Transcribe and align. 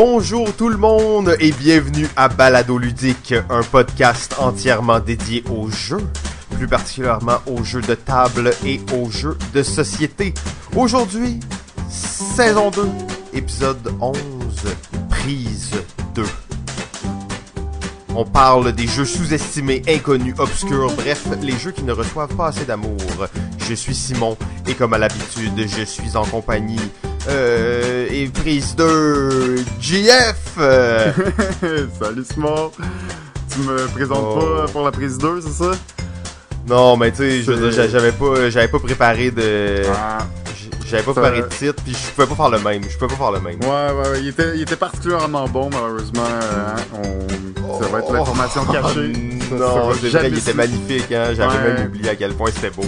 Bonjour 0.00 0.54
tout 0.54 0.68
le 0.68 0.76
monde 0.76 1.36
et 1.40 1.50
bienvenue 1.50 2.06
à 2.14 2.28
Balado 2.28 2.78
Ludique, 2.78 3.34
un 3.50 3.64
podcast 3.64 4.36
entièrement 4.38 5.00
dédié 5.00 5.42
aux 5.50 5.68
jeux, 5.70 6.06
plus 6.56 6.68
particulièrement 6.68 7.38
aux 7.48 7.64
jeux 7.64 7.80
de 7.80 7.96
table 7.96 8.52
et 8.64 8.80
aux 8.94 9.10
jeux 9.10 9.36
de 9.52 9.64
société. 9.64 10.34
Aujourd'hui, 10.76 11.40
saison 11.90 12.70
2, 12.70 12.88
épisode 13.32 13.92
11, 14.00 14.16
prise 15.10 15.72
2. 16.14 16.22
On 18.14 18.24
parle 18.24 18.70
des 18.70 18.86
jeux 18.86 19.04
sous-estimés, 19.04 19.82
inconnus, 19.88 20.36
obscurs, 20.38 20.92
bref, 20.92 21.26
les 21.42 21.58
jeux 21.58 21.72
qui 21.72 21.82
ne 21.82 21.92
reçoivent 21.92 22.36
pas 22.36 22.46
assez 22.50 22.64
d'amour. 22.64 22.98
Je 23.58 23.74
suis 23.74 23.96
Simon 23.96 24.36
et 24.68 24.74
comme 24.74 24.94
à 24.94 24.98
l'habitude, 24.98 25.66
je 25.66 25.82
suis 25.82 26.16
en 26.16 26.24
compagnie 26.24 26.78
euh, 27.28 28.06
et 28.10 28.26
prise 28.28 28.74
2 28.76 29.56
GF. 29.80 30.36
euh, 30.58 31.12
Salut 32.00 32.24
Simon. 32.32 32.70
Tu 33.52 33.60
me 33.60 33.86
présentes 33.88 34.18
Oh. 34.20 34.40
pas 34.66 34.72
pour 34.72 34.84
la 34.84 34.90
prise 34.92 35.18
2, 35.18 35.40
c'est 35.40 35.64
ça? 35.64 35.70
non, 36.68 36.96
mais 36.96 37.10
tu 37.12 37.42
sais, 37.42 37.88
j'avais 37.88 38.12
pas 38.12 38.50
j'avais 38.50 38.68
pas 38.68 38.78
préparé 38.78 39.30
de 39.30 39.82
Ah. 39.94 40.18
J'avais 40.88 41.02
pas 41.02 41.12
préparé 41.12 41.42
de 41.42 41.46
titre 41.46 41.82
puis 41.84 41.94
je 41.94 42.10
pouvais 42.12 42.26
pas 42.26 42.34
faire 42.34 42.50
le 42.50 42.58
même, 42.60 42.82
je 42.88 42.96
pouvais 42.98 43.08
pas 43.08 43.16
faire 43.16 43.32
le 43.32 43.40
même. 43.40 43.60
Ouais, 43.60 43.68
ouais, 44.02 44.08
ouais. 44.10 44.20
Il 44.20 44.28
était, 44.28 44.52
il 44.56 44.62
était 44.62 44.76
particulièrement 44.76 45.46
bon, 45.48 45.70
malheureusement. 45.72 46.22
euh, 46.24 46.74
hein. 46.76 46.98
On... 47.04 47.82
Ça 47.82 47.88
va 47.88 47.98
être 48.00 48.12
l'information 48.12 48.62
Oh, 48.68 48.72
cachée. 48.72 49.12
Ça 49.48 49.54
non, 49.54 49.92
c'est 49.98 50.08
vrai, 50.10 50.28
il 50.30 50.38
était 50.38 50.52
magnifique, 50.52 51.10
hein. 51.12 51.32
J'avais 51.34 51.56
Ouais. 51.56 51.74
même 51.74 51.86
oublié 51.86 52.10
à 52.10 52.16
quel 52.16 52.34
point 52.34 52.50
c'était 52.52 52.70
beau. 52.70 52.82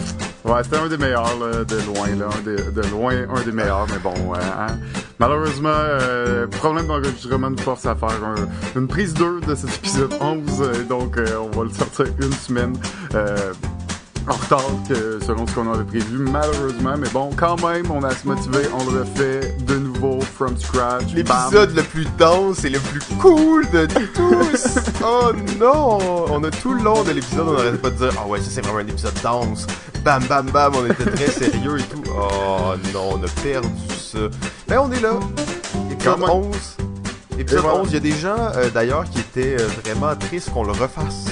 Ouais, 0.44 0.62
c'était 0.64 0.76
un 0.76 0.88
des 0.88 0.96
meilleurs, 0.98 1.30
là, 1.38 1.64
de 1.64 1.76
loin, 1.86 2.08
là. 2.18 2.26
Un 2.36 2.40
des- 2.42 2.70
de 2.70 2.82
loin, 2.88 3.12
un 3.34 3.40
des 3.42 3.52
meilleurs, 3.52 3.86
mais 3.90 3.98
bon, 3.98 4.14
euh, 4.34 4.36
hein. 4.38 4.66
Malheureusement, 5.18 5.68
euh, 5.72 6.46
problème 6.46 6.86
d'enregistrement 6.86 7.50
nous 7.50 7.58
force 7.58 7.86
à 7.86 7.94
faire 7.94 8.08
un- 8.24 8.78
une 8.78 8.88
prise 8.88 9.14
2 9.14 9.40
de 9.46 9.54
cet 9.54 9.74
épisode 9.76 10.14
11, 10.20 10.60
euh, 10.60 10.82
donc 10.84 11.16
euh, 11.18 11.26
on 11.52 11.56
va 11.58 11.64
le 11.64 11.70
sortir 11.70 12.06
une 12.20 12.32
semaine. 12.32 12.74
Euh, 13.14 13.36
en 14.28 14.32
retard 14.32 14.64
que 14.88 15.18
selon 15.26 15.46
ce 15.46 15.54
qu'on 15.54 15.72
avait 15.72 15.84
prévu, 15.84 16.18
malheureusement, 16.18 16.94
mais 16.98 17.08
bon, 17.08 17.30
quand 17.36 17.60
même, 17.66 17.90
on 17.90 18.02
a 18.02 18.14
se 18.14 18.26
motiver, 18.26 18.66
on 18.72 18.90
le 18.90 19.00
refait 19.00 19.56
de 19.60 19.74
nouveau, 19.76 20.20
from 20.20 20.56
scratch. 20.56 21.12
L'épisode 21.14 21.74
le 21.74 21.82
plus 21.82 22.06
dense 22.18 22.64
et 22.64 22.70
le 22.70 22.78
plus 22.78 23.00
cool 23.20 23.68
de 23.70 23.86
tous! 23.86 24.78
oh 25.04 25.32
non! 25.58 26.26
On 26.30 26.44
a 26.44 26.50
tout 26.50 26.74
le 26.74 26.82
long 26.82 27.02
de 27.02 27.12
l'épisode, 27.12 27.48
on 27.48 27.52
n'arrêtait 27.54 27.78
pas 27.78 27.90
de 27.90 27.96
dire 27.96 28.12
Ah 28.18 28.26
ouais, 28.26 28.40
ça 28.40 28.50
c'est 28.50 28.60
vraiment 28.60 28.78
un 28.78 28.86
épisode 28.86 29.14
dense. 29.22 29.66
Bam 30.04 30.24
bam 30.24 30.50
bam, 30.50 30.72
on 30.76 30.86
était 30.86 31.10
très 31.10 31.28
sérieux 31.28 31.78
et 31.78 31.82
tout. 31.82 32.02
Oh 32.08 32.74
non, 32.94 33.18
on 33.18 33.22
a 33.22 33.28
perdu 33.42 33.68
ça. 33.98 34.18
Mais 34.68 34.76
on 34.76 34.90
est 34.92 35.00
là. 35.00 35.12
Épisode 35.90 36.18
Quand 36.18 36.18
même. 36.18 36.30
11. 36.30 36.56
Épisode 37.38 37.58
Et 37.58 37.62
voilà. 37.62 37.80
11, 37.80 37.88
il 37.90 37.94
y 37.94 37.96
a 37.96 38.00
des 38.00 38.12
gens 38.12 38.36
euh, 38.56 38.70
d'ailleurs 38.70 39.04
qui 39.04 39.20
étaient 39.20 39.60
euh, 39.60 39.66
vraiment 39.84 40.14
tristes 40.16 40.50
qu'on 40.50 40.64
le 40.64 40.72
refasse. 40.72 41.26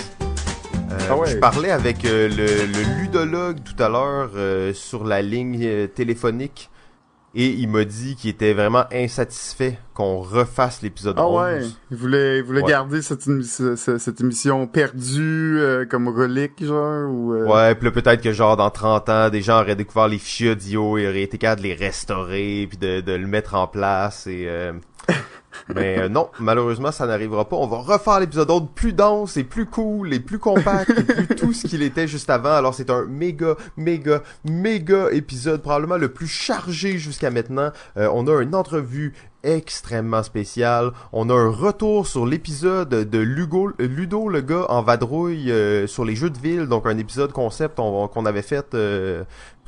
Euh, 0.90 0.96
Ah 1.10 1.16
ouais. 1.16 1.26
Je 1.30 1.36
parlais 1.36 1.70
avec 1.70 2.04
euh, 2.04 2.28
le, 2.28 2.66
le 2.66 3.00
ludologue 3.02 3.58
tout 3.62 3.80
à 3.82 3.88
l'heure 3.88 4.30
euh, 4.36 4.72
sur 4.72 5.04
la 5.04 5.22
ligne 5.22 5.88
téléphonique 5.88 6.70
et 7.34 7.46
il 7.48 7.68
m'a 7.68 7.84
dit 7.84 8.16
qu'il 8.16 8.30
était 8.30 8.54
vraiment 8.54 8.84
insatisfait 8.90 9.78
qu'on 9.92 10.20
refasse 10.20 10.80
l'épisode 10.80 11.16
Ah 11.18 11.26
11. 11.28 11.40
ouais, 11.42 11.60
il 11.90 11.96
voulait, 11.98 12.38
il 12.38 12.42
voulait 12.42 12.62
Ouais. 12.62 12.70
garder 12.70 13.02
cette, 13.02 13.26
émi- 13.26 13.42
ce- 13.44 13.76
ce- 13.76 13.98
cette 13.98 14.20
émission 14.22 14.66
perdue 14.66 15.58
euh, 15.60 15.84
comme 15.84 16.08
relique, 16.08 16.64
genre, 16.64 17.10
ou... 17.10 17.34
euh, 17.34 17.44
Ouais, 17.46 17.74
puis 17.74 17.90
peut-être 17.90 18.22
que 18.22 18.32
genre 18.32 18.56
dans 18.56 18.70
30 18.70 19.08
ans, 19.10 19.28
des 19.28 19.42
gens 19.42 19.60
auraient 19.60 19.76
découvert 19.76 20.08
les 20.08 20.18
fichiers 20.18 20.52
audio 20.52 20.96
et 20.96 21.06
auraient 21.06 21.22
été 21.22 21.36
capables 21.36 21.60
de 21.60 21.66
les 21.66 21.74
restaurer 21.74 22.66
puis 22.66 22.78
de, 22.78 23.02
de 23.02 23.12
le 23.12 23.26
mettre 23.26 23.54
en 23.54 23.66
place 23.66 24.26
et 24.26 24.46
euh, 24.48 24.72
mais 25.74 25.98
euh, 25.98 26.08
non, 26.08 26.28
malheureusement, 26.40 26.92
ça 26.92 27.06
n'arrivera 27.06 27.48
pas. 27.48 27.56
On 27.56 27.66
va 27.66 27.78
refaire 27.78 28.20
l'épisode 28.20 28.50
11 28.50 28.68
plus 28.74 28.92
dense 28.92 29.36
et 29.36 29.44
plus 29.44 29.66
cool 29.66 30.12
et 30.14 30.20
plus 30.20 30.38
compact 30.38 30.90
et 30.90 31.02
plus 31.02 31.26
tout 31.36 31.52
ce 31.52 31.66
qu'il 31.66 31.82
était 31.82 32.06
juste 32.08 32.30
avant. 32.30 32.52
Alors 32.52 32.74
c'est 32.74 32.90
un 32.90 33.04
méga, 33.06 33.54
méga, 33.76 34.22
méga 34.44 35.10
épisode, 35.12 35.62
probablement 35.62 35.96
le 35.96 36.08
plus 36.08 36.26
chargé 36.28 36.98
jusqu'à 36.98 37.30
maintenant. 37.30 37.70
Euh, 37.96 38.08
on 38.12 38.26
a 38.26 38.42
une 38.42 38.54
entrevue 38.54 39.14
extrêmement 39.44 40.22
spéciale. 40.24 40.90
On 41.12 41.30
a 41.30 41.34
un 41.34 41.48
retour 41.50 42.06
sur 42.08 42.26
l'épisode 42.26 42.88
de 42.88 43.18
Ludo, 43.18 44.28
le 44.28 44.40
gars 44.40 44.66
en 44.68 44.82
vadrouille 44.82 45.50
euh, 45.52 45.86
sur 45.86 46.04
les 46.04 46.16
jeux 46.16 46.30
de 46.30 46.38
ville. 46.38 46.66
Donc 46.66 46.86
un 46.86 46.98
épisode 46.98 47.32
concept 47.32 47.78
on- 47.78 48.08
qu'on 48.08 48.26
avait 48.26 48.42
fait 48.42 48.74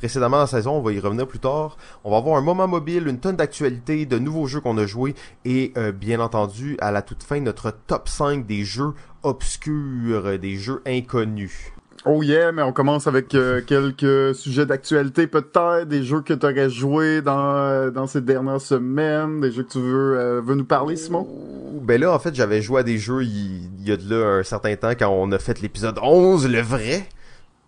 précédemment 0.01 0.37
dans 0.37 0.41
la 0.41 0.47
saison. 0.47 0.71
On 0.71 0.81
va 0.81 0.93
y 0.93 0.99
revenir 0.99 1.27
plus 1.27 1.37
tard. 1.37 1.77
On 2.03 2.09
va 2.09 2.17
avoir 2.17 2.35
un 2.35 2.41
moment 2.41 2.67
mobile, 2.67 3.07
une 3.07 3.19
tonne 3.19 3.35
d'actualités, 3.35 4.07
de 4.07 4.17
nouveaux 4.17 4.47
jeux 4.47 4.59
qu'on 4.59 4.77
a 4.79 4.87
joués 4.87 5.13
et 5.45 5.71
euh, 5.77 5.91
bien 5.91 6.19
entendu 6.19 6.75
à 6.81 6.91
la 6.91 7.03
toute 7.03 7.21
fin 7.21 7.39
notre 7.39 7.71
top 7.85 8.09
5 8.09 8.47
des 8.47 8.63
jeux 8.63 8.93
obscurs, 9.21 10.25
euh, 10.25 10.37
des 10.39 10.55
jeux 10.55 10.81
inconnus. 10.87 11.71
Oh 12.03 12.23
yeah, 12.23 12.51
mais 12.51 12.63
on 12.63 12.73
commence 12.73 13.05
avec 13.05 13.35
euh, 13.35 13.61
quelques 13.61 14.33
sujets 14.33 14.65
d'actualité 14.65 15.27
peut-être, 15.27 15.87
des 15.87 16.03
jeux 16.03 16.21
que 16.21 16.33
tu 16.33 16.47
aurais 16.47 16.69
joué 16.69 17.21
dans, 17.21 17.55
euh, 17.55 17.91
dans 17.91 18.07
ces 18.07 18.21
dernières 18.21 18.59
semaines, 18.59 19.39
des 19.39 19.51
jeux 19.51 19.61
que 19.61 19.73
tu 19.73 19.79
veux, 19.79 20.17
euh, 20.17 20.41
veux 20.43 20.55
nous 20.55 20.65
parler, 20.65 20.95
Simon? 20.95 21.27
Ben 21.83 22.01
là, 22.01 22.11
en 22.11 22.17
fait, 22.17 22.33
j'avais 22.33 22.63
joué 22.63 22.79
à 22.79 22.83
des 22.83 22.97
jeux 22.97 23.23
il, 23.23 23.69
il 23.79 23.87
y 23.87 23.91
a 23.91 23.97
de 23.97 24.09
là 24.09 24.39
un 24.39 24.43
certain 24.43 24.75
temps 24.75 24.93
quand 24.97 25.09
on 25.09 25.31
a 25.31 25.37
fait 25.37 25.61
l'épisode 25.61 25.99
11, 26.01 26.47
le 26.47 26.61
vrai. 26.61 27.07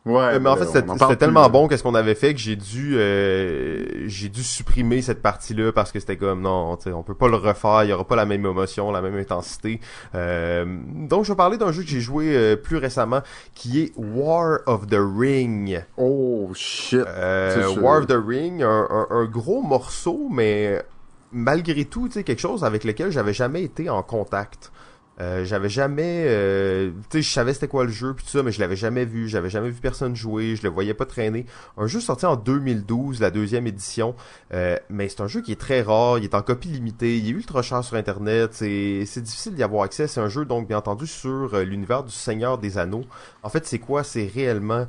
Ouais. 0.06 0.20
Euh, 0.34 0.40
mais 0.42 0.50
en 0.50 0.56
ben, 0.56 0.66
fait, 0.66 0.84
c'était 1.00 1.16
tellement 1.16 1.50
bon 1.50 1.70
qu'est-ce 1.70 1.82
qu'on 1.82 1.96
avait 1.96 2.16
fait 2.16 2.34
que 2.34 2.40
j'ai 2.40 2.58
dû 2.58 2.96
euh, 2.98 3.86
j'ai 4.08 4.28
dû 4.28 4.44
supprimer 4.44 5.02
cette 5.02 5.22
partie-là 5.22 5.72
parce 5.72 5.94
que 5.94 6.00
c'était 6.02 6.18
comme 6.18 6.42
non, 6.42 6.78
on 6.88 7.04
peut 7.04 7.14
pas 7.14 7.30
le 7.30 7.38
refaire, 7.38 7.86
il 7.86 7.90
y 7.90 7.94
aura 7.94 8.06
pas 8.06 8.18
la 8.18 8.26
même 8.26 8.46
émotion, 8.46 8.92
la 8.92 9.02
même 9.02 9.16
intensité. 9.16 9.80
Euh, 10.14 10.66
donc 11.08 11.24
je 11.24 11.32
vais 11.32 11.38
parler 11.38 11.58
d'un 11.58 11.72
jeu 11.72 11.84
que 11.84 11.88
j'ai 11.88 12.02
joué 12.02 12.36
euh, 12.36 12.58
plus 12.58 12.76
récemment 12.78 13.22
qui 13.56 13.82
est 13.82 13.94
War 13.96 14.60
of 14.66 14.88
the 14.88 15.00
Ring. 15.00 15.82
Oh 15.96 16.50
shit. 16.54 17.00
Euh. 17.08 17.74
War 17.80 18.00
of 18.00 18.08
the 18.08 18.20
Ring, 18.28 18.62
un, 18.62 18.88
un- 18.90 19.08
un 19.10 19.26
gros 19.26 19.62
morceau, 19.62 20.28
mais 20.30 20.84
malgré 21.32 21.86
tout, 21.86 22.08
tu 22.08 22.16
sais, 22.16 22.24
quelque 22.26 22.42
chose 22.42 22.66
avec 22.66 22.84
lequel 22.84 23.10
j'avais 23.10 23.34
jamais 23.34 23.64
été 23.64 23.90
en 23.90 24.04
contact. 24.04 24.73
Euh, 25.22 25.46
j'avais 25.46 25.70
jamais, 25.70 26.26
euh, 26.28 26.92
tu 27.10 27.18
sais, 27.18 27.22
je 27.22 27.32
savais 27.32 27.54
c'était 27.54 27.68
quoi 27.68 27.84
le 27.84 27.92
jeu 27.92 28.16
puis 28.16 28.26
tout 28.26 28.32
ça, 28.32 28.42
mais 28.42 28.52
je 28.52 28.60
l'avais 28.60 28.76
jamais 28.76 29.06
vu, 29.06 29.30
j'avais 29.30 29.50
jamais 29.50 29.70
vu 29.70 29.80
personne 29.80 30.16
jouer, 30.16 30.56
je 30.56 30.64
le 30.64 30.70
voyais 30.70 30.96
pas 30.96 31.06
traîner. 31.06 31.46
Un 31.78 31.86
jeu 31.86 32.00
sorti 32.00 32.26
en 32.26 32.36
2012, 32.36 33.22
la 33.22 33.30
deuxième 33.30 33.68
édition, 33.68 34.16
euh, 34.54 34.76
mais 34.90 35.10
c'est 35.10 35.22
un 35.22 35.28
jeu 35.28 35.42
qui 35.42 35.52
est 35.52 35.60
très 35.60 35.84
rare, 35.84 36.18
il 36.18 36.24
est 36.24 36.34
en 36.34 36.42
copie 36.42 36.70
limitée, 36.70 37.18
il 37.18 37.28
est 37.28 37.32
ultra 37.32 37.62
cher 37.62 37.84
sur 37.84 37.96
internet, 37.96 38.54
c'est 38.54 39.06
c'est 39.06 39.22
difficile 39.22 39.54
d'y 39.54 39.64
avoir 39.64 39.84
accès. 39.84 40.08
C'est 40.08 40.20
un 40.20 40.30
jeu 40.30 40.46
donc 40.46 40.68
bien 40.68 40.78
entendu 40.78 41.06
sur 41.06 41.54
euh, 41.54 41.64
l'univers 41.64 42.04
du 42.04 42.12
Seigneur 42.12 42.58
des 42.58 42.80
Anneaux. 42.80 43.06
En 43.44 43.50
fait, 43.50 43.68
c'est 43.68 43.80
quoi? 43.80 44.04
C'est 44.04 44.26
réellement 44.26 44.88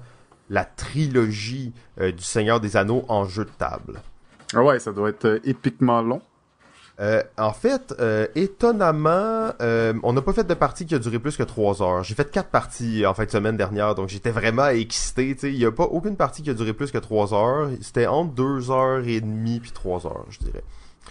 la 0.49 0.65
trilogie 0.65 1.73
euh, 2.01 2.13
du 2.13 2.23
Seigneur 2.23 2.61
des 2.61 2.77
Anneaux 2.77 3.05
en 3.09 3.25
jeu 3.25 3.45
de 3.45 3.51
table. 3.59 4.01
Ah 4.55 4.63
ouais, 4.63 4.79
ça 4.79 4.93
doit 4.93 5.11
être 5.11 5.41
épiquement 5.45 6.01
long. 6.01 6.23
Euh, 7.01 7.23
en 7.37 7.53
fait, 7.53 7.93
euh, 7.99 8.27
étonnamment, 8.37 9.51
euh, 9.61 9.95
on 10.05 10.13
n'a 10.13 10.23
pas 10.23 10.33
fait 10.33 10.45
de 10.45 10.55
partie 10.55 10.87
qui 10.87 10.95
a 10.95 10.99
duré 10.99 11.19
plus 11.19 11.37
que 11.37 11.43
trois 11.43 11.83
heures. 11.83 12.05
J'ai 12.05 12.15
fait 12.15 12.31
quatre 12.31 12.51
parties 12.51 13.05
en 13.05 13.15
fin 13.15 13.25
de 13.25 13.31
semaine 13.31 13.57
dernière, 13.57 13.95
donc 13.95 14.09
j'étais 14.09 14.31
vraiment 14.31 14.69
excité. 14.69 15.35
tu 15.35 15.41
sais. 15.41 15.53
Il 15.53 15.59
n'y 15.59 15.65
a 15.65 15.73
pas 15.73 15.85
aucune 15.85 16.17
partie 16.17 16.43
qui 16.43 16.51
a 16.51 16.55
duré 16.55 16.73
plus 16.73 16.93
que 16.93 16.99
trois 16.99 17.35
heures. 17.35 17.71
C'était 17.81 18.07
entre 18.07 18.33
deux 18.33 18.71
heures 18.71 19.07
et 19.07 19.21
demie 19.21 19.59
puis 19.59 19.73
trois 19.73 20.07
heures, 20.07 20.25
je 20.31 20.39
dirais. 20.39 20.63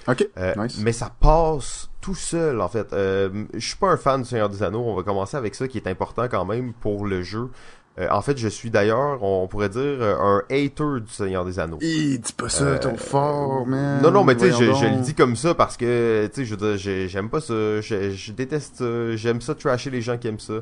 Ok, 0.07 0.27
nice. 0.57 0.79
Mais 0.79 0.91
ça 0.91 1.11
passe 1.19 1.89
tout 2.01 2.15
seul, 2.15 2.59
en 2.61 2.67
fait. 2.67 2.91
Euh, 2.93 3.45
je 3.53 3.65
suis 3.65 3.77
pas 3.77 3.89
un 3.89 3.97
fan 3.97 4.21
du 4.21 4.27
Seigneur 4.27 4.49
des 4.49 4.61
Anneaux. 4.63 4.83
On 4.85 4.95
va 4.95 5.03
commencer 5.03 5.37
avec 5.37 5.55
ça 5.55 5.67
qui 5.67 5.77
est 5.77 5.87
important 5.87 6.27
quand 6.29 6.45
même 6.45 6.73
pour 6.73 7.05
le 7.05 7.23
jeu. 7.23 7.49
Euh, 7.99 8.07
en 8.09 8.21
fait, 8.23 8.37
je 8.39 8.47
suis 8.47 8.71
d'ailleurs, 8.71 9.21
on 9.21 9.47
pourrait 9.47 9.69
dire, 9.69 9.81
euh, 9.81 10.15
un 10.19 10.39
hater 10.49 10.99
du 11.01 11.11
Seigneur 11.11 11.45
des 11.45 11.59
Anneaux. 11.59 11.77
Ih, 11.81 12.17
dis 12.17 12.33
pas 12.33 12.49
ça 12.49 12.79
trop 12.79 12.97
fort, 12.97 13.67
man. 13.67 14.01
Non, 14.01 14.09
non, 14.09 14.23
mais 14.23 14.35
tu 14.35 14.45
sais, 14.45 14.51
je, 14.51 14.73
je 14.73 14.85
le 14.85 15.01
dis 15.03 15.13
comme 15.13 15.35
ça 15.35 15.53
parce 15.53 15.77
que, 15.77 16.25
tu 16.33 16.41
sais, 16.41 16.45
je 16.45 16.55
veux 16.55 16.57
dire, 16.69 16.77
j'ai- 16.77 17.07
j'aime 17.07 17.29
pas 17.29 17.39
ça, 17.39 17.53
je, 17.81 18.09
je 18.11 18.31
déteste 18.31 18.77
ça, 18.77 19.15
j'aime 19.15 19.41
ça 19.41 19.53
trasher 19.53 19.91
les 19.91 20.01
gens 20.01 20.17
qui 20.17 20.27
aiment 20.27 20.39
ça. 20.39 20.53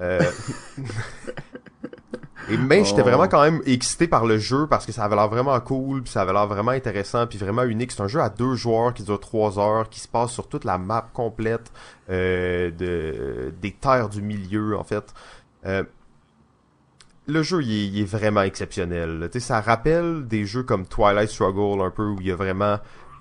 Euh... 0.00 0.20
Et 2.50 2.56
mais 2.56 2.82
j'étais 2.82 3.02
Oh. 3.02 3.04
vraiment 3.04 3.28
quand 3.28 3.42
même 3.42 3.60
excité 3.66 4.08
par 4.08 4.24
le 4.24 4.38
jeu 4.38 4.66
parce 4.66 4.86
que 4.86 4.92
ça 4.92 5.04
avait 5.04 5.16
l'air 5.16 5.28
vraiment 5.28 5.58
cool, 5.60 6.02
puis 6.02 6.10
ça 6.10 6.22
avait 6.22 6.32
l'air 6.32 6.46
vraiment 6.46 6.70
intéressant, 6.70 7.26
puis 7.26 7.36
vraiment 7.38 7.64
unique. 7.64 7.92
C'est 7.92 8.00
un 8.00 8.08
jeu 8.08 8.20
à 8.20 8.30
deux 8.30 8.54
joueurs 8.54 8.94
qui 8.94 9.02
dure 9.02 9.20
trois 9.20 9.58
heures, 9.58 9.90
qui 9.90 10.00
se 10.00 10.08
passe 10.08 10.30
sur 10.30 10.48
toute 10.48 10.64
la 10.64 10.78
map 10.78 11.06
complète 11.12 11.70
euh, 12.08 12.70
de 12.70 13.52
des 13.60 13.72
terres 13.72 14.08
du 14.08 14.22
milieu 14.22 14.78
en 14.78 14.84
fait. 14.84 15.04
Euh, 15.66 15.82
le 17.28 17.42
jeu 17.42 17.62
il 17.62 17.70
est, 17.70 17.86
il 17.86 18.00
est 18.00 18.04
vraiment 18.04 18.42
exceptionnel. 18.42 19.20
là. 19.20 19.28
Tu 19.28 19.38
sais, 19.38 19.46
ça 19.46 19.60
rappelle 19.60 20.26
des 20.26 20.46
jeux 20.46 20.62
comme 20.64 20.86
Twilight 20.86 21.30
Struggle 21.30 21.82
un 21.82 21.90
peu 21.90 22.04
où 22.04 22.16
il 22.20 22.26
y 22.26 22.32
a 22.32 22.36
vraiment 22.36 22.78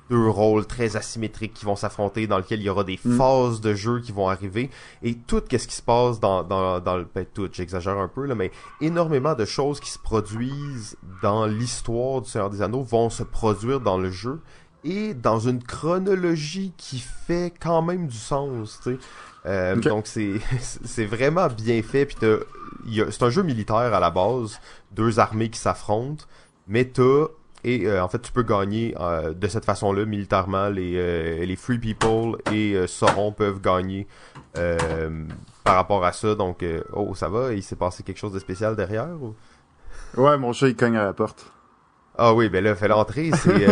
deux 0.09 0.30
rôles 0.30 0.65
très 0.65 0.95
asymétriques 0.95 1.54
qui 1.54 1.65
vont 1.65 1.75
s'affronter, 1.75 2.27
dans 2.27 2.38
lequel 2.38 2.62
il 2.62 2.63
y 2.63 2.69
aura 2.69 2.86
des 2.86 2.98
Mm. 3.04 3.18
phases 3.18 3.59
de 3.59 3.74
jeu 3.74 4.00
qui 4.00 4.13
vont 4.13 4.30
arriver, 4.30 4.69
et 5.04 5.15
tout 5.15 5.42
qu'est-ce 5.42 5.68
qui 5.68 5.75
se 5.75 5.81
passe 5.81 6.21
dans, 6.21 6.44
dans, 6.44 6.80
dans 6.80 6.95
le... 6.95 7.06
Ben, 7.13 7.25
tout, 7.33 7.50
j'exagère 7.51 7.98
un 7.98 8.07
peu, 8.07 8.25
là, 8.25 8.33
mais 8.33 8.51
énormément 8.80 9.36
de 9.36 9.44
choses 9.44 9.81
qui 9.81 9.89
se 9.89 10.00
produisent 10.00 10.95
dans 11.21 11.45
l'histoire 11.45 12.21
du 12.21 12.30
Seigneur 12.30 12.50
des 12.50 12.62
Anneaux 12.62 12.83
vont 12.83 13.09
se 13.09 13.24
produire 13.24 13.81
dans 13.81 13.98
le 13.98 14.09
jeu, 14.09 14.39
et 14.86 15.13
dans 15.13 15.39
une 15.39 15.62
chronologie 15.62 16.71
qui 16.77 17.00
fait 17.00 17.54
quand 17.59 17.81
même 17.81 18.07
du 18.07 18.15
sens, 18.18 18.80
tu 18.81 18.92
sais. 18.94 19.00
Euh, 19.45 19.75
Donc 19.75 20.07
c'est 20.07 20.34
c'est 20.60 21.06
vraiment 21.06 21.48
bien 21.48 21.81
fait. 21.81 22.06
Puis 22.06 22.18
c'est 23.12 23.24
un 23.24 23.30
jeu 23.30 23.44
militaire 23.44 23.94
à 23.94 24.00
la 24.00 24.10
base, 24.10 24.60
deux 24.92 25.19
armées 25.19 25.50
qui 25.50 25.60
s'affrontent, 25.60 26.25
mais 26.68 26.86
t'as 26.86 27.28
et 27.63 27.88
euh, 27.88 28.04
en 28.04 28.07
fait 28.07 28.19
tu 28.19 28.31
peux 28.31 28.44
gagner 28.44 28.95
euh, 29.00 29.34
de 29.34 29.48
cette 29.48 29.66
façon-là 29.66 30.06
militairement 30.06 30.69
les 30.69 30.94
euh, 30.95 31.45
les 31.45 31.56
free 31.56 31.80
people 31.80 32.38
et 32.54 32.88
Sauron 32.88 33.31
peuvent 33.31 33.62
gagner 33.62 34.07
par 35.63 35.75
rapport 35.75 36.06
à 36.06 36.13
ça. 36.13 36.36
Donc 36.36 36.63
oh 36.94 37.13
ça 37.16 37.30
va, 37.30 37.54
il 37.54 37.63
s'est 37.63 37.75
passé 37.75 38.04
quelque 38.04 38.19
chose 38.19 38.33
de 38.33 38.40
spécial 38.40 38.75
derrière 38.75 39.10
ou? 39.22 39.36
Ouais, 40.16 40.38
mon 40.38 40.54
chat 40.54 40.69
il 40.69 40.75
cogne 40.75 40.98
à 40.98 41.04
la 41.04 41.13
porte. 41.13 41.51
Ah 42.19 42.33
oui, 42.33 42.50
ben 42.50 42.63
là, 42.63 42.74
fait 42.74 42.88
l'entrée, 42.88 43.30
c'est 43.36 43.68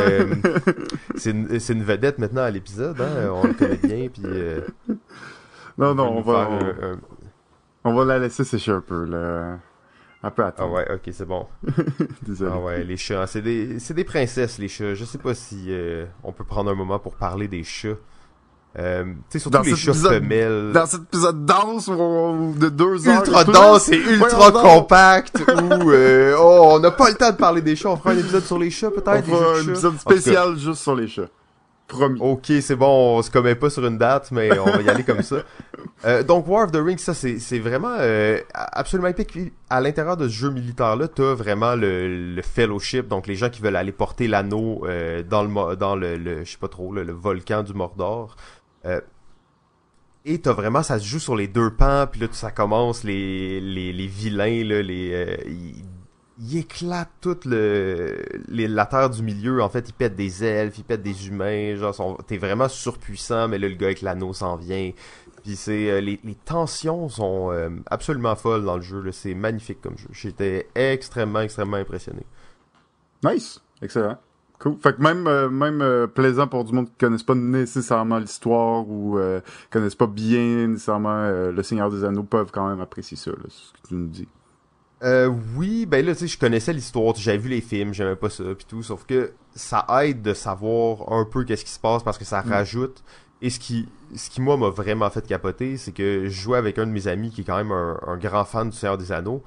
c'est 1.16 1.32
une, 1.32 1.48
une, 1.50 1.84
vedette 1.84 2.20
maintenant 2.20 2.44
à 2.44 2.52
l'épisode, 2.52 3.02
hein, 3.02 3.32
on 3.32 3.48
le 3.48 3.54
connaît 3.54 3.80
bien, 3.82 4.08
puis 4.08 4.22
non, 5.78 5.96
non, 5.96 6.18
on 6.18 6.22
va, 6.22 6.50
on, 7.84 7.94
va 7.94 8.06
la 8.06 8.20
laisser 8.20 8.44
sécher 8.44 8.72
un 8.72 8.82
peu, 8.82 9.06
là. 9.06 9.60
Un 10.26 10.32
peu 10.32 10.44
attendre. 10.44 10.72
Ah 10.74 10.78
ouais, 10.78 10.96
ok, 10.96 11.14
c'est 11.14 11.26
bon. 11.26 11.46
Désolé. 12.24 12.52
Ah 12.52 12.60
ouais, 12.60 12.84
les 12.84 12.98
chats, 12.98 13.28
c'est 13.28 13.44
des, 13.44 13.78
c'est 13.78 13.94
des 13.94 14.04
princesses, 14.04 14.58
les 14.58 14.68
chats. 14.68 14.96
Je 14.96 15.06
sais 15.06 15.20
pas 15.20 15.36
si 15.36 15.68
euh, 15.70 16.08
on 16.24 16.32
peut 16.32 16.44
prendre 16.44 16.72
un 16.72 16.74
moment 16.74 16.98
pour 16.98 17.16
parler 17.16 17.48
des 17.48 17.64
chats. 17.64 17.90
Euh, 18.80 19.04
tu 19.04 19.14
sais, 19.30 19.40
surtout 19.40 19.62
les 19.62 19.76
chats 19.76 19.94
femelles. 19.94 20.72
Dans 20.74 20.88
cet 20.88 21.04
épisode 21.04 21.46
dense 21.46 21.88
de 21.90 22.70
deux 22.70 23.08
heures. 23.08 23.24
Ultra 23.24 23.44
dense 23.44 23.90
et 23.90 23.98
ultra 23.98 24.52
compact 24.52 25.38
où, 25.48 25.92
euh, 25.92 26.36
oh, 26.40 26.72
on 26.72 26.80
n'a 26.80 26.90
pas 26.90 27.10
le 27.10 27.16
temps 27.16 27.30
de 27.30 27.38
parler 27.38 27.62
des 27.62 27.76
chats. 27.76 27.90
On 27.90 27.98
fera 27.98 28.12
un 28.12 28.18
épisode 28.18 28.44
sur 28.44 28.58
les 28.58 28.72
chats, 28.72 28.90
peut-être. 28.90 29.30
On 29.30 29.36
fera 29.36 29.60
un 29.60 29.64
épisode 29.64 30.00
spécial 30.00 30.58
juste 30.58 30.82
sur 30.82 30.96
les 30.96 31.08
chats. 31.08 31.30
Ok, 31.94 32.46
c'est 32.62 32.76
bon, 32.76 33.18
on 33.18 33.22
se 33.22 33.30
commet 33.30 33.54
pas 33.54 33.70
sur 33.70 33.86
une 33.86 33.98
date, 33.98 34.32
mais 34.32 34.58
on 34.58 34.66
va 34.66 34.82
y 34.82 34.90
aller 34.90 35.04
comme 35.04 35.22
ça. 35.22 35.38
Euh, 36.04 36.24
donc, 36.24 36.48
War 36.48 36.66
of 36.66 36.72
the 36.72 36.78
Rings, 36.78 36.98
ça, 36.98 37.14
c'est 37.14 37.60
vraiment 37.60 37.96
euh, 38.00 38.40
absolument 38.54 39.08
épique. 39.08 39.38
À 39.70 39.82
l'intérieur 39.82 40.18
de 40.18 40.28
ce 40.28 40.34
jeu 40.34 40.50
militaire-là, 40.52 41.08
t'as 41.08 41.34
vraiment 41.34 41.76
le, 41.76 42.40
fellowship, 42.44 43.08
donc 43.08 43.28
les 43.28 43.36
gens 43.36 43.50
qui 43.50 43.62
veulent 43.62 43.76
aller 43.76 43.92
porter 43.92 44.28
l'anneau 44.28 44.82
euh, 44.86 45.24
dans 45.24 45.44
le 45.44 45.76
dans 45.76 45.96
le, 45.96 46.44
je 46.44 46.52
sais 46.52 46.58
pas 46.58 46.68
trop, 46.68 46.92
le, 46.92 47.12
volcan 47.12 47.64
du 47.64 47.74
Mordor. 47.74 48.36
et 50.26 50.42
t'as 50.42 50.54
vraiment, 50.54 50.84
ça 50.84 51.00
se 51.00 51.06
joue 51.06 51.20
sur 51.20 51.36
les 51.36 51.48
deux 51.48 51.72
pans, 51.72 52.06
puis 52.12 52.22
là, 52.22 52.28
ça 52.32 52.52
commence, 52.52 53.04
les, 53.04 53.60
les, 53.62 53.94
les 53.94 54.08
vilains, 54.08 54.64
là, 54.64 54.82
les, 54.82 55.36
il 56.40 56.58
éclate 56.58 57.10
toute 57.22 57.46
le 57.46 58.18
la 58.50 58.86
terre 58.86 59.10
du 59.10 59.24
milieu. 59.24 59.62
En 59.62 59.70
fait 59.70 59.88
il 59.90 59.94
pète 59.94 60.16
des 60.16 60.44
elfes 60.44 60.78
il 60.78 60.84
pète 60.84 61.02
des 61.02 61.28
humains. 61.28 61.76
Genre 61.76 62.22
t'es 62.28 62.38
vraiment 62.38 62.68
surpuissant 62.68 63.48
mais 63.48 63.58
là 63.58 63.70
le 63.70 63.76
gars 63.76 63.88
avec 63.88 64.02
l'anneau 64.02 64.34
s'en 64.34 64.56
vient. 64.56 64.92
Puis 65.44 65.56
c'est 65.56 65.92
euh, 65.92 66.02
les, 66.02 66.20
tensions 66.44 67.08
sont 67.08 67.52
euh, 67.52 67.70
absolument 67.88 68.36
folles 68.36 68.66
dans 68.66 68.76
le 68.76 68.82
jeu 68.82 69.12
c'est 69.12 69.34
magnifique 69.34 69.82
comme 69.82 69.98
jeu. 69.98 70.10
J'étais 70.12 70.68
extrêmement 70.76 71.42
extrêmement 71.42 71.78
impressionné. 71.78 72.26
Nice. 73.24 73.62
Excellent. 73.82 74.18
Cool. 74.60 74.78
Fait 74.82 74.96
que 74.96 75.02
même 75.02 75.28
euh, 75.28 75.50
même 75.50 76.08
plaisant 76.08 76.48
pour 76.48 76.64
du 76.66 76.74
monde 76.74 76.88
qui 76.88 76.96
connaisse 76.98 77.24
pas 77.24 77.36
nécessairement 77.36 78.20
l'histoire 78.20 78.88
ou 78.90 79.18
connaissent 79.70 79.96
pas 79.96 80.08
bien 80.08 80.68
nécessairement 80.68 81.30
le 81.30 81.64
Seigneur 81.64 81.90
des 81.90 82.04
Anneaux 82.04 82.24
peuvent 82.24 82.52
quand 82.52 82.68
même 82.68 82.82
apprécier 82.82 83.16
ça, 83.16 83.32
là, 83.32 83.38
ce 83.48 83.72
que 83.74 83.88
tu 83.88 83.96
nous 83.96 84.08
dis. 84.08 84.28
Euh, 85.06 85.32
oui, 85.56 85.86
ben 85.86 86.04
là, 86.04 86.14
tu 86.14 86.22
sais, 86.22 86.28
je 86.28 86.40
connaissais 86.40 86.74
l'histoire, 86.74 87.14
j'avais 87.16 87.38
vu 87.38 87.50
les 87.50 87.62
films, 87.62 87.94
j'aimais 87.94 88.16
pas 88.16 88.32
ça, 88.32 88.44
puis 88.58 88.66
tout, 88.68 88.82
sauf 88.82 89.06
que 89.06 89.34
ça 89.54 89.86
aide 90.02 90.24
de 90.24 90.34
savoir 90.34 91.14
un 91.14 91.26
peu 91.26 91.44
qu'est-ce 91.44 91.64
qui 91.64 91.72
se 91.72 91.80
passe 91.80 92.02
parce 92.02 92.18
que 92.18 92.26
ça 92.26 92.42
mm. 92.42 92.50
rajoute. 92.50 93.04
Et 93.42 93.52
ce 93.52 93.60
qui, 93.60 93.88
ce 94.16 94.32
qui 94.32 94.42
moi 94.42 94.58
m'a 94.58 94.70
vraiment 94.70 95.10
fait 95.12 95.26
capoter, 95.28 95.78
c'est 95.78 95.92
que 95.92 96.24
je 96.26 96.42
jouais 96.42 96.58
avec 96.58 96.80
un 96.80 96.88
de 96.88 96.92
mes 96.92 97.08
amis 97.08 97.30
qui 97.30 97.42
est 97.42 97.44
quand 97.44 97.58
même 97.58 97.72
un, 97.72 98.18
grand 98.18 98.46
fan 98.46 98.70
du 98.72 98.76
Seigneur 98.76 98.98
des 98.98 99.12
Anneaux, 99.12 99.44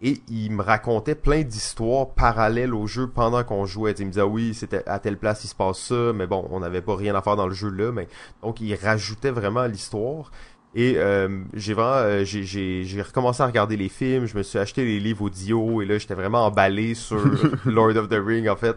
et 0.00 0.22
il 0.28 0.50
me 0.50 0.62
racontait 0.62 1.14
plein 1.14 1.42
d'histoires 1.42 2.08
parallèles 2.14 2.74
au 2.74 2.86
jeu 2.86 3.06
pendant 3.06 3.44
qu'on 3.44 3.66
jouait. 3.66 3.92
il 3.92 4.06
me 4.06 4.10
disait 4.12 4.22
ah 4.22 4.26
oui, 4.26 4.54
c'était 4.54 4.82
à 4.88 4.98
telle 4.98 5.18
place 5.18 5.44
il 5.44 5.48
se 5.48 5.54
passe 5.54 5.78
ça, 5.78 6.12
mais 6.14 6.26
bon, 6.26 6.48
on 6.50 6.60
n'avait 6.60 6.80
pas 6.80 6.96
rien 6.96 7.14
à 7.14 7.22
faire 7.22 7.36
dans 7.36 7.46
le 7.46 7.54
jeu 7.54 7.68
là, 7.68 7.92
mais 7.92 8.08
donc 8.42 8.62
il 8.62 8.74
rajoutait 8.74 9.30
vraiment 9.30 9.66
l'histoire. 9.66 10.32
Et 10.74 10.94
euh, 10.96 11.28
j'ai 11.52 11.74
vraiment, 11.74 11.96
euh, 11.96 12.24
j'ai, 12.24 12.44
j'ai, 12.44 13.02
recommencé 13.02 13.42
à 13.42 13.46
regarder 13.46 13.76
les 13.76 13.90
films, 13.90 14.24
je 14.24 14.36
me 14.38 14.42
suis 14.42 14.58
acheté 14.58 14.84
les 14.86 15.00
livres 15.00 15.26
audio 15.26 15.82
et 15.82 15.84
là 15.84 15.98
j'étais 15.98 16.14
vraiment 16.14 16.46
emballé 16.46 16.94
sur 16.94 17.20
Lord 17.66 17.96
of 17.96 18.08
the 18.08 18.18
Ring 18.24 18.48
en 18.48 18.56
fait, 18.56 18.76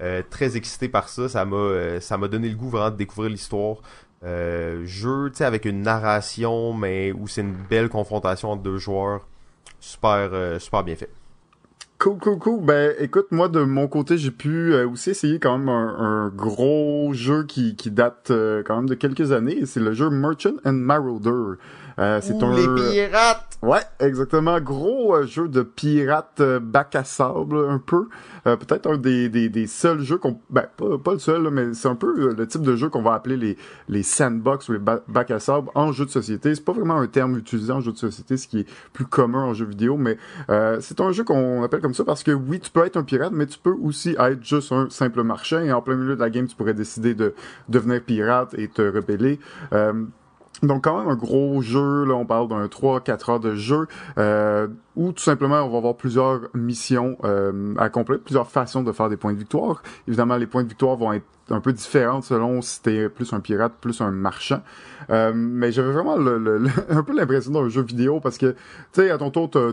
euh, 0.00 0.22
très 0.28 0.56
excité 0.56 0.88
par 0.88 1.08
ça, 1.08 1.28
ça 1.28 1.44
m'a, 1.44 2.00
ça 2.00 2.18
m'a 2.18 2.26
donné 2.26 2.48
le 2.48 2.56
goût 2.56 2.68
vraiment 2.68 2.90
de 2.90 2.96
découvrir 2.96 3.30
l'histoire. 3.30 3.76
jeu, 4.24 5.30
tu 5.30 5.36
sais, 5.36 5.44
avec 5.44 5.66
une 5.66 5.82
narration 5.82 6.74
mais 6.74 7.12
où 7.12 7.28
c'est 7.28 7.42
une 7.42 7.54
belle 7.54 7.90
confrontation 7.90 8.50
entre 8.50 8.62
deux 8.62 8.78
joueurs, 8.78 9.24
super, 9.78 10.60
super 10.60 10.82
bien 10.82 10.96
fait. 10.96 11.10
Cool, 11.98 12.18
cool, 12.18 12.38
cool. 12.38 12.62
Ben, 12.62 12.94
écoute, 12.98 13.28
moi, 13.30 13.48
de 13.48 13.60
mon 13.60 13.88
côté, 13.88 14.18
j'ai 14.18 14.30
pu 14.30 14.74
euh, 14.74 14.86
aussi 14.86 15.10
essayer 15.10 15.38
quand 15.38 15.56
même 15.56 15.70
un, 15.70 16.28
gros 16.28 17.14
jeu 17.14 17.44
qui, 17.44 17.74
qui 17.74 17.90
date 17.90 18.30
euh, 18.30 18.62
quand 18.62 18.76
même 18.76 18.88
de 18.88 18.94
quelques 18.94 19.32
années. 19.32 19.64
C'est 19.64 19.80
le 19.80 19.92
jeu 19.92 20.10
Merchant 20.10 20.56
and 20.66 20.74
Marauder. 20.74 21.56
Euh, 21.98 22.20
c'est 22.22 22.42
un... 22.42 22.54
Les 22.54 22.68
pirates! 22.90 23.58
Ouais, 23.62 23.80
exactement. 24.00 24.60
Gros 24.60 25.16
euh, 25.16 25.26
jeu 25.26 25.48
de 25.48 25.62
pirates 25.62 26.40
euh, 26.40 26.60
bac 26.60 26.94
à 26.94 27.04
sable, 27.04 27.56
un 27.68 27.78
peu. 27.78 28.08
Peut-être 28.44 28.88
un 28.88 28.96
des, 28.96 29.28
des, 29.28 29.48
des, 29.48 29.66
seuls 29.66 30.02
jeux 30.02 30.18
qu'on... 30.18 30.38
Ben, 30.50 30.66
pas, 30.76 30.98
pas 30.98 31.14
le 31.14 31.18
seul, 31.18 31.50
mais 31.50 31.74
c'est 31.74 31.88
un 31.88 31.96
peu 31.96 32.32
le 32.32 32.46
type 32.46 32.62
de 32.62 32.76
jeu 32.76 32.88
qu'on 32.88 33.02
va 33.02 33.14
appeler 33.14 33.36
les, 33.36 33.56
les 33.88 34.04
sandbox 34.04 34.68
ou 34.68 34.74
les 34.74 34.78
bac 34.78 35.32
à 35.32 35.40
sable 35.40 35.68
en 35.74 35.90
jeu 35.90 36.04
de 36.04 36.10
société. 36.10 36.54
C'est 36.54 36.64
pas 36.64 36.72
vraiment 36.72 36.96
un 36.96 37.08
terme 37.08 37.36
utilisé 37.38 37.72
en 37.72 37.80
jeu 37.80 37.90
de 37.90 37.96
société, 37.96 38.36
ce 38.36 38.46
qui 38.46 38.60
est 38.60 38.68
plus 38.92 39.04
commun 39.04 39.42
en 39.42 39.52
jeu 39.52 39.66
vidéo, 39.66 39.96
mais 39.96 40.16
c'est 40.78 41.00
un 41.00 41.10
jeu 41.10 41.24
qu'on 41.24 41.64
appelle 41.64 41.80
comme 41.80 41.94
ça 41.94 42.04
parce 42.04 42.22
que 42.22 42.30
oui, 42.30 42.60
tu 42.60 42.70
peux 42.70 42.86
être 42.86 42.96
un 42.96 43.02
pirate, 43.02 43.32
mais 43.32 43.46
tu 43.46 43.58
peux 43.58 43.74
aussi 43.82 44.14
être 44.16 44.44
juste 44.44 44.70
un 44.70 44.88
simple 44.90 45.24
marchand 45.24 45.58
et 45.58 45.72
en 45.72 45.82
plein 45.82 45.96
milieu 45.96 46.14
de 46.14 46.20
la 46.20 46.30
game, 46.30 46.46
tu 46.46 46.54
pourrais 46.54 46.74
décider 46.74 47.14
de 47.14 47.34
devenir 47.68 48.00
pirate 48.00 48.54
et 48.56 48.68
te 48.68 48.82
rebeller. 48.82 49.40
Donc 50.62 50.84
quand 50.84 50.98
même 50.98 51.08
un 51.08 51.16
gros 51.16 51.60
jeu, 51.62 52.04
là 52.04 52.14
on 52.14 52.24
parle 52.24 52.48
d'un 52.48 52.66
3-4 52.66 53.30
heures 53.30 53.40
de 53.40 53.54
jeu, 53.54 53.86
euh, 54.18 54.68
où 54.96 55.12
tout 55.12 55.22
simplement 55.22 55.62
on 55.62 55.68
va 55.68 55.78
avoir 55.78 55.96
plusieurs 55.96 56.40
missions 56.54 57.18
euh, 57.24 57.74
à 57.76 57.84
accomplir, 57.84 58.18
plusieurs 58.20 58.50
façons 58.50 58.82
de 58.82 58.92
faire 58.92 59.08
des 59.08 59.16
points 59.16 59.32
de 59.32 59.38
victoire. 59.38 59.82
Évidemment 60.08 60.36
les 60.36 60.46
points 60.46 60.64
de 60.64 60.68
victoire 60.68 60.96
vont 60.96 61.12
être 61.12 61.26
un 61.50 61.60
peu 61.60 61.72
différentes 61.72 62.24
selon 62.24 62.60
si 62.60 62.82
t'es 62.82 63.08
plus 63.08 63.32
un 63.32 63.40
pirate, 63.40 63.72
plus 63.80 64.00
un 64.00 64.10
marchand. 64.10 64.62
Euh, 65.10 65.32
mais 65.34 65.70
j'avais 65.70 65.92
vraiment 65.92 66.16
le, 66.16 66.64
un 66.88 67.02
peu 67.02 67.14
l'impression 67.14 67.52
d'un 67.52 67.68
jeu 67.68 67.82
vidéo 67.82 68.20
parce 68.20 68.38
que, 68.38 68.52
tu 68.52 68.56
sais, 68.92 69.10
à 69.10 69.18
ton 69.18 69.30
tour, 69.30 69.50
t'as, 69.50 69.72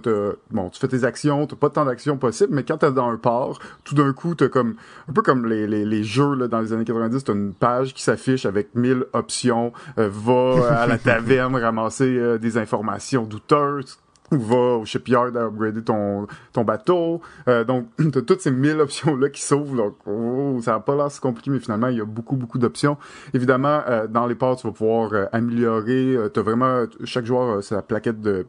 bon, 0.51 0.69
tu 0.69 0.79
fais 0.79 0.88
tes 0.88 1.03
actions, 1.03 1.47
t'as 1.47 1.55
pas 1.55 1.69
tant 1.69 1.86
d'actions 1.86 2.17
possibles, 2.17 2.53
mais 2.53 2.63
quand 2.63 2.77
t'es 2.77 2.91
dans 2.91 3.09
un 3.09 3.17
port, 3.17 3.59
tout 3.83 3.95
d'un 3.95 4.13
coup, 4.13 4.36
t'as 4.36 4.50
comme, 4.50 4.75
un 5.09 5.13
peu 5.13 5.21
comme 5.21 5.47
les, 5.47 5.65
les, 5.67 5.86
les 5.86 6.03
jeux 6.03 6.36
là, 6.36 6.47
dans 6.47 6.59
les 6.59 6.74
années 6.74 6.86
90, 6.86 7.24
t'as 7.24 7.33
une 7.33 7.53
page 7.53 7.93
qui 7.93 8.03
s'affiche 8.03 8.45
avec 8.45 8.75
mille 8.75 9.05
options, 9.13 9.74
euh, 9.97 10.09
va 10.12 10.81
à 10.81 10.88
la 10.88 10.97
taverne 11.00 11.55
ramasser 11.55 12.17
euh, 12.17 12.38
des 12.38 12.57
informations 12.57 13.24
douteuses, 13.24 13.97
va 14.37 14.77
au 14.77 14.85
shipyard 14.85 15.35
à 15.35 15.45
upgrader 15.45 15.83
ton, 15.83 16.27
ton 16.51 16.63
bateau. 16.63 17.21
Euh, 17.47 17.63
donc, 17.63 17.87
t'as 18.11 18.21
toutes 18.21 18.41
ces 18.41 18.51
mille 18.51 18.79
options-là 18.79 19.29
qui 19.29 19.41
s'ouvrent. 19.41 19.75
Donc, 19.75 19.95
oh, 20.05 20.59
ça 20.61 20.71
n'a 20.71 20.79
pas 20.79 20.95
l'air 20.95 21.11
si 21.11 21.19
compliqué, 21.19 21.51
mais 21.51 21.59
finalement, 21.59 21.87
il 21.87 21.97
y 21.97 22.01
a 22.01 22.05
beaucoup, 22.05 22.35
beaucoup 22.35 22.57
d'options. 22.57 22.97
Évidemment, 23.33 23.81
euh, 23.87 24.07
dans 24.07 24.25
les 24.25 24.35
ports, 24.35 24.57
tu 24.57 24.67
vas 24.67 24.73
pouvoir 24.73 25.13
euh, 25.13 25.25
améliorer. 25.31 26.17
t'as 26.33 26.41
vraiment, 26.41 26.85
chaque 27.03 27.25
joueur, 27.25 27.63
c'est 27.63 27.75
la 27.75 27.81
plaquette 27.81 28.21
de 28.21 28.45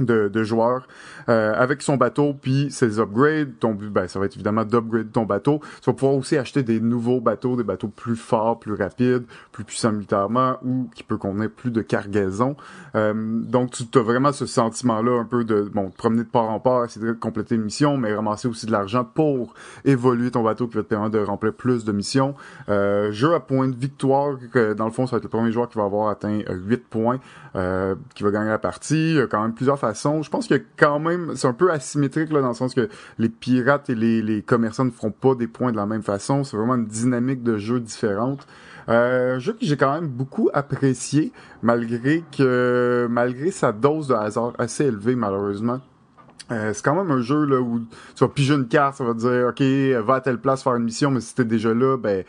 de, 0.00 0.28
de 0.28 0.44
joueurs 0.44 0.86
euh, 1.28 1.52
avec 1.56 1.82
son 1.82 1.96
bateau 1.96 2.34
puis 2.34 2.70
ses 2.70 2.98
upgrades. 2.98 3.58
Ton 3.58 3.74
but 3.74 3.90
ben 3.90 4.08
ça 4.08 4.18
va 4.18 4.26
être 4.26 4.34
évidemment 4.34 4.64
d'upgrade 4.64 5.12
ton 5.12 5.24
bateau. 5.24 5.60
Tu 5.80 5.90
vas 5.90 5.94
pouvoir 5.94 6.14
aussi 6.16 6.36
acheter 6.36 6.62
des 6.62 6.80
nouveaux 6.80 7.20
bateaux 7.20 7.56
des 7.56 7.64
bateaux 7.64 7.88
plus 7.88 8.16
forts 8.16 8.58
plus 8.58 8.74
rapides 8.74 9.24
plus 9.52 9.64
puissants 9.64 9.92
militairement 9.92 10.58
ou 10.62 10.88
qui 10.94 11.02
peut 11.02 11.16
contenir 11.16 11.50
plus 11.50 11.70
de 11.70 11.82
cargaison. 11.82 12.56
Euh, 12.94 13.12
donc 13.14 13.70
tu 13.72 13.98
as 13.98 14.02
vraiment 14.02 14.32
ce 14.32 14.46
sentiment 14.46 15.02
là 15.02 15.18
un 15.20 15.24
peu 15.24 15.44
de 15.44 15.70
bon 15.72 15.90
te 15.90 15.96
promener 15.96 16.24
de 16.24 16.28
port 16.28 16.50
en 16.50 16.60
port 16.60 16.84
essayer 16.84 17.06
de 17.06 17.12
compléter 17.12 17.54
une 17.54 17.62
mission 17.62 17.96
mais 17.96 18.14
ramasser 18.14 18.48
aussi 18.48 18.66
de 18.66 18.72
l'argent 18.72 19.04
pour 19.04 19.54
évoluer 19.84 20.30
ton 20.30 20.42
bateau 20.42 20.66
qui 20.68 20.76
va 20.76 20.82
te 20.82 20.88
permettre 20.88 21.12
de 21.12 21.22
remplir 21.24 21.52
plus 21.52 21.84
de 21.84 21.92
missions. 21.92 22.34
Euh, 22.68 23.12
jeu 23.12 23.34
à 23.34 23.40
point 23.40 23.68
de 23.68 23.76
victoire 23.76 24.36
que 24.52 24.72
dans 24.72 24.86
le 24.86 24.92
fond 24.92 25.06
ça 25.06 25.12
va 25.12 25.16
être 25.18 25.24
le 25.24 25.30
premier 25.30 25.52
joueur 25.52 25.68
qui 25.68 25.78
va 25.78 25.84
avoir 25.84 26.08
atteint 26.08 26.40
8 26.48 26.88
points 26.88 27.20
qui 28.14 28.22
va 28.22 28.30
gagner 28.30 28.48
la 28.48 28.58
partie. 28.58 29.10
Il 29.10 29.16
y 29.16 29.20
a 29.20 29.26
quand 29.26 29.42
même 29.42 29.54
plusieurs 29.54 29.78
Je 29.82 30.28
pense 30.28 30.46
que 30.46 30.60
quand 30.76 30.98
même, 30.98 31.32
c'est 31.34 31.48
un 31.48 31.52
peu 31.52 31.70
asymétrique 31.70 32.32
là, 32.32 32.40
dans 32.40 32.48
le 32.48 32.54
sens 32.54 32.74
que 32.74 32.88
les 33.18 33.28
pirates 33.28 33.90
et 33.90 33.94
les, 33.94 34.42
commerçants 34.42 34.84
ne 34.84 34.90
feront 34.90 35.10
pas 35.10 35.34
des 35.34 35.48
points 35.48 35.72
de 35.72 35.76
la 35.76 35.86
même 35.86 36.02
façon. 36.02 36.44
C'est 36.44 36.56
vraiment 36.56 36.76
une 36.76 36.86
dynamique 36.86 37.42
de 37.42 37.58
jeu 37.58 37.80
différente. 37.80 38.46
Euh, 38.88 39.36
un 39.36 39.38
jeu 39.38 39.52
que 39.52 39.64
j'ai 39.64 39.76
quand 39.76 39.94
même 39.94 40.08
beaucoup 40.08 40.50
apprécié, 40.52 41.32
malgré 41.62 42.24
que 42.36 43.06
malgré 43.10 43.50
sa 43.50 43.72
dose 43.72 44.08
de 44.08 44.14
hasard 44.14 44.52
assez 44.58 44.84
élevée 44.84 45.14
malheureusement. 45.14 45.80
Euh, 46.50 46.72
c'est 46.74 46.84
quand 46.84 46.96
même 46.96 47.10
un 47.10 47.22
jeu 47.22 47.44
là 47.44 47.60
où 47.60 47.80
tu 48.14 48.24
vas 48.24 48.28
piger 48.28 48.54
une 48.54 48.66
carte, 48.66 48.96
ça 48.96 49.04
va 49.04 49.14
dire 49.14 49.46
ok 49.48 49.62
va 50.04 50.16
à 50.16 50.20
telle 50.20 50.38
place 50.38 50.62
faire 50.62 50.74
une 50.74 50.84
mission, 50.84 51.10
mais 51.10 51.20
si 51.20 51.34
t'es 51.34 51.44
déjà 51.44 51.72
là, 51.72 51.96
ben 51.96 52.24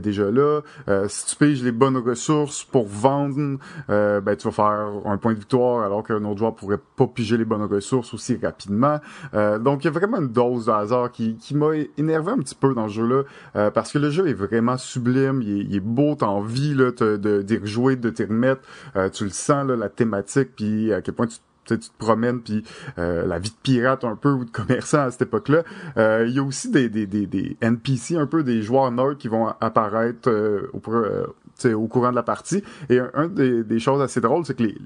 déjà 0.00 0.30
là. 0.30 0.60
Euh, 0.88 1.06
si 1.08 1.26
tu 1.26 1.36
piges 1.36 1.62
les 1.62 1.72
bonnes 1.72 1.96
ressources 1.96 2.64
pour 2.64 2.86
vendre, 2.86 3.58
euh, 3.90 4.20
ben 4.20 4.36
tu 4.36 4.48
vas 4.48 4.52
faire 4.52 4.88
un 5.04 5.16
point 5.18 5.32
de 5.32 5.38
victoire 5.38 5.84
alors 5.84 6.02
qu'un 6.02 6.24
autre 6.24 6.38
joueur 6.38 6.54
pourrait 6.54 6.80
pas 6.96 7.06
piger 7.06 7.36
les 7.36 7.44
bonnes 7.44 7.64
ressources 7.64 8.14
aussi 8.14 8.38
rapidement. 8.42 9.00
Euh, 9.34 9.58
donc 9.58 9.84
il 9.84 9.86
y 9.86 9.88
a 9.88 9.92
vraiment 9.92 10.18
une 10.18 10.28
dose 10.28 10.66
de 10.66 10.72
hasard 10.72 11.10
qui, 11.10 11.36
qui 11.36 11.54
m'a 11.54 11.70
énervé 11.98 12.32
un 12.32 12.38
petit 12.38 12.54
peu 12.54 12.74
dans 12.74 12.84
le 12.84 12.88
jeu-là 12.88 13.22
parce 13.70 13.92
que 13.92 13.98
le 13.98 14.10
jeu 14.10 14.28
est 14.28 14.34
vraiment 14.34 14.76
sublime, 14.76 15.42
il 15.42 15.60
est, 15.60 15.64
il 15.64 15.76
est 15.76 15.80
beau, 15.80 16.14
t'as 16.14 16.26
envie 16.26 16.74
là, 16.74 16.90
de 16.92 17.42
d'y 17.42 17.58
rejouer, 17.58 17.96
de 17.96 18.10
t'y 18.10 18.24
remettre. 18.24 18.62
tu 19.12 19.24
le 19.24 19.30
sens 19.30 19.66
là, 19.66 19.76
la 19.76 19.88
thématique 19.88 20.50
puis 20.56 20.92
à 20.92 21.02
quel 21.02 21.14
point 21.14 21.26
tu 21.26 21.38
tu 21.66 21.78
te 21.78 21.98
promènes 21.98 22.40
puis 22.40 22.64
euh, 22.98 23.26
la 23.26 23.38
vie 23.38 23.50
de 23.50 23.56
pirate 23.62 24.04
un 24.04 24.16
peu 24.16 24.30
ou 24.30 24.44
de 24.44 24.50
commerçant 24.50 25.02
à 25.02 25.10
cette 25.10 25.22
époque-là. 25.22 25.62
Euh, 25.96 26.24
il 26.28 26.34
y 26.34 26.38
a 26.38 26.42
aussi 26.42 26.70
des, 26.70 26.88
des, 26.88 27.06
des, 27.06 27.26
des, 27.26 27.56
NPC 27.60 28.16
un 28.16 28.26
peu 28.26 28.42
des 28.42 28.62
joueurs 28.62 28.90
nerds 28.90 29.16
qui 29.18 29.28
vont 29.28 29.48
apparaître 29.60 30.28
euh, 30.30 30.70
au, 30.72 31.72
au 31.74 31.86
courant 31.88 32.10
de 32.10 32.16
la 32.16 32.22
partie. 32.22 32.62
Et 32.88 32.98
un, 33.14 33.28
des, 33.28 33.64
des 33.64 33.78
choses 33.78 34.00
assez 34.02 34.20
drôles, 34.20 34.44
c'est 34.44 34.56
que 34.56 34.64
les, 34.64 34.76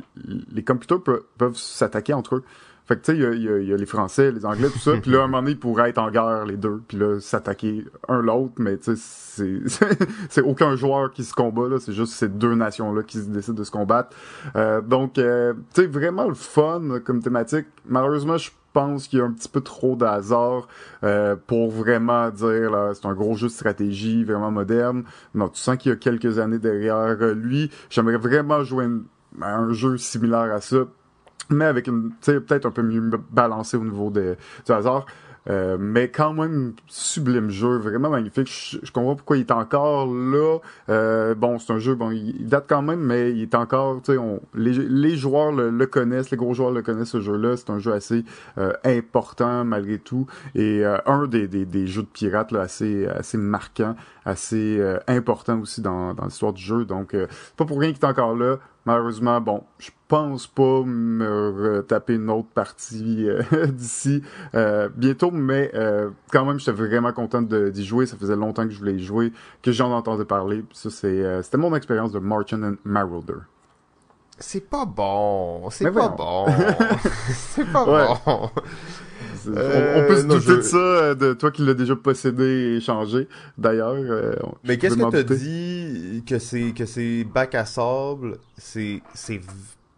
les 0.53 0.65
computers 0.65 1.01
peuvent 1.37 1.57
s'attaquer 1.57 2.15
entre 2.15 2.37
eux. 2.37 2.45
Fait 2.89 2.97
que 2.97 3.05
tu 3.05 3.13
sais, 3.13 3.19
il 3.19 3.43
y 3.43 3.49
a, 3.49 3.59
y 3.59 3.73
a, 3.73 3.77
les 3.77 3.87
Français, 3.87 4.33
les 4.33 4.47
Anglais, 4.47 4.71
tout 4.71 4.79
ça. 4.79 4.93
puis 5.03 5.11
là, 5.11 5.21
à 5.21 5.25
un 5.25 5.27
moment 5.27 5.43
donné, 5.43 5.53
ils 5.53 5.59
pourraient 5.59 5.91
être 5.91 5.99
en 5.99 6.11
guerre 6.11 6.47
les 6.47 6.57
deux. 6.57 6.81
Puis 6.89 6.97
là, 6.97 7.21
s'attaquer 7.21 7.85
un 8.09 8.23
l'autre. 8.23 8.55
Mais 8.59 8.79
tu 8.79 8.97
sais, 8.97 9.61
c'est 9.69 9.87
c'est 10.31 10.41
aucun 10.41 10.75
joueur 10.75 11.11
qui 11.11 11.23
se 11.23 11.35
combat 11.35 11.69
là. 11.69 11.77
C'est 11.79 11.93
juste 11.93 12.15
ces 12.15 12.29
deux 12.29 12.55
nations 12.55 12.95
là 12.95 13.03
qui 13.03 13.21
décident 13.21 13.59
de 13.59 13.65
se 13.65 13.71
combattre. 13.71 14.17
Euh, 14.57 14.81
donc, 14.81 15.19
euh, 15.19 15.53
tu 15.75 15.83
sais, 15.83 15.87
vraiment 15.87 16.27
le 16.29 16.35
fun 16.35 17.01
comme 17.05 17.23
thématique. 17.23 17.67
Malheureusement, 17.85 18.39
je 18.39 18.51
pense 18.73 19.07
qu'il 19.07 19.19
y 19.19 19.23
a 19.23 19.27
un 19.27 19.33
petit 19.33 19.51
peu 19.51 19.61
trop 19.61 19.95
d'hasard 19.95 20.67
euh, 21.05 21.37
pour 21.47 21.71
vraiment 21.71 22.31
dire 22.31 22.71
là 22.71 22.93
c'est 22.95 23.07
un 23.07 23.15
gros 23.15 23.35
jeu 23.35 23.49
de 23.49 23.53
stratégie 23.53 24.25
vraiment 24.25 24.51
moderne. 24.51 25.05
Non, 25.35 25.49
tu 25.49 25.61
sens 25.61 25.77
qu'il 25.77 25.91
y 25.91 25.93
a 25.93 25.97
quelques 25.97 26.39
années 26.39 26.59
derrière 26.59 27.19
lui. 27.35 27.71
J'aimerais 27.91 28.17
vraiment 28.17 28.63
jouer 28.65 28.87
un 29.43 29.73
jeu 29.73 29.99
similaire 29.99 30.55
à 30.55 30.63
ça 30.63 30.87
mais 31.51 31.65
avec 31.65 31.87
une, 31.87 32.13
peut-être 32.21 32.67
un 32.67 32.71
peu 32.71 32.83
mieux 32.83 33.11
balancé 33.31 33.77
au 33.77 33.85
niveau 33.85 34.11
de, 34.11 34.37
du 34.67 34.73
hasard. 34.73 35.07
Euh, 35.51 35.79
mais 35.81 36.11
quand 36.11 36.35
même 36.35 36.75
sublime 36.87 37.51
jeu, 37.51 37.79
vraiment 37.79 38.11
magnifique. 38.11 38.49
Je, 38.83 38.93
comprends 38.93 39.17
pourquoi 39.17 39.39
il 39.39 39.41
est 39.41 39.51
encore 39.51 40.07
là. 40.07 40.59
Euh, 40.91 41.35
bon, 41.35 41.59
c'est 41.59 41.73
un 41.73 41.79
jeu, 41.79 41.95
bon, 41.95 42.11
il, 42.11 42.47
date 42.47 42.67
quand 42.69 42.83
même, 42.83 43.01
mais 43.01 43.33
il 43.33 43.43
est 43.43 43.55
encore, 43.55 44.03
tu 44.03 44.13
sais, 44.13 44.19
les, 44.55 44.73
les 44.73 45.17
joueurs 45.17 45.53
le, 45.53 45.87
connaissent, 45.87 46.31
les 46.31 46.37
gros 46.37 46.53
joueurs 46.53 46.71
le 46.71 46.83
connaissent 46.83 47.11
ce 47.11 47.21
jeu-là. 47.21 47.57
C'est 47.57 47.71
un 47.71 47.79
jeu 47.79 47.93
assez 47.93 48.25
euh, 48.59 48.73
important 48.85 49.65
malgré 49.65 49.99
tout 49.99 50.27
et 50.55 50.85
un 50.85 51.27
des, 51.27 51.49
des, 51.49 51.65
des, 51.65 51.87
jeux 51.87 52.03
de 52.03 52.09
pirates 52.09 52.53
là, 52.53 52.63
assez 52.63 53.07
assez 53.07 53.39
marquant, 53.39 53.97
assez 54.25 54.83
important 55.07 55.61
aussi 55.61 55.81
dans, 55.81 56.15
dans 56.15 56.25
l'histoire 56.25 56.53
du 56.53 56.63
jeu. 56.63 56.85
Donc, 56.85 57.17
pas 57.57 57.65
pour 57.65 57.81
rien 57.81 57.93
qu'il 57.93 58.03
est 58.03 58.07
encore 58.07 58.35
là. 58.35 58.59
Malheureusement, 58.89 59.39
bon, 59.39 59.65
je 59.79 59.91
pense 60.09 60.47
pas 60.47 60.83
me 60.83 61.85
taper 61.87 62.15
une 62.15 62.31
autre 62.31 62.49
partie 62.49 63.29
euh, 63.29 63.67
d'ici 63.67 64.23
euh, 64.55 64.89
bientôt, 64.97 65.31
mais 65.31 65.71
euh, 65.75 66.09
quand 66.33 66.47
même, 66.47 66.59
j'étais 66.59 66.73
vraiment 66.73 67.13
content 67.13 67.43
d'y 67.43 67.85
jouer. 67.85 68.07
Ça 68.07 68.17
faisait 68.17 68.35
longtemps 68.35 68.65
que 68.65 68.71
je 68.71 68.79
voulais 68.79 68.95
y 68.95 69.05
jouer, 69.05 69.31
que 69.61 69.73
j'en 69.73 69.93
entendais 69.93 70.25
parler. 70.25 70.65
ça, 70.73 70.89
c'est, 70.89 71.43
c'était 71.43 71.59
mon 71.59 71.75
expérience 71.75 72.13
de 72.13 72.19
Marchand 72.19 72.63
and 72.63 72.77
Marauder. 72.83 73.35
C'est 74.39 74.71
pas 74.71 74.87
bon, 74.87 75.69
c'est 75.69 75.91
pas 75.91 76.09
bon, 76.09 76.47
c'est 77.35 77.71
pas 77.71 77.85
bon. 78.25 78.51
On, 79.51 80.07
peut 80.07 80.17
se 80.17 80.27
douter 80.27 80.57
de 80.57 80.63
ça, 80.63 81.15
de 81.15 81.33
toi 81.33 81.51
qui 81.51 81.63
l'as 81.65 81.75
déjà 81.75 81.97
possédé 81.97 82.45
et 82.45 82.77
échangé, 82.77 83.29
d'ailleurs. 83.57 83.97
Mais 84.65 84.79
qu'est-ce 84.79 84.97
que 84.97 85.11
t'as 85.11 85.23
dit 85.23 86.23
que 86.27 86.39
c'est 86.39 86.73
que 86.73 86.87
c'est 86.87 87.25
bac 87.25 87.55
à 87.55 87.65
sable, 87.65 88.39
c'est 88.57 89.03
c'est 89.15 89.41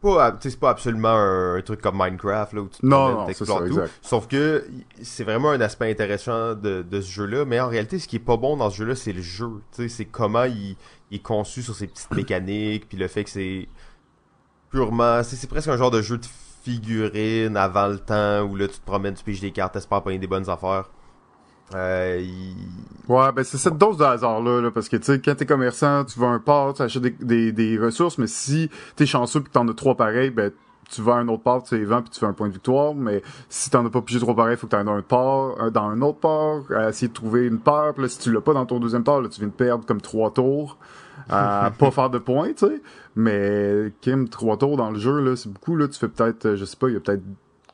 pas 0.00 0.36
c'est 0.40 0.58
pas 0.58 0.70
absolument 0.70 1.14
un, 1.14 1.60
truc 1.62 1.80
comme 1.80 1.98
Minecraft 1.98 2.54
là 2.54 2.60
où 2.62 2.68
tu 2.68 2.84
non, 2.86 3.26
non, 3.26 3.32
ça, 3.32 3.44
tout 3.44 3.80
sauf 4.00 4.26
que 4.28 4.66
c'est 5.02 5.24
vraiment 5.24 5.50
un 5.50 5.60
aspect 5.60 5.90
intéressant 5.90 6.54
de, 6.54 6.82
de 6.82 7.00
ce 7.00 7.10
jeu 7.10 7.26
là 7.26 7.44
mais 7.44 7.60
en 7.60 7.68
réalité 7.68 7.98
ce 7.98 8.08
qui 8.08 8.16
est 8.16 8.20
pas 8.20 8.36
bon 8.36 8.56
dans 8.56 8.70
ce 8.70 8.78
jeu 8.78 8.84
là 8.86 8.94
c'est 8.94 9.12
le 9.12 9.22
jeu 9.22 9.48
tu 9.72 9.82
sais 9.82 9.88
c'est 9.88 10.06
comment 10.06 10.44
il, 10.44 10.76
il, 11.10 11.16
est 11.16 11.22
conçu 11.22 11.62
sur 11.62 11.74
ses 11.74 11.86
petites 11.86 12.10
mécaniques 12.12 12.88
puis 12.88 12.96
le 12.96 13.08
fait 13.08 13.24
que 13.24 13.30
c'est 13.30 13.68
purement 14.70 15.22
c'est 15.22 15.48
presque 15.48 15.68
un 15.68 15.76
genre 15.76 15.90
de 15.90 16.00
jeu 16.00 16.16
de 16.16 16.26
figurine 16.62 17.56
avant 17.56 17.88
le 17.88 17.98
temps 17.98 18.42
où 18.42 18.56
là 18.56 18.68
tu 18.68 18.78
te 18.78 18.84
promènes 18.84 19.14
tu 19.14 19.24
piges 19.24 19.40
des 19.40 19.50
cartes 19.50 19.74
t'espères 19.74 20.02
pas 20.02 20.16
des 20.16 20.26
bonnes 20.26 20.48
affaires 20.48 20.90
euh, 21.74 22.22
Ouais, 23.08 23.32
ben 23.32 23.44
c'est 23.44 23.58
cette 23.58 23.78
dose 23.78 23.96
de 23.96 24.04
hasard 24.04 24.40
là, 24.42 24.70
parce 24.70 24.88
que 24.88 24.96
tu 24.96 25.04
sais, 25.04 25.20
quand 25.20 25.34
t'es 25.36 25.46
commerçant, 25.46 26.04
tu 26.04 26.18
vas 26.18 26.26
un 26.26 26.40
port, 26.40 26.74
tu 26.74 26.82
achètes 26.82 27.02
des, 27.02 27.10
des, 27.10 27.52
des, 27.52 27.78
ressources, 27.78 28.18
mais 28.18 28.26
si 28.26 28.70
t'es 28.96 29.06
chanceux 29.06 29.40
pis 29.40 29.50
t'en 29.50 29.66
as 29.68 29.74
trois 29.74 29.94
pareils, 29.94 30.30
ben 30.30 30.50
tu 30.90 31.02
vas 31.02 31.14
à 31.14 31.16
un 31.18 31.28
autre 31.28 31.44
port, 31.44 31.62
tu 31.62 31.78
les 31.78 31.84
vends 31.84 32.02
puis 32.02 32.10
tu 32.10 32.18
fais 32.18 32.26
un 32.26 32.32
point 32.32 32.48
de 32.48 32.52
victoire, 32.52 32.94
mais 32.94 33.22
si 33.48 33.70
t'en 33.70 33.86
as 33.86 33.90
pas 33.90 34.02
pigé 34.02 34.18
trop 34.18 34.34
pareil, 34.34 34.56
faut 34.56 34.66
que 34.66 34.72
t'ailles 34.72 34.84
dans 34.84 34.94
un 34.94 35.02
port, 35.02 35.70
dans 35.70 35.84
un 35.84 36.02
autre 36.02 36.18
port, 36.18 36.64
à 36.74 36.88
essayer 36.88 37.06
de 37.06 37.12
trouver 37.12 37.46
une 37.46 37.60
paire, 37.60 37.92
pis 37.94 38.02
là 38.02 38.08
si 38.08 38.18
tu 38.18 38.32
l'as 38.32 38.40
pas 38.40 38.52
dans 38.52 38.66
ton 38.66 38.80
deuxième 38.80 39.04
port, 39.04 39.20
là 39.20 39.28
tu 39.28 39.38
viens 39.38 39.48
de 39.48 39.52
perdre 39.52 39.86
comme 39.86 40.00
trois 40.00 40.32
tours. 40.32 40.76
à 41.30 41.70
pas 41.76 41.90
faire 41.90 42.10
de 42.10 42.18
points, 42.18 42.52
tu 42.52 42.66
sais. 42.66 42.82
Mais 43.20 43.92
Kim, 44.00 44.28
trois 44.28 44.56
tours 44.56 44.76
dans 44.76 44.90
le 44.90 44.98
jeu, 44.98 45.20
là, 45.20 45.36
c'est 45.36 45.52
beaucoup, 45.52 45.76
là. 45.76 45.88
Tu 45.88 45.98
fais 45.98 46.08
peut-être, 46.08 46.54
je 46.54 46.64
sais 46.64 46.76
pas, 46.76 46.88
il 46.88 46.94
y 46.94 46.96
a 46.96 47.00
peut-être 47.00 47.22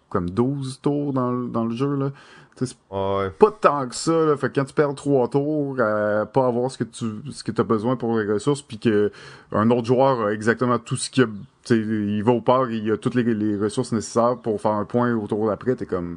comme 0.08 0.30
12 0.30 0.80
tours 0.82 1.12
dans, 1.12 1.32
dans 1.32 1.64
le 1.64 1.74
jeu, 1.74 1.94
là. 1.94 2.10
C'est 2.58 2.74
pas 2.88 3.50
tant 3.60 3.86
que 3.86 3.94
ça, 3.94 4.24
là. 4.24 4.36
Fait 4.36 4.48
que 4.48 4.54
quand 4.54 4.64
tu 4.64 4.72
perds 4.72 4.94
trois 4.94 5.28
tours, 5.28 5.76
euh, 5.78 6.24
pas 6.24 6.46
avoir 6.46 6.70
ce 6.70 6.78
que 6.78 6.84
tu 6.84 7.04
ce 7.30 7.44
que 7.44 7.52
t'as 7.52 7.64
besoin 7.64 7.96
pour 7.96 8.18
les 8.18 8.32
ressources, 8.32 8.62
puis 8.62 8.78
que 8.78 9.12
un 9.52 9.70
autre 9.70 9.84
joueur 9.86 10.26
a 10.26 10.32
exactement 10.32 10.78
tout 10.78 10.96
ce 10.96 11.10
qu'il 11.10 11.24
a. 11.24 11.26
il 11.70 12.22
va 12.24 12.32
au 12.32 12.40
port, 12.40 12.70
il 12.70 12.90
a 12.90 12.96
toutes 12.96 13.14
les, 13.14 13.22
les 13.22 13.56
ressources 13.58 13.92
nécessaires 13.92 14.38
pour 14.38 14.60
faire 14.60 14.72
un 14.72 14.86
point 14.86 15.14
au 15.14 15.26
tour 15.26 15.46
d'après, 15.48 15.76
t'es 15.76 15.86
comme. 15.86 16.16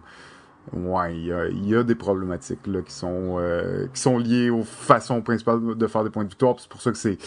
Ouais, 0.74 1.16
il 1.16 1.26
y 1.26 1.34
a, 1.34 1.48
y 1.48 1.76
a, 1.76 1.84
des 1.84 1.96
problématiques 1.96 2.68
là 2.68 2.82
qui 2.82 2.94
sont 2.94 3.38
euh, 3.40 3.88
qui 3.94 4.02
sont 4.02 4.18
liées 4.18 4.50
aux 4.50 4.64
façons 4.64 5.22
principales 5.22 5.76
de 5.76 5.88
faire 5.88 6.04
des 6.04 6.10
points 6.10 6.24
de 6.24 6.30
victoire. 6.30 6.56
C'est 6.60 6.70
pour 6.70 6.82
ça 6.82 6.92
que 6.92 6.98
c'est 6.98 7.18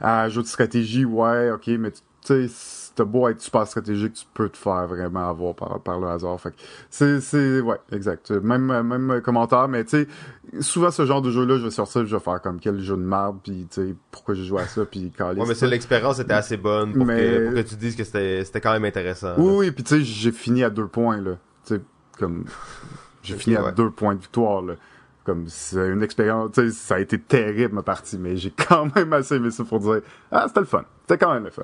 un 0.00 0.28
jeu 0.28 0.42
de 0.42 0.46
stratégie, 0.46 1.04
ouais, 1.04 1.50
ok, 1.50 1.68
mais 1.78 1.90
tu 1.90 2.00
sais 2.22 2.48
t'as 2.94 3.04
beau 3.04 3.28
être 3.28 3.40
super 3.40 3.66
stratégique, 3.66 4.12
tu 4.14 4.24
peux 4.34 4.48
te 4.48 4.56
faire 4.56 4.86
vraiment 4.86 5.28
avoir 5.28 5.54
par, 5.54 5.80
par 5.80 6.00
le 6.00 6.08
hasard. 6.08 6.40
Fait 6.40 6.52
c'est, 6.90 7.20
c'est, 7.20 7.60
ouais, 7.60 7.78
exact. 7.92 8.30
Même, 8.30 8.66
même 8.82 9.20
commentaire, 9.22 9.68
mais 9.68 9.84
tu 9.84 9.90
sais, 9.90 10.08
souvent 10.60 10.90
ce 10.90 11.06
genre 11.06 11.22
de 11.22 11.30
jeu-là, 11.30 11.58
je 11.58 11.64
vais 11.64 11.70
sortir, 11.70 12.04
je 12.04 12.14
vais 12.14 12.22
faire 12.22 12.40
comme 12.40 12.60
quel 12.60 12.80
jeu 12.80 12.96
de 12.96 13.02
merde, 13.02 13.38
puis 13.42 13.66
tu 13.70 13.80
sais, 13.80 13.94
pourquoi 14.10 14.34
j'ai 14.34 14.44
joué 14.44 14.62
à 14.62 14.66
ça, 14.66 14.84
puis 14.84 15.12
quand 15.18 15.34
Ouais, 15.34 15.46
mais 15.46 15.54
c'est 15.54 15.66
l'expérience 15.66 16.18
était 16.18 16.34
assez 16.34 16.56
bonne 16.56 16.92
pour, 16.92 17.06
que, 17.06 17.46
pour 17.46 17.54
que 17.54 17.60
tu 17.60 17.76
dises 17.76 17.96
que 17.96 18.04
c'était, 18.04 18.44
c'était 18.44 18.60
quand 18.60 18.72
même 18.72 18.84
intéressant. 18.84 19.34
Oui, 19.38 19.52
oui, 19.56 19.70
puis 19.70 19.84
tu 19.84 19.96
sais, 19.96 20.02
j'ai 20.02 20.32
fini 20.32 20.62
à 20.64 20.70
deux 20.70 20.86
points, 20.86 21.20
là. 21.20 21.36
Tu 21.64 21.74
sais, 21.74 21.80
comme, 22.20 22.44
j'ai 23.22 23.36
fini 23.36 23.56
à 23.56 23.72
deux 23.72 23.90
points 23.90 24.14
de 24.14 24.20
victoire, 24.20 24.62
là 24.62 24.74
comme 25.24 25.46
c'est 25.48 25.88
une 25.88 26.02
expérience, 26.02 26.52
ça 26.72 26.96
a 26.96 26.98
été 26.98 27.18
terrible 27.18 27.74
ma 27.74 27.82
partie, 27.82 28.18
mais 28.18 28.36
j'ai 28.36 28.50
quand 28.68 28.94
même 28.94 29.12
assez 29.12 29.36
aimé 29.36 29.50
ça 29.50 29.64
pour 29.64 29.80
dire 29.80 30.00
ah 30.32 30.44
c'était 30.48 30.60
le 30.60 30.66
fun, 30.66 30.84
c'était 31.02 31.18
quand 31.18 31.32
même 31.32 31.44
le 31.44 31.50
fun. 31.50 31.62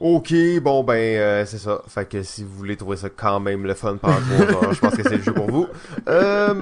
Ok, 0.00 0.32
bon 0.62 0.84
ben 0.84 0.94
euh, 0.94 1.44
c'est 1.44 1.58
ça. 1.58 1.82
Fait 1.88 2.08
que 2.08 2.22
si 2.22 2.44
vous 2.44 2.54
voulez 2.54 2.76
trouver 2.76 2.96
ça 2.96 3.08
quand 3.08 3.40
même 3.40 3.64
le 3.64 3.74
fun 3.74 3.96
par 3.96 4.12
rapport, 4.12 4.72
je 4.72 4.78
pense 4.78 4.94
que 4.94 5.02
c'est 5.02 5.16
le 5.16 5.22
jeu 5.22 5.32
pour 5.32 5.50
vous. 5.50 5.66
Euh, 6.08 6.54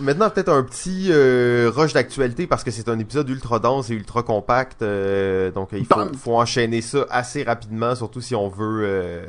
maintenant 0.00 0.28
peut-être 0.28 0.50
un 0.50 0.62
petit 0.62 1.08
euh, 1.10 1.70
rush 1.74 1.94
d'actualité 1.94 2.46
parce 2.46 2.62
que 2.62 2.70
c'est 2.70 2.88
un 2.90 2.98
épisode 2.98 3.28
ultra 3.30 3.58
dense 3.58 3.88
et 3.90 3.94
ultra 3.94 4.22
compact. 4.22 4.80
Donc 4.80 5.68
il 5.72 5.86
faut, 5.86 6.00
faut, 6.18 6.36
enchaîner 6.36 6.82
ça 6.82 7.06
assez 7.08 7.42
rapidement, 7.42 7.94
surtout 7.94 8.20
si 8.20 8.34
on 8.34 8.48
veut 8.48 9.22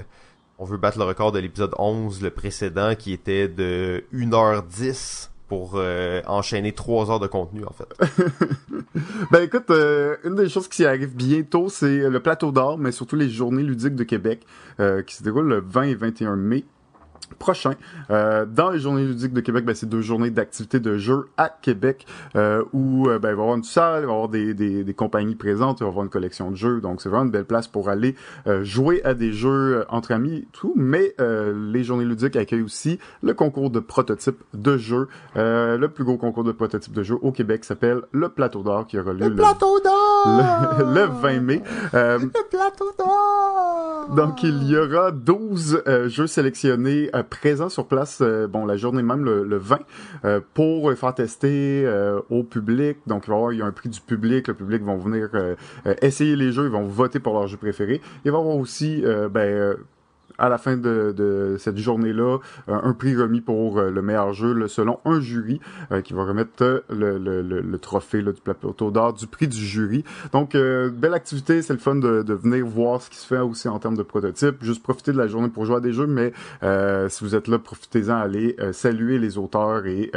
on 0.60 0.66
veut 0.66 0.78
battre 0.78 0.98
le 0.98 1.06
record 1.06 1.32
de 1.32 1.40
l'épisode 1.40 1.74
11, 1.78 2.22
le 2.22 2.30
précédent, 2.30 2.96
qui 2.96 3.14
était 3.14 3.48
de 3.48 4.04
1h10 4.14 5.30
pour 5.48 5.74
euh, 5.76 6.22
enchaîner 6.26 6.72
trois 6.72 7.12
heures 7.12 7.20
de 7.20 7.28
contenu, 7.28 7.64
en 7.66 7.74
fait. 7.74 7.88
ben 9.32 9.44
écoute, 9.44 9.70
euh, 9.70 10.16
une 10.24 10.36
des 10.36 10.50
choses 10.50 10.68
qui 10.68 10.86
arrive 10.86 11.16
bientôt, 11.16 11.70
c'est 11.70 12.10
le 12.10 12.20
plateau 12.20 12.52
d'or, 12.52 12.78
mais 12.78 12.92
surtout 12.92 13.16
les 13.16 13.30
journées 13.30 13.64
ludiques 13.64 13.96
de 13.96 14.04
Québec, 14.04 14.46
euh, 14.80 15.02
qui 15.04 15.16
se 15.16 15.24
déroulent 15.24 15.50
le 15.50 15.60
20 15.60 15.84
et 15.84 15.96
21 15.96 16.36
mai 16.36 16.66
prochain. 17.34 17.74
Euh, 18.10 18.46
dans 18.46 18.70
les 18.70 18.80
journées 18.80 19.06
ludiques 19.06 19.34
de 19.34 19.42
Québec, 19.42 19.66
ben, 19.66 19.76
c'est 19.76 19.90
deux 19.90 20.02
journées 20.02 20.30
d'activités 20.30 20.80
de 20.80 20.98
jeux 20.98 21.26
à 21.38 21.50
Québec 21.50 22.06
euh, 22.36 22.64
où 22.74 23.10
euh, 23.10 23.20
ben, 23.20 23.30
il 23.30 23.36
va 23.36 23.42
y 23.42 23.44
avoir 23.44 23.56
une 23.56 23.64
salle, 23.64 24.04
il 24.04 24.06
va 24.06 24.12
y 24.12 24.16
avoir 24.16 24.30
des, 24.30 24.54
des, 24.54 24.84
des, 24.84 24.94
compagnies 24.94 25.36
présentes, 25.36 25.80
il 25.80 25.84
va 25.84 25.88
y 25.88 25.90
avoir 25.90 26.04
une 26.04 26.12
collection 26.12 26.52
de 26.52 26.56
jeux. 26.56 26.82
Donc 26.82 27.02
c'est 27.02 27.10
vraiment 27.10 27.26
une 27.26 27.32
belle 27.32 27.46
place 27.46 27.68
pour 27.68 27.90
aller 27.90 28.16
euh, 28.48 28.64
jouer 28.64 29.04
à 29.04 29.14
des 29.14 29.34
jeux 29.34 29.86
entre 29.90 30.12
amis, 30.12 30.48
tout. 30.52 30.74
Mais 30.76 31.16
les 31.20 31.84
journées 31.84 32.06
ludiques 32.06 32.36
accueillent 32.36 32.62
aussi 32.62 33.00
le 33.22 33.34
concours 33.34 33.70
de 33.70 33.80
prototypes 33.80 34.42
de 34.54 34.78
jeux. 34.78 35.08
le 35.36 35.88
plus 35.88 36.04
gros 36.04 36.18
concours 36.18 36.44
de 36.44 36.52
prototypes 36.52 36.94
de 36.94 37.04
jeux 37.04 37.18
au 37.22 37.32
Québec 37.32 37.66
s'appelle 37.66 38.02
le 38.12 38.30
Plateau 38.30 38.64
d'or 38.64 38.88
qui 38.88 38.98
aura 39.00 39.14
lieu 39.14 39.30
le, 39.30 39.36
Plateau 39.36 39.80
d'or 39.80 40.14
le, 40.80 40.94
le 40.94 41.06
20 41.06 41.40
mai. 41.42 41.62
Euh, 41.94 42.20
Le 42.20 42.50
plateau 42.50 42.92
d'or! 42.98 44.16
donc, 44.16 44.44
il 44.44 44.64
y 44.64 44.78
aura 44.78 45.12
12 45.12 45.84
euh, 45.88 46.10
jeux 46.10 46.28
sélectionnés 46.28 47.10
euh, 47.24 47.28
présents 47.28 47.70
sur 47.70 47.88
place, 47.88 48.20
euh, 48.22 48.48
bon, 48.48 48.66
la 48.66 48.78
journée 48.78 49.04
même, 49.04 49.24
le, 49.24 49.44
le 49.44 49.58
20, 49.58 49.80
euh, 50.26 50.40
pour 50.54 50.90
les 50.90 50.96
faire 50.96 51.14
tester 51.14 51.84
euh, 51.86 52.20
au 52.30 52.44
public. 52.44 52.98
Donc, 53.08 53.24
il 53.28 53.30
va 53.32 53.36
y 53.36 53.38
avoir 53.38 53.66
a 53.66 53.70
un 53.70 53.72
prix 53.72 53.90
du 53.90 54.02
public. 54.02 54.48
Le 54.48 54.54
public 54.54 54.84
vont 54.84 54.98
venir 54.98 55.30
euh, 55.34 55.56
euh, 55.86 55.96
essayer 56.02 56.36
les 56.36 56.52
jeux, 56.52 56.66
ils 56.66 56.72
vont 56.72 56.88
voter 56.88 57.20
pour 57.20 57.34
leur 57.34 57.48
jeu 57.48 57.58
préféré. 57.58 58.02
Il 58.26 58.32
va 58.32 58.38
y 58.38 58.42
avoir 58.42 58.56
aussi, 58.56 59.02
euh, 59.06 59.30
ben, 59.30 59.42
euh, 59.42 59.76
à 60.44 60.50
la 60.50 60.58
fin 60.58 60.76
de, 60.76 61.14
de 61.16 61.56
cette 61.58 61.78
journée-là, 61.78 62.40
euh, 62.68 62.80
un 62.84 62.92
prix 62.92 63.16
remis 63.16 63.40
pour 63.40 63.78
euh, 63.78 63.90
le 63.90 64.02
meilleur 64.02 64.34
jeu 64.34 64.52
là, 64.52 64.68
selon 64.68 65.00
un 65.06 65.22
jury 65.22 65.62
euh, 65.94 66.02
qui 66.02 66.14
va 66.14 66.26
remettre 66.26 66.84
le, 66.90 67.18
le, 67.18 67.42
le, 67.42 67.62
le 67.62 67.78
trophée 67.78 68.22
là, 68.22 68.34
du 68.34 68.42
plateau 68.42 68.92
d'or 68.92 69.14
du 69.14 69.26
prix 69.26 69.48
du 69.48 69.58
jury. 69.58 70.04
Donc, 70.34 70.52
belle 70.54 71.14
activité, 71.14 71.62
c'est 71.62 71.74
le 71.74 71.80
fun 71.80 71.96
de, 71.96 72.24
de 72.24 72.34
venir 72.34 72.66
voir 72.66 73.02
ce 73.02 73.10
qui 73.10 73.18
se 73.18 73.26
fait 73.26 73.40
aussi 73.40 73.70
en 73.70 73.80
termes 73.80 73.96
de 73.96 74.04
prototypes. 74.04 74.62
Juste 74.62 74.84
profiter 74.84 75.14
de 75.14 75.18
la 75.18 75.28
journée 75.28 75.48
pour 75.48 75.66
jouer 75.66 75.78
à 75.78 75.80
des 75.80 75.94
jeux, 75.94 76.08
mais 76.08 76.34
si 77.10 77.24
vous 77.24 77.36
êtes 77.36 77.48
là, 77.48 77.60
profitez-en, 77.60 78.16
allez 78.16 78.58
saluer 78.72 79.20
les 79.20 79.38
auteurs 79.38 79.86
et 79.86 80.12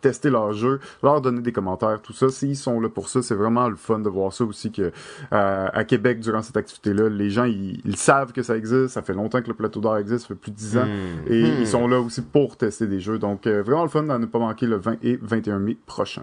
tester 0.00 0.30
leurs 0.30 0.52
jeux, 0.52 0.80
leur 1.02 1.20
donner 1.20 1.42
des 1.42 1.52
commentaires, 1.52 2.00
tout 2.02 2.12
ça. 2.12 2.28
S'ils 2.30 2.56
sont 2.56 2.80
là 2.80 2.88
pour 2.88 3.08
ça, 3.08 3.22
c'est 3.22 3.34
vraiment 3.34 3.68
le 3.68 3.76
fun 3.76 3.98
de 3.98 4.08
voir 4.08 4.32
ça 4.32 4.44
aussi 4.44 4.72
que 4.72 4.92
à 5.30 5.84
Québec, 5.84 6.20
durant 6.20 6.42
cette 6.42 6.56
activité-là, 6.56 7.08
les 7.08 7.30
gens, 7.30 7.44
ils, 7.44 7.80
ils 7.84 7.96
savent 7.96 8.32
que 8.32 8.42
ça 8.42 8.56
existe. 8.56 8.88
Ça 8.88 9.02
fait 9.02 9.14
longtemps 9.14 9.42
que 9.42 9.48
le 9.48 9.54
plateau 9.58 9.80
d'or 9.80 9.98
existe, 9.98 10.22
ça 10.22 10.28
fait 10.28 10.34
plus 10.34 10.50
de 10.52 10.56
10 10.56 10.78
ans. 10.78 10.86
Hmm. 10.86 11.32
Et 11.32 11.42
Hmm. 11.42 11.56
ils 11.60 11.66
sont 11.66 11.86
là 11.86 12.00
aussi 12.00 12.22
pour 12.22 12.56
tester 12.56 12.86
des 12.86 13.00
jeux. 13.00 13.18
Donc, 13.18 13.46
euh, 13.46 13.62
vraiment 13.62 13.82
le 13.82 13.90
fun 13.90 14.02
d'en 14.04 14.18
ne 14.18 14.26
pas 14.26 14.38
manquer 14.38 14.66
le 14.66 14.76
20 14.76 14.96
et 15.02 15.18
21 15.20 15.58
mai 15.58 15.76
prochain. 15.86 16.22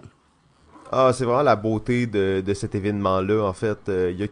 Ah, 0.92 1.10
c'est 1.12 1.24
vraiment 1.24 1.42
la 1.42 1.56
beauté 1.56 2.06
de, 2.06 2.40
de 2.40 2.54
cet 2.54 2.74
événement-là. 2.74 3.42
En 3.44 3.52
fait, 3.52 3.88
Euh, 3.88 4.10
il 4.12 4.20
y 4.20 4.24
a 4.24 4.28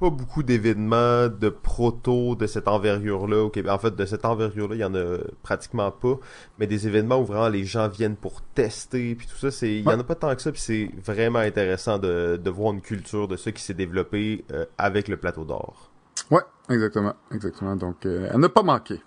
pas 0.00 0.10
beaucoup 0.10 0.42
d'événements 0.42 1.28
de 1.28 1.48
proto 1.48 2.34
de 2.34 2.46
cette 2.46 2.66
envergure-là 2.68 3.44
au 3.44 3.48
Québec. 3.48 3.70
En 3.72 3.78
fait, 3.78 3.94
de 3.94 4.04
cette 4.04 4.24
envergure-là, 4.24 4.74
il 4.74 4.80
y 4.80 4.84
en 4.84 4.94
a 4.94 5.18
pratiquement 5.42 5.90
pas. 5.92 6.18
Mais 6.58 6.66
des 6.66 6.86
événements 6.88 7.20
où 7.20 7.24
vraiment 7.24 7.48
les 7.48 7.64
gens 7.64 7.88
viennent 7.88 8.16
pour 8.16 8.42
tester, 8.42 9.14
puis 9.14 9.26
tout 9.26 9.36
ça, 9.36 9.50
c'est, 9.52 9.70
il 9.72 9.84
y 9.84 9.88
en 9.88 9.98
a 10.00 10.04
pas 10.04 10.16
tant 10.16 10.34
que 10.34 10.42
ça, 10.42 10.50
puis 10.52 10.60
c'est 10.60 10.90
vraiment 11.02 11.38
intéressant 11.38 11.98
de, 11.98 12.36
de 12.42 12.50
voir 12.50 12.72
une 12.74 12.82
culture 12.82 13.28
de 13.28 13.36
ça 13.36 13.52
qui 13.52 13.62
s'est 13.62 13.72
développée 13.72 14.44
euh, 14.52 14.66
avec 14.78 15.08
le 15.08 15.16
plateau 15.16 15.44
d'or. 15.44 15.90
Ouais, 16.30 16.42
exactement, 16.70 17.14
exactement. 17.32 17.76
Donc, 17.76 18.06
euh, 18.06 18.30
à 18.32 18.38
ne 18.38 18.46
pas 18.46 18.62
manquer. 18.62 19.00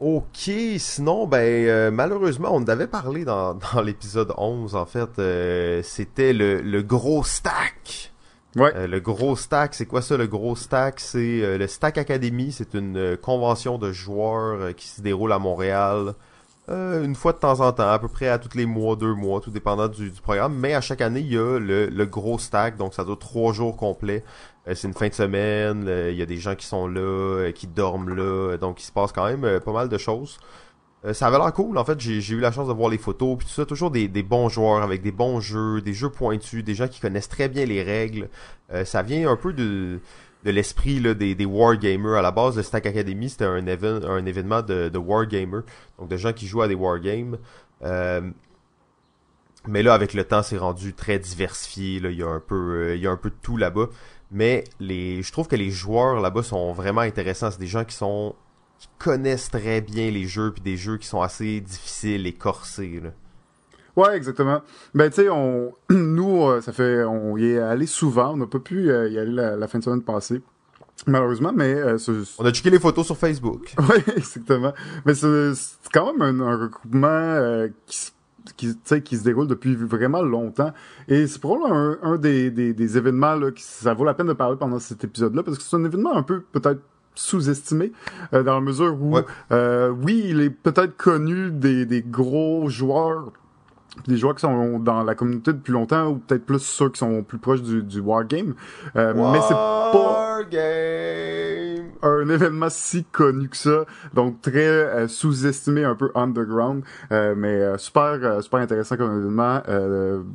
Ok, 0.00 0.50
sinon, 0.78 1.26
ben 1.26 1.66
euh, 1.66 1.90
malheureusement, 1.90 2.50
on 2.52 2.58
en 2.58 2.68
avait 2.68 2.86
parlé 2.86 3.24
dans, 3.24 3.54
dans 3.74 3.80
l'épisode 3.82 4.32
11, 4.36 4.76
en 4.76 4.86
fait, 4.86 5.18
euh, 5.18 5.82
c'était 5.82 6.32
le, 6.32 6.60
le 6.60 6.82
gros 6.82 7.24
stack. 7.24 8.12
Ouais. 8.56 8.72
Euh, 8.76 8.86
le 8.86 9.00
gros 9.00 9.34
stack, 9.34 9.74
c'est 9.74 9.86
quoi 9.86 10.00
ça 10.00 10.16
le 10.16 10.26
gros 10.28 10.54
stack? 10.54 11.00
C'est 11.00 11.42
euh, 11.42 11.58
le 11.58 11.66
Stack 11.66 11.98
Academy, 11.98 12.52
c'est 12.52 12.74
une 12.74 13.16
convention 13.20 13.76
de 13.76 13.92
joueurs 13.92 14.74
qui 14.76 14.88
se 14.88 15.02
déroule 15.02 15.32
à 15.32 15.38
Montréal 15.38 16.14
euh, 16.68 17.02
une 17.02 17.14
fois 17.14 17.32
de 17.32 17.38
temps 17.38 17.60
en 17.60 17.72
temps, 17.72 17.88
à 17.88 17.98
peu 17.98 18.08
près 18.08 18.28
à 18.28 18.38
tous 18.38 18.56
les 18.56 18.66
mois, 18.66 18.94
deux 18.94 19.14
mois, 19.14 19.40
tout 19.40 19.50
dépendant 19.50 19.88
du, 19.88 20.10
du 20.10 20.20
programme. 20.20 20.54
Mais 20.54 20.74
à 20.74 20.80
chaque 20.82 21.00
année, 21.00 21.20
il 21.20 21.32
y 21.32 21.38
a 21.38 21.58
le, 21.58 21.86
le 21.86 22.06
gros 22.06 22.38
stack, 22.38 22.76
donc 22.76 22.92
ça 22.94 23.04
dure 23.04 23.18
trois 23.18 23.52
jours 23.52 23.76
complets. 23.76 24.22
Euh, 24.68 24.74
c'est 24.74 24.86
une 24.86 24.94
fin 24.94 25.08
de 25.08 25.14
semaine, 25.14 25.84
il 26.10 26.16
y 26.16 26.22
a 26.22 26.26
des 26.26 26.36
gens 26.36 26.54
qui 26.54 26.66
sont 26.66 26.86
là, 26.86 27.00
euh, 27.00 27.52
qui 27.52 27.66
dorment 27.66 28.14
là, 28.14 28.56
donc 28.58 28.80
il 28.80 28.84
se 28.84 28.92
passe 28.92 29.12
quand 29.12 29.26
même 29.26 29.44
euh, 29.44 29.60
pas 29.60 29.72
mal 29.72 29.88
de 29.88 29.98
choses. 29.98 30.38
Ça 31.12 31.28
avait 31.28 31.38
l'air 31.38 31.52
cool, 31.52 31.78
en 31.78 31.84
fait, 31.84 32.00
j'ai 32.00 32.34
eu 32.34 32.40
la 32.40 32.50
chance 32.50 32.66
de 32.66 32.72
voir 32.72 32.90
les 32.90 32.98
photos, 32.98 33.38
puis 33.38 33.46
tout 33.46 33.52
ça, 33.52 33.64
toujours 33.64 33.92
des, 33.92 34.08
des 34.08 34.24
bons 34.24 34.48
joueurs 34.48 34.82
avec 34.82 35.00
des 35.00 35.12
bons 35.12 35.38
jeux, 35.38 35.80
des 35.80 35.94
jeux 35.94 36.10
pointus, 36.10 36.64
des 36.64 36.74
gens 36.74 36.88
qui 36.88 37.00
connaissent 37.00 37.28
très 37.28 37.48
bien 37.48 37.64
les 37.66 37.84
règles. 37.84 38.28
Ça 38.84 39.02
vient 39.02 39.30
un 39.30 39.36
peu 39.36 39.52
de, 39.52 40.00
de 40.44 40.50
l'esprit 40.50 41.00
des, 41.14 41.36
des 41.36 41.44
wargamers. 41.44 42.14
À 42.14 42.20
la 42.20 42.32
base, 42.32 42.56
le 42.56 42.64
Stack 42.64 42.86
Academy, 42.86 43.28
c'était 43.30 43.44
un, 43.44 43.64
even- 43.66 44.04
un 44.04 44.26
événement 44.26 44.60
de, 44.60 44.88
de 44.88 44.98
wargamers, 44.98 45.62
donc 46.00 46.08
de 46.08 46.16
gens 46.16 46.32
qui 46.32 46.48
jouent 46.48 46.62
à 46.62 46.68
des 46.68 46.74
wargames. 46.74 47.38
Euh, 47.84 48.20
mais 49.68 49.84
là, 49.84 49.94
avec 49.94 50.14
le 50.14 50.24
temps, 50.24 50.42
c'est 50.42 50.58
rendu 50.58 50.94
très 50.94 51.20
diversifié. 51.20 52.00
Là. 52.00 52.10
Il, 52.10 52.18
y 52.18 52.24
a 52.24 52.28
un 52.28 52.40
peu, 52.40 52.96
il 52.96 53.00
y 53.00 53.06
a 53.06 53.10
un 53.12 53.16
peu 53.16 53.30
de 53.30 53.36
tout 53.40 53.56
là-bas. 53.56 53.86
Mais 54.30 54.64
les, 54.80 55.22
je 55.22 55.32
trouve 55.32 55.48
que 55.48 55.56
les 55.56 55.70
joueurs 55.70 56.20
là-bas 56.20 56.42
sont 56.42 56.72
vraiment 56.72 57.00
intéressants. 57.00 57.50
C'est 57.50 57.60
des 57.60 57.66
gens 57.66 57.84
qui 57.84 57.94
sont 57.94 58.34
qui 58.78 58.88
connaissent 58.98 59.50
très 59.50 59.80
bien 59.80 60.10
les 60.10 60.26
jeux, 60.26 60.52
puis 60.52 60.62
des 60.62 60.76
jeux 60.76 60.98
qui 60.98 61.06
sont 61.08 61.20
assez 61.20 61.60
difficiles 61.60 62.26
et 62.28 62.32
corsés. 62.32 63.00
Là. 63.02 63.10
Ouais, 63.96 64.16
exactement. 64.16 64.62
Ben, 64.94 65.08
tu 65.10 65.22
sais, 65.22 65.28
on, 65.28 65.72
nous, 65.90 66.42
euh, 66.46 66.60
ça 66.60 66.72
fait, 66.72 67.02
on 67.02 67.36
y 67.36 67.46
est 67.46 67.58
allé 67.58 67.86
souvent. 67.86 68.34
On 68.34 68.36
n'a 68.36 68.46
pas 68.46 68.60
pu 68.60 68.90
euh, 68.90 69.08
y 69.08 69.18
aller 69.18 69.32
la, 69.32 69.56
la 69.56 69.66
fin 69.66 69.80
de 69.80 69.84
semaine 69.84 70.02
passée. 70.02 70.40
Malheureusement, 71.06 71.52
mais 71.52 71.74
euh, 71.74 71.98
ce- 71.98 72.24
On 72.38 72.44
a 72.44 72.52
checké 72.52 72.70
les 72.70 72.78
photos 72.78 73.06
sur 73.06 73.16
Facebook. 73.16 73.74
Oui, 73.78 73.96
exactement. 74.16 74.72
Mais 75.06 75.14
c'est 75.14 75.52
quand 75.92 76.12
même 76.16 76.40
un, 76.40 76.70
euh, 77.04 77.68
qui, 77.86 77.96
s- 77.96 78.12
qui, 78.56 78.76
qui 79.04 79.16
se 79.16 79.24
déroule 79.24 79.46
depuis 79.46 79.74
vraiment 79.74 80.22
longtemps. 80.22 80.72
Et 81.08 81.26
c'est 81.26 81.40
probablement 81.40 81.74
un, 81.74 81.98
un 82.02 82.16
des, 82.16 82.50
des, 82.50 82.72
des 82.72 82.96
événements 82.98 83.34
là, 83.34 83.50
qui 83.50 83.62
ça 83.62 83.94
vaut 83.94 84.04
la 84.04 84.14
peine 84.14 84.26
de 84.28 84.32
parler 84.32 84.56
pendant 84.56 84.78
cet 84.78 85.04
épisode-là, 85.04 85.42
parce 85.42 85.58
que 85.58 85.64
c'est 85.64 85.76
un 85.76 85.84
événement 85.84 86.16
un 86.16 86.22
peu 86.22 86.40
peut-être 86.40 86.80
sous-estimé, 87.14 87.92
euh, 88.32 88.42
dans 88.44 88.54
la 88.54 88.60
mesure 88.60 88.96
où, 89.00 89.16
Ouais. 89.16 89.24
euh, 89.50 89.88
oui, 89.90 90.24
il 90.28 90.40
est 90.40 90.50
peut-être 90.50 90.96
connu 90.96 91.50
des, 91.50 91.84
des 91.86 92.02
gros 92.02 92.68
joueurs 92.68 93.32
des 94.06 94.16
joueurs 94.16 94.36
qui 94.36 94.42
sont 94.42 94.78
dans 94.78 95.02
la 95.02 95.16
communauté 95.16 95.52
depuis 95.52 95.72
longtemps 95.72 96.10
ou 96.10 96.14
peut-être 96.18 96.46
plus 96.46 96.60
ceux 96.62 96.88
qui 96.90 97.00
sont 97.00 97.24
plus 97.24 97.38
proches 97.38 97.62
du, 97.62 97.82
du 97.82 97.98
wargame. 97.98 98.54
Euh, 98.94 99.12
mais 99.14 99.40
c'est 99.40 99.54
pas 99.54 99.90
Wargame! 99.92 101.67
Un 102.02 102.28
événement 102.28 102.68
si 102.70 103.04
connu 103.04 103.48
que 103.48 103.56
ça, 103.56 103.84
donc 104.14 104.40
très 104.42 104.66
euh, 104.66 105.08
sous-estimé, 105.08 105.84
un 105.84 105.94
peu 105.94 106.10
underground, 106.14 106.82
euh, 107.12 107.34
mais 107.36 107.60
euh, 107.60 107.78
super 107.78 108.42
super 108.42 108.60
intéressant 108.60 108.96
comme 108.96 109.18
événement. 109.18 109.62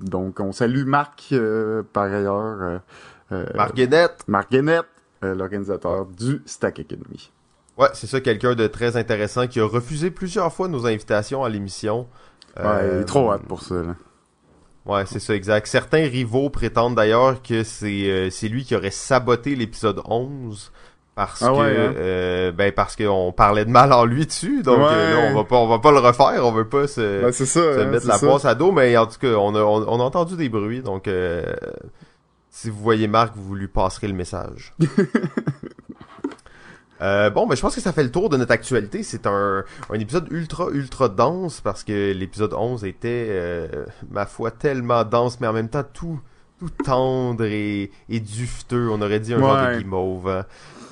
Donc 0.02 0.40
on 0.40 0.52
salue 0.52 0.86
Marc 0.86 1.34
par 1.94 2.06
ailleurs, 2.06 2.82
euh, 3.32 3.46
Marguenette! 3.56 4.24
Marc 4.28 4.52
Guénette, 4.52 4.86
l'organisateur 5.22 6.06
du 6.06 6.42
Stack 6.46 6.80
Academy. 6.80 7.32
Ouais, 7.78 7.90
c'est 7.94 8.08
ça, 8.08 8.22
quelqu'un 8.22 8.54
de 8.54 8.68
très 8.68 8.98
intéressant 8.98 9.48
qui 9.48 9.60
a 9.60 9.66
refusé 9.66 10.12
plusieurs 10.12 10.54
fois 10.54 10.68
nos 10.68 10.86
invitations 10.86 11.44
à 11.44 11.50
l'émission. 11.50 12.08
Ouais, 12.58 12.90
il 12.92 13.02
est 13.02 13.06
trop 13.06 13.32
hâte 13.32 13.48
pour 13.48 13.64
ça. 13.64 13.76
Là. 13.76 13.96
Ouais, 14.86 15.06
c'est 15.06 15.20
ça, 15.20 15.34
exact. 15.34 15.68
Certains 15.68 16.04
rivaux 16.04 16.50
prétendent 16.50 16.96
d'ailleurs 16.96 17.42
que 17.42 17.64
c'est 17.64 18.10
euh, 18.10 18.30
c'est 18.30 18.50
lui 18.50 18.66
qui 18.66 18.76
aurait 18.76 18.92
saboté 18.92 19.56
l'épisode 19.56 20.02
11 20.06 20.74
parce 21.16 21.42
Ah 21.44 21.48
que 21.48 21.52
ouais, 21.54 21.78
hein? 21.78 21.94
euh, 21.98 22.52
ben 22.52 22.72
parce 22.72 22.96
qu'on 22.96 23.32
parlait 23.32 23.66
de 23.66 23.70
mal 23.70 23.94
en 23.94 24.06
lui 24.06 24.26
dessus. 24.26 24.64
Donc 24.64 24.80
Ouais. 24.80 24.86
euh, 24.90 25.14
là, 25.14 25.30
on 25.32 25.36
va 25.36 25.44
pas 25.44 25.58
on 25.58 25.68
va 25.68 25.80
pas 25.80 25.92
le 25.92 26.00
refaire, 26.00 26.46
on 26.46 26.52
veut 26.52 26.68
pas 26.68 26.88
se, 26.88 27.22
Ben, 27.22 27.32
ça. 27.32 27.46
se 27.46 27.80
hein, 27.82 27.86
mettre 27.86 28.08
la 28.08 28.18
passe 28.20 28.46
à 28.46 28.56
dos, 28.56 28.72
mais 28.72 28.96
en 28.98 29.06
tout 29.08 29.20
cas, 29.20 29.28
on 29.36 29.54
a 29.56 29.62
on, 29.62 29.88
on 29.88 30.00
a 30.00 30.04
entendu 30.04 30.36
des 30.36 30.50
bruits, 30.50 30.82
donc 30.82 31.08
euh, 31.08 31.44
si 32.50 32.70
vous 32.70 32.78
voyez 32.82 33.08
Marc, 33.08 33.34
vous 33.36 33.56
lui 33.56 33.68
passerez 33.68 34.08
le 34.08 34.14
message. 34.14 34.74
Euh, 37.02 37.30
bon, 37.30 37.48
ben, 37.48 37.56
je 37.56 37.62
pense 37.62 37.76
que 37.76 37.82
ça 37.82 37.92
fait 37.92 38.04
le 38.04 38.12
tour 38.12 38.30
de 38.30 38.38
notre 38.38 38.52
actualité. 38.54 39.04
C'est 39.04 39.28
un, 39.28 39.66
un 39.90 40.00
épisode 40.00 40.28
ultra, 40.32 40.68
ultra 40.72 41.10
dense 41.10 41.60
parce 41.60 41.84
que 41.84 42.14
l'épisode 42.14 42.54
11 42.54 42.86
était, 42.86 43.28
euh, 43.30 43.68
ma 44.10 44.26
foi, 44.26 44.52
tellement 44.52 45.04
dense, 45.04 45.42
mais 45.42 45.48
en 45.48 45.54
même 45.54 45.68
temps 45.68 45.84
tout, 45.92 46.22
tout 46.60 46.70
tendre 46.86 47.44
et, 47.44 47.92
et 48.08 48.20
dufteux. 48.22 48.88
On 48.90 49.02
aurait 49.02 49.20
dit 49.20 49.34
un 49.34 49.40
genre 49.40 49.58
de 49.58 49.68
Ouais. 49.74 49.78
guimauve. 49.80 50.46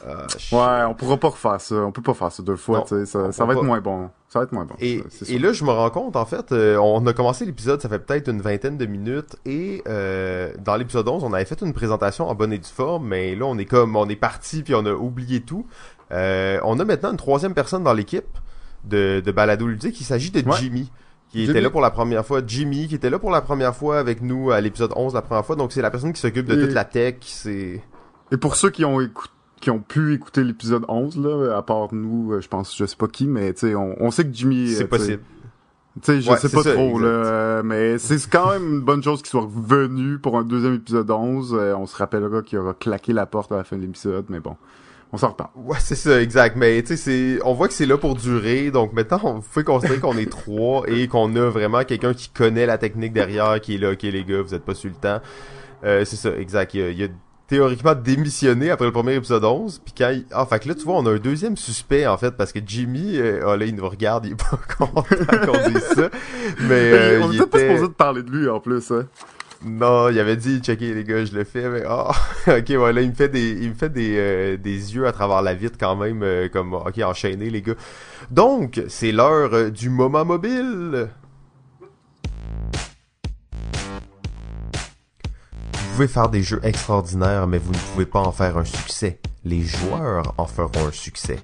Hein. 0.06 0.10
Euh, 0.10 0.28
je- 0.38 0.56
Ouais, 0.56 0.84
on 0.90 0.94
pourra 0.94 1.18
pas 1.18 1.30
refaire 1.30 1.60
ça. 1.62 1.76
On 1.76 1.92
peut 1.92 2.02
pas 2.02 2.14
faire 2.14 2.32
ça 2.32 2.42
deux 2.44 2.56
fois. 2.56 2.80
Non, 2.92 3.06
ça, 3.06 3.46
va 3.46 3.54
être 3.54 3.64
moins 3.64 3.82
bon. 3.82 4.10
Ça 4.30 4.40
va 4.40 4.44
être 4.46 4.52
moins 4.54 4.66
bon. 4.66 4.76
Et, 4.80 5.04
ça, 5.10 5.26
là, 5.38 5.52
je 5.54 5.64
me 5.64 5.72
rends 5.72 5.90
compte, 5.90 6.16
en 6.16 6.26
fait, 6.26 6.52
euh, 6.52 6.78
on 6.78 7.06
a 7.06 7.14
commencé 7.14 7.46
l'épisode, 7.46 7.82
ça 7.82 7.90
fait 7.90 8.00
peut-être 8.00 8.30
une 8.30 8.42
vingtaine 8.42 8.78
de 8.78 8.86
minutes, 8.86 9.36
et 9.46 9.84
euh, 9.88 10.52
dans 10.60 10.76
l'épisode 10.78 11.08
11, 11.08 11.24
on 11.26 11.34
avait 11.34 11.44
fait 11.46 11.62
une 11.62 11.74
présentation 11.74 12.30
en 12.30 12.36
bonne 12.36 12.54
et 12.54 12.58
due 12.58 12.70
forme, 12.70 13.08
mais 13.08 13.36
là, 13.36 13.46
on 13.46 13.58
est 13.58 13.66
comme, 13.66 13.96
on 13.98 14.08
est 14.08 14.16
parti, 14.16 14.64
puis 14.64 14.74
on 14.74 14.86
a 14.86 14.94
oublié 14.94 15.42
tout. 15.42 15.66
Euh, 16.12 16.60
on 16.64 16.80
a 16.80 16.86
maintenant 16.86 17.12
une 17.12 17.18
troisième 17.18 17.54
personne 17.54 17.84
dans 17.84 17.94
l'équipe 17.94 18.26
de, 18.86 19.22
de 19.24 19.32
Balado 19.32 19.68
Ludique, 19.68 20.00
il 20.00 20.06
s'agit 20.06 20.32
de 20.32 20.40
Ouais. 20.50 20.58
Jimmy, 20.58 20.92
qui 21.30 21.40
Jimmy. 21.40 21.50
était 21.52 21.62
là 21.62 21.70
pour 21.70 21.82
la 21.82 21.92
première 21.92 22.26
fois. 22.26 22.42
Jimmy, 22.46 22.88
qui 22.88 22.96
était 22.96 23.10
là 23.10 23.20
pour 23.20 23.32
la 23.32 23.42
première 23.42 23.76
fois 23.76 24.00
avec 24.00 24.22
nous 24.22 24.52
à 24.52 24.60
l'épisode 24.62 24.92
11 24.96 25.14
la 25.14 25.22
première 25.22 25.46
fois, 25.46 25.56
donc 25.58 25.72
c'est 25.74 25.82
la 25.82 25.92
personne 25.92 26.14
qui 26.14 26.20
s'occupe 26.22 26.46
de 26.48 26.58
Et- 26.58 26.66
toute 26.66 26.74
la 26.74 26.86
tech, 26.86 27.16
c'est... 27.22 27.82
Et 28.32 28.38
pour 28.38 28.56
ceux 28.56 28.70
qui 28.70 28.86
ont 28.86 29.00
écouté 29.02 29.30
qui 29.62 29.70
ont 29.72 29.80
pu 29.80 30.14
écouter 30.14 30.44
l'épisode 30.44 30.84
11 30.90 31.18
là 31.18 31.56
à 31.58 31.62
part 31.62 31.94
nous 31.94 32.34
euh, 32.34 32.42
je 32.42 32.50
pense 32.50 32.76
je 32.78 32.86
sais 32.86 32.96
pas 32.98 33.08
qui 33.08 33.28
mais 33.28 33.54
tu 33.54 33.68
sais 33.68 33.76
on, 33.76 33.96
on 34.04 34.12
sait 34.12 34.26
que 34.26 34.34
Jimmy 34.34 34.68
C'est 34.68 34.74
euh, 34.76 34.78
sais, 34.80 34.88
possible. 34.88 35.24
Tu 36.02 36.06
sais, 36.06 36.22
je 36.22 36.30
Ouais, 36.30 36.38
sais 36.38 36.48
c'est 36.48 36.56
pas 36.56 36.64
ça, 36.64 36.72
trop, 36.74 36.88
exact. 36.88 37.02
là, 37.02 37.08
euh, 37.10 37.64
mais 37.64 37.98
c'est 37.98 38.30
quand 38.30 38.52
même 38.52 38.76
une 38.76 38.80
bonne 38.82 39.04
chose 39.04 39.22
qu'il 39.22 39.30
soit 39.30 39.42
revenu 39.42 40.20
pour 40.20 40.38
un 40.38 40.44
deuxième 40.44 40.76
épisode 40.76 41.12
11. 41.12 41.54
Euh, 41.54 41.76
on 41.76 41.86
se 41.86 41.98
rappellera 41.98 42.42
qu'il 42.44 42.60
aura 42.60 42.74
claqué 42.74 43.12
la 43.12 43.26
porte 43.26 43.52
à 43.52 43.58
la 43.58 43.66
fin 43.66 43.76
de 43.76 43.82
l'épisode, 43.82 44.24
mais 44.30 44.40
bon. 44.40 44.56
on 45.12 45.18
s'en 45.18 45.32
reparle. 45.32 45.50
Ouais, 45.58 45.76
c'est 45.82 45.96
ça, 45.96 46.22
exact. 46.22 46.56
Mais 46.56 46.82
tu 46.82 46.96
sais, 46.96 46.96
c'est, 46.96 47.40
on 47.44 47.54
voit 47.54 47.68
que 47.68 47.74
c'est 47.74 47.86
là 47.86 47.98
pour 47.98 48.16
durer. 48.16 48.72
Donc 48.72 48.94
maintenant, 48.94 49.20
on 49.24 49.42
faut 49.42 49.64
considérer 49.64 50.00
qu'on 50.00 50.18
est 50.18 50.32
trois 50.32 50.84
et 50.88 51.10
qu'on 51.10 51.36
a 51.36 51.50
vraiment 51.50 51.84
quelqu'un 51.84 52.14
qui 52.14 52.30
connaît 52.30 52.66
la 52.66 52.78
technique 52.78 53.12
derrière, 53.12 53.60
qui 53.60 53.76
est 53.76 53.78
là, 53.78 53.92
ok 53.92 54.04
les 54.04 54.24
gars, 54.24 54.42
vous 54.42 54.56
êtes 54.56 54.64
pas 54.64 54.76
sur 54.76 54.90
le 54.90 54.96
temps. 54.96 55.20
Euh, 55.84 56.06
c'est 56.06 56.16
ça, 56.16 56.34
exact. 56.38 56.74
Il 56.74 56.94
y, 56.98 57.04
a, 57.04 57.08
théoriquement 57.52 57.96
démissionné 57.96 58.72
après 58.72 58.86
le 58.86 58.94
premier 58.94 59.16
épisode 59.16 59.44
11. 59.44 59.82
Puis 59.84 59.94
quand 59.98 60.10
il... 60.12 60.24
Ah, 60.32 60.46
fait 60.46 60.60
que 60.60 60.70
là, 60.70 60.74
tu 60.74 60.84
vois, 60.84 60.96
on 60.96 61.06
a 61.06 61.12
un 61.12 61.18
deuxième 61.18 61.58
suspect, 61.58 62.08
en 62.08 62.16
fait, 62.18 62.32
parce 62.38 62.54
que 62.54 62.60
Jimmy, 62.66 63.18
euh, 63.18 63.44
oh 63.46 63.58
là, 63.58 63.66
il 63.66 63.76
nous 63.76 63.90
regarde, 63.90 64.26
il 64.26 64.32
est 64.32 64.36
pas 64.36 64.58
content 64.78 65.04
qu'on 65.04 65.70
dise 65.70 65.84
ça. 65.84 66.10
Mais, 66.62 66.94
euh, 66.94 67.20
on 67.22 67.30
était 67.30 67.46
pas 67.46 67.60
supposé 67.60 67.82
de 67.82 67.94
parler 67.94 68.24
de 68.24 68.32
lui, 68.32 68.48
en 68.48 68.62
plus, 68.62 68.90
hein. 68.92 69.06
Non, 69.66 70.08
il 70.08 70.18
avait 70.18 70.38
dit 70.38 70.60
checker 70.60 70.94
les 70.94 71.04
gars, 71.04 71.26
je 71.26 71.36
le 71.36 71.44
fais, 71.44 71.68
mais 71.68 71.84
ah, 71.86 72.12
ok, 72.48 72.72
voilà, 72.72 73.02
il 73.02 73.10
me 73.10 73.16
fait 73.16 73.28
des, 73.28 73.52
il 73.62 73.70
me 73.72 73.76
fait 73.76 73.90
des, 73.90 74.16
euh, 74.18 74.58
des 74.58 74.96
yeux 74.96 75.06
à 75.06 75.12
travers 75.12 75.42
la 75.42 75.54
vitre 75.54 75.76
quand 75.78 75.98
même, 75.98 76.24
euh, 76.24 76.48
comme 76.48 76.74
ok, 76.74 77.00
enchaîné 77.04 77.50
les 77.50 77.62
gars. 77.62 77.76
Donc, 78.32 78.82
c'est 78.88 79.12
l'heure 79.12 79.72
du 79.72 79.90
moment 79.90 80.24
mobile. 80.24 81.10
Pouvez 86.02 86.14
faire 86.14 86.30
des 86.30 86.42
jeux 86.42 86.60
extraordinaires, 86.64 87.46
mais 87.46 87.60
vous 87.60 87.72
ne 87.72 87.78
pouvez 87.78 88.08
pas 88.08 88.22
en 88.22 88.32
faire 88.32 88.58
un 88.58 88.66
succès. 88.66 89.20
Les 89.44 89.62
joueurs 89.62 90.34
en 90.40 90.48
feront 90.48 90.88
un 90.88 90.92
succès. 90.92 91.38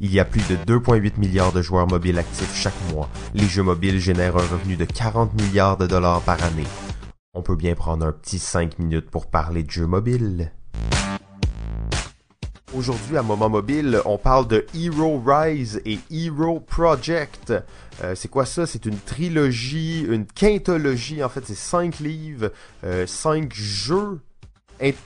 Il 0.00 0.12
y 0.12 0.18
a 0.18 0.24
plus 0.24 0.42
de 0.48 0.56
2,8 0.56 1.12
milliards 1.16 1.52
de 1.52 1.62
joueurs 1.62 1.86
mobiles 1.86 2.18
actifs 2.18 2.56
chaque 2.56 2.74
mois. 2.92 3.08
Les 3.34 3.46
jeux 3.46 3.62
mobiles 3.62 4.00
génèrent 4.00 4.36
un 4.36 4.48
revenu 4.48 4.74
de 4.74 4.84
40 4.84 5.40
milliards 5.40 5.76
de 5.76 5.86
dollars 5.86 6.22
par 6.22 6.42
année. 6.42 6.66
On 7.34 7.42
peut 7.42 7.54
bien 7.54 7.76
prendre 7.76 8.04
un 8.04 8.10
petit 8.10 8.40
5 8.40 8.80
minutes 8.80 9.10
pour 9.10 9.26
parler 9.26 9.62
de 9.62 9.70
jeux 9.70 9.86
mobiles. 9.86 10.50
Aujourd'hui 12.74 13.16
à 13.16 13.22
Moment 13.22 13.48
Mobile, 13.48 14.00
on 14.06 14.18
parle 14.18 14.48
de 14.48 14.66
Hero 14.74 15.22
Rise 15.24 15.80
et 15.84 16.00
Hero 16.10 16.58
Project. 16.58 17.52
Euh, 18.02 18.14
c'est 18.16 18.28
quoi 18.28 18.44
ça? 18.44 18.66
C'est 18.66 18.86
une 18.86 18.98
trilogie, 18.98 20.02
une 20.02 20.26
quintologie 20.26 21.22
en 21.22 21.28
fait, 21.28 21.46
c'est 21.46 21.54
5 21.54 22.00
livres, 22.00 22.50
5 23.06 23.44
euh, 23.44 23.48
jeux 23.52 24.20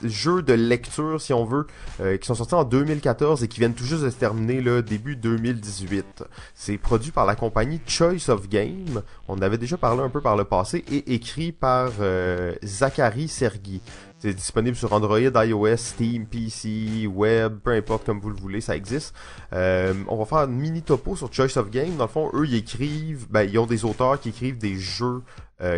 jeux 0.03 0.41
de 0.41 0.53
lecture, 0.53 1.21
si 1.21 1.33
on 1.33 1.45
veut, 1.45 1.67
euh, 1.99 2.17
qui 2.17 2.27
sont 2.27 2.35
sortis 2.35 2.55
en 2.55 2.63
2014 2.63 3.43
et 3.43 3.47
qui 3.47 3.59
viennent 3.59 3.73
tout 3.73 3.85
juste 3.85 4.03
de 4.03 4.09
se 4.09 4.15
terminer 4.15 4.61
là, 4.61 4.81
début 4.81 5.15
2018. 5.15 6.23
C'est 6.55 6.77
produit 6.77 7.11
par 7.11 7.25
la 7.25 7.35
compagnie 7.35 7.81
Choice 7.85 8.29
of 8.29 8.49
Game. 8.49 9.01
On 9.27 9.41
avait 9.41 9.57
déjà 9.57 9.77
parlé 9.77 10.01
un 10.01 10.09
peu 10.09 10.21
par 10.21 10.35
le 10.35 10.43
passé 10.43 10.83
et 10.91 11.13
écrit 11.13 11.51
par 11.51 11.91
euh, 11.99 12.53
Zachary 12.63 13.27
Sergi. 13.27 13.81
C'est 14.21 14.35
disponible 14.35 14.77
sur 14.77 14.93
Android, 14.93 15.19
iOS, 15.19 15.77
Steam, 15.77 16.27
PC, 16.27 17.07
web, 17.07 17.57
peu 17.63 17.71
importe 17.71 18.05
comme 18.05 18.19
vous 18.19 18.29
le 18.29 18.35
voulez, 18.35 18.61
ça 18.61 18.75
existe. 18.75 19.15
Euh, 19.51 19.95
on 20.07 20.15
va 20.15 20.25
faire 20.25 20.47
une 20.47 20.59
mini 20.59 20.83
topo 20.83 21.15
sur 21.15 21.33
Choice 21.33 21.57
of 21.57 21.71
Game. 21.71 21.95
Dans 21.97 22.05
le 22.05 22.09
fond, 22.09 22.29
eux, 22.33 22.45
ils 22.45 22.55
écrivent, 22.55 23.25
ben, 23.31 23.43
ils 23.43 23.57
ont 23.57 23.65
des 23.65 23.83
auteurs 23.83 24.19
qui 24.19 24.29
écrivent 24.29 24.57
des 24.57 24.75
jeux 24.75 25.23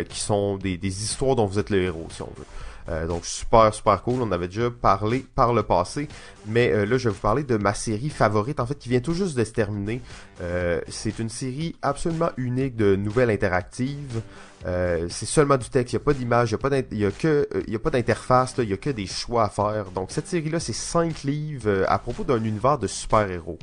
qui 0.08 0.18
sont 0.18 0.56
des, 0.56 0.78
des 0.78 1.02
histoires 1.02 1.36
dont 1.36 1.44
vous 1.44 1.58
êtes 1.58 1.68
le 1.68 1.82
héros, 1.82 2.06
si 2.10 2.22
on 2.22 2.32
veut. 2.38 2.46
Euh, 2.88 3.06
donc 3.06 3.24
super 3.24 3.72
super 3.72 4.02
cool, 4.02 4.20
on 4.20 4.30
avait 4.30 4.48
déjà 4.48 4.70
parlé 4.70 5.24
par 5.34 5.54
le 5.54 5.62
passé, 5.62 6.06
mais 6.46 6.70
euh, 6.70 6.84
là 6.84 6.98
je 6.98 7.08
vais 7.08 7.14
vous 7.14 7.20
parler 7.20 7.42
de 7.42 7.56
ma 7.56 7.72
série 7.72 8.10
favorite 8.10 8.60
en 8.60 8.66
fait 8.66 8.78
qui 8.78 8.90
vient 8.90 9.00
tout 9.00 9.14
juste 9.14 9.36
de 9.36 9.44
se 9.44 9.52
terminer. 9.52 10.02
Euh, 10.42 10.80
c'est 10.88 11.18
une 11.18 11.30
série 11.30 11.76
absolument 11.80 12.30
unique 12.36 12.76
de 12.76 12.94
nouvelles 12.94 13.30
interactives. 13.30 14.20
c'est 14.64 15.26
seulement 15.26 15.56
du 15.56 15.68
texte, 15.68 15.92
il 15.92 15.96
n'y 15.96 16.02
a 16.02 16.04
pas 16.04 16.14
d'image, 16.14 16.50
il 16.50 16.54
n'y 16.54 17.04
a 17.06 17.10
pas 17.10 17.10
que 17.18 17.48
il 17.66 17.74
a 17.74 17.78
pas 17.78 17.90
d'interface, 17.90 18.54
il 18.58 18.68
y 18.68 18.72
a 18.72 18.76
que 18.76 18.90
des 18.90 19.06
choix 19.06 19.44
à 19.44 19.48
faire. 19.48 19.90
Donc 19.90 20.10
cette 20.10 20.26
série 20.26 20.50
là, 20.50 20.60
c'est 20.60 20.74
cinq 20.74 21.22
livres 21.22 21.84
à 21.88 21.98
propos 21.98 22.24
d'un 22.24 22.42
univers 22.42 22.78
de 22.78 22.86
super-héros 22.86 23.58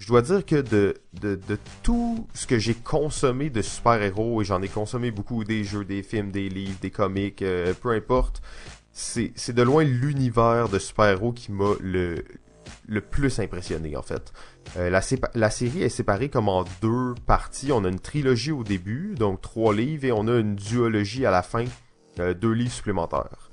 je 0.00 0.06
dois 0.06 0.22
dire 0.22 0.46
que 0.46 0.56
de, 0.56 0.94
de, 1.20 1.38
de 1.46 1.58
tout 1.82 2.26
ce 2.32 2.46
que 2.46 2.58
j'ai 2.58 2.72
consommé 2.72 3.50
de 3.50 3.60
super-héros, 3.60 4.40
et 4.40 4.46
j'en 4.46 4.62
ai 4.62 4.68
consommé 4.68 5.10
beaucoup, 5.10 5.44
des 5.44 5.62
jeux, 5.62 5.84
des 5.84 6.02
films, 6.02 6.30
des 6.30 6.48
livres, 6.48 6.78
des 6.80 6.90
comics, 6.90 7.42
euh, 7.42 7.74
peu 7.74 7.90
importe, 7.90 8.40
c'est, 8.92 9.32
c'est 9.36 9.52
de 9.52 9.62
loin 9.62 9.84
l'univers 9.84 10.70
de 10.70 10.78
super-héros 10.78 11.32
qui 11.32 11.52
m'a 11.52 11.74
le, 11.80 12.24
le 12.88 13.00
plus 13.02 13.40
impressionné 13.40 13.94
en 13.94 14.02
fait. 14.02 14.32
Euh, 14.78 14.88
la, 14.88 15.02
la, 15.34 15.50
série 15.50 15.82
est 15.82 15.90
séparée 15.90 16.30
comme 16.30 16.48
en 16.48 16.64
deux 16.80 17.14
parties. 17.26 17.70
On 17.70 17.84
a 17.84 17.88
une 17.88 18.00
trilogie 18.00 18.52
au 18.52 18.64
début, 18.64 19.14
donc 19.16 19.42
trois 19.42 19.74
livres, 19.74 20.06
et 20.06 20.12
on 20.12 20.26
a 20.28 20.38
une 20.38 20.56
duologie 20.56 21.26
à 21.26 21.30
la 21.30 21.42
fin, 21.42 21.66
euh, 22.20 22.32
deux 22.32 22.52
livres 22.52 22.72
supplémentaires. 22.72 23.50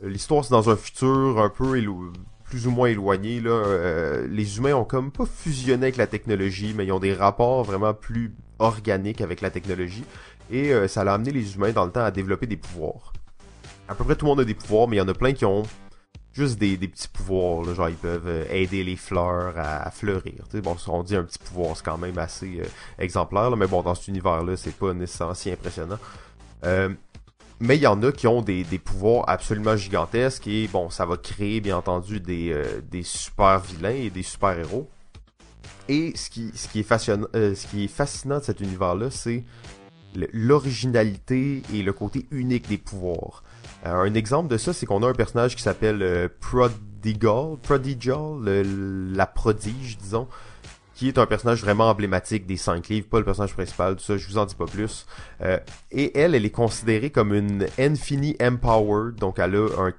L'histoire 0.00 0.44
c'est 0.44 0.52
dans 0.52 0.70
un 0.70 0.76
futur 0.76 1.40
un 1.42 1.50
peu 1.50 1.76
plus 2.48 2.66
ou 2.66 2.70
moins 2.70 2.88
éloignés. 2.88 3.40
Là, 3.40 3.50
euh, 3.50 4.26
les 4.28 4.58
humains 4.58 4.74
ont 4.74 4.84
comme 4.84 5.10
pas 5.10 5.26
fusionné 5.26 5.84
avec 5.84 5.96
la 5.96 6.06
technologie, 6.06 6.74
mais 6.74 6.86
ils 6.86 6.92
ont 6.92 6.98
des 6.98 7.14
rapports 7.14 7.64
vraiment 7.64 7.94
plus 7.94 8.34
organiques 8.58 9.20
avec 9.20 9.40
la 9.40 9.50
technologie. 9.50 10.04
Et 10.50 10.72
euh, 10.72 10.88
ça 10.88 11.02
a 11.02 11.12
amené 11.12 11.30
les 11.30 11.54
humains 11.54 11.72
dans 11.72 11.84
le 11.84 11.92
temps 11.92 12.04
à 12.04 12.10
développer 12.10 12.46
des 12.46 12.56
pouvoirs. 12.56 13.12
À 13.88 13.94
peu 13.94 14.04
près 14.04 14.16
tout 14.16 14.24
le 14.24 14.30
monde 14.30 14.40
a 14.40 14.44
des 14.44 14.54
pouvoirs, 14.54 14.88
mais 14.88 14.96
il 14.96 14.98
y 14.98 15.02
en 15.02 15.08
a 15.08 15.14
plein 15.14 15.32
qui 15.32 15.44
ont 15.44 15.62
juste 16.32 16.58
des, 16.58 16.76
petits 16.76 17.08
pouvoirs. 17.08 17.64
Là, 17.64 17.74
genre 17.74 17.88
ils 17.88 17.96
peuvent 17.96 18.26
euh, 18.26 18.44
aider 18.50 18.82
les 18.82 18.96
fleurs 18.96 19.54
à, 19.56 19.90
fleurir. 19.90 20.44
bon, 20.62 20.76
on 20.88 21.02
dit 21.02 21.16
un 21.16 21.24
petit 21.24 21.38
pouvoir, 21.38 21.76
c'est 21.76 21.84
quand 21.84 21.98
même 21.98 22.18
assez 22.18 22.62
exemplaire. 22.98 23.54
mais 23.56 23.66
bon, 23.66 23.82
dans 23.82 23.94
cet 23.94 24.08
univers-là, 24.08 24.56
c'est 24.56 24.74
pas 24.74 24.94
nécessairement 24.94 25.34
si 25.34 25.50
impressionnant. 25.50 25.98
Mais 27.60 27.76
il 27.76 27.82
y 27.82 27.86
en 27.86 28.02
a 28.02 28.12
qui 28.12 28.28
ont 28.28 28.40
des, 28.40 28.62
des, 28.62 28.78
pouvoirs 28.78 29.24
absolument 29.28 29.76
gigantesques 29.76 30.46
et 30.46 30.68
bon, 30.68 30.90
ça 30.90 31.04
va 31.06 31.16
créer 31.16 31.60
bien 31.60 31.76
entendu 31.76 32.20
des, 32.20 32.52
euh, 32.52 32.80
des 32.88 33.02
super 33.02 33.58
vilains 33.58 33.90
et 33.90 34.10
des 34.10 34.22
super 34.22 34.56
héros. 34.56 34.88
Et 35.88 36.12
ce 36.14 36.30
qui, 36.30 36.52
ce 36.54 36.68
qui, 36.68 36.80
est, 36.80 36.84
fascinant, 36.84 37.26
euh, 37.34 37.54
ce 37.56 37.66
qui 37.66 37.84
est 37.84 37.88
fascinant 37.88 38.38
de 38.38 38.44
cet 38.44 38.60
univers-là, 38.60 39.10
c'est 39.10 39.44
l'originalité 40.32 41.62
et 41.74 41.82
le 41.82 41.92
côté 41.92 42.26
unique 42.30 42.68
des 42.68 42.78
pouvoirs. 42.78 43.42
Euh, 43.86 43.92
un 43.92 44.14
exemple 44.14 44.48
de 44.48 44.56
ça, 44.56 44.72
c'est 44.72 44.86
qu'on 44.86 45.02
a 45.02 45.08
un 45.08 45.14
personnage 45.14 45.56
qui 45.56 45.62
s'appelle 45.62 46.30
Prodigal, 46.40 47.56
Prodigal, 47.62 48.40
la 49.14 49.26
prodige, 49.26 49.98
disons, 49.98 50.28
qui 50.98 51.06
est 51.06 51.18
un 51.18 51.26
personnage 51.26 51.60
vraiment 51.60 51.88
emblématique 51.90 52.44
des 52.44 52.56
cinq 52.56 52.88
livres, 52.88 53.06
pas 53.06 53.20
le 53.20 53.24
personnage 53.24 53.54
principal, 53.54 53.94
tout 53.94 54.02
ça, 54.02 54.16
je 54.16 54.26
vous 54.26 54.36
en 54.36 54.46
dis 54.46 54.56
pas 54.56 54.66
plus. 54.66 55.06
Euh, 55.42 55.56
et 55.92 56.18
elle, 56.18 56.34
elle 56.34 56.44
est 56.44 56.50
considérée 56.50 57.10
comme 57.10 57.32
une 57.32 57.68
Infini 57.78 58.36
Empowered, 58.42 59.14
donc 59.14 59.38
elle 59.38 59.54
a 59.54 59.68
un 59.80 59.92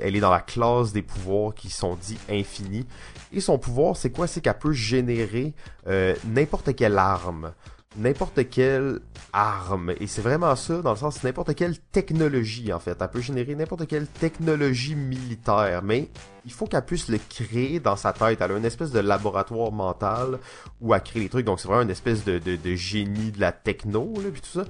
elle 0.00 0.14
est 0.14 0.20
dans 0.20 0.30
la 0.30 0.40
classe 0.40 0.92
des 0.92 1.02
pouvoirs 1.02 1.52
qui 1.52 1.70
sont 1.70 1.96
dits 1.96 2.20
infinis. 2.30 2.86
Et 3.32 3.40
son 3.40 3.58
pouvoir, 3.58 3.96
c'est 3.96 4.10
quoi? 4.10 4.28
C'est 4.28 4.40
qu'elle 4.40 4.56
peut 4.56 4.70
générer 4.70 5.54
euh, 5.88 6.14
n'importe 6.24 6.76
quelle 6.76 6.96
arme 6.96 7.52
n'importe 7.98 8.48
quelle 8.50 9.00
arme. 9.32 9.92
Et 10.00 10.06
c'est 10.06 10.22
vraiment 10.22 10.54
ça, 10.56 10.80
dans 10.82 10.90
le 10.90 10.96
sens, 10.96 11.22
n'importe 11.22 11.54
quelle 11.54 11.78
technologie, 11.78 12.72
en 12.72 12.78
fait. 12.78 12.96
Elle 13.00 13.08
peut 13.08 13.20
générer 13.20 13.54
n'importe 13.54 13.86
quelle 13.86 14.06
technologie 14.06 14.94
militaire, 14.94 15.82
mais 15.82 16.08
il 16.44 16.52
faut 16.52 16.66
qu'elle 16.66 16.84
puisse 16.84 17.08
le 17.08 17.18
créer 17.18 17.80
dans 17.80 17.96
sa 17.96 18.12
tête. 18.12 18.40
Elle 18.40 18.52
a 18.52 18.56
une 18.56 18.64
espèce 18.64 18.90
de 18.90 19.00
laboratoire 19.00 19.72
mental 19.72 20.38
où 20.80 20.94
elle 20.94 21.02
crée 21.02 21.20
les 21.20 21.28
trucs. 21.28 21.46
Donc 21.46 21.60
c'est 21.60 21.68
vraiment 21.68 21.82
une 21.82 21.90
espèce 21.90 22.24
de, 22.24 22.40
génie 22.74 23.32
de 23.32 23.40
la 23.40 23.52
techno, 23.52 24.12
là, 24.16 24.30
puis 24.32 24.40
tout 24.40 24.60
ça. 24.60 24.64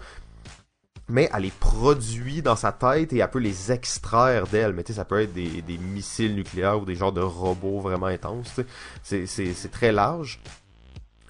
Mais 1.08 1.30
elle 1.32 1.42
les 1.42 1.52
produit 1.52 2.42
dans 2.42 2.56
sa 2.56 2.72
tête 2.72 3.12
et 3.12 3.18
elle 3.18 3.30
peut 3.30 3.38
les 3.38 3.70
extraire 3.70 4.48
d'elle. 4.48 4.72
Mais 4.72 4.82
tu 4.82 4.92
sais, 4.92 4.96
ça 4.96 5.04
peut 5.04 5.20
être 5.20 5.32
des, 5.32 5.62
des 5.62 5.78
missiles 5.78 6.34
nucléaires 6.34 6.80
ou 6.80 6.84
des 6.84 6.96
genres 6.96 7.12
de 7.12 7.20
robots 7.20 7.78
vraiment 7.80 8.06
intenses. 8.06 8.60
C'est 9.02 9.70
très 9.70 9.92
large. 9.92 10.40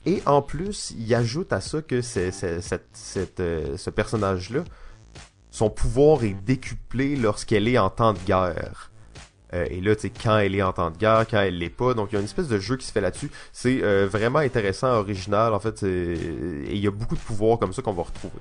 Et 0.06 0.22
en 0.24 0.40
plus, 0.40 0.94
il 0.96 1.12
ajoute 1.14 1.52
à 1.52 1.60
ça 1.60 1.82
que 1.82 1.96
euh, 1.96 3.76
ce 3.76 3.90
personnage-là, 3.90 4.62
son 5.50 5.68
pouvoir 5.68 6.22
est 6.22 6.36
décuplé 6.44 7.16
lorsqu'elle 7.16 7.66
est 7.66 7.78
en 7.78 7.90
temps 7.90 8.12
de 8.12 8.18
guerre. 8.20 8.92
Euh, 9.52 9.66
et 9.68 9.80
là, 9.80 9.96
tu 9.96 10.02
sais, 10.02 10.10
quand 10.10 10.38
elle 10.38 10.54
est 10.54 10.62
en 10.62 10.72
temps 10.72 10.92
de 10.92 10.96
guerre, 10.96 11.26
quand 11.28 11.40
elle 11.40 11.58
l'est 11.58 11.70
pas. 11.70 11.94
Donc, 11.94 12.12
il 12.12 12.14
y 12.14 12.16
a 12.16 12.20
une 12.20 12.26
espèce 12.26 12.48
de 12.48 12.58
jeu 12.58 12.76
qui 12.76 12.86
se 12.86 12.92
fait 12.92 13.00
là-dessus. 13.00 13.30
C'est 13.52 13.82
euh, 13.82 14.06
vraiment 14.06 14.38
intéressant, 14.38 14.92
original, 14.92 15.52
en 15.52 15.58
fait. 15.58 15.82
Et 15.82 16.74
il 16.74 16.78
y 16.78 16.86
a 16.86 16.92
beaucoup 16.92 17.16
de 17.16 17.20
pouvoirs 17.20 17.58
comme 17.58 17.72
ça 17.72 17.82
qu'on 17.82 17.92
va 17.92 18.04
retrouver. 18.04 18.38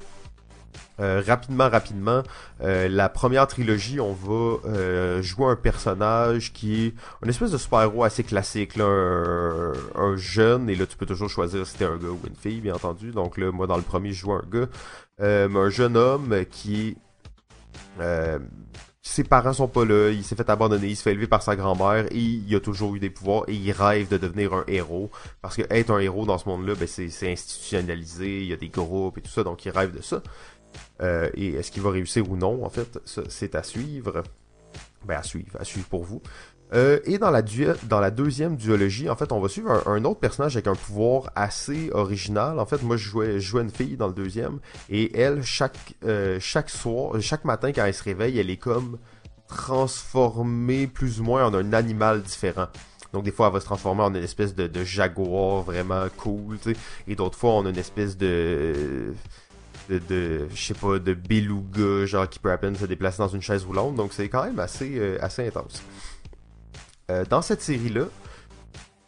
Euh, 0.99 1.21
rapidement, 1.25 1.69
rapidement, 1.69 2.23
euh, 2.61 2.87
la 2.87 3.09
première 3.09 3.47
trilogie, 3.47 3.99
on 3.99 4.13
va 4.13 4.59
euh, 4.65 5.21
jouer 5.21 5.47
un 5.47 5.55
personnage 5.55 6.53
qui 6.53 6.85
est 6.85 6.93
une 7.21 7.29
espèce 7.29 7.51
de 7.51 7.57
super-héros 7.57 8.03
assez 8.03 8.23
classique, 8.23 8.77
là, 8.77 8.85
un, 9.95 10.15
jeune, 10.15 10.69
et 10.69 10.75
là 10.75 10.85
tu 10.85 10.95
peux 10.95 11.05
toujours 11.05 11.29
choisir 11.29 11.67
si 11.67 11.77
t'es 11.77 11.85
un 11.85 11.97
gars 11.97 12.07
ou 12.07 12.19
une 12.25 12.35
fille, 12.35 12.61
bien 12.61 12.75
entendu. 12.75 13.11
Donc 13.11 13.37
là, 13.37 13.51
moi 13.51 13.67
dans 13.67 13.77
le 13.77 13.83
premier, 13.83 14.13
je 14.13 14.21
joue 14.21 14.33
un 14.33 14.43
gars, 14.49 14.67
un 15.19 15.69
jeune 15.69 15.97
homme 15.97 16.45
qui 16.49 16.97
ses 19.07 19.23
parents 19.23 19.53
sont 19.53 19.67
pas 19.67 19.85
là, 19.85 20.09
il 20.09 20.23
s'est 20.23 20.35
fait 20.35 20.49
abandonner, 20.49 20.87
il 20.87 20.95
se 20.95 21.03
fait 21.03 21.11
élever 21.11 21.27
par 21.27 21.43
sa 21.43 21.55
grand-mère 21.55 22.07
et 22.09 22.17
il 22.17 22.55
a 22.55 22.59
toujours 22.59 22.95
eu 22.95 22.99
des 22.99 23.11
pouvoirs 23.11 23.43
et 23.47 23.53
il 23.53 23.71
rêve 23.71 24.09
de 24.09 24.17
devenir 24.17 24.51
un 24.53 24.63
héros 24.67 25.11
parce 25.43 25.55
que 25.55 25.61
être 25.69 25.91
un 25.91 25.99
héros 25.99 26.25
dans 26.25 26.39
ce 26.39 26.49
monde-là, 26.49 26.73
ben 26.73 26.87
c'est 26.87 27.31
institutionnalisé, 27.31 28.41
il 28.41 28.47
y 28.47 28.53
a 28.53 28.57
des 28.57 28.69
groupes 28.69 29.19
et 29.19 29.21
tout 29.21 29.29
ça, 29.29 29.43
donc 29.43 29.63
il 29.63 29.69
rêve 29.69 29.95
de 29.95 30.01
ça. 30.01 30.23
Euh, 31.01 31.29
et 31.35 31.53
est-ce 31.55 31.71
qu'il 31.71 31.81
va 31.81 31.91
réussir 31.91 32.29
ou 32.29 32.37
non, 32.37 32.63
en 32.63 32.69
fait, 32.69 32.99
c'est 33.27 33.55
à 33.55 33.63
suivre. 33.63 34.23
Ben, 35.05 35.17
à 35.17 35.23
suivre, 35.23 35.55
à 35.59 35.63
suivre 35.63 35.87
pour 35.87 36.03
vous. 36.03 36.21
Euh, 36.73 36.99
et 37.05 37.19
dans 37.19 37.29
la, 37.29 38.11
deuxième 38.11 38.55
duologie, 38.55 39.09
en 39.09 39.15
fait, 39.15 39.31
on 39.31 39.39
va 39.39 39.47
suivre 39.47 39.87
un, 39.87 40.03
autre 40.03 40.19
personnage 40.19 40.55
avec 40.55 40.67
un 40.67 40.75
pouvoir 40.75 41.31
assez 41.35 41.91
original. 41.93 42.59
En 42.59 42.65
fait, 42.65 42.81
moi, 42.81 42.97
je 42.97 43.07
jouais, 43.07 43.33
je 43.33 43.47
jouais 43.47 43.61
une 43.61 43.69
fille 43.69 43.97
dans 43.97 44.07
le 44.07 44.13
deuxième, 44.13 44.59
et 44.89 45.15
elle, 45.17 45.43
chaque, 45.43 45.93
euh, 46.03 46.37
chaque 46.39 46.69
soir, 46.69 47.21
chaque 47.21 47.45
matin 47.45 47.71
quand 47.71 47.85
elle 47.85 47.93
se 47.93 48.03
réveille, 48.03 48.39
elle 48.39 48.49
est 48.49 48.57
comme 48.57 48.97
transformée 49.47 50.87
plus 50.87 51.21
ou 51.21 51.23
moins 51.23 51.45
en 51.45 51.53
un 51.53 51.71
animal 51.71 52.23
différent. 52.23 52.67
Donc 53.13 53.23
des 53.23 53.31
fois, 53.31 53.47
elle 53.47 53.53
va 53.53 53.59
se 53.59 53.65
transformer 53.65 54.01
en 54.01 54.13
une 54.13 54.23
espèce 54.23 54.55
de, 54.55 54.67
de 54.67 54.83
jaguar 54.83 55.61
vraiment 55.61 56.07
cool, 56.17 56.57
tu 56.57 56.73
sais. 56.73 56.79
Et 57.07 57.15
d'autres 57.15 57.37
fois, 57.37 57.51
on 57.51 57.65
a 57.65 57.69
une 57.69 57.77
espèce 57.77 58.17
de 58.17 59.13
de, 59.89 59.99
de 60.09 60.47
je 60.53 60.61
sais 60.61 60.73
pas, 60.73 60.99
de 60.99 61.13
beluga, 61.13 62.05
genre 62.05 62.29
qui 62.29 62.39
peut 62.39 62.51
à 62.51 62.57
peine 62.57 62.75
se 62.75 62.85
déplacer 62.85 63.19
dans 63.19 63.27
une 63.27 63.41
chaise 63.41 63.63
roulante. 63.63 63.95
Donc 63.95 64.13
c'est 64.13 64.29
quand 64.29 64.43
même 64.43 64.59
assez, 64.59 64.97
euh, 64.97 65.17
assez 65.21 65.47
intense. 65.47 65.83
Euh, 67.11 67.23
dans 67.29 67.41
cette 67.41 67.61
série-là, 67.61 68.05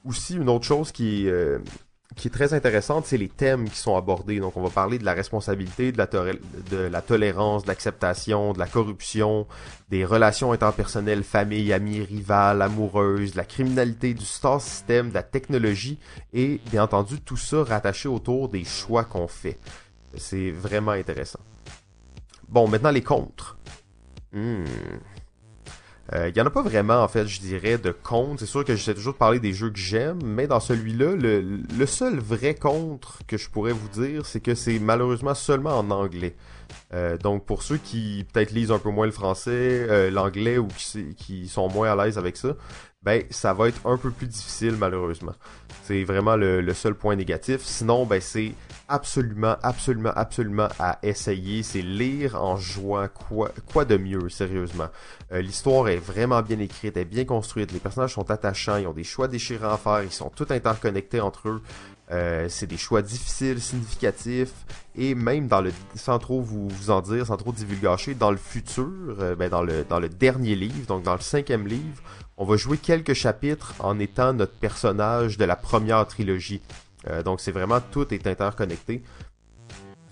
aussi 0.05 0.35
une 0.35 0.49
autre 0.49 0.65
chose 0.65 0.91
qui, 0.91 1.27
euh, 1.27 1.59
qui 2.15 2.27
est 2.27 2.31
très 2.31 2.53
intéressante, 2.53 3.05
c'est 3.05 3.17
les 3.17 3.27
thèmes 3.27 3.69
qui 3.69 3.77
sont 3.77 3.97
abordés. 3.97 4.39
Donc 4.39 4.55
on 4.55 4.63
va 4.63 4.69
parler 4.69 4.99
de 4.99 5.05
la 5.05 5.13
responsabilité, 5.13 5.91
de 5.91 5.97
la, 5.97 6.05
de 6.07 6.77
la 6.77 7.01
tolérance, 7.01 7.63
de 7.63 7.67
l'acceptation, 7.67 8.53
de 8.53 8.59
la 8.59 8.67
corruption, 8.67 9.47
des 9.89 10.05
relations 10.05 10.51
interpersonnelles, 10.51 11.23
famille, 11.23 11.73
amis, 11.73 12.01
rivales, 12.01 12.61
amoureuses, 12.61 13.31
de 13.33 13.37
la 13.37 13.45
criminalité, 13.45 14.13
du 14.13 14.25
star 14.25 14.61
system, 14.61 15.09
de 15.09 15.13
la 15.15 15.23
technologie 15.23 15.99
et 16.33 16.59
bien 16.71 16.83
entendu 16.83 17.19
tout 17.19 17.37
ça 17.37 17.63
rattaché 17.63 18.07
autour 18.07 18.49
des 18.49 18.63
choix 18.63 19.03
qu'on 19.03 19.27
fait. 19.27 19.57
C'est 20.15 20.51
vraiment 20.51 20.91
intéressant. 20.91 21.39
Bon, 22.47 22.67
maintenant 22.67 22.91
les 22.91 23.03
contres. 23.03 23.57
Hmm. 24.31 24.63
Il 26.13 26.17
euh, 26.17 26.31
y 26.33 26.39
en 26.39 26.45
a 26.45 26.49
pas 26.49 26.61
vraiment, 26.61 27.03
en 27.03 27.07
fait, 27.09 27.27
je 27.27 27.41
dirais, 27.41 27.77
de 27.77 27.91
contre. 27.91 28.39
C'est 28.39 28.45
sûr 28.45 28.63
que 28.63 28.75
j'essaie 28.75 28.93
toujours 28.93 29.13
de 29.13 29.17
parler 29.17 29.39
des 29.41 29.51
jeux 29.51 29.69
que 29.69 29.77
j'aime, 29.77 30.19
mais 30.23 30.47
dans 30.47 30.61
celui-là, 30.61 31.15
le, 31.15 31.41
le, 31.41 31.85
seul 31.85 32.17
vrai 32.17 32.55
contre 32.55 33.19
que 33.27 33.35
je 33.37 33.49
pourrais 33.49 33.73
vous 33.73 33.89
dire, 33.89 34.25
c'est 34.25 34.39
que 34.39 34.55
c'est 34.55 34.79
malheureusement 34.79 35.35
seulement 35.35 35.77
en 35.77 35.91
anglais. 35.91 36.35
Euh, 36.93 37.17
donc 37.17 37.45
pour 37.45 37.63
ceux 37.63 37.77
qui 37.77 38.25
peut-être 38.31 38.51
lisent 38.51 38.71
un 38.71 38.79
peu 38.79 38.89
moins 38.89 39.05
le 39.05 39.11
français, 39.11 39.85
euh, 39.89 40.09
l'anglais 40.09 40.57
ou 40.57 40.67
qui, 40.67 41.13
qui, 41.15 41.47
sont 41.49 41.69
moins 41.69 41.91
à 41.91 42.05
l'aise 42.05 42.17
avec 42.17 42.37
ça, 42.37 42.55
ben 43.03 43.23
ça 43.29 43.53
va 43.53 43.67
être 43.67 43.85
un 43.85 43.97
peu 43.97 44.11
plus 44.11 44.27
difficile 44.27 44.75
malheureusement. 44.77 45.33
C'est 45.87 46.03
vraiment 46.03 46.35
le, 46.35 46.73
seul 46.73 46.95
point 46.95 47.15
négatif. 47.15 47.61
Sinon, 47.63 48.05
ben 48.05 48.19
c'est 48.19 48.51
absolument, 48.89 49.55
absolument, 49.63 50.11
absolument 50.13 50.67
à 50.79 50.99
essayer. 51.01 51.63
C'est 51.63 51.81
lire 51.81 52.35
en 52.43 52.57
jouant 52.57 53.07
quoi, 53.07 53.85
de 53.85 53.95
mieux, 53.95 54.27
sérieusement. 54.27 54.89
Euh, 55.31 55.41
l'histoire 55.41 55.87
est 55.87 55.95
vraiment 55.95 56.41
bien 56.41 56.59
écrite, 56.59 56.97
elle 56.97 57.03
est 57.03 57.05
bien 57.05 57.23
construite. 57.23 57.71
Les 57.71 57.79
personnages 57.79 58.15
sont 58.15 58.29
attachants, 58.29 58.75
ils 58.75 58.85
ont 58.85 58.91
des 58.91 59.05
choix 59.05 59.29
déchirants 59.29 59.75
à 59.75 59.77
faire, 59.77 60.03
ils 60.03 60.11
sont 60.11 60.29
tous 60.29 60.51
interconnectés 60.51 61.21
entre 61.21 61.47
eux. 61.47 61.61
Euh, 62.11 62.47
c'est 62.49 62.67
des 62.67 62.77
choix 62.77 63.01
difficiles, 63.01 63.61
significatifs, 63.61 64.53
et 64.95 65.15
même 65.15 65.47
dans 65.47 65.61
le, 65.61 65.71
sans 65.95 66.19
trop 66.19 66.41
vous, 66.41 66.67
vous 66.67 66.89
en 66.89 67.01
dire, 67.01 67.27
sans 67.27 67.37
trop 67.37 67.53
divulgacher, 67.53 68.13
dans 68.13 68.31
le 68.31 68.37
futur, 68.37 69.17
euh, 69.19 69.35
ben 69.35 69.49
dans 69.49 69.61
le 69.61 69.83
dans 69.83 69.99
le 69.99 70.07
dernier 70.07 70.55
livre, 70.55 70.85
donc 70.87 71.03
dans 71.03 71.15
le 71.15 71.21
cinquième 71.21 71.67
livre, 71.67 72.01
on 72.37 72.45
va 72.45 72.55
jouer 72.57 72.77
quelques 72.77 73.13
chapitres 73.13 73.73
en 73.79 73.99
étant 73.99 74.33
notre 74.33 74.53
personnage 74.53 75.37
de 75.37 75.45
la 75.45 75.55
première 75.55 76.05
trilogie. 76.07 76.61
Euh, 77.09 77.23
donc 77.23 77.41
c'est 77.41 77.51
vraiment 77.51 77.79
tout 77.91 78.13
est 78.13 78.27
interconnecté. 78.27 79.03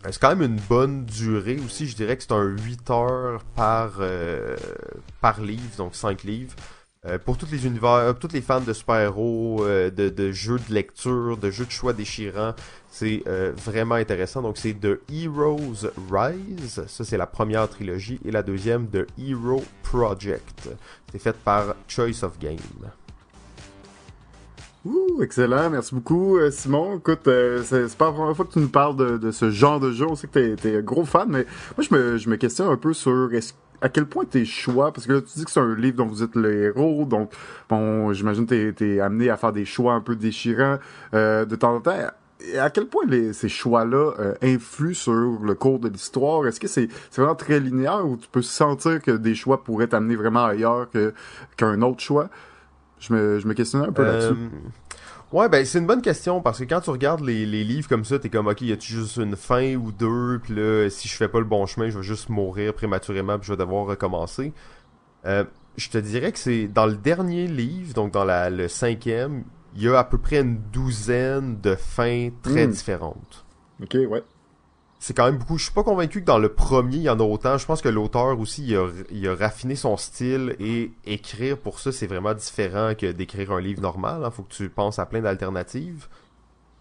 C'est 0.03 0.19
quand 0.19 0.35
même 0.35 0.43
une 0.43 0.59
bonne 0.69 1.05
durée 1.05 1.57
aussi, 1.65 1.87
je 1.87 1.95
dirais 1.95 2.15
que 2.15 2.21
c'est 2.21 2.31
un 2.31 2.43
8 2.43 2.89
heures 2.91 3.43
par, 3.55 3.93
par 5.19 5.41
livre, 5.41 5.75
donc 5.77 5.95
5 5.95 6.21
livres. 6.21 6.53
Euh, 7.07 7.19
pour 7.23 7.37
tous 7.37 7.51
les 7.51 7.67
univers, 7.67 7.89
euh, 7.91 8.13
tous 8.13 8.33
les 8.33 8.41
fans 8.41 8.61
de 8.61 8.73
super-héros, 8.73 9.63
euh, 9.63 9.91
de, 9.91 10.31
jeux 10.31 10.59
de 10.67 10.73
lecture, 10.73 11.37
de 11.37 11.51
jeux 11.51 11.65
de 11.65 11.71
choix 11.71 11.93
déchirants, 11.93 12.55
c'est 12.89 13.23
vraiment 13.65 13.95
intéressant. 13.95 14.41
Donc 14.41 14.57
c'est 14.57 14.73
The 14.73 14.99
Heroes 15.11 15.89
Rise, 16.09 16.83
ça 16.87 17.03
c'est 17.03 17.17
la 17.17 17.27
première 17.27 17.67
trilogie, 17.67 18.19
et 18.23 18.31
la 18.31 18.41
deuxième 18.41 18.87
The 18.87 19.05
Hero 19.19 19.63
Project. 19.83 20.69
C'est 21.11 21.19
fait 21.19 21.35
par 21.35 21.75
Choice 21.87 22.23
of 22.23 22.39
Game. 22.39 22.57
Excellent, 25.21 25.69
merci 25.71 25.93
beaucoup 25.93 26.39
Simon. 26.51 26.97
Écoute, 26.97 27.21
c'est 27.25 27.97
pas 27.97 28.05
la 28.05 28.11
première 28.13 28.35
fois 28.35 28.45
que 28.45 28.53
tu 28.53 28.59
nous 28.59 28.69
parles 28.69 29.19
de, 29.19 29.31
ce 29.31 29.49
genre 29.51 29.81
de 29.81 29.91
jeu. 29.91 30.05
On 30.07 30.15
sait 30.15 30.27
que 30.27 30.55
t'es 30.55 30.73
es 30.73 30.81
gros 30.81 31.03
fan, 31.03 31.27
mais 31.29 31.45
moi 31.77 31.85
je 31.89 31.93
me, 31.93 32.17
je 32.17 32.29
me 32.29 32.37
questionne 32.37 32.69
un 32.69 32.77
peu 32.77 32.93
sur 32.93 33.33
est-ce 33.33 33.53
à 33.81 33.89
quel 33.89 34.05
point 34.05 34.25
tes 34.25 34.45
choix, 34.45 34.91
parce 34.91 35.07
que 35.07 35.13
là, 35.13 35.21
tu 35.21 35.37
dis 35.37 35.45
que 35.45 35.51
c'est 35.51 35.59
un 35.59 35.75
livre 35.75 35.97
dont 35.97 36.05
vous 36.05 36.23
êtes 36.23 36.35
le 36.35 36.63
héros, 36.63 37.05
donc 37.05 37.31
bon, 37.69 38.13
j'imagine 38.13 38.45
que 38.45 38.71
t'es 38.71 38.95
es 38.95 38.99
amené 38.99 39.29
à 39.29 39.37
faire 39.37 39.51
des 39.51 39.65
choix 39.65 39.93
un 39.93 40.01
peu 40.01 40.15
déchirants 40.15 40.77
euh, 41.13 41.45
de 41.45 41.55
temps 41.55 41.75
en 41.75 41.81
temps. 41.81 41.97
À 42.59 42.69
quel 42.69 42.85
point 42.85 43.03
les, 43.07 43.33
ces 43.33 43.49
choix-là 43.49 44.13
euh, 44.19 44.33
influent 44.43 44.93
sur 44.93 45.13
le 45.13 45.55
cours 45.55 45.79
de 45.79 45.89
l'histoire? 45.89 46.45
Est-ce 46.45 46.59
que 46.59 46.67
c'est 46.67 46.89
vraiment 47.15 47.35
très 47.35 47.59
linéaire 47.59 48.05
ou 48.05 48.17
tu 48.17 48.27
peux 48.31 48.41
sentir 48.41 49.01
que 49.01 49.11
des 49.11 49.35
choix 49.35 49.63
pourraient 49.63 49.87
t'amener 49.87 50.15
vraiment 50.15 50.45
ailleurs 50.45 50.87
qu'un 51.57 51.81
autre 51.81 52.01
choix? 52.01 52.29
Je 52.99 53.13
me, 53.13 53.39
je 53.39 53.47
me 53.47 53.53
questionnais 53.53 53.87
un 53.87 53.91
peu 53.91 54.03
là-dessus. 54.03 54.35
Ouais, 55.35 55.49
ben 55.49 55.65
c'est 55.65 55.79
une 55.79 55.85
bonne 55.85 56.01
question 56.01 56.39
parce 56.39 56.59
que 56.59 56.63
quand 56.63 56.79
tu 56.79 56.91
regardes 56.91 57.19
les, 57.19 57.45
les 57.45 57.65
livres 57.65 57.89
comme 57.89 58.05
ça, 58.05 58.17
t'es 58.17 58.29
comme 58.29 58.47
ok, 58.47 58.61
y 58.61 58.71
a-tu 58.71 58.93
juste 58.93 59.17
une 59.17 59.35
fin 59.35 59.75
ou 59.75 59.91
deux, 59.91 60.39
puis 60.41 60.55
là, 60.55 60.89
si 60.89 61.09
je 61.09 61.13
fais 61.13 61.27
pas 61.27 61.39
le 61.39 61.45
bon 61.45 61.65
chemin, 61.65 61.89
je 61.89 61.97
vais 61.97 62.05
juste 62.05 62.29
mourir 62.29 62.73
prématurément, 62.73 63.37
puis 63.37 63.47
je 63.47 63.51
vais 63.51 63.57
devoir 63.57 63.85
recommencer. 63.85 64.53
Euh, 65.25 65.43
je 65.75 65.89
te 65.89 65.97
dirais 65.97 66.31
que 66.31 66.39
c'est 66.39 66.69
dans 66.69 66.85
le 66.85 66.95
dernier 66.95 67.47
livre, 67.47 67.93
donc 67.93 68.13
dans 68.13 68.23
la, 68.23 68.49
le 68.49 68.69
cinquième, 68.69 69.43
il 69.75 69.83
y 69.83 69.89
a 69.89 69.99
à 69.99 70.05
peu 70.05 70.17
près 70.17 70.39
une 70.39 70.57
douzaine 70.71 71.59
de 71.59 71.75
fins 71.75 72.29
très 72.41 72.65
hmm. 72.65 72.71
différentes. 72.71 73.45
Ok, 73.83 73.97
ouais 74.09 74.23
c'est 74.99 75.13
quand 75.13 75.25
même 75.25 75.37
beaucoup. 75.37 75.57
Je 75.57 75.65
suis 75.65 75.73
pas 75.73 75.83
convaincu 75.83 76.21
que 76.21 76.25
dans 76.25 76.39
le 76.39 76.49
premier, 76.49 76.97
il 76.97 77.01
y 77.03 77.09
en 77.09 77.19
a 77.19 77.23
autant. 77.23 77.57
Je 77.57 77.65
pense 77.65 77.81
que 77.81 77.89
l'auteur 77.89 78.39
aussi, 78.39 78.75
il 79.11 79.27
a, 79.27 79.35
raffiné 79.35 79.75
son 79.75 79.97
style 79.97 80.55
et 80.59 80.91
écrire 81.05 81.57
pour 81.57 81.79
ça, 81.79 81.91
c'est 81.91 82.07
vraiment 82.07 82.33
différent 82.33 82.93
que 82.95 83.11
d'écrire 83.11 83.51
un 83.51 83.61
livre 83.61 83.81
normal. 83.81 84.19
Il 84.21 84.25
hein. 84.25 84.31
faut 84.31 84.43
que 84.43 84.53
tu 84.53 84.69
penses 84.69 84.99
à 84.99 85.05
plein 85.05 85.21
d'alternatives. 85.21 86.07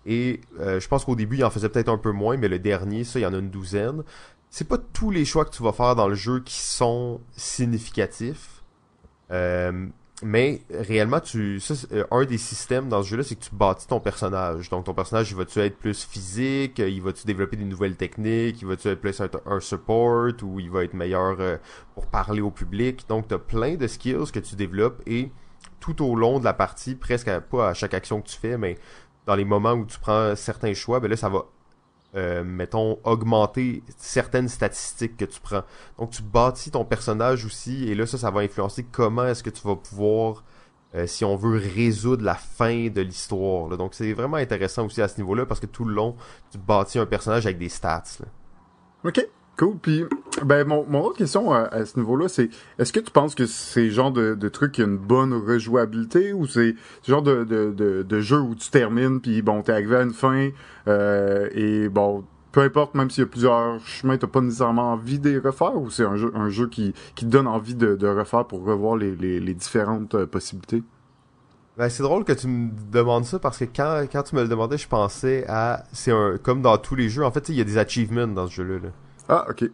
Et 0.07 0.40
euh, 0.61 0.81
je 0.81 0.88
pense 0.88 1.05
qu'au 1.05 1.16
début, 1.16 1.37
il 1.37 1.44
en 1.44 1.50
faisait 1.50 1.68
peut-être 1.68 1.88
un 1.88 1.98
peu 1.98 2.12
moins, 2.12 2.37
mais 2.37 2.48
le 2.48 2.59
dernier, 2.59 3.05
ça, 3.05 3.18
il 3.18 3.22
y 3.22 3.27
en 3.27 3.35
a 3.35 3.38
une 3.38 3.50
douzaine. 3.50 4.03
C'est 4.50 4.68
pas 4.68 4.79
tous 4.79 5.11
les 5.11 5.24
choix 5.24 5.44
que 5.44 5.50
tu 5.50 5.62
vas 5.62 5.72
faire 5.72 5.96
dans 5.96 6.09
le 6.09 6.14
jeu 6.14 6.40
qui 6.40 6.61
sont 6.61 7.20
significatifs. 7.37 8.62
Euh, 9.31 9.87
mais 10.24 10.62
réellement, 10.70 11.20
tu, 11.20 11.60
euh, 11.92 12.04
un 12.10 12.24
des 12.24 12.38
systèmes 12.38 12.88
dans 12.88 13.02
ce 13.02 13.10
jeu-là, 13.10 13.22
c'est 13.22 13.34
que 13.34 13.44
tu 13.44 13.54
bâtis 13.54 13.87
ton 13.87 14.00
personnage. 14.00 14.70
Donc 14.70 14.87
ton 14.87 14.94
personnage, 14.94 15.30
il 15.30 15.37
va-tu 15.37 15.60
être 15.60 15.76
plus 15.76 16.04
physique, 16.04 16.78
il 16.78 17.02
va-tu 17.02 17.26
développer 17.26 17.56
des 17.56 17.66
nouvelles 17.66 17.96
techniques, 17.96 18.62
il 18.62 18.66
va-tu 18.66 18.88
être 18.88 19.00
plus 19.00 19.20
un, 19.20 19.60
support 19.60 20.32
ou 20.42 20.60
il 20.60 20.70
va 20.70 20.82
être 20.82 20.94
meilleur 20.94 21.37
euh, 21.40 21.58
pour 21.94 22.06
parler 22.06 22.40
au 22.40 22.50
public? 22.50 23.04
Donc 23.06 23.28
tu 23.28 23.34
as 23.34 23.38
plein 23.38 23.74
de 23.74 23.87
skills 23.87 24.32
que 24.32 24.40
tu 24.40 24.56
développes 24.56 25.02
et 25.06 25.30
tout 25.78 26.02
au 26.02 26.16
long 26.16 26.38
de 26.38 26.44
la 26.44 26.54
partie, 26.54 26.94
presque 26.94 27.30
pas 27.50 27.68
à 27.68 27.74
chaque 27.74 27.92
action 27.92 28.22
que 28.22 28.28
tu 28.28 28.38
fais, 28.38 28.56
mais 28.56 28.78
dans 29.26 29.34
les 29.34 29.44
moments 29.44 29.74
où 29.74 29.84
tu 29.84 29.98
prends 29.98 30.34
certains 30.37 30.72
choix, 30.72 31.00
ben 31.00 31.10
là 31.10 31.16
ça 31.16 31.28
va 31.28 31.44
euh, 32.16 32.44
mettons, 32.44 32.98
augmenter 33.05 33.83
certaines 33.96 34.48
statistiques 34.48 35.16
que 35.16 35.24
tu 35.24 35.40
prends. 35.40 35.62
Donc, 35.98 36.11
tu 36.11 36.22
bâtis 36.22 36.70
ton 36.70 36.85
personnage 36.85 37.44
aussi, 37.44 37.88
et 37.88 37.94
là, 37.94 38.07
ça, 38.07 38.18
ça 38.18 38.31
va 38.31 38.40
influencer 38.40 38.85
comment 38.85 39.27
est-ce 39.27 39.42
que 39.42 39.50
tu 39.50 39.66
vas 39.66 39.77
pouvoir, 39.77 40.44
euh, 40.94 41.07
si 41.07 41.24
on 41.24 41.37
veut, 41.37 41.59
résoudre 41.59 42.24
la 42.24 42.35
fin 42.37 42.88
de 42.88 43.00
l'histoire. 43.00 43.77
Donc, 43.77 43.94
c'est 43.94 44.12
vraiment 44.12 44.37
intéressant 44.37 44.87
aussi 44.87 45.03
à 45.03 45.09
ce 45.09 45.16
niveau-là, 45.16 45.44
parce 45.46 45.61
que 45.61 45.66
tout 45.66 45.85
le 45.85 45.94
long, 45.94 46.14
tu 46.50 46.59
bâtis 46.59 46.98
un 46.98 47.07
personnage 47.07 47.46
avec 47.46 47.59
des 47.59 47.68
stats. 47.68 48.05
Là. 48.20 48.27
Ok. 49.05 49.29
Cool. 49.56 49.76
Puis, 49.80 50.04
ben, 50.44 50.66
mon, 50.66 50.84
mon 50.88 51.02
autre 51.04 51.16
question 51.16 51.52
à, 51.52 51.84
ce 51.84 51.98
niveau-là, 51.98 52.28
c'est 52.28 52.50
est-ce 52.78 52.92
que 52.92 52.98
tu 52.98 53.12
penses 53.12 53.36
que 53.36 53.46
c'est 53.46 53.90
genre 53.90 54.10
de, 54.10 54.34
de 54.34 54.48
truc 54.48 54.72
qui 54.72 54.82
a 54.82 54.84
une 54.84 54.96
bonne 54.96 55.32
rejouabilité 55.32 56.32
ou 56.32 56.46
c'est 56.46 56.74
ce 57.02 57.12
genre 57.12 57.22
de, 57.22 57.44
de, 57.44 58.02
de, 58.02 58.20
jeu 58.20 58.40
où 58.40 58.56
tu 58.56 58.68
termines 58.70 59.20
puis 59.20 59.42
bon, 59.42 59.62
t'es 59.62 59.72
arrivé 59.72 59.96
à 59.96 60.02
une 60.02 60.12
fin 60.12 60.50
euh, 60.88 61.48
et 61.54 61.88
bon, 61.88 62.24
peu 62.50 62.62
importe, 62.62 62.94
même 62.94 63.10
s'il 63.10 63.22
y 63.22 63.26
a 63.26 63.28
plusieurs 63.28 63.80
chemins, 63.86 64.16
t'as 64.16 64.26
pas 64.26 64.40
nécessairement 64.40 64.92
envie 64.92 65.20
de 65.20 65.30
les 65.30 65.38
refaire 65.38 65.76
ou 65.76 65.88
c'est 65.88 66.04
un 66.04 66.16
jeu, 66.16 66.32
un 66.34 66.48
jeu 66.48 66.68
qui, 66.68 66.92
qui 67.14 67.24
te 67.24 67.30
donne 67.30 67.46
envie 67.46 67.76
de, 67.76 68.06
refaire 68.08 68.46
pour 68.46 68.64
revoir 68.64 68.96
les, 68.96 69.14
les, 69.14 69.54
différentes 69.54 70.14
euh, 70.16 70.26
possibilités? 70.26 70.82
Ben, 71.76 71.88
c'est 71.88 72.04
drôle 72.04 72.24
que 72.24 72.32
tu 72.32 72.46
me 72.46 72.70
demandes 72.92 73.24
ça 73.24 73.38
parce 73.38 73.58
que 73.58 73.64
quand, 73.64 74.04
quand 74.10 74.22
tu 74.22 74.36
me 74.36 74.42
le 74.42 74.48
demandais, 74.48 74.78
je 74.78 74.86
pensais 74.86 75.44
à. 75.48 75.82
C'est 75.92 76.12
un. 76.12 76.38
Comme 76.40 76.62
dans 76.62 76.78
tous 76.78 76.94
les 76.94 77.08
jeux, 77.08 77.24
en 77.24 77.32
fait, 77.32 77.48
il 77.48 77.56
y 77.56 77.60
a 77.60 77.64
des 77.64 77.78
achievements 77.78 78.28
dans 78.28 78.46
ce 78.46 78.52
jeu-là. 78.52 78.78
Là. 78.84 78.90
Ah, 79.28 79.46
ok. 79.48 79.58
Tu 79.58 79.70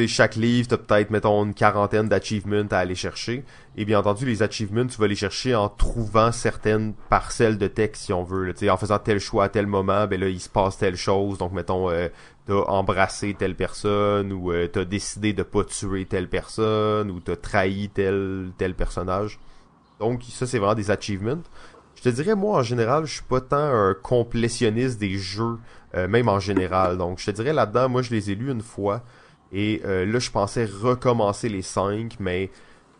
sais, 0.00 0.08
chaque 0.08 0.36
livre, 0.36 0.68
t'as 0.68 0.78
peut-être, 0.78 1.10
mettons, 1.10 1.44
une 1.44 1.52
quarantaine 1.52 2.08
d'achievements 2.08 2.66
à 2.70 2.78
aller 2.78 2.94
chercher. 2.94 3.44
Et 3.76 3.84
bien 3.84 3.98
entendu, 3.98 4.24
les 4.24 4.42
achievements, 4.42 4.86
tu 4.86 4.98
vas 4.98 5.06
les 5.06 5.16
chercher 5.16 5.54
en 5.54 5.68
trouvant 5.68 6.32
certaines 6.32 6.94
parcelles 7.10 7.58
de 7.58 7.66
texte, 7.66 8.04
si 8.04 8.12
on 8.14 8.24
veut. 8.24 8.50
Tu 8.54 8.60
sais, 8.60 8.70
en 8.70 8.78
faisant 8.78 8.98
tel 8.98 9.18
choix 9.18 9.44
à 9.44 9.48
tel 9.50 9.66
moment, 9.66 10.06
ben 10.06 10.18
là, 10.18 10.28
il 10.28 10.40
se 10.40 10.48
passe 10.48 10.78
telle 10.78 10.96
chose. 10.96 11.36
Donc, 11.36 11.52
mettons, 11.52 11.90
euh, 11.90 12.08
t'as 12.46 12.54
embrassé 12.54 13.34
telle 13.38 13.54
personne, 13.54 14.32
ou 14.32 14.50
euh, 14.52 14.66
t'as 14.66 14.84
décidé 14.84 15.32
de 15.32 15.42
pas 15.42 15.64
tuer 15.64 16.06
telle 16.06 16.28
personne, 16.28 17.10
ou 17.10 17.20
t'as 17.20 17.36
trahi 17.36 17.90
tel, 17.90 18.52
tel 18.56 18.74
personnage. 18.74 19.38
Donc 20.00 20.24
ça 20.24 20.46
c'est 20.46 20.58
vraiment 20.58 20.74
des 20.74 20.90
achievements. 20.90 21.42
Je 21.94 22.02
te 22.02 22.08
dirais 22.08 22.34
moi 22.34 22.58
en 22.58 22.62
général, 22.62 23.04
je 23.04 23.14
suis 23.14 23.22
pas 23.22 23.40
tant 23.40 23.56
un 23.56 23.94
complétionniste 23.94 24.98
des 24.98 25.16
jeux, 25.16 25.58
euh, 25.94 26.08
même 26.08 26.28
en 26.28 26.40
général. 26.40 26.98
Donc 26.98 27.18
je 27.18 27.26
te 27.26 27.30
dirais 27.30 27.52
là-dedans, 27.52 27.88
moi 27.88 28.02
je 28.02 28.10
les 28.10 28.30
ai 28.30 28.34
lus 28.34 28.50
une 28.50 28.62
fois 28.62 29.02
et 29.52 29.82
euh, 29.84 30.06
là 30.06 30.18
je 30.18 30.30
pensais 30.30 30.64
recommencer 30.64 31.48
les 31.48 31.62
cinq, 31.62 32.16
mais 32.18 32.50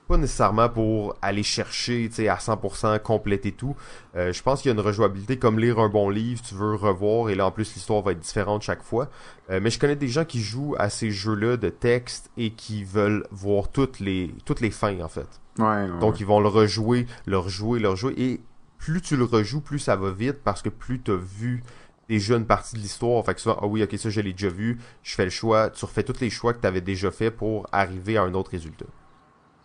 pas 0.08 0.16
nécessairement 0.16 0.68
pour 0.68 1.16
aller 1.22 1.42
chercher 1.42 2.08
tu 2.08 2.16
sais 2.16 2.28
à 2.28 2.36
100% 2.36 3.00
compléter 3.00 3.52
tout. 3.52 3.74
Euh, 4.16 4.32
je 4.32 4.42
pense 4.42 4.60
qu'il 4.60 4.68
y 4.68 4.72
a 4.72 4.74
une 4.74 4.84
rejouabilité 4.84 5.38
comme 5.38 5.58
lire 5.58 5.78
un 5.78 5.88
bon 5.88 6.10
livre, 6.10 6.42
tu 6.42 6.54
veux 6.54 6.74
revoir 6.74 7.30
et 7.30 7.34
là 7.34 7.46
en 7.46 7.50
plus 7.50 7.74
l'histoire 7.74 8.02
va 8.02 8.12
être 8.12 8.20
différente 8.20 8.62
chaque 8.62 8.82
fois. 8.82 9.08
Euh, 9.50 9.60
mais 9.62 9.70
je 9.70 9.78
connais 9.78 9.96
des 9.96 10.08
gens 10.08 10.24
qui 10.24 10.40
jouent 10.40 10.74
à 10.78 10.90
ces 10.90 11.10
jeux-là 11.10 11.56
de 11.56 11.68
texte 11.68 12.30
et 12.36 12.50
qui 12.50 12.84
veulent 12.84 13.26
voir 13.30 13.68
toutes 13.68 14.00
les 14.00 14.34
toutes 14.44 14.60
les 14.60 14.70
fins 14.70 15.00
en 15.00 15.08
fait. 15.08 15.40
Ouais, 15.58 15.64
ouais, 15.64 15.98
Donc 16.00 16.20
ils 16.20 16.26
vont 16.26 16.40
le 16.40 16.48
rejouer, 16.48 17.06
le 17.26 17.38
rejouer, 17.38 17.78
le 17.78 17.90
rejouer 17.90 18.14
et 18.16 18.40
plus 18.78 19.00
tu 19.00 19.16
le 19.16 19.24
rejoues, 19.24 19.60
plus 19.60 19.78
ça 19.78 19.96
va 19.96 20.10
vite 20.10 20.38
parce 20.42 20.60
que 20.60 20.68
plus 20.68 21.00
tu 21.00 21.12
as 21.12 21.16
vu 21.16 21.62
déjà 22.08 22.36
une 22.36 22.46
partie 22.46 22.74
de 22.76 22.80
l'histoire. 22.80 23.24
Fait 23.24 23.34
que 23.34 23.40
souvent, 23.40 23.58
ah 23.60 23.66
oui, 23.66 23.82
ok, 23.82 23.96
ça 23.98 24.10
je 24.10 24.20
l'ai 24.20 24.32
déjà 24.32 24.48
vu, 24.48 24.78
je 25.02 25.14
fais 25.14 25.24
le 25.24 25.30
choix, 25.30 25.70
tu 25.70 25.84
refais 25.84 26.02
tous 26.02 26.20
les 26.20 26.30
choix 26.30 26.52
que 26.52 26.60
tu 26.60 26.66
avais 26.66 26.80
déjà 26.80 27.10
fait 27.10 27.30
pour 27.30 27.66
arriver 27.72 28.16
à 28.16 28.22
un 28.22 28.34
autre 28.34 28.50
résultat. 28.50 28.86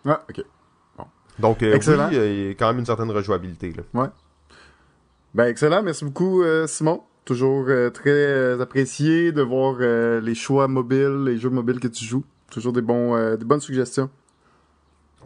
Ah, 0.05 0.23
ok. 0.29 0.43
Donc, 1.39 1.61
euh, 1.61 1.73
Excellent. 1.75 2.09
oui, 2.09 2.17
euh, 2.17 2.27
il 2.33 2.47
y 2.47 2.49
a 2.49 2.53
quand 2.55 2.67
même 2.67 2.79
une 2.79 2.85
certaine 2.85 3.11
rejouabilité. 3.11 3.71
Là. 3.71 4.11
Ben, 5.35 5.45
excellent. 5.45 5.83
Merci 5.83 6.03
beaucoup, 6.03 6.41
euh, 6.41 6.65
Simon. 6.65 7.03
Toujours 7.25 7.65
euh, 7.67 7.89
très 7.89 8.59
apprécié 8.59 9.31
de 9.31 9.41
voir 9.41 9.77
les 10.21 10.35
choix 10.35 10.67
mobiles, 10.67 11.23
les 11.25 11.37
jeux 11.37 11.49
mobiles 11.49 11.79
que 11.79 11.87
tu 11.89 12.05
joues. 12.05 12.23
Toujours 12.49 12.73
des 12.73 12.81
bons, 12.81 13.35
des 13.35 13.45
bonnes 13.45 13.59
suggestions. 13.59 14.09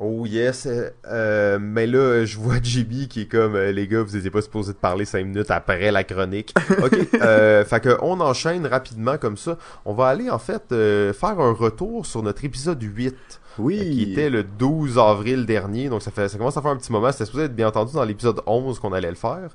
Oh 0.04 0.26
yes, 0.26 0.66
euh, 0.66 0.90
euh, 1.06 1.60
mais 1.62 1.86
là, 1.86 2.26
je 2.26 2.38
vois 2.40 2.56
JB 2.64 3.08
qui 3.08 3.22
est 3.22 3.26
comme, 3.28 3.56
euh, 3.56 3.72
les 3.72 3.88
gars, 3.88 4.02
vous 4.02 4.18
étiez 4.18 4.32
pas 4.32 4.42
supposé 4.42 4.74
de 4.74 4.78
parler 4.78 5.06
cinq 5.06 5.24
minutes 5.28 5.52
après 5.52 5.92
la 5.92 6.04
chronique. 6.04 6.56
Ok, 6.84 6.98
euh, 7.22 7.64
fait 7.64 7.80
que 7.82 7.96
on 8.02 8.20
enchaîne 8.20 8.66
rapidement 8.66 9.20
comme 9.20 9.38
ça. 9.38 9.60
On 9.86 9.94
va 9.94 10.08
aller 10.08 10.32
en 10.32 10.40
fait 10.40 10.64
euh, 10.72 11.14
faire 11.14 11.40
un 11.40 11.54
retour 11.54 12.08
sur 12.08 12.24
notre 12.24 12.44
épisode 12.44 12.82
8. 12.82 13.16
Oui. 13.60 13.78
Euh, 13.80 13.84
qui 13.84 14.12
était 14.12 14.32
le 14.32 14.42
12 14.44 14.98
avril 14.98 15.46
dernier, 15.46 15.88
donc 15.90 16.02
ça 16.02 16.10
fait 16.10 16.28
ça 16.30 16.38
commence 16.40 16.58
à 16.58 16.64
faire 16.64 16.72
un 16.72 16.78
petit 16.78 16.92
moment, 16.92 17.12
c'était 17.12 17.26
supposé 17.26 17.44
être 17.46 17.56
bien 17.56 17.68
entendu 17.68 17.94
dans 17.94 18.04
l'épisode 18.06 18.42
11 18.48 18.80
qu'on 18.80 18.94
allait 18.94 19.10
le 19.10 19.16
faire. 19.16 19.50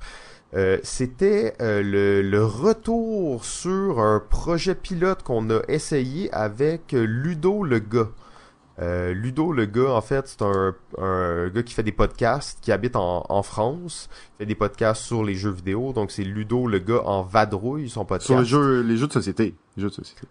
Euh, 0.54 0.78
c'était 0.84 1.54
euh, 1.60 1.82
le, 1.82 2.22
le 2.22 2.44
retour 2.44 3.44
sur 3.44 3.98
un 3.98 4.20
projet 4.20 4.76
pilote 4.76 5.24
qu'on 5.24 5.50
a 5.50 5.60
essayé 5.66 6.32
avec 6.32 6.92
Ludo 6.92 7.64
le 7.64 7.80
gars. 7.80 8.10
Euh, 8.78 9.14
Ludo 9.14 9.52
le 9.52 9.64
gars, 9.64 9.92
en 9.92 10.00
fait, 10.02 10.28
c'est 10.28 10.42
un, 10.42 10.74
un 10.98 11.48
gars 11.48 11.62
qui 11.62 11.72
fait 11.72 11.82
des 11.82 11.92
podcasts, 11.92 12.58
qui 12.60 12.72
habite 12.72 12.94
en, 12.96 13.24
en 13.28 13.42
France, 13.42 14.10
fait 14.38 14.44
des 14.46 14.54
podcasts 14.54 15.02
sur 15.02 15.24
les 15.24 15.34
jeux 15.34 15.50
vidéo, 15.50 15.92
donc 15.94 16.10
c'est 16.10 16.24
Ludo 16.24 16.66
le 16.66 16.78
gars 16.78 17.02
en 17.04 17.22
vadrouille, 17.22 17.88
son 17.88 18.04
podcast. 18.04 18.26
Sur 18.26 18.38
les 18.40 18.44
jeux, 18.44 18.82
les 18.82 18.96
jeux 18.98 19.06
de 19.06 19.12
société. 19.12 19.54
Les 19.76 19.82
jeux 19.82 19.88
de 19.88 19.94
société. 19.94 20.22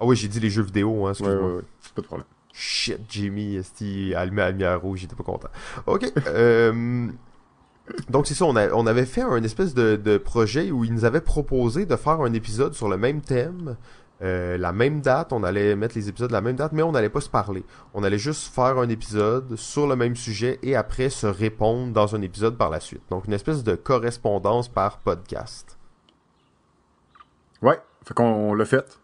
Ah 0.00 0.06
oui, 0.06 0.16
j'ai 0.16 0.28
dit 0.28 0.40
les 0.40 0.50
jeux 0.50 0.62
vidéo, 0.62 1.06
hein, 1.06 1.10
excuse-moi. 1.10 1.36
ouais, 1.46 1.54
ouais. 1.56 1.62
Pas 1.94 2.00
de 2.02 2.06
problème. 2.06 2.26
Shit, 2.52 3.00
Jimmy, 3.08 3.56
esti, 3.56 4.14
allumé 4.14 4.42
à 4.42 4.44
la 4.46 4.50
lumière 4.52 4.80
rouge, 4.80 5.00
j'étais 5.00 5.16
pas 5.16 5.24
content. 5.24 5.48
Ok, 5.86 6.10
euh, 6.28 7.06
donc 8.08 8.26
c'est 8.26 8.34
ça, 8.34 8.44
on, 8.46 8.56
a- 8.56 8.70
on 8.72 8.86
avait 8.86 9.04
fait 9.06 9.20
un 9.22 9.42
espèce 9.42 9.74
de, 9.74 9.96
de 9.96 10.16
projet 10.16 10.70
où 10.70 10.84
il 10.84 10.94
nous 10.94 11.04
avait 11.04 11.20
proposé 11.20 11.84
de 11.84 11.96
faire 11.96 12.20
un 12.22 12.32
épisode 12.32 12.72
sur 12.74 12.88
le 12.88 12.96
même 12.96 13.20
thème, 13.20 13.76
euh, 14.22 14.56
la 14.56 14.72
même 14.72 15.00
date, 15.00 15.32
on 15.32 15.42
allait 15.42 15.74
mettre 15.76 15.96
les 15.96 16.08
épisodes 16.08 16.30
la 16.30 16.40
même 16.40 16.56
date, 16.56 16.72
mais 16.72 16.82
on 16.82 16.92
n'allait 16.92 17.08
pas 17.08 17.20
se 17.20 17.28
parler. 17.28 17.64
On 17.94 18.04
allait 18.04 18.18
juste 18.18 18.54
faire 18.54 18.78
un 18.78 18.88
épisode 18.88 19.56
sur 19.56 19.86
le 19.86 19.96
même 19.96 20.14
sujet 20.16 20.58
et 20.62 20.76
après 20.76 21.10
se 21.10 21.26
répondre 21.26 21.92
dans 21.92 22.14
un 22.14 22.22
épisode 22.22 22.56
par 22.56 22.70
la 22.70 22.80
suite. 22.80 23.02
Donc 23.10 23.26
une 23.26 23.32
espèce 23.32 23.64
de 23.64 23.74
correspondance 23.74 24.68
par 24.68 24.98
podcast. 24.98 25.78
Ouais. 27.62 27.78
Fait 28.04 28.14
qu'on 28.14 28.24
on 28.24 28.54
l'a 28.54 28.64
fait. 28.64 28.98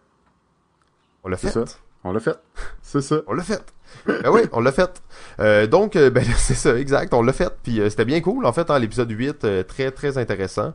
On 1.25 1.29
l'a 1.29 1.37
fait? 1.37 1.51
ça. 1.51 1.65
On 2.05 2.13
l'a 2.13 2.21
fait. 2.21 2.37
C'est 2.81 3.03
ça. 3.03 3.17
On 3.27 3.35
l'a 3.35 3.43
fait. 3.43 3.63
ben 4.07 4.31
oui, 4.31 4.41
on 4.53 4.61
l'a 4.61 4.73
fait. 4.73 5.03
Euh, 5.39 5.67
donc, 5.67 5.97
euh, 5.97 6.09
ben 6.09 6.25
c'est 6.37 6.55
ça, 6.55 6.79
exact, 6.79 7.13
on 7.13 7.21
l'a 7.23 7.33
fait. 7.35 7.53
Puis 7.63 7.81
euh, 7.81 7.91
c'était 7.91 8.05
bien 8.07 8.21
cool, 8.23 8.47
en 8.47 8.53
fait, 8.55 8.71
hein, 8.71 8.79
l'épisode 8.79 9.11
8, 9.11 9.45
euh, 9.45 9.63
très 9.65 9.91
très 9.91 10.17
intéressant. 10.17 10.73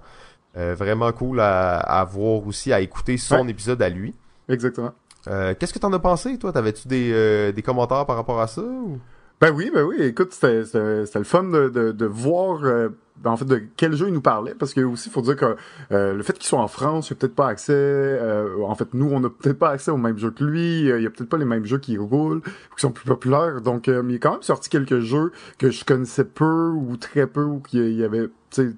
Vraiment 0.58 1.12
cool 1.12 1.42
à, 1.42 1.80
à 1.80 2.06
voir 2.06 2.48
aussi, 2.48 2.72
à 2.72 2.80
écouter 2.80 3.18
son 3.18 3.44
Ouais. 3.44 3.52
épisode 3.52 3.82
à 3.82 3.90
lui. 3.90 4.16
Exactement. 4.50 4.94
Euh, 5.28 5.54
Qu'est-ce 5.60 5.74
que 5.74 5.80
t'en 5.80 5.92
as 5.94 6.00
pensé, 6.00 6.38
toi? 6.38 6.52
T'avais-tu 6.52 6.88
des, 6.88 7.12
euh, 7.14 7.52
des 7.52 7.62
commentaires 7.62 8.06
par 8.06 8.16
rapport 8.16 8.40
à 8.40 8.48
ça? 8.48 8.62
ou- 8.62 9.00
Ben 9.42 9.52
oui, 9.52 9.72
ben 9.74 9.84
oui. 9.84 9.96
Écoute, 10.02 10.34
c'était 10.34 10.62
le 10.74 11.24
fun 11.24 11.44
de, 11.46 11.70
de, 11.70 11.92
de 11.92 12.06
voir 12.06 12.64
euh, 12.64 12.90
en 13.24 13.38
fait 13.38 13.46
de 13.46 13.62
quel 13.78 13.96
jeu 13.96 14.08
il 14.08 14.14
nous 14.14 14.22
parlait 14.22 14.54
parce 14.54 14.74
que 14.74 14.82
aussi 14.82 15.10
faut 15.10 15.22
dire 15.22 15.36
que 15.36 15.56
euh, 15.92 16.14
le 16.14 16.24
fait 16.24 16.34
qu'il 16.34 16.46
soit 16.46 16.60
en 16.60 16.68
France, 16.68 17.10
il 17.10 17.14
a 17.14 17.16
peut-être 17.16 17.36
pas 17.36 17.48
accès. 17.48 17.74
euh, 17.74 18.62
en 18.64 18.76
fait, 18.76 18.94
nous, 18.94 19.10
on 19.12 19.24
a 19.24 19.30
peut-être 19.30 19.60
pas 19.60 19.70
accès 19.70 19.92
aux 19.92 19.98
mêmes 19.98 20.18
jeux 20.18 20.32
que 20.32 20.44
lui. 20.44 20.90
euh, 20.90 21.00
Il 21.00 21.04
y 21.04 21.08
a 21.08 21.10
peut-être 21.10 21.30
pas 21.30 21.38
les 21.38 21.46
mêmes 21.46 21.66
jeux 21.66 21.78
qui 21.78 21.98
roulent 21.98 22.38
ou 22.38 22.76
qui 22.76 22.82
sont 22.82 22.92
plus 22.92 23.06
populaires. 23.06 23.62
Donc, 23.62 23.88
euh, 23.88 24.04
il 24.08 24.16
a 24.16 24.20
quand 24.20 24.32
même 24.34 24.42
sorti 24.42 24.70
quelques 24.70 25.00
jeux 25.00 25.32
que 25.58 25.70
je 25.70 25.86
connaissais 25.86 26.26
peu 26.26 26.70
ou 26.70 26.98
très 26.98 27.28
peu 27.28 27.44
ou 27.44 27.60
qui 27.60 27.78
y 27.78 28.04
avait 28.04 28.30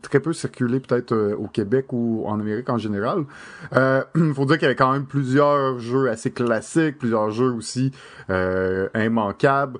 très 0.01 0.19
peu 0.19 0.33
circulé 0.33 0.79
peut-être 0.79 1.11
euh, 1.11 1.35
au 1.35 1.47
Québec 1.47 1.93
ou 1.93 2.23
en 2.25 2.39
Amérique 2.39 2.67
en 2.69 2.79
général. 2.79 3.25
Euh, 3.73 4.03
faut 4.33 4.45
dire 4.45 4.57
qu'il 4.57 4.63
y 4.63 4.65
avait 4.65 4.75
quand 4.75 4.91
même 4.91 5.05
plusieurs 5.05 5.77
jeux 5.79 6.09
assez 6.09 6.31
classiques, 6.31 6.97
plusieurs 6.97 7.29
jeux 7.31 7.51
aussi 7.51 7.91
immanquables. 8.95 9.79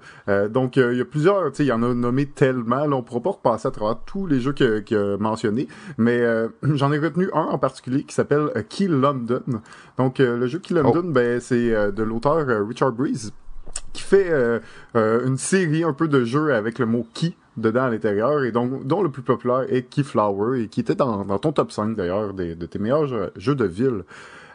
Donc 0.50 0.78
il 0.78 0.98
y 0.98 1.02
a 1.02 1.06
plusieurs, 1.06 1.52
tu 1.52 1.58
sais, 1.58 1.64
il 1.66 1.68
y 1.68 1.72
en 1.72 1.84
a 1.84 1.94
nommé 1.94 2.28
tellement. 2.28 2.86
Là, 2.86 2.96
on 2.96 3.02
pourra 3.02 3.22
pas 3.22 3.32
repasser 3.32 3.68
à 3.68 3.72
travers 3.72 3.98
tous 4.06 4.28
les 4.28 4.40
jeux 4.40 4.47
qu'il 4.54 4.98
a 4.98 5.18
mentionnés, 5.18 5.68
mais 5.98 6.20
euh, 6.20 6.48
j'en 6.64 6.92
ai 6.92 7.00
retenu 7.00 7.30
un 7.34 7.42
en 7.44 7.58
particulier 7.58 8.04
qui 8.04 8.14
s'appelle 8.14 8.50
euh, 8.56 8.64
Key 8.68 8.88
London. 8.88 9.44
Donc 9.98 10.20
euh, 10.20 10.38
le 10.38 10.48
jeu 10.48 10.60
Key 10.60 10.74
London, 10.74 11.04
ben 11.06 11.40
c'est 11.40 11.92
de 11.92 12.04
l'auteur 12.04 12.46
Richard 12.68 12.92
Breeze 12.92 13.34
qui 13.94 14.02
fait 14.04 14.32
une 14.96 15.38
série 15.38 15.84
un 15.84 15.94
peu 15.94 16.08
de 16.08 16.24
jeux 16.24 16.54
avec 16.54 16.80
le 16.80 16.86
mot 16.86 17.06
key 17.14 17.34
dedans 17.58 17.84
à 17.84 17.90
l'intérieur 17.90 18.44
et 18.44 18.52
donc 18.52 18.86
dont 18.86 19.02
le 19.02 19.10
plus 19.10 19.24
populaire 19.24 19.66
est 19.70 19.84
Keyflower 19.84 20.62
et 20.62 20.68
qui 20.68 20.80
était 20.80 20.96
dans, 20.96 21.26
dans 21.26 21.40
ton 21.40 21.52
top 21.52 21.72
5 21.72 21.96
d'ailleurs 21.96 22.34
de 22.34 22.54
tes 22.66 22.80
meilleurs 22.80 23.08
jeux, 23.08 23.32
jeux 23.36 23.56
de 23.56 23.66
ville. 23.66 24.04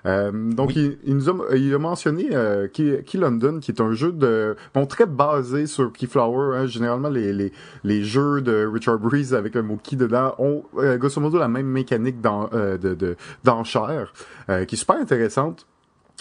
Euh, 0.04 0.32
donc 0.32 0.70
Oui. 0.70 0.98
il, 1.04 1.10
il 1.10 1.16
nous 1.16 1.30
a, 1.30 1.34
il 1.54 1.72
a 1.74 1.78
mentionné 1.78 2.30
euh, 2.32 2.66
Key, 2.66 3.04
Key 3.06 3.18
London 3.18 3.60
qui 3.60 3.70
est 3.70 3.80
un 3.80 3.92
jeu 3.92 4.10
de 4.12 4.56
bon 4.74 4.84
très 4.86 5.06
basé 5.06 5.66
sur 5.66 5.92
Keyflower. 5.92 6.56
Hein. 6.56 6.66
Généralement 6.66 7.08
les, 7.08 7.32
les 7.32 7.52
les 7.84 8.02
jeux 8.02 8.40
de 8.40 8.66
Richard 8.66 8.98
Breeze 8.98 9.32
avec 9.34 9.54
le 9.54 9.62
mot 9.62 9.78
key 9.82 9.96
dedans 9.96 10.34
ont 10.38 10.64
euh, 10.78 10.96
grosso 10.98 11.20
modo 11.20 11.38
la 11.38 11.48
même 11.48 11.66
mécanique 11.66 12.16
euh, 12.24 12.78
de 12.78 12.94
de 12.94 13.16
d'enchère 13.44 14.12
euh, 14.48 14.64
qui 14.64 14.74
est 14.74 14.78
super 14.78 14.96
intéressante. 14.96 15.66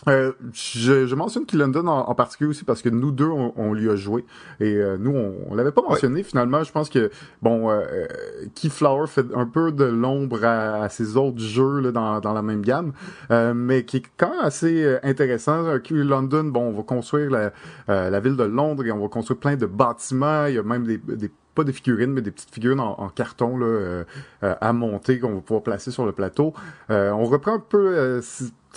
Euh, 0.07 0.31
je, 0.51 1.05
je 1.05 1.13
mentionne 1.13 1.45
Key 1.45 1.57
London 1.57 1.85
en, 1.85 2.09
en 2.09 2.15
particulier 2.15 2.49
aussi 2.49 2.63
parce 2.63 2.81
que 2.81 2.89
nous 2.89 3.11
deux 3.11 3.27
on, 3.27 3.53
on 3.55 3.73
lui 3.73 3.87
a 3.87 3.95
joué. 3.95 4.25
Et 4.59 4.73
euh, 4.75 4.97
nous 4.99 5.11
on, 5.11 5.35
on 5.49 5.55
l'avait 5.55 5.71
pas 5.71 5.83
mentionné 5.83 6.23
finalement. 6.23 6.63
Je 6.63 6.71
pense 6.71 6.89
que 6.89 7.11
bon 7.43 7.69
euh, 7.69 7.81
euh, 7.81 8.07
Keyflower 8.55 9.05
fait 9.05 9.27
un 9.35 9.45
peu 9.45 9.71
de 9.71 9.83
l'ombre 9.83 10.43
à, 10.43 10.83
à 10.83 10.89
ses 10.89 11.17
autres 11.17 11.39
jeux 11.39 11.81
là, 11.81 11.91
dans, 11.91 12.19
dans 12.19 12.33
la 12.33 12.41
même 12.41 12.61
gamme. 12.63 12.93
Euh, 13.29 13.53
mais 13.53 13.85
qui 13.85 13.97
est 13.97 14.03
quand 14.17 14.31
même 14.31 14.39
assez 14.43 14.83
euh, 14.83 14.99
intéressant. 15.03 15.77
Key 15.83 15.93
London 15.93 16.45
bon 16.45 16.69
on 16.69 16.71
va 16.71 16.81
construire 16.81 17.29
la, 17.29 17.53
euh, 17.89 18.09
la 18.09 18.19
ville 18.19 18.37
de 18.37 18.43
Londres 18.43 18.83
et 18.83 18.91
on 18.91 18.99
va 18.99 19.07
construire 19.07 19.39
plein 19.39 19.55
de 19.55 19.67
bâtiments. 19.67 20.47
Il 20.47 20.55
y 20.55 20.57
a 20.57 20.63
même 20.63 20.85
des, 20.85 20.97
des 20.97 21.29
pas 21.55 21.63
des 21.63 21.73
figurines, 21.73 22.11
mais 22.11 22.21
des 22.21 22.31
petites 22.31 22.53
figurines 22.53 22.79
en, 22.79 22.99
en 22.99 23.09
carton 23.09 23.57
là, 23.57 23.65
euh, 23.65 24.03
euh, 24.43 24.55
à 24.61 24.73
monter 24.73 25.19
qu'on 25.19 25.35
va 25.35 25.41
pouvoir 25.41 25.63
placer 25.63 25.91
sur 25.91 26.05
le 26.05 26.11
plateau. 26.11 26.53
Euh, 26.89 27.11
on 27.11 27.25
reprend 27.25 27.55
un 27.55 27.59
peu 27.59 27.93
euh, 27.95 28.21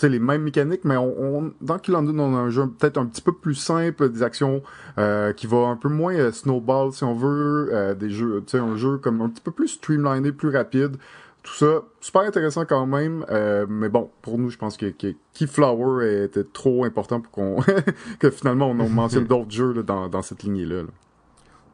les 0.03 0.19
mêmes 0.19 0.43
mécaniques, 0.43 0.83
mais 0.83 0.97
on, 0.97 1.13
on 1.17 1.53
dans 1.61 1.79
Kill 1.79 1.95
on 1.95 2.35
a 2.35 2.37
un 2.37 2.49
jeu 2.49 2.67
peut-être 2.67 2.97
un 2.97 3.05
petit 3.05 3.21
peu 3.21 3.31
plus 3.31 3.55
simple, 3.55 4.09
des 4.09 4.23
actions 4.23 4.61
euh, 4.97 5.33
qui 5.33 5.47
va 5.47 5.57
un 5.67 5.77
peu 5.77 5.89
moins 5.89 6.31
snowball 6.31 6.91
si 6.91 7.03
on 7.03 7.15
veut, 7.15 7.69
euh, 7.71 7.95
des 7.95 8.09
jeux, 8.09 8.43
tu 8.45 8.51
sais, 8.51 8.59
un 8.59 8.75
jeu 8.75 8.97
comme 8.97 9.21
un 9.21 9.29
petit 9.29 9.41
peu 9.41 9.51
plus 9.51 9.69
streamliné, 9.69 10.31
plus 10.31 10.49
rapide. 10.49 10.97
Tout 11.43 11.53
ça, 11.53 11.83
super 12.01 12.23
intéressant 12.23 12.65
quand 12.65 12.87
même, 12.87 13.23
euh, 13.29 13.67
mais 13.69 13.87
bon, 13.87 14.09
pour 14.23 14.39
nous, 14.39 14.49
je 14.49 14.57
pense 14.57 14.77
que, 14.77 14.87
que 14.87 15.13
Keyflower 15.35 16.23
était 16.25 16.43
trop 16.43 16.85
important 16.85 17.21
pour 17.21 17.31
qu'on 17.31 17.57
que 18.19 18.31
finalement 18.31 18.67
on, 18.67 18.79
on 18.79 18.89
mentionne 18.89 19.25
d'autres 19.25 19.51
jeux 19.51 19.71
là, 19.71 19.83
dans, 19.83 20.09
dans 20.09 20.23
cette 20.23 20.43
lignée-là. 20.43 20.83
là. 20.83 20.89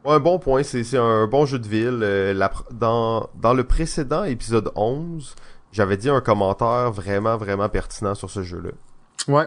Un 0.04 0.18
bon 0.18 0.38
point, 0.38 0.62
c'est 0.62 0.96
un 0.96 1.26
bon 1.26 1.46
jeu 1.46 1.58
de 1.58 1.68
ville. 1.68 2.00
Euh, 2.02 2.32
la 2.34 2.50
dans, 2.72 3.30
dans 3.40 3.54
le 3.54 3.64
précédent 3.64 4.24
épisode 4.24 4.72
11, 4.74 5.34
j'avais 5.70 5.96
dit 5.96 6.10
un 6.10 6.20
commentaire 6.20 6.90
vraiment, 6.90 7.36
vraiment 7.36 7.68
pertinent 7.68 8.14
sur 8.14 8.30
ce 8.30 8.42
jeu-là. 8.42 8.70
Ouais. 9.28 9.46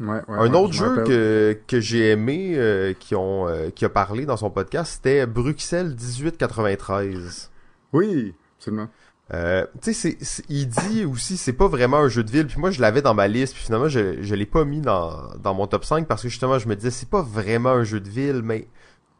Ouais, 0.00 0.08
ouais, 0.08 0.22
un 0.28 0.52
ouais, 0.52 0.58
autre 0.58 0.74
je 0.74 0.84
jeu 0.84 1.04
que, 1.04 1.58
que 1.66 1.80
j'ai 1.80 2.10
aimé, 2.10 2.52
euh, 2.56 2.92
qui, 2.92 3.14
ont, 3.14 3.48
euh, 3.48 3.70
qui 3.70 3.86
a 3.86 3.88
parlé 3.88 4.26
dans 4.26 4.36
son 4.36 4.50
podcast, 4.50 4.92
c'était 4.96 5.24
Bruxelles 5.24 5.96
1893. 5.98 7.50
Oui, 7.94 8.34
absolument. 8.58 8.88
Euh, 9.32 9.66
tu 9.82 9.94
sais, 9.94 10.18
il 10.50 10.68
dit 10.68 11.04
aussi, 11.06 11.38
c'est 11.38 11.54
pas 11.54 11.66
vraiment 11.66 11.96
un 11.96 12.08
jeu 12.08 12.22
de 12.22 12.30
ville. 12.30 12.46
Puis 12.46 12.60
moi, 12.60 12.70
je 12.70 12.80
l'avais 12.80 13.00
dans 13.00 13.14
ma 13.14 13.26
liste, 13.26 13.54
puis 13.54 13.64
finalement, 13.64 13.88
je, 13.88 14.22
je 14.22 14.34
l'ai 14.34 14.46
pas 14.46 14.64
mis 14.66 14.80
dans, 14.80 15.30
dans 15.42 15.54
mon 15.54 15.66
top 15.66 15.84
5 15.84 16.06
parce 16.06 16.22
que 16.22 16.28
justement, 16.28 16.58
je 16.58 16.68
me 16.68 16.76
disais, 16.76 16.90
c'est 16.90 17.08
pas 17.08 17.22
vraiment 17.22 17.70
un 17.70 17.84
jeu 17.84 17.98
de 17.98 18.08
ville, 18.08 18.42
mais 18.44 18.68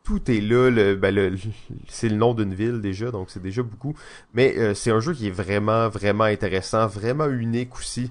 tout 0.06 0.30
est 0.30 0.40
là. 0.40 0.70
Le, 0.70 0.94
ben 0.94 1.14
le, 1.14 1.34
c'est 1.88 2.08
le 2.08 2.16
nom 2.16 2.32
d'une 2.32 2.54
ville 2.54 2.80
déjà, 2.80 3.10
donc 3.10 3.28
c'est 3.28 3.42
déjà 3.42 3.62
beaucoup. 3.62 3.94
Mais 4.32 4.56
euh, 4.56 4.72
c'est 4.72 4.90
un 4.92 5.00
jeu 5.00 5.12
qui 5.12 5.26
est 5.26 5.30
vraiment, 5.30 5.88
vraiment 5.88 6.24
intéressant, 6.24 6.86
vraiment 6.86 7.26
unique 7.26 7.74
aussi. 7.74 8.10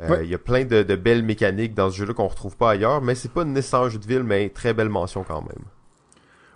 Euh, 0.00 0.24
il 0.24 0.30
y 0.30 0.34
a 0.34 0.38
plein 0.38 0.64
de, 0.64 0.82
de, 0.82 0.96
belles 0.96 1.22
mécaniques 1.22 1.74
dans 1.74 1.88
ce 1.90 1.96
jeu-là 1.98 2.14
qu'on 2.14 2.26
retrouve 2.26 2.56
pas 2.56 2.70
ailleurs, 2.70 3.00
mais 3.00 3.14
c'est 3.14 3.30
pas 3.30 3.44
nécessairement 3.44 3.86
un 3.86 3.90
jeu 3.90 3.98
de 3.98 4.06
ville, 4.06 4.24
mais 4.24 4.48
très 4.48 4.74
belle 4.74 4.88
mention 4.88 5.22
quand 5.22 5.42
même. 5.42 5.64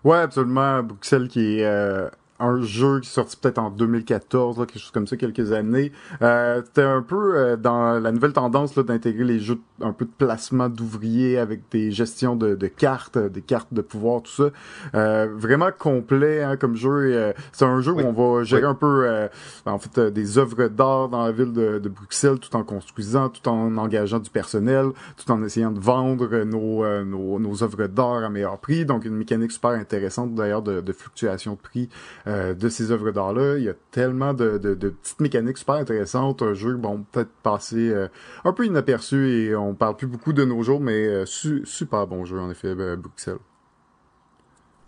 Ouais, 0.03 0.19
absolument. 0.19 0.83
Bruxelles 0.83 1.29
qui 1.29 1.61
est 1.61 1.65
euh, 1.65 2.09
un 2.41 2.61
jeu 2.63 3.01
qui 3.01 3.09
est 3.09 3.13
sorti 3.13 3.37
peut-être 3.37 3.59
en 3.59 3.71
2014, 3.71 4.59
là, 4.59 4.67
quelque 4.67 4.81
chose 4.81 4.91
comme 4.91 5.07
ça, 5.07 5.17
quelques 5.17 5.53
années. 5.53 5.93
Euh, 6.23 6.63
C'était 6.65 6.83
un 6.83 7.03
peu 7.03 7.37
euh, 7.37 7.57
dans 7.57 7.99
la 7.99 8.13
nouvelle 8.13 8.33
tendance 8.33 8.77
là 8.77 8.83
d'intégrer 8.83 9.25
les 9.25 9.41
jeux 9.41 9.59
un 9.81 9.93
peu 9.93 10.05
de 10.05 10.11
placement 10.11 10.69
d'ouvriers 10.69 11.39
avec 11.39 11.63
des 11.71 11.91
gestions 11.91 12.37
de, 12.37 12.55
de, 12.55 12.67
cartes, 12.67 13.19
des 13.19 13.43
cartes 13.43 13.73
de 13.73 13.81
pouvoir, 13.81 14.23
tout 14.23 14.31
ça. 14.31 14.51
Euh, 14.95 15.29
vraiment 15.35 15.71
complet 15.77 16.43
hein, 16.43 16.57
comme 16.57 16.77
jeu. 16.77 17.15
Euh, 17.15 17.33
c'est 17.53 17.65
un 17.65 17.81
jeu 17.81 17.93
où 17.93 18.01
on 18.01 18.13
va 18.13 18.45
gérer 18.45 18.65
un 18.67 18.75
peu, 18.75 19.05
euh, 19.07 19.29
en 19.67 19.79
fait, 19.79 20.01
des 20.01 20.39
œuvres 20.39 20.69
d'art 20.69 21.09
dans 21.09 21.25
la 21.25 21.33
ville 21.33 21.53
de, 21.53 21.79
de, 21.79 21.89
Bruxelles, 21.89 22.39
tout 22.39 22.55
en 22.57 22.65
construisant, 22.65 23.29
tout 23.29 23.47
en 23.49 23.77
engageant 23.77 24.19
du 24.19 24.31
personnel, 24.31 24.87
tout 25.17 25.31
en 25.31 25.43
essayant 25.43 25.71
de 25.71 25.81
vendre 25.81 26.45
nos, 26.45 27.05
nos, 27.05 27.39
nos 27.39 27.63
œuvres 27.63 27.87
d'art 27.87 28.25
à 28.25 28.29
meilleur 28.29 28.59
prix. 28.59 28.85
Donc 28.85 29.05
une 29.05 29.17
mécanique 29.17 29.53
super 29.53 29.71
intéressante 29.71 30.35
d'ailleurs 30.35 30.63
de, 30.63 30.81
de, 30.81 30.93
fluctuation 30.93 31.53
de 31.53 31.59
prix 31.59 31.89
euh, 32.29 32.53
de 32.53 32.69
ces 32.69 32.91
œuvres 32.91 33.11
d'art-là. 33.11 33.57
Il 33.57 33.65
y 33.65 33.71
a 33.71 33.75
tellement 33.91 34.35
de, 34.35 34.59
de, 34.59 34.75
de, 34.75 34.91
petites 34.91 35.21
mécaniques 35.21 35.57
super 35.57 35.77
intéressantes. 35.77 36.43
Un 36.43 36.53
jeu, 36.53 36.75
bon, 36.75 37.07
peut-être 37.11 37.31
passé 37.43 37.89
euh, 37.89 38.09
un 38.45 38.53
peu 38.53 38.67
inaperçu 38.67 39.31
et 39.31 39.57
on 39.57 39.75
parle 39.75 39.97
plus 39.97 40.07
beaucoup 40.07 40.35
de 40.35 40.45
nos 40.45 40.63
jours, 40.63 40.79
mais 40.79 41.07
euh, 41.07 41.25
super 41.27 42.07
bon 42.07 42.27
jeu, 42.27 42.39
en 42.39 42.51
effet, 42.51 42.75
Bruxelles. 42.97 43.39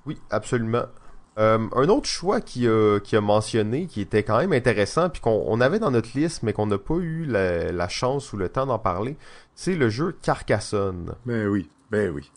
Oui, 0.04 0.18
absolument. 0.28 0.84
un 1.38 1.88
autre 1.88 2.08
choix 2.08 2.42
qui 2.42 2.68
a, 2.68 3.00
qui 3.00 3.16
a 3.16 3.22
mentionné, 3.22 3.86
qui 3.86 4.02
était 4.02 4.22
quand 4.22 4.38
même 4.38 4.52
intéressant, 4.52 5.08
puis 5.08 5.22
qu'on 5.22 5.60
avait 5.62 5.78
dans 5.78 5.90
notre 5.90 6.10
liste, 6.14 6.42
mais 6.42 6.52
qu'on 6.52 6.66
n'a 6.66 6.78
pas 6.78 6.96
eu 6.96 7.24
la, 7.24 7.72
la, 7.72 7.88
chance 7.88 8.34
ou 8.34 8.36
le 8.36 8.50
temps 8.50 8.66
d'en 8.66 8.78
parler, 8.78 9.16
c'est 9.54 9.76
le 9.76 9.88
jeu 9.88 10.14
Carcassonne. 10.20 11.14
Ben 11.24 11.46
oui, 11.46 11.70
ben 11.90 12.12
oui. 12.14 12.30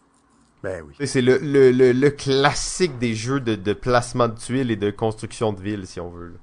Ben 0.64 0.82
oui. 0.88 1.06
C'est 1.06 1.22
le, 1.22 1.38
le, 1.40 1.92
le, 1.92 2.10
classique 2.10 2.98
des 2.98 3.16
jeux 3.16 3.42
de, 3.42 3.56
de, 3.56 3.74
placement 3.74 4.30
de 4.30 4.40
tuiles 4.40 4.72
et 4.72 4.78
de 4.78 4.92
construction 4.92 5.52
de 5.52 5.62
villes, 5.62 5.86
si 5.86 6.00
on 6.00 6.10
veut. 6.10 6.36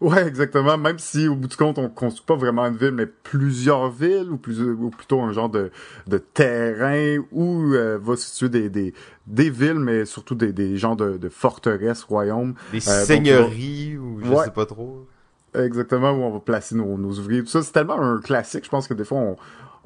Ouais, 0.00 0.26
exactement. 0.26 0.78
Même 0.78 0.98
si, 0.98 1.28
au 1.28 1.36
bout 1.36 1.48
du 1.48 1.56
compte, 1.56 1.78
on 1.78 1.90
construit 1.90 2.24
pas 2.26 2.36
vraiment 2.36 2.64
une 2.64 2.76
ville, 2.76 2.92
mais 2.92 3.06
plusieurs 3.06 3.90
villes, 3.90 4.30
ou, 4.30 4.38
plus, 4.38 4.60
ou 4.62 4.88
plutôt 4.88 5.20
un 5.20 5.32
genre 5.32 5.50
de, 5.50 5.70
de 6.06 6.16
terrain 6.16 7.18
où 7.30 7.74
euh, 7.74 7.98
va 8.00 8.16
se 8.16 8.30
situer 8.30 8.48
des, 8.48 8.70
des, 8.70 8.94
des 9.26 9.50
villes, 9.50 9.80
mais 9.80 10.06
surtout 10.06 10.34
des, 10.34 10.52
des 10.52 10.78
genres 10.78 10.96
de, 10.96 11.18
de 11.18 11.28
forteresses, 11.28 12.04
royaumes. 12.04 12.54
Des 12.72 12.88
euh, 12.88 13.04
seigneuries, 13.04 13.98
ou 13.98 14.20
je 14.22 14.34
sais 14.44 14.50
pas 14.50 14.66
trop. 14.66 15.06
Exactement, 15.54 16.10
où 16.10 16.22
on 16.22 16.30
va 16.30 16.40
placer 16.40 16.74
nos, 16.74 16.98
nos 16.98 17.18
ouvriers. 17.18 17.42
Tout 17.42 17.48
ça, 17.48 17.62
c'est 17.62 17.72
tellement 17.72 18.00
un 18.00 18.20
classique, 18.20 18.64
je 18.64 18.70
pense 18.70 18.88
que 18.88 18.94
des 18.94 19.04
fois, 19.04 19.18
on, 19.18 19.36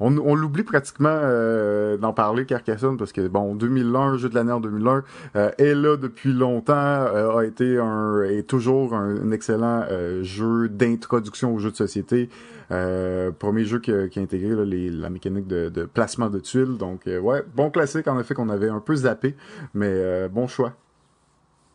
on, 0.01 0.35
l'oublie 0.35 0.63
pratiquement 0.63 1.09
euh, 1.11 1.97
d'en 1.97 2.11
parler 2.11 2.45
Carcassonne 2.45 2.97
parce 2.97 3.11
que 3.11 3.27
bon 3.27 3.55
2001 3.55 4.17
jeu 4.17 4.29
de 4.29 4.35
l'année 4.35 4.51
en 4.51 4.59
2001 4.59 5.03
euh, 5.35 5.51
est 5.57 5.75
là 5.75 5.95
depuis 5.95 6.33
longtemps 6.33 6.73
euh, 6.73 7.37
a 7.37 7.45
été 7.45 7.77
un 7.77 8.23
est 8.23 8.47
toujours 8.47 8.95
un, 8.95 9.31
excellent 9.31 9.85
euh, 9.89 10.23
jeu 10.23 10.69
d'introduction 10.69 11.53
aux 11.53 11.59
jeux 11.59 11.71
de 11.71 11.75
société. 11.75 12.29
Premier 12.69 13.65
jeu 13.65 13.79
qui 13.79 13.91
qui 14.09 14.19
a 14.19 14.21
intégré 14.21 14.55
la 14.55 15.09
mécanique 15.09 15.45
de, 15.45 15.67
de, 15.69 15.83
placement 15.83 16.29
de 16.29 16.39
tuiles. 16.39 16.77
Donc 16.77 17.01
ouais 17.05 17.43
bon 17.53 17.69
classique 17.69 18.07
en 18.07 18.19
effet 18.19 18.33
qu'on 18.33 18.49
avait 18.49 18.69
un 18.69 18.79
peu 18.79 18.95
zappé 18.95 19.35
mais 19.73 20.29
bon 20.29 20.47
choix 20.47 20.73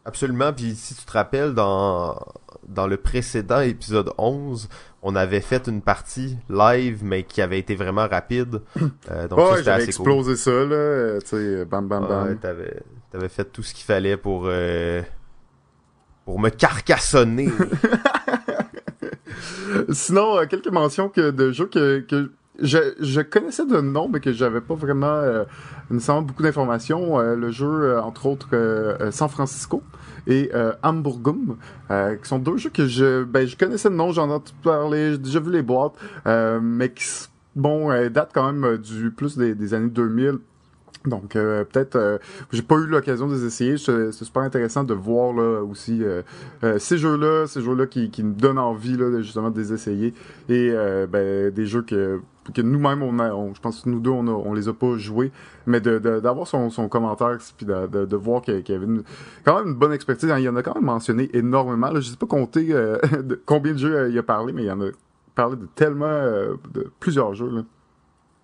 Absolument. 0.06 0.52
Puis 0.52 0.76
si 0.76 0.94
tu 0.94 1.04
te 1.04 1.12
rappelles, 1.12 1.52
dans, 1.52 2.16
dans 2.68 2.86
le 2.86 2.96
précédent 2.96 3.60
épisode 3.60 4.12
11, 4.18 4.68
on 5.02 5.16
avait 5.16 5.40
fait 5.40 5.66
une 5.66 5.82
partie 5.82 6.38
live, 6.48 7.00
mais 7.02 7.24
qui 7.24 7.42
avait 7.42 7.58
été 7.58 7.74
vraiment 7.74 8.06
rapide. 8.08 8.62
Euh, 9.10 9.28
donc 9.28 9.38
ouais, 9.38 9.62
j'avais 9.62 9.84
explosé 9.84 10.34
ça, 10.34 10.50
là. 10.50 11.20
Tu 11.20 11.28
sais, 11.28 11.64
bam, 11.64 11.86
bam, 11.86 12.08
bam. 12.08 12.28
Ouais, 12.28 12.34
t'avais, 12.34 12.82
t'avais 13.12 13.28
fait 13.28 13.44
tout 13.44 13.62
ce 13.62 13.72
qu'il 13.72 13.84
fallait 13.84 14.16
pour, 14.16 14.46
euh, 14.46 15.00
pour 16.24 16.40
me 16.40 16.48
carcassonner. 16.48 17.48
Sinon, 19.90 20.38
euh, 20.38 20.46
quelques 20.46 20.72
mentions 20.72 21.08
que, 21.08 21.30
de 21.30 21.52
jeux 21.52 21.66
que, 21.66 22.00
que 22.00 22.32
je, 22.60 22.94
je 23.00 23.20
connaissais 23.20 23.66
de 23.66 23.80
nom, 23.80 24.08
mais 24.08 24.20
que 24.20 24.32
j'avais 24.32 24.60
pas 24.60 24.74
vraiment 24.74 25.06
euh, 25.06 25.44
nécessairement 25.90 26.22
beaucoup 26.22 26.42
d'informations. 26.42 27.18
Euh, 27.18 27.36
le 27.36 27.50
jeu, 27.50 27.66
euh, 27.66 28.02
entre 28.02 28.26
autres, 28.26 28.48
euh, 28.52 29.10
San 29.10 29.28
Francisco 29.28 29.82
et 30.26 30.50
Hamburgum, 30.82 31.56
qui 31.88 32.28
sont 32.28 32.40
deux 32.40 32.56
jeux 32.56 32.70
que 32.70 32.88
je, 32.88 33.22
ben, 33.22 33.46
je 33.46 33.56
connaissais 33.56 33.88
de 33.88 33.94
nom, 33.94 34.10
j'en 34.10 34.28
ai 34.28 34.32
entendu 34.32 34.58
parler, 34.60 35.12
j'ai 35.12 35.18
déjà 35.18 35.38
vu 35.38 35.52
les 35.52 35.62
boîtes, 35.62 35.92
mais 36.24 36.92
qui, 36.92 37.28
bon, 37.54 37.90
datent 38.10 38.32
quand 38.34 38.52
même 38.52 38.76
du 38.78 39.12
plus 39.12 39.38
des, 39.38 39.54
des 39.54 39.72
années 39.72 39.88
2000 39.88 40.40
donc 41.06 41.36
euh, 41.36 41.64
peut-être 41.64 41.96
euh, 41.96 42.18
j'ai 42.52 42.62
pas 42.62 42.76
eu 42.76 42.86
l'occasion 42.86 43.26
de 43.28 43.34
les 43.34 43.44
essayer. 43.44 43.76
C'est 43.78 44.12
super 44.12 44.42
intéressant 44.42 44.84
de 44.84 44.94
voir 44.94 45.32
là 45.32 45.62
aussi 45.62 46.02
euh, 46.02 46.22
ces 46.78 46.98
jeux-là, 46.98 47.46
ces 47.46 47.60
jeux-là 47.60 47.86
qui, 47.86 48.10
qui 48.10 48.22
nous 48.22 48.34
donnent 48.34 48.58
envie 48.58 48.96
là 48.96 49.20
justement 49.20 49.50
de 49.50 49.60
les 49.60 49.72
essayer 49.72 50.14
et 50.48 50.72
ben, 51.08 51.50
des 51.50 51.66
jeux 51.66 51.82
que 51.82 52.20
que 52.54 52.62
nous-mêmes 52.62 53.02
on 53.02 53.18
a, 53.18 53.28
je 53.54 53.60
pense 53.60 53.82
que 53.82 53.88
nous 53.88 53.98
deux 53.98 54.10
on, 54.10 54.28
a, 54.28 54.30
on 54.30 54.54
les 54.54 54.68
a 54.68 54.72
pas 54.72 54.96
joués, 54.96 55.32
mais 55.66 55.80
de 55.80 55.98
d'avoir 55.98 56.46
son, 56.46 56.70
son 56.70 56.88
commentaire 56.88 57.38
puis 57.56 57.66
de, 57.66 57.88
de, 57.88 58.04
de 58.04 58.16
voir 58.16 58.40
qu'il 58.40 58.62
y 58.68 58.72
avait 58.72 58.84
une, 58.84 59.02
quand 59.44 59.58
même 59.58 59.72
une 59.72 59.74
bonne 59.74 59.92
expertise. 59.92 60.32
Il 60.36 60.44
y 60.44 60.48
en 60.48 60.54
a 60.54 60.62
quand 60.62 60.76
même 60.76 60.84
mentionné 60.84 61.28
énormément. 61.32 61.90
Là. 61.90 61.98
Je 61.98 62.10
sais 62.10 62.16
pas 62.16 62.26
compter 62.26 62.66
de 62.72 63.40
combien 63.46 63.72
de 63.72 63.78
jeux 63.78 64.10
il 64.10 64.18
a 64.18 64.22
parlé, 64.22 64.52
mais 64.52 64.62
il 64.62 64.66
y 64.66 64.70
en 64.70 64.80
a 64.80 64.90
parlé 65.34 65.56
de 65.56 65.66
tellement 65.74 66.06
de 66.72 66.90
plusieurs 67.00 67.34
jeux 67.34 67.50
là. 67.50 67.62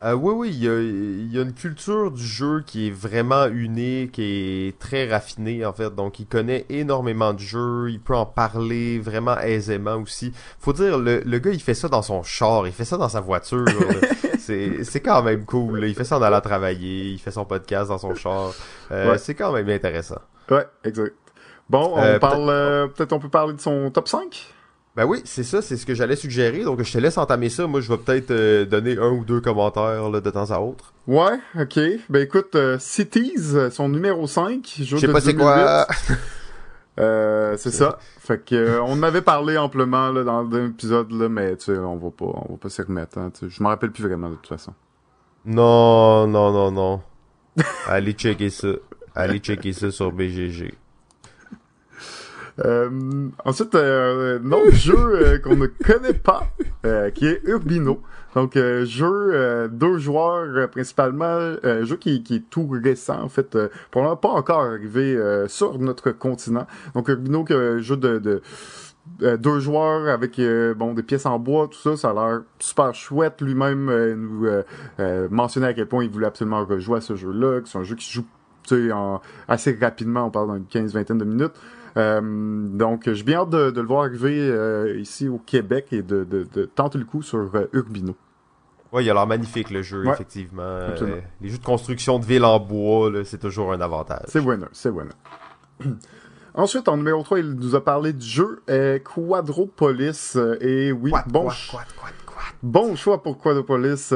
Euh, 0.04 0.14
oui, 0.14 0.34
oui, 0.34 0.48
il 0.50 0.64
y, 0.64 0.68
a, 0.68 0.80
il 0.80 1.32
y, 1.32 1.38
a, 1.38 1.42
une 1.42 1.52
culture 1.52 2.10
du 2.10 2.24
jeu 2.24 2.64
qui 2.66 2.88
est 2.88 2.90
vraiment 2.90 3.46
unique 3.46 4.18
et 4.18 4.74
très 4.80 5.08
raffinée 5.08 5.64
en 5.64 5.72
fait. 5.72 5.94
Donc, 5.94 6.18
il 6.18 6.26
connaît 6.26 6.66
énormément 6.70 7.32
de 7.32 7.38
jeux, 7.38 7.88
il 7.88 8.00
peut 8.00 8.16
en 8.16 8.26
parler 8.26 8.98
vraiment 8.98 9.38
aisément 9.38 9.94
aussi. 9.96 10.32
Faut 10.58 10.72
dire, 10.72 10.98
le, 10.98 11.20
le 11.24 11.38
gars, 11.38 11.52
il 11.52 11.60
fait 11.60 11.74
ça 11.74 11.88
dans 11.88 12.02
son 12.02 12.24
char, 12.24 12.66
il 12.66 12.72
fait 12.72 12.84
ça 12.84 12.96
dans 12.96 13.08
sa 13.08 13.20
voiture. 13.20 13.64
c'est, 14.38 14.84
c'est 14.84 15.00
quand 15.00 15.22
même 15.22 15.44
cool. 15.44 15.84
Il 15.84 15.94
fait 15.94 16.04
ça 16.04 16.18
en 16.18 16.22
allant 16.22 16.40
travailler, 16.40 17.10
il 17.10 17.18
fait 17.18 17.30
son 17.30 17.44
podcast 17.44 17.88
dans 17.88 17.98
son 17.98 18.14
char. 18.14 18.52
Euh, 18.90 19.16
C'est 19.18 19.34
quand 19.34 19.52
même 19.52 19.68
intéressant. 19.68 20.20
Ouais, 20.50 20.66
exact. 20.84 21.14
Bon, 21.70 21.92
on 21.94 22.02
euh, 22.02 22.18
parle, 22.18 22.50
euh, 22.50 22.86
peut-être 22.88 23.12
on 23.12 23.18
peut 23.18 23.28
parler 23.28 23.54
de 23.54 23.60
son 23.60 23.90
top 23.90 24.08
5 24.08 24.52
ben 24.94 25.06
oui, 25.06 25.22
c'est 25.24 25.42
ça, 25.44 25.62
c'est 25.62 25.76
ce 25.76 25.86
que 25.86 25.94
j'allais 25.94 26.16
suggérer. 26.16 26.64
Donc 26.64 26.82
je 26.82 26.92
te 26.92 26.98
laisse 26.98 27.16
entamer 27.16 27.48
ça. 27.48 27.66
Moi, 27.66 27.80
je 27.80 27.88
vais 27.90 27.98
peut-être 27.98 28.30
euh, 28.30 28.64
donner 28.66 28.98
un 28.98 29.10
ou 29.10 29.24
deux 29.24 29.40
commentaires 29.40 30.10
là, 30.10 30.20
de 30.20 30.30
temps 30.30 30.50
à 30.50 30.58
autre. 30.60 30.92
Ouais, 31.06 31.38
ok. 31.58 31.78
Ben 32.10 32.22
écoute, 32.22 32.54
euh, 32.54 32.78
Cities, 32.78 33.54
son 33.70 33.88
numéro 33.88 34.26
5, 34.26 34.70
Je 34.82 34.96
sais 34.96 35.08
pas 35.08 35.20
c'est 35.22 35.34
quoi. 35.34 35.86
euh, 37.00 37.56
c'est 37.56 37.70
ça. 37.70 37.98
Fait 38.18 38.44
que 38.44 38.54
euh, 38.54 38.82
on 38.82 39.02
avait 39.02 39.22
parlé 39.22 39.56
amplement 39.56 40.10
là, 40.12 40.24
dans 40.24 40.42
l'épisode 40.42 41.10
là, 41.10 41.28
mais 41.28 41.56
tu 41.56 41.64
sais, 41.72 41.78
on 41.78 41.96
va 41.96 42.10
pas, 42.10 42.26
on 42.26 42.52
va 42.52 42.58
pas 42.60 42.68
s'y 42.68 42.82
remettre. 42.82 43.18
Hein, 43.18 43.32
je 43.40 43.62
m'en 43.62 43.70
rappelle 43.70 43.92
plus 43.92 44.04
vraiment 44.04 44.28
de 44.28 44.34
toute 44.34 44.48
façon. 44.48 44.74
Non, 45.46 46.26
non, 46.26 46.52
non, 46.52 46.70
non. 46.70 47.00
Allez 47.86 48.12
checker 48.12 48.50
ça. 48.50 48.68
Allez 49.14 49.38
checker 49.38 49.72
ça 49.72 49.90
sur 49.90 50.12
BGG. 50.12 50.74
Euh, 52.60 53.28
ensuite, 53.44 53.74
euh, 53.74 54.38
un 54.38 54.52
autre 54.52 54.72
jeu 54.72 54.96
euh, 54.96 55.38
qu'on 55.38 55.56
ne 55.56 55.66
connaît 55.66 56.12
pas, 56.12 56.48
euh, 56.84 57.10
qui 57.10 57.26
est 57.26 57.40
Urbino. 57.44 58.02
Donc, 58.34 58.56
jeu 58.56 59.68
deux 59.70 59.98
joueurs 59.98 60.70
principalement, 60.70 61.52
jeu 61.82 61.96
qui, 61.96 62.22
qui, 62.22 62.36
est 62.36 62.48
tout 62.48 62.66
récent 62.82 63.20
en 63.20 63.28
fait, 63.28 63.58
probablement 63.90 64.16
pas 64.16 64.30
encore 64.30 64.62
arrivé 64.62 65.20
sur 65.48 65.78
notre 65.78 66.12
continent. 66.12 66.66
Donc, 66.94 67.08
Urbino, 67.08 67.44
jeu 67.78 67.94
de, 67.98 68.18
de 68.18 68.40
deux 69.36 69.60
joueurs 69.60 70.08
avec 70.08 70.40
bon 70.78 70.94
des 70.94 71.02
pièces 71.02 71.26
en 71.26 71.38
bois, 71.38 71.68
tout 71.70 71.78
ça, 71.78 71.94
ça 71.98 72.08
a 72.08 72.14
l'air 72.14 72.40
super 72.58 72.94
chouette. 72.94 73.42
Lui-même 73.42 74.14
nous 74.14 74.46
mentionnait 75.28 75.66
à 75.66 75.74
quel 75.74 75.86
point 75.86 76.02
il 76.02 76.08
voulait 76.08 76.28
absolument 76.28 76.64
rejouer 76.64 76.96
à 76.96 77.00
ce 77.02 77.16
jeu-là, 77.16 77.60
que 77.60 77.68
c'est 77.68 77.76
un 77.76 77.84
jeu 77.84 77.96
qui 77.96 78.06
se 78.06 78.14
joue 78.14 78.24
en, 78.94 79.20
assez 79.46 79.76
rapidement, 79.78 80.24
on 80.24 80.30
parle 80.30 80.54
d'une 80.54 80.66
quinze 80.66 80.94
vingtaine 80.94 81.18
de 81.18 81.24
minutes. 81.24 81.52
Euh, 81.96 82.20
donc, 82.22 83.10
j'ai 83.10 83.22
bien 83.22 83.40
hâte 83.40 83.50
de, 83.50 83.70
de, 83.70 83.80
le 83.80 83.86
voir 83.86 84.04
arriver 84.04 84.38
euh, 84.38 84.98
ici 84.98 85.28
au 85.28 85.38
Québec 85.38 85.88
et 85.92 86.02
de, 86.02 86.24
de, 86.24 86.46
de, 86.52 86.64
tenter 86.64 86.98
le 86.98 87.04
coup 87.04 87.22
sur 87.22 87.50
euh, 87.54 87.68
Urbino. 87.72 88.14
Ouais, 88.92 89.04
il 89.04 89.10
a 89.10 89.14
l'air 89.14 89.26
magnifique 89.26 89.70
le 89.70 89.82
jeu, 89.82 90.06
effectivement. 90.06 90.78
les 91.40 91.48
jeux 91.48 91.58
de 91.58 91.64
construction 91.64 92.18
de 92.18 92.26
ville 92.26 92.44
en 92.44 92.60
bois, 92.60 93.10
c'est 93.24 93.38
toujours 93.38 93.72
un 93.72 93.80
avantage. 93.80 94.26
C'est 94.28 94.40
bueno, 94.40 94.66
c'est 94.72 94.90
bueno. 94.90 95.12
Ensuite, 96.54 96.88
en 96.88 96.98
numéro 96.98 97.22
3, 97.22 97.38
il 97.38 97.52
nous 97.52 97.74
a 97.74 97.82
parlé 97.82 98.12
du 98.12 98.26
jeu 98.26 98.62
Quadropolis. 99.02 100.36
et 100.60 100.92
oui, 100.92 101.10
bon, 101.26 101.48
bon 102.62 102.94
choix 102.94 103.22
pour 103.22 103.38
Quadropolis. 103.38 104.12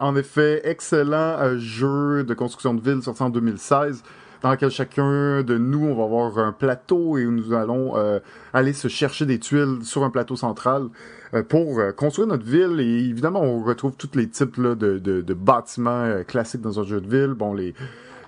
en 0.00 0.16
effet, 0.16 0.62
excellent 0.64 1.56
jeu 1.56 2.24
de 2.24 2.34
construction 2.34 2.74
de 2.74 2.80
ville 2.80 3.00
sorti 3.04 3.22
en 3.22 3.30
2016. 3.30 4.02
Dans 4.42 4.50
lequel 4.50 4.70
chacun 4.70 5.42
de 5.42 5.58
nous, 5.58 5.86
on 5.86 5.94
va 5.94 6.04
avoir 6.04 6.38
un 6.38 6.52
plateau 6.52 7.18
et 7.18 7.24
nous 7.24 7.52
allons 7.52 7.94
aller 8.52 8.72
se 8.72 8.88
chercher 8.88 9.26
des 9.26 9.38
tuiles 9.38 9.78
sur 9.82 10.04
un 10.04 10.10
plateau 10.10 10.36
central 10.36 10.88
pour 11.48 11.80
construire 11.96 12.28
notre 12.28 12.44
ville. 12.44 12.80
Et 12.80 13.08
évidemment, 13.08 13.42
on 13.42 13.62
retrouve 13.62 13.92
tous 13.96 14.10
les 14.14 14.28
types 14.28 14.60
de, 14.60 14.74
de, 14.74 14.98
de, 14.98 15.34
bâtiments 15.34 16.22
classiques 16.26 16.60
dans 16.60 16.78
un 16.78 16.84
jeu 16.84 17.00
de 17.00 17.08
ville. 17.08 17.34
Bon, 17.34 17.52
les 17.52 17.74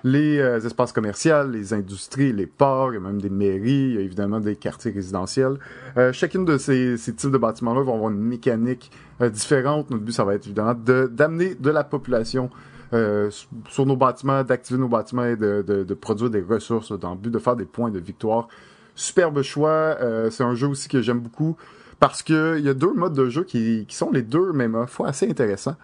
les 0.03 0.39
euh, 0.39 0.59
espaces 0.59 0.91
commerciaux, 0.91 1.47
les 1.47 1.73
industries, 1.73 2.33
les 2.33 2.47
ports, 2.47 2.89
a 2.89 2.99
même 2.99 3.21
des 3.21 3.29
mairies, 3.29 3.89
il 3.89 3.93
y 3.95 3.97
a 3.97 4.01
évidemment 4.01 4.39
des 4.39 4.55
quartiers 4.55 4.91
résidentiels. 4.91 5.57
Euh, 5.97 6.11
chacune 6.11 6.45
de 6.45 6.57
ces, 6.57 6.97
ces 6.97 7.13
types 7.13 7.31
de 7.31 7.37
bâtiments-là 7.37 7.81
vont 7.81 7.95
avoir 7.95 8.11
une 8.11 8.19
mécanique 8.19 8.91
euh, 9.21 9.29
différente. 9.29 9.89
Notre 9.89 10.03
but, 10.03 10.11
ça 10.11 10.23
va 10.23 10.35
être 10.35 10.45
évidemment 10.45 10.73
d'amener 10.73 11.55
de, 11.55 11.69
la 11.69 11.83
population 11.83 12.49
sur 12.91 13.85
nos 13.85 13.95
bâtiments, 13.95 14.43
d'activer 14.43 14.79
nos 14.79 14.87
bâtiments 14.87 15.25
et 15.25 15.35
de, 15.35 15.63
de, 15.65 15.83
de, 15.83 15.93
produire 15.93 16.29
des 16.29 16.41
ressources 16.41 16.91
dans 16.97 17.11
le 17.11 17.17
but 17.17 17.31
de 17.31 17.39
faire 17.39 17.55
des 17.55 17.65
points 17.65 17.89
de 17.89 17.99
victoire. 17.99 18.47
Superbe 18.95 19.41
choix. 19.41 19.97
c'est 20.29 20.43
un 20.43 20.55
jeu 20.55 20.67
aussi 20.67 20.89
que 20.89 21.01
j'aime 21.01 21.19
beaucoup 21.19 21.55
parce 22.01 22.23
que 22.23 22.57
il 22.57 22.65
y 22.65 22.69
a 22.69 22.73
deux 22.73 22.93
modes 22.93 23.13
de 23.13 23.29
jeu 23.29 23.43
qui, 23.43 23.85
qui 23.87 23.95
sont 23.95 24.11
les 24.11 24.23
deux, 24.23 24.51
mais 24.53 24.67
ma 24.67 24.87
foi, 24.87 25.07
assez 25.07 25.29
intéressants. 25.29 25.75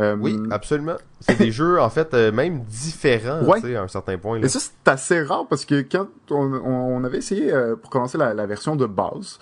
Euh, 0.00 0.16
oui, 0.18 0.38
absolument. 0.50 0.96
C'est 1.20 1.38
des 1.38 1.52
jeux, 1.52 1.80
en 1.80 1.90
fait, 1.90 2.14
euh, 2.14 2.32
même 2.32 2.62
différents, 2.64 3.40
tu 3.54 3.60
sais, 3.60 3.76
à 3.76 3.82
un 3.82 3.88
certain 3.88 4.16
point. 4.16 4.40
Et 4.40 4.48
ça, 4.48 4.58
c'est 4.60 4.90
assez 4.90 5.22
rare 5.22 5.46
parce 5.48 5.64
que 5.64 5.82
quand 5.82 6.06
on, 6.30 6.52
on 6.54 7.04
avait 7.04 7.18
essayé, 7.18 7.52
euh, 7.52 7.76
pour 7.76 7.90
commencer, 7.90 8.16
la, 8.16 8.32
la, 8.32 8.46
version 8.46 8.76
de 8.76 8.86
base, 8.86 9.38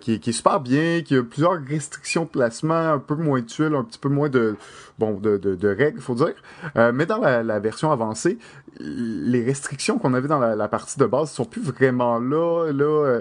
qui, 0.00 0.20
qui, 0.20 0.30
est 0.30 0.32
super 0.32 0.60
bien, 0.60 1.02
qui 1.02 1.16
a 1.16 1.22
plusieurs 1.22 1.60
restrictions 1.64 2.24
de 2.24 2.28
placement, 2.28 2.92
un 2.92 2.98
peu 2.98 3.14
moins 3.14 3.40
de 3.40 3.46
tuiles, 3.46 3.74
un 3.74 3.84
petit 3.84 3.98
peu 3.98 4.08
moins 4.08 4.28
de, 4.28 4.56
bon, 4.98 5.12
de, 5.12 5.38
de, 5.38 5.54
de 5.54 5.68
règles, 5.68 6.00
faut 6.00 6.14
dire. 6.14 6.34
mais 6.92 7.06
dans 7.06 7.18
la, 7.18 7.42
la, 7.42 7.58
version 7.58 7.90
avancée, 7.90 8.38
les 8.80 9.44
restrictions 9.44 9.98
qu'on 9.98 10.14
avait 10.14 10.28
dans 10.28 10.38
la, 10.38 10.68
partie 10.68 10.98
de 10.98 11.06
base 11.06 11.30
sont 11.30 11.44
plus 11.44 11.62
vraiment 11.62 12.18
là. 12.18 12.70
Là, 12.72 13.20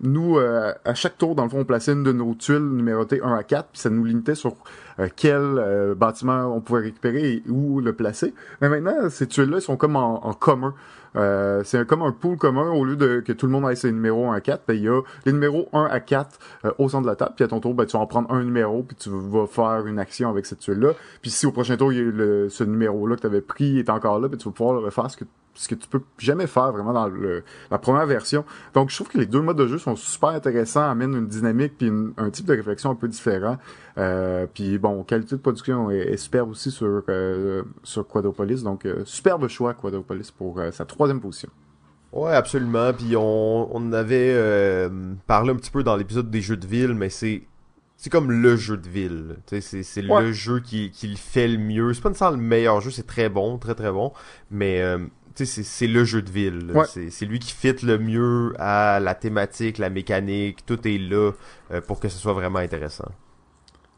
nous, 0.00 0.38
à 0.38 0.94
chaque 0.94 1.18
tour, 1.18 1.34
dans 1.34 1.44
le 1.44 1.50
fond, 1.50 1.60
on 1.60 1.64
plaçait 1.64 1.92
une 1.92 2.02
de 2.02 2.12
nos 2.12 2.34
tuiles 2.34 2.58
numérotées 2.58 3.20
1 3.22 3.34
à 3.34 3.42
4, 3.42 3.68
puis 3.72 3.80
ça 3.80 3.90
nous 3.90 4.04
limitait 4.04 4.34
sur 4.34 4.56
euh, 4.98 5.08
quel 5.14 5.40
euh, 5.40 5.94
bâtiment 5.94 6.54
on 6.54 6.60
pouvait 6.60 6.82
récupérer 6.82 7.32
et 7.32 7.42
où 7.48 7.80
le 7.80 7.92
placer. 7.92 8.34
Mais 8.60 8.68
maintenant, 8.68 9.08
ces 9.10 9.26
tuiles-là 9.26 9.60
sont 9.60 9.76
comme 9.76 9.96
en, 9.96 10.32
commun. 10.34 10.74
Euh, 11.16 11.62
c'est 11.64 11.86
comme 11.86 12.02
un 12.02 12.12
pool 12.12 12.36
commun 12.36 12.70
au 12.70 12.84
lieu 12.84 12.96
de 12.96 13.20
que 13.20 13.32
tout 13.32 13.46
le 13.46 13.52
monde 13.52 13.70
ait 13.70 13.76
ses 13.76 13.92
numéros 13.92 14.30
1 14.30 14.34
à 14.34 14.40
4, 14.40 14.64
ben, 14.66 14.74
il 14.74 14.82
y 14.82 14.88
a 14.88 15.00
les 15.26 15.32
numéros 15.32 15.68
1 15.72 15.84
à 15.84 16.00
4 16.00 16.38
au 16.78 16.88
centre 16.88 17.02
de 17.02 17.08
la 17.08 17.16
table, 17.16 17.32
puis 17.36 17.44
à 17.44 17.48
ton 17.48 17.60
tour, 17.60 17.74
ben, 17.74 17.84
tu 17.84 17.96
vas 17.96 18.02
en 18.02 18.06
prendre 18.06 18.30
un 18.32 18.42
numéro, 18.42 18.82
puis 18.82 18.96
tu 18.96 19.10
vas 19.10 19.46
faire 19.46 19.86
une 19.86 19.98
action 19.98 20.30
avec 20.30 20.46
cette 20.46 20.60
tuile-là. 20.60 20.92
Puis 21.20 21.30
si 21.30 21.46
au 21.46 21.52
prochain 21.52 21.76
tour, 21.76 21.92
il 21.92 21.98
y 21.98 22.00
a 22.00 22.04
le, 22.04 22.48
ce 22.48 22.64
numéro-là 22.64 23.16
que 23.16 23.22
tu 23.22 23.26
avais 23.26 23.40
pris 23.40 23.78
est 23.78 23.90
encore 23.90 24.20
là, 24.20 24.28
ben, 24.28 24.36
tu 24.36 24.44
vas 24.44 24.52
pouvoir 24.52 24.74
le 24.74 24.84
refaire 24.84 25.10
ce 25.10 25.16
que 25.16 25.24
ce 25.54 25.68
que 25.68 25.74
tu 25.74 25.88
peux 25.88 26.02
jamais 26.18 26.46
faire 26.46 26.72
vraiment 26.72 26.92
dans 26.92 27.08
le, 27.08 27.44
la 27.70 27.78
première 27.78 28.06
version. 28.06 28.44
Donc 28.74 28.90
je 28.90 28.96
trouve 28.96 29.08
que 29.08 29.18
les 29.18 29.26
deux 29.26 29.40
modes 29.40 29.58
de 29.58 29.66
jeu 29.66 29.78
sont 29.78 29.96
super 29.96 30.30
intéressants, 30.30 30.88
amènent 30.88 31.14
une 31.14 31.26
dynamique 31.26 31.74
puis 31.78 31.90
un 32.16 32.30
type 32.30 32.46
de 32.46 32.54
réflexion 32.54 32.90
un 32.90 32.94
peu 32.94 33.08
différent. 33.08 33.58
Euh, 33.98 34.46
puis 34.52 34.78
bon, 34.78 35.02
qualité 35.04 35.36
de 35.36 35.40
production 35.40 35.90
est, 35.90 36.16
superbe 36.16 36.50
aussi 36.50 36.70
sur 36.70 37.02
euh, 37.08 37.62
sur 37.82 38.06
Quadropolis. 38.06 38.62
Donc 38.62 38.86
euh, 38.86 39.02
superbe 39.04 39.48
choix 39.48 39.74
Quadropolis 39.74 40.30
pour 40.30 40.58
euh, 40.58 40.70
sa 40.70 40.84
troisième 40.84 41.20
position. 41.20 41.50
Ouais, 42.12 42.32
absolument. 42.32 42.92
Puis 42.92 43.16
on, 43.16 43.74
on 43.74 43.92
avait 43.92 44.36
parlé 45.26 45.50
un 45.50 45.56
petit 45.56 45.70
peu 45.70 45.82
dans 45.82 45.96
l'épisode 45.96 46.30
des 46.30 46.42
jeux 46.42 46.58
de 46.58 46.66
ville, 46.66 46.94
mais 46.94 47.08
c'est 47.08 47.44
c'est 47.96 48.10
comme 48.10 48.32
le 48.32 48.56
jeu 48.56 48.76
de 48.76 48.88
ville. 48.88 49.36
C'est, 49.46 49.60
c'est 49.60 50.02
le 50.02 50.32
jeu 50.32 50.60
qui, 50.60 50.90
qui 50.90 51.06
le 51.06 51.16
fait 51.16 51.46
le 51.46 51.56
mieux. 51.56 51.94
C'est 51.94 52.02
pas 52.02 52.08
nécessairement 52.08 52.36
le 52.36 52.42
meilleur 52.42 52.80
jeu, 52.80 52.90
c'est 52.90 53.06
très 53.06 53.28
bon, 53.28 53.58
très 53.58 53.74
très 53.74 53.92
bon. 53.92 54.12
Mais 54.50 54.82
c'est 55.34 55.86
le 55.86 56.04
jeu 56.04 56.22
de 56.22 56.30
ville. 56.30 56.72
C'est 56.86 57.26
lui 57.26 57.38
qui 57.38 57.52
fit 57.52 57.74
le 57.84 57.98
mieux 57.98 58.54
à 58.58 59.00
la 59.00 59.14
thématique, 59.14 59.78
la 59.78 59.90
mécanique, 59.90 60.64
tout 60.66 60.86
est 60.86 60.98
là 60.98 61.32
euh, 61.70 61.80
pour 61.80 62.00
que 62.00 62.08
ce 62.08 62.18
soit 62.18 62.32
vraiment 62.32 62.58
intéressant. 62.58 63.10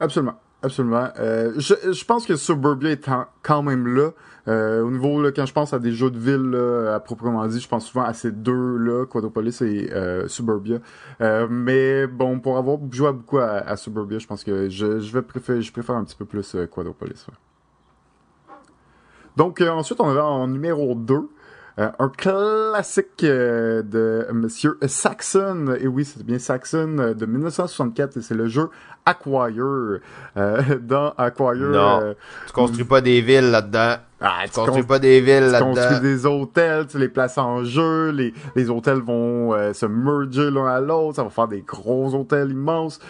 Absolument. 0.00 0.34
Absolument. 0.62 1.08
Euh, 1.18 1.52
je, 1.58 1.74
je, 1.92 2.04
pense 2.06 2.24
que 2.24 2.36
Suburbia 2.36 2.92
est 2.92 3.10
quand 3.42 3.62
même 3.62 3.86
là. 3.86 4.12
Euh, 4.48 4.82
au 4.82 4.90
niveau, 4.90 5.20
là, 5.20 5.30
quand 5.30 5.44
je 5.44 5.52
pense 5.52 5.74
à 5.74 5.78
des 5.78 5.92
jeux 5.92 6.10
de 6.10 6.18
ville, 6.18 6.52
là, 6.52 6.94
à 6.94 7.00
proprement 7.00 7.46
dit, 7.46 7.60
je 7.60 7.68
pense 7.68 7.86
souvent 7.86 8.04
à 8.04 8.14
ces 8.14 8.32
deux-là, 8.32 9.04
Quadropolis 9.04 9.60
et 9.60 9.90
Suburbia. 10.26 10.78
mais 11.50 12.06
bon, 12.06 12.40
pour 12.40 12.56
avoir 12.56 12.78
joué 12.90 13.12
beaucoup 13.12 13.38
à, 13.38 13.76
Suburbia, 13.76 14.18
je 14.18 14.26
pense 14.26 14.42
que 14.42 14.70
je, 14.70 15.00
je 15.00 15.12
vais 15.12 15.22
préférer, 15.22 15.60
je 15.60 15.70
préfère 15.70 15.96
un 15.96 16.04
petit 16.04 16.16
peu 16.16 16.24
plus 16.24 16.56
Quadropolis. 16.70 17.26
Donc 19.36 19.60
euh, 19.60 19.70
ensuite, 19.70 20.00
on 20.00 20.08
avait 20.08 20.20
en 20.20 20.46
numéro 20.46 20.94
2 20.94 21.28
euh, 21.76 21.90
un 21.98 22.08
classique 22.08 23.24
euh, 23.24 23.82
de 23.82 24.28
Monsieur 24.32 24.78
Saxon, 24.86 25.74
et 25.80 25.88
oui, 25.88 26.04
c'est 26.04 26.24
bien 26.24 26.38
Saxon, 26.38 27.14
de 27.16 27.26
1964, 27.26 28.16
et 28.16 28.22
c'est 28.22 28.34
le 28.34 28.46
jeu 28.46 28.70
Acquire. 29.04 29.98
dans 30.80 31.10
Acquire... 31.18 31.54
Non, 31.54 32.14
tu 32.46 32.52
construis 32.52 32.84
pas 32.84 33.00
des 33.00 33.20
villes 33.20 33.50
là-dedans. 33.50 33.96
Ah, 34.20 34.44
tu, 34.44 34.52
construis 34.52 34.84
pas 34.84 35.00
des 35.00 35.20
villes 35.20 35.50
là-dedans. 35.50 35.74
Tu 35.74 35.80
construis 35.80 36.00
des 36.00 36.26
hôtels, 36.26 36.86
tu 36.86 36.98
les 36.98 37.08
places 37.08 37.38
en 37.38 37.64
jeu, 37.64 38.10
les, 38.10 38.32
les 38.54 38.70
hôtels 38.70 39.00
vont 39.00 39.50
se 39.74 39.84
merger 39.84 40.52
l'un 40.52 40.66
à 40.66 40.80
l'autre, 40.80 41.16
ça 41.16 41.24
va 41.24 41.30
faire 41.30 41.48
des 41.48 41.62
gros 41.62 42.14
hôtels 42.14 42.52
immenses. 42.52 43.00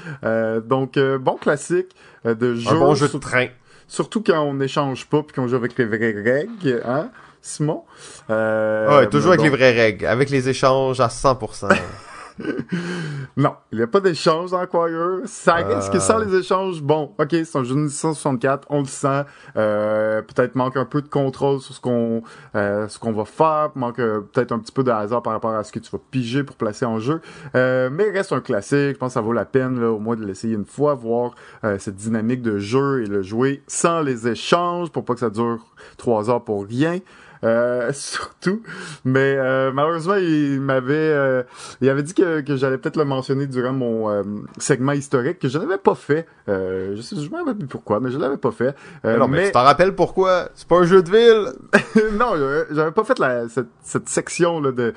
donc, 0.64 0.98
bon 1.20 1.36
classique 1.36 1.94
de 2.24 2.54
jeu. 2.54 2.70
Un 2.70 2.78
bon 2.78 2.94
jeu 2.94 3.08
de 3.08 3.18
train. 3.18 3.48
Surtout 3.88 4.22
quand 4.22 4.42
on 4.42 4.54
n'échange 4.54 5.06
pas 5.06 5.22
puis 5.22 5.34
qu'on 5.34 5.48
joue 5.48 5.56
avec 5.56 5.76
les 5.78 5.84
vraies 5.84 6.14
règles, 6.16 6.82
hein, 6.84 7.10
Simon? 7.42 7.82
Euh, 8.30 9.00
ouais, 9.00 9.08
toujours 9.08 9.32
avec 9.32 9.42
les 9.42 9.50
vraies 9.50 9.72
règles. 9.72 10.06
Avec 10.06 10.30
les 10.30 10.48
échanges 10.48 11.00
à 11.00 11.08
100%. 11.08 11.68
non, 13.36 13.54
il 13.70 13.78
n'y 13.78 13.84
a 13.84 13.86
pas 13.86 14.00
d'échange 14.00 14.50
dans 14.50 14.58
Acquire. 14.58 15.20
Ça, 15.24 15.60
Est-ce 15.60 15.90
que 15.90 15.98
sans 15.98 16.18
les 16.18 16.34
échanges, 16.34 16.82
bon, 16.82 17.12
ok, 17.18 17.28
c'est 17.30 17.56
un 17.56 17.62
jeu 17.62 17.74
de 17.74 17.80
1964, 17.80 18.66
on 18.70 18.80
le 18.80 18.86
sent. 18.86 19.24
Euh, 19.56 20.22
peut-être 20.22 20.54
manque 20.56 20.76
un 20.76 20.84
peu 20.84 21.02
de 21.02 21.08
contrôle 21.08 21.60
sur 21.60 21.74
ce 21.74 21.80
qu'on 21.80 22.22
euh, 22.56 22.88
ce 22.88 22.98
qu'on 22.98 23.12
va 23.12 23.24
faire, 23.24 23.70
manque 23.74 23.98
euh, 23.98 24.20
peut-être 24.20 24.52
un 24.52 24.58
petit 24.58 24.72
peu 24.72 24.82
de 24.82 24.90
hasard 24.90 25.22
par 25.22 25.32
rapport 25.32 25.54
à 25.54 25.62
ce 25.64 25.72
que 25.72 25.78
tu 25.78 25.90
vas 25.90 26.00
piger 26.10 26.44
pour 26.44 26.56
placer 26.56 26.84
en 26.84 26.98
jeu. 26.98 27.20
Euh, 27.54 27.90
mais 27.92 28.10
reste 28.10 28.32
un 28.32 28.40
classique. 28.40 28.94
Je 28.94 28.98
pense 28.98 29.10
que 29.10 29.14
ça 29.14 29.20
vaut 29.20 29.32
la 29.32 29.44
peine 29.44 29.80
là, 29.80 29.90
au 29.90 29.98
moins 29.98 30.16
de 30.16 30.24
l'essayer 30.24 30.54
une 30.54 30.64
fois, 30.64 30.94
voir 30.94 31.34
euh, 31.64 31.78
cette 31.78 31.96
dynamique 31.96 32.42
de 32.42 32.58
jeu 32.58 33.02
et 33.02 33.06
le 33.06 33.22
jouer 33.22 33.62
sans 33.66 34.00
les 34.00 34.28
échanges 34.28 34.90
pour 34.90 35.04
pas 35.04 35.14
que 35.14 35.20
ça 35.20 35.30
dure 35.30 35.64
trois 35.96 36.30
heures 36.30 36.44
pour 36.44 36.66
rien. 36.66 36.98
Euh, 37.44 37.92
surtout. 37.92 38.62
Mais 39.04 39.36
euh, 39.36 39.72
malheureusement, 39.72 40.16
il 40.16 40.60
m'avait 40.60 40.94
euh, 40.94 41.42
il 41.80 41.88
avait 41.88 42.02
dit 42.02 42.14
que, 42.14 42.40
que 42.40 42.56
j'allais 42.56 42.78
peut-être 42.78 42.96
le 42.96 43.04
mentionner 43.04 43.46
durant 43.46 43.72
mon 43.72 44.24
segment 44.58 44.92
historique 44.92 45.38
que 45.38 45.48
je 45.48 45.58
n'avais 45.58 45.78
pas 45.78 45.94
fait. 45.94 46.26
je 46.46 46.98
sais 47.00 47.16
je 47.16 47.30
me 47.30 47.38
rappelle 47.38 47.56
plus 47.56 47.68
pourquoi, 47.68 48.00
mais 48.00 48.10
je 48.10 48.18
l'avais 48.18 48.36
pas 48.36 48.50
fait. 48.50 48.74
non, 49.04 49.28
mais, 49.28 49.46
tu 49.46 49.52
t'en 49.52 49.62
rappelles 49.62 49.94
pourquoi? 49.94 50.48
C'est 50.54 50.68
pas 50.68 50.78
un 50.78 50.84
jeu 50.84 51.02
de 51.02 51.10
ville? 51.10 51.52
non, 52.18 52.32
j'avais 52.70 52.92
pas 52.92 53.04
fait 53.04 53.18
la, 53.18 53.48
cette, 53.48 53.68
cette 53.82 54.08
section 54.08 54.60
là 54.60 54.72
de 54.72 54.94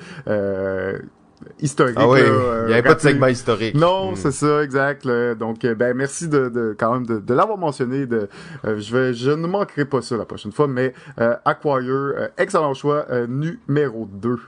historique. 1.60 1.96
Ah 1.98 2.08
oui, 2.08 2.20
il 2.20 2.66
n'y 2.66 2.72
avait 2.72 2.82
pas 2.82 2.94
de 2.94 3.00
segment 3.00 3.26
historique. 3.26 3.74
Non, 3.74 4.12
hmm. 4.12 4.16
c'est 4.16 4.32
ça, 4.32 4.62
exact. 4.62 5.06
Donc, 5.38 5.64
euh, 5.64 5.74
ben 5.74 5.94
merci 5.94 6.28
de, 6.28 6.48
de 6.48 6.76
quand 6.78 6.92
même 6.92 7.06
de, 7.06 7.18
de 7.18 7.34
l'avoir 7.34 7.58
mentionné. 7.58 8.06
De, 8.06 8.28
euh, 8.64 8.78
je 8.78 8.96
vais, 8.96 9.14
je 9.14 9.30
ne 9.30 9.46
manquerai 9.46 9.84
pas 9.84 10.02
ça 10.02 10.16
la 10.16 10.24
prochaine 10.24 10.52
fois. 10.52 10.68
Mais 10.68 10.94
euh, 11.20 11.36
Acquire, 11.44 12.30
excellent 12.36 12.74
choix, 12.74 13.06
numéro 13.26 14.08
2. 14.10 14.38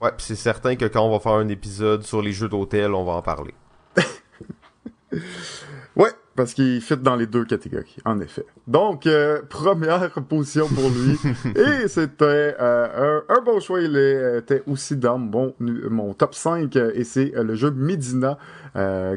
Ouais, 0.00 0.10
c'est 0.18 0.36
certain 0.36 0.76
que 0.76 0.84
quand 0.84 1.04
on 1.04 1.10
va 1.10 1.18
faire 1.18 1.32
un 1.32 1.48
épisode 1.48 2.02
sur 2.04 2.22
les 2.22 2.32
jeux 2.32 2.48
d'hôtel, 2.48 2.94
on 2.94 3.04
va 3.04 3.12
en 3.12 3.22
parler. 3.22 3.54
ouais, 5.96 6.10
parce 6.38 6.54
qu'il 6.54 6.80
fit 6.80 6.96
dans 6.96 7.16
les 7.16 7.26
deux 7.26 7.44
catégories, 7.44 7.96
en 8.04 8.20
effet. 8.20 8.46
Donc, 8.68 9.08
euh, 9.08 9.42
première 9.48 10.08
position 10.12 10.68
pour 10.68 10.88
lui. 10.88 11.18
et 11.56 11.88
c'était 11.88 12.54
euh, 12.60 13.20
un, 13.28 13.40
bon 13.40 13.58
choix. 13.58 13.80
Il 13.80 13.96
était 13.96 14.62
aussi 14.68 14.96
dans 14.96 15.18
mon, 15.18 15.52
mon 15.58 16.14
top 16.14 16.36
5. 16.36 16.76
Et 16.76 17.02
c'est 17.02 17.34
euh, 17.34 17.42
le 17.42 17.56
jeu 17.56 17.72
Medina, 17.72 18.38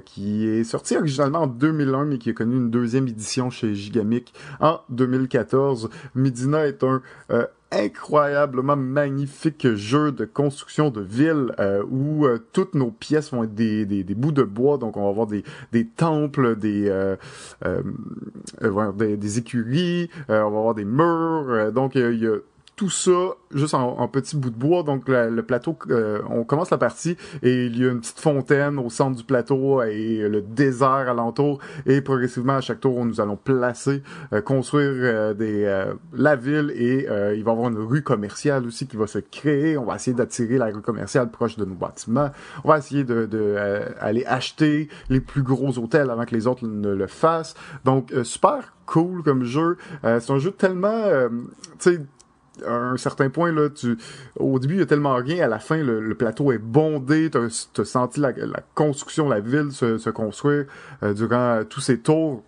qui 0.03 0.47
est 0.47 0.63
sorti 0.63 0.97
originalement 0.97 1.41
en 1.41 1.47
2001, 1.47 2.05
mais 2.05 2.17
qui 2.17 2.31
a 2.31 2.33
connu 2.33 2.55
une 2.55 2.71
deuxième 2.71 3.07
édition 3.07 3.51
chez 3.51 3.75
Gigamic 3.75 4.33
en 4.59 4.79
2014. 4.89 5.91
Medina 6.15 6.65
est 6.65 6.83
un 6.83 7.03
incroyablement 7.71 8.75
magnifique 8.75 9.75
jeu 9.75 10.11
de 10.11 10.25
construction 10.25 10.89
de 10.89 11.01
ville 11.01 11.53
euh, 11.59 11.83
où 11.89 12.25
euh, 12.25 12.37
toutes 12.51 12.75
nos 12.75 12.91
pièces 12.91 13.31
vont 13.31 13.43
être 13.43 13.55
des, 13.55 13.85
des, 13.85 14.03
bouts 14.15 14.33
de 14.33 14.43
bois, 14.43 14.77
donc 14.77 14.97
on 14.97 15.03
va 15.03 15.09
avoir 15.09 15.27
des, 15.27 15.43
des 15.71 15.87
temples, 15.87 16.57
des, 16.57 16.89
euh, 16.89 17.15
des, 18.97 19.17
des, 19.17 19.37
écuries, 19.37 20.09
on 20.27 20.33
va 20.33 20.45
avoir 20.45 20.75
des 20.75 20.85
murs, 20.85 21.71
donc 21.71 21.95
il 21.95 22.21
y 22.21 22.27
a 22.27 22.35
tout 22.81 22.89
ça 22.89 23.35
juste 23.51 23.75
en, 23.75 23.99
en 23.99 24.07
petit 24.07 24.35
bout 24.35 24.49
de 24.49 24.55
bois. 24.55 24.81
Donc 24.81 25.07
le 25.07 25.41
plateau, 25.43 25.77
euh, 25.91 26.19
on 26.31 26.43
commence 26.43 26.71
la 26.71 26.79
partie 26.79 27.15
et 27.43 27.67
il 27.67 27.77
y 27.77 27.85
a 27.85 27.91
une 27.91 27.99
petite 27.99 28.19
fontaine 28.19 28.79
au 28.79 28.89
centre 28.89 29.15
du 29.15 29.23
plateau 29.23 29.83
et 29.83 30.27
le 30.27 30.41
désert 30.41 31.07
alentour. 31.07 31.59
Et 31.85 32.01
progressivement 32.01 32.55
à 32.55 32.61
chaque 32.61 32.79
tour, 32.79 33.05
nous 33.05 33.21
allons 33.21 33.35
placer, 33.35 34.01
euh, 34.33 34.41
construire 34.41 34.93
euh, 34.95 35.33
des 35.35 35.61
la 36.13 36.35
ville 36.35 36.73
et 36.75 37.03
il 37.03 37.43
va 37.43 37.51
y 37.51 37.53
avoir 37.53 37.69
une 37.69 37.77
rue 37.77 38.01
commerciale 38.01 38.65
aussi 38.65 38.87
qui 38.87 38.97
va 38.97 39.05
se 39.05 39.19
créer. 39.19 39.77
On 39.77 39.85
va 39.85 39.97
essayer 39.97 40.17
d'attirer 40.17 40.57
la 40.57 40.65
rue 40.65 40.81
commerciale 40.81 41.29
proche 41.29 41.57
de 41.57 41.65
nos 41.65 41.75
bâtiments. 41.75 42.31
On 42.63 42.69
va 42.69 42.79
essayer 42.79 43.03
de, 43.03 43.27
de 43.27 43.57
aller 43.99 44.25
acheter 44.25 44.89
les 45.09 45.19
plus 45.19 45.43
gros 45.43 45.77
hôtels 45.77 46.09
avant 46.09 46.25
que 46.25 46.33
les 46.33 46.47
autres 46.47 46.65
ne 46.65 46.89
le 46.89 47.05
fassent. 47.05 47.53
Donc 47.85 48.11
super 48.23 48.73
cool 48.87 49.21
comme 49.21 49.43
jeu. 49.43 49.77
c'est 50.01 50.31
un 50.31 50.39
jeu 50.39 50.49
tellement, 50.49 51.03
tu 51.77 51.99
à 52.65 52.73
un 52.73 52.97
certain 52.97 53.29
point, 53.29 53.51
là, 53.51 53.69
tu, 53.69 53.97
au 54.37 54.59
début, 54.59 54.75
il 54.75 54.79
y 54.79 54.83
a 54.83 54.85
tellement 54.85 55.15
rien, 55.15 55.45
à 55.45 55.47
la 55.47 55.59
fin, 55.59 55.77
le, 55.77 56.15
plateau 56.15 56.51
est 56.51 56.57
bondé, 56.57 57.29
tu 57.31 57.37
as, 57.37 57.85
senti 57.85 58.19
la, 58.19 58.33
construction, 58.75 59.29
la 59.29 59.39
ville 59.39 59.71
se, 59.71 60.09
construire 60.09 60.65
euh, 61.03 61.13
durant 61.13 61.61
tous 61.67 61.81
ces 61.81 61.99
tours. 61.99 62.43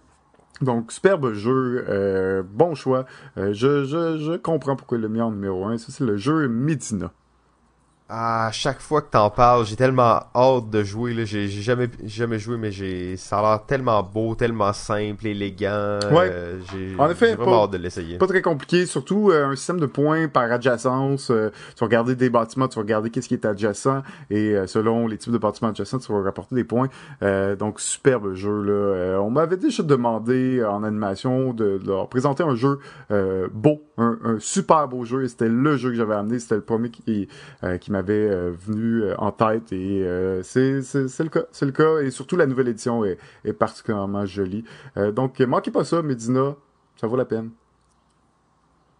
Donc, 0.61 0.91
superbe 0.91 1.34
jeu, 1.34 1.86
euh, 1.89 2.43
bon 2.43 2.76
choix. 2.76 3.05
Euh, 3.38 3.53
je, 3.53 4.38
comprends 4.38 4.76
pourquoi 4.76 4.97
l'a 4.97 5.07
mis 5.07 5.22
en 5.22 5.32
numéro 5.32 5.66
1. 5.66 5.78
Ça, 5.78 5.88
c'est 5.89 6.03
le 6.03 6.18
jeu 6.18 6.47
Medina 6.47 7.11
à 8.10 8.49
chaque 8.51 8.82
fois 8.82 9.01
que 9.01 9.10
t'en 9.10 9.30
parles, 9.30 9.66
j'ai 9.66 9.78
tellement 9.78 10.20
hâte 10.36 10.70
de 10.70 10.84
jouer. 10.84 11.14
Là. 11.14 11.24
J'ai, 11.24 11.47
jamais, 11.47 11.88
jamais 12.04 12.38
joué, 12.38 12.58
mais 12.58 12.72
j'ai, 12.72 13.16
ça 13.16 13.39
a 13.39 13.41
l'air 13.41 13.66
tellement 13.66 14.04
beau, 14.04 14.36
tellement 14.36 14.74
simple, 14.74 15.26
élégant. 15.26 15.99
Ouais. 16.12 16.30
Euh, 16.30 16.60
j'ai, 16.72 16.95
en 16.99 17.10
effet, 17.10 17.36
vraiment 17.36 17.64
hâte 17.64 17.72
de 17.72 17.78
l'essayer. 17.78 18.18
Pas 18.18 18.28
très 18.28 18.41
compliqué, 18.41 18.86
surtout 18.86 19.32
euh, 19.32 19.47
un 19.47 19.56
système 19.56 19.80
de 19.80 19.86
points 19.86 20.28
par 20.28 20.51
adjacence. 20.51 21.32
Euh, 21.32 21.49
tu 21.76 21.80
vas 21.80 21.86
regarder 21.86 22.16
des 22.16 22.30
bâtiments, 22.30 22.68
tu 22.68 22.76
vas 22.76 22.82
regarder 22.82 23.10
qu'est-ce 23.10 23.30
qui 23.30 23.36
est 23.36 23.45
adjacent, 23.45 24.04
et 24.30 24.56
selon 24.68 25.08
les 25.08 25.18
types 25.18 25.34
de 25.34 25.38
bâtiments 25.38 25.70
adjacents, 25.70 25.99
tu 25.99 26.12
vas 26.12 26.22
rapporter 26.22 26.56
des 26.56 26.64
points. 26.64 26.89
donc 27.58 27.80
superbe 27.80 28.34
jeu 28.34 28.62
là. 28.62 29.20
on 29.22 29.30
m'avait 29.30 29.58
déjà 29.58 29.84
demandé 29.84 30.64
en 30.64 30.84
animation 30.84 31.54
de, 31.54 31.80
leur 31.86 32.10
présenter 32.10 32.43
un 32.43 32.56
jeu 32.56 32.80
beau, 33.51 33.82
un, 33.97 34.18
un, 34.24 34.39
super 34.39 34.88
beau 34.88 35.06
jeu, 35.06 35.24
et 35.24 35.28
c'était 35.28 35.49
le 35.49 35.78
jeu 35.78 35.89
que 35.89 35.95
j'avais 35.95 36.16
amené. 36.16 36.39
C'était 36.39 36.56
le 36.56 36.62
premier 36.62 36.89
qui, 36.89 37.28
qui 37.80 37.91
m'avait 37.93 38.29
euh, 38.29 38.51
venu 38.51 39.03
euh, 39.03 39.15
en 39.17 39.31
tête 39.31 39.71
et 39.71 40.03
euh, 40.03 40.41
c'est 40.43 40.73
le 40.73 41.29
cas. 41.29 41.43
C'est 41.51 41.65
le 41.65 41.71
cas 41.71 41.99
et 41.99 42.11
surtout 42.11 42.35
la 42.35 42.47
nouvelle 42.47 42.67
édition 42.67 43.05
est, 43.05 43.17
est 43.45 43.53
particulièrement 43.53 44.25
jolie. 44.25 44.65
donc 45.13 45.39
manquez 45.39 45.71
pas 45.71 45.83
ça, 45.83 46.01
Medina, 46.01 46.55
ça 46.95 47.07
vaut 47.07 47.15
la 47.15 47.25
peine. 47.25 47.51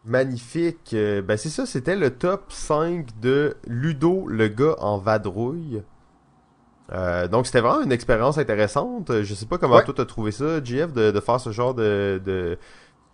Magnifique. 0.05 0.93
ben 0.93 1.37
c'est 1.37 1.49
ça, 1.49 1.65
c'était 1.65 1.95
le 1.95 2.11
top 2.11 2.51
5 2.51 3.19
de 3.21 3.55
Ludo, 3.67 4.27
le 4.27 4.47
gars 4.49 4.75
en 4.79 4.97
vadrouille. 4.97 5.81
donc 7.31 7.45
c'était 7.45 7.61
vraiment 7.61 7.83
une 7.83 7.91
expérience 7.91 8.37
intéressante. 8.37 9.23
Je 9.23 9.33
sais 9.33 9.45
pas 9.45 9.57
comment 9.57 9.81
toi 9.81 9.93
t'as 9.95 10.05
trouvé 10.05 10.31
ça, 10.31 10.63
JF, 10.63 10.93
de, 10.93 11.11
de, 11.11 11.19
faire 11.19 11.39
ce 11.39 11.51
genre 11.51 11.73
de, 11.73 12.21
de, 12.23 12.57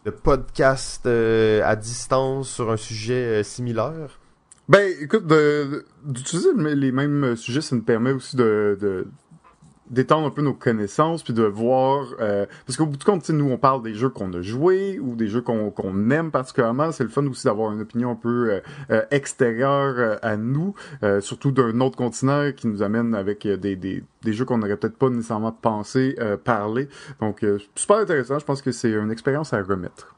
de 0.06 0.12
podcast 0.12 1.06
à 1.06 1.76
distance 1.76 2.50
sur 2.50 2.70
un 2.72 2.78
sujet 2.78 3.44
similaire. 3.44 4.19
Ben, 4.70 4.94
écoute, 5.02 5.26
d'utiliser 6.06 6.50
les 6.56 6.92
mêmes 6.92 7.36
sujets, 7.36 7.62
ça 7.62 7.76
nous 7.76 7.82
permet 7.82 8.12
aussi 8.12 8.36
de, 8.36 8.78
de 8.80 9.08
d'étendre 9.90 10.28
un 10.28 10.30
peu 10.30 10.44
nos 10.44 10.54
connaissances 10.54 11.24
puis 11.24 11.34
de 11.34 11.42
voir 11.42 12.14
euh, 12.20 12.46
parce 12.68 12.78
qu'au 12.78 12.86
bout 12.86 12.98
du 12.98 13.04
compte 13.04 13.28
nous 13.32 13.50
on 13.50 13.58
parle 13.58 13.82
des 13.82 13.96
jeux 13.96 14.10
qu'on 14.10 14.32
a 14.34 14.42
joués 14.44 15.00
ou 15.00 15.16
des 15.16 15.28
jeux 15.28 15.42
qu'on 15.42 16.12
aime 16.12 16.30
particulièrement. 16.30 16.92
C'est 16.92 17.04
le 17.04 17.10
fun 17.10 17.26
aussi 17.26 17.46
d'avoir 17.46 17.72
une 17.72 17.82
opinion 17.82 18.12
un 18.12 18.16
peu 18.16 18.52
euh, 18.52 18.60
euh, 18.92 19.04
extérieure 19.12 20.20
à 20.22 20.38
nous 20.38 20.76
surtout 21.22 21.52
d'un 21.52 21.80
autre 21.82 21.98
continent 21.98 22.52
qui 22.56 22.68
nous 22.68 22.84
amène 22.84 23.16
avec 23.16 23.48
des, 23.48 23.76
des, 23.76 24.04
des 24.22 24.34
jeux 24.34 24.46
qu'on 24.46 24.60
n'aurait 24.60 24.78
peut-être 24.78 24.98
pas 24.98 25.10
nécessairement 25.10 25.52
pensé 25.52 26.16
parler. 26.44 26.88
Donc 27.20 27.44
super 27.74 27.98
intéressant. 27.98 28.38
Je 28.38 28.46
pense 28.46 28.62
que 28.62 28.72
c'est 28.72 28.92
une 28.92 29.12
expérience 29.12 29.54
à 29.54 29.64
remettre 29.64 30.16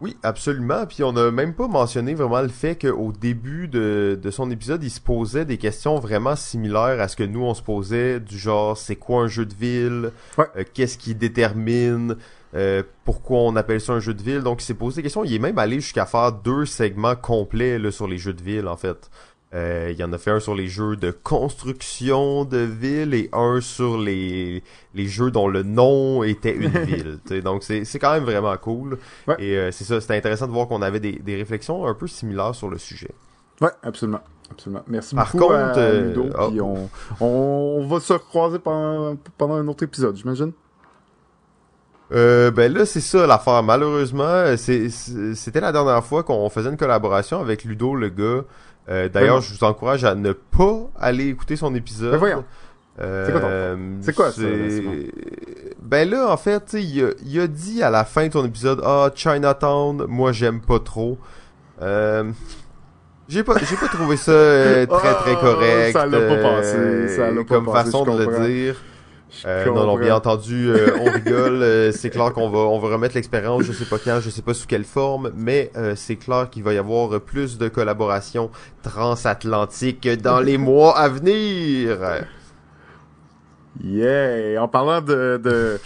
oui, 0.00 0.16
absolument. 0.22 0.86
Puis 0.86 1.02
on 1.02 1.12
n'a 1.12 1.30
même 1.30 1.54
pas 1.54 1.68
mentionné 1.68 2.14
vraiment 2.14 2.40
le 2.40 2.48
fait 2.48 2.76
qu'au 2.76 3.12
début 3.12 3.68
de, 3.68 4.18
de, 4.20 4.30
son 4.30 4.50
épisode, 4.50 4.82
il 4.82 4.90
se 4.90 5.00
posait 5.00 5.44
des 5.44 5.58
questions 5.58 5.98
vraiment 5.98 6.36
similaires 6.36 7.00
à 7.00 7.08
ce 7.08 7.16
que 7.16 7.24
nous 7.24 7.42
on 7.42 7.54
se 7.54 7.62
posait, 7.62 8.18
du 8.18 8.38
genre 8.38 8.76
c'est 8.76 8.96
quoi 8.96 9.24
un 9.24 9.28
jeu 9.28 9.44
de 9.44 9.54
ville, 9.54 10.12
euh, 10.38 10.64
qu'est-ce 10.72 10.96
qui 10.96 11.14
détermine, 11.14 12.16
euh, 12.54 12.82
pourquoi 13.04 13.40
on 13.40 13.56
appelle 13.56 13.80
ça 13.80 13.92
un 13.92 14.00
jeu 14.00 14.14
de 14.14 14.22
ville? 14.22 14.40
Donc 14.40 14.62
il 14.62 14.64
s'est 14.64 14.74
posé 14.74 14.96
des 14.96 15.02
questions. 15.02 15.24
Il 15.24 15.34
est 15.34 15.38
même 15.38 15.58
allé 15.58 15.76
jusqu'à 15.76 16.06
faire 16.06 16.32
deux 16.32 16.64
segments 16.64 17.16
complets 17.16 17.78
là, 17.78 17.90
sur 17.90 18.08
les 18.08 18.18
jeux 18.18 18.32
de 18.32 18.42
ville 18.42 18.68
en 18.68 18.76
fait. 18.76 19.10
Euh, 19.52 19.88
il 19.90 19.98
y 19.98 20.04
en 20.04 20.12
a 20.12 20.18
fait 20.18 20.30
un 20.30 20.38
sur 20.38 20.54
les 20.54 20.68
jeux 20.68 20.94
de 20.94 21.10
construction 21.10 22.44
de 22.44 22.58
ville 22.58 23.14
et 23.14 23.28
un 23.32 23.60
sur 23.60 23.98
les, 23.98 24.62
les 24.94 25.06
jeux 25.06 25.32
dont 25.32 25.48
le 25.48 25.64
nom 25.64 26.22
était 26.22 26.54
une 26.54 26.68
ville. 26.84 27.18
Donc 27.42 27.64
c'est, 27.64 27.84
c'est 27.84 27.98
quand 27.98 28.12
même 28.12 28.24
vraiment 28.24 28.56
cool. 28.56 28.98
Et 29.38 29.56
euh, 29.56 29.72
c'est 29.72 29.84
ça, 29.84 30.00
c'était 30.00 30.16
intéressant 30.16 30.46
de 30.46 30.52
voir 30.52 30.68
qu'on 30.68 30.82
avait 30.82 31.00
des, 31.00 31.12
des 31.12 31.34
réflexions 31.34 31.84
un 31.86 31.94
peu 31.94 32.06
similaires 32.06 32.54
sur 32.54 32.68
le 32.68 32.78
sujet. 32.78 33.10
Ouais, 33.60 33.70
absolument. 33.82 34.20
Absolument. 34.52 34.82
Merci 34.86 35.14
Par 35.14 35.26
beaucoup 35.32 35.46
contre, 35.46 35.54
à 35.54 35.78
euh, 35.78 36.08
Ludo, 36.08 36.26
oh. 36.38 36.88
on, 37.20 37.26
on, 37.80 37.86
va 37.86 38.00
se 38.00 38.12
recroiser 38.12 38.58
pendant, 38.58 39.16
pendant 39.38 39.54
un 39.54 39.68
autre 39.68 39.84
épisode, 39.84 40.16
j'imagine. 40.16 40.52
Euh, 42.12 42.50
ben 42.50 42.72
là, 42.72 42.84
c'est 42.84 43.00
ça 43.00 43.26
l'affaire. 43.26 43.62
Malheureusement, 43.62 44.56
c'est, 44.56 44.88
c'était 44.88 45.60
la 45.60 45.70
dernière 45.70 46.04
fois 46.04 46.24
qu'on 46.24 46.48
faisait 46.50 46.68
une 46.68 46.76
collaboration 46.76 47.40
avec 47.40 47.64
Ludo, 47.64 47.94
le 47.94 48.08
gars. 48.08 48.42
Euh, 48.90 49.08
d'ailleurs, 49.08 49.40
je 49.40 49.54
vous 49.54 49.64
encourage 49.64 50.04
à 50.04 50.14
ne 50.14 50.32
pas 50.32 50.90
aller 50.98 51.28
écouter 51.28 51.56
son 51.56 51.74
épisode. 51.74 52.12
Mais 52.12 52.18
voyons. 52.18 52.44
Euh, 53.00 53.76
c'est 54.00 54.14
quoi, 54.14 54.30
ça? 54.30 54.42
Ben 55.80 56.08
là, 56.08 56.30
en 56.30 56.36
fait, 56.36 56.74
il 56.74 57.04
a, 57.04 57.10
il 57.24 57.40
a 57.40 57.46
dit 57.46 57.82
à 57.82 57.90
la 57.90 58.04
fin 58.04 58.26
de 58.26 58.32
son 58.32 58.44
épisode, 58.44 58.80
ah, 58.84 59.10
Chinatown, 59.14 60.04
moi 60.06 60.32
j'aime 60.32 60.60
pas 60.60 60.80
trop. 60.80 61.18
Euh, 61.80 62.30
j'ai 63.28 63.44
pas, 63.44 63.54
j'ai 63.58 63.76
pas 63.76 63.88
trouvé 63.88 64.16
ça 64.16 64.32
euh, 64.32 64.86
très 64.90 65.14
très 65.14 65.32
ah, 65.32 65.40
correct. 65.40 65.92
Ça 65.92 66.06
l'a 66.06 66.20
pas 66.20 66.36
passé. 66.36 67.08
Ça 67.08 67.30
l'a 67.30 67.36
pas 67.36 67.44
comme 67.44 67.72
façon 67.72 68.04
de 68.04 68.24
le 68.24 68.46
dire. 68.46 68.76
Euh, 69.44 69.66
non, 69.66 69.86
non, 69.86 69.98
bien 69.98 70.14
entendu, 70.14 70.68
euh, 70.68 70.96
on 71.00 71.10
rigole. 71.10 71.62
Euh, 71.62 71.92
c'est 71.92 72.10
clair 72.10 72.32
qu'on 72.32 72.50
va, 72.50 72.58
on 72.58 72.78
va 72.78 72.88
remettre 72.88 73.14
l'expérience. 73.14 73.62
Je 73.62 73.72
sais 73.72 73.84
pas 73.84 73.98
quand, 73.98 74.20
je 74.20 74.30
sais 74.30 74.42
pas 74.42 74.54
sous 74.54 74.66
quelle 74.66 74.84
forme, 74.84 75.30
mais 75.36 75.70
c'est 75.96 76.16
clair 76.16 76.48
qu'il 76.50 76.62
va 76.62 76.72
y 76.72 76.78
avoir 76.78 77.20
plus 77.20 77.58
de 77.58 77.68
collaborations 77.68 78.50
transatlantiques 78.82 80.08
dans 80.20 80.40
les 80.40 80.58
mois 80.58 80.96
à 80.98 81.08
venir. 81.08 81.98
Yeah! 83.82 84.62
En 84.62 84.68
parlant 84.68 85.00
de, 85.00 85.40
de 85.42 85.80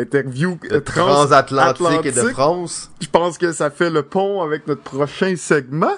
interview 0.00 0.58
transatlantique 0.84 2.06
et 2.06 2.12
de 2.12 2.28
France, 2.28 2.90
je 3.00 3.08
pense 3.08 3.38
que 3.38 3.52
ça 3.52 3.70
fait 3.70 3.90
le 3.90 4.02
pont 4.02 4.42
avec 4.42 4.66
notre 4.66 4.82
prochain 4.82 5.34
segment. 5.36 5.96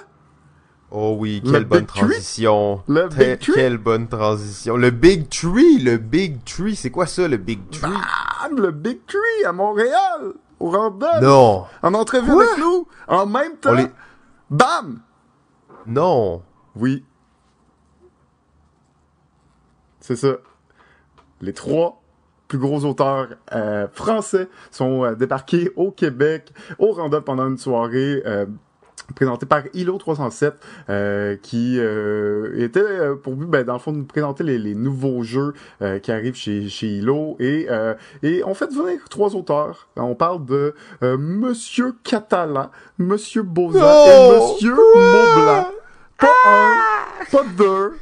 Oh 0.97 1.17
oui, 1.19 1.43
quelle 1.43 1.65
bonne 1.65 1.85
transition. 1.85 2.81
Le 2.87 3.09
Big 3.09 3.39
Tree? 3.39 3.51
Quelle 3.53 3.77
bonne 3.77 4.07
transition. 4.07 4.77
Le 4.77 4.91
Big 4.91 5.27
Tree, 5.27 5.77
le 5.79 5.97
Big 5.97 6.41
Tree, 6.45 6.73
c'est 6.73 6.89
quoi 6.89 7.05
ça, 7.05 7.27
le 7.27 7.35
Big 7.35 7.59
Tree? 7.69 7.81
Bam, 7.81 8.57
le 8.57 8.71
Big 8.71 9.05
Tree 9.05 9.45
à 9.45 9.51
Montréal, 9.51 10.33
au 10.57 10.69
Random. 10.69 11.21
Non. 11.21 11.65
En 11.83 11.93
entrevue 11.95 12.31
avec 12.31 12.57
nous, 12.59 12.87
en 13.09 13.25
même 13.25 13.57
temps. 13.57 13.75
Bam! 14.49 15.01
Non. 15.85 16.41
Oui. 16.77 17.03
C'est 19.99 20.15
ça. 20.15 20.37
Les 21.41 21.51
trois 21.51 22.01
plus 22.47 22.57
gros 22.57 22.85
auteurs 22.85 23.27
euh, 23.53 23.87
français 23.91 24.47
sont 24.71 25.03
euh, 25.03 25.15
débarqués 25.15 25.71
au 25.75 25.91
Québec 25.91 26.53
au 26.79 26.93
Random 26.93 27.21
pendant 27.21 27.49
une 27.49 27.57
soirée 27.57 28.21
euh, 28.25 28.45
présenté 29.13 29.45
par 29.45 29.63
ILO 29.73 29.97
307 29.97 30.55
euh, 30.89 31.35
qui 31.41 31.77
euh, 31.79 32.63
était 32.63 32.79
euh, 32.79 33.15
pour 33.15 33.35
but 33.35 33.47
ben, 33.47 33.63
dans 33.63 33.73
le 33.73 33.79
fond 33.79 33.91
de 33.91 33.97
nous 33.97 34.05
présenter 34.05 34.43
les, 34.43 34.57
les 34.57 34.75
nouveaux 34.75 35.23
jeux 35.23 35.53
euh, 35.81 35.99
qui 35.99 36.11
arrivent 36.11 36.35
chez, 36.35 36.69
chez 36.69 36.87
ILO 36.87 37.35
et, 37.39 37.67
et 38.23 38.43
on 38.45 38.53
fait 38.53 38.71
venir 38.71 38.99
trois 39.09 39.35
auteurs. 39.35 39.87
On 39.95 40.15
parle 40.15 40.45
de 40.45 40.73
Monsieur 41.01 41.93
Catalan 42.03 42.69
Monsieur 42.97 43.43
Boza 43.43 43.79
et 43.79 44.39
Monsieur 44.39 44.75
Maublanc 44.75 45.67
pas 46.17 46.27
un 46.47 47.25
pas 47.31 47.43
deux 47.57 47.93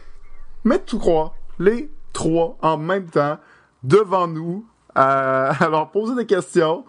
mais 0.64 0.80
trois. 0.80 1.36
Les 1.60 1.89
trois 2.14 2.58
en 2.62 2.78
même 2.78 3.06
temps 3.06 3.38
devant 3.84 4.28
nous. 4.28 4.66
À 4.95 5.58
leur 5.72 5.89
poser 5.89 6.14
des 6.14 6.28
questions 6.28 6.86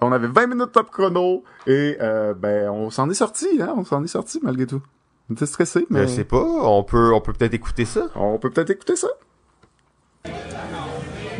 on 0.00 0.12
avait 0.12 0.28
20 0.28 0.46
minutes 0.46 0.72
top 0.72 0.90
chrono 0.90 1.44
et 1.66 1.96
euh, 2.00 2.34
ben 2.34 2.70
on 2.70 2.90
s'en 2.90 3.08
est 3.10 3.14
sorti, 3.14 3.48
hein, 3.60 3.74
on 3.76 3.84
s'en 3.84 4.02
est 4.04 4.08
sorti 4.08 4.40
malgré 4.42 4.66
tout. 4.66 4.82
On 5.28 5.34
était 5.34 5.46
stressé, 5.46 5.86
mais. 5.90 6.02
Je 6.02 6.06
sais 6.08 6.24
pas, 6.24 6.42
on 6.42 6.82
peut 6.82 7.12
on 7.14 7.20
peut 7.20 7.32
peut-être 7.32 7.54
écouter 7.54 7.84
ça. 7.84 8.08
On 8.14 8.38
peut 8.38 8.50
peut-être 8.50 8.70
écouter 8.70 8.96
ça. 8.96 9.08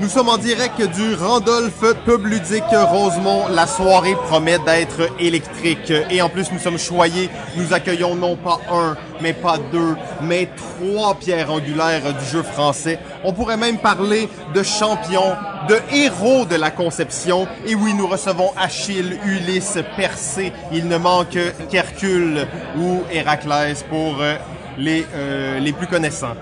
Nous 0.01 0.09
sommes 0.09 0.31
en 0.31 0.39
direct 0.39 0.81
du 0.81 1.15
Randolph 1.15 1.85
Pub 2.07 2.27
Rosemont. 2.73 3.49
La 3.49 3.67
soirée 3.67 4.15
promet 4.29 4.59
d'être 4.59 5.11
électrique. 5.21 5.93
Et 6.11 6.23
en 6.23 6.31
plus, 6.31 6.51
nous 6.51 6.59
sommes 6.59 6.79
choyés. 6.79 7.29
Nous 7.55 7.75
accueillons 7.75 8.15
non 8.15 8.35
pas 8.35 8.61
un, 8.73 8.97
mais 9.21 9.35
pas 9.35 9.59
deux, 9.71 9.97
mais 10.23 10.49
trois 10.57 11.17
pierres 11.17 11.53
angulaires 11.53 12.15
du 12.15 12.25
jeu 12.25 12.43
français. 12.43 12.99
On 13.25 13.35
pourrait 13.35 13.59
même 13.59 13.77
parler 13.77 14.31
de 14.55 14.63
champions, 14.63 15.37
de 15.69 15.77
héros 15.93 16.47
de 16.47 16.57
la 16.57 16.71
conception. 16.71 17.47
Et 17.67 17.75
oui, 17.75 17.93
nous 17.93 18.07
recevons 18.07 18.53
Achille, 18.57 19.19
Ulysse, 19.27 19.79
Persée. 19.99 20.55
Il 20.73 20.89
ne 20.89 20.97
manque 20.97 21.37
qu'Hercule 21.69 22.47
ou 22.79 23.03
Héraclès 23.13 23.83
pour 23.83 24.23
euh, 24.23 24.37
les, 24.79 25.07
euh, 25.15 25.59
les 25.59 25.75
plus 25.75 25.87
connaissants. 25.87 26.37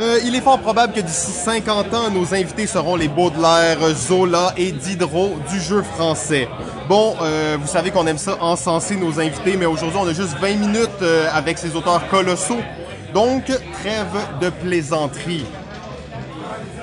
Euh, 0.00 0.20
il 0.24 0.36
est 0.36 0.40
fort 0.40 0.60
probable 0.60 0.92
que 0.92 1.00
d'ici 1.00 1.32
50 1.32 1.92
ans, 1.92 2.10
nos 2.10 2.32
invités 2.32 2.68
seront 2.68 2.94
les 2.94 3.08
Baudelaire, 3.08 3.78
Zola 3.94 4.52
et 4.56 4.70
Diderot 4.70 5.36
du 5.50 5.60
jeu 5.60 5.82
français. 5.82 6.48
Bon, 6.88 7.16
euh, 7.20 7.56
vous 7.60 7.66
savez 7.66 7.90
qu'on 7.90 8.06
aime 8.06 8.18
ça 8.18 8.36
encenser 8.40 8.94
nos 8.94 9.18
invités, 9.18 9.56
mais 9.56 9.66
aujourd'hui, 9.66 9.98
on 10.00 10.06
a 10.06 10.12
juste 10.12 10.36
20 10.40 10.54
minutes 10.54 11.02
euh, 11.02 11.26
avec 11.32 11.58
ces 11.58 11.74
auteurs 11.74 12.06
colossaux. 12.08 12.60
Donc, 13.12 13.46
trêve 13.46 14.40
de 14.40 14.50
plaisanterie. 14.50 15.44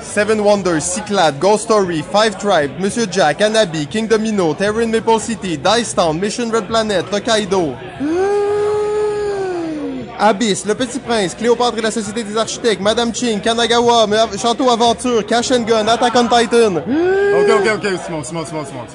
Seven 0.02 0.42
Wonders, 0.42 0.82
Cyclade, 0.82 1.40
Ghost 1.40 1.66
Story, 1.66 2.04
Five 2.04 2.36
Tribe, 2.38 2.72
Monsieur 2.80 3.06
Jack, 3.10 3.42
Anabi, 3.42 3.88
King 3.88 4.08
Domino, 4.10 4.54
Terran 4.54 4.88
Maple 4.88 5.22
City, 5.22 5.58
Dice 5.58 5.96
Town, 5.96 6.20
Mission 6.20 6.52
Red 6.52 6.68
Planet, 6.68 7.10
Tokaido. 7.10 7.76
Abyss, 10.26 10.66
Le 10.66 10.74
Petit 10.74 10.98
Prince, 11.00 11.36
Cléopâtre 11.36 11.78
et 11.78 11.82
la 11.82 11.92
Société 11.92 12.24
des 12.24 12.36
Architectes, 12.36 12.82
Madame 12.82 13.14
Ching, 13.14 13.40
Kanagawa, 13.42 14.08
Château 14.42 14.70
Aventure, 14.72 15.24
Cash 15.26 15.52
and 15.52 15.62
Gun, 15.62 15.88
Attack 15.88 16.14
on 16.16 16.24
Titan. 16.28 16.78
Ok, 16.78 17.50
ok, 17.60 17.70
ok, 17.76 17.88
Simon, 18.04 18.24
Simon, 18.24 18.46
Simon, 18.46 18.66
Simon. 18.66 18.86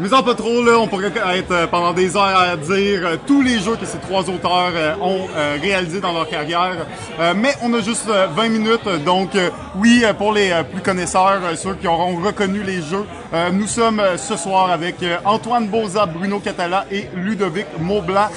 Mais 0.00 0.12
en 0.12 0.24
pas 0.24 0.34
trop, 0.34 0.60
là, 0.64 0.76
on 0.80 0.88
pourrait 0.88 1.12
être 1.36 1.52
euh, 1.52 1.66
pendant 1.68 1.92
des 1.92 2.16
heures 2.16 2.36
à 2.36 2.56
dire 2.56 3.00
euh, 3.04 3.16
tous 3.28 3.42
les 3.42 3.60
jeux 3.60 3.76
que 3.76 3.86
ces 3.86 3.98
trois 3.98 4.22
auteurs 4.22 4.72
euh, 4.74 4.94
ont 5.00 5.28
euh, 5.36 5.56
réalisés 5.62 6.00
dans 6.00 6.12
leur 6.12 6.28
carrière. 6.28 6.84
Mais 7.36 7.54
on 7.62 7.72
a 7.74 7.80
juste 7.80 8.08
euh, 8.08 8.26
20 8.34 8.48
minutes, 8.48 8.88
donc 9.04 9.30
oui, 9.76 10.02
pour 10.18 10.32
les 10.32 10.50
plus 10.72 10.82
connaisseurs, 10.82 11.40
ceux 11.56 11.74
qui 11.74 11.86
auront 11.86 12.16
reconnu 12.16 12.62
les 12.64 12.82
jeux, 12.82 13.04
nous 13.52 13.66
sommes 13.68 14.02
ce 14.16 14.36
soir 14.36 14.70
avec 14.70 14.96
Antoine 15.24 15.68
Boza, 15.68 16.06
Bruno 16.06 16.40
Catala 16.40 16.86
et 16.90 17.08
Ludovic 17.14 17.66
Maublanc. 17.80 18.28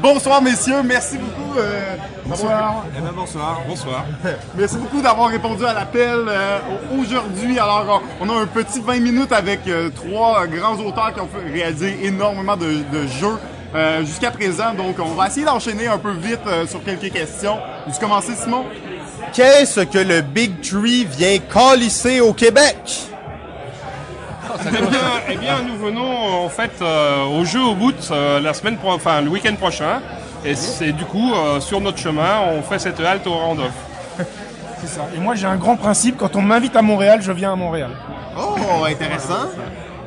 Bonsoir 0.00 0.40
messieurs, 0.42 0.82
merci 0.84 1.18
beaucoup. 1.18 1.58
euh, 1.58 1.94
Bonsoir. 2.26 2.84
Eh 2.96 3.00
ben 3.00 3.10
bonsoir. 3.14 3.60
Bonsoir. 3.66 4.04
Merci 4.56 4.76
beaucoup 4.76 5.02
d'avoir 5.02 5.28
répondu 5.30 5.64
à 5.66 5.74
l'appel 5.74 6.26
euh, 6.28 6.58
aujourd'hui. 6.96 7.58
Alors, 7.58 8.00
on 8.20 8.28
a 8.30 8.34
un 8.34 8.46
petit 8.46 8.80
20 8.80 9.00
minutes 9.00 9.32
avec 9.32 9.66
euh, 9.66 9.90
trois 9.90 10.46
grands 10.46 10.76
auteurs 10.76 11.12
qui 11.12 11.20
ont 11.20 11.26
fait- 11.28 11.52
réalisé 11.52 11.98
énormément 12.04 12.56
de, 12.56 12.66
de 12.66 13.06
jeux 13.20 13.36
euh, 13.74 14.04
jusqu'à 14.04 14.30
présent. 14.30 14.74
Donc, 14.74 14.96
on 15.00 15.14
va 15.14 15.26
essayer 15.26 15.44
d'enchaîner 15.44 15.88
un 15.88 15.98
peu 15.98 16.12
vite 16.12 16.38
euh, 16.46 16.66
sur 16.68 16.84
quelques 16.84 17.12
questions. 17.12 17.56
Tu 17.92 17.98
commencer, 17.98 18.34
Simon? 18.36 18.64
Qu'est-ce 19.32 19.80
que 19.80 19.98
le 19.98 20.20
Big 20.20 20.60
Tree 20.60 21.04
vient 21.06 21.38
calisser 21.52 22.20
au 22.20 22.32
Québec? 22.32 23.09
Eh 24.66 24.70
bien, 24.70 25.00
eh 25.30 25.36
bien, 25.36 25.56
nous 25.66 25.76
venons 25.76 26.44
en 26.44 26.48
fait 26.48 26.72
euh, 26.82 27.24
au 27.24 27.44
jeu 27.44 27.60
au 27.62 27.74
bout 27.74 27.94
euh, 28.10 28.40
la 28.40 28.54
semaine, 28.54 28.76
pro- 28.76 28.92
enfin 28.92 29.20
le 29.20 29.28
week-end 29.30 29.54
prochain. 29.56 30.00
Et 30.44 30.54
c'est 30.54 30.92
du 30.92 31.04
coup 31.04 31.32
euh, 31.34 31.60
sur 31.60 31.80
notre 31.80 31.98
chemin, 31.98 32.40
on 32.52 32.62
fait 32.62 32.78
cette 32.78 33.00
halte 33.00 33.26
au 33.26 33.32
Randolph. 33.34 33.72
C'est 34.80 34.86
ça. 34.88 35.02
Et 35.14 35.18
moi, 35.20 35.34
j'ai 35.34 35.46
un 35.46 35.56
grand 35.56 35.76
principe. 35.76 36.16
Quand 36.16 36.34
on 36.36 36.40
m'invite 36.42 36.74
à 36.76 36.82
Montréal, 36.82 37.20
je 37.22 37.32
viens 37.32 37.52
à 37.52 37.56
Montréal. 37.56 37.90
Oh, 38.38 38.84
intéressant. 38.86 39.48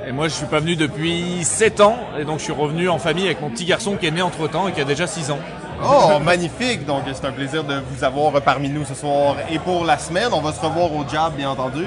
Et 0.08 0.12
moi, 0.12 0.28
je 0.28 0.34
suis 0.34 0.48
pas 0.48 0.60
venu 0.60 0.76
depuis 0.76 1.44
7 1.44 1.80
ans, 1.82 1.98
et 2.20 2.26
donc 2.26 2.40
je 2.40 2.46
suis 2.46 2.54
revenu 2.54 2.90
en 2.90 2.98
famille 2.98 3.26
avec 3.26 3.40
mon 3.42 3.50
petit 3.50 3.66
garçon 3.66 3.96
qui 3.96 4.08
est 4.08 4.12
né 4.12 4.22
entre 4.22 4.48
temps 4.50 4.68
et 4.68 4.72
qui 4.72 4.82
a 4.82 4.84
déjà 4.84 5.06
6 5.08 5.30
ans. 5.32 5.40
Oh, 5.84 6.20
magnifique. 6.24 6.86
Donc, 6.86 7.04
c'est 7.14 7.26
un 7.26 7.32
plaisir 7.32 7.64
de 7.64 7.76
vous 7.92 8.04
avoir 8.04 8.32
parmi 8.42 8.68
nous 8.70 8.84
ce 8.84 8.96
soir. 8.96 9.36
Et 9.52 9.60
pour 9.60 9.86
la 9.86 9.98
semaine, 10.00 10.30
on 10.34 10.42
va 10.42 10.52
se 10.52 10.60
revoir 10.60 10.92
au 10.92 11.06
Jab, 11.08 11.34
bien 11.36 11.50
entendu. 11.52 11.86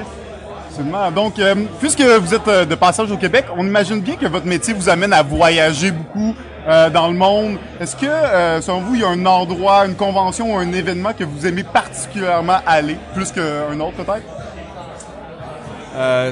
Absolument. 0.77 1.11
Donc, 1.11 1.39
euh, 1.39 1.55
puisque 1.81 2.03
vous 2.03 2.35
êtes 2.35 2.49
euh, 2.49 2.65
de 2.67 2.75
passage 2.75 3.11
au 3.11 3.17
Québec, 3.17 3.47
on 3.57 3.65
imagine 3.65 4.01
bien 4.01 4.17
que 4.17 4.27
votre 4.27 4.45
métier 4.45 4.75
vous 4.75 4.91
amène 4.91 5.15
à 5.15 5.23
voyager 5.23 5.91
beaucoup 5.91 6.35
euh, 6.69 6.91
dans 6.91 7.09
le 7.09 7.15
monde. 7.15 7.57
Est-ce 7.81 7.97
que, 7.97 8.61
selon 8.61 8.81
vous, 8.81 8.95
il 8.95 9.01
y 9.01 9.05
a 9.05 9.09
un 9.09 9.25
endroit, 9.25 9.87
une 9.87 9.95
convention 9.95 10.55
ou 10.55 10.59
un 10.59 10.71
événement 10.73 11.15
que 11.19 11.25
vous 11.25 11.47
aimez 11.47 11.63
particulièrement 11.63 12.59
aller, 12.67 12.99
plus 13.15 13.33
qu'un 13.33 13.81
autre 13.81 13.97
peut-être? 13.97 14.23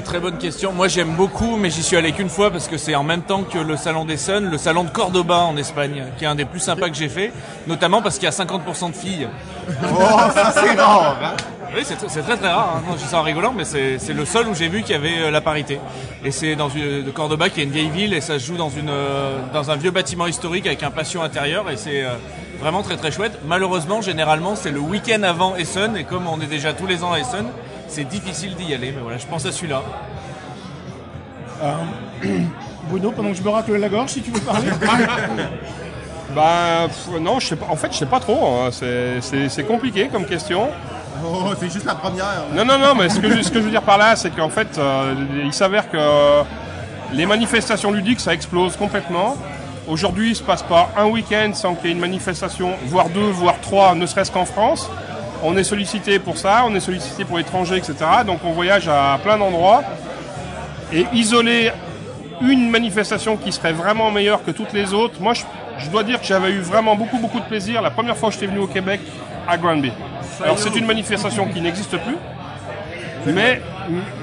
Très 0.05 0.19
bonne 0.19 0.37
question. 0.37 0.71
Moi, 0.73 0.87
j'aime 0.89 1.15
beaucoup, 1.15 1.55
mais 1.57 1.71
j'y 1.71 1.81
suis 1.81 1.97
allé 1.97 2.11
qu'une 2.11 2.29
fois 2.29 2.51
parce 2.51 2.67
que 2.67 2.77
c'est 2.77 2.93
en 2.93 3.03
même 3.03 3.23
temps 3.23 3.41
que 3.41 3.57
le 3.57 3.75
salon 3.77 4.05
des 4.05 4.17
Suns, 4.17 4.41
le 4.51 4.59
salon 4.59 4.83
de 4.83 4.89
Cordoba 4.91 5.37
en 5.39 5.57
Espagne, 5.57 6.03
qui 6.19 6.25
est 6.25 6.27
un 6.27 6.35
des 6.35 6.45
plus 6.45 6.59
sympas 6.59 6.87
que 6.89 6.95
j'ai 6.95 7.09
fait, 7.09 7.33
notamment 7.65 8.03
parce 8.03 8.19
qu'il 8.19 8.25
y 8.25 8.27
a 8.27 8.31
50% 8.31 8.91
de 8.91 8.95
filles. 8.95 9.27
Oh, 9.67 10.19
ça 10.35 10.53
c'est 10.53 10.79
rare. 10.79 11.17
hein? 11.23 11.54
Oui, 11.73 11.81
c'est 11.83 11.95
très 11.97 12.37
très 12.37 12.47
rare. 12.51 12.75
Hein. 12.77 12.83
Non, 12.87 12.93
je 12.93 13.03
dis 13.03 13.09
ça 13.09 13.19
en 13.19 13.23
rigolant, 13.23 13.53
mais 13.55 13.65
c'est 13.65 14.13
le 14.13 14.25
seul 14.25 14.47
où 14.47 14.55
j'ai 14.55 14.67
vu 14.67 14.81
qu'il 14.81 14.91
y 14.91 14.97
avait 14.97 15.19
euh, 15.19 15.31
la 15.31 15.41
parité. 15.41 15.79
Et 16.23 16.31
c'est 16.31 16.55
dans 16.55 16.69
une, 16.69 17.03
de 17.03 17.11
Cordoba, 17.11 17.49
qui 17.49 17.61
est 17.61 17.63
une 17.63 17.71
vieille 17.71 17.89
ville, 17.89 18.13
et 18.13 18.21
ça 18.21 18.39
se 18.39 18.45
joue 18.45 18.55
dans 18.57 18.69
une 18.69 18.89
euh, 18.89 19.39
dans 19.53 19.71
un 19.71 19.75
vieux 19.75 19.91
bâtiment 19.91 20.27
historique 20.27 20.65
avec 20.67 20.83
un 20.83 20.91
patio 20.91 21.21
intérieur, 21.21 21.69
et 21.69 21.75
c'est 21.77 22.03
euh, 22.03 22.15
vraiment 22.59 22.81
très 22.83 22.95
très 22.97 23.11
chouette. 23.11 23.39
Malheureusement, 23.45 24.01
généralement, 24.01 24.55
c'est 24.55 24.71
le 24.71 24.79
week-end 24.79 25.23
avant 25.23 25.55
Essen, 25.55 25.97
et 25.97 26.03
comme 26.05 26.27
on 26.27 26.39
est 26.39 26.47
déjà 26.47 26.73
tous 26.73 26.87
les 26.87 27.03
ans 27.03 27.11
à 27.13 27.19
Essen, 27.19 27.45
c'est 27.87 28.05
difficile 28.05 28.55
d'y 28.55 28.73
aller. 28.73 28.91
Mais 28.95 29.01
voilà, 29.01 29.17
je 29.17 29.25
pense 29.25 29.45
à 29.45 29.51
celui-là. 29.51 29.81
Bruno, 32.89 33.11
pendant 33.11 33.31
que 33.31 33.37
je 33.37 33.41
me 33.43 33.49
racle 33.49 33.75
la 33.75 33.89
gorge, 33.89 34.11
si 34.11 34.21
tu 34.21 34.31
veux 34.31 34.39
parler. 34.41 34.67
Bah 36.35 36.87
pff, 36.87 37.19
non, 37.21 37.39
je 37.39 37.47
sais 37.47 37.55
pas. 37.55 37.67
En 37.69 37.77
fait, 37.77 37.93
je 37.93 37.97
sais 37.99 38.05
pas 38.07 38.19
trop. 38.19 38.45
hein. 38.57 38.69
C'est 38.71 39.63
compliqué 39.65 40.09
comme 40.11 40.25
question. 40.25 40.67
Oh, 41.23 41.51
c'est 41.59 41.69
juste 41.71 41.85
la 41.85 41.95
première. 41.95 42.25
Non, 42.53 42.65
non, 42.65 42.77
non, 42.77 42.95
mais 42.95 43.09
ce 43.09 43.19
que, 43.19 43.29
je- 43.29 43.41
ce 43.41 43.49
que 43.49 43.59
je 43.59 43.65
veux 43.65 43.71
dire 43.71 43.81
par 43.81 43.97
là, 43.97 44.15
c'est 44.15 44.31
qu'en 44.35 44.49
fait, 44.49 44.77
euh, 44.77 45.13
il 45.43 45.53
s'avère 45.53 45.89
que 45.89 45.97
euh, 45.97 46.41
les 47.13 47.25
manifestations 47.25 47.91
ludiques, 47.91 48.19
ça 48.19 48.33
explose 48.33 48.75
complètement. 48.75 49.35
Aujourd'hui, 49.87 50.27
il 50.27 50.31
ne 50.31 50.35
se 50.35 50.43
passe 50.43 50.63
pas 50.63 50.89
un 50.97 51.05
week-end 51.05 51.51
sans 51.53 51.75
qu'il 51.75 51.87
y 51.87 51.89
ait 51.89 51.93
une 51.93 51.99
manifestation, 52.01 52.71
voire 52.87 53.09
deux, 53.09 53.29
voire 53.29 53.59
trois, 53.61 53.93
ne 53.95 54.05
serait-ce 54.05 54.31
qu'en 54.31 54.45
France. 54.45 54.89
On 55.43 55.55
est 55.57 55.63
sollicité 55.63 56.17
pour 56.17 56.37
ça, 56.37 56.63
on 56.65 56.73
est 56.73 56.79
sollicité 56.79 57.23
pour 57.23 57.37
l'étranger, 57.37 57.77
etc. 57.77 57.93
Donc 58.25 58.39
on 58.43 58.51
voyage 58.51 58.87
à 58.87 59.19
plein 59.21 59.37
d'endroits. 59.37 59.83
Et 60.91 61.05
isoler 61.13 61.71
une 62.41 62.69
manifestation 62.69 63.37
qui 63.37 63.51
serait 63.51 63.73
vraiment 63.73 64.09
meilleure 64.11 64.43
que 64.43 64.51
toutes 64.51 64.73
les 64.73 64.93
autres, 64.93 65.15
moi 65.21 65.33
je, 65.33 65.43
je 65.77 65.89
dois 65.89 66.03
dire 66.03 66.19
que 66.19 66.25
j'avais 66.25 66.51
eu 66.51 66.59
vraiment 66.59 66.95
beaucoup 66.95 67.17
beaucoup 67.17 67.39
de 67.39 67.45
plaisir 67.45 67.81
la 67.81 67.91
première 67.91 68.17
fois 68.17 68.29
que 68.29 68.33
j'étais 68.35 68.47
venu 68.47 68.59
au 68.59 68.67
Québec 68.67 68.99
à 69.47 69.57
Granby. 69.57 69.91
Alors 70.43 70.59
c'est 70.59 70.75
une 70.75 70.85
manifestation 70.85 71.47
qui 71.47 71.61
n'existe 71.61 71.97
plus, 71.97 72.17
mais 73.33 73.61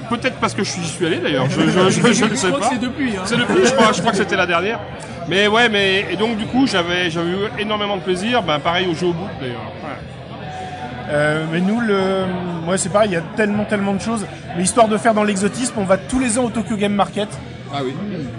peut-être 0.09 0.37
parce 0.37 0.53
que 0.53 0.63
je 0.63 0.69
suis, 0.69 0.81
j'y 0.81 0.89
suis 0.89 1.05
allé 1.05 1.17
d'ailleurs, 1.17 1.49
je, 1.49 1.61
je, 1.61 1.89
je, 1.89 2.13
je 2.13 2.25
ne 2.25 2.35
sais 2.35 2.51
pas. 2.51 2.69
c'est 2.69 2.79
depuis. 2.79 3.15
Hein. 3.17 3.21
C'est 3.25 3.37
depuis, 3.37 3.65
je 3.65 3.73
crois, 3.73 3.91
je 3.91 3.99
crois 3.99 4.11
que 4.11 4.17
c'était 4.17 4.35
la 4.35 4.45
dernière. 4.45 4.79
Mais 5.27 5.47
ouais, 5.47 5.69
mais 5.69 6.05
et 6.11 6.17
donc 6.17 6.37
du 6.37 6.45
coup 6.45 6.67
j'avais 6.67 7.09
j'avais 7.09 7.29
eu 7.29 7.47
énormément 7.59 7.97
de 7.97 8.01
plaisir, 8.01 8.43
ben 8.43 8.59
pareil 8.59 8.87
au 8.87 8.93
jeu 8.93 9.07
au 9.07 9.13
bout 9.13 9.29
d'ailleurs. 9.39 9.71
Ouais. 9.83 10.13
Euh, 11.09 11.45
mais 11.51 11.59
nous, 11.59 11.79
le... 11.79 12.25
moi, 12.65 12.77
c'est 12.77 12.89
pareil. 12.89 13.09
Il 13.11 13.13
y 13.13 13.17
a 13.17 13.23
tellement, 13.35 13.65
tellement 13.65 13.93
de 13.93 14.01
choses. 14.01 14.25
Mais 14.55 14.63
histoire 14.63 14.87
de 14.87 14.97
faire 14.97 15.13
dans 15.13 15.23
l'exotisme, 15.23 15.73
on 15.77 15.83
va 15.83 15.97
tous 15.97 16.19
les 16.19 16.39
ans 16.39 16.45
au 16.45 16.49
Tokyo 16.49 16.75
Game 16.77 16.93
Market. 16.93 17.27
Ah 17.75 17.79
oui. 17.83 17.95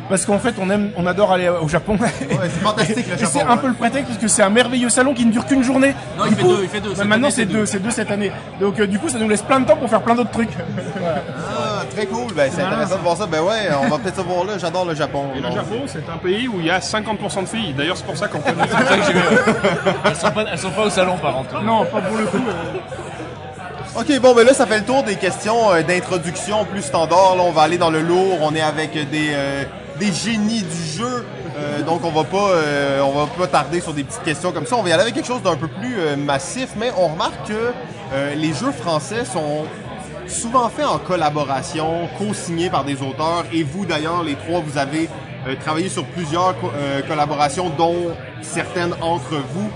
Parce 0.09 0.25
qu'en 0.27 0.39
fait, 0.39 0.55
on 0.61 0.71
aime, 0.71 0.91
on 0.97 1.07
adore 1.07 1.33
aller 1.33 1.49
au 1.49 1.67
Japon. 1.69 1.97
Ouais, 2.01 2.09
c'est 2.21 2.51
fantastique 2.63 3.07
le 3.09 3.15
Et 3.15 3.19
Japon. 3.19 3.31
c'est 3.33 3.43
un 3.43 3.57
peu 3.57 3.67
le 3.69 3.75
prétexte 3.75 4.07
parce 4.09 4.19
que 4.21 4.29
c'est 4.29 4.43
un 4.43 4.49
merveilleux 4.51 4.89
salon 4.89 5.13
qui 5.13 5.27
ne 5.27 5.33
dure 5.33 5.45
qu'une 5.47 5.63
journée. 5.65 5.95
Non, 6.17 6.25
Du 6.27 6.31
il 6.31 6.37
fait 6.37 6.43
deux, 6.45 6.59
il 6.63 6.69
fait 6.69 6.81
deux. 6.81 6.95
Cette 6.95 7.07
maintenant 7.07 7.31
c'est 7.31 7.45
deux, 7.47 7.67
c'est 7.67 7.81
deux 7.81 7.91
cette 7.91 8.11
année. 8.13 8.31
Donc 8.61 8.79
euh, 8.79 8.87
du 8.87 8.99
coup 8.99 9.09
ça 9.09 9.19
nous 9.19 9.29
laisse 9.29 9.43
plein 9.43 9.59
de 9.61 9.67
temps 9.67 9.77
pour 9.77 9.91
faire 9.91 10.03
plein 10.03 10.15
d'autres 10.15 10.31
trucs. 10.31 10.51
Ah, 11.05 11.83
très 11.91 12.07
cool. 12.07 12.33
Ben, 12.35 12.49
c'est 12.53 12.63
intéressant 12.63 12.97
de 12.97 13.03
voir 13.03 13.17
ça. 13.17 13.27
Ben 13.27 13.43
ouais, 13.43 13.69
on 13.85 13.89
va 13.89 13.99
peut-être 13.99 14.17
se 14.17 14.21
voir 14.23 14.45
là. 14.45 14.53
J'adore 14.59 14.85
le 14.85 14.95
Japon. 14.95 15.25
Et 15.37 15.41
le 15.41 15.51
Japon, 15.51 15.83
c'est 15.87 16.09
un 16.09 16.19
pays 16.19 16.47
où 16.47 16.61
il 16.61 16.67
y 16.67 16.71
a 16.71 16.79
50% 16.79 17.43
de 17.43 17.47
filles. 17.49 17.75
D'ailleurs, 17.77 17.97
c'est 17.97 18.07
pour 18.07 18.17
ça 18.17 18.29
qu'on 18.29 18.39
connaît. 18.39 18.63
Elles 20.05 20.17
sont 20.17 20.31
pas, 20.31 20.45
elles 20.51 20.59
sont 20.59 20.71
pas 20.71 20.83
au 20.87 20.91
salon 20.91 21.17
par 21.19 21.35
contre. 21.35 21.63
non, 21.63 21.85
pas 21.87 22.01
pour 22.01 22.17
le 22.17 22.27
coup. 22.27 22.37
euh. 22.37 22.79
Ok, 23.97 24.19
bon, 24.21 24.35
ben 24.35 24.45
là, 24.45 24.53
ça 24.55 24.67
fait 24.67 24.79
le 24.79 24.85
tour 24.85 25.05
des 25.05 25.15
questions 25.15 25.73
euh, 25.73 25.83
d'introduction 25.83 26.65
plus 26.65 26.83
standard. 26.83 27.37
Là, 27.37 27.43
on 27.45 27.53
va 27.53 27.63
aller 27.63 27.79
dans 27.79 27.91
le 27.91 28.01
lourd. 28.01 28.39
On 28.43 28.53
est 28.55 28.61
avec 28.61 28.93
des, 28.93 29.29
euh, 29.33 29.63
des 30.01 30.13
génies 30.13 30.63
du 30.63 30.83
jeu. 30.99 31.25
Euh, 31.57 31.83
donc, 31.83 32.05
on 32.05 32.11
va 32.11 32.25
pas, 32.25 32.51
euh, 32.51 33.01
on 33.03 33.13
va 33.13 33.27
pas 33.27 33.47
tarder 33.47 33.81
sur 33.81 33.93
des 33.95 34.03
petites 34.03 34.25
questions 34.25 34.51
comme 34.51 34.67
ça. 34.67 34.77
On 34.77 34.83
va 34.83 34.89
y 34.89 34.93
aller 34.93 35.03
avec 35.03 35.15
quelque 35.15 35.29
chose 35.29 35.43
d'un 35.43 35.55
peu 35.57 35.69
plus 35.69 35.97
massif. 36.17 36.71
Mais 36.77 36.91
on 36.99 37.07
remarque 37.09 37.47
que 37.49 37.73
les 38.37 38.53
jeux 38.53 38.73
français 38.73 39.25
sont 39.25 39.65
souvent 40.27 40.69
faits 40.69 40.87
en 40.87 40.99
collaboration, 40.99 42.09
co-signés 42.19 42.71
par 42.71 42.83
des 42.85 43.01
auteurs. 43.01 43.45
Et 43.53 43.63
vous, 43.63 43.87
d'ailleurs, 43.87 44.25
les 44.25 44.35
trois, 44.35 44.61
vous 44.61 44.77
avez 44.77 45.09
travaillé 45.61 45.89
sur 45.89 46.05
plusieurs 46.07 46.59
co- 46.61 46.73
collaborations, 47.07 47.71
dont 47.71 48.13
certaines 48.43 48.95
entre 49.03 49.35
vous. 49.53 49.71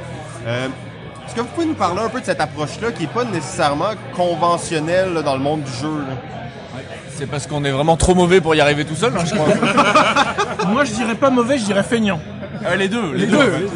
Est-ce 1.29 1.35
que 1.37 1.41
vous 1.43 1.47
pouvez 1.49 1.67
nous 1.67 1.75
parler 1.75 2.01
un 2.01 2.09
peu 2.09 2.21
de 2.21 2.25
cette 2.25 2.41
approche-là 2.41 2.91
qui 2.93 3.05
est 3.05 3.13
pas 3.13 3.25
nécessairement 3.25 3.91
conventionnelle 4.17 5.13
là, 5.13 5.23
dans 5.23 5.35
le 5.35 5.43
monde 5.43 5.63
du 5.63 5.71
jeu? 5.71 5.99
là? 5.99 6.83
C'est 7.15 7.27
parce 7.27 7.47
qu'on 7.47 7.65
est 7.65 7.71
vraiment 7.71 7.97
trop 7.97 8.15
mauvais 8.15 8.41
pour 8.41 8.55
y 8.55 8.61
arriver 8.61 8.85
tout 8.85 8.95
seul, 8.95 9.13
hein, 9.17 9.25
je 9.27 9.35
crois. 9.35 10.67
Moi, 10.69 10.85
je 10.85 10.93
dirais 10.93 11.17
pas 11.17 11.31
mauvais, 11.31 11.59
je 11.59 11.65
dirais 11.65 11.83
feignant. 11.83 12.21
Euh, 12.65 12.77
les 12.77 12.89
deux, 12.89 13.13
les, 13.13 13.21
Les 13.21 13.27
deux. 13.27 13.37
deux. 13.37 13.69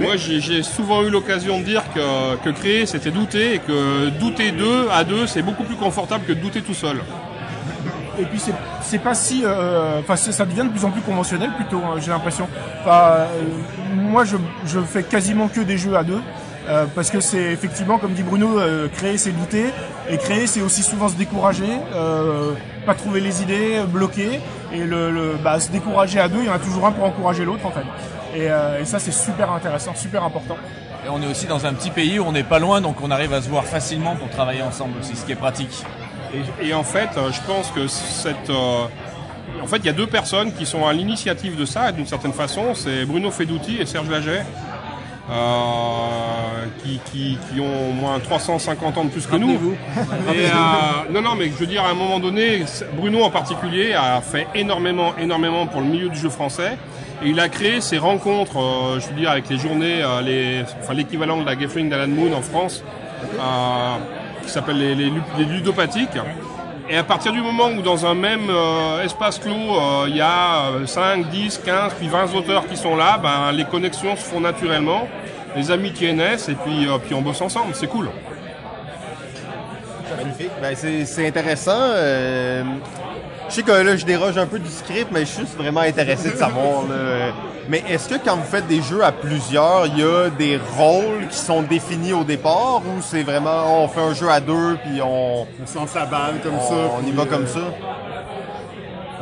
Moi, 0.00 0.16
j'ai 0.16 0.62
souvent 0.62 1.02
eu 1.02 1.10
l'occasion 1.10 1.58
de 1.60 1.64
dire 1.64 1.82
que, 1.94 2.36
que 2.44 2.50
créer, 2.50 2.86
c'était 2.86 3.10
douter, 3.10 3.54
et 3.54 3.58
que 3.58 4.08
douter 4.20 4.52
deux 4.52 4.86
à 4.92 5.04
deux, 5.04 5.26
c'est 5.26 5.42
beaucoup 5.42 5.64
plus 5.64 5.76
confortable 5.76 6.24
que 6.24 6.32
de 6.32 6.40
douter 6.40 6.62
tout 6.62 6.74
seul. 6.74 6.98
Et 8.20 8.24
puis 8.24 8.40
c'est 8.82 8.98
pas 8.98 9.14
si, 9.14 9.42
euh, 9.44 10.00
enfin 10.00 10.16
ça 10.16 10.44
devient 10.44 10.64
de 10.64 10.68
plus 10.68 10.84
en 10.84 10.90
plus 10.90 11.00
conventionnel 11.00 11.50
plutôt. 11.56 11.78
hein, 11.78 11.94
J'ai 11.98 12.10
l'impression. 12.10 12.46
Euh, 12.86 13.24
moi 13.94 14.24
je 14.26 14.36
je 14.66 14.80
fais 14.80 15.02
quasiment 15.02 15.48
que 15.48 15.60
des 15.60 15.78
jeux 15.78 15.96
à 15.96 16.04
deux. 16.04 16.20
Euh, 16.68 16.86
parce 16.94 17.10
que 17.10 17.20
c'est 17.20 17.52
effectivement, 17.52 17.98
comme 17.98 18.12
dit 18.12 18.22
Bruno, 18.22 18.58
euh, 18.58 18.88
créer 18.88 19.18
c'est 19.18 19.32
douter, 19.32 19.66
et 20.08 20.18
créer 20.18 20.46
c'est 20.46 20.62
aussi 20.62 20.82
souvent 20.82 21.08
se 21.08 21.14
décourager, 21.14 21.68
euh, 21.94 22.52
pas 22.86 22.94
trouver 22.94 23.20
les 23.20 23.42
idées, 23.42 23.76
euh, 23.76 23.84
bloquer, 23.84 24.40
et 24.72 24.84
le, 24.84 25.10
le 25.10 25.34
bah, 25.42 25.60
se 25.60 25.70
décourager 25.70 26.20
à 26.20 26.28
deux, 26.28 26.40
il 26.40 26.46
y 26.46 26.50
en 26.50 26.54
a 26.54 26.58
toujours 26.58 26.86
un 26.86 26.92
pour 26.92 27.04
encourager 27.04 27.44
l'autre 27.44 27.66
en 27.66 27.70
fait. 27.70 27.84
Et, 28.34 28.50
euh, 28.50 28.80
et 28.80 28.84
ça 28.84 28.98
c'est 28.98 29.12
super 29.12 29.50
intéressant, 29.52 29.94
super 29.94 30.22
important. 30.24 30.56
Et 31.04 31.08
on 31.08 31.20
est 31.20 31.26
aussi 31.26 31.46
dans 31.46 31.66
un 31.66 31.74
petit 31.74 31.90
pays 31.90 32.18
où 32.18 32.24
on 32.24 32.32
n'est 32.32 32.44
pas 32.44 32.60
loin, 32.60 32.80
donc 32.80 32.96
on 33.02 33.10
arrive 33.10 33.32
à 33.32 33.42
se 33.42 33.48
voir 33.48 33.64
facilement 33.64 34.14
pour 34.16 34.30
travailler 34.30 34.62
ensemble 34.62 34.94
aussi, 35.00 35.16
ce 35.16 35.24
qui 35.24 35.32
est 35.32 35.36
pratique. 35.36 35.84
Et, 36.32 36.68
et 36.68 36.74
en 36.74 36.84
fait, 36.84 37.10
je 37.16 37.40
pense 37.46 37.70
que 37.72 37.88
cette... 37.88 38.48
euh, 38.50 38.84
en 39.62 39.66
fait, 39.66 39.78
il 39.78 39.86
y 39.86 39.88
a 39.90 39.92
deux 39.92 40.06
personnes 40.06 40.52
qui 40.54 40.64
sont 40.64 40.86
à 40.86 40.92
l'initiative 40.92 41.56
de 41.56 41.66
ça, 41.66 41.92
d'une 41.92 42.06
certaine 42.06 42.32
façon. 42.32 42.74
C'est 42.74 43.04
Bruno 43.04 43.30
Fedouti 43.30 43.78
et 43.80 43.86
Serge 43.86 44.08
Laget, 44.08 44.44
euh, 45.30 46.66
qui, 46.82 47.00
qui, 47.10 47.38
qui 47.48 47.60
ont 47.60 47.90
au 47.90 47.92
moins 47.92 48.18
350 48.18 48.98
ans 48.98 49.04
de 49.04 49.10
plus 49.10 49.26
que 49.26 49.36
nous. 49.36 49.52
Et, 49.52 50.46
euh, 50.46 51.12
non, 51.12 51.22
non, 51.22 51.34
mais 51.36 51.46
je 51.46 51.52
veux 51.52 51.66
dire, 51.66 51.84
à 51.84 51.90
un 51.90 51.94
moment 51.94 52.18
donné, 52.18 52.64
Bruno 52.96 53.22
en 53.22 53.30
particulier 53.30 53.94
a 53.94 54.20
fait 54.20 54.46
énormément, 54.54 55.12
énormément 55.18 55.66
pour 55.66 55.80
le 55.80 55.86
milieu 55.86 56.08
du 56.08 56.18
jeu 56.18 56.28
français. 56.28 56.76
Et 57.24 57.28
il 57.28 57.38
a 57.38 57.48
créé 57.48 57.80
ces 57.80 57.98
rencontres, 57.98 58.58
euh, 58.58 59.00
je 59.00 59.08
veux 59.08 59.14
dire, 59.14 59.30
avec 59.30 59.48
les 59.48 59.58
journées, 59.58 60.02
les, 60.24 60.64
enfin, 60.82 60.94
l'équivalent 60.94 61.40
de 61.40 61.46
la 61.46 61.54
Gathering 61.54 61.88
d'Alan 61.88 62.08
Moon 62.08 62.32
en 62.32 62.42
France, 62.42 62.82
euh, 63.38 63.96
qui 64.44 64.50
s'appelle 64.50 64.78
les, 64.78 64.94
les, 64.96 65.12
les 65.38 65.44
ludopathiques. 65.44 66.18
Et 66.92 66.96
à 66.98 67.04
partir 67.04 67.32
du 67.32 67.40
moment 67.40 67.68
où 67.70 67.80
dans 67.80 68.04
un 68.04 68.12
même 68.14 68.50
euh, 68.50 69.02
espace 69.02 69.38
clos, 69.38 69.50
euh, 69.54 70.04
il 70.08 70.16
y 70.16 70.20
a 70.20 70.72
euh, 70.72 70.86
5, 70.86 71.30
10, 71.30 71.62
15, 71.64 71.94
puis 71.94 72.06
20 72.06 72.34
auteurs 72.34 72.68
qui 72.68 72.76
sont 72.76 72.96
là, 72.96 73.16
ben, 73.16 73.50
les 73.50 73.64
connexions 73.64 74.14
se 74.14 74.20
font 74.20 74.40
naturellement, 74.40 75.08
les 75.56 75.70
amitiés 75.70 76.12
naissent 76.12 76.50
et 76.50 76.54
puis, 76.54 76.86
euh, 76.86 76.98
puis 76.98 77.14
on 77.14 77.22
bosse 77.22 77.40
ensemble, 77.40 77.74
c'est 77.74 77.86
cool. 77.86 78.10
Magnifique. 80.18 80.50
Ben, 80.60 80.76
c'est 80.76 81.26
intéressant. 81.26 81.80
Euh, 83.52 83.54
je 83.54 83.56
sais 83.56 83.62
que 83.62 83.70
là, 83.72 83.96
je 83.96 84.04
déroge 84.06 84.38
un 84.38 84.46
peu 84.46 84.58
du 84.58 84.70
script, 84.70 85.08
mais 85.12 85.20
je 85.20 85.26
suis 85.26 85.40
juste 85.42 85.56
vraiment 85.56 85.80
intéressé 85.80 86.30
de 86.30 86.36
savoir. 86.36 86.82
là. 86.88 87.32
Mais 87.68 87.82
est-ce 87.88 88.08
que 88.08 88.14
quand 88.16 88.36
vous 88.36 88.44
faites 88.50 88.66
des 88.66 88.82
jeux 88.82 89.04
à 89.04 89.12
plusieurs, 89.12 89.86
il 89.86 89.98
y 89.98 90.02
a 90.02 90.30
des 90.30 90.58
rôles 90.76 91.28
qui 91.30 91.36
sont 91.38 91.62
définis 91.62 92.12
au 92.12 92.24
départ 92.24 92.82
ou 92.84 93.00
c'est 93.00 93.22
vraiment 93.22 93.84
on 93.84 93.88
fait 93.88 94.00
un 94.00 94.14
jeu 94.14 94.28
à 94.28 94.40
deux 94.40 94.76
puis 94.82 95.00
on, 95.00 95.42
On 95.42 95.66
se 95.66 95.76
lance 95.78 95.94
la 95.94 96.06
balle 96.06 96.40
comme 96.42 96.54
on, 96.54 96.68
ça. 96.68 96.74
on 97.00 97.06
y 97.06 97.12
va 97.12 97.22
euh, 97.22 97.26
comme 97.26 97.46
ça? 97.46 97.60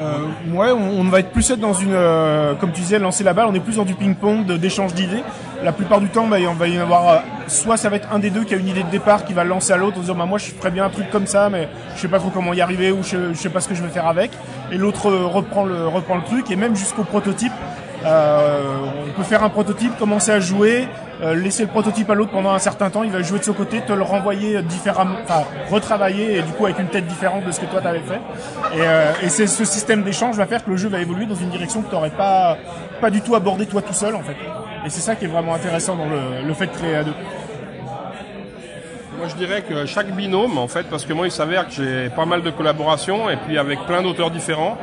Euh, 0.00 0.26
ouais, 0.52 0.72
on, 0.72 1.00
on 1.00 1.04
va 1.04 1.20
être 1.20 1.30
plus 1.30 1.50
être 1.50 1.60
dans 1.60 1.74
une, 1.74 1.92
euh, 1.92 2.54
comme 2.54 2.72
tu 2.72 2.80
disais, 2.80 2.98
lancer 2.98 3.22
la 3.22 3.34
balle. 3.34 3.46
On 3.48 3.54
est 3.54 3.60
plus 3.60 3.76
dans 3.76 3.84
du 3.84 3.94
ping-pong, 3.94 4.46
d'échange 4.46 4.94
d'idées. 4.94 5.22
La 5.62 5.72
plupart 5.72 6.00
du 6.00 6.08
temps, 6.08 6.26
bah, 6.26 6.38
on 6.48 6.54
va 6.54 6.68
y 6.68 6.78
avoir, 6.78 7.08
euh, 7.08 7.18
soit 7.46 7.76
ça 7.76 7.90
va 7.90 7.96
être 7.96 8.08
un 8.10 8.18
des 8.18 8.30
deux 8.30 8.44
qui 8.44 8.54
a 8.54 8.56
une 8.56 8.68
idée 8.68 8.82
de 8.82 8.88
départ, 8.90 9.24
qui 9.26 9.34
va 9.34 9.44
lancer 9.44 9.72
à 9.72 9.76
l'autre 9.76 9.98
en 9.98 10.00
disant, 10.00 10.14
bah, 10.14 10.24
moi, 10.24 10.38
je 10.38 10.46
ferais 10.46 10.70
bien 10.70 10.86
un 10.86 10.88
truc 10.88 11.10
comme 11.10 11.26
ça, 11.26 11.50
mais 11.50 11.68
je 11.96 12.00
sais 12.00 12.08
pas 12.08 12.18
trop 12.18 12.30
comment 12.30 12.54
y 12.54 12.62
arriver 12.62 12.92
ou 12.92 13.02
je, 13.02 13.34
je 13.34 13.38
sais 13.38 13.50
pas 13.50 13.60
ce 13.60 13.68
que 13.68 13.74
je 13.74 13.82
vais 13.82 13.90
faire 13.90 14.06
avec. 14.06 14.30
Et 14.72 14.78
l'autre 14.78 15.10
euh, 15.10 15.26
reprend 15.26 15.64
le, 15.64 15.86
reprend 15.86 16.16
le 16.16 16.22
truc 16.22 16.50
et 16.50 16.56
même 16.56 16.74
jusqu'au 16.76 17.04
prototype. 17.04 17.52
Euh, 18.04 18.76
on 19.08 19.12
peut 19.12 19.22
faire 19.22 19.44
un 19.44 19.50
prototype, 19.50 19.96
commencer 19.98 20.30
à 20.30 20.40
jouer, 20.40 20.88
euh, 21.22 21.34
laisser 21.34 21.64
le 21.64 21.68
prototype 21.68 22.08
à 22.08 22.14
l'autre 22.14 22.30
pendant 22.30 22.52
un 22.52 22.58
certain 22.58 22.88
temps, 22.88 23.02
il 23.02 23.10
va 23.10 23.20
jouer 23.20 23.38
de 23.38 23.44
son 23.44 23.52
côté, 23.52 23.82
te 23.82 23.92
le 23.92 24.02
renvoyer 24.02 24.62
différemment, 24.62 25.16
enfin 25.22 25.42
retravailler 25.70 26.38
et 26.38 26.42
du 26.42 26.52
coup 26.52 26.64
avec 26.64 26.78
une 26.78 26.88
tête 26.88 27.06
différente 27.06 27.44
de 27.44 27.52
ce 27.52 27.60
que 27.60 27.66
toi 27.66 27.82
t'avais 27.82 28.00
fait. 28.00 28.20
Et, 28.74 28.80
euh, 28.80 29.12
et 29.22 29.28
c'est 29.28 29.46
ce 29.46 29.64
système 29.64 30.02
d'échange 30.02 30.36
va 30.36 30.46
faire 30.46 30.64
que 30.64 30.70
le 30.70 30.76
jeu 30.76 30.88
va 30.88 31.00
évoluer 31.00 31.26
dans 31.26 31.34
une 31.34 31.50
direction 31.50 31.82
que 31.82 31.88
tu 31.88 31.94
n'aurais 31.94 32.10
pas 32.10 32.56
pas 33.00 33.10
du 33.10 33.20
tout 33.20 33.34
abordé 33.34 33.66
toi 33.66 33.82
tout 33.82 33.92
seul 33.92 34.14
en 34.14 34.22
fait. 34.22 34.36
Et 34.86 34.88
c'est 34.88 35.00
ça 35.00 35.14
qui 35.14 35.26
est 35.26 35.28
vraiment 35.28 35.54
intéressant 35.54 35.96
dans 35.96 36.06
le, 36.06 36.46
le 36.46 36.54
fait 36.54 36.66
de 36.66 36.72
créer 36.72 36.96
à 36.96 37.04
deux. 37.04 37.14
Moi, 39.18 39.28
je 39.28 39.34
dirais 39.34 39.60
que 39.60 39.84
chaque 39.84 40.10
binôme, 40.12 40.56
en 40.56 40.66
fait, 40.66 40.84
parce 40.84 41.04
que 41.04 41.12
moi, 41.12 41.26
il 41.26 41.30
s'avère 41.30 41.68
que 41.68 41.74
j'ai 41.74 42.08
pas 42.08 42.24
mal 42.24 42.40
de 42.40 42.48
collaborations 42.48 43.28
et 43.28 43.36
puis 43.36 43.58
avec 43.58 43.78
plein 43.80 44.00
d'auteurs 44.00 44.30
différents. 44.30 44.78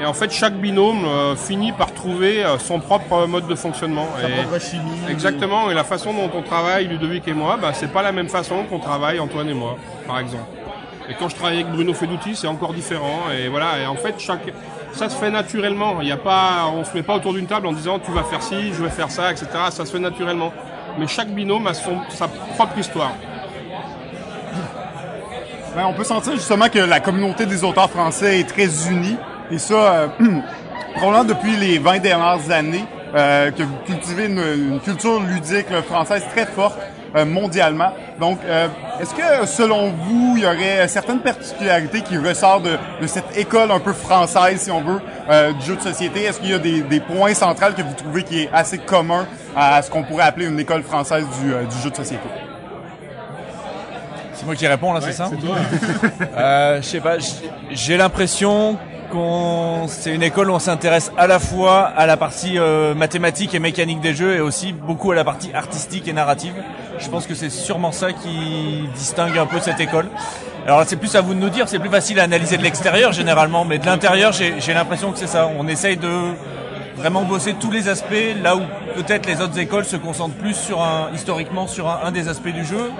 Et 0.00 0.06
en 0.06 0.14
fait, 0.14 0.30
chaque 0.32 0.54
binôme 0.54 1.04
euh, 1.04 1.36
finit 1.36 1.72
par 1.72 1.92
trouver 1.92 2.42
euh, 2.42 2.58
son 2.58 2.80
propre 2.80 3.26
mode 3.26 3.46
de 3.46 3.54
fonctionnement. 3.54 4.06
Et- 4.24 4.60
chimie. 4.60 4.82
Exactement, 5.10 5.70
et 5.70 5.74
la 5.74 5.84
façon 5.84 6.14
dont 6.14 6.30
on 6.34 6.42
travaille, 6.42 6.86
Ludovic 6.88 7.28
et 7.28 7.34
moi, 7.34 7.58
bah, 7.60 7.72
c'est 7.74 7.92
pas 7.92 8.02
la 8.02 8.12
même 8.12 8.28
façon 8.28 8.64
qu'on 8.64 8.78
travaille 8.78 9.20
Antoine 9.20 9.48
et 9.50 9.54
moi, 9.54 9.76
par 10.06 10.18
exemple. 10.18 10.44
Et 11.10 11.14
quand 11.18 11.28
je 11.28 11.34
travaille 11.34 11.56
avec 11.56 11.70
Bruno 11.70 11.92
Fedouti, 11.92 12.34
c'est 12.34 12.46
encore 12.46 12.72
différent. 12.72 13.24
Et 13.36 13.48
voilà, 13.48 13.80
et 13.80 13.86
en 13.86 13.96
fait, 13.96 14.14
chaque, 14.18 14.52
ça 14.92 15.10
se 15.10 15.16
fait 15.16 15.30
naturellement. 15.30 16.00
Il 16.00 16.08
y 16.08 16.12
a 16.12 16.16
pas, 16.16 16.70
on 16.74 16.84
se 16.84 16.94
met 16.94 17.02
pas 17.02 17.16
autour 17.16 17.34
d'une 17.34 17.46
table 17.46 17.66
en 17.66 17.72
disant 17.72 17.98
tu 17.98 18.10
vas 18.12 18.22
faire 18.22 18.42
ci, 18.42 18.72
je 18.72 18.82
vais 18.82 18.90
faire 18.90 19.10
ça, 19.10 19.30
etc. 19.30 19.46
Ça 19.70 19.84
se 19.84 19.92
fait 19.92 19.98
naturellement. 19.98 20.52
Mais 20.98 21.06
chaque 21.06 21.28
binôme 21.28 21.66
a 21.66 21.74
son, 21.74 21.98
sa 22.08 22.28
propre 22.28 22.78
histoire. 22.78 23.12
Ben, 25.74 25.86
on 25.86 25.92
peut 25.92 26.04
sentir 26.04 26.32
justement 26.34 26.68
que 26.68 26.78
la 26.78 27.00
communauté 27.00 27.46
des 27.46 27.64
auteurs 27.64 27.90
français 27.90 28.40
est 28.40 28.48
très 28.48 28.88
unie. 28.90 29.16
Et 29.50 29.58
ça, 29.58 29.74
euh, 29.74 30.06
probablement 30.96 31.24
depuis 31.24 31.56
les 31.56 31.78
20 31.78 31.98
dernières 31.98 32.50
années, 32.50 32.84
euh, 33.14 33.50
que 33.50 33.62
vous 33.62 33.76
cultivez 33.86 34.26
une, 34.26 34.38
une 34.38 34.80
culture 34.80 35.20
ludique 35.20 35.68
là, 35.70 35.82
française 35.82 36.22
très 36.32 36.46
forte 36.46 36.78
euh, 37.16 37.24
mondialement. 37.24 37.90
Donc, 38.20 38.38
euh, 38.44 38.68
est-ce 39.00 39.12
que 39.14 39.46
selon 39.46 39.88
vous, 39.90 40.34
il 40.36 40.44
y 40.44 40.46
aurait 40.46 40.86
certaines 40.86 41.18
particularités 41.18 42.02
qui 42.02 42.16
ressortent 42.16 42.62
de, 42.64 42.78
de 43.02 43.06
cette 43.08 43.36
école 43.36 43.72
un 43.72 43.80
peu 43.80 43.92
française, 43.92 44.60
si 44.60 44.70
on 44.70 44.80
veut, 44.80 45.00
euh, 45.28 45.52
du 45.54 45.66
jeu 45.66 45.74
de 45.76 45.80
société? 45.80 46.22
Est-ce 46.22 46.38
qu'il 46.38 46.50
y 46.50 46.54
a 46.54 46.58
des, 46.60 46.82
des 46.82 47.00
points 47.00 47.34
centraux 47.34 47.72
que 47.76 47.82
vous 47.82 47.94
trouvez 47.94 48.22
qui 48.22 48.42
est 48.42 48.50
assez 48.52 48.78
commun 48.78 49.26
à 49.56 49.82
ce 49.82 49.90
qu'on 49.90 50.04
pourrait 50.04 50.24
appeler 50.24 50.46
une 50.46 50.60
école 50.60 50.84
française 50.84 51.24
du, 51.42 51.52
euh, 51.52 51.64
du 51.64 51.76
jeu 51.82 51.90
de 51.90 51.96
société? 51.96 52.22
C'est 54.34 54.46
moi 54.46 54.54
qui 54.54 54.66
réponds 54.68 54.92
là, 54.92 55.00
c'est 55.02 55.12
ça? 55.12 55.28
Euh, 56.36 56.80
Je 56.80 56.86
sais 56.86 57.00
pas, 57.00 57.16
j'ai 57.72 57.96
l'impression 57.96 58.78
c'est 59.88 60.14
une 60.14 60.22
école 60.22 60.50
où 60.50 60.54
on 60.54 60.58
s'intéresse 60.58 61.10
à 61.16 61.26
la 61.26 61.38
fois 61.38 61.82
à 61.96 62.06
la 62.06 62.16
partie 62.16 62.58
euh, 62.58 62.94
mathématique 62.94 63.54
et 63.54 63.58
mécanique 63.58 64.00
des 64.00 64.14
jeux 64.14 64.36
et 64.36 64.40
aussi 64.40 64.72
beaucoup 64.72 65.10
à 65.10 65.14
la 65.14 65.24
partie 65.24 65.52
artistique 65.52 66.06
et 66.08 66.12
narrative. 66.12 66.54
Je 66.98 67.08
pense 67.08 67.26
que 67.26 67.34
c'est 67.34 67.50
sûrement 67.50 67.92
ça 67.92 68.12
qui 68.12 68.88
distingue 68.94 69.36
un 69.36 69.46
peu 69.46 69.58
cette 69.60 69.80
école. 69.80 70.06
Alors 70.66 70.82
c'est 70.86 70.96
plus 70.96 71.14
à 71.16 71.20
vous 71.22 71.34
de 71.34 71.40
nous 71.40 71.48
dire, 71.48 71.68
c'est 71.68 71.78
plus 71.78 71.90
facile 71.90 72.20
à 72.20 72.24
analyser 72.24 72.56
de 72.56 72.62
l'extérieur 72.62 73.12
généralement, 73.12 73.64
mais 73.64 73.78
de 73.78 73.86
l'intérieur 73.86 74.32
j'ai 74.32 74.54
j'ai 74.60 74.74
l'impression 74.74 75.10
que 75.10 75.18
c'est 75.18 75.26
ça. 75.26 75.50
On 75.58 75.66
essaye 75.66 75.96
de 75.96 76.08
vraiment 77.00 77.22
bosser 77.22 77.54
tous 77.54 77.70
les 77.70 77.88
aspects 77.88 78.36
là 78.42 78.56
où 78.56 78.60
peut-être 78.94 79.26
les 79.26 79.40
autres 79.40 79.58
écoles 79.58 79.86
se 79.86 79.96
concentrent 79.96 80.36
plus 80.36 80.54
sur 80.54 80.82
un 80.82 81.10
historiquement 81.14 81.66
sur 81.66 81.88
un, 81.88 82.12
des 82.12 82.28
aspects 82.28 82.48
du 82.48 82.64
jeu. 82.64 82.90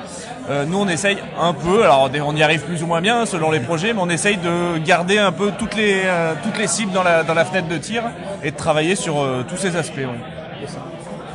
Euh, 0.48 0.64
nous 0.64 0.78
on 0.78 0.88
essaye 0.88 1.18
un 1.38 1.52
peu, 1.52 1.84
alors 1.84 2.10
on 2.26 2.34
y 2.34 2.42
arrive 2.42 2.62
plus 2.62 2.82
ou 2.82 2.86
moins 2.86 3.02
bien 3.02 3.26
selon 3.26 3.50
les 3.50 3.60
projets, 3.60 3.92
mais 3.92 4.00
on 4.02 4.08
essaye 4.08 4.38
de 4.38 4.78
garder 4.78 5.18
un 5.18 5.32
peu 5.32 5.52
toutes 5.58 5.76
les 5.76 6.02
euh, 6.04 6.32
toutes 6.42 6.58
les 6.58 6.66
cibles 6.66 6.92
dans 6.92 7.02
la 7.02 7.22
dans 7.24 7.34
la 7.34 7.44
fenêtre 7.44 7.68
de 7.68 7.76
tir 7.76 8.02
et 8.42 8.50
de 8.50 8.56
travailler 8.56 8.94
sur 8.94 9.20
euh, 9.20 9.44
tous 9.48 9.58
ces 9.58 9.76
aspects. 9.76 10.08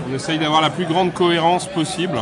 On 0.09 0.13
essaye 0.13 0.37
d'avoir 0.37 0.61
la 0.61 0.69
plus 0.69 0.85
grande 0.85 1.13
cohérence 1.13 1.67
possible 1.67 2.19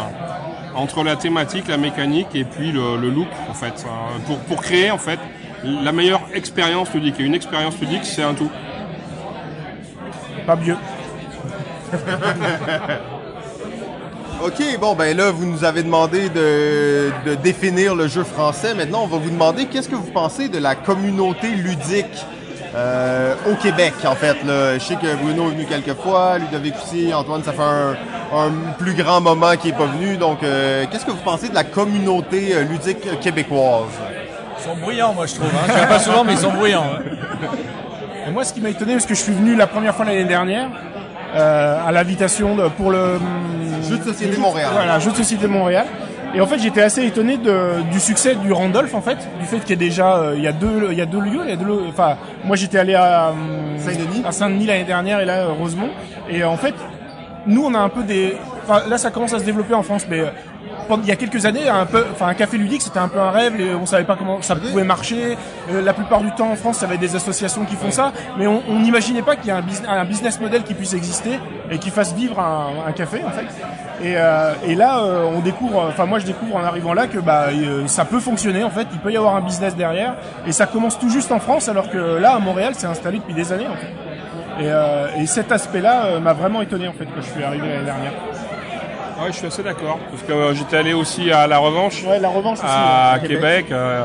entre 0.75 1.03
la 1.03 1.15
thématique, 1.15 1.67
la 1.67 1.77
mécanique 1.77 2.33
et 2.33 2.45
puis 2.45 2.71
le, 2.71 2.97
le 2.97 3.09
look, 3.09 3.27
en 3.49 3.53
fait. 3.53 3.85
Pour, 4.25 4.37
pour 4.39 4.61
créer, 4.61 4.89
en 4.89 4.97
fait, 4.97 5.19
la 5.63 5.91
meilleure 5.91 6.21
expérience 6.33 6.93
ludique. 6.93 7.19
Et 7.19 7.23
une 7.23 7.35
expérience 7.35 7.77
ludique, 7.79 8.05
c'est 8.05 8.23
un 8.23 8.33
tout. 8.33 8.49
Pas 10.45 10.55
mieux. 10.55 10.77
Ok, 14.45 14.61
bon 14.81 14.93
ben 14.93 15.15
là 15.15 15.31
vous 15.31 15.45
nous 15.45 15.63
avez 15.63 15.83
demandé 15.83 16.27
de, 16.27 17.11
de 17.25 17.35
définir 17.35 17.95
le 17.95 18.07
jeu 18.09 18.23
français. 18.25 18.73
Maintenant 18.73 19.03
on 19.03 19.07
va 19.07 19.17
vous 19.17 19.29
demander 19.29 19.67
qu'est-ce 19.67 19.87
que 19.87 19.95
vous 19.95 20.11
pensez 20.11 20.49
de 20.49 20.57
la 20.57 20.75
communauté 20.75 21.47
ludique 21.51 22.25
euh, 22.75 23.35
au 23.49 23.55
Québec 23.55 23.93
en 24.05 24.15
fait. 24.15 24.43
Là? 24.43 24.73
Je 24.73 24.79
sais 24.83 24.95
que 24.95 25.15
Bruno 25.23 25.47
est 25.47 25.51
venu 25.53 25.65
quelques 25.65 25.93
fois, 25.97 26.39
Ludovic 26.39 26.73
aussi, 26.83 27.13
Antoine 27.13 27.41
ça 27.43 27.53
fait 27.53 27.61
un, 27.61 27.91
un 28.35 28.49
plus 28.77 28.95
grand 28.95 29.21
moment 29.21 29.55
qu'il 29.55 29.69
est 29.71 29.77
pas 29.77 29.85
venu. 29.85 30.17
Donc 30.17 30.43
euh, 30.43 30.85
qu'est-ce 30.91 31.05
que 31.05 31.11
vous 31.11 31.23
pensez 31.23 31.47
de 31.47 31.55
la 31.55 31.63
communauté 31.63 32.49
euh, 32.53 32.63
ludique 32.63 33.19
québécoise? 33.21 33.91
Ils 34.59 34.63
sont 34.63 34.75
bruyants 34.75 35.13
moi 35.13 35.25
je 35.25 35.35
trouve. 35.35 35.47
Hein. 35.55 35.67
Je 35.73 35.87
pas 35.87 35.99
souvent 35.99 36.25
mais 36.25 36.33
ils 36.33 36.39
sont 36.39 36.51
bruyants. 36.51 36.83
hein. 36.97 37.47
Et 38.27 38.31
moi, 38.31 38.43
ce 38.43 38.53
qui 38.53 38.61
m'a 38.61 38.69
étonné, 38.69 38.93
parce 38.93 39.05
que 39.05 39.15
je 39.15 39.21
suis 39.21 39.33
venu 39.33 39.55
la 39.55 39.67
première 39.67 39.95
fois 39.95 40.05
l'année 40.05 40.25
dernière, 40.25 40.69
euh, 41.35 41.87
à 41.87 41.91
l'invitation 41.91 42.57
pour 42.77 42.91
le 42.91 43.15
hum, 43.15 43.21
Jeux 43.89 43.97
de 43.97 44.03
société 44.03 44.37
Montréal. 44.37 44.69
Voilà, 44.73 44.99
jeu 44.99 45.11
de 45.11 45.15
société 45.15 45.47
Montréal. 45.47 45.85
Et 46.35 46.41
en 46.41 46.47
fait, 46.47 46.57
j'étais 46.57 46.81
assez 46.81 47.05
étonné 47.05 47.37
de, 47.37 47.81
du 47.91 47.99
succès 47.99 48.33
du 48.35 48.51
Randolph, 48.51 48.95
en 48.95 49.01
fait, 49.01 49.17
du 49.39 49.45
fait 49.45 49.59
qu'il 49.59 49.69
y 49.69 49.73
a 49.73 49.75
déjà, 49.75 50.17
euh, 50.17 50.33
il 50.35 50.43
y 50.43 50.47
a 50.47 50.51
deux, 50.51 50.87
il 50.91 50.97
y 50.97 51.01
a 51.01 51.05
deux 51.05 51.19
lieux, 51.19 51.41
il 51.43 51.49
y 51.49 51.53
a 51.53 51.55
deux, 51.55 51.85
enfin, 51.87 52.17
moi 52.43 52.55
j'étais 52.55 52.79
allé 52.79 52.95
à 52.95 53.27
euh, 53.27 53.33
Saint-Denis. 53.77 54.23
à 54.25 54.31
Saint-Denis 54.31 54.65
l'année 54.65 54.83
dernière 54.83 55.19
et 55.19 55.25
là, 55.25 55.41
euh, 55.41 55.51
Rosemont. 55.51 55.89
Et 56.29 56.43
en 56.43 56.57
fait, 56.57 56.73
nous, 57.45 57.63
on 57.63 57.73
a 57.75 57.79
un 57.79 57.89
peu 57.89 58.01
des, 58.01 58.35
enfin, 58.67 58.81
là, 58.89 58.97
ça 58.97 59.11
commence 59.11 59.33
à 59.33 59.39
se 59.39 59.43
développer 59.43 59.75
en 59.75 59.83
France, 59.83 60.07
mais 60.09 60.21
euh, 60.21 60.29
il 61.03 61.09
y 61.09 61.11
a 61.11 61.15
quelques 61.15 61.45
années, 61.45 61.67
un 61.67 61.85
peu, 61.85 62.05
enfin, 62.11 62.27
un 62.27 62.33
café 62.33 62.57
ludique, 62.57 62.81
c'était 62.81 62.99
un 62.99 63.07
peu 63.07 63.19
un 63.19 63.31
rêve, 63.31 63.59
et 63.59 63.73
on 63.75 63.85
savait 63.85 64.03
pas 64.03 64.15
comment 64.15 64.41
ça 64.41 64.55
pouvait 64.55 64.83
marcher. 64.83 65.37
Euh, 65.71 65.81
la 65.81 65.93
plupart 65.93 66.21
du 66.21 66.31
temps, 66.31 66.51
en 66.51 66.55
France, 66.55 66.77
ça 66.77 66.87
va 66.87 66.95
être 66.95 66.99
des 66.99 67.15
associations 67.15 67.65
qui 67.65 67.75
font 67.75 67.91
ça, 67.91 68.11
mais 68.37 68.47
on 68.47 68.79
n'imaginait 68.79 69.21
pas 69.21 69.35
qu'il 69.35 69.47
y 69.47 69.51
a 69.51 69.57
un 69.57 69.61
business, 69.61 69.89
un 69.89 70.05
business 70.05 70.39
model 70.39 70.63
qui 70.63 70.73
puisse 70.73 70.93
exister 70.93 71.39
et 71.71 71.77
qui 71.77 71.89
fasse 71.89 72.13
vivre 72.13 72.39
un, 72.39 72.87
un 72.87 72.91
café, 72.91 73.21
en 73.25 73.31
fait. 73.31 73.45
Et, 74.03 74.15
euh, 74.17 74.53
et 74.65 74.75
là, 74.75 74.99
euh, 74.99 75.25
on 75.33 75.39
découvre, 75.39 75.85
enfin, 75.87 76.05
moi, 76.05 76.19
je 76.19 76.25
découvre 76.25 76.55
en 76.55 76.63
arrivant 76.63 76.93
là 76.93 77.07
que 77.07 77.19
bah, 77.19 77.47
ça 77.87 78.05
peut 78.05 78.19
fonctionner, 78.19 78.63
en 78.63 78.69
fait. 78.69 78.87
Il 78.91 78.99
peut 78.99 79.11
y 79.11 79.17
avoir 79.17 79.35
un 79.35 79.41
business 79.41 79.75
derrière, 79.75 80.15
et 80.45 80.51
ça 80.51 80.65
commence 80.65 80.99
tout 80.99 81.09
juste 81.09 81.31
en 81.31 81.39
France, 81.39 81.69
alors 81.69 81.89
que 81.89 82.19
là, 82.19 82.35
à 82.35 82.39
Montréal, 82.39 82.73
c'est 82.75 82.87
installé 82.87 83.19
depuis 83.19 83.33
des 83.33 83.51
années, 83.51 83.67
en 83.67 83.75
fait. 83.75 83.93
Et, 84.63 85.21
et 85.21 85.25
cet 85.25 85.51
aspect-là 85.51 86.19
m'a 86.19 86.33
vraiment 86.33 86.61
étonné, 86.61 86.87
en 86.87 86.93
fait, 86.93 87.05
quand 87.05 87.21
je 87.21 87.29
suis 87.31 87.43
arrivé 87.43 87.67
l'année 87.67 87.85
dernière. 87.85 88.11
Ouais, 89.19 89.27
je 89.31 89.37
suis 89.37 89.47
assez 89.47 89.63
d'accord. 89.63 89.99
Parce 90.11 90.23
que 90.23 90.31
euh, 90.31 90.53
j'étais 90.53 90.77
allé 90.77 90.93
aussi 90.93 91.31
à 91.31 91.47
La 91.47 91.57
Revanche, 91.59 92.03
Ouais, 92.03 92.19
la 92.19 92.29
revanche 92.29 92.59
aussi. 92.59 92.67
à 92.67 93.19
ouais, 93.21 93.27
Québec. 93.27 93.65
euh, 93.71 94.03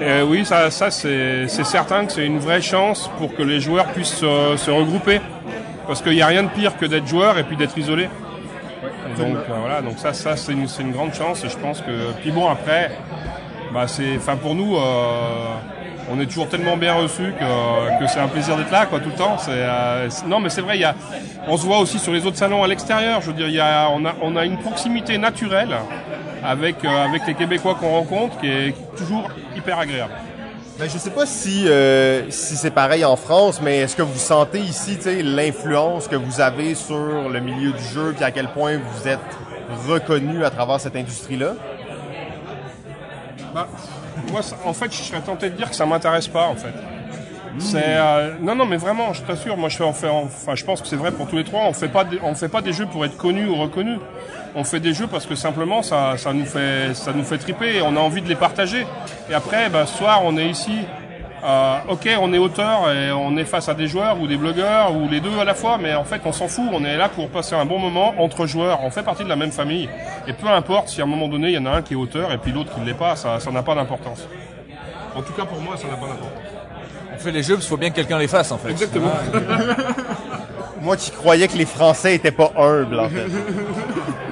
et 0.00 0.22
oui, 0.22 0.44
ça, 0.44 0.70
ça 0.70 0.90
c'est 0.90 1.46
certain 1.48 2.04
que 2.06 2.12
c'est 2.12 2.26
une 2.26 2.38
vraie 2.40 2.60
chance 2.62 3.08
pour 3.18 3.34
que 3.34 3.42
les 3.42 3.60
joueurs 3.60 3.86
puissent 3.92 4.20
euh, 4.24 4.56
se 4.56 4.70
regrouper. 4.70 5.20
Parce 5.86 6.02
qu'il 6.02 6.12
n'y 6.12 6.22
a 6.22 6.26
rien 6.26 6.42
de 6.42 6.48
pire 6.48 6.76
que 6.78 6.86
d'être 6.86 7.06
joueur 7.06 7.38
et 7.38 7.44
puis 7.44 7.56
d'être 7.56 7.76
isolé. 7.78 8.04
Et 8.84 9.18
donc 9.22 9.36
euh, 9.36 9.54
voilà, 9.60 9.82
donc 9.82 9.98
ça, 9.98 10.12
ça 10.12 10.36
c'est 10.36 10.52
une, 10.52 10.66
c'est 10.66 10.82
une 10.82 10.92
grande 10.92 11.14
chance 11.14 11.44
et 11.44 11.48
je 11.48 11.56
pense 11.58 11.80
que. 11.80 12.12
Puis 12.20 12.30
bon 12.32 12.48
après, 12.50 12.90
bah 13.72 13.86
c'est, 13.86 14.16
enfin 14.16 14.36
pour 14.36 14.54
nous, 14.54 14.76
euh, 14.76 14.80
on 16.10 16.20
est 16.20 16.26
toujours 16.26 16.48
tellement 16.48 16.76
bien 16.76 16.94
reçus 16.94 17.32
que, 17.38 18.00
que 18.00 18.06
c'est 18.06 18.20
un 18.20 18.28
plaisir 18.28 18.56
d'être 18.56 18.70
là 18.70 18.86
quoi 18.86 19.00
tout 19.00 19.10
le 19.10 19.14
temps. 19.14 19.38
C'est, 19.38 19.50
euh, 19.52 20.08
non 20.26 20.40
mais 20.40 20.50
c'est 20.50 20.60
vrai, 20.60 20.76
il 20.76 20.80
y 20.80 20.84
a, 20.84 20.94
on 21.48 21.56
se 21.56 21.64
voit 21.64 21.78
aussi 21.78 21.98
sur 21.98 22.12
les 22.12 22.26
autres 22.26 22.36
salons 22.36 22.62
à 22.62 22.66
l'extérieur. 22.66 23.20
Je 23.20 23.28
veux 23.28 23.32
dire, 23.32 23.48
il 23.48 23.54
y 23.54 23.60
a, 23.60 23.88
on 23.90 24.04
a, 24.04 24.14
on 24.22 24.36
a 24.36 24.44
une 24.44 24.58
proximité 24.58 25.18
naturelle 25.18 25.74
avec 26.42 26.84
euh, 26.84 27.04
avec 27.04 27.26
les 27.26 27.34
Québécois 27.34 27.76
qu'on 27.78 27.90
rencontre 27.90 28.38
qui 28.38 28.48
est 28.48 28.74
toujours 28.96 29.30
hyper 29.56 29.78
agréable. 29.78 30.12
Ben, 30.78 30.90
je 30.90 30.98
sais 30.98 31.10
pas 31.10 31.24
si, 31.24 31.68
euh, 31.68 32.28
si 32.30 32.56
c'est 32.56 32.72
pareil 32.72 33.04
en 33.04 33.14
France, 33.14 33.60
mais 33.62 33.78
est-ce 33.78 33.94
que 33.94 34.02
vous 34.02 34.18
sentez 34.18 34.58
ici 34.58 34.98
l'influence 35.22 36.08
que 36.08 36.16
vous 36.16 36.40
avez 36.40 36.74
sur 36.74 37.28
le 37.28 37.38
milieu 37.38 37.70
du 37.70 37.84
jeu, 37.84 38.12
puis 38.12 38.24
à 38.24 38.32
quel 38.32 38.48
point 38.48 38.78
vous 38.78 39.08
êtes 39.08 39.20
reconnu 39.88 40.44
à 40.44 40.50
travers 40.50 40.80
cette 40.80 40.96
industrie-là? 40.96 41.52
Bah, 43.54 43.68
moi, 44.30 44.40
en 44.64 44.72
fait, 44.72 44.92
je 44.92 45.02
serais 45.02 45.20
tenté 45.20 45.50
de 45.50 45.56
dire 45.56 45.70
que 45.70 45.76
ça 45.76 45.86
m'intéresse 45.86 46.28
pas, 46.28 46.46
en 46.46 46.56
fait. 46.56 46.74
C'est 47.58 47.82
euh, 47.84 48.34
non, 48.40 48.56
non, 48.56 48.66
mais 48.66 48.76
vraiment, 48.76 49.12
je 49.12 49.22
t'assure, 49.22 49.56
moi, 49.56 49.68
je 49.68 49.76
fais, 49.76 49.84
enfin, 49.84 50.54
je 50.54 50.64
pense 50.64 50.80
que 50.80 50.88
c'est 50.88 50.96
vrai 50.96 51.12
pour 51.12 51.28
tous 51.28 51.36
les 51.36 51.44
trois. 51.44 51.62
On 51.62 51.72
fait 51.72 51.88
pas, 51.88 52.04
on 52.22 52.34
fait 52.34 52.48
pas 52.48 52.62
des 52.62 52.72
jeux 52.72 52.86
pour 52.86 53.04
être 53.04 53.16
connus 53.16 53.46
ou 53.46 53.54
reconnus. 53.54 53.98
On 54.56 54.64
fait 54.64 54.80
des 54.80 54.92
jeux 54.92 55.06
parce 55.06 55.26
que 55.26 55.34
simplement, 55.34 55.82
ça, 55.82 56.16
ça 56.16 56.32
nous 56.32 56.46
fait, 56.46 56.94
ça 56.94 57.12
nous 57.12 57.24
fait 57.24 57.38
triper 57.38 57.76
et 57.76 57.82
on 57.82 57.96
a 57.96 58.00
envie 58.00 58.22
de 58.22 58.28
les 58.28 58.34
partager. 58.34 58.86
Et 59.30 59.34
après, 59.34 59.68
bah, 59.68 59.86
ce 59.86 59.98
soir, 59.98 60.22
on 60.24 60.36
est 60.36 60.48
ici. 60.48 60.78
Euh, 61.44 61.76
ok, 61.90 62.08
on 62.20 62.32
est 62.32 62.38
auteur 62.38 62.90
et 62.90 63.12
on 63.12 63.36
est 63.36 63.44
face 63.44 63.68
à 63.68 63.74
des 63.74 63.86
joueurs 63.86 64.18
ou 64.18 64.26
des 64.26 64.38
blogueurs 64.38 64.96
ou 64.96 65.08
les 65.10 65.20
deux 65.20 65.38
à 65.38 65.44
la 65.44 65.52
fois, 65.52 65.76
mais 65.78 65.94
en 65.94 66.04
fait, 66.04 66.22
on 66.24 66.32
s'en 66.32 66.48
fout. 66.48 66.64
On 66.72 66.82
est 66.84 66.96
là 66.96 67.10
pour 67.10 67.28
passer 67.28 67.54
un 67.54 67.66
bon 67.66 67.78
moment 67.78 68.14
entre 68.18 68.46
joueurs. 68.46 68.82
On 68.82 68.90
fait 68.90 69.02
partie 69.02 69.24
de 69.24 69.28
la 69.28 69.36
même 69.36 69.52
famille. 69.52 69.88
Et 70.26 70.32
peu 70.32 70.48
importe 70.48 70.88
si 70.88 71.02
à 71.02 71.04
un 71.04 71.06
moment 71.06 71.28
donné, 71.28 71.48
il 71.48 71.54
y 71.54 71.58
en 71.58 71.66
a 71.66 71.70
un 71.70 71.82
qui 71.82 71.92
est 71.92 71.96
auteur 71.96 72.32
et 72.32 72.38
puis 72.38 72.50
l'autre 72.50 72.72
qui 72.72 72.80
ne 72.80 72.86
l'est 72.86 72.94
pas, 72.94 73.14
ça 73.14 73.40
ça 73.40 73.50
n'a 73.50 73.62
pas 73.62 73.74
d'importance. 73.74 74.26
En 75.14 75.20
tout 75.20 75.34
cas, 75.34 75.44
pour 75.44 75.60
moi, 75.60 75.76
ça 75.76 75.86
n'a 75.86 75.96
pas 75.96 76.06
d'importance. 76.06 76.32
On 77.14 77.18
fait 77.18 77.30
les 77.30 77.42
jeux 77.42 77.54
parce 77.54 77.66
qu'il 77.66 77.70
faut 77.70 77.76
bien 77.76 77.90
que 77.90 77.96
quelqu'un 77.96 78.18
les 78.18 78.28
fasse 78.28 78.50
en 78.50 78.58
fait. 78.58 78.70
Exactement. 78.70 79.12
Moi 80.80 80.96
qui 80.96 81.10
croyais 81.10 81.48
que 81.48 81.56
les 81.56 81.66
Français 81.66 82.14
étaient 82.14 82.32
pas 82.32 82.52
humbles, 82.56 83.00
en 83.00 83.08
fait. 83.08 83.26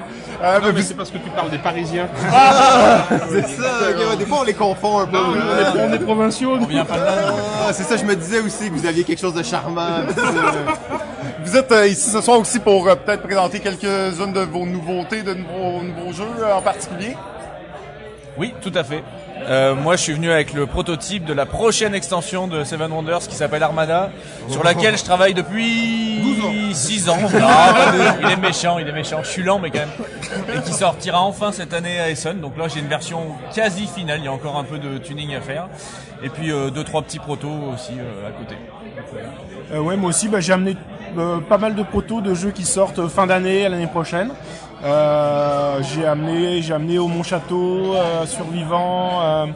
Non, 0.43 0.73
mais 0.75 0.83
c'est 0.83 0.95
parce 0.95 1.11
que 1.11 1.19
tu 1.19 1.31
parles 1.31 1.51
des 1.51 1.59
Parisiens. 1.59 2.09
c'est 3.31 3.49
ça, 3.49 3.93
des 4.19 4.27
fois 4.27 4.39
on 4.41 4.45
les 4.45 4.55
confond 4.55 5.01
un 5.01 5.07
peu. 5.07 5.17
Non, 5.17 5.35
là. 5.35 5.73
on 5.75 5.79
est, 5.79 5.89
on 5.89 5.93
est 5.93 5.99
provinciaux. 5.99 6.59
On 6.61 6.67
vient 6.67 6.85
pas 6.85 6.99
de 6.99 7.05
là. 7.05 7.35
Ah, 7.69 7.73
c'est 7.73 7.85
ça, 7.85 7.97
je 7.97 8.05
me 8.05 8.17
disais 8.17 8.41
aussi 8.41 8.69
que 8.69 8.75
vous 8.75 8.87
aviez 8.87 9.05
quelque 9.05 9.21
chose 9.21 9.35
de 9.35 9.43
charmant. 9.43 10.03
Vous 11.45 11.57
êtes 11.57 11.73
euh, 11.73 11.87
ici 11.89 12.09
ce 12.11 12.21
soir 12.21 12.39
aussi 12.39 12.59
pour 12.61 12.89
euh, 12.89 12.95
peut-être 12.95 13.23
présenter 13.23 13.59
quelques-unes 13.61 14.33
de 14.33 14.41
vos 14.41 14.65
nouveautés, 14.65 15.23
de 15.23 15.35
nouveaux, 15.35 15.83
nouveaux 15.83 16.13
jeux 16.13 16.25
euh, 16.41 16.55
en 16.55 16.63
particulier? 16.63 17.17
Oui, 18.37 18.55
tout 18.63 18.73
à 18.75 18.85
fait. 18.85 19.03
Euh, 19.49 19.75
moi, 19.75 19.97
je 19.97 20.03
suis 20.03 20.13
venu 20.13 20.31
avec 20.31 20.53
le 20.53 20.67
prototype 20.67 21.25
de 21.25 21.33
la 21.33 21.47
prochaine 21.47 21.95
extension 21.95 22.49
de 22.49 22.65
Seven 22.65 22.93
Wonders 22.93 23.27
qui 23.29 23.35
s'appelle 23.35 23.63
Armada, 23.63 24.11
sur 24.49 24.63
laquelle 24.63 24.97
je 24.97 25.05
travaille 25.05 25.35
depuis 25.35 26.73
6 26.73 27.09
ans. 27.09 27.17
Non, 27.21 27.29
il 28.23 28.31
est 28.31 28.37
méchant, 28.37 28.79
il 28.79 28.89
est 28.89 28.93
méchant. 28.93 29.21
Je 29.23 29.29
suis 29.29 29.43
lent, 29.43 29.59
mais 29.59 29.71
quand 29.71 29.81
même. 29.81 30.57
Et 30.57 30.61
qui 30.63 30.73
sortira 30.73 31.21
enfin 31.21 31.53
cette 31.53 31.73
année 31.73 32.01
à 32.01 32.11
Essen. 32.11 32.41
Donc 32.41 32.57
là, 32.57 32.69
j'ai 32.69 32.81
une 32.81 32.89
version 32.89 33.21
quasi 33.55 33.87
finale. 33.87 34.21
Il 34.21 34.25
y 34.25 34.29
a 34.29 34.33
encore 34.33 34.57
un 34.57 34.65
peu 34.65 34.79
de 34.79 34.99
tuning 34.99 35.35
à 35.35 35.41
faire. 35.41 35.69
Et 36.23 36.29
puis 36.29 36.53
euh, 36.53 36.71
deux, 36.71 36.85
trois 36.85 37.03
petits 37.03 37.19
protos 37.19 37.49
aussi 37.75 37.93
euh, 37.99 38.29
à 38.29 38.31
côté. 38.31 38.55
Euh, 39.73 39.81
ouais, 39.81 39.97
moi 39.97 40.11
aussi, 40.11 40.29
bah, 40.29 40.41
j'ai 40.41 40.53
amené 40.53 40.77
euh, 41.19 41.39
pas 41.41 41.59
mal 41.59 41.75
de 41.75 41.83
protos 41.83 42.21
de 42.21 42.35
jeux 42.35 42.51
qui 42.51 42.65
sortent 42.65 43.09
fin 43.09 43.27
d'année, 43.27 43.67
à 43.67 43.69
l'année 43.69 43.87
prochaine. 43.87 44.31
Euh, 44.85 45.79
j'ai 45.83 46.05
amené, 46.07 46.61
j'ai 46.63 46.75
amené 46.75 46.99
au 46.99 47.07
Mont 47.09 47.23
Château, 47.23 47.95
euh, 47.95 48.27
Survivant. 48.27 49.21
euh, 49.23 49.47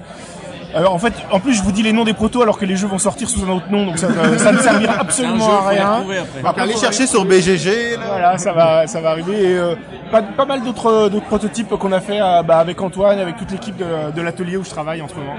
alors 0.75 0.93
en 0.95 0.99
fait, 0.99 1.15
en 1.33 1.41
plus, 1.41 1.55
je 1.55 1.63
vous 1.63 1.73
dis 1.73 1.83
les 1.83 1.93
noms 1.93 2.05
des 2.05 2.13
protos 2.13 2.43
alors 2.43 2.59
que 2.59 2.67
les 2.67 2.77
jeux 2.77 2.87
vont 2.87 2.99
sortir 2.99 3.31
sous 3.31 3.43
un 3.45 3.51
autre 3.57 3.71
nom, 3.71 3.87
donc 3.87 3.99
ça, 3.99 4.09
euh, 4.09 4.37
ça 4.37 4.53
ne 4.53 4.59
servira 4.59 4.95
absolument 5.01 5.47
jeu, 5.47 5.53
à 5.53 5.69
rien. 5.69 6.05
après. 6.45 6.63
Allez 6.63 6.77
chercher 6.77 7.07
sur 7.07 7.25
BGG, 7.25 7.97
là. 7.99 8.07
Voilà, 8.09 8.39
ça 8.39 8.53
va, 8.53 8.87
ça 8.87 9.01
va 9.01 9.11
arriver. 9.11 9.43
Et, 9.53 9.57
euh, 9.59 9.75
pas, 10.13 10.23
pas 10.23 10.45
mal 10.45 10.63
d'autres, 10.63 11.09
d'autres 11.09 11.27
prototypes 11.27 11.69
qu'on 11.71 11.93
a 11.93 12.01
fait 12.01 12.21
euh, 12.21 12.43
bah, 12.43 12.59
avec 12.59 12.81
Antoine, 12.83 13.19
avec 13.19 13.37
toute 13.37 13.51
l'équipe 13.53 13.77
de, 13.77 14.13
de 14.15 14.21
l'atelier 14.23 14.57
où 14.59 14.65
je 14.65 14.71
travaille 14.71 15.01
en 15.01 15.09
ce 15.09 15.15
moment. 15.15 15.35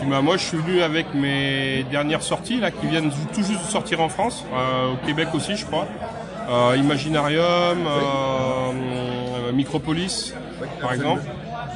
Puis, 0.00 0.10
bah, 0.10 0.20
moi, 0.22 0.36
je 0.38 0.44
suis 0.44 0.56
venu 0.56 0.82
avec 0.82 1.14
mes 1.14 1.84
dernières 1.90 2.22
sorties 2.22 2.58
là, 2.58 2.70
qui 2.72 2.86
viennent 2.88 3.10
tout 3.10 3.42
juste 3.42 3.64
de 3.64 3.70
sortir 3.70 4.00
en 4.00 4.08
France, 4.08 4.44
euh, 4.52 4.92
au 4.94 5.06
Québec 5.06 5.28
aussi, 5.34 5.56
je 5.56 5.66
crois. 5.66 5.86
Euh, 6.48 6.76
Imaginarium, 6.76 7.86
euh, 7.86 9.52
Micropolis, 9.52 10.34
par 10.80 10.92
exemple. 10.92 11.22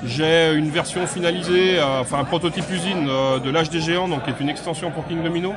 J'ai 0.05 0.53
une 0.55 0.71
version 0.71 1.07
finalisée, 1.07 1.79
euh, 1.79 2.01
enfin 2.01 2.19
un 2.19 2.25
prototype 2.25 2.69
usine 2.71 3.07
euh, 3.09 3.39
de 3.39 3.51
l'âge 3.51 3.71
des 3.71 3.81
géants, 3.81 4.09
donc 4.09 4.25
qui 4.25 4.31
est 4.31 4.41
une 4.41 4.49
extension 4.49 4.91
pour 4.91 5.07
King 5.07 5.23
Domino. 5.23 5.55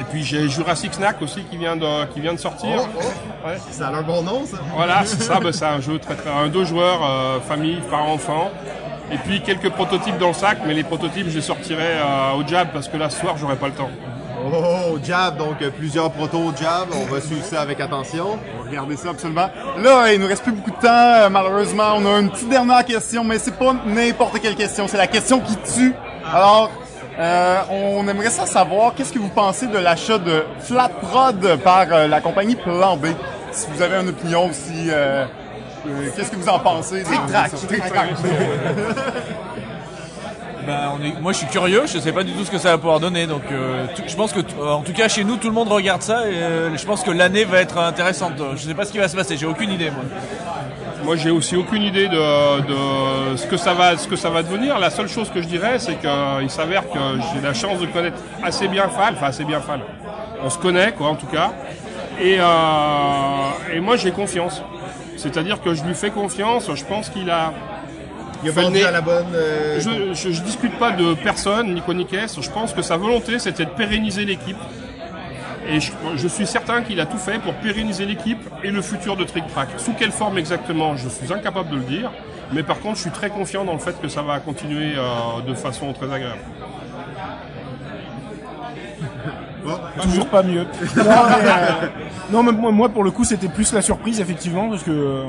Et 0.00 0.04
puis 0.04 0.22
j'ai 0.24 0.48
Jurassic 0.48 0.94
Snack 0.94 1.20
aussi 1.20 1.42
qui 1.42 1.56
vient 1.56 1.76
de, 1.76 2.06
qui 2.06 2.20
vient 2.20 2.32
de 2.32 2.38
sortir. 2.38 2.78
Ouais. 3.44 3.58
Ça 3.70 3.88
a 3.88 3.96
un 3.96 4.02
bon 4.02 4.22
nom, 4.22 4.46
ça. 4.46 4.58
Voilà, 4.74 5.04
c'est 5.04 5.22
ça, 5.22 5.40
bah, 5.40 5.52
c'est 5.52 5.66
un 5.66 5.80
jeu 5.80 5.98
très 5.98 6.14
très, 6.14 6.30
un 6.30 6.48
deux 6.48 6.64
joueurs, 6.64 7.00
euh, 7.02 7.40
famille, 7.40 7.78
parents, 7.90 8.12
enfants. 8.12 8.50
Et 9.10 9.16
puis 9.18 9.42
quelques 9.42 9.70
prototypes 9.70 10.18
dans 10.18 10.28
le 10.28 10.34
sac, 10.34 10.58
mais 10.66 10.74
les 10.74 10.84
prototypes 10.84 11.28
je 11.28 11.36
les 11.36 11.42
sortirai 11.42 11.82
euh, 11.82 12.38
au 12.38 12.46
jab 12.46 12.68
parce 12.72 12.88
que 12.88 12.96
là 12.96 13.10
ce 13.10 13.18
soir 13.18 13.36
j'aurai 13.36 13.56
pas 13.56 13.66
le 13.66 13.74
temps. 13.74 13.90
Oh, 14.50 14.98
Jab, 15.02 15.36
donc 15.36 15.58
plusieurs 15.76 16.10
protos 16.10 16.52
Jab. 16.60 16.88
On 16.92 17.12
va 17.12 17.20
suivre 17.20 17.44
ça 17.44 17.60
avec 17.60 17.80
attention. 17.80 18.38
On 18.58 18.62
va 18.62 18.70
regarder 18.70 18.96
ça 18.96 19.10
absolument. 19.10 19.48
Là, 19.78 20.12
il 20.12 20.20
nous 20.20 20.26
reste 20.26 20.42
plus 20.42 20.52
beaucoup 20.52 20.70
de 20.70 20.76
temps. 20.76 20.88
euh, 20.88 21.28
malheureusement, 21.28 21.94
on 21.96 22.06
a 22.06 22.18
une 22.20 22.30
petite 22.30 22.48
dernière 22.48 22.84
question, 22.84 23.24
mais 23.24 23.38
c'est 23.38 23.56
pas 23.56 23.74
n'importe 23.86 24.40
quelle 24.40 24.54
question. 24.54 24.88
C'est 24.88 24.96
la 24.96 25.06
question 25.06 25.40
qui 25.40 25.56
tue. 25.74 25.94
Alors, 26.32 26.70
euh, 27.18 27.60
on 27.70 28.06
aimerait 28.06 28.30
ça 28.30 28.46
savoir, 28.46 28.94
qu'est-ce 28.94 29.12
que 29.12 29.18
vous 29.18 29.28
pensez 29.28 29.66
de 29.66 29.78
l'achat 29.78 30.18
de 30.18 30.44
Flat 30.60 30.88
Prod 30.88 31.56
par 31.64 31.86
euh, 31.92 32.06
la 32.06 32.20
compagnie 32.20 32.54
Plan 32.54 32.96
B? 32.96 33.06
Si 33.50 33.66
vous 33.74 33.82
avez 33.82 33.96
une 33.96 34.08
opinion 34.10 34.46
aussi, 34.46 34.88
euh, 34.90 35.24
qu'est-ce 36.14 36.30
que 36.30 36.36
vous 36.36 36.48
en 36.48 36.60
pensez? 36.60 37.02
Tric-trac. 37.02 37.50
Est- 40.68 41.20
moi, 41.20 41.32
je 41.32 41.38
suis 41.38 41.46
curieux. 41.46 41.82
Je 41.86 41.98
sais 41.98 42.12
pas 42.12 42.24
du 42.24 42.32
tout 42.32 42.44
ce 42.44 42.50
que 42.50 42.58
ça 42.58 42.70
va 42.70 42.78
pouvoir 42.78 43.00
donner. 43.00 43.26
Donc, 43.26 43.42
euh, 43.50 43.86
je 44.06 44.16
pense 44.16 44.32
que, 44.32 44.40
en 44.62 44.82
tout 44.82 44.92
cas, 44.92 45.08
chez 45.08 45.24
nous, 45.24 45.36
tout 45.36 45.48
le 45.48 45.54
monde 45.54 45.68
regarde 45.68 46.02
ça. 46.02 46.28
Et 46.28 46.34
euh, 46.34 46.76
je 46.76 46.84
pense 46.84 47.02
que 47.02 47.10
l'année 47.10 47.44
va 47.44 47.60
être 47.60 47.78
intéressante. 47.78 48.34
Je 48.56 48.62
sais 48.62 48.74
pas 48.74 48.84
ce 48.84 48.92
qui 48.92 48.98
va 48.98 49.08
se 49.08 49.16
passer. 49.16 49.36
J'ai 49.36 49.46
aucune 49.46 49.70
idée, 49.70 49.90
moi. 49.90 50.04
Moi 51.04 51.16
j'ai 51.16 51.30
aussi 51.30 51.56
aucune 51.56 51.82
idée 51.82 52.08
de, 52.08 52.16
ce 53.36 53.46
que 53.46 53.56
ça 53.56 53.72
va 53.72 54.42
devenir. 54.42 54.78
La 54.78 54.90
seule 54.90 55.08
chose 55.08 55.30
que 55.30 55.40
je 55.40 55.46
dirais 55.46 55.78
c'est 55.78 55.94
qu'il 55.94 56.50
s'avère 56.50 56.82
que 56.90 56.98
j'ai 57.32 57.40
la 57.40 57.54
chance 57.54 57.78
de 57.78 57.86
connaître 57.86 58.18
assez 58.42 58.68
bien 58.68 58.88
Fall, 58.88 59.14
enfin 59.14 59.28
assez 59.28 59.44
bien 59.44 59.60
Fall. 59.60 59.80
On 60.42 60.50
se 60.50 60.58
connaît 60.58 60.92
quoi 60.92 61.08
en 61.08 61.14
tout 61.14 61.26
cas. 61.26 61.52
Euh, 62.20 63.74
et 63.74 63.80
moi 63.80 63.96
j'ai 63.96 64.10
confiance. 64.10 64.62
C'est-à-dire 65.16 65.62
que 65.62 65.74
je 65.74 65.82
lui 65.84 65.94
fais 65.94 66.10
confiance. 66.10 66.70
Je 66.74 66.84
pense 66.84 67.08
qu'il 67.08 67.30
a 67.30 67.52
Il 68.44 68.50
a 68.50 68.52
Fait 68.52 68.60
le 68.60 68.66
vendu 68.66 68.78
nez. 68.78 68.84
à 68.84 68.90
la 68.90 69.00
bonne. 69.00 69.26
euh, 69.34 69.80
Je, 69.80 70.14
je, 70.14 70.32
je 70.32 70.42
discute 70.42 70.78
pas 70.78 70.92
de 70.92 71.14
personne, 71.14 71.74
Nico 71.74 71.92
Nikes. 71.92 72.40
Je 72.40 72.50
pense 72.50 72.72
que 72.72 72.82
sa 72.82 72.96
volonté, 72.96 73.38
c'était 73.38 73.64
de 73.64 73.70
pérenniser 73.70 74.24
l'équipe. 74.24 74.56
Et 75.70 75.80
je, 75.80 75.92
je 76.16 76.28
suis 76.28 76.46
certain 76.46 76.82
qu'il 76.82 76.98
a 77.00 77.06
tout 77.06 77.18
fait 77.18 77.38
pour 77.40 77.52
pérenniser 77.54 78.06
l'équipe 78.06 78.38
et 78.64 78.70
le 78.70 78.80
futur 78.80 79.16
de 79.16 79.24
Trick 79.24 79.46
Track. 79.48 79.68
Sous 79.76 79.92
quelle 79.92 80.12
forme 80.12 80.38
exactement, 80.38 80.96
je 80.96 81.08
suis 81.08 81.30
incapable 81.32 81.70
de 81.70 81.76
le 81.76 81.82
dire. 81.82 82.10
Mais 82.52 82.62
par 82.62 82.78
contre, 82.80 82.96
je 82.96 83.02
suis 83.02 83.10
très 83.10 83.28
confiant 83.28 83.64
dans 83.64 83.74
le 83.74 83.78
fait 83.78 84.00
que 84.00 84.08
ça 84.08 84.22
va 84.22 84.38
continuer 84.38 84.94
euh, 84.96 85.42
de 85.46 85.52
façon 85.54 85.92
très 85.92 86.06
agréable. 86.06 86.40
Toujours 90.02 90.26
pas 90.26 90.42
mieux. 90.42 90.66
Non, 90.96 91.04
mais, 91.04 91.48
euh, 91.48 91.86
non, 92.32 92.42
mais 92.42 92.52
moi, 92.72 92.88
pour 92.88 93.04
le 93.04 93.10
coup, 93.10 93.24
c'était 93.24 93.48
plus 93.48 93.72
la 93.72 93.80
surprise, 93.82 94.20
effectivement, 94.20 94.68
parce 94.68 94.82
que 94.82 94.90
euh, 94.90 95.24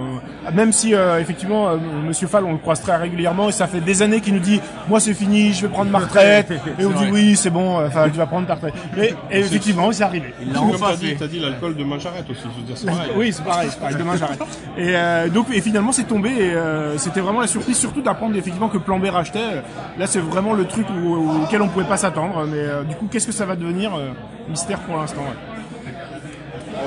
même 0.53 0.71
si, 0.71 0.93
euh, 0.93 1.19
effectivement, 1.19 1.69
euh, 1.69 1.77
Monsieur 2.07 2.27
Fall, 2.27 2.43
on 2.45 2.51
le 2.53 2.57
croise 2.57 2.81
très 2.81 2.95
régulièrement, 2.97 3.49
et 3.49 3.51
ça 3.51 3.67
fait 3.67 3.79
des 3.79 4.01
années 4.01 4.19
qu'il 4.21 4.33
nous 4.33 4.39
dit, 4.39 4.59
moi, 4.87 4.99
c'est 4.99 5.13
fini, 5.13 5.53
je 5.53 5.61
vais 5.63 5.67
prendre 5.71 5.91
ma 5.91 5.99
retraite, 5.99 6.51
et 6.79 6.85
on 6.85 6.89
dit, 6.91 7.05
oui, 7.11 7.35
c'est 7.35 7.49
bon, 7.49 7.85
enfin, 7.85 8.09
tu 8.09 8.17
vas 8.17 8.25
prendre 8.25 8.47
ta 8.47 8.55
retraite. 8.55 8.73
Et, 8.97 9.13
et 9.31 9.39
effectivement, 9.39 9.91
c'est 9.91 10.03
arrivé. 10.03 10.33
Comme 10.53 10.71
t'as 10.79 10.95
dit, 10.95 11.15
t'as 11.17 11.27
dit 11.27 11.39
l'alcool 11.39 11.75
de 11.75 11.83
Mancharet 11.83 12.23
aussi, 12.29 12.41
je 12.43 12.59
veux 12.61 12.65
dire, 12.67 12.75
c'est 12.77 12.85
pareil. 12.87 13.11
Oui, 13.15 13.31
c'est 13.33 13.43
pareil, 13.45 13.69
c'est 13.71 13.79
pareil. 13.79 13.95
Demain 13.97 14.15
j'arrête. 14.17 14.39
Et 14.77 14.95
euh, 14.95 15.27
donc 15.29 15.47
et 15.53 15.59
finalement 15.61 15.91
c'est 15.91 16.03
tombé 16.05 16.29
et 16.29 16.53
euh, 16.53 16.97
c'était 16.97 17.19
vraiment 17.19 17.41
la 17.41 17.47
surprise, 17.47 17.77
surtout 17.77 18.01
d'apprendre 18.01 18.35
effectivement 18.37 18.69
que 18.69 18.77
Plan 18.77 18.97
B 18.97 19.05
rachetait. 19.05 19.61
Là 19.97 20.07
c'est 20.07 20.19
vraiment 20.19 20.53
le 20.53 20.65
truc 20.65 20.85
où- 20.89 21.15
où- 21.15 21.43
auquel 21.43 21.61
on 21.61 21.67
pouvait 21.67 21.85
pas 21.85 21.97
s'attendre. 21.97 22.45
Mais 22.47 22.59
euh, 22.59 22.83
du 22.83 22.95
coup 22.95 23.07
qu'est-ce 23.11 23.27
que 23.27 23.33
ça 23.33 23.45
va 23.45 23.55
devenir 23.57 23.91
euh, 23.95 24.11
Mystère 24.47 24.79
pour 24.79 24.97
l'instant. 24.97 25.21
ouais. 25.21 25.93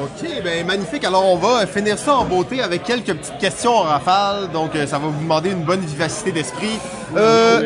Ok, 0.03 0.43
ben 0.43 0.67
magnifique. 0.67 1.05
Alors 1.05 1.27
on 1.31 1.37
va 1.37 1.67
finir 1.67 1.99
ça 1.99 2.15
en 2.17 2.25
beauté 2.25 2.63
avec 2.63 2.83
quelques 2.83 3.13
petites 3.15 3.39
questions 3.39 3.75
en 3.77 3.83
rafale. 3.83 4.51
Donc 4.53 4.75
euh, 4.75 4.87
ça 4.87 4.99
va 4.99 5.07
vous 5.09 5.21
demander 5.21 5.51
une 5.51 5.63
bonne 5.65 5.81
vivacité 5.81 6.33
d'esprit. 6.33 6.79
Euh, 7.17 7.61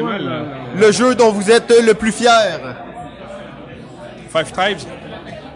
le 0.77 0.93
jeu 0.93 1.15
dont 1.15 1.31
vous 1.31 1.51
êtes 1.51 1.73
le 1.85 1.95
plus 1.95 2.13
fier. 2.13 2.61
Five 4.31 4.51
Tribes, 4.53 4.79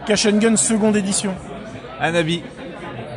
Cash 0.06 0.26
and 0.26 0.38
Gun 0.38 0.56
seconde 0.56 0.96
édition. 0.96 1.34
Anabi. 2.00 2.42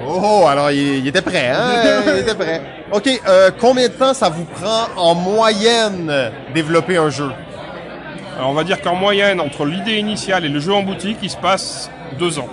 Oh, 0.06 0.45
alors 0.49 0.72
il, 0.72 0.97
il 0.97 1.08
était 1.08 1.22
prêt, 1.22 1.49
hein? 1.49 2.01
il 2.08 2.20
était 2.22 2.36
prêt. 2.36 2.62
Ok, 2.91 3.08
euh, 3.28 3.51
combien 3.60 3.88
de 3.88 3.93
temps 3.93 4.14
ça 4.14 4.30
vous 4.30 4.43
prend 4.45 4.88
en 4.97 5.16
moyenne 5.16 6.12
développer 6.54 6.97
un 6.97 7.10
jeu? 7.10 7.30
Alors 8.38 8.50
on 8.50 8.54
va 8.54 8.64
dire 8.64 8.82
qu'en 8.82 8.96
moyenne, 8.96 9.40
entre 9.40 9.66
l'idée 9.66 9.98
initiale 9.98 10.46
et 10.46 10.50
le 10.50 10.60
jeu 10.60 10.74
en 10.74 10.84
boutique, 10.84 11.18
il 11.22 11.30
se 11.30 11.38
passe 11.38 11.90
deux 12.20 12.40
ans. 12.40 12.48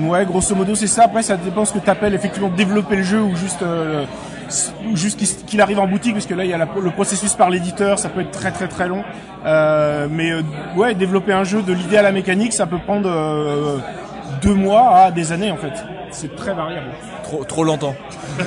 Ouais, 0.00 0.24
grosso 0.24 0.54
modo 0.54 0.74
c'est 0.74 0.86
ça. 0.86 1.04
Après 1.04 1.22
ça 1.22 1.36
dépend 1.36 1.64
ce 1.64 1.72
que 1.72 1.78
t'appelles 1.78 2.14
effectivement 2.14 2.48
développer 2.50 2.96
le 2.96 3.02
jeu 3.02 3.20
ou 3.20 3.34
juste 3.36 3.62
euh, 3.62 4.04
ou 4.86 4.96
juste 4.96 5.18
qu'il 5.18 5.28
qu'il 5.46 5.60
arrive 5.60 5.80
en 5.80 5.86
boutique 5.88 6.12
parce 6.12 6.26
que 6.26 6.34
là 6.34 6.44
il 6.44 6.50
y 6.50 6.54
a 6.54 6.58
la- 6.58 6.68
le 6.80 6.90
processus 6.90 7.34
par 7.34 7.50
l'éditeur, 7.50 7.98
ça 7.98 8.08
peut 8.08 8.20
être 8.20 8.30
très 8.30 8.52
très 8.52 8.68
très 8.68 8.86
long. 8.86 9.02
Euh, 9.46 10.06
mais 10.10 10.30
euh, 10.30 10.42
ouais, 10.76 10.94
développer 10.94 11.32
un 11.32 11.44
jeu 11.44 11.62
de 11.62 11.72
l'idée 11.72 11.96
à 11.96 12.02
la 12.02 12.12
mécanique, 12.12 12.52
ça 12.52 12.66
peut 12.66 12.78
prendre 12.78 13.08
euh, 13.10 13.78
deux 14.42 14.54
mois 14.54 14.90
à 14.96 15.10
des 15.10 15.32
années 15.32 15.50
en 15.50 15.56
fait. 15.56 15.72
C'est 16.10 16.36
très 16.36 16.54
variable. 16.54 16.86
Trop, 17.24 17.44
trop 17.44 17.64
longtemps. 17.64 17.94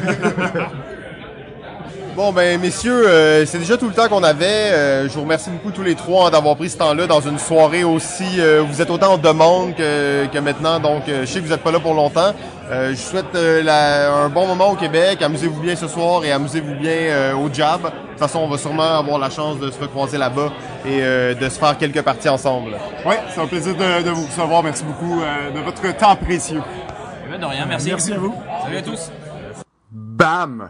Bon 2.16 2.34
ben 2.34 2.60
messieurs, 2.60 3.08
euh, 3.08 3.46
c'est 3.46 3.58
déjà 3.58 3.78
tout 3.78 3.88
le 3.88 3.94
temps 3.94 4.10
qu'on 4.10 4.22
avait. 4.24 4.46
Euh, 4.46 5.08
je 5.08 5.14
vous 5.14 5.22
remercie 5.22 5.50
beaucoup 5.50 5.72
tous 5.72 5.82
les 5.82 5.96
trois 5.96 6.28
hein, 6.28 6.30
d'avoir 6.30 6.58
pris 6.58 6.70
ce 6.70 6.78
temps-là 6.78 7.08
dans 7.08 7.22
une 7.22 7.40
soirée 7.40 7.86
aussi. 7.86 8.26
euh, 8.40 8.64
vous 8.68 8.82
êtes 8.82 8.90
autant 8.90 9.14
en 9.14 9.18
demande 9.18 9.76
que, 9.76 10.26
que 10.28 10.38
maintenant, 10.40 10.80
donc 10.80 11.08
euh, 11.08 11.22
je 11.22 11.26
sais 11.26 11.40
que 11.40 11.46
vous 11.46 11.52
n'êtes 11.52 11.64
pas 11.64 11.72
là 11.72 11.80
pour 11.80 11.94
longtemps. 11.94 12.34
Euh, 12.70 12.90
je 12.90 12.96
vous 13.02 13.10
souhaite 13.10 13.34
euh, 13.36 13.64
la- 13.64 14.14
un 14.14 14.28
bon 14.30 14.46
moment 14.46 14.72
au 14.72 14.76
Québec. 14.76 15.22
Amusez-vous 15.22 15.62
bien 15.62 15.76
ce 15.78 15.88
soir 15.88 16.24
et 16.26 16.34
amusez-vous 16.34 16.76
bien 16.76 16.92
euh, 16.92 17.34
au 17.34 17.52
Jab. 17.52 17.82
De 17.82 17.88
toute 17.88 18.20
façon, 18.20 18.40
on 18.40 18.48
va 18.50 18.58
sûrement 18.58 19.00
avoir 19.00 19.18
la 19.18 19.30
chance 19.30 19.58
de 19.60 19.72
se 19.72 19.80
recroiser 19.80 20.18
là-bas 20.18 20.52
et 20.86 21.00
euh, 21.02 21.34
de 21.34 21.48
se 21.48 21.58
faire 21.58 21.78
quelques 21.78 22.02
parties 22.02 22.30
ensemble. 22.30 22.72
Ouais, 23.06 23.20
c'est 23.34 23.40
un 23.42 23.48
plaisir 23.48 23.74
de, 23.74 24.04
de 24.04 24.10
vous 24.10 24.26
recevoir. 24.26 24.62
Merci 24.64 24.84
beaucoup 24.84 25.22
euh, 25.22 25.52
de 25.52 25.60
votre 25.64 25.96
temps 25.98 26.18
précieux. 26.18 26.62
Eh 27.26 27.32
ben, 27.32 27.40
de 27.40 27.46
rien, 27.46 27.66
merci. 27.66 27.88
Merci 27.88 28.12
à 28.14 28.18
vous. 28.18 28.36
Salut 28.66 28.78
à 28.78 28.82
tous. 28.82 29.10
Bam! 29.92 30.70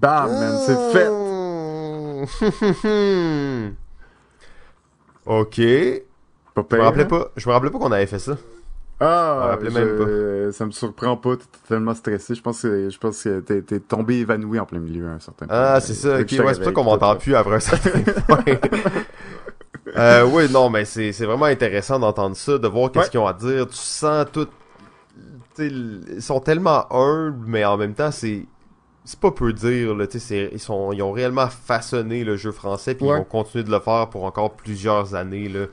Bam, 0.00 0.38
man, 0.38 0.58
c'est 0.58 0.78
fait. 0.78 1.08
ok. 5.26 5.56
Je 5.58 6.00
Pas 6.62 6.76
me 6.76 6.82
rappelais 6.82 7.04
hein? 7.04 7.08
pas. 7.08 7.28
Je 7.36 7.48
me 7.48 7.52
rappelais 7.54 7.70
pas 7.70 7.78
qu'on 7.78 7.92
avait 7.92 8.06
fait 8.06 8.18
ça. 8.18 8.32
me 8.32 8.36
Ah, 9.00 9.56
je- 9.62 9.68
même 9.70 10.52
ça 10.52 10.66
me 10.66 10.70
surprend 10.72 11.16
pas. 11.16 11.36
T'étais 11.36 11.58
tellement 11.68 11.94
stressé. 11.94 12.34
Je 12.34 12.42
pense 12.42 12.62
que, 12.62 12.90
je 12.90 12.98
pense 12.98 13.22
que 13.22 13.38
t'es, 13.40 13.62
t'es 13.62 13.78
tombé 13.80 14.16
évanoui 14.16 14.58
en 14.58 14.66
plein 14.66 14.80
milieu 14.80 15.06
à 15.08 15.12
un 15.12 15.20
certain 15.20 15.46
point. 15.46 15.56
Ah, 15.56 15.80
c'est 15.80 15.94
ça. 15.94 16.18
Ok, 16.20 16.32
ouais, 16.32 16.36
c'est 16.38 16.42
pour 16.56 16.64
ça 16.64 16.72
qu'on 16.72 16.84
m'entend 16.84 17.14
plus 17.16 17.34
après 17.36 17.56
un 17.56 17.60
certain 17.60 17.90
point. 18.26 18.44
euh, 19.96 20.24
oui, 20.24 20.50
non, 20.50 20.68
mais 20.70 20.84
c'est 20.84 21.12
c'est 21.12 21.26
vraiment 21.26 21.46
intéressant 21.46 21.98
d'entendre 21.98 22.36
ça, 22.36 22.58
de 22.58 22.68
voir 22.68 22.90
qu'est-ce 22.90 23.04
Ouais. 23.06 23.10
qu'ils 23.10 23.20
ont 23.20 23.26
à 23.26 23.32
dire. 23.32 23.66
Tu 23.68 23.76
sens 23.76 24.26
tout. 24.32 24.48
Ils 25.58 26.22
sont 26.22 26.40
tellement 26.40 26.86
humbles, 26.92 27.44
mais 27.46 27.64
en 27.64 27.76
même 27.76 27.94
temps, 27.94 28.10
c'est 28.12 28.46
c'est 29.08 29.18
pas 29.20 29.30
peu 29.30 29.52
dire. 29.54 29.94
Là, 29.94 30.06
tu 30.06 30.18
sais, 30.20 30.26
c'est- 30.26 30.50
ils 30.52 30.58
sont 30.60 30.92
ils 30.92 31.02
ont 31.02 31.12
réellement 31.12 31.48
façonné 31.48 32.24
le 32.24 32.36
jeu 32.36 32.52
français, 32.52 32.94
puis 32.94 33.06
Ouais. 33.06 33.14
ils 33.14 33.18
vont 33.18 33.24
continuer 33.24 33.64
de 33.64 33.70
le 33.70 33.80
faire 33.80 34.08
pour 34.10 34.24
encore 34.24 34.52
plusieurs 34.52 35.14
années. 35.14 35.48
Là. 35.48 35.64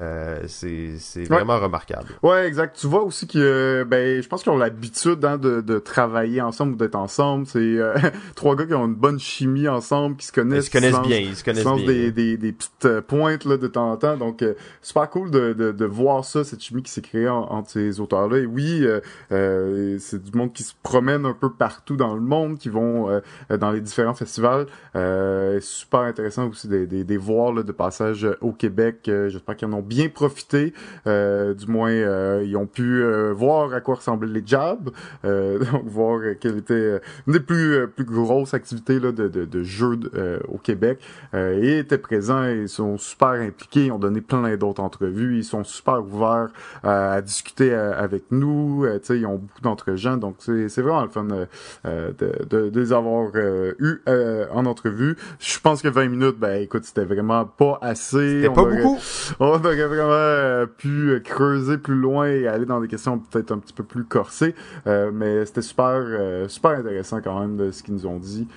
Euh, 0.00 0.40
c'est 0.48 0.94
c'est 0.98 1.20
Ouais. 1.20 1.36
vraiment 1.36 1.58
remarquable. 1.60 2.08
Ouais, 2.22 2.46
exact. 2.46 2.76
Tu 2.80 2.86
vois 2.86 3.02
aussi 3.02 3.26
que, 3.26 3.84
ben, 3.88 4.22
je 4.22 4.28
pense 4.28 4.42
qu'ils 4.42 4.50
ont 4.52 4.56
l'habitude 4.56 5.24
hein, 5.24 5.36
de, 5.38 5.60
de 5.60 5.78
travailler 5.78 6.40
ensemble 6.40 6.72
ou 6.72 6.76
d'être 6.76 6.94
ensemble. 6.96 7.46
C'est 7.46 7.58
euh, 7.58 7.94
trois 8.34 8.56
gars 8.56 8.64
qui 8.66 8.74
ont 8.74 8.86
une 8.86 8.94
bonne 8.94 9.20
chimie 9.20 9.68
ensemble, 9.68 10.16
qui 10.16 10.26
se 10.26 10.32
connaissent. 10.32 10.64
Ils 10.64 10.68
se 10.68 10.72
connaissent 10.72 11.00
bien, 11.02 11.18
ils 11.18 11.36
se 11.36 11.44
connaissent 11.44 11.64
bien. 11.64 11.76
des, 11.86 12.10
des, 12.10 12.36
des 12.38 12.52
petites 12.52 12.84
euh, 12.86 13.00
pointes 13.02 13.44
là, 13.44 13.56
de 13.58 13.66
temps 13.66 13.90
en 13.92 13.96
temps. 13.96 14.16
Donc, 14.16 14.42
euh, 14.42 14.54
super 14.80 15.08
cool 15.10 15.30
de, 15.30 15.52
de, 15.52 15.72
de 15.72 15.84
voir 15.84 16.24
ça, 16.24 16.42
cette 16.42 16.62
chimie 16.62 16.82
qui 16.82 16.90
s'est 16.90 17.02
créée 17.02 17.28
en- 17.28 17.42
entre 17.42 17.70
ces 17.70 18.00
auteurs-là. 18.00 18.38
Et 18.38 18.46
oui, 18.46 18.84
euh, 18.84 19.00
euh, 19.30 19.96
c'est 20.00 20.22
du 20.22 20.36
monde 20.36 20.52
qui 20.52 20.62
se 20.62 20.72
promène 20.82 21.26
un 21.26 21.34
peu 21.34 21.52
partout 21.52 21.96
dans 21.96 22.14
le 22.14 22.20
monde, 22.20 22.58
qui 22.58 22.68
vont 22.70 23.10
euh, 23.10 23.20
dans 23.58 23.70
les 23.70 23.80
différents 23.80 24.14
festivals. 24.14 24.66
Euh, 24.96 25.60
super 25.60 26.00
intéressant 26.00 26.48
aussi 26.48 26.66
des, 26.68 26.86
des, 26.86 27.04
des 27.04 27.16
voir 27.16 27.52
là, 27.52 27.62
de 27.62 27.72
passage 27.72 28.24
euh, 28.24 28.36
au 28.40 28.52
Québec. 28.52 29.00
Euh, 29.08 29.28
J'espère 29.28 29.56
qu'ils 29.56 29.68
en 29.68 29.72
ont 29.74 29.81
bien 29.82 30.08
profité. 30.08 30.72
Euh, 31.06 31.54
du 31.54 31.66
moins, 31.66 31.90
euh, 31.90 32.42
ils 32.46 32.56
ont 32.56 32.66
pu 32.66 33.02
euh, 33.02 33.32
voir 33.32 33.72
à 33.74 33.80
quoi 33.80 33.96
ressemblaient 33.96 34.32
les 34.32 34.42
jobs. 34.46 34.90
Euh, 35.24 35.58
donc, 35.72 35.84
voir 35.86 36.20
quelle 36.40 36.58
était 36.58 36.74
euh, 36.74 36.98
une 37.26 37.34
des 37.34 37.40
plus, 37.40 37.74
euh, 37.74 37.86
plus 37.86 38.04
grosses 38.04 38.54
activités 38.54 38.98
là, 39.00 39.12
de, 39.12 39.28
de, 39.28 39.44
de 39.44 39.62
jeux 39.62 39.98
euh, 40.14 40.38
au 40.48 40.58
Québec. 40.58 40.98
Euh, 41.34 41.60
et 41.62 41.78
étaient 41.78 41.98
présents, 41.98 42.44
ils 42.44 42.68
sont 42.68 42.96
super 42.98 43.28
impliqués, 43.30 43.86
ils 43.86 43.92
ont 43.92 43.98
donné 43.98 44.20
plein 44.20 44.56
d'autres 44.56 44.82
entrevues, 44.82 45.38
ils 45.38 45.44
sont 45.44 45.64
super 45.64 46.00
ouverts 46.02 46.48
euh, 46.84 47.16
à 47.16 47.20
discuter 47.22 47.72
avec 47.74 48.24
nous, 48.30 48.84
euh, 48.84 48.98
tu 48.98 49.06
sais, 49.06 49.18
ils 49.18 49.26
ont 49.26 49.36
beaucoup 49.36 49.60
d'entre-gens, 49.62 50.16
donc 50.16 50.36
c'est 50.38 50.68
c'est 50.68 50.82
vraiment 50.82 51.02
le 51.02 51.08
fun 51.10 51.24
de, 51.24 51.46
de, 51.84 52.70
de 52.70 52.80
les 52.80 52.92
avoir 52.92 53.30
euh, 53.34 53.72
eu 53.78 54.00
euh, 54.08 54.46
en 54.52 54.66
entrevue. 54.66 55.16
Je 55.38 55.58
pense 55.58 55.82
que 55.82 55.88
20 55.88 56.08
minutes, 56.08 56.38
ben 56.38 56.60
écoute, 56.62 56.84
c'était 56.84 57.04
vraiment 57.04 57.44
pas 57.44 57.78
assez. 57.82 58.42
C'était 58.42 58.54
pas 58.54 58.62
aurait- 58.62 58.82
beaucoup. 58.82 58.98
on 59.40 59.46
aurait 59.46 59.71
vraiment 59.80 60.12
euh, 60.12 60.66
pu 60.66 61.10
euh, 61.10 61.20
creuser 61.20 61.78
plus 61.78 61.94
loin 61.94 62.26
et 62.26 62.46
aller 62.46 62.66
dans 62.66 62.80
des 62.80 62.88
questions 62.88 63.18
peut-être 63.18 63.52
un 63.52 63.58
petit 63.58 63.72
peu 63.72 63.84
plus 63.84 64.04
corsées, 64.04 64.54
euh, 64.86 65.10
mais 65.12 65.44
c'était 65.46 65.62
super 65.62 66.02
super 66.48 66.72
intéressant 66.72 67.20
quand 67.20 67.40
même 67.40 67.56
de 67.56 67.70
ce 67.70 67.82
qu'ils 67.82 67.94
nous 67.94 68.06
ont 68.06 68.18
dit 68.18 68.48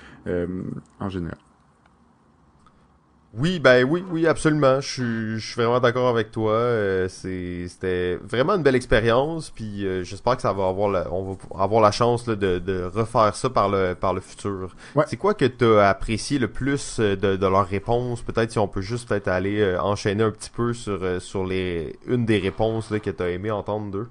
en 1.00 1.08
général. 1.08 1.38
Oui, 3.38 3.58
ben 3.58 3.84
oui, 3.84 4.02
oui, 4.10 4.26
absolument. 4.26 4.80
Je 4.80 4.88
suis, 4.88 5.38
je 5.38 5.46
suis 5.46 5.54
vraiment 5.60 5.78
d'accord 5.78 6.08
avec 6.08 6.30
toi. 6.30 6.52
Euh, 6.52 7.06
c'est, 7.08 7.68
c'était 7.68 8.16
vraiment 8.16 8.54
une 8.54 8.62
belle 8.62 8.74
expérience. 8.74 9.50
Puis 9.50 9.86
euh, 9.86 10.04
j'espère 10.04 10.36
que 10.36 10.42
ça 10.42 10.52
va 10.54 10.68
avoir, 10.68 10.88
la, 10.88 11.12
on 11.12 11.32
va 11.32 11.62
avoir 11.62 11.82
la 11.82 11.90
chance 11.90 12.26
là, 12.26 12.34
de, 12.34 12.58
de 12.58 12.82
refaire 12.84 13.34
ça 13.36 13.50
par 13.50 13.68
le, 13.68 13.94
par 13.94 14.14
le 14.14 14.22
futur. 14.22 14.74
Ouais. 14.94 15.04
C'est 15.06 15.18
quoi 15.18 15.34
que 15.34 15.44
tu 15.44 15.66
as 15.66 15.90
apprécié 15.90 16.38
le 16.38 16.48
plus 16.48 16.98
euh, 16.98 17.14
de, 17.14 17.36
de 17.36 17.46
leurs 17.46 17.66
réponses? 17.68 18.22
Peut-être 18.22 18.52
si 18.52 18.58
on 18.58 18.68
peut 18.68 18.80
juste 18.80 19.08
peut-être 19.08 19.28
aller 19.28 19.60
euh, 19.60 19.80
enchaîner 19.80 20.24
un 20.24 20.30
petit 20.30 20.50
peu 20.50 20.72
sur, 20.72 21.20
sur 21.20 21.44
les, 21.44 21.98
une 22.06 22.24
des 22.24 22.38
réponses 22.38 22.90
là, 22.90 23.00
que 23.00 23.10
tu 23.10 23.22
as 23.22 23.28
aimé 23.28 23.50
entendre 23.50 23.90
d'eux. 23.90 24.08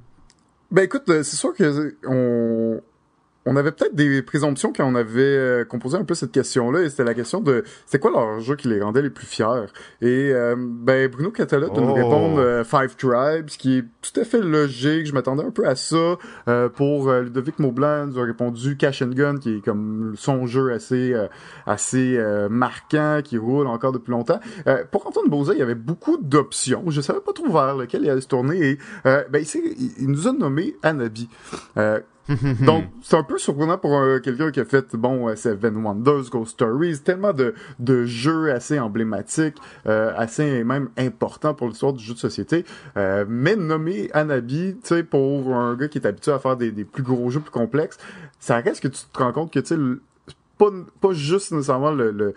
Ben 0.70 0.84
écoute, 0.84 1.04
c'est 1.08 1.24
sûr 1.24 1.54
que 1.54 1.96
on 2.08 2.80
on 3.46 3.56
avait 3.56 3.72
peut-être 3.72 3.94
des 3.96 4.22
présomptions 4.22 4.74
quand 4.76 4.86
on 4.86 4.96
avait 4.96 5.22
euh, 5.22 5.66
composé 5.66 5.98
un 5.98 6.04
peu 6.04 6.16
cette 6.16 6.32
question-là, 6.32 6.82
et 6.82 6.90
c'était 6.90 7.04
la 7.04 7.14
question 7.14 7.42
de 7.42 7.64
c'est 7.86 8.00
quoi 8.00 8.12
leur 8.12 8.40
jeu 8.40 8.56
qui 8.56 8.68
les 8.68 8.82
rendait 8.82 9.02
les 9.04 9.10
plus 9.10 9.26
fiers? 9.28 9.66
Et 10.02 10.32
euh, 10.34 10.56
ben 10.58 11.10
Bruno 11.10 11.30
Catala 11.32 11.70
de 11.70 11.80
nous 11.80 11.90
Oh. 11.90 11.94
répondre 11.94 12.40
euh, 12.40 12.64
Five 12.64 12.96
Tribes, 12.96 13.48
qui 13.48 13.78
est 13.80 13.86
tout 14.02 14.20
à 14.20 14.24
fait 14.24 14.42
logique. 14.42 15.06
Je 15.06 15.14
m'attendais 15.14 15.44
un 15.44 15.52
peu 15.52 15.68
à 15.68 15.76
ça. 15.76 16.18
Euh, 16.48 16.70
pour 16.70 17.10
euh, 17.10 17.22
Ludovic 17.22 17.60
Maublanc, 17.60 18.08
nous 18.08 18.20
a 18.20 18.24
répondu 18.24 18.78
Cash 18.78 19.02
and 19.02 19.10
Gun, 19.10 19.38
qui 19.38 19.58
est 19.58 19.64
comme 19.64 20.14
son 20.18 20.48
jeu 20.48 20.72
assez 20.74 21.14
euh, 21.14 21.28
assez 21.68 22.18
euh, 22.18 22.50
marquant, 22.50 23.20
qui 23.24 23.38
roule 23.38 23.68
encore 23.68 23.92
depuis 23.92 24.12
longtemps. 24.12 24.40
Euh, 24.68 24.84
pour 24.92 25.06
Antoine 25.08 25.30
Boza, 25.30 25.54
il 25.54 25.60
y 25.60 25.62
avait 25.62 25.76
beaucoup 25.76 26.18
d'options. 26.18 26.84
Je 26.90 27.02
savais 27.02 27.20
pas 27.22 27.34
trop 27.34 27.52
vers 27.52 27.76
lequel 27.76 28.02
il 28.04 28.10
allait 28.10 28.22
se 28.22 28.28
tourner. 28.28 28.72
Et 28.72 28.78
euh, 29.06 29.24
ben, 29.30 29.44
il- 29.54 29.92
il 30.00 30.08
nous 30.10 30.28
a 30.28 30.34
nommé 30.34 30.76
Anabi. 30.84 31.30
Donc, 32.66 32.86
c'est 33.02 33.18
un 33.18 33.24
peu 33.24 33.38
surprenant 33.38 33.78
pour 33.78 33.96
euh, 33.96 34.20
quelqu'un 34.20 34.52
qui 34.52 34.60
a 34.60 34.66
fait, 34.66 34.96
bon, 34.96 35.30
euh, 35.30 35.36
Seven 35.36 35.76
Wonders, 35.78 36.30
Ghost 36.32 36.54
Stories, 36.54 37.00
tellement 37.00 37.34
de, 37.34 37.54
de 37.80 38.06
jeux 38.06 38.52
assez 38.52 38.80
emblématiques, 38.80 39.58
euh, 39.86 40.12
assez 40.16 40.64
même 40.64 40.90
importants 40.98 41.54
pour 41.54 41.68
l'histoire 41.68 41.94
du 41.94 42.04
jeu 42.04 42.14
de 42.14 42.20
société. 42.20 42.66
Euh, 42.98 43.26
mais 43.28 43.56
nommer 43.56 44.10
Anabi, 44.14 44.76
tu 44.82 44.88
sais, 44.88 45.04
pour 45.04 45.54
un 45.54 45.76
gars 45.76 45.88
qui 45.88 46.00
est 46.00 46.08
habitué 46.08 46.32
à 46.32 46.40
faire 46.40 46.58
des, 46.58 46.72
des 46.72 46.86
plus 46.86 47.04
gros 47.04 47.30
jeux 47.30 47.42
plus 47.42 47.52
complexes, 47.52 47.98
ça 48.40 48.58
reste 48.58 48.82
que 48.82 48.88
tu 48.88 49.02
te 49.12 49.20
rends 49.20 49.32
compte 49.32 49.54
que, 49.54 49.60
tu 49.60 49.68
sais, 49.68 49.78
pas, 50.58 50.72
pas 51.02 51.12
juste 51.12 51.52
nécessairement 51.52 51.92
le, 51.92 52.12
le, 52.12 52.34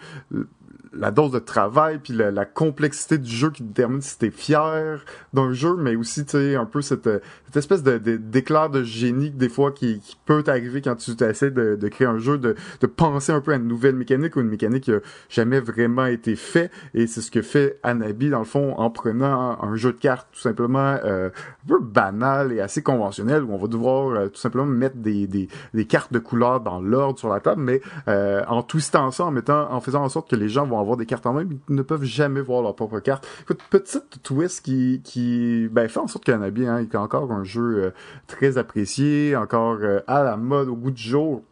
la 0.92 1.10
dose 1.10 1.32
de 1.32 1.38
travail 1.38 1.98
puis 2.02 2.12
la, 2.12 2.30
la, 2.30 2.44
complexité 2.44 3.18
du 3.18 3.30
jeu 3.30 3.50
qui 3.50 3.62
détermine 3.62 4.00
si 4.00 4.18
t'es 4.18 4.30
fier 4.30 5.04
d'un 5.32 5.52
jeu, 5.52 5.76
mais 5.76 5.96
aussi 5.96 6.24
tu 6.24 6.56
un 6.56 6.64
peu 6.64 6.82
cette, 6.82 7.08
cette 7.46 7.56
espèce 7.56 7.82
de 7.82 7.98
d'éclair 7.98 8.70
de, 8.70 8.82
génie 8.82 9.30
des 9.30 9.48
fois 9.48 9.72
qui, 9.72 10.00
qui 10.00 10.16
peut 10.24 10.42
t'arriver 10.42 10.82
quand 10.82 10.96
tu 10.96 11.12
essaies 11.24 11.50
de, 11.50 11.76
de, 11.76 11.88
créer 11.88 12.06
un 12.06 12.18
jeu, 12.18 12.38
de, 12.38 12.54
de 12.80 12.86
penser 12.86 13.32
un 13.32 13.40
peu 13.40 13.52
à 13.52 13.56
une 13.56 13.66
nouvelle 13.66 13.94
mécanique 13.94 14.36
ou 14.36 14.40
une 14.40 14.48
mécanique 14.48 14.84
qui 14.84 14.92
a 14.92 15.00
jamais 15.28 15.60
vraiment 15.60 16.06
été 16.06 16.36
fait. 16.36 16.70
Et 16.94 17.06
c'est 17.06 17.20
ce 17.20 17.30
que 17.30 17.42
fait 17.42 17.78
Anabi 17.82 18.30
dans 18.30 18.38
le 18.38 18.44
fond 18.44 18.74
en 18.76 18.90
prenant 18.90 19.62
un 19.62 19.76
jeu 19.76 19.92
de 19.92 19.98
cartes 19.98 20.28
tout 20.32 20.40
simplement 20.40 20.98
euh, 21.04 21.28
un 21.28 21.68
peu 21.68 21.80
banal 21.80 22.52
et 22.52 22.60
assez 22.60 22.82
conventionnel 22.82 23.44
où 23.44 23.52
on 23.52 23.58
va 23.58 23.66
devoir 23.66 24.08
euh, 24.08 24.28
tout 24.28 24.40
simplement 24.40 24.66
mettre 24.66 24.96
des, 24.96 25.26
des, 25.26 25.48
des 25.74 25.84
cartes 25.84 26.12
de 26.12 26.18
couleurs 26.18 26.60
dans 26.60 26.80
l'ordre 26.80 27.18
sur 27.18 27.28
la 27.28 27.40
table, 27.40 27.62
mais 27.62 27.80
euh, 28.08 28.42
en 28.48 28.62
twistant 28.62 29.10
ça, 29.10 29.24
en 29.24 29.30
mettant, 29.30 29.70
en 29.72 29.80
faisant 29.80 30.02
en 30.02 30.08
sorte 30.08 30.30
que 30.30 30.36
les 30.36 30.48
gens 30.48 30.66
vont 30.66 30.77
avoir 30.80 30.96
des 30.96 31.06
cartes 31.06 31.26
en 31.26 31.32
main, 31.32 31.44
mais 31.44 31.56
ils 31.68 31.74
ne 31.74 31.82
peuvent 31.82 32.04
jamais 32.04 32.40
voir 32.40 32.62
leur 32.62 32.74
propre 32.74 33.00
carte. 33.00 33.26
Écoute, 33.42 33.60
petite 33.70 34.22
twist 34.22 34.64
qui, 34.64 35.00
qui 35.04 35.68
ben, 35.70 35.88
fait 35.88 36.00
en 36.00 36.06
sorte 36.06 36.24
qu'Anabi 36.24 36.66
hein, 36.66 36.78
est 36.78 36.94
encore 36.94 37.32
un 37.32 37.44
jeu 37.44 37.84
euh, 37.84 37.90
très 38.26 38.58
apprécié, 38.58 39.36
encore 39.36 39.78
euh, 39.82 40.00
à 40.06 40.22
la 40.22 40.36
mode, 40.36 40.68
au 40.68 40.76
goût 40.76 40.90
du 40.90 41.02
jour. 41.02 41.42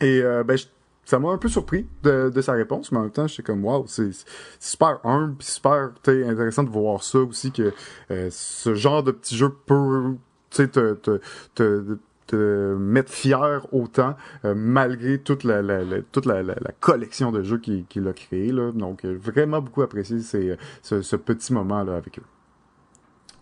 Et 0.00 0.20
euh, 0.22 0.44
ben, 0.44 0.56
ça 1.04 1.18
m'a 1.18 1.28
un 1.28 1.38
peu 1.38 1.48
surpris 1.48 1.86
de, 2.02 2.40
sa 2.40 2.52
réponse, 2.52 2.90
mais 2.90 2.98
en 2.98 3.02
même 3.02 3.10
temps, 3.10 3.26
j'étais 3.26 3.42
comme 3.42 3.64
wow, 3.64 3.84
c'est 3.86 4.10
super 4.58 5.00
humble, 5.04 5.34
puis 5.36 5.46
super 5.46 5.90
intéressant 6.06 6.62
de 6.62 6.70
voir 6.70 7.02
ça 7.02 7.18
aussi 7.18 7.52
que 7.52 7.74
ce 8.08 8.74
genre 8.74 9.02
de 9.02 9.10
petit 9.10 9.36
jeu 9.36 9.54
peut 9.66 10.16
te, 10.50 11.98
te 12.26 12.74
mettre 12.74 13.12
fier 13.12 13.66
autant 13.72 14.16
malgré 14.44 15.18
toute 15.18 15.44
la, 15.44 15.62
la, 15.62 15.80
toute 16.12 16.26
la, 16.26 16.42
la, 16.42 16.54
collection 16.80 17.32
de 17.32 17.42
jeux 17.42 17.58
qu'il 17.58 17.84
qui 17.86 18.00
a 18.00 18.12
créé 18.12 18.52
là 18.52 18.72
donc 18.72 19.04
vraiment 19.04 19.60
beaucoup 19.60 19.82
apprécié 19.82 20.20
ces, 20.20 20.56
ce, 20.82 21.02
ce 21.02 21.16
petit 21.16 21.52
moment 21.52 21.82
là 21.84 21.96
avec 21.96 22.18
eux 22.18 22.24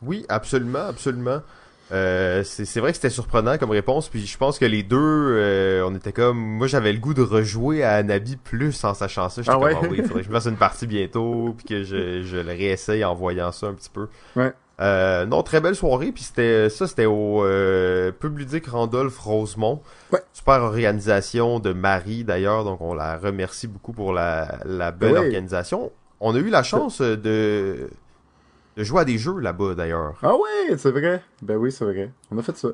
oui 0.03 0.25
absolument 0.29 0.87
absolument 0.87 1.43
euh, 1.93 2.43
c'est 2.45 2.81
vrai 2.81 2.91
que 2.93 2.97
c'était 2.97 3.11
surprenant 3.11 3.59
comme 3.59 3.71
réponse, 3.71 4.09
puis 4.09 4.25
je 4.25 4.39
pense 4.39 4.59
que 4.59 4.65
les 4.65 4.83
deux, 4.83 4.97
euh, 4.99 5.87
on 5.87 5.95
était 5.95 6.13
comme, 6.13 6.39
moi 6.39 6.67
j'avais 6.67 6.93
le 6.93 6.99
goût 6.99 7.13
de 7.13 7.23
rejouer 7.23 7.85
à 7.85 8.03
Nabi 8.03 8.37
plus 8.37 8.83
en 8.85 8.95
sachant 8.95 9.29
ça. 9.29 9.43
Ah 9.47 9.59
ouais? 9.59 9.75
comme, 9.75 9.85
ah 9.85 9.89
oui, 9.91 9.99
faudrait 10.03 10.21
que 10.21 10.27
je 10.27 10.31
me 10.31 10.35
fasse 10.35 10.47
une 10.47 10.57
partie 10.57 10.87
bientôt, 10.87 11.55
puis 11.59 11.67
que 11.67 11.83
je, 11.83 12.23
je 12.23 12.39
le 12.39 12.51
réessaye 12.51 13.05
en 13.05 13.15
voyant 13.15 13.53
ça 13.53 13.67
un 13.67 13.75
petit 13.75 13.91
peu. 13.91 14.09
Ouais. 14.37 14.53
Euh, 14.83 15.27
non, 15.27 15.43
très 15.43 15.61
belle 15.61 15.77
soirée, 15.77 16.11
puis 16.13 16.25
c'était 16.25 16.69
ça, 16.69 16.87
c'était 16.89 17.07
au 17.07 17.45
euh, 17.45 18.11
Public 18.11 18.67
Randolph 18.67 19.17
Rosemont. 19.19 19.81
Ouais. 20.13 20.21
Super 20.33 20.63
organisation 20.63 21.61
de 21.61 21.73
Marie 21.73 22.25
d'ailleurs, 22.25 22.65
donc 22.65 22.81
on 22.81 22.93
la 22.93 23.17
remercie 23.17 23.69
beaucoup 23.69 23.93
pour 23.93 24.13
la, 24.13 24.59
la 24.65 24.91
belle 24.91 25.17
organisation. 25.17 25.93
On 26.21 26.35
a 26.35 26.39
eu 26.39 26.51
la 26.51 26.63
chance 26.63 27.01
de 27.01 27.89
de 28.77 28.85
jouer 28.85 29.03
à 29.03 29.05
des 29.05 29.19
jeux 29.19 29.39
là-bas 29.39 29.75
d'ailleurs. 29.75 30.19
Ah 30.23 30.35
ouais, 30.35 30.77
c'est 30.79 30.91
vrai. 30.91 31.23
Ben 31.43 31.57
oui, 31.57 31.71
c'est 31.71 31.85
vrai. 31.85 32.11
On 32.31 32.39
a 32.39 32.43
fait 32.43 32.57
ça. 32.57 32.69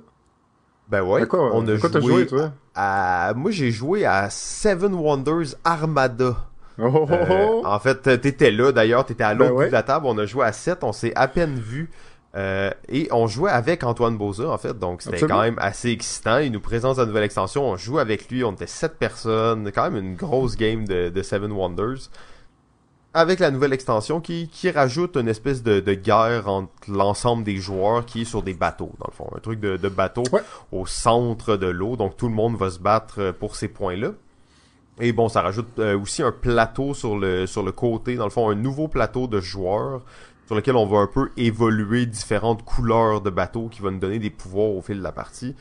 Ben 0.89 1.03
ouais. 1.03 1.27
Quoi, 1.27 1.55
on 1.55 1.67
a 1.69 1.77
joué, 1.77 2.01
joué, 2.01 2.27
toi? 2.27 2.53
à... 2.75 3.35
Moi, 3.37 3.51
j'ai 3.51 3.71
joué 3.71 4.07
à 4.07 4.31
Seven 4.31 4.95
Wonders 4.95 5.55
Armada. 5.65 6.48
Oh, 6.81 6.91
oh, 6.93 7.09
oh, 7.31 7.63
en 7.67 7.79
fait, 7.81 8.21
t'étais 8.21 8.51
là 8.51 8.71
d'ailleurs, 8.73 9.05
t'étais 9.05 9.25
à 9.25 9.35
l'autre 9.35 9.51
Ben 9.51 9.57
ouais. 9.57 9.65
bout 9.65 9.71
de 9.71 9.73
la 9.73 9.83
table. 9.83 10.07
On 10.07 10.17
a 10.19 10.27
joué 10.27 10.45
à 10.47 10.53
7, 10.53 10.85
on 10.85 10.93
s'est 10.93 11.13
à 11.17 11.27
peine 11.29 11.59
vu. 11.59 11.91
Euh, 12.37 12.71
et 12.89 13.09
on 13.11 13.27
jouait 13.27 13.51
avec 13.51 13.83
Antoine 13.85 14.17
Boza 14.19 14.51
en 14.51 14.59
fait, 14.59 14.79
donc 14.79 15.01
c'était 15.03 15.27
quand 15.27 15.41
même 15.41 15.57
assez 15.59 15.89
excitant. 15.91 16.39
Il 16.39 16.53
nous 16.53 16.61
présente 16.61 16.99
la 16.99 17.07
nouvelle 17.07 17.25
extension, 17.25 17.65
on 17.69 17.77
joue 17.77 17.99
avec 17.99 18.31
lui, 18.31 18.45
on 18.45 18.53
était 18.53 18.67
sept 18.67 18.99
personnes, 18.99 19.73
quand 19.75 19.91
même 19.91 19.97
une 19.97 20.15
grosse 20.15 20.57
game 20.57 20.87
de, 20.87 21.09
de 21.09 21.23
Seven 21.23 21.51
Wonders. 21.51 22.11
Avec 23.15 23.41
la 23.41 23.51
nouvelle 23.51 23.73
extension 23.73 24.21
qui, 24.21 24.49
qui 24.49 24.71
rajoute 24.71 25.17
une 25.17 25.27
espèce 25.29 25.63
de, 25.63 25.81
de 25.81 25.95
guerre 25.95 26.49
entre 26.49 26.71
l'ensemble 26.89 27.43
des 27.43 27.57
joueurs 27.57 28.05
qui 28.05 28.21
est 28.21 28.25
sur 28.27 28.43
des 28.43 28.53
bateaux, 28.55 28.93
dans 29.01 29.07
le 29.09 29.15
fond. 29.17 29.27
Un 29.35 29.41
truc 29.41 29.59
de, 29.59 29.79
de 29.79 29.89
bateau 29.89 30.23
Ouais. 30.31 30.43
au 30.71 30.85
centre 30.85 31.57
de 31.57 31.67
l'eau, 31.67 31.97
donc 31.97 32.17
tout 32.19 32.29
le 32.29 32.35
monde 32.35 32.57
va 32.57 32.69
se 32.71 32.79
battre 32.79 33.33
pour 33.33 33.57
ces 33.57 33.69
points-là. 33.69 34.11
Et 35.01 35.13
bon, 35.13 35.29
ça 35.29 35.43
rajoute 35.43 35.79
euh, 35.79 35.99
aussi 35.99 36.23
un 36.23 36.33
plateau 36.33 36.95
sur 36.95 37.17
le 37.17 37.47
sur 37.47 37.63
le 37.63 37.73
côté, 37.73 38.17
dans 38.17 38.25
le 38.25 38.31
fond, 38.31 38.51
un 38.51 38.55
nouveau 38.55 38.89
plateau 38.89 39.27
de 39.27 39.41
joueurs 39.41 40.03
sur 40.47 40.57
lequel 40.57 40.77
on 40.77 40.87
va 40.87 40.99
un 40.99 41.07
peu 41.07 41.31
évoluer 41.37 42.07
différentes 42.07 42.65
couleurs 42.65 43.21
de 43.21 43.31
bateaux 43.31 43.69
qui 43.69 43.83
va 43.83 43.91
nous 43.91 43.99
donner 43.99 44.19
des 44.19 44.31
pouvoirs 44.31 44.71
au 44.71 44.81
fil 44.81 44.99
de 44.99 45.03
la 45.03 45.13
partie. 45.13 45.55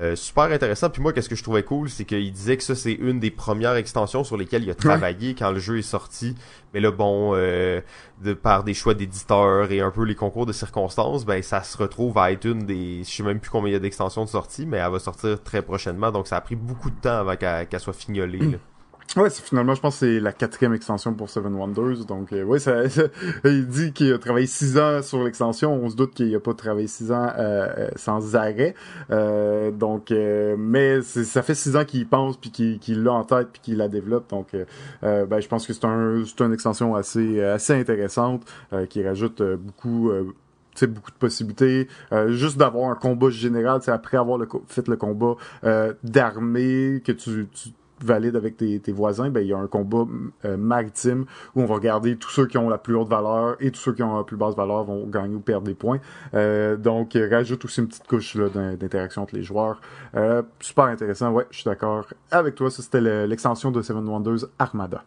Euh, 0.00 0.16
super 0.16 0.44
intéressant. 0.44 0.88
Puis 0.88 1.02
moi, 1.02 1.12
qu'est-ce 1.12 1.28
que 1.28 1.34
je 1.34 1.42
trouvais 1.42 1.62
cool, 1.62 1.90
c'est 1.90 2.06
qu'il 2.06 2.32
disait 2.32 2.56
que 2.56 2.62
ça, 2.62 2.74
c'est 2.74 2.94
une 2.94 3.20
des 3.20 3.30
premières 3.30 3.76
extensions 3.76 4.24
sur 4.24 4.38
lesquelles 4.38 4.62
il 4.62 4.70
a 4.70 4.74
travaillé 4.74 5.34
quand 5.34 5.50
le 5.50 5.58
jeu 5.58 5.78
est 5.78 5.82
sorti. 5.82 6.34
Mais 6.72 6.80
là, 6.80 6.90
bon, 6.90 7.32
euh, 7.34 7.82
de 8.22 8.32
par 8.32 8.64
des 8.64 8.72
choix 8.72 8.94
d'éditeurs 8.94 9.70
et 9.70 9.80
un 9.80 9.90
peu 9.90 10.04
les 10.04 10.14
concours 10.14 10.46
de 10.46 10.54
circonstances, 10.54 11.26
ben 11.26 11.42
ça 11.42 11.62
se 11.62 11.76
retrouve 11.76 12.16
à 12.16 12.32
être 12.32 12.46
une 12.46 12.64
des... 12.64 13.04
Je 13.04 13.10
sais 13.10 13.22
même 13.22 13.40
plus 13.40 13.50
combien 13.50 13.68
il 13.68 13.72
y 13.74 13.76
a 13.76 13.78
d'extensions 13.78 14.24
de 14.24 14.30
sortie, 14.30 14.64
mais 14.64 14.78
elle 14.78 14.90
va 14.90 14.98
sortir 15.00 15.42
très 15.42 15.60
prochainement. 15.60 16.10
Donc 16.10 16.28
ça 16.28 16.36
a 16.36 16.40
pris 16.40 16.56
beaucoup 16.56 16.88
de 16.88 16.98
temps 16.98 17.18
avant 17.18 17.36
qu'elle 17.36 17.80
soit 17.80 17.92
fignolée. 17.92 18.38
là. 18.38 18.58
Ouais, 19.16 19.28
finalement, 19.28 19.74
je 19.74 19.80
pense 19.80 19.94
que 19.98 20.06
c'est 20.06 20.20
la 20.20 20.32
quatrième 20.32 20.72
extension 20.72 21.12
pour 21.14 21.28
Seven 21.28 21.52
Wonders. 21.56 22.04
Donc, 22.06 22.32
euh, 22.32 22.44
ouais, 22.44 22.60
ça, 22.60 22.88
ça- 22.88 23.08
il 23.44 23.66
dit 23.66 23.92
qu'il 23.92 24.12
a 24.12 24.18
travaillé 24.18 24.46
six 24.46 24.78
ans 24.78 25.02
sur 25.02 25.24
l'extension. 25.24 25.72
On 25.74 25.90
se 25.90 25.96
doute 25.96 26.14
qu'il 26.14 26.32
a 26.32 26.38
pas 26.38 26.54
travaillé 26.54 26.86
six 26.86 27.10
ans 27.10 27.26
euh, 27.36 27.66
euh, 27.76 27.88
sans 27.96 28.36
arrêt. 28.36 28.74
Euh, 29.10 29.72
donc, 29.72 30.12
euh, 30.12 30.54
mais 30.56 31.02
ça 31.02 31.42
fait 31.42 31.56
six 31.56 31.74
ans 31.74 31.84
qu'il 31.84 32.06
pense 32.06 32.36
puis 32.36 32.50
qu'il 32.52 33.02
l'a 33.02 33.12
en 33.12 33.24
tête 33.24 33.48
puis 33.52 33.60
qu'il 33.60 33.76
la 33.78 33.88
développe. 33.88 34.30
Donc, 34.30 34.54
euh, 34.54 35.26
ben, 35.26 35.40
je 35.40 35.48
pense 35.48 35.66
que 35.66 35.72
c'est 35.72 35.86
un, 35.86 36.22
une 36.22 36.52
extension 36.52 36.94
assez, 36.94 37.42
assez 37.42 37.74
intéressante 37.74 38.44
qui 38.88 39.02
rajoute 39.04 39.42
beaucoup. 39.42 40.12
beaucoup 40.82 41.10
de 41.10 41.16
possibilités. 41.18 41.88
Euh, 42.12 42.30
juste 42.30 42.56
d'avoir 42.56 42.90
un 42.90 42.94
combat 42.94 43.28
général, 43.28 43.80
c'est 43.82 43.90
après 43.90 44.16
avoir 44.16 44.38
le 44.38 44.48
fait 44.68 44.86
le 44.88 44.96
combat 44.96 45.34
euh, 45.64 45.92
d'armée 46.04 47.02
que 47.04 47.12
tu, 47.12 47.48
tu 47.52 47.70
valides 48.04 48.36
avec 48.36 48.56
tes, 48.56 48.92
voisins, 48.92 49.30
ben 49.30 49.40
il 49.40 49.48
y 49.48 49.52
a 49.52 49.58
un 49.58 49.66
combat 49.66 50.06
euh, 50.44 50.56
maritime 50.56 51.24
où 51.54 51.62
on 51.62 51.66
va 51.66 51.74
regarder 51.74 52.16
tous 52.16 52.30
ceux 52.30 52.46
qui 52.46 52.58
ont 52.58 52.68
la 52.68 52.78
plus 52.78 52.94
haute 52.94 53.08
valeur 53.08 53.56
et 53.60 53.70
tous 53.70 53.80
ceux 53.80 53.92
qui 53.92 54.02
ont 54.02 54.16
la 54.16 54.24
plus 54.24 54.36
basse 54.36 54.54
valeur 54.54 54.84
vont 54.84 55.06
gagner 55.06 55.34
ou 55.34 55.40
perdre 55.40 55.66
des 55.66 55.74
points. 55.74 55.98
Euh, 56.34 56.76
donc 56.76 57.16
euh, 57.16 57.28
rajoute 57.30 57.64
aussi 57.64 57.80
une 57.80 57.88
petite 57.88 58.06
couche 58.06 58.36
d'interaction 58.36 59.22
entre 59.22 59.34
les 59.34 59.42
joueurs. 59.42 59.80
Euh, 60.16 60.42
super 60.60 60.84
intéressant, 60.84 61.30
ouais, 61.32 61.46
je 61.50 61.56
suis 61.58 61.64
d'accord 61.64 62.06
avec 62.30 62.54
toi. 62.54 62.70
Ça 62.70 62.82
c'était 62.82 63.00
le- 63.00 63.26
l'extension 63.26 63.70
de 63.70 63.82
Seven 63.82 64.06
Wonders 64.08 64.46
Armada. 64.58 65.04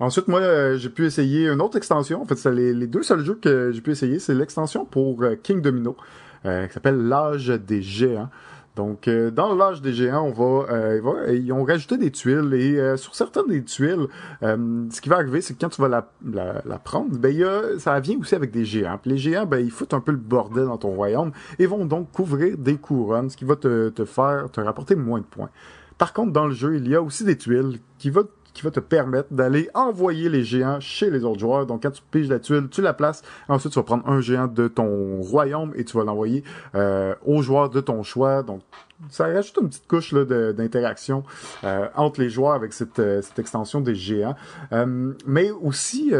Ensuite, 0.00 0.26
moi, 0.26 0.40
euh, 0.40 0.76
j'ai 0.76 0.90
pu 0.90 1.06
essayer 1.06 1.48
une 1.48 1.60
autre 1.60 1.76
extension. 1.76 2.20
En 2.20 2.24
fait, 2.24 2.34
c'est 2.34 2.50
les, 2.50 2.86
deux 2.88 3.04
seuls 3.04 3.24
jeux 3.24 3.38
que 3.40 3.70
j'ai 3.72 3.80
pu 3.80 3.92
essayer. 3.92 4.18
C'est 4.18 4.34
l'extension 4.34 4.84
pour 4.84 5.24
King 5.44 5.62
Domino, 5.62 5.96
qui 6.42 6.72
s'appelle 6.72 7.06
L'âge 7.06 7.46
des 7.46 7.80
géants. 7.80 8.28
Donc, 8.76 9.06
euh, 9.06 9.30
dans 9.30 9.54
l'âge 9.54 9.80
des 9.82 9.92
géants, 9.92 10.24
on 10.24 10.32
va, 10.32 10.72
euh, 10.72 11.00
va- 11.00 11.32
ils 11.32 11.52
ont 11.52 11.62
rajouté 11.62 11.96
des 11.96 12.10
tuiles 12.10 12.52
et 12.54 12.76
euh, 12.76 12.96
sur 12.96 13.14
certaines 13.14 13.46
des 13.46 13.62
tuiles, 13.62 14.08
euh, 14.42 14.84
ce 14.90 15.00
qui 15.00 15.08
va 15.08 15.16
arriver, 15.16 15.40
c'est 15.40 15.54
que 15.54 15.60
quand 15.60 15.68
tu 15.68 15.80
vas 15.80 15.88
la, 15.88 16.10
la, 16.24 16.60
la 16.64 16.78
prendre, 16.78 17.16
ben 17.16 17.32
y 17.32 17.44
a, 17.44 17.78
ça 17.78 18.00
vient 18.00 18.18
aussi 18.18 18.34
avec 18.34 18.50
des 18.50 18.64
géants. 18.64 18.98
Les 19.04 19.16
géants, 19.16 19.46
ben 19.46 19.58
ils 19.58 19.70
foutent 19.70 19.94
un 19.94 20.00
peu 20.00 20.10
le 20.10 20.18
bordel 20.18 20.64
dans 20.64 20.78
ton 20.78 20.90
royaume 20.90 21.30
et 21.60 21.66
vont 21.66 21.84
donc 21.84 22.10
couvrir 22.10 22.58
des 22.58 22.74
couronnes, 22.76 23.30
ce 23.30 23.36
qui 23.36 23.44
va 23.44 23.54
te, 23.54 23.92
faire 24.04 24.50
te 24.50 24.60
rapporter 24.60 24.96
moins 24.96 25.20
de 25.20 25.24
points. 25.24 25.50
Par 25.96 26.12
contre, 26.12 26.32
dans 26.32 26.46
le 26.46 26.54
jeu, 26.54 26.74
il 26.74 26.88
y 26.88 26.96
a 26.96 27.00
aussi 27.02 27.22
des 27.22 27.38
tuiles 27.38 27.78
qui 27.98 28.10
va 28.10 28.22
qui 28.54 28.62
va 28.62 28.70
te 28.70 28.80
permettre 28.80 29.32
d'aller 29.32 29.68
envoyer 29.74 30.28
les 30.28 30.44
géants 30.44 30.80
chez 30.80 31.10
les 31.10 31.24
autres 31.24 31.40
joueurs. 31.40 31.66
Donc, 31.66 31.82
quand 31.82 31.90
tu 31.90 32.02
piges 32.10 32.28
la 32.28 32.38
tuile, 32.38 32.68
tu 32.70 32.80
la 32.80 32.94
places. 32.94 33.22
Ensuite, 33.48 33.72
tu 33.72 33.78
vas 33.78 33.84
prendre 33.84 34.08
un 34.08 34.20
géant 34.20 34.46
de 34.46 34.68
ton 34.68 35.20
royaume 35.20 35.72
et 35.76 35.84
tu 35.84 35.96
vas 35.96 36.04
l'envoyer 36.04 36.44
euh, 36.74 37.14
aux 37.26 37.42
joueurs 37.42 37.68
de 37.68 37.80
ton 37.80 38.02
choix. 38.02 38.42
Donc, 38.42 38.62
ça 39.10 39.24
rajoute 39.24 39.58
une 39.60 39.68
petite 39.68 39.86
couche 39.86 40.14
d'interaction 40.14 41.24
euh, 41.64 41.88
entre 41.94 42.20
les 42.20 42.30
joueurs 42.30 42.54
avec 42.54 42.72
cette, 42.72 42.98
euh, 42.98 43.22
extension 43.38 43.80
des 43.80 43.94
géants. 43.94 44.36
Euh, 44.72 45.12
mais 45.26 45.50
aussi, 45.50 46.12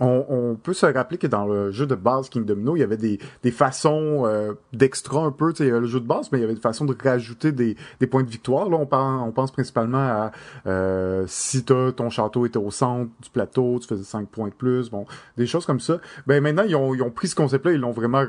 on, 0.00 0.56
peut 0.62 0.72
se 0.72 0.86
rappeler 0.86 1.18
que 1.18 1.26
dans 1.26 1.46
le 1.46 1.70
jeu 1.70 1.86
de 1.86 1.94
base 1.94 2.28
King 2.28 2.44
Domino, 2.44 2.76
il 2.76 2.80
y 2.80 2.82
avait 2.82 2.96
des, 2.96 3.18
des 3.42 3.50
façons 3.50 4.22
euh, 4.26 4.54
d'extra 4.72 5.20
un 5.20 5.30
peu, 5.30 5.52
le 5.58 5.86
jeu 5.86 6.00
de 6.00 6.06
base, 6.06 6.30
mais 6.32 6.38
il 6.38 6.40
y 6.42 6.44
avait 6.44 6.54
des 6.54 6.60
façons 6.60 6.84
de 6.84 6.96
rajouter 7.02 7.52
des, 7.52 7.76
des 8.00 8.06
points 8.06 8.22
de 8.22 8.30
victoire. 8.30 8.68
Là, 8.68 8.76
on, 8.76 8.86
pense, 8.86 9.22
on 9.26 9.32
pense 9.32 9.50
principalement 9.52 9.98
à 9.98 10.32
euh, 10.66 11.24
si 11.26 11.64
t'as- 11.64 11.92
ton 11.92 12.10
château 12.10 12.46
était 12.46 12.58
au 12.58 12.70
centre 12.70 13.10
du 13.22 13.30
plateau, 13.30 13.78
tu 13.80 13.86
faisais 13.86 14.04
5 14.04 14.28
points 14.28 14.48
de 14.48 14.54
plus, 14.54 14.90
bon, 14.90 15.06
des 15.36 15.46
choses 15.46 15.66
comme 15.66 15.80
ça. 15.80 15.98
Ben 16.26 16.42
maintenant, 16.42 16.64
ils 16.66 16.76
ont, 16.76 16.94
ils 16.94 17.02
ont 17.02 17.10
pris 17.10 17.28
ce 17.28 17.34
concept-là, 17.34 17.72
ils 17.72 17.80
l'ont 17.80 17.92
vraiment 17.92 18.24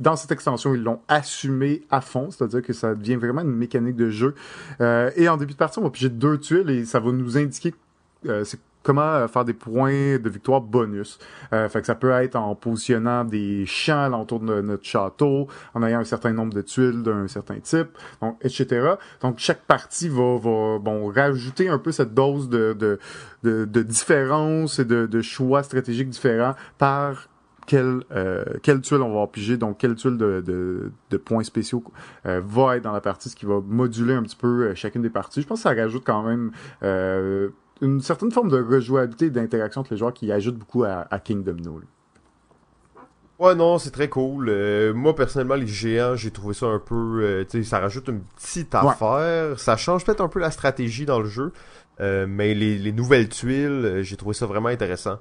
dans 0.00 0.16
cette 0.16 0.32
extension, 0.32 0.74
ils 0.74 0.82
l'ont 0.82 1.00
assumé 1.08 1.82
à 1.90 2.00
fond, 2.00 2.30
c'est-à-dire 2.30 2.62
que 2.62 2.72
ça 2.72 2.94
devient 2.94 3.16
vraiment 3.16 3.42
une 3.42 3.54
mécanique 3.54 3.96
de 3.96 4.10
jeu. 4.10 4.34
Euh, 4.80 5.10
et 5.16 5.28
en 5.28 5.36
début 5.36 5.52
de 5.52 5.58
partie, 5.58 5.78
on 5.78 5.82
va 5.82 5.90
piger 5.90 6.08
deux 6.08 6.38
tuiles 6.38 6.70
et 6.70 6.84
ça 6.84 7.00
va 7.00 7.12
nous 7.12 7.38
indiquer 7.38 7.74
euh, 8.26 8.44
c'est 8.44 8.60
comment 8.82 9.02
euh, 9.02 9.28
faire 9.28 9.44
des 9.44 9.52
points 9.52 10.18
de 10.18 10.28
victoire 10.28 10.60
bonus. 10.60 11.18
Euh, 11.52 11.68
fait 11.68 11.80
que 11.80 11.86
ça 11.86 11.94
peut 11.94 12.10
être 12.10 12.36
en 12.36 12.54
positionnant 12.54 13.24
des 13.24 13.64
champs 13.66 14.04
alentour 14.04 14.40
de 14.40 14.60
notre 14.60 14.84
château, 14.84 15.48
en 15.74 15.82
ayant 15.82 16.00
un 16.00 16.04
certain 16.04 16.32
nombre 16.32 16.52
de 16.52 16.62
tuiles 16.62 17.02
d'un 17.02 17.28
certain 17.28 17.58
type, 17.60 17.98
etc. 18.42 18.94
Donc 19.20 19.38
chaque 19.38 19.62
partie 19.62 20.08
va, 20.08 20.36
va 20.36 20.78
bon 20.78 21.10
rajouter 21.10 21.68
un 21.68 21.78
peu 21.78 21.92
cette 21.92 22.14
dose 22.14 22.48
de 22.48 22.72
de, 23.42 23.64
de, 23.64 23.82
différence 23.82 24.78
et 24.78 24.84
de, 24.84 25.22
choix 25.22 25.62
stratégiques 25.62 26.08
différents 26.08 26.54
par 26.78 27.28
quelle, 27.66 28.00
euh, 28.10 28.44
quelle 28.62 28.80
tuile 28.80 29.02
on 29.02 29.14
va 29.14 29.26
piger, 29.28 29.56
donc 29.56 29.78
quelle 29.78 29.94
tuile 29.94 30.18
de, 30.18 30.42
de, 30.44 30.90
de 31.10 31.16
points 31.16 31.44
spéciaux 31.44 31.84
euh, 32.26 32.40
va 32.44 32.76
être 32.76 32.82
dans 32.82 32.92
la 32.92 33.00
partie, 33.00 33.28
ce 33.28 33.36
qui 33.36 33.46
va 33.46 33.60
moduler 33.60 34.14
un 34.14 34.22
petit 34.22 34.36
peu 34.36 34.64
euh, 34.64 34.74
chacune 34.74 35.02
des 35.02 35.10
parties. 35.10 35.42
Je 35.42 35.46
pense 35.46 35.60
que 35.60 35.68
ça 35.68 35.74
rajoute 35.74 36.02
quand 36.04 36.22
même 36.22 36.50
euh, 36.82 37.50
une 37.82 38.00
certaine 38.00 38.30
forme 38.32 38.48
de 38.48 38.62
rejouabilité 38.62 39.26
et 39.26 39.30
d'interaction 39.30 39.82
entre 39.82 39.92
les 39.92 39.98
joueurs 39.98 40.14
qui 40.14 40.32
ajoute 40.32 40.56
beaucoup 40.56 40.84
à, 40.84 41.06
à 41.10 41.18
King 41.18 41.42
Domino. 41.44 41.78
là. 41.80 41.86
Ouais, 43.38 43.54
non, 43.56 43.78
c'est 43.78 43.90
très 43.90 44.08
cool. 44.08 44.48
Euh, 44.50 44.94
moi, 44.94 45.16
personnellement, 45.16 45.56
les 45.56 45.66
géants, 45.66 46.14
j'ai 46.14 46.30
trouvé 46.30 46.54
ça 46.54 46.66
un 46.66 46.78
peu... 46.78 47.20
euh, 47.22 47.44
tu 47.44 47.58
sais, 47.64 47.68
ça 47.68 47.80
rajoute 47.80 48.06
une 48.08 48.20
petite 48.20 48.72
Ouais. 48.74 48.80
affaire. 48.88 49.58
Ça 49.58 49.76
change 49.76 50.04
peut-être 50.04 50.20
un 50.20 50.28
peu 50.28 50.38
la 50.38 50.52
stratégie 50.52 51.06
dans 51.06 51.18
le 51.18 51.26
jeu. 51.26 51.52
Euh, 52.00 52.26
mais 52.28 52.54
les, 52.54 52.78
les 52.78 52.92
nouvelles 52.92 53.28
tuiles, 53.28 53.98
j'ai 54.02 54.16
trouvé 54.16 54.34
ça 54.34 54.46
vraiment 54.46 54.68
intéressant. 54.68 55.18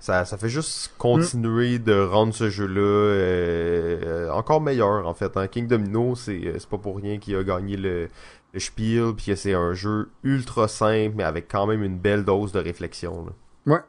Ça, 0.00 0.24
ça 0.24 0.36
fait 0.36 0.48
juste 0.48 0.92
continuer 0.98 1.78
de 1.80 2.00
rendre 2.00 2.32
ce 2.34 2.50
jeu-là 2.50 4.32
encore 4.32 4.60
meilleur, 4.60 5.06
en 5.06 5.14
fait. 5.14 5.36
Hein. 5.36 5.48
King 5.48 5.66
Domino, 5.66 6.14
c'est 6.14 6.54
pas 6.70 6.78
pour 6.78 6.96
rien 6.96 7.18
qu'il 7.18 7.34
a 7.36 7.42
gagné 7.42 7.76
le, 7.76 8.08
le 8.52 8.60
Spiel, 8.60 9.12
puis 9.16 9.26
que 9.26 9.34
c'est 9.34 9.54
un 9.54 9.74
jeu 9.74 10.08
ultra 10.22 10.68
simple, 10.68 11.14
mais 11.16 11.24
avec 11.24 11.48
quand 11.48 11.66
même 11.66 11.82
une 11.82 11.98
belle 11.98 12.24
dose 12.24 12.52
de 12.52 12.58
réflexion. 12.58 13.26
là. 13.26 13.32
Ouais, 13.74 13.80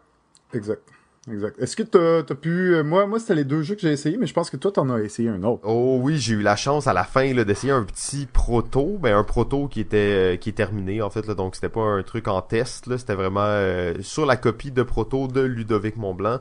exact. 0.53 0.81
Exact. 1.31 1.59
Est-ce 1.59 1.75
que 1.75 1.83
t'as 1.83 2.19
as 2.19 2.35
pu... 2.35 2.73
euh, 2.73 2.83
moi, 2.83 3.05
moi 3.05 3.19
c'était 3.19 3.35
les 3.35 3.43
deux 3.43 3.61
jeux 3.61 3.75
que 3.75 3.81
j'ai 3.81 3.91
essayé, 3.91 4.17
mais 4.17 4.25
je 4.25 4.33
pense 4.33 4.49
que 4.49 4.57
toi, 4.57 4.71
t'en 4.71 4.89
as 4.89 4.99
essayé 5.01 5.29
un 5.29 5.43
autre. 5.43 5.61
Oh 5.63 5.99
oui, 6.01 6.17
j'ai 6.17 6.33
eu 6.33 6.41
la 6.41 6.55
chance 6.55 6.87
à 6.87 6.93
la 6.93 7.03
fin 7.03 7.33
d'essayer 7.33 7.71
un 7.71 7.83
petit 7.83 8.25
proto, 8.25 8.97
ben 8.99 9.15
un 9.15 9.23
proto 9.23 9.67
qui 9.67 9.81
était 9.81 9.97
euh, 9.97 10.37
qui 10.37 10.49
est 10.49 10.53
terminé 10.53 11.01
en 11.01 11.09
fait 11.09 11.27
là, 11.27 11.35
donc 11.35 11.55
c'était 11.55 11.69
pas 11.69 11.81
un 11.81 12.03
truc 12.03 12.27
en 12.27 12.41
test 12.41 12.97
c'était 12.97 13.15
vraiment 13.15 13.41
euh, 13.43 13.95
sur 14.01 14.25
la 14.25 14.37
copie 14.37 14.71
de 14.71 14.81
proto 14.81 15.27
de 15.27 15.41
Ludovic 15.41 15.97
Montblanc. 15.97 16.39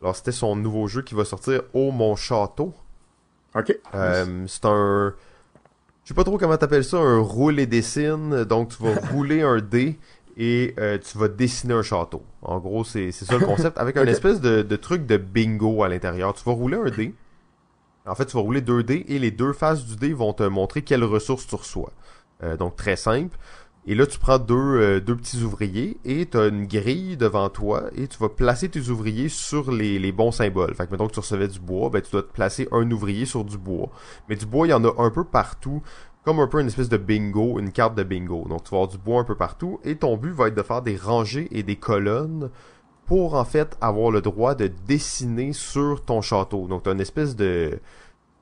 Alors 0.00 0.16
c'était 0.16 0.32
son 0.32 0.56
nouveau 0.56 0.86
jeu 0.86 1.02
qui 1.02 1.14
va 1.14 1.24
sortir 1.24 1.62
au 1.74 1.90
Mon 1.90 2.16
Château. 2.16 2.72
OK. 3.54 3.78
Euh, 3.94 4.44
c'est 4.46 4.64
un 4.64 5.12
je 6.04 6.08
sais 6.08 6.14
pas 6.14 6.24
trop 6.24 6.38
comment 6.38 6.56
t'appelles 6.56 6.84
ça, 6.84 6.98
un 6.98 7.18
roule 7.18 7.60
et 7.60 7.66
dessine. 7.66 8.44
Donc 8.44 8.76
tu 8.76 8.82
vas 8.82 8.94
rouler 9.12 9.42
un 9.42 9.58
dé 9.60 9.98
et 10.36 10.74
euh, 10.78 10.98
tu 10.98 11.18
vas 11.18 11.28
dessiner 11.28 11.74
un 11.74 11.82
château. 11.82 12.22
En 12.42 12.58
gros, 12.58 12.84
c'est 12.84 13.12
c'est 13.12 13.24
ça 13.24 13.38
le 13.38 13.46
concept 13.46 13.78
avec 13.78 13.96
un 13.96 14.06
espèce 14.06 14.40
de, 14.40 14.62
de 14.62 14.76
truc 14.76 15.06
de 15.06 15.16
bingo 15.16 15.82
à 15.82 15.88
l'intérieur. 15.88 16.34
Tu 16.34 16.44
vas 16.44 16.52
rouler 16.52 16.76
un 16.76 16.90
dé. 16.90 17.14
En 18.06 18.14
fait, 18.14 18.26
tu 18.26 18.36
vas 18.36 18.42
rouler 18.42 18.60
deux 18.60 18.82
dés 18.82 19.04
et 19.08 19.18
les 19.18 19.30
deux 19.30 19.52
faces 19.52 19.84
du 19.84 19.96
dé 19.96 20.12
vont 20.14 20.32
te 20.32 20.42
montrer 20.42 20.82
quelles 20.82 21.04
ressources 21.04 21.46
tu 21.46 21.54
reçois. 21.54 21.92
Euh, 22.42 22.56
donc 22.56 22.76
très 22.76 22.96
simple. 22.96 23.36
Et 23.86 23.94
là, 23.94 24.06
tu 24.06 24.18
prends 24.18 24.38
deux, 24.38 24.54
euh, 24.54 25.00
deux 25.00 25.16
petits 25.16 25.42
ouvriers 25.42 25.96
et 26.04 26.26
tu 26.26 26.36
as 26.36 26.48
une 26.48 26.66
grille 26.66 27.16
devant 27.16 27.48
toi 27.48 27.84
et 27.96 28.08
tu 28.08 28.18
vas 28.18 28.28
placer 28.28 28.68
tes 28.68 28.88
ouvriers 28.90 29.30
sur 29.30 29.72
les, 29.72 29.98
les 29.98 30.12
bons 30.12 30.32
symboles. 30.32 30.74
Fait 30.74 30.86
que 30.86 30.92
mettons 30.92 31.08
que 31.08 31.14
tu 31.14 31.20
recevais 31.20 31.48
du 31.48 31.60
bois, 31.60 31.88
ben 31.88 32.02
tu 32.02 32.10
dois 32.10 32.22
te 32.22 32.32
placer 32.32 32.68
un 32.72 32.90
ouvrier 32.90 33.24
sur 33.24 33.44
du 33.44 33.56
bois. 33.56 33.88
Mais 34.28 34.36
du 34.36 34.44
bois, 34.44 34.66
il 34.66 34.70
y 34.70 34.74
en 34.74 34.84
a 34.84 34.92
un 34.98 35.10
peu 35.10 35.24
partout, 35.24 35.82
comme 36.24 36.40
un 36.40 36.46
peu 36.46 36.60
une 36.60 36.66
espèce 36.66 36.90
de 36.90 36.98
bingo, 36.98 37.58
une 37.58 37.72
carte 37.72 37.94
de 37.94 38.02
bingo. 38.02 38.46
Donc 38.48 38.64
tu 38.64 38.70
vas 38.70 38.78
avoir 38.78 38.88
du 38.88 38.98
bois 38.98 39.20
un 39.20 39.24
peu 39.24 39.34
partout 39.36 39.80
et 39.82 39.96
ton 39.96 40.18
but 40.18 40.32
va 40.32 40.48
être 40.48 40.56
de 40.56 40.62
faire 40.62 40.82
des 40.82 40.96
rangées 40.96 41.48
et 41.50 41.62
des 41.62 41.76
colonnes 41.76 42.50
pour 43.06 43.34
en 43.34 43.44
fait 43.44 43.76
avoir 43.80 44.10
le 44.10 44.20
droit 44.20 44.54
de 44.54 44.70
dessiner 44.86 45.54
sur 45.54 46.04
ton 46.04 46.20
château. 46.20 46.68
Donc 46.68 46.82
tu 46.82 46.90
as 46.90 46.92
une 46.92 47.00
espèce 47.00 47.34
de 47.34 47.80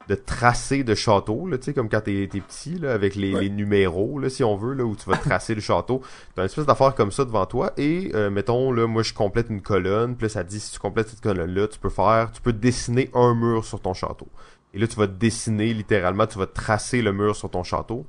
de 0.08 0.14
tracé 0.14 0.84
de 0.84 0.94
château, 0.94 1.46
là, 1.46 1.58
tu 1.58 1.64
sais, 1.64 1.74
comme 1.74 1.88
quand 1.90 2.00
t'es 2.00 2.26
t'es 2.32 2.40
petit, 2.40 2.78
là, 2.78 2.92
avec 2.92 3.14
les, 3.14 3.34
Ouais. 3.34 3.42
les 3.42 3.50
numéros, 3.50 4.18
là, 4.18 4.30
si 4.30 4.42
on 4.42 4.56
veut, 4.56 4.72
là, 4.72 4.84
où 4.84 4.96
tu 4.96 5.08
vas 5.08 5.16
tracer 5.18 5.54
le 5.54 5.60
château. 5.60 6.00
T'as 6.34 6.42
une 6.42 6.46
espèce 6.46 6.64
d'affaire 6.66 6.94
comme 6.94 7.12
ça 7.12 7.24
devant 7.26 7.44
toi, 7.46 7.72
et, 7.76 8.10
euh, 8.14 8.30
mettons, 8.30 8.72
là, 8.72 8.86
moi, 8.86 9.02
je 9.02 9.12
complète 9.12 9.50
une 9.50 9.60
colonne, 9.60 10.16
puis 10.16 10.24
là, 10.24 10.28
ça 10.30 10.42
dit, 10.44 10.58
si 10.60 10.72
tu 10.72 10.78
complètes 10.78 11.08
cette 11.10 11.20
colonne-là, 11.20 11.68
tu 11.68 11.78
peux 11.78 11.90
faire, 11.90 12.30
tu 12.32 12.40
peux 12.40 12.52
dessiner 12.54 13.10
un 13.14 13.34
mur 13.34 13.64
sur 13.64 13.80
ton 13.80 13.92
château. 13.92 14.28
Et 14.74 14.78
là, 14.78 14.86
tu 14.86 14.96
vas 14.96 15.06
dessiner, 15.06 15.74
littéralement, 15.74 16.26
tu 16.26 16.38
vas 16.38 16.46
tracer 16.46 17.02
le 17.02 17.12
mur 17.12 17.36
sur 17.36 17.50
ton 17.50 17.62
château. 17.62 18.06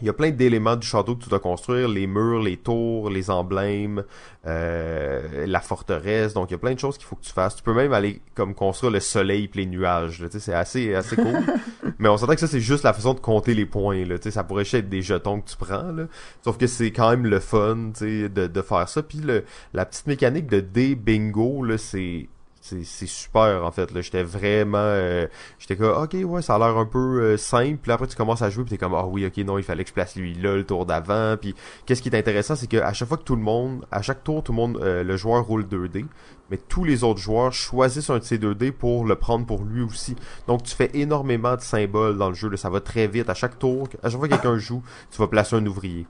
Il 0.00 0.06
y 0.06 0.10
a 0.10 0.12
plein 0.12 0.30
d'éléments 0.30 0.76
du 0.76 0.86
château 0.86 1.16
que 1.16 1.24
tu 1.24 1.28
dois 1.28 1.40
construire, 1.40 1.88
les 1.88 2.06
murs, 2.06 2.42
les 2.42 2.56
tours, 2.56 3.10
les 3.10 3.30
emblèmes, 3.30 4.04
euh, 4.46 5.46
la 5.46 5.60
forteresse. 5.60 6.34
Donc 6.34 6.50
il 6.50 6.52
y 6.52 6.54
a 6.54 6.58
plein 6.58 6.74
de 6.74 6.78
choses 6.78 6.96
qu'il 6.98 7.06
faut 7.06 7.16
que 7.16 7.24
tu 7.24 7.32
fasses. 7.32 7.56
Tu 7.56 7.62
peux 7.62 7.74
même 7.74 7.92
aller 7.92 8.20
comme 8.34 8.54
construire 8.54 8.92
le 8.92 9.00
soleil 9.00 9.44
et 9.44 9.56
les 9.56 9.66
nuages. 9.66 10.20
là. 10.20 10.28
Tu 10.28 10.34
sais, 10.34 10.40
c'est 10.40 10.54
assez 10.54 10.94
assez 10.94 11.16
cool. 11.16 11.40
Mais 11.98 12.08
on 12.08 12.16
s'entend 12.16 12.34
que 12.34 12.40
ça 12.40 12.46
c'est 12.46 12.60
juste 12.60 12.84
la 12.84 12.92
façon 12.92 13.14
de 13.14 13.20
compter 13.20 13.54
les 13.54 13.66
points. 13.66 14.04
Là. 14.04 14.18
Tu 14.18 14.24
sais, 14.24 14.30
ça 14.30 14.44
pourrait 14.44 14.64
juste 14.64 14.74
être 14.74 14.88
des 14.88 15.02
jetons 15.02 15.40
que 15.40 15.50
tu 15.50 15.56
prends. 15.56 15.92
Là. 15.92 16.04
Sauf 16.42 16.56
que 16.58 16.66
c'est 16.66 16.92
quand 16.92 17.10
même 17.10 17.26
le 17.26 17.40
fun 17.40 17.90
tu 17.94 18.22
sais, 18.22 18.28
de, 18.28 18.46
de 18.46 18.62
faire 18.62 18.88
ça. 18.88 19.02
Puis 19.02 19.18
le, 19.18 19.44
la 19.74 19.84
petite 19.84 20.06
mécanique 20.06 20.46
de 20.46 20.60
dé 20.60 20.94
bingo, 20.94 21.62
là, 21.64 21.78
c'est 21.78 22.28
c'est 22.60 23.06
super 23.06 23.64
en 23.64 23.70
fait 23.70 23.90
là. 23.90 24.00
J'étais 24.02 24.22
vraiment 24.22 24.78
euh, 24.78 25.26
j'étais 25.58 25.76
comme 25.76 25.96
ok 25.96 26.14
ouais 26.24 26.42
ça 26.42 26.56
a 26.56 26.58
l'air 26.58 26.76
un 26.76 26.84
peu 26.84 27.22
euh, 27.22 27.36
simple. 27.36 27.78
Puis 27.82 27.90
après 27.90 28.06
tu 28.06 28.16
commences 28.16 28.42
à 28.42 28.50
jouer 28.50 28.64
puis 28.64 28.70
t'es 28.70 28.78
comme 28.78 28.94
ah 28.94 29.06
oui 29.06 29.24
ok 29.26 29.38
non 29.38 29.56
il 29.58 29.64
fallait 29.64 29.82
que 29.82 29.88
je 29.88 29.94
place 29.94 30.14
lui 30.16 30.34
là 30.34 30.54
le 30.56 30.64
tour 30.64 30.84
d'avant. 30.84 31.36
Puis 31.40 31.54
qu'est-ce 31.86 32.02
qui 32.02 32.10
est 32.10 32.16
intéressant 32.16 32.56
c'est 32.56 32.66
que 32.66 32.76
à 32.76 32.92
chaque 32.92 33.08
fois 33.08 33.16
que 33.16 33.22
tout 33.24 33.36
le 33.36 33.42
monde 33.42 33.86
à 33.90 34.02
chaque 34.02 34.22
tour 34.22 34.42
tout 34.42 34.52
le 34.52 34.56
monde 34.56 34.78
euh, 34.82 35.02
le 35.02 35.16
joueur 35.16 35.44
roule 35.44 35.66
2 35.66 35.88
dés 35.88 36.06
mais 36.50 36.58
tous 36.58 36.84
les 36.84 37.02
autres 37.04 37.20
joueurs 37.20 37.52
choisissent 37.52 38.10
un 38.10 38.18
de 38.18 38.24
ces 38.24 38.36
2 38.36 38.54
dés 38.54 38.72
pour 38.72 39.06
le 39.06 39.14
prendre 39.14 39.46
pour 39.46 39.64
lui 39.64 39.82
aussi. 39.82 40.16
Donc 40.46 40.62
tu 40.62 40.74
fais 40.74 40.90
énormément 40.94 41.56
de 41.56 41.62
symboles 41.62 42.18
dans 42.18 42.28
le 42.28 42.34
jeu 42.34 42.50
là, 42.50 42.56
ça 42.56 42.68
va 42.70 42.80
très 42.80 43.06
vite. 43.06 43.30
À 43.30 43.34
chaque 43.34 43.58
tour 43.58 43.88
à 44.02 44.10
chaque 44.10 44.18
fois 44.18 44.28
que 44.28 44.34
quelqu'un 44.34 44.58
joue 44.58 44.82
tu 45.10 45.18
vas 45.18 45.28
placer 45.28 45.56
un 45.56 45.66
ouvrier. 45.66 46.06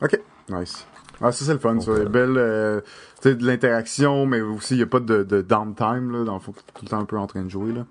OK. 0.00 0.18
Nice. 0.48 0.86
Ah, 1.22 1.32
ça, 1.32 1.44
c'est 1.44 1.52
le 1.52 1.58
fun, 1.58 1.74
Donc, 1.74 1.82
ça. 1.82 1.90
voilà. 1.92 2.08
Belle, 2.08 2.34
euh, 2.36 2.80
tu 3.22 3.30
sais, 3.30 3.34
de 3.34 3.46
l'interaction, 3.46 4.26
mais 4.26 4.40
aussi, 4.40 4.74
il 4.74 4.78
n'y 4.78 4.82
a 4.82 4.86
pas 4.86 5.00
de, 5.00 5.22
de 5.22 5.40
downtime, 5.42 6.12
là. 6.12 6.24
Dans 6.24 6.34
le 6.34 6.40
fond, 6.40 6.52
tout 6.52 6.84
le 6.84 6.88
temps 6.88 7.00
un 7.00 7.04
peu 7.04 7.16
en 7.18 7.26
train 7.26 7.42
de 7.42 7.48
jouer, 7.50 7.72
là. 7.72 7.84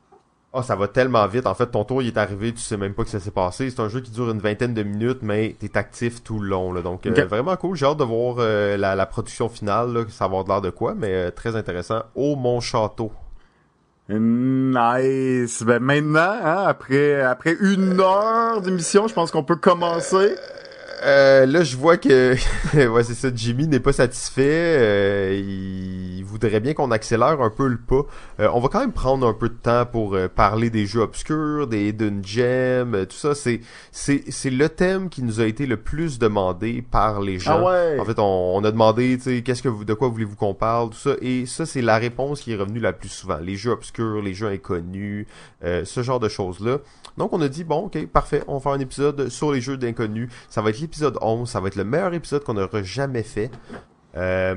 Ah, 0.58 0.64
ça 0.64 0.78
va 0.78 0.88
tellement 0.88 1.28
vite. 1.28 1.48
En 1.48 1.54
fait, 1.54 1.68
ton 1.68 1.84
tour, 1.84 2.02
il 2.02 2.08
est 2.08 2.18
arrivé, 2.18 2.54
tu 2.54 2.62
sais 2.62 2.78
même 2.78 2.94
pas 2.94 3.04
que 3.04 3.10
ça 3.10 3.20
s'est 3.20 3.32
passé. 3.32 3.70
C'est 3.70 3.82
un 3.82 3.90
jeu 3.90 4.00
qui 4.00 4.10
dure 4.12 4.30
une 4.32 4.40
vingtaine 4.40 4.74
de 4.74 4.84
minutes, 4.84 5.20
mais 5.22 5.54
t'es 5.60 5.78
actif 5.78 6.24
tout 6.24 6.40
le 6.40 6.48
long, 6.48 6.72
là. 6.72 6.82
Donc, 6.82 7.06
euh, 7.06 7.10
Ok. 7.10 7.20
vraiment 7.28 7.56
cool. 7.58 7.76
J'ai 7.76 7.86
hâte 7.86 7.98
de 7.98 8.06
voir 8.06 8.36
euh, 8.40 8.78
la, 8.78 8.96
la 8.96 9.06
production 9.06 9.50
finale, 9.50 9.92
là, 9.92 10.02
ça 10.08 10.26
va 10.26 10.38
avoir 10.38 10.44
de 10.46 10.50
l'air 10.50 10.62
de 10.62 10.70
quoi, 10.70 10.94
mais 10.96 11.14
euh, 11.14 11.32
très 11.32 11.58
intéressant. 11.58 12.04
Au 12.16 12.38
Mon 12.38 12.62
Château. 12.62 13.12
Nice. 14.08 15.64
Ben, 15.64 15.80
maintenant, 15.80 16.38
hein, 16.44 16.64
après, 16.68 17.22
après 17.22 17.58
une 17.60 18.00
heure 18.00 18.62
d'émission, 18.62 19.08
je 19.08 19.14
pense 19.14 19.32
qu'on 19.32 19.44
peut 19.44 19.56
commencer. 19.56 20.36
Euh, 21.04 21.46
là, 21.46 21.64
je 21.64 21.76
vois 21.76 21.98
que 21.98 22.36
ouais, 22.88 23.04
c'est 23.04 23.14
ça. 23.14 23.30
Jimmy 23.34 23.68
n'est 23.68 23.80
pas 23.80 23.94
satisfait. 23.94 24.78
Euh, 24.80 25.42
il 25.44 26.24
voudrait 26.24 26.60
bien 26.60 26.74
qu'on 26.74 26.92
accélère 26.92 27.42
un 27.42 27.50
peu 27.50 27.68
le 27.68 27.78
pas. 27.78 28.02
Euh, 28.40 28.50
on 28.54 28.60
va 28.60 28.70
quand 28.70 28.80
même 28.80 28.92
prendre 28.92 29.28
un 29.28 29.34
peu 29.34 29.50
de 29.50 29.56
temps 29.56 29.86
pour 29.86 30.16
euh, 30.16 30.28
parler 30.28 30.70
des 30.70 30.86
jeux 30.86 31.02
obscurs, 31.02 31.68
des 31.68 31.90
hidden 31.90 32.24
gems, 32.24 32.96
euh, 32.96 33.06
tout 33.06 33.16
ça. 33.16 33.36
C'est 33.36 33.62
c'est 33.92 34.24
c'est 34.30 34.50
le 34.50 34.70
thème 34.70 35.10
qui 35.10 35.24
nous 35.24 35.40
a 35.40 35.46
été 35.46 35.66
le 35.66 35.78
plus 35.78 36.20
demandé 36.20 36.82
par 36.82 37.22
les 37.22 37.40
gens. 37.40 37.60
Ah 37.60 37.64
ouais. 37.64 38.00
En 38.00 38.06
fait, 38.06 38.20
on, 38.20 38.56
on 38.56 38.64
a 38.64 38.72
demandé, 38.72 39.18
tu 39.18 39.24
sais, 39.24 39.42
qu'est-ce 39.42 39.64
que 39.64 39.70
vous, 39.70 39.86
de 39.86 39.94
quoi 39.94 40.10
voulez-vous 40.10 40.36
qu'on 40.36 40.54
parle, 40.54 40.90
tout 40.90 40.98
ça. 40.98 41.16
Et 41.22 41.46
ça, 41.46 41.66
c'est 41.66 41.82
la 41.82 41.98
réponse 41.98 42.42
qui 42.42 42.54
est 42.54 42.56
revenue 42.56 42.80
la 42.80 42.94
plus 42.94 43.10
souvent. 43.10 43.38
Les 43.38 43.56
jeux 43.56 43.72
obscurs, 43.72 44.22
les 44.22 44.34
jeux 44.34 44.48
inconnus, 44.48 45.28
euh, 45.64 45.86
ce 45.86 46.04
genre 46.04 46.20
de 46.20 46.30
choses-là. 46.30 46.80
Donc, 47.18 47.32
on 47.32 47.42
a 47.42 47.48
dit, 47.48 47.64
bon, 47.64 47.86
ok, 47.86 48.08
parfait, 48.08 48.44
on 48.48 48.56
va 48.56 48.60
faire 48.60 48.72
un 48.74 48.80
épisode 48.80 49.30
sur 49.30 49.52
les 49.52 49.62
jeux 49.62 49.78
d'inconnus. 49.78 50.30
Ça 50.50 50.62
va 50.62 50.72
être 50.72 50.82
l'épisode 50.86 51.18
11, 51.22 51.50
ça 51.50 51.60
va 51.60 51.68
être 51.68 51.76
le 51.76 51.84
meilleur 51.84 52.14
épisode 52.14 52.44
qu'on 52.44 52.58
aura 52.58 52.84
jamais 52.84 53.24
fait. 53.24 53.50
Euh, 54.16 54.56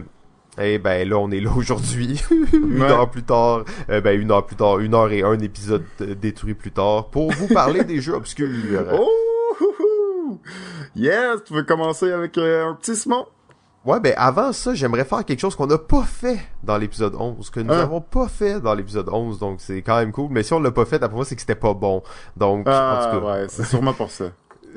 et 0.61 0.79
ben 0.79 1.09
là, 1.09 1.17
on 1.17 1.31
est 1.31 1.41
là 1.41 1.51
aujourd'hui, 1.57 2.21
une 2.53 2.83
Ouais. 2.83 2.91
heure 2.91 3.09
plus 3.11 3.23
tard, 3.23 3.65
euh, 3.89 4.01
ben 4.03 4.21
une 4.21 4.31
heure 4.31 4.45
plus 4.45 4.57
tard, 4.57 4.79
une 4.81 4.95
heure 4.95 5.11
et 5.11 5.23
un 5.23 5.39
épisode 5.39 5.85
détruit 6.21 6.55
plus 6.55 6.71
tard, 6.73 7.09
pour 7.09 7.33
vous 7.33 7.49
parler 7.49 7.83
des 7.85 8.01
jeux 8.01 8.15
obscurs. 8.15 8.49
Oh! 9.61 10.39
Yes! 10.95 11.43
Tu 11.47 11.55
veux 11.55 11.63
commencer 11.63 12.13
avec 12.13 12.37
euh, 12.37 12.69
un 12.71 12.75
petit 12.75 12.95
Simon? 12.95 13.27
Ouais, 13.85 13.99
ben 14.01 14.13
avant 14.19 14.53
ça, 14.53 14.75
j'aimerais 14.75 15.05
faire 15.07 15.25
quelque 15.25 15.41
chose 15.41 15.57
qu'on 15.57 15.67
n'a 15.67 15.79
pas 15.79 16.03
fait 16.03 16.39
dans 16.63 16.77
l'épisode 16.77 17.15
11, 17.19 17.49
que 17.51 17.61
nous 17.61 17.73
Hein? 17.73 17.79
avons 17.81 18.01
pas 18.03 18.29
fait 18.29 18.61
dans 18.61 18.75
l'épisode 18.75 19.09
11, 19.11 19.39
donc 19.39 19.61
c'est 19.61 19.81
quand 19.81 19.97
même 19.97 20.13
cool. 20.13 20.29
Mais 20.31 20.43
si 20.43 20.53
on 20.53 20.61
l'a 20.61 20.71
pas 20.71 20.85
fait, 20.85 21.03
après 21.03 21.17
moi, 21.17 21.25
c'est 21.25 21.35
que 21.35 21.41
c'était 21.41 21.55
pas 21.55 21.73
bon. 21.73 22.03
Donc, 22.37 22.69
en 22.69 22.71
Ah, 22.73 23.11
tout 23.15 23.21
cas, 23.21 23.27
ouais, 23.27 23.47
c'est 23.49 23.65
sûrement 23.65 23.95
pour 23.95 24.11
ça. 24.11 24.27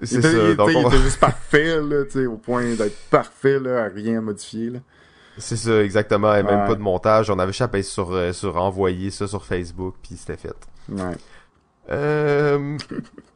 C'est 0.04 0.22
ça. 0.22 0.30
il 0.32 0.56
donc, 0.56 0.70
on 0.70 0.82
il 0.82 0.88
était 0.88 0.98
juste 1.04 1.20
parfait, 1.20 1.82
là, 1.82 2.04
tu 2.06 2.12
sais, 2.12 2.26
au 2.26 2.38
point 2.38 2.64
d'être 2.76 2.98
parfait, 3.10 3.60
là, 3.60 3.84
à 3.84 3.88
rien 3.88 4.22
modifier, 4.22 4.70
là. 4.72 4.80
c'est 5.38 5.58
ça, 5.58 5.84
exactement. 5.84 6.34
Et 6.36 6.44
même 6.44 6.62
Ouais. 6.62 6.68
pas 6.68 6.76
de 6.76 6.82
montage. 6.82 7.30
On 7.30 7.40
avait 7.40 7.52
payer 7.68 7.84
sur, 7.84 8.12
euh, 8.12 8.34
sur 8.34 8.58
envoyer 8.58 9.12
ça 9.12 9.28
sur 9.28 9.46
Facebook, 9.46 9.96
puis 10.02 10.16
c'était 10.18 10.38
fait. 10.38 10.56
Ouais. 10.90 11.16
Euh, 11.90 12.78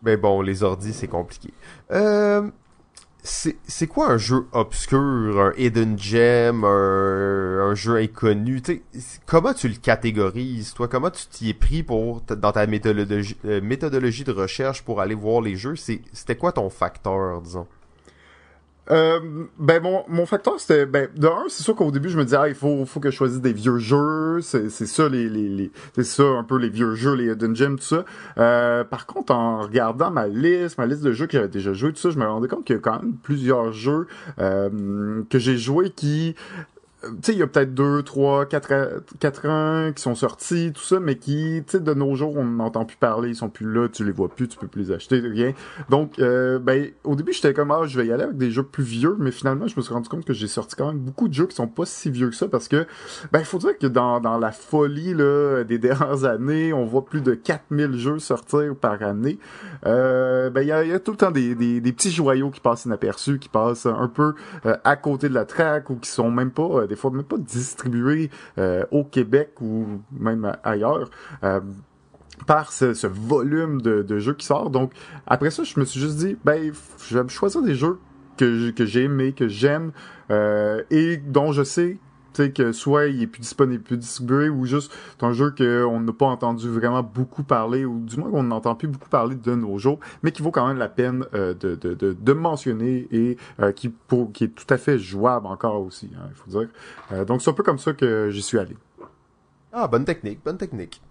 ben 0.02 0.20
bon, 0.20 0.42
les 0.42 0.64
ordis, 0.64 0.94
c'est 0.94 1.08
compliqué. 1.08 1.50
Euh, 1.92 2.50
c'est 3.26 3.88
quoi 3.88 4.12
un 4.12 4.18
jeu 4.18 4.46
obscur, 4.52 5.42
un 5.42 5.54
hidden 5.58 5.98
gem, 5.98 6.64
un, 6.64 7.70
un 7.70 7.76
jeu 7.76 7.98
inconnu? 7.98 8.62
T'sais, 8.62 8.84
comment 9.26 9.54
tu 9.54 9.68
le 9.68 9.76
catégorises, 9.76 10.74
toi? 10.74 10.88
Comment 10.88 11.10
tu 11.10 11.26
t'y 11.28 11.50
es 11.50 11.54
pris 11.54 11.84
pour 11.84 12.22
dans 12.22 12.52
ta 12.52 12.68
méthodologie, 12.68 13.38
euh, 13.46 13.62
méthodologie 13.62 14.24
de 14.24 14.32
recherche 14.32 14.84
pour 14.84 15.02
aller 15.02 15.16
voir 15.16 15.42
les 15.42 15.56
jeux? 15.56 15.76
C'était 15.76 16.36
quoi 16.36 16.52
ton 16.52 16.70
facteur, 16.70 17.42
disons? 17.42 17.68
Euh, 18.92 19.20
ben 19.58 19.82
mon, 19.82 20.04
mon 20.08 20.28
facteur 20.28 20.60
c'était 20.60 20.86
ben 20.86 21.10
de 21.16 21.28
un 21.28 21.46
c'est 21.50 21.64
sûr 21.64 21.76
qu'au 21.76 21.90
début 21.90 22.10
je 22.10 22.18
me 22.18 22.24
disais 22.24 22.38
ah, 22.40 22.48
il 22.48 22.54
faut 22.54 22.86
faut 22.86 23.00
que 23.00 23.10
je 23.10 23.16
choisisse 23.16 23.42
des 23.42 23.54
vieux 23.54 23.80
jeux. 23.80 24.42
C'est 24.42 24.70
c'est 24.70 24.86
ça 24.86 25.10
les 25.10 25.28
les, 25.28 25.50
les 25.50 25.72
c'est 25.96 26.04
ça 26.04 26.24
un 26.24 26.44
peu 26.44 26.58
les 26.58 26.70
vieux 26.70 26.94
jeux 26.94 27.14
les 27.16 27.32
hidden 27.32 27.56
gems 27.56 27.78
tout 27.78 27.84
ça. 27.84 28.06
Euh, 28.38 28.84
par 28.84 29.08
contre 29.08 29.34
en 29.34 29.62
regardant 29.62 30.12
ma 30.12 30.28
liste 30.28 30.78
ma 30.78 30.86
liste 30.86 31.02
de 31.02 31.12
jeux 31.12 31.26
que 31.26 31.34
j'avais 31.34 31.48
déjà 31.48 31.74
joué 31.74 31.94
tout 31.94 32.00
ça 32.00 32.12
je 32.12 32.20
me 32.20 32.26
rendais 32.26 32.48
compte 32.48 32.66
qu'il 32.66 32.76
y 32.76 32.80
a 32.80 32.82
quand 32.82 33.02
même 33.02 33.14
plusieurs 33.24 33.72
jeux 33.72 34.08
euh, 34.40 35.24
que 35.30 35.40
j'ai 35.40 35.58
joué 35.58 35.90
qui 35.90 36.36
tu 37.06 37.18
sais, 37.22 37.34
il 37.34 37.40
y 37.40 37.44
a 37.44 37.48
peut-être 37.48 37.74
deux, 37.74 38.04
trois, 38.04 38.46
quatre, 38.46 39.04
quatre 39.20 39.48
ans 39.48 39.92
qui 39.94 40.02
sont 40.02 40.16
sortis, 40.16 40.72
tout 40.74 40.82
ça, 40.82 41.00
mais 41.00 41.18
qui, 41.18 41.64
tu 41.66 41.78
sais, 41.78 41.80
de 41.80 41.94
nos 41.94 42.16
jours, 42.16 42.36
on 42.38 42.46
n'entend 42.46 42.86
plus 42.86 42.98
parler, 42.98 43.30
ils 43.30 43.36
sont 43.36 43.50
plus 43.50 43.72
là, 43.72 43.88
tu 43.88 44.04
les 44.04 44.12
vois 44.12 44.30
plus, 44.30 44.48
tu 44.48 44.58
peux 44.58 44.68
plus 44.68 44.84
les 44.84 44.92
acheter, 44.92 45.20
rien. 45.20 45.54
Donc, 45.90 46.20
euh, 46.20 46.60
ben, 46.60 46.90
au 47.04 47.16
début, 47.16 47.34
j'étais 47.34 47.54
comme, 47.54 47.72
ah, 47.72 47.82
je 47.86 48.00
vais 48.00 48.08
y 48.08 48.12
aller 48.12 48.24
avec 48.24 48.38
des 48.38 48.52
jeux 48.52 48.64
plus 48.64 48.84
vieux, 48.84 49.16
mais 49.20 49.32
finalement, 49.32 49.68
je 49.68 49.76
me 49.78 49.82
suis 49.82 49.94
rendu 49.94 50.10
compte 50.10 50.26
que 50.26 50.34
j'ai 50.34 50.48
sorti 50.48 50.76
quand 50.76 50.88
même 50.88 51.00
beaucoup 51.00 51.28
de 51.28 51.34
jeux 51.34 51.48
qui 51.48 51.56
sont 51.56 51.68
pas 51.68 51.86
si 51.86 52.10
vieux 52.10 52.30
que 52.30 52.36
ça, 52.36 52.48
parce 52.48 52.68
que, 52.68 52.86
ben, 53.32 53.40
il 53.40 53.46
faut 53.46 53.58
dire 53.58 53.78
que 53.78 53.88
dans, 53.88 54.20
dans 54.20 54.38
la 54.38 54.52
folie, 54.52 55.14
là, 55.14 55.64
des 55.64 55.78
dernières 55.86 56.26
années, 56.26 56.74
on 56.74 56.86
voit 56.86 57.06
plus 57.06 57.22
de 57.22 57.34
4000 57.34 57.98
jeux 57.98 58.20
sortir 58.20 58.76
par 58.76 59.02
année. 59.04 59.40
Euh, 59.86 60.50
ben, 60.50 60.62
il 60.62 60.68
y 60.68 60.72
a, 60.72 60.84
y 60.84 60.94
a 60.94 61.00
tout 61.00 61.12
le 61.12 61.18
temps 61.18 61.32
des, 61.32 61.56
des, 61.56 61.82
des 61.82 61.94
petits 61.94 62.12
joyaux 62.12 62.50
qui 62.50 62.60
passent 62.60 62.86
inaperçus, 62.86 63.40
qui 63.40 63.50
passent 63.50 63.86
un 63.86 64.08
peu 64.08 64.34
euh, 64.66 64.76
à 64.84 64.96
côté 64.96 65.30
de 65.30 65.34
la 65.34 65.46
track, 65.46 65.90
ou 65.90 65.96
qui 65.96 66.10
sont 66.10 66.32
même 66.32 66.52
pas, 66.52 66.64
euh, 66.64 66.88
des 66.96 67.10
même 67.12 67.24
pas 67.24 67.38
distribués 67.38 68.30
euh, 68.58 68.86
au 68.92 69.04
Québec, 69.04 69.62
ou 69.62 70.02
même 70.12 70.56
ailleurs. 70.64 71.10
Euh, 71.44 71.62
par 72.48 72.74
ce, 72.74 73.08
volume 73.08 73.82
de, 73.82 74.20
jeux 74.20 74.34
qui 74.34 74.46
sort. 74.46 74.70
Donc, 74.70 74.92
après 75.26 75.52
ça, 75.52 75.64
je 75.64 75.80
me 75.80 75.86
suis 75.86 76.00
juste 76.00 76.18
dit, 76.18 76.38
ben, 76.44 76.72
je 77.08 77.18
vais 77.18 77.30
choisir 77.30 77.62
des 77.62 77.76
jeux 77.76 77.98
que, 78.38 78.72
que 78.72 78.86
j'ai 78.86 79.04
aimé, 79.04 79.32
que 79.32 79.48
j'aime, 79.48 79.92
euh, 80.32 80.84
et 80.92 81.18
dont 81.18 81.54
je 81.54 81.64
sais 81.64 81.98
que 82.44 82.72
soit 82.72 83.08
il 83.08 83.22
est 83.22 83.28
plus 83.28 83.42
disponible, 83.42 83.84
plus 83.84 83.98
distribué, 83.98 84.50
ou 84.50 84.66
juste 84.66 84.92
c'est 85.18 85.26
un 85.26 85.34
jeu 85.34 85.52
qu'on 85.52 86.00
n'a 86.00 86.14
pas 86.14 86.26
entendu 86.26 86.70
vraiment 86.70 87.04
beaucoup 87.04 87.44
parler, 87.44 87.86
ou 87.86 88.00
du 88.00 88.18
moins 88.18 88.30
qu'on 88.30 88.44
n'entend 88.44 88.76
plus 88.76 88.88
beaucoup 88.88 89.10
parler 89.10 89.36
de 89.36 89.56
nos 89.56 89.78
jours, 89.78 90.00
mais 90.24 90.32
qui 90.32 90.42
vaut 90.42 90.52
quand 90.52 90.68
même 90.68 90.78
la 90.78 90.90
peine 90.90 91.26
euh, 91.34 91.54
de, 91.54 91.76
de, 91.76 91.94
de, 91.94 92.34
mentionner 92.34 93.08
et 93.12 93.38
euh, 93.60 93.72
qui, 93.72 93.90
pour, 93.90 94.32
qui 94.32 94.46
est 94.46 94.50
tout 94.50 94.72
à 94.74 94.78
fait 94.78 95.00
jouable 95.00 95.48
encore 95.48 95.82
aussi, 95.82 96.10
hein, 96.16 96.28
il 96.30 96.36
faut 96.36 96.60
dire. 96.60 96.70
Euh, 97.12 97.26
donc 97.26 97.42
c'est 97.42 97.50
un 97.50 97.54
peu 97.54 97.64
comme 97.64 97.80
ça 97.80 97.94
que 97.94 98.30
j'y 98.30 98.42
suis 98.42 98.60
allé. 98.60 98.76
Ah, 99.72 99.88
bonne 99.88 100.06
technique, 100.06 100.40
bonne 100.44 100.58
technique. 100.58 101.02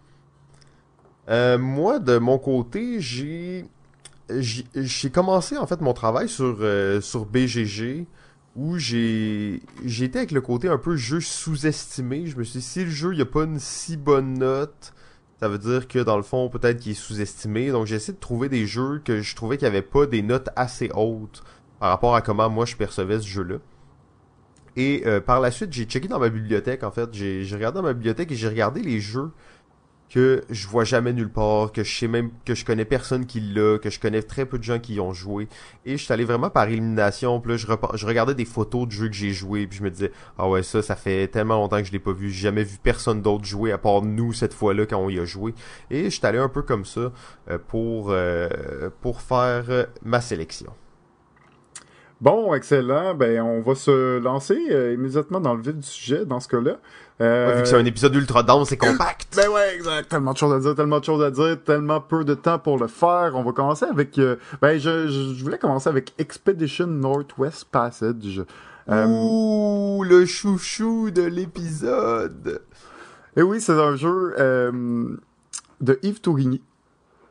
Moi, 1.28 1.98
de 2.00 2.18
mon 2.18 2.38
côté, 2.38 3.00
j'ai 3.00 3.66
j'ai 4.30 5.10
commencé 5.10 5.56
en 5.58 5.66
fait 5.66 5.80
mon 5.80 5.92
travail 5.92 6.28
sur 6.28 6.58
sur 7.00 7.26
BGG 7.26 8.06
où 8.56 8.78
j'ai 8.78 9.60
été 9.84 10.18
avec 10.18 10.30
le 10.30 10.40
côté 10.40 10.68
un 10.68 10.78
peu 10.78 10.96
jeu 10.96 11.20
sous-estimé. 11.20 12.26
Je 12.26 12.36
me 12.36 12.44
suis 12.44 12.60
dit 12.60 12.64
si 12.64 12.84
le 12.84 12.90
jeu 12.90 13.14
il 13.14 13.20
a 13.20 13.26
pas 13.26 13.44
une 13.44 13.58
si 13.58 13.96
bonne 13.96 14.38
note, 14.38 14.92
ça 15.40 15.48
veut 15.48 15.58
dire 15.58 15.88
que 15.88 15.98
dans 15.98 16.16
le 16.16 16.22
fond 16.22 16.48
peut-être 16.48 16.78
qu'il 16.78 16.92
est 16.92 16.94
sous-estimé. 16.94 17.70
Donc 17.70 17.86
j'ai 17.86 17.96
essayé 17.96 18.14
de 18.14 18.20
trouver 18.20 18.48
des 18.48 18.66
jeux 18.66 19.00
que 19.04 19.22
je 19.22 19.34
trouvais 19.36 19.56
qu'il 19.56 19.66
y 19.66 19.70
avait 19.70 19.82
pas 19.82 20.06
des 20.06 20.22
notes 20.22 20.50
assez 20.56 20.90
hautes 20.94 21.42
par 21.80 21.90
rapport 21.90 22.14
à 22.14 22.22
comment 22.22 22.48
moi 22.48 22.64
je 22.64 22.76
percevais 22.76 23.18
ce 23.20 23.26
jeu-là. 23.26 23.56
Et 24.76 25.02
euh, 25.06 25.20
par 25.20 25.40
la 25.40 25.50
suite, 25.50 25.72
j'ai 25.72 25.84
checké 25.84 26.08
dans 26.08 26.18
ma 26.18 26.28
bibliothèque, 26.28 26.82
en 26.82 26.90
fait. 26.90 27.08
J'ai 27.12 27.48
regardé 27.52 27.76
dans 27.76 27.82
ma 27.82 27.92
bibliothèque 27.92 28.32
et 28.32 28.34
j'ai 28.34 28.48
regardé 28.48 28.82
les 28.82 29.00
jeux 29.00 29.30
que 30.10 30.44
je 30.48 30.68
vois 30.68 30.84
jamais 30.84 31.12
nulle 31.12 31.30
part, 31.30 31.72
que 31.72 31.82
je 31.82 31.98
sais 31.98 32.08
même 32.08 32.30
que 32.44 32.54
je 32.54 32.64
connais 32.64 32.84
personne 32.84 33.26
qui 33.26 33.40
l'a, 33.40 33.78
que 33.78 33.90
je 33.90 33.98
connais 33.98 34.22
très 34.22 34.46
peu 34.46 34.58
de 34.58 34.62
gens 34.62 34.78
qui 34.78 34.94
y 34.94 35.00
ont 35.00 35.12
joué. 35.12 35.48
Et 35.84 35.96
je 35.96 36.04
suis 36.04 36.12
allé 36.12 36.24
vraiment 36.24 36.50
par 36.50 36.68
élimination. 36.68 37.40
Puis 37.40 37.52
là, 37.52 37.56
je, 37.56 38.06
regardais 38.06 38.34
des 38.34 38.44
photos 38.44 38.86
de 38.86 38.92
jeux 38.92 39.08
que 39.08 39.14
j'ai 39.14 39.32
joué, 39.32 39.66
puis 39.66 39.78
je 39.78 39.82
me 39.82 39.90
disais 39.90 40.12
ah 40.38 40.48
ouais 40.48 40.62
ça, 40.62 40.82
ça 40.82 40.96
fait 40.96 41.28
tellement 41.28 41.56
longtemps 41.56 41.78
que 41.78 41.84
je 41.84 41.92
l'ai 41.92 41.98
pas 41.98 42.12
vu. 42.12 42.30
J'ai 42.30 42.42
jamais 42.42 42.64
vu 42.64 42.78
personne 42.82 43.22
d'autre 43.22 43.44
jouer 43.44 43.72
à 43.72 43.78
part 43.78 44.02
nous 44.02 44.32
cette 44.32 44.54
fois-là 44.54 44.86
quand 44.86 44.98
on 44.98 45.10
y 45.10 45.18
a 45.18 45.24
joué. 45.24 45.54
Et 45.90 46.04
je 46.04 46.10
suis 46.10 46.26
allé 46.26 46.38
un 46.38 46.48
peu 46.48 46.62
comme 46.62 46.84
ça 46.84 47.12
euh, 47.50 47.58
pour 47.68 48.10
euh, 48.10 48.48
pour 49.00 49.20
faire 49.20 49.64
euh, 49.68 49.84
ma 50.02 50.20
sélection. 50.20 50.72
Bon, 52.24 52.54
excellent. 52.54 53.14
Ben, 53.14 53.42
on 53.42 53.60
va 53.60 53.74
se 53.74 54.18
lancer 54.18 54.56
euh, 54.70 54.94
immédiatement 54.94 55.40
dans 55.40 55.54
le 55.54 55.60
vif 55.60 55.74
du 55.74 55.86
sujet 55.86 56.24
dans 56.24 56.40
ce 56.40 56.48
cas-là. 56.48 56.78
Euh, 57.20 57.48
Ouais, 57.48 57.56
vu 57.56 57.62
que 57.64 57.68
c'est 57.68 57.76
un 57.76 57.84
épisode 57.84 58.14
ultra 58.14 58.42
dense 58.42 58.72
et 58.72 58.78
compact. 58.78 59.36
Ben 59.36 59.46
ouais, 59.50 59.76
exact. 59.76 60.08
Tellement 60.08 60.32
de 60.32 60.38
choses 60.38 60.54
à 60.54 60.58
dire, 60.58 60.74
tellement 60.74 61.00
de 61.00 61.04
choses 61.04 61.22
à 61.22 61.30
dire, 61.30 61.58
tellement 61.62 62.00
peu 62.00 62.24
de 62.24 62.32
temps 62.32 62.58
pour 62.58 62.78
le 62.78 62.86
faire. 62.86 63.32
On 63.34 63.42
va 63.42 63.52
commencer 63.52 63.84
avec... 63.84 64.18
euh, 64.18 64.36
ben, 64.62 64.78
je, 64.80 65.06
je, 65.08 65.34
je 65.34 65.44
voulais 65.44 65.58
commencer 65.58 65.90
avec 65.90 66.14
Expedition 66.16 66.86
Northwest 66.86 67.66
Passage. 67.70 68.40
Ouh, 68.88 70.02
le 70.08 70.24
chouchou 70.24 71.10
de 71.10 71.22
l'épisode. 71.24 72.62
et 73.36 73.42
oui, 73.42 73.60
c'est 73.60 73.72
un 73.78 73.96
jeu 73.96 74.34
de 75.82 75.98
Yves 76.02 76.20
Tourigny. 76.22 76.62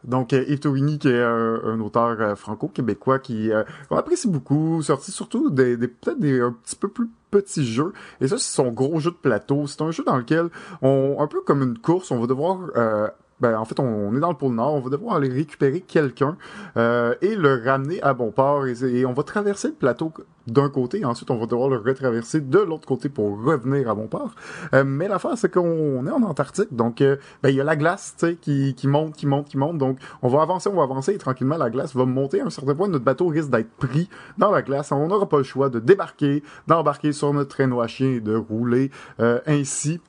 Donc, 0.03 0.33
euh, 0.33 0.43
Yves 0.47 0.59
Tourigny, 0.59 0.99
qui 0.99 1.09
est 1.09 1.21
un, 1.21 1.61
un 1.63 1.79
auteur 1.79 2.17
euh, 2.19 2.35
franco-québécois 2.35 3.19
qui 3.19 3.51
euh, 3.51 3.63
on 3.89 3.97
apprécie 3.97 4.27
beaucoup, 4.27 4.81
sorti 4.81 5.11
surtout 5.11 5.49
des, 5.49 5.77
des 5.77 5.87
peut-être 5.87 6.19
des 6.19 6.41
un 6.41 6.51
petit 6.51 6.75
peu 6.75 6.87
plus 6.87 7.09
petits 7.31 7.65
jeux. 7.65 7.93
Et 8.21 8.27
ça, 8.27 8.37
c'est 8.37 8.53
son 8.55 8.71
gros 8.71 8.99
jeu 8.99 9.11
de 9.11 9.15
plateau. 9.15 9.65
C'est 9.67 9.81
un 9.81 9.91
jeu 9.91 10.03
dans 10.03 10.17
lequel, 10.17 10.49
on, 10.81 11.17
un 11.19 11.27
peu 11.27 11.41
comme 11.41 11.63
une 11.63 11.77
course, 11.77 12.11
on 12.11 12.19
va 12.19 12.27
devoir... 12.27 12.59
euh, 12.75 13.07
ben, 13.43 13.59
en 13.59 13.65
fait, 13.65 13.77
on, 13.81 14.15
est 14.15 14.21
dans 14.21 14.29
le 14.29 14.37
pôle 14.37 14.53
Nord, 14.53 14.75
on 14.75 14.79
va 14.79 14.89
devoir 14.89 15.17
aller 15.17 15.27
récupérer 15.27 15.81
quelqu'un 15.81 16.37
euh, 16.77 17.13
et 17.21 17.35
le 17.35 17.61
ramener 17.61 18.01
à 18.01 18.13
bon 18.13 18.31
port. 18.31 18.65
Et, 18.65 19.05
on 19.05 19.11
va 19.11 19.23
traverser 19.23 19.67
le 19.67 19.73
plateau 19.73 20.13
d'un 20.47 20.69
côté, 20.69 21.01
et 21.01 21.05
ensuite 21.05 21.29
on 21.29 21.37
va 21.37 21.45
devoir 21.45 21.67
le 21.67 21.77
retraverser 21.77 22.39
de 22.39 22.59
l'autre 22.59 22.87
côté 22.87 23.09
pour 23.09 23.43
revenir 23.43 23.89
à 23.89 23.95
bon 23.95 24.07
port. 24.07 24.33
Euh, 24.73 24.85
mais 24.85 25.09
l'affaire, 25.09 25.37
c'est 25.37 25.51
qu'on 25.51 26.07
est 26.07 26.11
en 26.11 26.23
Antarctique, 26.23 26.73
donc 26.73 27.01
euh, 27.01 27.17
ben, 27.41 27.49
il 27.49 27.55
y 27.55 27.61
a 27.61 27.65
la 27.65 27.75
glace 27.75 28.15
qui, 28.39 28.75
qui 28.75 28.87
monte, 28.87 29.13
qui 29.17 29.27
monte, 29.27 29.49
qui 29.49 29.57
monte. 29.57 29.77
Donc 29.77 29.99
on 30.21 30.29
va 30.29 30.41
avancer, 30.41 30.69
on 30.69 30.75
va 30.75 30.83
avancer, 30.83 31.13
et 31.13 31.17
tranquillement 31.17 31.57
la 31.57 31.69
glace 31.69 31.93
va 31.93 32.05
monter. 32.05 32.39
À 32.39 32.45
un 32.45 32.49
certain 32.49 32.75
point, 32.75 32.87
notre 32.87 33.03
bateau 33.03 33.27
risque 33.27 33.49
d'être 33.49 33.71
pris 33.71 34.07
dans 34.37 34.51
la 34.51 34.61
glace. 34.61 34.93
On 34.93 35.05
n'aura 35.07 35.27
pas 35.27 35.37
le 35.39 35.43
choix 35.43 35.67
de 35.67 35.79
débarquer, 35.79 36.43
d'embarquer 36.67 37.11
sur 37.11 37.33
notre 37.33 37.49
traîneau 37.49 37.81
à 37.81 37.87
chien 37.87 38.07
et 38.07 38.21
de 38.21 38.35
rouler 38.37 38.89
euh, 39.19 39.41
ainsi 39.47 39.99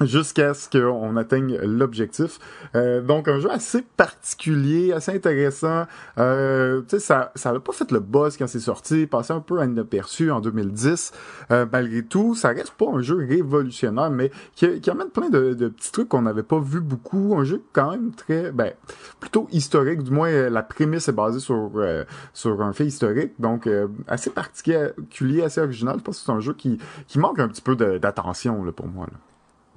jusqu'à 0.00 0.54
ce 0.54 0.68
qu'on 0.68 1.16
atteigne 1.16 1.58
l'objectif. 1.58 2.38
Euh, 2.74 3.00
donc 3.00 3.28
un 3.28 3.40
jeu 3.40 3.50
assez 3.50 3.82
particulier, 3.96 4.92
assez 4.92 5.14
intéressant. 5.14 5.84
Euh, 6.18 6.82
ça, 6.98 7.32
ça 7.34 7.52
n'a 7.52 7.60
pas 7.60 7.72
fait 7.72 7.90
le 7.90 8.00
buzz 8.00 8.36
quand 8.36 8.46
c'est 8.46 8.60
sorti, 8.60 9.06
passé 9.06 9.32
un 9.32 9.40
peu 9.40 9.62
inaperçu 9.64 10.30
en 10.30 10.40
2010. 10.40 11.12
Euh, 11.50 11.66
malgré 11.70 12.02
tout, 12.02 12.34
ça 12.34 12.48
reste 12.48 12.72
pas 12.72 12.86
un 12.92 13.00
jeu 13.00 13.16
révolutionnaire, 13.16 14.10
mais 14.10 14.30
qui, 14.54 14.80
qui 14.80 14.90
amène 14.90 15.10
plein 15.10 15.30
de, 15.30 15.54
de 15.54 15.68
petits 15.68 15.92
trucs 15.92 16.08
qu'on 16.08 16.22
n'avait 16.22 16.42
pas 16.42 16.58
vu 16.58 16.80
beaucoup. 16.80 17.34
Un 17.36 17.44
jeu 17.44 17.62
quand 17.72 17.90
même 17.90 18.12
très, 18.12 18.52
ben, 18.52 18.72
plutôt 19.20 19.48
historique. 19.52 20.02
Du 20.02 20.10
moins, 20.10 20.48
la 20.48 20.62
prémisse 20.62 21.08
est 21.08 21.12
basée 21.12 21.40
sur 21.40 21.70
euh, 21.76 22.04
sur 22.32 22.62
un 22.62 22.72
fait 22.72 22.86
historique, 22.86 23.32
donc 23.38 23.66
euh, 23.66 23.88
assez 24.06 24.30
particulier, 24.30 25.42
assez 25.42 25.60
original. 25.60 25.96
Je 25.98 26.02
pense 26.02 26.18
que 26.18 26.24
c'est 26.26 26.32
un 26.32 26.40
jeu 26.40 26.54
qui 26.54 26.78
qui 27.06 27.18
manque 27.18 27.38
un 27.38 27.48
petit 27.48 27.62
peu 27.62 27.76
d'attention 27.76 28.64
pour 28.72 28.86
moi. 28.86 29.06
Là. 29.10 29.18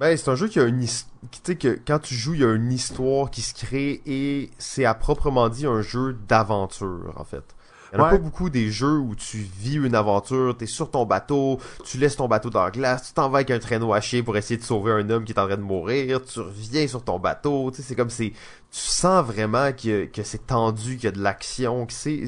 Ben, 0.00 0.16
c'est 0.16 0.30
un 0.30 0.34
jeu 0.34 0.48
qui 0.48 0.58
a 0.58 0.64
une 0.64 0.82
his- 0.82 1.04
qui 1.30 1.42
tu 1.42 1.52
sais 1.52 1.56
que 1.58 1.78
quand 1.86 1.98
tu 1.98 2.14
joues, 2.14 2.32
il 2.34 2.40
y 2.40 2.44
a 2.44 2.52
une 2.54 2.72
histoire 2.72 3.30
qui 3.30 3.42
se 3.42 3.52
crée 3.54 4.00
et 4.06 4.50
c'est 4.58 4.86
à 4.86 4.94
proprement 4.94 5.50
dit 5.50 5.66
un 5.66 5.82
jeu 5.82 6.16
d'aventure 6.26 7.12
en 7.16 7.24
fait. 7.24 7.44
Il 7.92 7.98
y 7.98 8.00
en 8.00 8.04
a 8.04 8.06
Ouais. 8.06 8.10
pas 8.16 8.22
beaucoup 8.22 8.48
des 8.50 8.70
jeux 8.70 8.96
où 8.98 9.14
tu 9.16 9.36
vis 9.38 9.74
une 9.74 9.94
aventure, 9.96 10.56
t'es 10.56 10.64
sur 10.66 10.90
ton 10.92 11.04
bateau, 11.04 11.58
tu 11.84 11.98
laisses 11.98 12.16
ton 12.16 12.28
bateau 12.28 12.48
dans 12.48 12.62
la 12.64 12.70
glace, 12.70 13.08
tu 13.08 13.12
t'en 13.14 13.28
vas 13.28 13.38
avec 13.38 13.50
un 13.50 13.58
traîneau 13.58 13.92
à 13.92 14.00
chien 14.00 14.22
pour 14.22 14.36
essayer 14.36 14.56
de 14.56 14.62
sauver 14.64 14.92
un 14.92 15.10
homme 15.10 15.24
qui 15.24 15.32
est 15.32 15.38
en 15.40 15.46
train 15.46 15.56
de 15.56 15.62
mourir, 15.62 16.22
tu 16.24 16.38
reviens 16.40 16.86
sur 16.86 17.02
ton 17.04 17.18
bateau, 17.18 17.70
tu 17.72 17.78
sais, 17.78 17.82
c'est 17.82 17.96
comme 17.96 18.08
c'est, 18.10 18.30
tu 18.30 18.78
sens 18.78 19.26
vraiment 19.26 19.72
que, 19.72 20.04
que 20.06 20.22
c'est 20.22 20.46
tendu, 20.46 20.94
qu'il 20.96 21.04
y 21.04 21.08
a 21.08 21.10
de 21.12 21.20
l'action, 21.20 21.84
que 21.84 21.92
c'est 21.92 22.24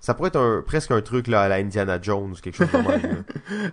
ça 0.00 0.14
pourrait 0.14 0.28
être 0.28 0.40
un, 0.40 0.62
presque 0.62 0.90
un 0.90 1.02
truc 1.02 1.26
là, 1.26 1.42
à 1.42 1.48
la 1.48 1.56
Indiana 1.56 1.98
Jones 2.00 2.34
quelque 2.42 2.56
chose 2.56 2.70
comme 2.70 2.84
ça. 2.84 2.98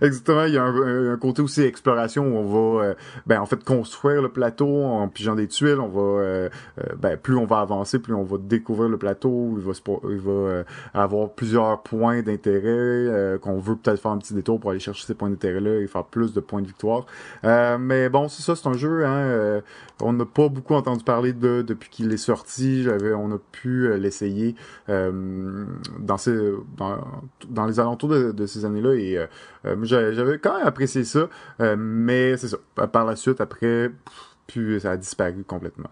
Exactement, 0.02 0.44
il 0.44 0.54
y 0.54 0.58
a 0.58 0.62
un, 0.62 1.12
un, 1.12 1.16
côté 1.16 1.40
aussi 1.40 1.62
exploration 1.62 2.24
où 2.24 2.36
on 2.36 2.44
va 2.76 2.84
euh, 2.84 2.94
ben 3.26 3.40
en 3.40 3.46
fait 3.46 3.64
construire 3.64 4.20
le 4.20 4.28
plateau 4.28 4.84
en 4.84 5.08
pigeant 5.08 5.34
des 5.34 5.48
tuiles, 5.48 5.80
on 5.80 5.88
va 5.88 6.00
euh, 6.00 6.48
euh, 6.78 6.94
ben 6.98 7.16
plus 7.16 7.36
on 7.36 7.46
va 7.46 7.60
avancer, 7.60 7.98
plus 7.98 8.14
on 8.14 8.24
va 8.24 8.36
découvrir 8.38 8.90
le 8.90 8.98
plateau, 8.98 9.56
il 9.56 9.64
va 9.64 9.72
il 10.10 10.20
va 10.20 10.64
avoir 10.92 11.30
plusieurs 11.30 11.82
points 11.82 12.20
d'intérêt 12.22 13.38
qu'on 13.40 13.58
veut 13.58 13.76
peut-être 13.76 14.00
faire 14.00 14.10
un 14.10 14.18
petit 14.18 14.34
détour 14.34 14.60
pour 14.60 14.70
aller 14.70 14.80
chercher 14.80 15.06
ces 15.06 15.14
points 15.14 15.30
d'intérêt 15.30 15.60
là 15.60 15.80
et 15.80 15.86
faire 15.86 16.04
plus 16.04 16.34
de 16.34 16.40
points 16.40 16.60
de 16.60 16.66
victoire. 16.66 17.06
mais 17.42 18.10
bon, 18.10 18.28
c'est 18.28 18.42
ça, 18.42 18.54
c'est 18.54 18.68
un 18.68 18.74
jeu 18.74 19.06
hein, 19.06 19.62
on 20.00 20.12
n'a 20.12 20.24
pas 20.24 20.48
beaucoup 20.48 20.74
entendu 20.74 21.04
parler 21.04 21.32
de 21.32 21.62
depuis 21.62 21.90
qu'il 21.90 22.12
est 22.12 22.16
sorti, 22.16 22.82
j'avais 22.82 23.12
on 23.12 23.32
a 23.32 23.38
pu 23.38 23.96
l'essayer 23.98 24.54
dans 24.88 26.18
dans, 26.76 26.98
dans, 27.48 27.66
les 27.66 27.80
alentours 27.80 28.08
de, 28.08 28.46
ces 28.46 28.64
années-là 28.64 28.94
et 28.94 29.18
euh, 29.18 29.26
euh, 29.66 29.76
j'avais 29.84 30.38
quand 30.38 30.56
même 30.56 30.66
apprécié 30.66 31.04
ça, 31.04 31.28
euh, 31.60 31.76
mais 31.78 32.36
c'est 32.36 32.48
ça. 32.48 32.58
Par 32.86 33.04
la 33.04 33.16
suite, 33.16 33.40
après, 33.40 33.90
puis 34.46 34.80
ça 34.80 34.92
a 34.92 34.96
disparu 34.96 35.44
complètement. 35.44 35.90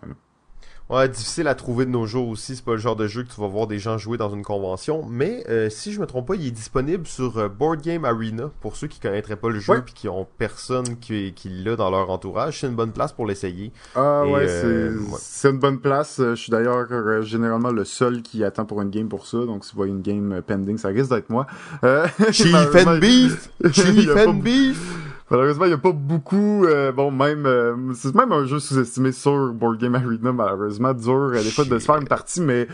Ouais, 0.88 1.08
difficile 1.08 1.48
à 1.48 1.56
trouver 1.56 1.84
de 1.84 1.90
nos 1.90 2.06
jours 2.06 2.28
aussi. 2.28 2.54
C'est 2.54 2.64
pas 2.64 2.72
le 2.72 2.78
genre 2.78 2.94
de 2.94 3.08
jeu 3.08 3.24
que 3.24 3.32
tu 3.32 3.40
vas 3.40 3.48
voir 3.48 3.66
des 3.66 3.80
gens 3.80 3.98
jouer 3.98 4.18
dans 4.18 4.30
une 4.30 4.44
convention. 4.44 5.04
Mais 5.08 5.42
euh, 5.48 5.68
si 5.68 5.92
je 5.92 6.00
me 6.00 6.06
trompe 6.06 6.28
pas, 6.28 6.36
il 6.36 6.46
est 6.46 6.50
disponible 6.52 7.08
sur 7.08 7.38
euh, 7.38 7.48
Board 7.48 7.82
Game 7.82 8.04
Arena 8.04 8.50
pour 8.60 8.76
ceux 8.76 8.86
qui 8.86 9.00
connaîtraient 9.00 9.36
pas 9.36 9.48
le 9.48 9.58
jeu 9.58 9.78
et 9.78 9.92
qui 9.92 10.08
ont 10.08 10.28
personne 10.38 10.96
qui, 10.98 11.32
qui 11.34 11.48
l'a 11.48 11.74
dans 11.74 11.90
leur 11.90 12.08
entourage. 12.10 12.60
C'est 12.60 12.68
une 12.68 12.76
bonne 12.76 12.92
place 12.92 13.12
pour 13.12 13.26
l'essayer. 13.26 13.72
Ah 13.96 14.24
ouais, 14.26 14.46
euh, 14.46 14.96
c'est 15.18 15.50
une 15.50 15.58
bonne 15.58 15.80
place. 15.80 16.18
Je 16.18 16.36
suis 16.36 16.52
d'ailleurs 16.52 16.86
généralement 17.22 17.72
le 17.72 17.84
seul 17.84 18.22
qui 18.22 18.44
attend 18.44 18.64
pour 18.64 18.80
une 18.80 18.90
game 18.90 19.08
pour 19.08 19.26
ça. 19.26 19.38
Donc 19.38 19.64
si 19.64 19.72
vous 19.72 19.78
voyez 19.78 19.92
une 19.92 20.02
game 20.02 20.40
pending, 20.46 20.78
ça 20.78 20.88
risque 20.88 21.10
d'être 21.10 21.30
moi. 21.30 21.48
Chief 22.30 22.54
and 22.54 22.98
Beef! 22.98 23.50
Chief 23.72 24.08
and 24.16 24.34
Beef! 24.34 25.15
Malheureusement, 25.30 25.64
il 25.64 25.68
n'y 25.68 25.74
a 25.74 25.78
pas 25.78 25.92
beaucoup. 25.92 26.64
Euh, 26.66 26.92
bon, 26.92 27.10
même 27.10 27.46
euh, 27.46 27.74
c'est 27.94 28.14
même 28.14 28.30
un 28.30 28.44
jeu 28.44 28.60
sous-estimé 28.60 29.10
sur 29.10 29.52
Board 29.52 29.78
Game 29.78 29.94
Arena, 29.96 30.32
malheureusement, 30.32 30.94
dur 30.94 31.32
euh, 31.34 31.42
des 31.42 31.50
fois 31.50 31.64
de 31.64 31.78
se 31.78 31.84
faire 31.84 31.96
une 31.96 32.06
partie, 32.06 32.40
mais 32.40 32.68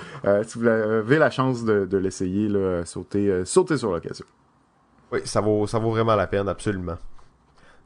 si 0.46 0.58
vous 0.58 0.66
avez 0.66 1.18
la 1.18 1.30
chance 1.30 1.64
de, 1.64 1.86
de 1.86 1.96
l'essayer, 1.98 2.48
là, 2.48 2.84
sautez, 2.84 3.44
sautez 3.44 3.78
sur 3.78 3.90
l'occasion. 3.90 4.26
Oui, 5.12 5.20
ça 5.24 5.40
vaut, 5.40 5.66
ça 5.66 5.78
vaut 5.78 5.90
vraiment 5.90 6.14
la 6.14 6.26
peine, 6.26 6.48
absolument. 6.48 6.96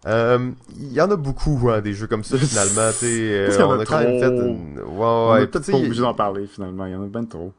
Il 0.04 0.92
y 0.92 1.00
en 1.00 1.10
a 1.10 1.16
beaucoup, 1.16 1.68
hein, 1.70 1.80
des 1.80 1.92
jeux 1.92 2.06
comme 2.08 2.24
ça, 2.24 2.36
finalement. 2.36 2.90
T'sais, 2.90 3.56
on 3.60 3.78
a, 3.78 3.84
quand 3.84 3.98
même 3.98 4.20
fait 4.20 4.28
une... 4.28 4.78
ouais, 4.78 4.84
on 4.98 5.36
est 5.36 5.46
peut-être 5.46 5.70
pas 5.70 5.76
obligé 5.76 6.00
d'en 6.00 6.14
parler, 6.14 6.46
finalement. 6.46 6.86
Il 6.86 6.92
y 6.92 6.96
en 6.96 7.02
a 7.02 7.06
bien 7.06 7.24
trop. 7.24 7.52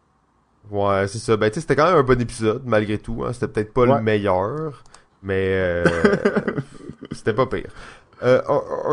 Ouais, 0.72 1.08
c'est 1.08 1.20
ça. 1.20 1.38
Ben, 1.38 1.50
tu 1.50 1.56
sais, 1.56 1.62
c'était 1.62 1.78
quand 1.78 1.86
même 1.86 2.00
un 2.00 2.04
bon 2.04 2.20
épisode, 2.20 2.64
malgré 2.66 2.98
tout. 2.98 3.24
Hein. 3.26 3.32
C'était 3.32 3.48
peut-être 3.48 3.74
pas 3.74 3.86
le 3.86 4.02
meilleur. 4.02 4.84
Mais 5.24 5.48
euh, 5.50 5.84
c'était 7.12 7.34
pas 7.34 7.46
pire. 7.46 7.70
Euh, 8.24 8.42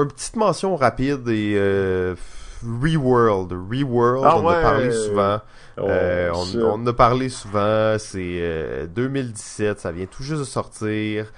une 0.02 0.08
petite 0.08 0.36
mention 0.36 0.76
rapide 0.76 1.28
et 1.28 1.54
euh, 1.56 2.14
Reworld. 2.62 3.52
Reworld, 3.52 4.24
ah 4.26 4.38
on 4.38 4.48
a 4.48 4.60
parlé 4.60 4.92
souvent. 4.92 5.40
Oh, 5.76 5.82
euh, 5.88 6.30
on, 6.34 6.82
on, 6.82 6.86
a 6.86 6.92
parlé 6.92 7.28
souvent. 7.28 7.96
C'est 7.98 8.86
2017, 8.94 9.80
ça 9.80 9.92
vient 9.92 10.06
tout 10.06 10.22
juste 10.22 10.40
de 10.40 10.44
sortir. 10.44 11.32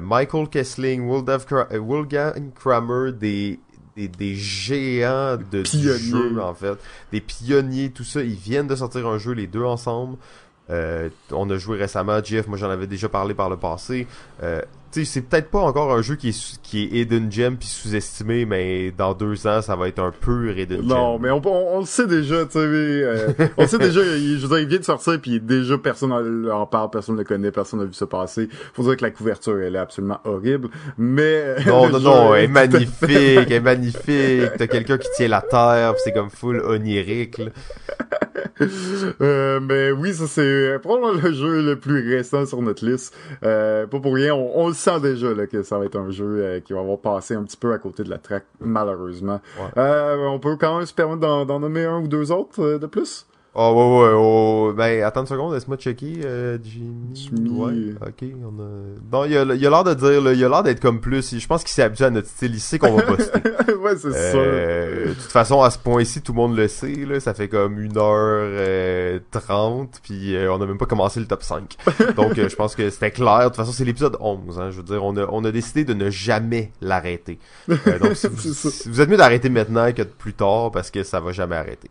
Michael 0.00 0.48
Kessling, 0.48 1.06
Wolfgang 1.06 2.52
Kramer, 2.54 3.12
des 3.12 3.58
des, 3.96 4.08
des 4.08 4.34
géants 4.34 5.36
de 5.50 5.64
jeu 5.64 6.40
en 6.40 6.54
fait, 6.54 6.78
des 7.12 7.20
pionniers, 7.20 7.90
tout 7.90 8.04
ça, 8.04 8.22
ils 8.22 8.34
viennent 8.34 8.66
de 8.66 8.76
sortir 8.76 9.06
un 9.06 9.18
jeu 9.18 9.32
les 9.32 9.46
deux 9.46 9.64
ensemble. 9.64 10.16
Euh, 10.70 11.10
on 11.30 11.50
a 11.50 11.58
joué 11.58 11.76
récemment, 11.76 12.22
Jeff, 12.22 12.46
moi 12.46 12.56
j'en 12.56 12.70
avais 12.70 12.86
déjà 12.86 13.08
parlé 13.08 13.34
par 13.34 13.50
le 13.50 13.56
passé. 13.56 14.06
Euh, 14.42 14.62
c'est 14.92 15.22
peut-être 15.22 15.50
pas 15.50 15.60
encore 15.60 15.92
un 15.92 16.02
jeu 16.02 16.16
qui 16.16 16.30
est, 16.30 16.60
qui 16.62 16.82
est 16.82 17.00
hidden 17.00 17.30
gem 17.30 17.56
puis 17.56 17.68
sous-estimé, 17.68 18.44
mais 18.44 18.90
dans 18.90 19.14
deux 19.14 19.46
ans, 19.46 19.62
ça 19.62 19.76
va 19.76 19.88
être 19.88 19.98
un 19.98 20.10
peu 20.12 20.56
hidden 20.56 20.80
gem. 20.80 20.88
Non, 20.88 21.18
mais 21.18 21.30
on, 21.30 21.40
on, 21.44 21.80
le 21.80 21.86
sait 21.86 22.06
déjà, 22.06 22.44
tu 22.44 22.52
sais, 22.52 22.58
euh, 22.58 23.32
on 23.56 23.66
sait 23.66 23.78
déjà, 23.78 24.00
il, 24.02 24.38
je 24.38 24.46
veux 24.46 24.48
dire, 24.48 24.58
il 24.58 24.68
vient 24.68 24.78
de 24.78 24.84
sortir 24.84 25.20
puis 25.20 25.40
déjà 25.40 25.78
personne 25.78 26.12
en 26.50 26.66
parle, 26.66 26.90
personne 26.90 27.14
ne 27.14 27.20
le 27.20 27.24
connaît, 27.24 27.50
personne 27.50 27.80
n'a 27.80 27.86
vu 27.86 27.94
ça 27.94 28.06
passer. 28.06 28.48
Faut 28.74 28.82
dire 28.82 28.96
que 28.96 29.04
la 29.04 29.10
couverture, 29.10 29.58
elle 29.60 29.76
est 29.76 29.78
absolument 29.78 30.20
horrible, 30.24 30.68
mais... 30.98 31.56
Non, 31.66 31.88
non, 31.90 32.00
non, 32.00 32.34
elle 32.34 32.44
est 32.44 32.48
magnifique, 32.48 33.10
elle 33.10 33.52
est 33.52 33.60
magnifique. 33.60 34.50
T'as 34.58 34.66
quelqu'un 34.66 34.98
qui 34.98 35.08
tient 35.16 35.28
la 35.28 35.42
terre, 35.42 35.94
c'est 36.02 36.12
comme 36.12 36.30
full 36.30 36.60
onirique, 36.60 37.38
là. 37.38 37.50
euh, 39.20 39.60
mais 39.60 39.90
oui, 39.90 40.14
ça 40.14 40.26
c'est 40.26 40.78
probablement 40.80 41.20
le 41.22 41.32
jeu 41.32 41.62
le 41.62 41.76
plus 41.78 42.16
récent 42.16 42.46
sur 42.46 42.62
notre 42.62 42.84
liste. 42.84 43.14
Euh, 43.42 43.86
pas 43.86 44.00
pour 44.00 44.14
rien, 44.14 44.34
on, 44.34 44.50
on 44.54 44.68
le 44.68 44.74
sent 44.74 45.00
déjà 45.00 45.32
là, 45.34 45.46
que 45.46 45.62
ça 45.62 45.78
va 45.78 45.84
être 45.86 45.96
un 45.98 46.10
jeu 46.10 46.26
euh, 46.26 46.60
qui 46.60 46.72
va 46.72 46.80
avoir 46.80 46.98
passé 46.98 47.34
un 47.34 47.42
petit 47.42 47.56
peu 47.56 47.72
à 47.72 47.78
côté 47.78 48.04
de 48.04 48.10
la 48.10 48.18
track, 48.18 48.44
malheureusement. 48.60 49.40
Euh, 49.76 50.16
on 50.26 50.38
peut 50.38 50.56
quand 50.56 50.78
même 50.78 50.86
se 50.86 50.94
permettre 50.94 51.20
d'en 51.20 51.60
nommer 51.60 51.84
un 51.84 52.00
ou 52.00 52.08
deux 52.08 52.32
autres 52.32 52.78
de 52.78 52.86
plus? 52.86 53.26
Oh 53.54 53.70
ouais 53.74 54.08
ouais 54.08 54.14
oh 54.16 54.72
ben 54.74 55.04
attends 55.04 55.20
une 55.20 55.26
seconde 55.26 55.52
laisse-moi 55.52 55.76
checker 55.76 56.20
euh, 56.24 56.56
Jimmy. 56.64 57.50
Ouais 57.50 57.94
ok 58.00 58.24
on 58.42 58.58
a 58.58 58.68
non 59.12 59.24
il 59.26 59.36
a 59.36 59.44
l'air 59.44 59.84
de 59.84 59.92
dire 59.92 60.22
là, 60.22 60.32
il 60.32 60.42
a 60.42 60.48
l'air 60.48 60.62
d'être 60.62 60.80
comme 60.80 61.02
plus 61.02 61.38
je 61.38 61.46
pense 61.46 61.62
qu'il 61.62 61.72
s'est 61.72 61.82
habitué 61.82 62.06
à 62.06 62.10
notre 62.10 62.28
style 62.28 62.54
il 62.54 62.60
sait 62.60 62.78
qu'on 62.78 62.94
va 62.94 63.02
poster. 63.02 63.40
Ouais 63.82 63.96
c'est 63.96 64.08
euh, 64.34 65.08
de 65.08 65.12
toute 65.12 65.32
façon 65.32 65.60
à 65.60 65.70
ce 65.70 65.76
point-ci 65.76 66.22
tout 66.22 66.32
le 66.32 66.36
monde 66.36 66.56
le 66.56 66.66
sait 66.66 67.04
là 67.04 67.20
ça 67.20 67.34
fait 67.34 67.48
comme 67.48 67.78
une 67.78 67.98
heure 67.98 68.06
euh, 68.14 69.18
trente 69.30 70.00
puis 70.02 70.34
euh, 70.34 70.50
on 70.50 70.60
a 70.62 70.66
même 70.66 70.78
pas 70.78 70.86
commencé 70.86 71.20
le 71.20 71.26
top 71.26 71.42
5 71.42 71.76
donc 72.16 72.34
je 72.36 72.56
pense 72.56 72.74
que 72.74 72.88
c'était 72.88 73.10
clair. 73.10 73.40
De 73.40 73.44
toute 73.46 73.56
façon 73.56 73.72
c'est 73.72 73.84
l'épisode 73.84 74.16
11 74.18 74.60
hein, 74.60 74.70
je 74.70 74.78
veux 74.78 74.82
dire 74.82 75.04
on 75.04 75.14
a 75.18 75.26
on 75.30 75.44
a 75.44 75.50
décidé 75.50 75.84
de 75.84 75.92
ne 75.92 76.08
jamais 76.08 76.72
l'arrêter. 76.80 77.38
Donc 77.68 78.14
si 78.14 78.26
vous, 78.30 78.52
vous, 78.86 79.00
êtes 79.00 79.08
mieux 79.10 79.18
d'arrêter 79.18 79.50
maintenant 79.50 79.92
que 79.92 80.02
plus 80.02 80.32
tard 80.32 80.70
parce 80.70 80.90
que 80.90 81.02
ça 81.02 81.20
va 81.20 81.32
jamais 81.32 81.56
arrêter 81.56 81.90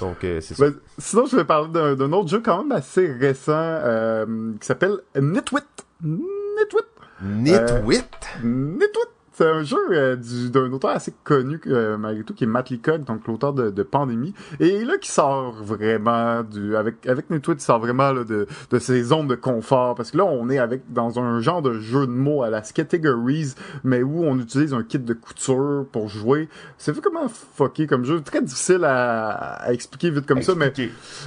donc 0.00 0.18
c'est 0.20 0.40
ça 0.40 0.64
ben, 0.64 0.74
Sinon, 0.98 1.26
je 1.26 1.36
vais 1.36 1.44
parler 1.44 1.68
d'un 1.96 2.12
autre 2.12 2.28
jeu 2.28 2.40
quand 2.40 2.62
même 2.62 2.72
assez 2.72 3.06
récent 3.06 3.52
euh, 3.54 4.52
qui 4.60 4.66
s'appelle 4.66 4.98
Nitwit. 5.14 5.64
Nitwit. 6.02 6.86
Nitwit? 7.22 8.04
Euh, 8.44 8.44
Nitwit. 8.44 9.15
C'est 9.36 9.44
un 9.44 9.64
jeu 9.64 9.76
euh, 9.90 10.16
d'un 10.48 10.72
auteur 10.72 10.92
assez 10.92 11.12
connu 11.22 11.60
euh, 11.66 11.98
malgré 11.98 12.24
tout 12.24 12.32
qui 12.32 12.44
est 12.44 12.46
Matt 12.46 12.70
Leacock, 12.70 13.04
donc 13.04 13.26
l'auteur 13.26 13.52
de, 13.52 13.68
de, 13.68 13.82
Pandémie, 13.82 14.32
et 14.60 14.82
là 14.82 14.96
qui 14.96 15.10
sort 15.10 15.62
vraiment 15.62 16.42
du 16.42 16.74
avec 16.74 17.06
avec 17.06 17.28
Nitwit, 17.28 17.60
il 17.60 17.62
sort 17.62 17.78
vraiment 17.78 18.12
là, 18.12 18.24
de 18.24 18.46
de 18.70 18.78
ses 18.78 19.02
zones 19.02 19.28
de 19.28 19.34
confort. 19.34 19.94
Parce 19.94 20.12
que 20.12 20.16
là 20.16 20.24
on 20.24 20.48
est 20.48 20.56
avec 20.56 20.90
dans 20.90 21.18
un 21.18 21.40
genre 21.40 21.60
de 21.60 21.74
jeu 21.80 22.06
de 22.06 22.12
mots 22.12 22.44
à 22.44 22.48
la 22.48 22.62
Categories, 22.62 23.52
mais 23.84 24.02
où 24.02 24.24
on 24.24 24.38
utilise 24.38 24.72
un 24.72 24.82
kit 24.82 24.98
de 25.00 25.12
couture 25.12 25.84
pour 25.92 26.08
jouer. 26.08 26.48
C'est 26.78 26.92
vu 26.92 27.02
comment 27.02 27.28
fucké 27.28 27.86
comme 27.86 28.06
jeu, 28.06 28.22
très 28.22 28.40
difficile 28.40 28.84
à, 28.84 29.32
à 29.32 29.72
expliquer 29.74 30.12
vite 30.12 30.24
comme 30.24 30.40
ça, 30.40 30.54
mais 30.54 30.72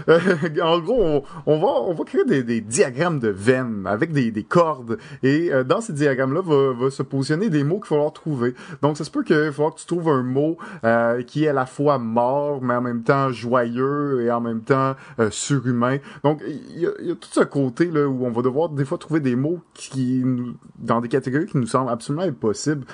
euh, 0.08 0.20
en 0.64 0.80
gros 0.80 1.00
on, 1.00 1.24
on, 1.46 1.60
va 1.60 1.68
on 1.68 1.94
va 1.94 2.04
créer 2.06 2.26
des, 2.26 2.42
des 2.42 2.62
diagrammes 2.62 3.20
de 3.20 3.30
veines 3.30 3.86
avec 3.86 4.14
des, 4.14 4.32
des 4.32 4.44
cordes. 4.44 4.98
Et 5.22 5.54
euh, 5.54 5.64
dans 5.64 5.80
ces 5.80 5.94
diagrammes 5.94 6.34
là 6.34 6.42
va, 6.42 6.74
va 6.74 6.90
se 6.90 7.04
positionner 7.04 7.50
des 7.50 7.64
mots 7.64 7.80
qu'il 7.80 7.99
trouver. 8.10 8.56
Donc, 8.82 8.98
ça 8.98 9.04
se 9.04 9.12
peut 9.12 9.24
qu'il 9.24 9.36
va 9.36 9.52
falloir 9.52 9.76
que 9.76 9.80
tu 9.80 9.86
trouves 9.86 10.10
un 10.10 10.24
mot 10.24 10.58
euh, 10.84 11.22
qui 11.24 11.46
est 11.46 11.50
à 11.50 11.54
la 11.54 11.66
fois 11.66 11.98
mort, 11.98 12.62
mais 12.62 12.76
en 12.76 12.82
même 12.82 13.04
temps 13.04 13.32
joyeux 13.32 14.22
et 14.22 14.32
en 14.32 14.42
même 14.42 14.62
temps 14.62 14.96
euh, 15.20 15.30
surhumain. 15.32 15.98
Donc, 16.24 16.42
il 16.48 16.80
y, 16.80 16.86
a, 16.86 17.16
tout 17.16 17.30
ce 17.32 17.42
côté 17.42 17.86
là 17.86 18.08
où 18.08 18.26
on 18.26 18.32
va 18.32 18.42
devoir 18.42 18.70
des 18.70 18.86
fois 18.86 18.98
trouver 18.98 19.20
des 19.20 19.36
mots 19.36 19.60
qui, 19.74 20.24
dans 20.78 21.02
des 21.02 21.10
catégories 21.10 21.48
qui 21.48 21.58
nous 21.58 21.68
semblent 21.68 21.92
absolument 21.92 22.24
impossibles. 22.24 22.86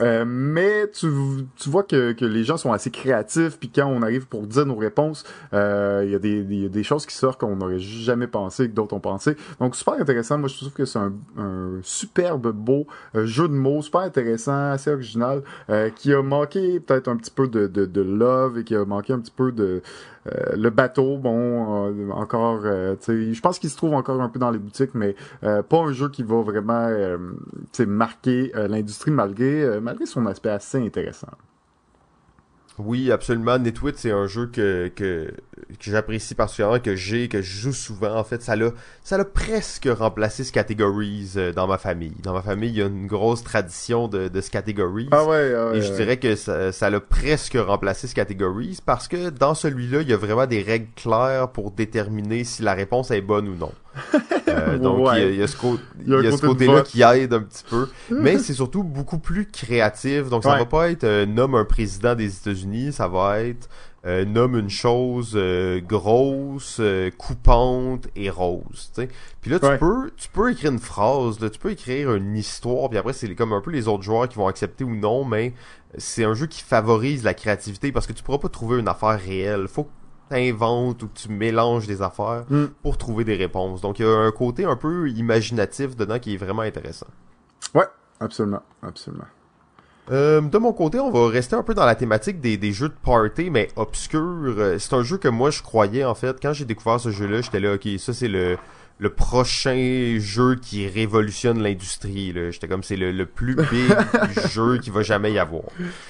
Euh, 0.00 0.24
mais 0.26 0.88
tu, 0.90 1.08
tu 1.56 1.70
vois 1.70 1.82
que, 1.82 2.12
que 2.12 2.24
les 2.24 2.44
gens 2.44 2.56
sont 2.56 2.72
assez 2.72 2.90
créatifs, 2.90 3.58
puis 3.58 3.70
quand 3.74 3.86
on 3.86 4.02
arrive 4.02 4.26
pour 4.26 4.46
dire 4.46 4.66
nos 4.66 4.76
réponses, 4.76 5.24
euh, 5.54 6.02
il 6.04 6.10
y, 6.10 6.64
a 6.66 6.68
des, 6.68 6.82
choses 6.82 7.06
qui 7.06 7.14
sortent 7.14 7.40
qu'on 7.40 7.56
n'aurait 7.56 7.78
jamais 7.78 8.26
pensé, 8.26 8.68
que 8.68 8.74
d'autres 8.74 8.94
ont 8.94 9.00
pensé. 9.00 9.36
Donc 9.60 9.76
super 9.76 9.94
intéressant. 9.94 10.38
Moi, 10.38 10.48
je 10.48 10.56
trouve 10.56 10.72
que 10.72 10.84
c'est 10.84 10.98
un, 10.98 11.12
un, 11.38 11.78
superbe 11.82 12.52
beau 12.52 12.86
euh, 13.14 13.26
jeu 13.26 13.48
de 13.48 13.54
mots, 13.54 13.82
super 13.82 14.02
intéressant, 14.02 14.70
assez 14.70 14.90
original, 14.90 15.42
qui 15.96 16.12
a 16.12 16.22
manqué 16.22 16.80
peut-être 16.80 17.08
un 17.08 17.16
petit 17.16 17.30
peu 17.30 17.48
de, 17.48 17.66
de, 17.66 17.86
de 17.86 18.00
love 18.00 18.58
et 18.58 18.64
qui 18.64 18.74
a 18.74 18.84
manqué 18.84 19.12
un 19.12 19.18
petit 19.18 19.32
peu 19.34 19.52
de 19.52 19.66
euh, 19.66 19.80
le 20.56 20.70
bateau, 20.70 21.18
bon, 21.18 21.86
euh, 21.88 22.10
encore, 22.10 22.62
euh, 22.64 22.96
je 23.06 23.40
pense 23.40 23.58
qu'il 23.58 23.70
se 23.70 23.76
trouve 23.76 23.94
encore 23.94 24.20
un 24.20 24.28
peu 24.28 24.38
dans 24.38 24.50
les 24.50 24.58
boutiques, 24.58 24.94
mais 24.94 25.14
pas 25.42 25.78
un 25.78 25.92
jeu 25.92 26.08
qui 26.08 26.22
va 26.22 26.42
vraiment, 26.42 26.88
marquer 27.86 28.52
l'industrie 28.54 29.10
malgré 29.10 29.80
malgré 29.80 30.06
son 30.06 30.26
aspect 30.26 30.50
assez 30.50 30.78
intéressant. 30.78 31.28
Oui, 32.78 33.10
absolument. 33.10 33.58
Netwit, 33.58 33.96
c'est 33.96 34.10
un 34.10 34.26
jeu 34.26 34.46
que, 34.46 34.88
que, 34.94 35.30
que 35.30 35.90
j'apprécie 35.90 36.34
particulièrement, 36.34 36.78
que 36.78 36.94
j'ai, 36.94 37.28
que 37.28 37.40
je 37.40 37.60
joue 37.60 37.72
souvent. 37.72 38.14
En 38.14 38.24
fait, 38.24 38.42
ça 38.42 38.54
l'a, 38.54 38.70
ça 39.02 39.16
l'a 39.16 39.24
presque 39.24 39.88
remplacé 39.90 40.44
ce 40.44 40.52
categories 40.52 41.32
euh, 41.36 41.52
dans 41.52 41.66
ma 41.66 41.78
famille. 41.78 42.12
Dans 42.22 42.34
ma 42.34 42.42
famille, 42.42 42.70
il 42.70 42.76
y 42.76 42.82
a 42.82 42.86
une 42.86 43.06
grosse 43.06 43.42
tradition 43.42 44.08
de, 44.08 44.28
de 44.28 44.40
ce 44.42 44.50
categories. 44.50 45.08
Ah 45.10 45.24
ouais, 45.24 45.54
ah 45.56 45.70
ouais, 45.70 45.78
Et 45.78 45.80
je 45.82 45.90
ouais. 45.90 45.96
dirais 45.96 46.16
que 46.18 46.36
ça, 46.36 46.70
ça 46.70 46.90
l'a 46.90 47.00
presque 47.00 47.56
remplacé 47.56 48.08
ce 48.08 48.14
categories 48.14 48.78
parce 48.84 49.08
que 49.08 49.30
dans 49.30 49.54
celui-là, 49.54 50.02
il 50.02 50.08
y 50.08 50.12
a 50.12 50.18
vraiment 50.18 50.46
des 50.46 50.62
règles 50.62 50.88
claires 50.96 51.48
pour 51.52 51.70
déterminer 51.70 52.44
si 52.44 52.62
la 52.62 52.74
réponse 52.74 53.10
est 53.10 53.22
bonne 53.22 53.48
ou 53.48 53.54
non. 53.54 53.72
Euh, 54.48 54.78
donc, 54.78 55.06
Ouais. 55.06 55.18
il 55.18 55.22
y 55.22 55.26
a, 55.26 55.30
il 55.30 55.38
y 55.38 55.42
a 55.42 55.46
ce, 55.46 55.56
côté-là 56.46 56.82
qui 56.82 57.02
aide 57.02 57.32
un 57.34 57.40
petit 57.42 57.64
peu. 57.68 57.88
Mais 58.10 58.38
c'est 58.38 58.54
surtout 58.54 58.82
beaucoup 58.82 59.18
plus 59.18 59.46
créatif. 59.46 60.28
Donc, 60.28 60.42
ça 60.44 60.52
Ouais. 60.52 60.58
va 60.58 60.66
pas 60.66 60.90
être 60.90 61.04
euh, 61.04 61.26
nomme 61.26 61.54
un 61.54 61.64
président 61.64 62.14
des 62.14 62.36
États-Unis, 62.36 62.92
ça 62.92 63.08
va 63.08 63.40
être 63.40 63.68
euh, 64.06 64.24
nomme 64.24 64.56
une 64.56 64.70
chose 64.70 65.36
grosse, 65.88 66.80
coupante 67.18 68.06
et 68.14 68.30
rose. 68.30 68.92
Puis 69.40 69.50
là, 69.50 69.58
tu 69.58 69.66
Ouais. 69.66 69.78
peux, 69.78 70.10
tu 70.16 70.28
peux 70.28 70.52
écrire 70.52 70.70
une 70.70 70.78
phrase, 70.78 71.40
là, 71.40 71.50
tu 71.50 71.58
peux 71.58 71.70
écrire 71.72 72.14
une 72.14 72.36
histoire. 72.36 72.88
Puis 72.88 72.98
après, 72.98 73.12
c'est 73.12 73.34
comme 73.34 73.52
un 73.52 73.60
peu 73.60 73.70
les 73.72 73.88
autres 73.88 74.04
joueurs 74.04 74.28
qui 74.28 74.36
vont 74.36 74.46
accepter 74.46 74.84
ou 74.84 74.94
non, 74.94 75.24
mais 75.24 75.54
c'est 75.98 76.24
un 76.24 76.34
jeu 76.34 76.46
qui 76.46 76.62
favorise 76.62 77.24
la 77.24 77.34
créativité 77.34 77.90
parce 77.90 78.06
que 78.06 78.12
tu 78.12 78.22
pourras 78.22 78.38
pas 78.38 78.48
trouver 78.48 78.78
une 78.78 78.88
affaire 78.88 79.18
réelle. 79.18 79.66
Faut 79.66 79.88
t'inventes 80.28 81.02
ou 81.02 81.08
que 81.08 81.18
tu 81.18 81.28
mélanges 81.30 81.86
des 81.86 82.02
affaires 82.02 82.44
Mm. 82.50 82.66
pour 82.82 82.98
trouver 82.98 83.24
des 83.24 83.36
réponses. 83.36 83.80
Donc, 83.80 83.98
il 83.98 84.06
y 84.06 84.08
a 84.08 84.16
un 84.16 84.30
côté 84.32 84.64
un 84.64 84.76
peu 84.76 85.08
imaginatif 85.10 85.96
dedans 85.96 86.18
qui 86.18 86.34
est 86.34 86.36
vraiment 86.36 86.62
intéressant. 86.62 87.06
Ouais, 87.74 87.86
absolument, 88.20 88.62
absolument. 88.82 89.24
Euh, 90.12 90.40
de 90.40 90.58
mon 90.58 90.72
côté, 90.72 91.00
on 91.00 91.10
va 91.10 91.28
rester 91.28 91.56
un 91.56 91.64
peu 91.64 91.74
dans 91.74 91.84
la 91.84 91.96
thématique 91.96 92.40
des, 92.40 92.56
des 92.56 92.72
jeux 92.72 92.88
de 92.88 92.94
party, 93.02 93.50
mais 93.50 93.68
obscurs. 93.74 94.20
Euh, 94.20 94.78
C'est 94.78 94.94
un 94.94 95.02
jeu 95.02 95.18
que 95.18 95.26
moi, 95.28 95.50
je 95.50 95.62
croyais, 95.62 96.04
en 96.04 96.14
fait, 96.14 96.36
quand 96.40 96.52
j'ai 96.52 96.64
découvert 96.64 97.00
ce 97.00 97.10
jeu-là, 97.10 97.40
j'étais 97.40 97.58
là, 97.58 97.74
ok, 97.74 97.88
ça 97.98 98.12
c'est 98.12 98.28
le, 98.28 98.56
le 98.98 99.10
prochain 99.10 100.16
jeu 100.18 100.56
qui 100.56 100.88
révolutionne 100.88 101.62
l'industrie. 101.62 102.32
là. 102.32 102.50
J'étais 102.50 102.66
comme, 102.66 102.82
c'est 102.82 102.96
le, 102.96 103.12
le 103.12 103.26
plus 103.26 103.54
big 103.70 103.92
jeu 104.48 104.78
qu'il 104.78 104.92
va 104.92 105.02
jamais 105.02 105.32
y 105.32 105.38
avoir. 105.38 105.64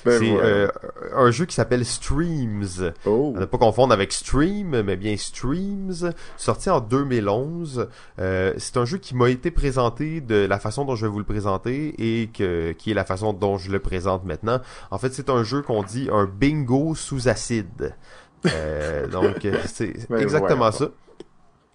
Ben 0.04 0.18
c'est 0.18 0.30
ouais. 0.30 0.40
euh, 0.40 0.68
un 1.14 1.30
jeu 1.32 1.46
qui 1.46 1.54
s'appelle 1.54 1.84
Streams. 1.84 2.92
Oh. 3.04 3.34
À 3.36 3.40
ne 3.40 3.44
pas 3.44 3.58
confondre 3.58 3.92
avec 3.92 4.12
Stream, 4.12 4.82
mais 4.82 4.96
bien 4.96 5.16
Streams, 5.16 6.12
sorti 6.36 6.70
en 6.70 6.80
2011. 6.80 7.88
Euh, 8.20 8.52
c'est 8.56 8.76
un 8.76 8.84
jeu 8.84 8.98
qui 8.98 9.16
m'a 9.16 9.30
été 9.30 9.50
présenté 9.50 10.20
de 10.20 10.46
la 10.46 10.58
façon 10.60 10.84
dont 10.84 10.94
je 10.94 11.06
vais 11.06 11.10
vous 11.12 11.18
le 11.18 11.24
présenter 11.24 11.94
et 11.98 12.28
que, 12.28 12.72
qui 12.72 12.92
est 12.92 12.94
la 12.94 13.04
façon 13.04 13.32
dont 13.32 13.58
je 13.58 13.70
le 13.70 13.80
présente 13.80 14.24
maintenant. 14.24 14.60
En 14.90 14.98
fait, 14.98 15.12
c'est 15.12 15.28
un 15.30 15.42
jeu 15.42 15.62
qu'on 15.62 15.82
dit 15.82 16.08
un 16.12 16.26
bingo 16.26 16.94
sous 16.94 17.28
acide. 17.28 17.94
Euh, 18.46 19.06
donc, 19.08 19.44
c'est 19.66 20.08
Ben, 20.08 20.18
exactement 20.18 20.66
ouais. 20.66 20.72
ça. 20.72 20.90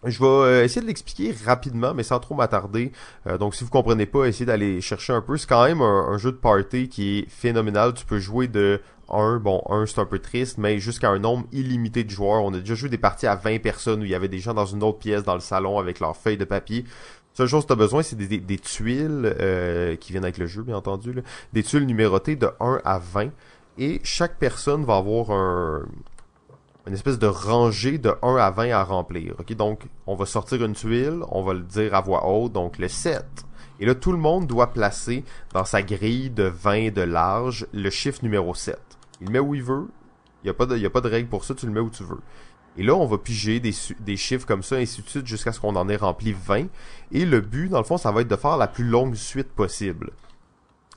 Je 0.04 0.18
vais 0.20 0.26
euh, 0.26 0.64
essayer 0.64 0.82
de 0.82 0.88
l'expliquer 0.88 1.36
rapidement, 1.46 1.94
mais 1.94 2.02
sans 2.02 2.20
trop 2.20 2.34
m'attarder. 2.34 2.92
Euh, 3.28 3.38
donc, 3.38 3.54
si 3.54 3.64
vous 3.64 3.70
comprenez 3.70 4.08
pas, 4.08 4.26
essayez 4.26 4.48
d'aller 4.48 4.82
chercher 4.82 5.14
un 5.14 5.22
peu. 5.22 5.38
C'est 5.38 5.48
quand 5.48 5.64
même 5.64 5.82
un, 5.82 6.18
jeu 6.18 6.32
de 6.32 6.38
party 6.38 6.90
qui 6.90 7.20
est 7.20 7.30
phénoménal. 7.30 7.94
Tu 7.94 8.06
peux 8.06 8.18
jouer 8.18 8.48
de 8.48 8.82
1, 9.10 9.38
bon, 9.38 9.62
1 9.70 9.86
c'est 9.86 10.00
un 10.00 10.06
peu 10.06 10.18
triste, 10.18 10.58
mais 10.58 10.80
jusqu'à 10.80 11.10
un 11.10 11.20
nombre 11.20 11.46
illimité 11.52 12.04
de 12.04 12.10
joueurs. 12.10 12.44
On 12.44 12.54
a 12.54 12.60
déjà 12.60 12.74
joué 12.74 12.90
des 12.90 12.98
parties 12.98 13.28
à 13.28 13.36
20 13.36 13.60
personnes 13.62 14.02
où 14.02 14.06
il 14.06 14.12
y 14.12 14.16
avait 14.16 14.28
des 14.28 14.40
gens 14.40 14.56
dans 14.56 14.66
une 14.66 14.82
autre 14.82 14.98
pièce 14.98 15.24
dans 15.24 15.36
le 15.36 15.40
salon 15.40 15.78
avec 15.78 16.00
leurs 16.00 16.18
feuilles 16.18 16.38
de 16.38 16.46
papier. 16.46 16.86
Seule 17.34 17.48
chose 17.48 17.64
que 17.64 17.68
tu 17.68 17.74
as 17.74 17.78
besoin, 17.78 18.02
c'est 18.04 18.18
des, 18.18 18.58
tuiles 18.58 19.36
euh, 19.40 19.96
qui 19.96 20.12
viennent 20.12 20.26
avec 20.26 20.38
le 20.38 20.48
jeu, 20.48 20.64
bien 20.64 20.76
entendu. 20.76 21.14
Des 21.54 21.64
tuiles 21.64 21.86
numérotées 21.86 22.36
de 22.36 22.50
1 22.60 22.82
à 22.84 23.00
20. 23.00 23.30
Et 23.78 24.02
chaque 24.04 24.38
personne 24.38 24.84
va 24.84 24.98
avoir 24.98 25.32
un, 25.32 25.86
une 26.88 26.94
espèce 26.94 27.20
de 27.20 27.28
rangée 27.28 27.98
de 27.98 28.14
1 28.24 28.36
à 28.38 28.50
20 28.52 28.72
à 28.72 28.84
remplir. 28.84 29.36
ok? 29.40 29.54
Donc, 29.54 29.84
on 30.08 30.16
va 30.16 30.26
sortir 30.26 30.64
une 30.64 30.74
tuile, 30.74 31.22
on 31.30 31.44
va 31.44 31.54
le 31.54 31.62
dire 31.62 31.94
à 31.94 32.02
voix 32.02 32.26
haute, 32.28 32.54
donc 32.54 32.78
le 32.80 32.88
7. 32.88 33.24
Et 33.80 33.86
là, 33.86 33.96
tout 33.96 34.12
le 34.12 34.18
monde 34.18 34.48
doit 34.48 34.74
placer 34.74 35.24
dans 35.54 35.66
sa 35.66 35.82
grille 35.82 36.30
de 36.30 36.44
20 36.44 36.92
de 36.94 37.02
large 37.02 37.68
le 37.74 37.90
chiffre 37.90 38.20
numéro 38.24 38.54
7. 38.54 38.80
Il 39.22 39.28
le 39.28 39.34
met 39.34 39.40
où 39.40 39.54
il 39.56 39.64
veut. 39.64 39.88
Il 40.44 40.48
n'y 40.48 40.50
a, 40.50 40.54
pas 40.56 40.66
de- 40.66 40.84
a 40.86 40.90
pas 40.90 41.02
de 41.02 41.10
règle 41.10 41.30
pour 41.30 41.44
ça, 41.46 41.54
tu 41.54 41.66
le 41.68 41.72
mets 41.72 41.80
où 41.80 41.90
tu 41.92 42.04
veux. 42.04 42.20
Et 42.78 42.84
là, 42.84 42.96
on 42.96 43.06
va 43.06 43.18
piger 43.18 43.60
des, 43.60 43.74
des 44.00 44.18
chiffres 44.18 44.48
comme 44.48 44.64
ça, 44.64 44.78
ainsi 44.78 45.02
de 45.02 45.08
suite, 45.10 45.28
jusqu'à 45.28 45.52
ce 45.52 45.60
qu'on 45.60 45.76
en 45.76 45.88
ait 45.90 45.98
rempli 45.98 46.32
20. 46.34 46.68
Et 47.12 47.26
le 47.26 47.42
but, 47.42 47.70
dans 47.70 47.78
le 47.80 47.84
fond, 47.84 47.98
ça 47.98 48.12
va 48.12 48.22
être 48.22 48.28
de 48.28 48.36
faire 48.36 48.58
la 48.58 48.68
plus 48.68 48.86
longue 48.86 49.14
suite 49.16 49.50
possible. 49.50 50.12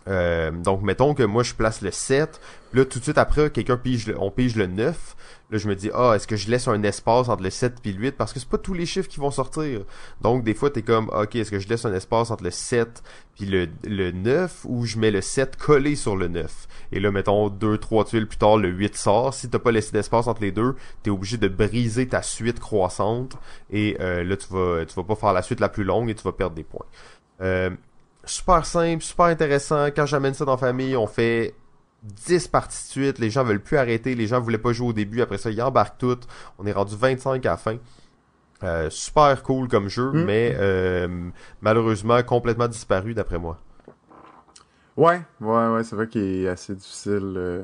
Euh, 0.07 0.51
donc, 0.51 0.83
mettons 0.83 1.15
que 1.15 1.23
moi, 1.23 1.43
je 1.43 1.55
place 1.55 1.81
le 1.81 1.91
7. 1.91 2.41
Puis 2.71 2.81
là, 2.81 2.85
tout 2.85 2.99
de 2.99 3.05
suite 3.05 3.19
après, 3.19 3.51
quelqu'un 3.51 3.77
pige 3.77 4.07
le, 4.07 4.21
on 4.21 4.31
pige 4.31 4.57
le 4.57 4.67
9. 4.67 5.17
Là, 5.51 5.59
je 5.59 5.69
me 5.69 5.75
dis, 5.75 5.91
ah, 5.95 6.15
est-ce 6.15 6.27
que 6.27 6.37
je 6.37 6.51
laisse 6.51 6.69
un 6.69 6.83
espace 6.83 7.29
entre 7.29 7.43
le 7.43 7.51
7 7.51 7.77
et 7.85 7.93
le 7.93 8.01
8? 8.01 8.17
Parce 8.17 8.33
que 8.33 8.41
c'est 8.41 8.49
pas 8.49 8.59
tous 8.59 8.75
les 8.75 8.87
chiffres 8.87 9.09
qui 9.09 9.21
vont 9.21 9.31
sortir. 9.31 9.83
Donc, 10.21 10.45
des 10.45 10.55
fois, 10.55 10.71
t'es 10.71 10.83
comme, 10.83 11.09
ok, 11.11 11.37
est-ce 11.37 11.51
que 11.51 11.59
je 11.59 11.69
laisse 11.69 11.85
un 11.85 11.95
espace 11.95 12.31
entre 12.31 12.45
le 12.45 12.51
7 12.51 13.03
puis 13.37 13.47
le, 13.47 13.69
le 13.85 14.13
9 14.13 14.65
ou 14.65 14.85
je 14.85 14.99
mets 14.99 15.11
le 15.11 15.21
7 15.21 15.57
collé 15.57 15.97
sur 15.97 16.17
le 16.17 16.29
9? 16.29 16.69
Et 16.93 17.01
là, 17.01 17.11
mettons, 17.11 17.49
2, 17.49 17.79
3 17.79 18.05
tuiles 18.05 18.27
plus 18.27 18.39
tard, 18.39 18.57
le 18.57 18.69
8 18.69 18.97
sort. 18.97 19.35
Si 19.35 19.49
t'as 19.49 19.59
pas 19.59 19.73
laissé 19.73 19.93
d'espace 19.93 20.27
entre 20.27 20.43
les 20.43 20.53
deux, 20.53 20.77
t'es 21.03 21.11
obligé 21.11 21.37
de 21.37 21.49
briser 21.49 22.09
ta 22.09 22.23
suite 22.23 22.61
croissante. 22.61 23.37
Et 23.71 23.97
euh, 24.01 24.25
là, 24.25 24.37
tu 24.37 24.47
vas, 24.51 24.85
tu 24.85 24.95
vas 24.95 25.05
pas 25.05 25.15
faire 25.15 25.33
la 25.33 25.43
suite 25.43 25.61
la 25.61 25.69
plus 25.69 25.85
longue 25.85 26.11
et 26.11 26.15
tu 26.15 26.23
vas 26.23 26.33
perdre 26.33 26.57
des 26.57 26.65
points. 26.65 26.87
Euh, 27.41 27.71
super 28.27 28.65
simple, 28.67 29.03
super 29.03 29.27
intéressant. 29.27 29.87
Quand 29.87 30.07
j'amène 30.07 30.35
ça 30.35 30.45
dans 30.45 30.53
la 30.53 30.59
famille, 30.59 30.97
on 30.97 31.07
fait 31.07 31.55
10 32.03 32.49
parties 32.49 32.77
de 32.77 32.91
suite. 32.91 33.19
Les 33.19 33.31
gens 33.31 33.45
veulent 33.45 33.63
plus 33.63 33.77
arrêter. 33.77 34.15
Les 34.15 34.27
gens 34.27 34.41
voulaient 34.41 34.59
pas 34.59 34.73
jouer 34.73 34.89
au 34.89 34.93
début. 34.93 35.21
Après 35.23 35.39
ça, 35.39 35.51
ils 35.51 35.61
embarquent 35.63 35.99
toutes. 35.99 36.27
On 36.59 36.67
est 36.67 36.73
rendu 36.73 36.95
25 36.97 37.45
à 37.47 37.51
la 37.51 37.57
fin. 37.57 37.77
Euh, 38.63 38.89
super 38.91 39.43
cool 39.43 39.69
comme 39.69 39.89
jeu, 39.89 40.11
Mm. 40.13 40.25
mais 40.25 40.57
euh, 40.59 41.29
malheureusement 41.61 42.23
complètement 42.23 42.69
disparu 42.69 43.13
d'après 43.13 43.39
moi. 43.39 43.59
Ouais, 44.97 45.21
ouais, 45.41 45.69
ouais, 45.69 45.85
c'est 45.85 45.97
vrai 45.97 46.07
qu'il 46.07 46.45
est 46.45 46.49
assez 46.49 46.75
difficile 46.75 47.35
euh, 47.37 47.63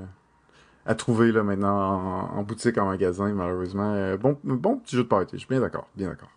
à 0.85 0.95
trouver 0.97 1.31
là 1.33 1.43
maintenant 1.45 1.79
en, 2.35 2.39
en 2.39 2.43
boutique, 2.43 2.77
en 2.77 2.87
magasin, 2.87 3.33
malheureusement. 3.33 4.17
Bon, 4.17 4.37
bon 4.43 4.77
petit 4.79 4.97
jeu 4.97 5.05
de 5.05 5.09
party, 5.09 5.37
je 5.37 5.39
suis 5.39 5.49
bien 5.49 5.61
d'accord, 5.61 5.87
bien 5.97 6.09
d'accord. 6.09 6.29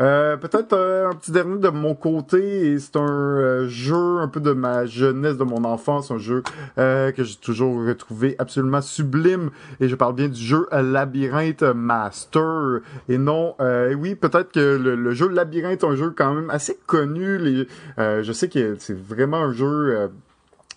Euh, 0.00 0.36
Peut-être 0.38 0.72
euh, 0.72 1.10
un 1.10 1.14
petit 1.14 1.30
dernier 1.30 1.58
de 1.58 1.68
mon 1.68 1.94
côté, 1.94 2.72
et 2.72 2.78
c'est 2.78 2.96
un 2.96 3.06
euh, 3.06 3.68
jeu 3.68 4.18
un 4.18 4.28
peu 4.28 4.40
de 4.40 4.52
ma 4.52 4.86
jeunesse, 4.86 5.36
de 5.36 5.44
mon 5.44 5.64
enfance, 5.64 6.10
un 6.10 6.18
jeu 6.18 6.42
euh, 6.78 7.12
que 7.12 7.22
j'ai 7.22 7.36
toujours 7.36 7.84
retrouvé 7.86 8.34
absolument 8.38 8.80
sublime, 8.80 9.50
et 9.80 9.88
je 9.88 9.94
parle 9.96 10.14
bien 10.14 10.28
du 10.28 10.40
jeu 10.40 10.66
Labyrinthe 10.72 11.62
Master, 11.62 12.80
et 13.08 13.18
non, 13.18 13.54
euh, 13.60 13.92
oui, 13.94 14.14
peut-être 14.14 14.52
que 14.52 14.76
le, 14.76 14.94
le 14.96 15.12
jeu 15.12 15.28
Labyrinthe 15.28 15.82
est 15.82 15.86
un 15.86 15.96
jeu 15.96 16.14
quand 16.16 16.32
même 16.32 16.50
assez 16.50 16.78
connu, 16.86 17.38
les, 17.38 17.68
je 17.98 18.32
sais 18.32 18.48
que 18.48 18.76
c'est 18.78 18.96
vraiment 18.96 19.38
un 19.38 19.52
jeu... 19.52 20.10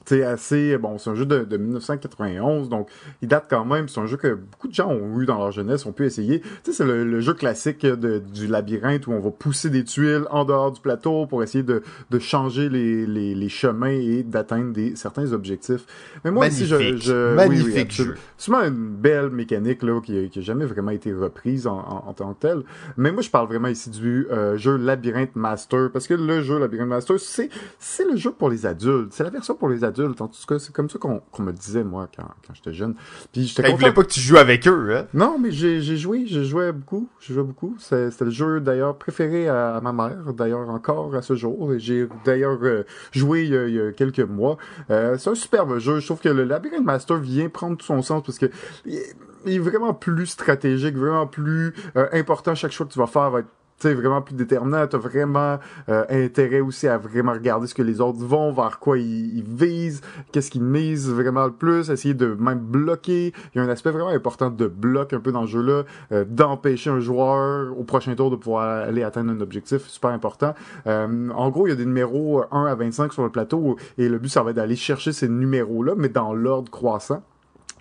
sais, 0.06 0.24
assez 0.24 0.78
bon 0.78 0.98
c'est 0.98 1.10
un 1.10 1.16
jeu 1.16 1.26
de, 1.26 1.44
de 1.44 1.58
1991 1.58 2.70
donc 2.70 2.90
il 3.22 3.28
date 3.28 3.46
quand 3.50 3.66
même 3.66 3.88
c'est 3.88 4.00
un 4.00 4.06
jeu 4.06 4.18
que 4.18 4.34
beaucoup 4.36 4.68
de 4.68 4.74
gens 4.74 4.90
ont 4.90 5.20
eu 5.20 5.26
dans 5.26 5.38
leur 5.38 5.52
jeunesse 5.52 5.86
ont 5.86 5.92
pu 5.92 6.06
essayer 6.06 6.42
tu 6.42 6.48
sais 6.66 6.74
c'est 6.74 6.86
le, 6.86 7.04
le 7.04 7.20
jeu 7.22 7.34
classique 7.34 7.86
de, 7.86 8.20
du 8.20 8.48
labyrinthe 8.48 9.08
où 9.08 9.12
on 9.12 9.20
va 9.20 9.32
pousser 9.32 9.70
des 9.70 9.84
tuiles 9.84 10.26
en 10.32 10.46
dehors 10.46 10.72
du 10.72 10.82
plateau 10.82 11.26
pour 11.26 11.44
essayer 11.44 11.64
de, 11.64 11.84
de 12.10 12.20
changer 12.20 12.70
les, 12.70 13.06
les, 13.06 13.36
les 13.36 13.50
chemins 13.50 13.88
et 13.90 14.24
d'atteindre 14.24 14.74
des 14.74 14.96
certains 14.96 15.32
objectifs 15.34 15.86
mais 16.24 16.32
moi 16.32 16.48
aussi 16.48 16.66
je, 16.66 16.76
Magnifique. 16.76 17.04
je 17.04 17.14
oui, 17.14 17.30
oui, 17.30 17.36
Magnifique 17.36 17.78
absolument. 17.90 18.16
jeu. 18.16 18.22
C'est 18.38 18.52
vraiment 18.52 18.68
une 18.68 18.90
belle 18.96 19.30
mécanique 19.30 19.84
là 19.84 20.00
qui, 20.02 20.30
qui 20.30 20.40
a 20.40 20.42
jamais 20.42 20.66
vraiment 20.66 20.92
été 20.92 21.14
reprise 21.14 21.68
en, 21.68 21.78
en, 21.78 22.04
en 22.10 22.14
tant 22.14 22.34
que 22.34 22.40
telle. 22.40 22.64
Mais 22.98 23.12
moi 23.12 23.22
je 23.22 23.30
parle 23.30 23.48
vraiment 23.48 23.68
ici 23.68 23.90
du 23.90 24.28
euh, 24.32 24.58
jeu 24.58 24.78
Labyrinthe 24.78 25.36
Master 25.36 25.90
parce 25.92 26.08
que 26.08 26.14
le 26.14 26.42
jeu 26.42 26.60
Labyrinthe 26.60 26.90
Master 26.90 27.20
c'est 27.20 27.50
c'est 27.80 28.06
le 28.06 28.16
jeu 28.16 28.32
pour 28.32 28.50
les 28.50 28.66
adultes, 28.66 29.14
c'est 29.14 29.24
la 29.24 29.30
version 29.30 29.56
pour 29.56 29.70
les 29.70 29.84
adultes. 29.84 29.93
En 30.02 30.28
tout 30.28 30.28
cas 30.48 30.60
c'est 30.60 30.74
comme 30.74 30.90
ça 30.90 30.98
qu'on 31.00 31.20
qu'on 31.32 31.44
me 31.44 31.52
disait 31.52 31.84
moi 31.84 32.08
quand, 32.16 32.24
quand 32.46 32.54
j'étais 32.54 32.74
jeune. 32.74 32.96
Puis 33.32 33.44
j'étais 33.48 33.62
Ils 33.64 33.66
content. 33.66 33.78
voulaient 33.78 33.94
pas 33.94 34.04
que 34.04 34.10
tu 34.12 34.20
joues 34.20 34.38
avec 34.38 34.68
eux, 34.68 34.96
hein? 34.96 35.06
Non, 35.14 35.38
mais 35.40 35.52
j'ai 35.52 35.82
j'ai 35.82 35.98
joué, 35.98 36.26
j'ai 36.26 36.44
joué 36.46 36.72
beaucoup, 36.72 37.08
j'ai 37.20 37.34
joué 37.34 37.44
beaucoup. 37.44 37.76
C'est- 37.80 38.12
C'était 38.12 38.26
le 38.26 38.32
jeu 38.32 38.60
d'ailleurs 38.60 38.98
préféré 38.98 39.48
à, 39.48 39.76
à 39.76 39.82
ma 39.82 39.94
mère, 39.94 40.34
d'ailleurs 40.34 40.70
encore 40.70 41.14
à 41.16 41.22
ce 41.22 41.36
jour. 41.36 41.72
J'ai 41.78 42.08
d'ailleurs 42.26 42.60
euh, 42.64 42.84
joué 43.12 43.44
il 43.44 43.50
y, 43.50 43.58
a, 43.58 43.68
il 43.68 43.74
y 43.76 43.82
a 43.82 43.92
quelques 43.92 44.20
mois. 44.20 44.58
Euh, 44.90 45.18
c'est 45.18 45.30
un 45.30 45.36
superbe 45.36 45.78
jeu. 45.80 46.00
Je 46.00 46.06
trouve 46.06 46.20
que 46.20 46.30
le 46.30 46.44
Labyrinth 46.44 46.84
Master 46.86 47.18
vient 47.18 47.50
prendre 47.50 47.78
tout 47.78 47.86
son 47.86 48.02
sens 48.02 48.24
parce 48.26 48.38
que 48.40 48.48
il 48.86 48.96
est, 48.96 49.16
il 49.46 49.54
est 49.56 49.60
vraiment 49.60 49.94
plus 49.94 50.28
stratégique, 50.28 50.96
vraiment 50.96 51.28
plus 51.28 51.74
euh, 51.98 52.08
important. 52.14 52.56
Chaque 52.56 52.72
choix 52.72 52.86
que 52.86 52.94
tu 52.94 53.00
vas 53.00 53.08
faire 53.08 53.30
va 53.30 53.40
être 53.40 53.48
sais, 53.78 53.94
vraiment 53.94 54.22
plus 54.22 54.36
déterminant. 54.36 54.86
T'as 54.88 54.98
vraiment 54.98 55.60
euh, 55.90 56.06
intérêt 56.10 56.60
aussi 56.60 56.88
à 56.88 56.98
vraiment 56.98 57.34
regarder 57.34 57.68
ce 57.68 57.74
que 57.74 57.82
les 57.82 58.02
autres 58.02 58.20
vont, 58.20 58.52
vers 58.52 58.80
quoi 58.80 58.98
ils, 58.98 59.44
visent, 59.44 60.02
qu'est-ce 60.32 60.52
qu'ils 60.52 60.64
misent 60.64 61.10
vraiment 61.10 61.46
le 61.46 61.52
plus, 61.52 61.90
essayer 61.90 62.14
de 62.14 62.36
même 62.40 62.60
bloquer. 62.60 63.34
Il 63.54 63.58
y 63.58 63.62
a 63.62 63.64
un 63.64 63.70
aspect 63.70 63.92
vraiment 63.92 64.10
important 64.10 64.50
de 64.50 64.68
bloc 64.68 65.14
un 65.14 65.20
peu 65.20 65.32
dans 65.32 65.42
le 65.42 65.48
jeu-là, 65.48 65.84
euh, 66.12 66.26
d'empêcher 66.28 66.90
un 66.90 67.00
joueur 67.00 67.78
au 67.78 67.84
prochain 67.84 68.16
tour 68.16 68.32
de 68.32 68.36
pouvoir 68.36 68.88
aller 68.88 69.04
atteindre 69.04 69.32
un 69.32 69.42
objectif, 69.42 69.88
super 69.88 70.12
important. 70.12 70.54
Euh, 70.88 71.30
en 71.30 71.50
gros, 71.50 71.68
il 71.68 71.72
y 71.72 71.74
a 71.74 71.76
des 71.76 71.86
numéros 71.86 72.42
euh, 72.42 72.46
1 72.52 72.66
à 72.66 72.76
25 72.76 73.14
sur 73.14 73.24
le 73.24 73.30
plateau 73.30 73.78
et 73.98 74.10
le 74.10 74.18
but, 74.18 74.30
ça 74.30 74.44
va 74.44 74.52
être 74.52 74.58
d'aller 74.58 74.76
chercher 74.76 75.12
ces 75.12 75.28
numéros-là, 75.28 75.94
mais 75.98 76.10
dans 76.10 76.34
l'ordre 76.34 76.72
croissant. 76.72 77.24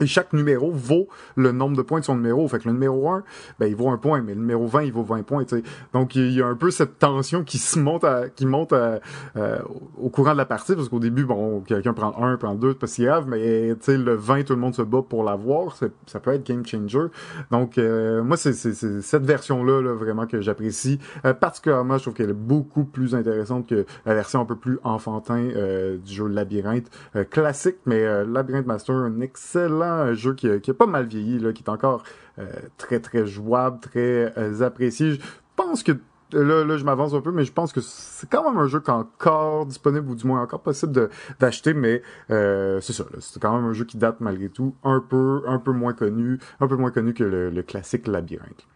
Et 0.00 0.06
chaque 0.06 0.32
numéro 0.32 0.70
vaut 0.72 1.08
le 1.36 1.52
nombre 1.52 1.76
de 1.76 1.82
points 1.82 2.00
de 2.00 2.04
son 2.04 2.16
numéro. 2.16 2.46
Fait 2.48 2.58
que 2.58 2.66
le 2.66 2.72
numéro 2.72 3.10
1, 3.10 3.22
ben, 3.58 3.66
il 3.66 3.76
vaut 3.76 3.90
un 3.90 3.98
point, 3.98 4.22
mais 4.22 4.34
le 4.34 4.40
numéro 4.40 4.66
20, 4.66 4.82
il 4.84 4.92
vaut 4.92 5.02
20 5.02 5.22
points, 5.22 5.44
tu 5.44 5.56
sais. 5.56 5.62
Donc, 5.92 6.16
il 6.16 6.32
y 6.32 6.42
a 6.42 6.46
un 6.46 6.56
peu 6.56 6.70
cette 6.70 6.98
tension 6.98 7.44
qui 7.44 7.58
se 7.58 7.78
monte 7.78 8.04
à, 8.04 8.28
qui 8.28 8.46
monte 8.46 8.72
à, 8.72 9.00
euh, 9.36 9.58
au 9.98 10.08
courant 10.08 10.32
de 10.32 10.38
la 10.38 10.46
partie, 10.46 10.74
parce 10.74 10.88
qu'au 10.88 10.98
début, 10.98 11.24
bon, 11.24 11.60
quelqu'un 11.60 11.92
prend 11.92 12.14
un, 12.22 12.36
prend 12.36 12.54
deux, 12.54 12.72
c'est 12.72 12.78
pas 12.78 12.86
si 12.86 13.04
grave, 13.04 13.26
mais, 13.28 13.74
le 13.86 14.14
20, 14.14 14.44
tout 14.44 14.54
le 14.54 14.58
monde 14.58 14.74
se 14.74 14.82
bat 14.82 15.02
pour 15.02 15.22
l'avoir. 15.22 15.76
Ça 16.06 16.20
peut 16.20 16.32
être 16.32 16.46
game 16.46 16.64
changer. 16.66 17.06
Donc, 17.50 17.78
euh, 17.78 18.22
moi, 18.22 18.36
c'est 18.36 18.52
cette 18.54 19.24
version-là, 19.24 19.82
là, 19.82 19.92
vraiment, 19.94 20.26
que 20.26 20.40
j'apprécie. 20.40 20.98
Euh, 21.24 21.34
particulièrement, 21.34 21.98
je 21.98 22.02
trouve 22.02 22.14
qu'elle 22.14 22.30
est 22.30 22.32
beaucoup 22.34 22.84
plus 22.84 23.14
intéressante 23.14 23.68
que 23.68 23.84
la 24.06 24.14
version 24.14 24.40
un 24.40 24.44
peu 24.46 24.56
plus 24.56 24.78
enfantin 24.82 25.42
du 25.42 26.12
jeu 26.12 26.26
Labyrinthe. 26.26 26.90
classique, 27.30 27.76
mais 27.86 28.24
Labyrinthe 28.24 28.66
Master, 28.66 28.94
un 28.94 29.20
excellent 29.20 29.91
un 29.92 30.14
jeu 30.14 30.34
qui, 30.34 30.60
qui 30.60 30.70
a 30.70 30.74
pas 30.74 30.86
mal 30.86 31.06
vieilli, 31.06 31.38
là, 31.38 31.52
qui 31.52 31.62
est 31.62 31.70
encore 31.70 32.02
euh, 32.38 32.46
très 32.78 32.98
très 32.98 33.26
jouable, 33.26 33.78
très 33.80 34.32
euh, 34.38 34.62
apprécié. 34.62 35.12
Je 35.12 35.20
pense 35.54 35.82
que 35.82 35.92
là, 36.32 36.64
là 36.64 36.78
je 36.78 36.84
m'avance 36.84 37.12
un 37.12 37.20
peu, 37.20 37.30
mais 37.30 37.44
je 37.44 37.52
pense 37.52 37.74
que 37.74 37.82
c'est 37.82 38.28
quand 38.30 38.50
même 38.50 38.58
un 38.58 38.66
jeu 38.66 38.80
qui 38.80 38.90
est 38.90 38.94
encore 38.94 39.66
disponible 39.66 40.08
ou 40.08 40.14
du 40.14 40.26
moins 40.26 40.40
encore 40.40 40.62
possible 40.62 41.10
d'acheter, 41.40 41.74
mais 41.74 42.00
euh, 42.30 42.80
c'est 42.80 42.94
ça, 42.94 43.04
c'est 43.20 43.38
quand 43.38 43.54
même 43.54 43.66
un 43.68 43.74
jeu 43.74 43.84
qui 43.84 43.98
date 43.98 44.20
malgré 44.20 44.48
tout 44.48 44.74
un 44.82 45.00
peu 45.00 45.42
un 45.46 45.58
peu 45.58 45.72
moins 45.72 45.92
connu, 45.92 46.38
un 46.60 46.68
peu 46.68 46.76
moins 46.76 46.90
connu 46.90 47.12
que 47.12 47.22
le, 47.22 47.62
classique 47.62 48.06
Labyrinthe. 48.06 48.66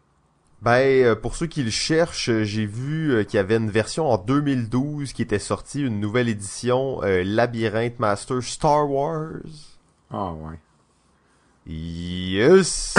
Ben, 0.60 1.14
pour 1.16 1.34
ceux 1.34 1.46
qui 1.46 1.62
le 1.62 1.70
cherchent, 1.70 2.30
j'ai 2.42 2.66
vu 2.66 3.24
qu'il 3.26 3.38
y 3.38 3.40
avait 3.40 3.56
une 3.56 3.70
version 3.70 4.10
en 4.10 4.18
2012 4.18 5.14
qui 5.14 5.22
était 5.22 5.38
sortie, 5.38 5.80
une 5.82 6.00
nouvelle 6.00 6.28
édition, 6.28 7.00
Labyrinthe 7.02 7.98
Master 8.00 8.42
Star 8.42 8.90
Wars. 8.90 9.40
Ah 10.10 10.32
ouais. 10.32 10.58
Yes! 11.68 12.94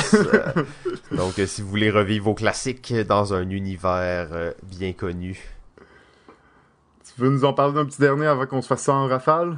Donc, 1.12 1.40
euh, 1.40 1.46
si 1.46 1.62
vous 1.62 1.70
voulez 1.70 1.90
revivre 1.90 2.26
vos 2.26 2.34
classiques 2.34 2.94
dans 2.94 3.34
un 3.34 3.50
univers 3.50 4.28
euh, 4.34 4.52
bien 4.64 4.92
connu. 4.92 5.40
Tu 7.06 7.22
veux 7.22 7.30
nous 7.30 7.46
en 7.46 7.54
parler 7.54 7.74
d'un 7.74 7.86
petit 7.86 8.02
dernier 8.02 8.26
avant 8.26 8.46
qu'on 8.46 8.62
se 8.62 8.68
fasse 8.68 8.84
ça 8.84 8.94
en 8.94 9.08
rafale? 9.08 9.58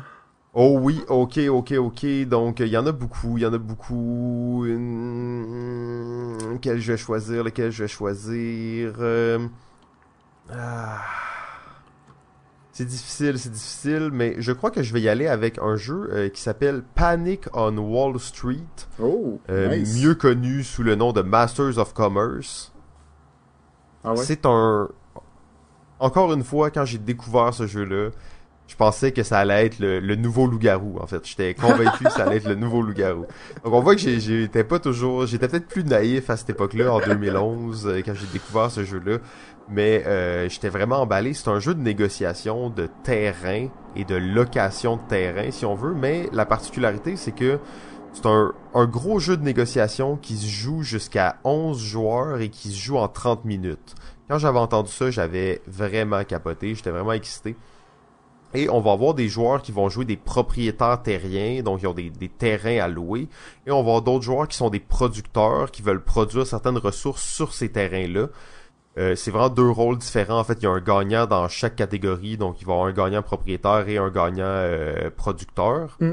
Oh 0.54 0.78
oui, 0.80 1.02
ok, 1.08 1.40
ok, 1.50 1.72
ok. 1.74 2.06
Donc, 2.28 2.60
il 2.60 2.68
y 2.68 2.78
en 2.78 2.86
a 2.86 2.92
beaucoup, 2.92 3.38
il 3.38 3.44
y 3.44 3.46
en 3.46 3.54
a 3.54 3.58
beaucoup. 3.58 4.64
Quel 6.62 6.80
je 6.80 6.92
vais 6.92 6.98
choisir, 6.98 7.44
lequel 7.44 7.72
je 7.72 7.84
vais 7.84 7.88
choisir. 7.88 8.94
Euh, 9.00 9.40
ah. 10.52 11.02
C'est 12.80 12.86
difficile, 12.86 13.38
c'est 13.38 13.52
difficile, 13.52 14.10
mais 14.10 14.36
je 14.38 14.54
crois 14.54 14.72
que 14.72 14.84
je 14.84 14.94
vais 14.94 15.02
y 15.02 15.10
aller 15.10 15.28
avec 15.28 15.60
un 15.62 15.76
jeu 15.76 16.10
euh, 16.14 16.30
qui 16.30 16.40
s'appelle 16.40 16.82
Panic 16.96 17.42
on 17.54 17.78
Wall 17.78 18.18
Street. 18.22 18.56
Oh, 19.02 19.42
euh, 19.50 19.84
mieux 19.98 20.16
connu 20.16 20.64
sous 20.64 20.82
le 20.82 20.96
nom 20.96 21.12
de 21.12 21.22
Masters 21.22 21.78
of 21.78 21.94
Commerce. 21.94 22.72
Ah 24.06 24.14
ouais? 24.14 24.24
C'est 24.24 24.46
un... 24.46 24.88
Encore 26.00 26.32
une 26.32 26.46
fois, 26.46 26.72
quand 26.72 26.86
j'ai 26.86 27.00
découvert 27.00 27.54
ce 27.54 27.68
jeu-là, 27.68 28.12
je 28.68 28.76
pensais 28.78 29.12
que 29.12 29.24
ça 29.24 29.40
allait 29.40 29.66
être 29.66 29.80
le, 29.80 30.16
nouveau 30.16 30.48
loup-garou, 30.48 31.00
en 31.02 31.06
fait. 31.06 31.28
J'étais 31.28 31.56
convaincu 31.56 32.06
que 32.06 32.12
ça 32.12 32.24
allait 32.24 32.38
être 32.38 32.48
le 32.48 32.56
nouveau 32.56 32.82
loup-garou. 32.82 33.26
Donc 33.66 33.74
on 33.74 33.82
voit 33.82 33.98
que 33.98 34.02
j'étais 34.02 34.64
pas 34.64 34.80
toujours... 34.80 35.26
J'étais 35.26 35.50
peut-être 35.50 35.68
plus 35.68 35.84
naïf 35.84 36.30
à 36.30 36.38
cette 36.38 36.52
époque-là, 36.52 36.94
en 36.94 37.02
2011, 37.02 37.88
euh, 37.88 38.02
quand 38.06 38.14
j'ai 38.14 38.28
découvert 38.28 38.72
ce 38.72 38.86
jeu-là 38.86 39.18
mais 39.70 40.04
euh, 40.06 40.50
j'étais 40.50 40.70
vraiment 40.70 41.02
emballé. 41.02 41.34
C'est 41.34 41.50
un 41.50 41.60
jeu 41.60 41.76
de 41.76 41.82
négociation 41.82 42.70
de 42.70 42.90
terrain 43.04 43.68
et 43.96 44.04
de 44.04 44.16
location 44.16 44.98
de 44.98 45.02
terrain, 45.08 45.52
si 45.52 45.66
on 45.66 45.76
veut, 45.76 45.94
mais 45.94 46.30
la 46.32 46.46
particularité, 46.46 47.16
c'est 47.16 47.32
que 47.32 47.60
c'est 48.14 48.26
un, 48.26 48.86
gros 48.86 49.20
jeu 49.20 49.38
de 49.38 49.44
négociation 49.44 50.18
qui 50.18 50.36
se 50.36 50.48
joue 50.48 50.82
jusqu'à 50.82 51.38
11 51.44 51.80
joueurs 51.80 52.42
et 52.42 52.50
qui 52.50 52.70
se 52.70 52.80
joue 52.80 52.98
en 52.98 53.08
30 53.08 53.46
minutes. 53.46 53.96
Quand 54.28 54.40
j'avais 54.40 54.60
entendu 54.60 54.92
ça, 54.92 55.12
j'avais 55.12 55.62
vraiment 55.68 56.24
capoté, 56.24 56.74
j'étais 56.76 56.92
vraiment 56.92 57.14
excité. 57.14 57.56
Et 58.56 58.68
on 58.68 58.82
va 58.82 58.94
avoir 58.94 59.14
des 59.14 59.28
joueurs 59.28 59.62
qui 59.62 59.72
vont 59.72 59.90
jouer 59.90 60.06
des 60.06 60.18
propriétaires 60.18 61.04
terriens, 61.04 61.62
donc 61.62 61.84
ils 61.84 61.88
ont 61.88 61.94
des, 61.94 62.10
des 62.10 62.30
terrains 62.30 62.80
à 62.80 62.88
louer. 62.88 63.28
Et 63.68 63.72
on 63.72 63.76
va 63.76 63.92
avoir 63.92 64.02
d'autres 64.02 64.24
joueurs 64.24 64.48
qui 64.48 64.58
sont 64.58 64.72
des 64.72 64.80
producteurs, 64.80 65.70
qui 65.70 65.84
veulent 65.84 66.04
produire 66.04 66.48
certaines 66.48 66.80
ressources 66.80 67.24
sur 67.24 67.54
ces 67.54 67.72
terrains-là. 67.72 68.28
Euh, 69.00 69.16
c'est 69.16 69.32
vraiment 69.32 69.50
deux 69.50 69.70
rôles 69.70 69.98
différents. 69.98 70.40
En 70.40 70.44
fait, 70.44 70.58
il 70.60 70.64
y 70.64 70.68
a 70.68 70.72
un 70.72 70.82
gagnant 70.82 71.26
dans 71.26 71.48
chaque 71.48 71.76
catégorie. 71.76 72.38
Donc, 72.38 72.62
il 72.62 72.68
va 72.68 72.74
y 72.74 72.76
avoir 72.76 72.90
un 72.90 72.94
gagnant 72.94 73.22
propriétaire 73.22 73.88
et 73.88 73.98
un 73.98 74.10
gagnant 74.10 74.44
euh, 74.46 75.10
producteur. 75.16 75.98
Mm. 76.02 76.12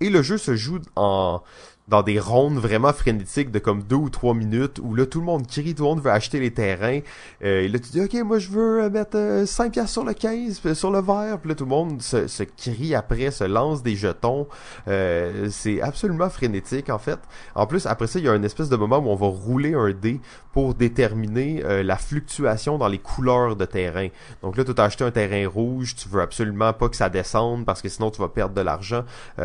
Et 0.00 0.10
le 0.10 0.22
jeu 0.22 0.38
se 0.38 0.54
joue 0.56 0.80
en 0.94 1.42
dans 1.88 2.02
des 2.02 2.18
rondes 2.18 2.58
vraiment 2.58 2.92
frénétiques 2.92 3.52
de 3.52 3.60
comme 3.60 3.82
deux 3.84 3.96
ou 3.96 4.10
trois 4.10 4.34
minutes 4.34 4.80
où 4.82 4.94
là 4.94 5.06
tout 5.06 5.20
le 5.20 5.26
monde 5.26 5.46
crie, 5.46 5.74
tout 5.74 5.84
le 5.84 5.88
monde 5.90 6.00
veut 6.00 6.10
acheter 6.10 6.40
les 6.40 6.50
terrains. 6.50 7.00
Euh, 7.44 7.60
et 7.60 7.68
là 7.68 7.78
tu 7.78 7.90
dis 7.90 8.00
ok 8.00 8.14
moi 8.24 8.38
je 8.38 8.50
veux 8.50 8.82
euh, 8.82 8.90
mettre 8.90 9.16
euh, 9.16 9.46
5 9.46 9.72
piastres 9.72 9.92
sur 9.92 10.04
le 10.04 10.12
15, 10.12 10.60
euh, 10.66 10.74
sur 10.74 10.90
le 10.90 11.00
vert, 11.00 11.38
puis 11.38 11.50
là 11.50 11.54
tout 11.54 11.64
le 11.64 11.70
monde 11.70 12.02
se, 12.02 12.26
se 12.26 12.42
crie 12.42 12.94
après, 12.94 13.30
se 13.30 13.44
lance 13.44 13.84
des 13.84 13.94
jetons. 13.94 14.48
Euh, 14.88 15.48
c'est 15.50 15.80
absolument 15.80 16.28
frénétique 16.28 16.90
en 16.90 16.98
fait. 16.98 17.20
En 17.54 17.66
plus 17.66 17.86
après 17.86 18.08
ça 18.08 18.18
il 18.18 18.24
y 18.24 18.28
a 18.28 18.34
une 18.34 18.44
espèce 18.44 18.68
de 18.68 18.76
moment 18.76 18.98
où 18.98 19.08
on 19.08 19.16
va 19.16 19.28
rouler 19.28 19.74
un 19.74 19.92
dé 19.92 20.20
pour 20.52 20.74
déterminer 20.74 21.62
la 21.84 21.96
fluctuation 21.96 22.78
dans 22.78 22.88
les 22.88 22.98
couleurs 22.98 23.56
de 23.56 23.64
terrain. 23.66 24.08
Donc 24.42 24.56
là 24.56 24.64
tu 24.64 24.72
as 24.76 24.84
acheté 24.84 25.04
un 25.04 25.10
terrain 25.10 25.46
rouge, 25.48 25.94
tu 25.94 26.08
veux 26.08 26.22
absolument 26.22 26.72
pas 26.72 26.88
que 26.88 26.96
ça 26.96 27.10
descende 27.10 27.66
parce 27.66 27.82
que 27.82 27.90
sinon 27.90 28.10
tu 28.10 28.22
vas 28.22 28.28
perdre 28.28 28.54
de 28.54 28.62
l'argent. 28.62 29.04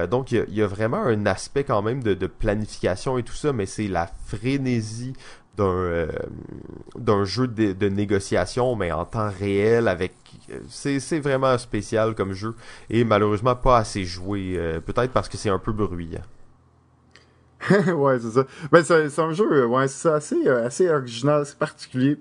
donc 0.09 0.31
il 0.31 0.45
y 0.49 0.61
a, 0.61 0.67
vraiment 0.67 1.03
un 1.03 1.25
aspect 1.25 1.65
quand 1.65 1.81
même 1.81 2.01
de, 2.01 2.13
de 2.13 2.30
planification 2.33 3.17
et 3.17 3.23
tout 3.23 3.33
ça, 3.33 3.53
mais 3.53 3.65
c'est 3.65 3.87
la 3.87 4.09
frénésie 4.25 5.13
d'un 5.57 5.65
euh, 5.65 6.07
d'un 6.95 7.23
jeu 7.23 7.47
de, 7.47 7.89
négociation, 7.89 8.75
mais 8.75 8.91
en 8.91 9.05
temps 9.05 9.29
réel 9.37 9.87
avec 9.87 10.13
c'est 10.69 11.19
vraiment 11.19 11.57
spécial 11.57 12.15
comme 12.15 12.33
jeu 12.33 12.55
et 12.89 13.03
malheureusement 13.03 13.55
pas 13.55 13.77
assez 13.77 14.05
joué, 14.05 14.53
euh, 14.55 14.79
peut-être 14.79 15.11
parce 15.11 15.29
que 15.29 15.37
c'est 15.37 15.49
un 15.49 15.59
peu 15.59 15.71
bruyant. 15.71 16.21
ouais, 17.69 18.19
c'est 18.19 18.31
ça. 18.31 18.45
Ben 18.71 18.83
c'est 18.83 19.19
un 19.19 19.33
jeu, 19.33 19.65
ouais, 19.65 19.87
c'est 19.87 20.09
assez 20.09 20.47
euh, 20.47 20.65
assez 20.65 20.89
original, 20.89 21.45
c'est 21.45 21.57
particulier. 21.57 22.17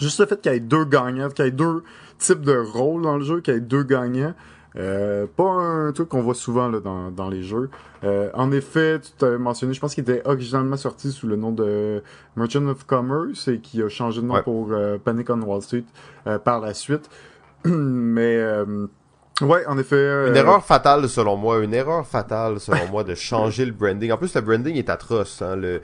Juste 0.00 0.20
le 0.20 0.26
fait 0.26 0.40
qu'il 0.40 0.52
y 0.52 0.56
ait 0.56 0.60
deux 0.60 0.84
gagnants, 0.84 1.28
qu'il 1.28 1.44
y 1.44 1.48
ait 1.48 1.52
deux 1.52 1.82
types 2.18 2.40
de 2.40 2.56
rôles 2.56 3.02
dans 3.02 3.16
le 3.16 3.24
jeu, 3.24 3.40
qu'il 3.40 3.54
y 3.54 3.56
ait 3.56 3.60
deux 3.60 3.82
gagnants. 3.82 4.34
Euh, 4.76 5.26
pas 5.36 5.44
un 5.44 5.92
truc 5.92 6.08
qu'on 6.08 6.22
voit 6.22 6.34
souvent 6.34 6.68
là, 6.68 6.80
dans, 6.80 7.10
dans 7.10 7.28
les 7.28 7.42
jeux. 7.42 7.70
Euh, 8.04 8.30
en 8.34 8.50
effet, 8.52 9.00
tu 9.00 9.10
t'as 9.18 9.36
mentionné, 9.36 9.74
je 9.74 9.80
pense 9.80 9.94
qu'il 9.94 10.02
était 10.02 10.22
originalement 10.24 10.76
sorti 10.76 11.12
sous 11.12 11.26
le 11.26 11.36
nom 11.36 11.52
de 11.52 12.02
Merchant 12.36 12.66
of 12.66 12.84
Commerce 12.84 13.48
et 13.48 13.58
qui 13.58 13.82
a 13.82 13.88
changé 13.88 14.22
de 14.22 14.26
nom 14.26 14.42
pour 14.42 14.68
euh, 14.72 14.98
Panic 14.98 15.28
on 15.30 15.40
Wall 15.42 15.62
Street 15.62 15.84
par 16.44 16.60
la 16.60 16.74
suite. 16.74 17.10
Mais 17.64 18.42
ouais, 19.40 19.66
en 19.66 19.78
effet. 19.78 20.28
Une 20.28 20.36
erreur 20.36 20.64
fatale 20.64 21.08
selon 21.08 21.36
moi, 21.36 21.58
une 21.58 21.74
erreur 21.74 22.06
fatale 22.06 22.58
selon 22.58 22.88
moi 22.90 23.04
de 23.04 23.14
changer 23.14 23.64
le 23.66 23.72
branding. 23.72 24.10
En 24.12 24.16
plus, 24.16 24.34
le 24.34 24.40
branding 24.40 24.76
est 24.76 24.88
atroce. 24.88 25.42
Hein, 25.42 25.56
le 25.56 25.82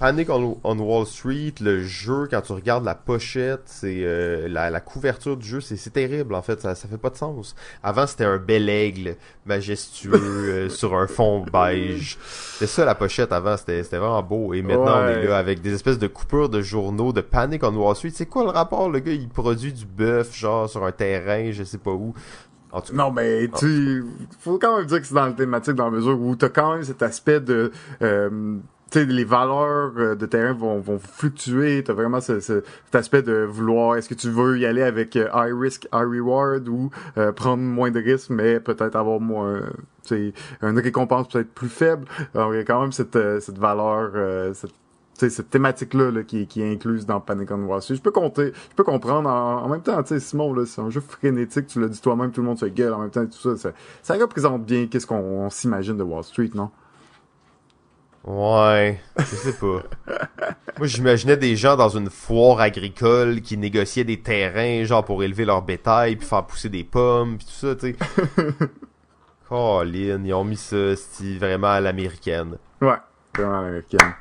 Panic 0.00 0.30
on, 0.30 0.78
Wall 0.78 1.04
Street, 1.04 1.52
le 1.60 1.82
jeu, 1.82 2.26
quand 2.30 2.40
tu 2.40 2.52
regardes 2.52 2.86
la 2.86 2.94
pochette, 2.94 3.64
c'est 3.66 4.00
euh, 4.00 4.48
la, 4.48 4.80
couverture 4.80 5.36
du 5.36 5.46
jeu, 5.46 5.60
c'est 5.60 5.92
terrible 5.92 6.34
en 6.34 6.40
fait, 6.40 6.58
ça, 6.58 6.74
ça 6.74 6.88
fait 6.88 6.96
pas 6.96 7.10
de 7.10 7.18
sens. 7.18 7.54
Avant 7.82 8.06
c'était 8.06 8.24
un 8.24 8.38
bel 8.38 8.70
aigle 8.70 9.16
majestueux 9.44 10.14
euh, 10.14 10.68
sur 10.70 10.94
un 10.94 11.06
fond 11.06 11.44
beige. 11.52 12.16
C'est 12.22 12.66
ça 12.66 12.86
la 12.86 12.94
pochette 12.94 13.30
avant, 13.30 13.58
c'était 13.58 13.82
vraiment 13.82 14.22
beau. 14.22 14.54
Et 14.54 14.62
maintenant 14.62 15.02
on 15.02 15.08
est 15.08 15.26
là 15.26 15.36
avec 15.36 15.60
des 15.60 15.74
espèces 15.74 15.98
de 15.98 16.06
coupures 16.06 16.48
de 16.48 16.62
journaux 16.62 17.12
de 17.12 17.20
Panic 17.20 17.62
on 17.62 17.74
Wall 17.76 17.94
Street. 17.94 18.12
C'est 18.14 18.24
quoi 18.24 18.44
le 18.44 18.50
rapport 18.50 18.88
Le 18.88 19.00
gars 19.00 19.12
il 19.12 19.28
produit 19.28 19.74
du 19.74 19.84
bœuf 19.84 20.34
genre 20.34 20.70
sur 20.70 20.82
un 20.82 20.92
terrain, 20.92 21.52
je 21.52 21.62
sais 21.62 21.76
pas 21.76 21.92
où? 21.92 22.14
Non, 22.94 23.10
mais 23.10 23.48
tu, 23.58 24.04
faut 24.38 24.58
quand 24.58 24.78
même 24.78 24.86
dire 24.86 25.00
que 25.00 25.06
c'est 25.06 25.14
dans 25.14 25.26
la 25.26 25.32
thématique 25.32 25.74
dans 25.74 25.86
la 25.86 25.90
mesure 25.90 26.18
où 26.20 26.36
t'as 26.36 26.48
quand 26.48 26.74
même 26.74 26.84
cet 26.84 27.02
aspect 27.02 27.40
de 27.40 27.72
euh, 28.00 28.58
sais, 28.98 29.04
les 29.04 29.24
valeurs 29.24 29.92
euh, 29.96 30.14
de 30.14 30.26
terrain 30.26 30.52
vont, 30.52 30.80
vont 30.80 30.98
fluctuer. 30.98 31.82
T'as 31.84 31.92
vraiment 31.92 32.20
ce, 32.20 32.40
cet 32.40 32.64
aspect 32.94 33.22
de 33.22 33.44
vouloir, 33.44 33.96
est-ce 33.96 34.08
que 34.08 34.14
tu 34.14 34.30
veux 34.30 34.58
y 34.58 34.66
aller 34.66 34.82
avec 34.82 35.16
euh, 35.16 35.28
high 35.34 35.54
risk, 35.58 35.86
high 35.92 36.06
reward 36.06 36.68
ou 36.68 36.90
euh, 37.18 37.32
prendre 37.32 37.62
moins 37.62 37.90
de 37.90 38.00
risques, 38.00 38.30
mais 38.30 38.60
peut-être 38.60 38.96
avoir 38.96 39.20
moins, 39.20 39.62
une 40.10 40.78
récompense 40.78 41.28
peut-être 41.28 41.52
plus 41.52 41.68
faible. 41.68 42.06
Alors, 42.34 42.54
il 42.54 42.58
y 42.58 42.60
a 42.60 42.64
quand 42.64 42.80
même 42.80 42.92
cette, 42.92 43.18
cette 43.40 43.58
valeur, 43.58 44.54
cette 44.54 44.72
cette 45.28 45.50
thématique-là 45.50 46.10
là, 46.10 46.22
qui, 46.22 46.46
qui 46.46 46.62
est 46.62 46.72
incluse 46.72 47.04
dans 47.04 47.20
Panic 47.20 47.50
on 47.50 47.64
Wall 47.64 47.82
Street. 47.82 47.96
Je 47.96 48.00
peux 48.00 48.10
compter, 48.10 48.52
je 48.70 48.74
peux 48.74 48.84
comprendre 48.84 49.28
en, 49.28 49.68
même 49.68 49.82
temps, 49.82 50.02
tu 50.02 50.14
sais, 50.14 50.20
Simon, 50.20 50.54
là, 50.54 50.64
c'est 50.64 50.80
un 50.80 50.88
jeu 50.88 51.02
frénétique, 51.02 51.66
tu 51.66 51.78
l'as 51.78 51.88
dit 51.88 52.00
toi-même, 52.00 52.30
tout 52.30 52.40
le 52.40 52.46
monde 52.46 52.58
se 52.58 52.66
gueule 52.66 52.94
en 52.94 53.00
même 53.00 53.10
temps 53.10 53.22
et 53.22 53.28
tout 53.28 53.38
ça. 53.38 53.56
Ça, 53.56 53.72
ça 54.02 54.14
représente 54.14 54.64
bien 54.64 54.86
qu'est-ce 54.86 55.06
qu'on 55.06 55.50
s'imagine 55.50 55.98
de 55.98 56.02
Wall 56.02 56.24
Street, 56.24 56.50
non? 56.54 56.70
Ouais, 58.24 59.00
je 59.18 59.24
sais 59.24 59.52
pas. 59.54 59.82
Moi, 60.78 60.86
j'imaginais 60.86 61.38
des 61.38 61.56
gens 61.56 61.76
dans 61.76 61.88
une 61.88 62.10
foire 62.10 62.60
agricole 62.60 63.40
qui 63.40 63.56
négociaient 63.56 64.04
des 64.04 64.20
terrains, 64.20 64.84
genre 64.84 65.04
pour 65.04 65.22
élever 65.24 65.46
leur 65.46 65.62
bétail, 65.62 66.16
puis 66.16 66.26
faire 66.26 66.44
pousser 66.44 66.68
des 66.68 66.84
pommes, 66.84 67.38
puis 67.38 67.46
tout 67.46 67.52
ça, 67.52 67.74
tu 67.74 67.92
sais. 67.92 67.96
Colin, 69.48 70.22
ils 70.24 70.34
ont 70.34 70.44
mis 70.44 70.56
ça, 70.56 70.94
c'est 70.96 71.38
vraiment 71.38 71.72
à 71.72 71.80
l'américaine. 71.80 72.56
Ouais, 72.80 72.96
vraiment 73.34 73.60
américaine. 73.60 74.14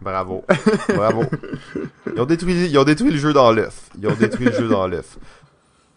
Bravo. 0.00 0.44
Bravo. 0.88 1.24
Ils 2.12 2.20
ont 2.20 2.24
détruit, 2.24 2.68
ils 2.68 2.78
ont 2.78 2.84
détruit 2.84 3.12
le 3.12 3.18
jeu 3.18 3.32
dans 3.32 3.52
l'œuf. 3.52 3.90
Ils 3.98 4.08
ont 4.08 4.14
détruit 4.14 4.46
le 4.46 4.52
jeu 4.52 4.68
dans 4.68 4.88
l'œuf. 4.88 5.18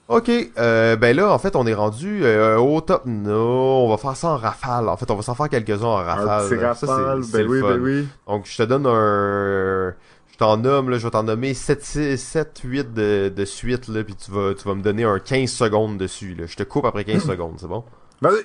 Ok, 0.07 0.29
euh, 0.59 0.95
ben 0.97 1.15
là, 1.15 1.31
en 1.33 1.39
fait, 1.39 1.55
on 1.55 1.65
est 1.65 1.73
rendu 1.73 2.23
euh, 2.23 2.57
au 2.57 2.79
top. 2.81 3.03
Non, 3.07 3.85
on 3.85 3.89
va 3.89 3.97
faire 3.97 4.15
ça 4.15 4.29
en 4.29 4.37
rafale. 4.37 4.87
En 4.87 4.97
fait, 4.97 5.09
on 5.09 5.15
va 5.15 5.23
s'en 5.23 5.33
faire 5.33 5.49
quelques-uns 5.49 5.83
en 5.85 5.95
rafale. 5.95 6.45
Un 6.45 6.47
petit 6.47 6.49
Ça, 6.59 6.73
c'est- 6.75 6.85
rafale, 6.93 7.23
c'est 7.23 7.31
ben 7.43 7.47
oui, 7.49 7.59
fun. 7.61 7.67
ben 7.69 7.81
oui. 7.81 8.07
Donc, 8.27 8.45
je 8.45 8.55
te 8.57 8.63
donne 8.63 8.85
un... 8.85 9.95
Je 10.31 10.37
t'en 10.37 10.57
nomme, 10.57 10.89
là, 10.89 10.97
je 10.99 11.03
vais 11.05 11.11
t'en 11.11 11.23
nommer 11.23 11.53
7, 11.53 11.83
6, 11.83 12.17
7 12.17 12.59
8 12.63 12.93
de, 12.93 13.33
de 13.35 13.45
suite, 13.45 13.87
là, 13.87 14.03
puis 14.03 14.15
tu 14.15 14.29
vas, 14.31 14.53
tu 14.53 14.67
vas 14.67 14.75
me 14.75 14.81
donner 14.83 15.05
un 15.05 15.17
15 15.17 15.49
secondes 15.49 15.97
dessus, 15.97 16.35
là. 16.35 16.45
Je 16.45 16.55
te 16.57 16.63
coupe 16.63 16.85
après 16.85 17.03
15 17.05 17.23
secondes, 17.27 17.55
c'est 17.57 17.67
bon? 17.67 17.83
Vas-y! 18.21 18.43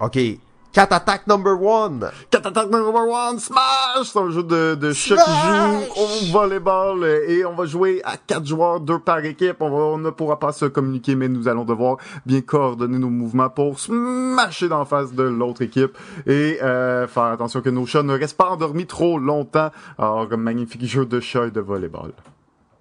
Ok. 0.00 0.18
Cat 0.72 0.88
Attack 0.90 1.26
number 1.26 1.54
one! 1.54 2.10
Cat 2.30 2.46
Attack 2.46 2.70
number 2.70 3.06
one, 3.06 3.38
Smash! 3.38 4.04
C'est 4.04 4.18
un 4.18 4.30
jeu 4.30 4.42
de, 4.42 4.74
de 4.74 4.92
chat 4.94 5.16
qui 5.16 5.30
joue 5.30 6.00
au 6.00 6.32
volleyball 6.32 7.04
et 7.28 7.44
on 7.44 7.54
va 7.54 7.66
jouer 7.66 8.00
à 8.04 8.16
quatre 8.16 8.46
joueurs, 8.46 8.80
deux 8.80 8.98
par 8.98 9.22
équipe. 9.22 9.56
On, 9.60 9.68
va, 9.68 9.76
on 9.76 9.98
ne 9.98 10.08
pourra 10.08 10.38
pas 10.38 10.52
se 10.52 10.64
communiquer, 10.64 11.14
mais 11.14 11.28
nous 11.28 11.46
allons 11.46 11.64
devoir 11.64 11.98
bien 12.24 12.40
coordonner 12.40 12.98
nos 12.98 13.10
mouvements 13.10 13.50
pour 13.50 13.78
smasher 13.78 14.68
d'en 14.68 14.86
face 14.86 15.12
de 15.12 15.24
l'autre 15.24 15.60
équipe 15.60 15.96
et 16.26 16.58
euh, 16.62 17.06
faire 17.06 17.24
attention 17.24 17.60
que 17.60 17.68
nos 17.68 17.84
chats 17.84 18.02
ne 18.02 18.18
restent 18.18 18.38
pas 18.38 18.48
endormis 18.48 18.86
trop 18.86 19.18
longtemps. 19.18 19.70
Alors, 19.98 20.26
un 20.30 20.36
magnifique 20.38 20.86
jeu 20.86 21.04
de 21.04 21.20
chat 21.20 21.48
et 21.48 21.50
de 21.50 21.60
volleyball. 21.60 22.12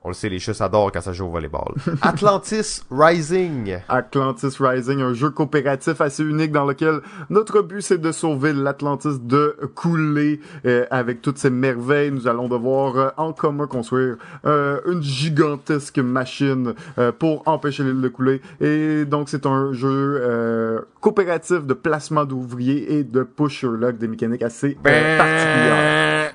On 0.04 0.08
le 0.08 0.16
sait, 0.16 0.30
les 0.30 0.40
chats 0.40 0.56
s'adorent 0.56 0.92
quand 0.92 1.02
ça 1.02 1.14
joue 1.14 1.26
au 1.28 1.30
volleyball. 1.30 1.76
Atlantis 2.02 2.82
Rising! 2.90 3.78
Atlantis 3.88 4.56
Rising, 4.60 5.00
un 5.00 5.14
jeu 5.14 5.30
coopératif 5.30 6.02
assez 6.02 6.24
unique 6.24 6.52
dans 6.52 6.66
lequel 6.66 7.02
notre 7.30 7.62
but 7.62 7.82
c'est 7.84 8.00
de 8.02 8.12
sauver 8.12 8.52
l'Atlantis 8.52 9.20
de 9.22 9.56
couler 9.76 10.40
euh, 10.66 10.88
avec 10.90 11.22
toutes 11.22 11.38
ces 11.38 11.52
merveilles. 11.52 12.10
Nous 12.10 12.28
allons 12.28 12.48
devoir 12.48 12.96
euh, 12.98 13.10
en 13.18 13.32
commun 13.32 13.68
construire 13.68 14.18
euh, 14.46 14.80
une 14.88 15.04
gigantesque 15.04 16.00
machine 16.00 16.74
euh, 16.98 17.12
pour 17.12 17.48
empêcher 17.48 17.84
l'île 17.84 18.02
de 18.02 18.10
couler. 18.10 18.42
Et 18.60 19.06
donc 19.06 19.30
c'est 19.30 19.46
un 19.46 19.72
jeu 19.72 20.20
euh, 20.20 20.80
coopératif 21.00 21.68
de 21.68 21.76
placement 21.76 22.26
d'ouvriers 22.26 22.94
et 22.98 23.04
de 23.04 23.22
push 23.22 23.62
your 23.62 23.74
luck, 23.74 24.00
des 24.00 24.08
mécaniques 24.08 24.42
assez 24.42 24.80
euh, 24.88 25.18
particulières. 25.20 26.34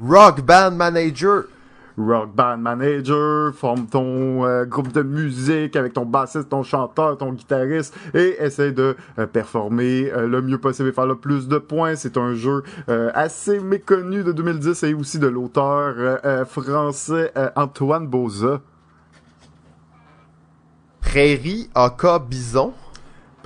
Rock 0.00 0.40
Band 0.40 0.72
Manager! 0.72 1.44
Rock 1.98 2.34
Band 2.34 2.58
Manager, 2.58 3.54
forme 3.54 3.86
ton 3.86 4.44
euh, 4.44 4.64
groupe 4.64 4.92
de 4.92 5.02
musique 5.02 5.76
avec 5.76 5.94
ton 5.94 6.04
bassiste, 6.04 6.50
ton 6.50 6.62
chanteur, 6.62 7.16
ton 7.16 7.32
guitariste 7.32 7.96
et 8.14 8.36
essaye 8.38 8.72
de 8.72 8.96
euh, 9.18 9.26
performer 9.26 10.10
euh, 10.12 10.26
le 10.26 10.42
mieux 10.42 10.58
possible 10.58 10.90
et 10.90 10.92
faire 10.92 11.06
le 11.06 11.16
plus 11.16 11.48
de 11.48 11.58
points. 11.58 11.96
C'est 11.96 12.16
un 12.16 12.34
jeu 12.34 12.62
euh, 12.88 13.10
assez 13.14 13.60
méconnu 13.60 14.22
de 14.22 14.32
2010 14.32 14.82
et 14.82 14.94
aussi 14.94 15.18
de 15.18 15.26
l'auteur 15.26 15.94
français 16.46 17.32
Antoine 17.56 18.06
Boza. 18.06 18.60
Prairie 21.00 21.70
AK 21.74 22.28
Bison. 22.28 22.74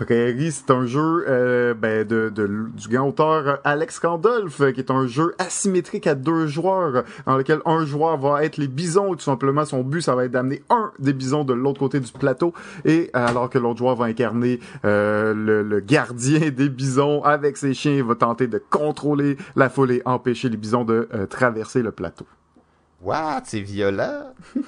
Prairie, 0.05 0.51
c'est 0.52 0.70
un 0.70 0.86
jeu 0.86 1.24
euh, 1.28 1.74
ben, 1.74 2.06
de, 2.06 2.31
de- 2.35 2.47
du 2.74 2.89
grand 2.89 3.09
auteur 3.09 3.59
Alex 3.64 3.98
Randolph, 3.98 4.60
euh, 4.60 4.72
qui 4.72 4.81
est 4.81 4.90
un 4.90 5.06
jeu 5.06 5.35
asymétrique 5.39 6.06
à 6.06 6.14
deux 6.14 6.47
joueurs, 6.47 7.05
dans 7.27 7.36
lequel 7.36 7.60
un 7.66 7.85
joueur 7.85 8.16
va 8.16 8.44
être 8.44 8.56
les 8.56 8.68
bisons, 8.68 9.14
tout 9.14 9.20
simplement 9.20 9.64
son 9.64 9.82
but, 9.82 10.01
ça 10.01 10.14
va 10.14 10.24
être 10.24 10.31
d'amener 10.32 10.62
un 10.70 10.90
des 10.98 11.12
bisons 11.12 11.44
de 11.44 11.52
l'autre 11.52 11.78
côté 11.78 12.01
du 12.01 12.10
plateau, 12.12 12.55
et 12.85 13.10
alors 13.12 13.51
que 13.51 13.59
l'autre 13.59 13.78
joueur 13.78 13.94
va 13.97 14.06
incarner 14.06 14.60
euh, 14.85 15.35
le, 15.35 15.62
le 15.62 15.81
gardien 15.81 16.51
des 16.51 16.68
bisons 16.68 17.22
avec 17.22 17.56
ses 17.56 17.74
chiens, 17.74 17.93
il 17.97 18.05
va 18.05 18.14
tenter 18.14 18.47
de 18.47 18.62
contrôler 18.70 19.36
la 19.56 19.68
foule 19.68 19.90
et 19.93 20.02
empêcher 20.05 20.48
les 20.48 20.56
bisons 20.56 20.85
de 20.85 21.09
euh, 21.14 21.27
traverser 21.27 21.82
le 21.82 21.90
plateau. 21.93 22.27
What? 23.02 23.43
C'est 23.44 23.60
violent? 23.60 24.32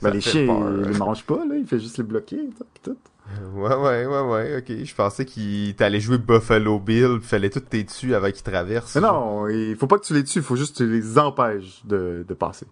Ben, 0.00 0.10
les 0.12 0.20
chiens, 0.20 0.46
ils 0.82 0.88
les 0.92 0.98
mangent 0.98 1.24
pas, 1.24 1.44
là, 1.46 1.56
il 1.56 1.66
fait 1.66 1.78
juste 1.78 1.98
les 1.98 2.04
bloquer, 2.04 2.38
tout, 2.56 2.64
tout. 2.82 2.96
Ouais, 3.54 3.74
ouais, 3.74 4.06
ouais, 4.06 4.20
ouais, 4.20 4.56
ok. 4.58 4.84
Je 4.84 4.94
pensais 4.94 5.24
qu'il 5.24 5.74
t'allait 5.76 6.00
jouer 6.00 6.18
Buffalo 6.18 6.78
Bill, 6.78 7.18
pis 7.20 7.26
fallait 7.26 7.50
tout 7.50 7.60
tes 7.60 7.84
dessus 7.84 8.14
avant 8.14 8.30
qu'il 8.30 8.42
traverse. 8.42 8.94
Mais 8.94 9.00
non, 9.02 9.48
il 9.48 9.76
faut 9.76 9.86
pas 9.86 9.98
que 9.98 10.04
tu 10.04 10.14
les 10.14 10.24
tues, 10.24 10.38
il 10.38 10.44
faut 10.44 10.56
juste 10.56 10.78
que 10.78 10.84
tu 10.84 10.90
les 10.90 11.18
empêches 11.18 11.84
de, 11.84 12.24
de 12.26 12.34
passer. 12.34 12.66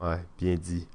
Ouais, 0.00 0.24
bien 0.38 0.54
dit. 0.54 0.86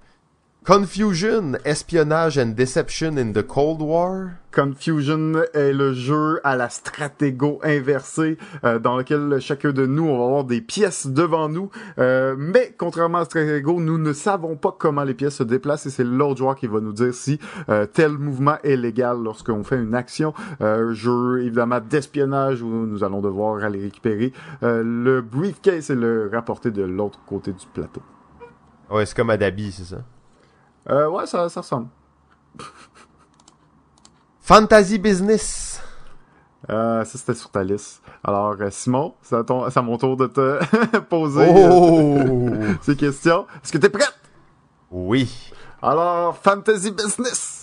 Confusion, 0.68 1.54
Espionnage 1.64 2.38
and 2.38 2.54
Deception 2.58 3.18
in 3.18 3.32
the 3.32 3.42
Cold 3.42 3.82
War. 3.82 4.32
Confusion 4.52 5.42
est 5.54 5.72
le 5.72 5.94
jeu 5.94 6.42
à 6.44 6.58
la 6.58 6.68
stratégo 6.68 7.62
inversée 7.64 8.38
euh, 8.66 8.78
dans 8.78 8.98
lequel 8.98 9.40
chacun 9.40 9.72
de 9.72 9.86
nous 9.86 10.04
on 10.04 10.18
va 10.18 10.26
avoir 10.26 10.44
des 10.44 10.60
pièces 10.60 11.08
devant 11.08 11.48
nous 11.48 11.70
Euh, 12.00 12.36
mais 12.38 12.76
contrairement 12.78 13.20
à 13.20 13.24
stratégo 13.24 13.80
nous 13.80 13.98
ne 13.98 14.12
savons 14.12 14.58
pas 14.58 14.76
comment 14.78 15.06
les 15.06 15.14
pièces 15.14 15.36
se 15.36 15.44
déplacent 15.44 15.86
et 15.86 15.90
c'est 15.90 16.04
l'autre 16.04 16.40
joueur 16.40 16.58
qui 16.58 16.68
va 16.68 16.82
nous 16.82 16.92
dire 16.92 17.14
si 17.14 17.40
euh, 17.70 17.86
tel 17.86 18.18
mouvement 18.18 18.58
est 18.66 18.76
légal 18.76 19.24
lorsqu'on 19.24 19.64
fait 19.64 19.78
une 19.78 19.96
action 19.96 20.34
euh, 20.60 20.92
jeu 20.92 21.44
évidemment 21.44 21.80
d'espionnage 21.80 22.62
où 22.62 22.68
nous 22.68 23.06
allons 23.06 23.22
devoir 23.22 23.64
aller 23.64 23.80
récupérer 23.80 24.34
euh, 24.64 24.84
le 24.84 25.22
briefcase 25.22 25.92
et 25.92 25.96
le 25.96 26.30
rapporter 26.30 26.72
de 26.72 26.84
l'autre 26.84 27.22
côté 27.26 27.54
du 27.54 27.66
plateau 27.74 28.02
Ouais, 28.90 29.06
c'est 29.06 29.16
comme 29.16 29.30
Adabi, 29.30 29.72
c'est 29.72 29.96
ça? 29.96 30.04
Euh, 30.90 31.08
ouais 31.10 31.26
ça, 31.26 31.50
ça 31.50 31.62
ressemble 31.62 31.88
Fantasy 34.42 34.98
Business. 34.98 35.82
Euh, 36.70 37.04
ça, 37.06 37.18
c'était 37.18 37.34
sur 37.36 37.50
ta 37.50 37.64
liste. 37.64 38.02
Alors, 38.24 38.56
euh, 38.60 38.70
Simon, 38.72 39.14
c'est 39.22 39.36
à, 39.36 39.44
ton- 39.44 39.70
c'est 39.70 39.80
à 39.80 39.82
mon 39.82 39.98
tour 39.98 40.16
de 40.18 40.28
te 40.28 40.98
poser 41.10 41.44
euh, 41.54 41.70
Oh! 41.70 42.54
ces 42.82 42.96
questions. 42.96 43.46
Est-ce 43.64 43.72
que 43.74 43.78
t'es 43.78 43.90
prête? 43.90 44.14
oui. 44.92 45.52
Alors, 45.82 46.36
Fantasy 46.38 46.92
Business. 46.92 47.57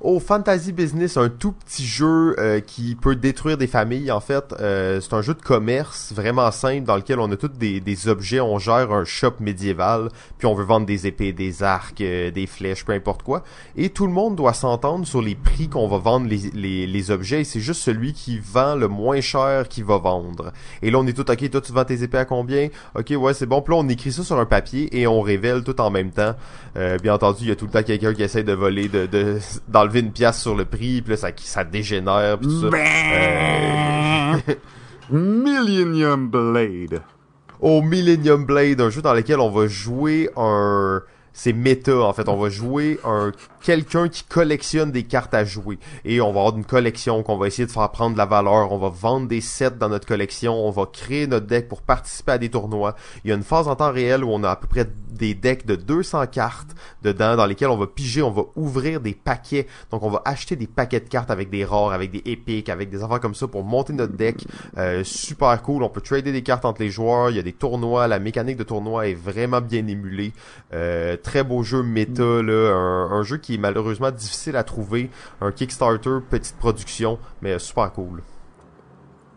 Oh, 0.00 0.20
Fantasy 0.20 0.70
Business, 0.70 1.16
un 1.16 1.28
tout 1.28 1.50
petit 1.50 1.84
jeu 1.84 2.36
euh, 2.38 2.60
qui 2.60 2.94
peut 2.94 3.16
détruire 3.16 3.58
des 3.58 3.66
familles. 3.66 4.12
En 4.12 4.20
fait, 4.20 4.54
euh, 4.60 5.00
c'est 5.00 5.12
un 5.12 5.22
jeu 5.22 5.34
de 5.34 5.42
commerce 5.42 6.12
vraiment 6.14 6.52
simple 6.52 6.84
dans 6.84 6.94
lequel 6.94 7.18
on 7.18 7.28
a 7.32 7.36
tous 7.36 7.48
des, 7.48 7.80
des 7.80 8.06
objets. 8.06 8.40
On 8.40 8.60
gère 8.60 8.92
un 8.92 9.04
shop 9.04 9.34
médiéval, 9.40 10.10
puis 10.38 10.46
on 10.46 10.54
veut 10.54 10.64
vendre 10.64 10.86
des 10.86 11.08
épées, 11.08 11.32
des 11.32 11.64
arcs, 11.64 12.00
euh, 12.00 12.30
des 12.30 12.46
flèches, 12.46 12.84
peu 12.84 12.92
importe 12.92 13.24
quoi. 13.24 13.42
Et 13.76 13.88
tout 13.90 14.06
le 14.06 14.12
monde 14.12 14.36
doit 14.36 14.52
s'entendre 14.52 15.04
sur 15.04 15.20
les 15.20 15.34
prix 15.34 15.68
qu'on 15.68 15.88
va 15.88 15.98
vendre 15.98 16.28
les, 16.28 16.50
les, 16.54 16.86
les 16.86 17.10
objets. 17.10 17.40
Et 17.40 17.44
c'est 17.44 17.58
juste 17.58 17.82
celui 17.82 18.12
qui 18.12 18.38
vend 18.38 18.76
le 18.76 18.86
moins 18.86 19.20
cher 19.20 19.66
qui 19.68 19.82
va 19.82 19.98
vendre. 19.98 20.52
Et 20.80 20.92
là, 20.92 20.98
on 21.00 21.06
est 21.08 21.12
tout 21.12 21.28
ok. 21.28 21.50
Toi, 21.50 21.60
tu 21.60 21.72
vends 21.72 21.84
tes 21.84 22.04
épées 22.04 22.18
à 22.18 22.24
combien? 22.24 22.68
Ok, 22.94 23.12
ouais, 23.18 23.34
c'est 23.34 23.46
bon. 23.46 23.62
Puis 23.62 23.74
là, 23.74 23.80
on 23.80 23.88
écrit 23.88 24.12
ça 24.12 24.22
sur 24.22 24.38
un 24.38 24.46
papier 24.46 24.96
et 24.96 25.08
on 25.08 25.20
révèle 25.22 25.64
tout 25.64 25.80
en 25.80 25.90
même 25.90 26.12
temps. 26.12 26.36
Euh, 26.76 26.98
bien 26.98 27.14
entendu, 27.14 27.38
il 27.42 27.48
y 27.48 27.52
a 27.52 27.56
tout 27.56 27.64
le 27.64 27.72
temps 27.72 27.82
quelqu'un 27.82 28.14
qui 28.14 28.22
essaie 28.22 28.44
de 28.44 28.52
voler, 28.52 28.88
de, 28.88 29.06
de 29.06 29.38
d'enlever 29.88 30.00
une 30.00 30.12
pièce 30.12 30.40
sur 30.40 30.54
le 30.54 30.64
prix, 30.64 31.02
puis 31.02 31.10
là, 31.10 31.16
ça, 31.16 31.30
ça 31.36 31.64
dégénère, 31.64 32.38
puis 32.38 32.48
tout 32.48 32.60
ça. 32.60 32.76
Euh, 32.76 34.36
Millennium 35.10 36.28
Blade. 36.28 37.02
au 37.60 37.82
Millennium 37.82 38.44
Blade, 38.44 38.80
un 38.80 38.90
jeu 38.90 39.02
dans 39.02 39.14
lequel 39.14 39.40
on 39.40 39.50
va 39.50 39.66
jouer 39.66 40.30
un... 40.36 41.02
C'est 41.32 41.52
méta, 41.52 41.96
en 41.96 42.12
fait. 42.12 42.28
On 42.28 42.36
va 42.36 42.48
jouer 42.48 42.98
un 43.04 43.30
quelqu'un 43.60 44.08
qui 44.08 44.24
collectionne 44.24 44.90
des 44.92 45.04
cartes 45.04 45.34
à 45.34 45.44
jouer. 45.44 45.78
Et 46.04 46.20
on 46.20 46.32
va 46.32 46.40
avoir 46.40 46.56
une 46.56 46.64
collection 46.64 47.22
qu'on 47.22 47.36
va 47.36 47.46
essayer 47.46 47.66
de 47.66 47.72
faire 47.72 47.90
prendre 47.90 48.12
de 48.12 48.18
la 48.18 48.26
valeur. 48.26 48.72
On 48.72 48.78
va 48.78 48.88
vendre 48.88 49.28
des 49.28 49.40
sets 49.40 49.72
dans 49.72 49.88
notre 49.88 50.06
collection. 50.06 50.54
On 50.54 50.70
va 50.70 50.86
créer 50.86 51.26
notre 51.26 51.46
deck 51.46 51.68
pour 51.68 51.82
participer 51.82 52.32
à 52.32 52.38
des 52.38 52.50
tournois. 52.50 52.94
Il 53.24 53.30
y 53.30 53.32
a 53.32 53.36
une 53.36 53.42
phase 53.42 53.68
en 53.68 53.76
temps 53.76 53.92
réel 53.92 54.24
où 54.24 54.30
on 54.30 54.42
a 54.44 54.50
à 54.50 54.56
peu 54.56 54.66
près 54.66 54.86
des 55.18 55.34
decks 55.34 55.66
de 55.66 55.74
200 55.74 56.26
cartes 56.28 56.74
dedans 57.02 57.36
dans 57.36 57.46
lesquelles 57.46 57.68
on 57.68 57.76
va 57.76 57.86
piger, 57.86 58.22
on 58.22 58.30
va 58.30 58.44
ouvrir 58.56 59.00
des 59.00 59.14
paquets. 59.14 59.66
Donc 59.90 60.02
on 60.02 60.10
va 60.10 60.22
acheter 60.24 60.56
des 60.56 60.66
paquets 60.66 61.00
de 61.00 61.08
cartes 61.08 61.30
avec 61.30 61.50
des 61.50 61.64
rares, 61.64 61.92
avec 61.92 62.10
des 62.10 62.22
épiques, 62.24 62.68
avec 62.68 62.88
des 62.90 63.02
affaires 63.02 63.20
comme 63.20 63.34
ça 63.34 63.48
pour 63.48 63.64
monter 63.64 63.92
notre 63.92 64.14
deck. 64.14 64.46
Euh, 64.76 65.02
super 65.04 65.60
cool. 65.62 65.82
On 65.82 65.88
peut 65.88 66.00
trader 66.00 66.32
des 66.32 66.42
cartes 66.42 66.64
entre 66.64 66.82
les 66.82 66.90
joueurs. 66.90 67.30
Il 67.30 67.36
y 67.36 67.40
a 67.40 67.42
des 67.42 67.52
tournois. 67.52 68.06
La 68.08 68.18
mécanique 68.18 68.56
de 68.56 68.64
tournoi 68.64 69.08
est 69.08 69.14
vraiment 69.14 69.60
bien 69.60 69.86
émulée. 69.86 70.32
Euh, 70.72 71.16
très 71.16 71.42
beau 71.42 71.62
jeu 71.62 71.82
méta, 71.82 72.42
là. 72.42 72.72
Un, 72.74 73.10
un 73.10 73.22
jeu 73.22 73.38
qui 73.38 73.47
est 73.54 73.58
malheureusement 73.58 74.10
difficile 74.10 74.56
à 74.56 74.64
trouver. 74.64 75.10
Un 75.40 75.52
Kickstarter, 75.52 76.18
petite 76.28 76.56
production, 76.56 77.18
mais 77.42 77.58
super 77.58 77.92
cool. 77.92 78.22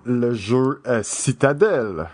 Le 0.04 0.34
jeu 0.34 0.82
euh, 0.88 1.02
Citadel. 1.04 2.08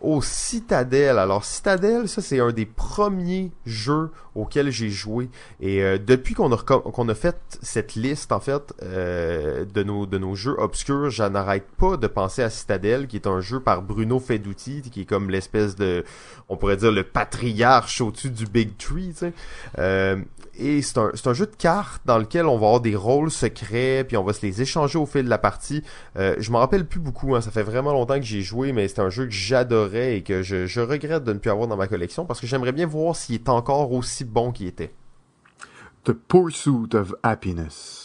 au 0.00 0.20
Citadel. 0.22 1.18
Alors 1.18 1.44
Citadel, 1.44 2.08
ça 2.08 2.20
c'est 2.22 2.40
un 2.40 2.52
des 2.52 2.66
premiers 2.66 3.52
jeux 3.66 4.10
auxquels 4.34 4.70
j'ai 4.70 4.88
joué 4.88 5.28
et 5.60 5.82
euh, 5.82 5.98
depuis 5.98 6.34
qu'on 6.34 6.52
a 6.52 6.56
qu'on 6.56 7.08
a 7.08 7.14
fait 7.14 7.36
cette 7.62 7.94
liste 7.94 8.32
en 8.32 8.40
fait 8.40 8.72
euh, 8.82 9.64
de 9.64 9.82
nos 9.82 10.06
de 10.06 10.18
nos 10.18 10.34
jeux 10.34 10.54
obscurs, 10.58 11.10
je 11.10 11.22
n'arrête 11.24 11.66
pas 11.76 11.96
de 11.96 12.06
penser 12.06 12.42
à 12.42 12.50
Citadel 12.50 13.06
qui 13.06 13.16
est 13.16 13.26
un 13.26 13.40
jeu 13.40 13.60
par 13.60 13.82
Bruno 13.82 14.18
Feduti 14.18 14.82
qui 14.82 15.02
est 15.02 15.04
comme 15.06 15.30
l'espèce 15.30 15.76
de 15.76 16.04
on 16.48 16.56
pourrait 16.56 16.76
dire 16.76 16.92
le 16.92 17.04
patriarche 17.04 18.00
au-dessus 18.00 18.30
du 18.30 18.46
Big 18.46 18.76
Tree, 18.76 19.10
tu 19.10 19.14
sais. 19.14 19.32
Euh, 19.78 20.16
et 20.58 20.82
c'est 20.82 20.98
un, 20.98 21.10
un, 21.24 21.32
jeu 21.32 21.46
de 21.46 21.56
cartes 21.56 22.02
dans 22.04 22.18
lequel 22.18 22.46
on 22.46 22.58
va 22.58 22.66
avoir 22.66 22.80
des 22.80 22.94
rôles 22.94 23.30
secrets, 23.30 24.04
puis 24.06 24.16
on 24.16 24.24
va 24.24 24.32
se 24.32 24.44
les 24.44 24.60
échanger 24.62 24.98
au 24.98 25.06
fil 25.06 25.24
de 25.24 25.30
la 25.30 25.38
partie. 25.38 25.82
Euh, 26.16 26.34
je 26.38 26.50
m'en 26.50 26.58
rappelle 26.58 26.86
plus 26.86 27.00
beaucoup, 27.00 27.34
hein, 27.34 27.40
ça 27.40 27.50
fait 27.50 27.62
vraiment 27.62 27.92
longtemps 27.92 28.16
que 28.16 28.24
j'ai 28.24 28.42
joué, 28.42 28.72
mais 28.72 28.88
c'est 28.88 29.00
un 29.00 29.10
jeu 29.10 29.24
que 29.24 29.32
j'adorais 29.32 30.16
et 30.18 30.22
que 30.22 30.42
je, 30.42 30.66
je, 30.66 30.80
regrette 30.80 31.24
de 31.24 31.32
ne 31.32 31.38
plus 31.38 31.50
avoir 31.50 31.68
dans 31.68 31.76
ma 31.76 31.86
collection 31.86 32.26
parce 32.26 32.40
que 32.40 32.46
j'aimerais 32.46 32.72
bien 32.72 32.86
voir 32.86 33.16
s'il 33.16 33.36
est 33.36 33.48
encore 33.48 33.92
aussi 33.92 34.24
bon 34.24 34.52
qu'il 34.52 34.66
était. 34.66 34.92
The 36.04 36.12
Pursuit 36.12 36.94
of 36.94 37.14
Happiness. 37.22 38.01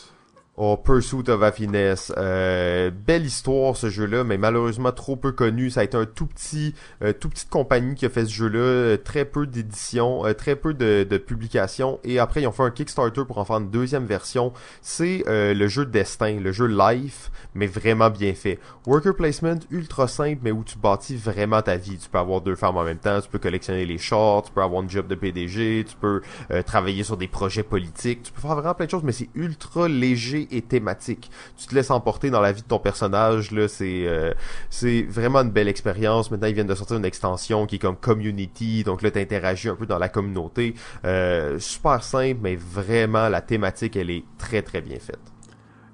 Oh, 0.59 0.75
Pursuit 0.75 1.29
of 1.29 1.43
Happiness. 1.43 2.11
Euh, 2.17 2.89
belle 2.89 3.27
histoire 3.27 3.77
ce 3.77 3.91
jeu-là, 3.91 4.23
mais 4.23 4.39
malheureusement 4.39 4.91
trop 4.91 5.15
peu 5.15 5.31
connu. 5.31 5.69
Ça 5.69 5.81
a 5.81 5.83
été 5.83 5.95
un 5.95 6.07
tout 6.07 6.25
petit, 6.25 6.73
euh, 7.03 7.13
tout 7.13 7.29
petite 7.29 7.51
compagnie 7.51 7.93
qui 7.93 8.07
a 8.07 8.09
fait 8.09 8.25
ce 8.25 8.33
jeu-là, 8.33 8.57
euh, 8.57 8.97
très 8.97 9.23
peu 9.23 9.45
d'éditions, 9.45 10.25
euh, 10.25 10.33
très 10.33 10.55
peu 10.55 10.73
de, 10.73 11.05
de, 11.07 11.17
publications, 11.19 11.99
et 12.03 12.17
après 12.17 12.41
ils 12.41 12.47
ont 12.47 12.51
fait 12.51 12.63
un 12.63 12.71
Kickstarter 12.71 13.23
pour 13.25 13.37
en 13.37 13.45
faire 13.45 13.57
une 13.57 13.69
deuxième 13.69 14.05
version. 14.05 14.51
C'est 14.81 15.23
le 15.27 15.67
jeu 15.67 15.85
Destin, 15.85 16.39
le 16.39 16.51
jeu 16.51 16.65
Life, 16.65 17.29
mais 17.53 17.67
vraiment 17.67 18.09
bien 18.09 18.33
fait. 18.33 18.57
Worker 18.87 19.15
placement 19.15 19.59
ultra 19.69 20.07
simple, 20.07 20.39
mais 20.41 20.51
où 20.51 20.63
tu 20.63 20.79
bâtis 20.79 21.17
vraiment 21.17 21.61
ta 21.61 21.77
vie. 21.77 21.99
Tu 21.99 22.09
peux 22.09 22.17
avoir 22.17 22.41
deux 22.41 22.55
femmes 22.55 22.77
en 22.77 22.83
même 22.83 22.97
temps, 22.97 23.21
tu 23.21 23.29
peux 23.29 23.37
collectionner 23.37 23.85
les 23.85 23.99
shorts, 23.99 24.45
tu 24.45 24.51
peux 24.53 24.63
avoir 24.63 24.81
une 24.81 24.89
job 24.89 25.07
de 25.07 25.13
PDG, 25.13 25.85
tu 25.87 25.95
peux 25.97 26.21
travailler 26.65 27.03
sur 27.03 27.15
des 27.15 27.27
projets 27.27 27.63
politiques, 27.63 28.23
tu 28.23 28.31
peux 28.31 28.41
faire 28.41 28.55
vraiment 28.55 28.73
plein 28.73 28.87
de 28.87 28.91
choses, 28.91 29.03
mais 29.03 29.11
c'est 29.11 29.29
ultra 29.35 29.87
léger 29.87 30.46
et 30.51 30.61
thématique. 30.61 31.29
Tu 31.57 31.67
te 31.67 31.75
laisses 31.75 31.91
emporter 31.91 32.29
dans 32.29 32.41
la 32.41 32.51
vie 32.51 32.61
de 32.61 32.67
ton 32.67 32.79
personnage 32.79 33.51
là, 33.51 33.67
c'est 33.67 34.05
euh, 34.07 34.33
c'est 34.69 35.03
vraiment 35.03 35.39
une 35.39 35.51
belle 35.51 35.67
expérience. 35.67 36.31
Maintenant, 36.31 36.47
ils 36.47 36.53
viennent 36.53 36.67
de 36.67 36.75
sortir 36.75 36.97
une 36.97 37.05
extension 37.05 37.65
qui 37.65 37.75
est 37.75 37.79
comme 37.79 37.97
community, 37.97 38.83
donc 38.83 39.01
là 39.01 39.11
t'interagis 39.11 39.69
un 39.69 39.75
peu 39.75 39.85
dans 39.85 39.99
la 39.99 40.09
communauté. 40.09 40.75
Euh, 41.05 41.59
super 41.59 42.03
simple, 42.03 42.39
mais 42.41 42.55
vraiment 42.55 43.29
la 43.29 43.41
thématique 43.41 43.95
elle 43.95 44.09
est 44.09 44.23
très 44.37 44.61
très 44.61 44.81
bien 44.81 44.99
faite. 44.99 45.19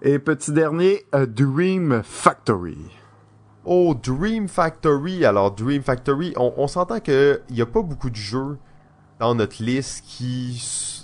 Et 0.02 0.20
petit 0.20 0.52
dernier, 0.52 1.06
Dream 1.14 2.02
Factory. 2.04 2.78
Oh, 3.66 3.96
Dream 3.96 4.50
Factory. 4.50 5.24
Alors, 5.24 5.52
Dream 5.52 5.82
Factory, 5.82 6.34
on, 6.36 6.54
on 6.58 6.68
s'entend 6.68 7.00
que 7.00 7.42
il 7.50 7.56
y 7.56 7.62
a 7.62 7.66
pas 7.66 7.82
beaucoup 7.82 8.10
de 8.10 8.16
jeux 8.16 8.58
dans 9.20 9.36
notre 9.36 9.64
liste 9.64 10.04
qui 10.06 11.03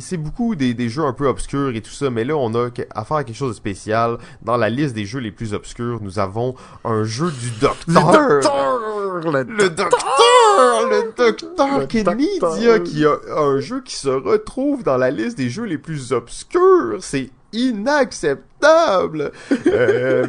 c'est 0.00 0.16
beaucoup 0.16 0.54
des, 0.54 0.74
des, 0.74 0.88
jeux 0.88 1.04
un 1.04 1.12
peu 1.12 1.26
obscurs 1.26 1.74
et 1.74 1.80
tout 1.80 1.90
ça, 1.90 2.10
mais 2.10 2.24
là, 2.24 2.36
on 2.36 2.54
a 2.54 2.68
affaire 2.94 3.18
à 3.18 3.24
quelque 3.24 3.36
chose 3.36 3.50
de 3.50 3.56
spécial. 3.56 4.18
Dans 4.42 4.56
la 4.56 4.70
liste 4.70 4.94
des 4.94 5.04
jeux 5.04 5.20
les 5.20 5.32
plus 5.32 5.54
obscurs, 5.54 6.00
nous 6.02 6.18
avons 6.18 6.54
un 6.84 7.04
jeu 7.04 7.30
du 7.30 7.50
docteur. 7.60 8.12
Le 8.12 8.40
docteur! 8.42 8.76
Le, 9.22 9.70
docteur! 9.70 10.88
Le 10.90 11.12
docteur 11.16 11.88
Kenidia 11.88 12.80
qui 12.80 13.04
a 13.04 13.16
un 13.36 13.60
jeu 13.60 13.80
qui 13.82 13.96
se 13.96 14.08
retrouve 14.08 14.82
dans 14.82 14.96
la 14.96 15.10
liste 15.10 15.36
des 15.36 15.50
jeux 15.50 15.64
les 15.64 15.78
plus 15.78 16.12
obscurs. 16.12 16.98
C'est 17.00 17.30
inacceptable. 17.56 19.32
euh, 19.66 20.26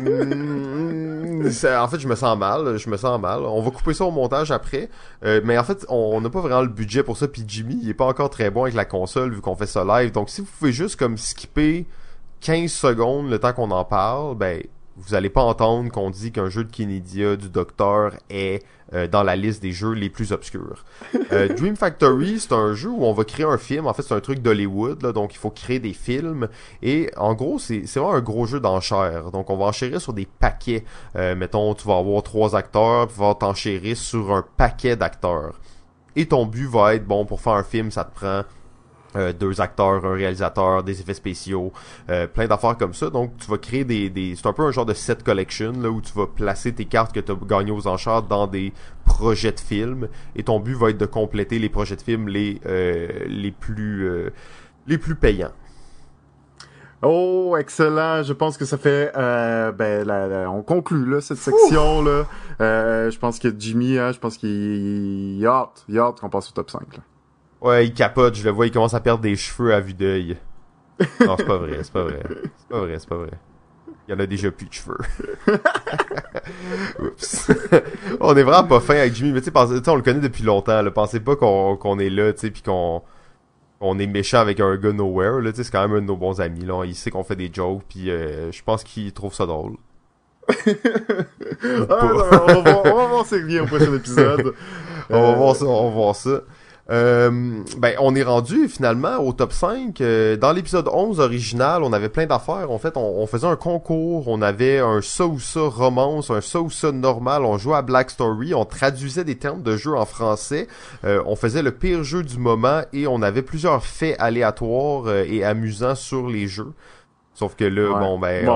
en 1.80 1.88
fait, 1.88 2.00
je 2.00 2.08
me 2.08 2.16
sens 2.16 2.38
mal. 2.38 2.78
Je 2.78 2.90
me 2.90 2.98
sens 2.98 3.20
mal. 3.20 3.42
On 3.42 3.62
va 3.62 3.72
couper 3.72 3.94
ça 3.94 4.06
au 4.06 4.12
montage 4.12 4.52
après. 4.52 4.90
Euh, 5.24 5.42
mais 5.44 5.58
en 5.58 5.64
fait, 5.64 5.86
on 5.90 6.22
n'a 6.22 6.30
pas 6.30 6.42
vraiment 6.42 6.62
le 6.62 6.68
budget 6.70 7.04
pour 7.04 7.18
ça. 7.18 7.28
Puis 7.28 7.44
Jimmy, 7.48 7.80
il 7.82 7.90
est 7.90 7.94
pas 7.94 8.06
encore 8.06 8.30
très 8.30 8.50
bon 8.50 8.64
avec 8.64 8.76
la 8.76 8.86
console 8.86 9.34
vu 9.34 9.42
qu'on 9.42 9.56
fait 9.56 9.68
ça 9.68 9.84
live. 9.84 10.12
Donc, 10.12 10.30
si 10.30 10.42
vous 10.42 10.48
pouvez 10.60 10.72
juste 10.72 10.98
comme 10.98 11.18
skipper 11.18 11.86
15 12.42 12.72
secondes 12.72 13.30
le 13.30 13.40
temps 13.40 13.54
qu'on 13.54 13.72
en 13.72 13.86
parle, 13.86 14.36
ben 14.36 14.62
vous 14.98 15.14
allez 15.14 15.30
pas 15.30 15.44
entendre 15.44 15.92
qu'on 15.92 16.10
dit 16.10 16.32
qu'un 16.32 16.50
jeu 16.50 16.64
de 16.64 16.72
Kinedia 16.72 17.36
du 17.36 17.50
Docteur 17.50 18.14
est 18.30 18.64
euh, 18.94 19.08
dans 19.08 19.22
la 19.22 19.36
liste 19.36 19.62
des 19.62 19.72
jeux 19.72 19.92
les 19.92 20.10
plus 20.10 20.32
obscurs. 20.32 20.84
Euh, 21.34 21.54
Dream 21.54 21.76
Factory, 21.76 22.40
c'est 22.40 22.54
un 22.54 22.74
jeu 22.74 22.90
où 22.90 23.04
on 23.04 23.12
va 23.12 23.26
créer 23.26 23.46
un 23.46 23.58
film. 23.58 23.86
En 23.86 23.94
fait, 23.94 24.02
c'est 24.02 24.14
un 24.14 24.22
truc 24.22 24.40
d'Hollywood, 24.40 25.00
donc 25.12 25.34
il 25.34 25.38
faut 25.38 25.50
créer 25.50 25.80
des 25.80 25.92
films. 25.92 26.48
Et 26.82 27.12
en 27.18 27.34
gros, 27.34 27.60
c'est 27.60 27.84
vraiment 27.96 28.14
un 28.14 28.22
gros 28.22 28.46
jeu 28.46 28.62
d'enchères. 28.62 29.30
Donc, 29.32 29.50
on 29.50 29.58
va 29.58 29.66
enchérir 29.66 30.00
sur 30.00 30.14
des 30.14 30.26
paquets. 30.26 30.86
Euh, 31.18 31.36
mettons, 31.36 31.74
tu 31.74 31.86
vas 31.86 31.98
avoir 31.98 32.24
trois 32.24 32.56
acteurs, 32.56 33.08
tu 33.08 33.20
vas 33.20 33.36
t'enchérir 33.36 33.98
sur 33.98 34.32
un 34.32 34.46
paquet 34.56 34.96
d'acteurs. 34.96 35.60
Et 36.16 36.28
ton 36.28 36.46
but 36.46 36.68
va 36.68 36.96
être, 36.96 37.06
bon, 37.06 37.26
pour 37.26 37.42
faire 37.42 37.54
un 37.54 37.64
film, 37.64 37.92
ça 37.92 38.06
te 38.06 38.16
prend 38.16 38.44
euh, 39.18 39.34
deux 39.34 39.60
acteurs, 39.62 40.06
un 40.06 40.14
réalisateur, 40.14 40.84
des 40.84 41.02
effets 41.02 41.14
spéciaux, 41.14 41.72
euh, 42.10 42.28
plein 42.28 42.48
d'affaires 42.48 42.78
comme 42.78 42.94
ça. 42.94 43.10
Donc 43.10 43.32
tu 43.38 43.50
vas 43.50 43.58
créer 43.58 43.84
des, 43.84 44.10
des 44.10 44.36
c'est 44.36 44.48
un 44.48 44.54
peu 44.54 44.64
un 44.64 44.72
genre 44.72 44.86
de 44.86 44.94
set 44.94 45.24
collection 45.24 45.74
là 45.82 45.90
où 45.90 46.02
tu 46.02 46.14
vas 46.14 46.28
placer 46.28 46.74
tes 46.74 46.86
cartes 46.86 47.14
que 47.14 47.20
tu 47.20 47.32
as 47.32 47.36
gagnées 47.36 47.72
aux 47.72 47.88
enchères 47.88 48.24
dans 48.24 48.48
des 48.48 48.74
projets 49.06 49.52
de 49.52 49.60
films 49.60 50.08
et 50.36 50.44
ton 50.44 50.60
but 50.60 50.76
va 50.76 50.90
être 50.92 50.98
de 50.98 51.06
compléter 51.06 51.60
les 51.60 51.70
projets 51.70 51.96
de 51.96 52.02
films 52.02 52.28
les 52.28 52.60
euh, 52.66 53.08
les 53.28 53.52
plus 53.52 54.32
les 54.88 54.98
plus 54.98 55.16
payants. 55.16 55.52
Oh, 57.04 57.56
excellent. 57.60 58.24
Je 58.24 58.34
pense 58.34 58.58
que 58.58 58.66
ça 58.66 58.78
fait, 58.78 59.12
euh, 59.16 59.72
ben, 59.72 60.48
on 60.48 60.64
conclut 60.64 61.06
là 61.06 61.22
cette 61.22 61.38
section 61.38 62.02
là. 62.02 62.26
je 62.60 63.18
pense 63.20 63.40
que 63.40 63.54
Jimmy, 63.58 63.98
hein, 63.98 64.12
je 64.12 64.20
pense 64.20 64.38
qu'il 64.38 65.46
a 65.46 65.52
hâte, 65.52 65.86
il 65.88 66.00
a 66.00 66.04
hâte 66.04 66.20
qu'on 66.20 66.30
passe 66.30 66.50
au 66.50 66.54
top 66.54 66.72
5. 66.72 66.82
Là. 66.98 67.04
Ouais, 67.62 67.88
il 67.88 67.94
capote, 67.94 68.36
je 68.36 68.44
le 68.44 68.52
vois, 68.52 68.68
il 68.68 68.72
commence 68.72 68.94
à 68.94 69.00
perdre 69.00 69.22
des 69.22 69.36
cheveux 69.36 69.74
à 69.74 69.80
vue 69.80 69.94
d'œil. 69.94 70.38
Non, 71.26 71.36
c'est 71.38 71.46
pas 71.46 71.58
vrai, 71.58 71.80
c'est 71.82 71.94
pas 71.94 72.04
vrai. 72.04 72.20
C'est 72.58 72.70
pas 72.70 72.80
vrai, 72.80 73.00
c'est 73.00 73.10
pas 73.10 73.18
vrai. 73.18 73.32
Il 74.08 74.12
y 74.12 74.16
en 74.16 74.20
a 74.20 74.26
déjà 74.26 74.52
plus 74.52 74.68
de 74.68 74.74
cheveux. 74.74 74.98
Oups. 77.00 77.52
on 78.22 78.38
est 78.38 78.44
vraiment 78.44 78.68
pas 78.68 78.80
fin 78.80 78.96
avec 78.96 79.14
Jimmy, 79.14 79.34
mais 79.34 79.42
tu 79.42 79.52
sais, 79.52 79.90
on 79.90 79.96
le 79.96 80.02
connaît 80.02 80.22
depuis 80.22 80.44
longtemps, 80.44 80.82
là. 80.82 80.92
Pensez 80.92 81.20
pas 81.20 81.36
qu'on 81.36 82.00
est 82.00 82.10
là, 82.10 82.32
tu 82.32 82.40
sais, 82.40 82.52
pis 82.52 82.62
qu'on 82.62 83.02
on 83.80 84.00
est 84.00 84.08
méchant 84.08 84.40
avec 84.40 84.60
un 84.60 84.76
gars 84.78 84.94
nowhere, 84.94 85.42
là, 85.42 85.52
tu 85.52 85.58
sais, 85.58 85.64
c'est 85.66 85.72
quand 85.72 85.88
même 85.88 85.98
un 85.98 86.02
de 86.02 86.08
nos 86.08 86.16
bons 86.16 86.40
amis, 86.40 86.64
là. 86.64 86.86
Il 86.86 86.96
sait 86.96 87.12
qu'on 87.12 87.24
fait 87.24 87.36
des 87.36 87.52
jokes, 87.54 87.84
puis 87.90 88.10
euh, 88.10 88.52
je 88.52 88.64
pense 88.64 88.84
qu'il 88.84 89.12
trouve 89.12 89.34
ça 89.34 89.46
drôle. 89.46 89.76
ah, 90.50 90.54
on, 91.90 92.14
va, 92.14 92.46
on, 92.48 92.62
va, 92.62 92.82
on 92.86 92.96
va 92.96 93.08
voir 93.08 93.26
c'est 93.26 93.44
bien 93.44 93.64
au 93.64 93.66
prochain 93.66 93.94
épisode. 93.94 94.54
on 95.10 95.22
va 95.22 95.36
voir 95.36 95.56
ça, 95.56 95.66
on 95.66 95.90
va 95.90 95.96
voir 95.96 96.16
ça. 96.16 96.42
Euh, 96.90 97.64
ben, 97.78 97.96
on 98.00 98.16
est 98.16 98.24
rendu 98.24 98.70
finalement 98.70 99.18
au 99.18 99.34
top 99.34 99.52
5. 99.52 100.00
Euh, 100.00 100.38
dans 100.38 100.54
l'épisode 100.54 100.88
11 100.88 101.20
original, 101.20 101.84
on 101.84 101.92
avait 101.92 102.10
plein 102.10 102.26
d'affaires. 102.26 102.72
En 102.72 102.78
fait, 102.78 102.96
on, 102.96 103.28
faisait 103.28 103.48
un 103.48 103.58
concours, 103.58 104.28
on 104.28 104.42
avait 104.42 104.80
un 104.80 105.02
ça 105.02 105.26
ou 105.26 105.40
ça 105.40 105.62
romance, 105.62 106.30
un 106.30 106.40
ça 106.40 106.62
ou 106.62 106.70
ça 106.70 106.92
normal, 106.92 107.44
on 107.44 107.58
jouait 107.58 107.76
à 107.76 107.82
Black 107.82 108.10
Story, 108.10 108.54
on 108.54 108.64
traduisait 108.64 109.26
des 109.26 109.36
termes 109.36 109.64
de 109.64 109.76
jeu 109.76 109.96
en 109.96 110.06
français, 110.06 110.68
euh, 111.04 111.22
on 111.26 111.36
faisait 111.36 111.62
le 111.62 111.72
pire 111.72 112.04
jeu 112.04 112.24
du 112.24 112.38
moment 112.38 112.82
et 112.94 113.06
on 113.06 113.22
avait 113.22 113.42
plusieurs 113.42 113.84
faits 113.84 114.16
aléatoires 114.20 115.10
et 115.10 115.44
amusants 115.44 115.96
sur 115.96 116.28
les 116.30 116.48
jeux. 116.48 116.72
Sauf 117.34 117.56
que 117.56 117.66
là, 117.66 118.00
bon, 118.00 118.18
ben, 118.18 118.48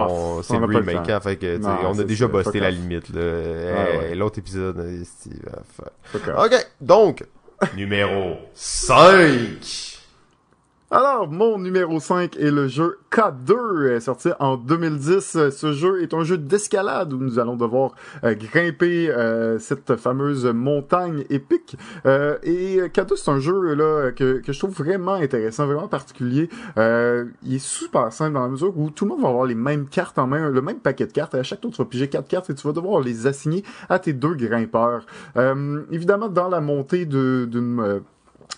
c'est 0.41 0.57
le 0.57 0.65
remake, 0.65 1.09
hein, 1.09 1.19
fait 1.19 1.35
que, 1.35 1.59
on 1.85 1.99
a 1.99 2.03
déjà 2.03 2.27
bossé 2.27 2.59
la 2.59 2.71
limite, 2.71 3.09
là. 3.09 4.15
L'autre 4.15 4.39
épisode, 4.39 4.83
Ok, 6.37 6.67
donc, 6.79 7.23
numéro 7.75 8.37
5. 8.55 9.90
Alors, 10.93 11.31
mon 11.31 11.57
numéro 11.57 12.01
5 12.01 12.35
est 12.35 12.51
le 12.51 12.67
jeu 12.67 12.99
K2, 13.13 14.01
sorti 14.01 14.27
en 14.41 14.57
2010. 14.57 15.49
Ce 15.49 15.71
jeu 15.71 16.01
est 16.01 16.13
un 16.13 16.25
jeu 16.25 16.37
d'escalade 16.37 17.13
où 17.13 17.17
nous 17.17 17.39
allons 17.39 17.55
devoir 17.55 17.95
euh, 18.25 18.35
grimper 18.35 19.09
euh, 19.09 19.57
cette 19.57 19.95
fameuse 19.95 20.45
montagne 20.47 21.23
épique. 21.29 21.77
Euh, 22.05 22.37
et 22.43 22.79
K2, 22.89 23.15
c'est 23.15 23.31
un 23.31 23.39
jeu 23.39 23.73
là 23.73 24.11
que, 24.11 24.41
que 24.41 24.51
je 24.51 24.59
trouve 24.59 24.73
vraiment 24.73 25.13
intéressant, 25.13 25.65
vraiment 25.65 25.87
particulier. 25.87 26.49
il 26.75 27.55
est 27.55 27.65
super 27.65 28.11
simple 28.11 28.33
dans 28.33 28.41
la 28.41 28.49
mesure 28.49 28.77
où 28.77 28.89
tout 28.89 29.05
le 29.05 29.11
monde 29.11 29.21
va 29.21 29.29
avoir 29.29 29.45
les 29.45 29.55
mêmes 29.55 29.87
cartes 29.87 30.19
en 30.19 30.27
main, 30.27 30.49
le 30.49 30.61
même 30.61 30.79
paquet 30.79 31.07
de 31.07 31.13
cartes. 31.13 31.35
Et 31.35 31.39
à 31.39 31.43
chaque 31.43 31.61
tour, 31.61 31.71
tu 31.71 31.77
vas 31.77 31.85
piger 31.85 32.09
quatre 32.09 32.27
cartes 32.27 32.49
et 32.49 32.53
tu 32.53 32.67
vas 32.67 32.73
devoir 32.73 32.99
les 32.99 33.27
assigner 33.27 33.63
à 33.87 33.97
tes 33.97 34.11
deux 34.11 34.35
grimpeurs. 34.35 35.05
évidemment, 35.89 36.27
dans 36.27 36.49
la 36.49 36.59
montée 36.59 37.05
d'une 37.05 38.01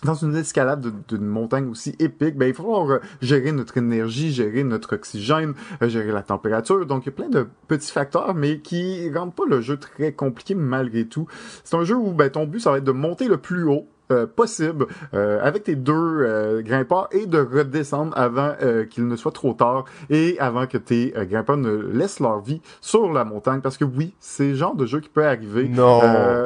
dans 0.04 0.14
une 0.14 0.36
escalade 0.36 0.92
d'une 1.08 1.26
montagne 1.26 1.68
aussi 1.68 1.94
épique, 1.98 2.36
ben 2.36 2.46
il 2.46 2.54
faut 2.54 2.90
euh, 2.90 3.00
gérer 3.20 3.52
notre 3.52 3.76
énergie, 3.78 4.32
gérer 4.32 4.62
notre 4.64 4.94
oxygène, 4.94 5.54
euh, 5.82 5.88
gérer 5.88 6.12
la 6.12 6.22
température. 6.22 6.86
Donc 6.86 7.04
il 7.04 7.06
y 7.06 7.08
a 7.08 7.12
plein 7.12 7.28
de 7.28 7.46
petits 7.68 7.90
facteurs, 7.90 8.34
mais 8.34 8.60
qui 8.60 9.10
rendent 9.10 9.34
pas 9.34 9.44
le 9.48 9.60
jeu 9.60 9.76
très 9.76 10.12
compliqué 10.12 10.54
malgré 10.54 11.06
tout. 11.06 11.26
C'est 11.64 11.76
un 11.76 11.84
jeu 11.84 11.96
où 11.96 12.12
ben, 12.12 12.30
ton 12.30 12.46
but 12.46 12.60
ça 12.60 12.70
va 12.70 12.78
être 12.78 12.84
de 12.84 12.92
monter 12.92 13.28
le 13.28 13.38
plus 13.38 13.64
haut 13.64 13.88
euh, 14.12 14.26
possible 14.26 14.86
euh, 15.14 15.38
avec 15.42 15.64
tes 15.64 15.76
deux 15.76 15.94
euh, 15.94 16.60
grimpeurs 16.60 17.08
et 17.10 17.24
de 17.24 17.38
redescendre 17.38 18.12
avant 18.18 18.52
qu'il 18.90 19.08
ne 19.08 19.16
soit 19.16 19.32
trop 19.32 19.54
tard 19.54 19.86
et 20.10 20.36
avant 20.38 20.66
que 20.66 20.76
tes 20.76 21.14
grimpeurs 21.16 21.56
ne 21.56 21.74
laissent 21.74 22.20
leur 22.20 22.40
vie 22.40 22.60
sur 22.82 23.10
la 23.12 23.24
montagne 23.24 23.60
parce 23.62 23.78
que 23.78 23.84
oui, 23.84 24.14
c'est 24.20 24.48
le 24.48 24.54
genre 24.56 24.74
de 24.74 24.84
jeu 24.84 25.00
qui 25.00 25.08
peut 25.08 25.24
arriver. 25.24 25.68
Non, 25.68 26.02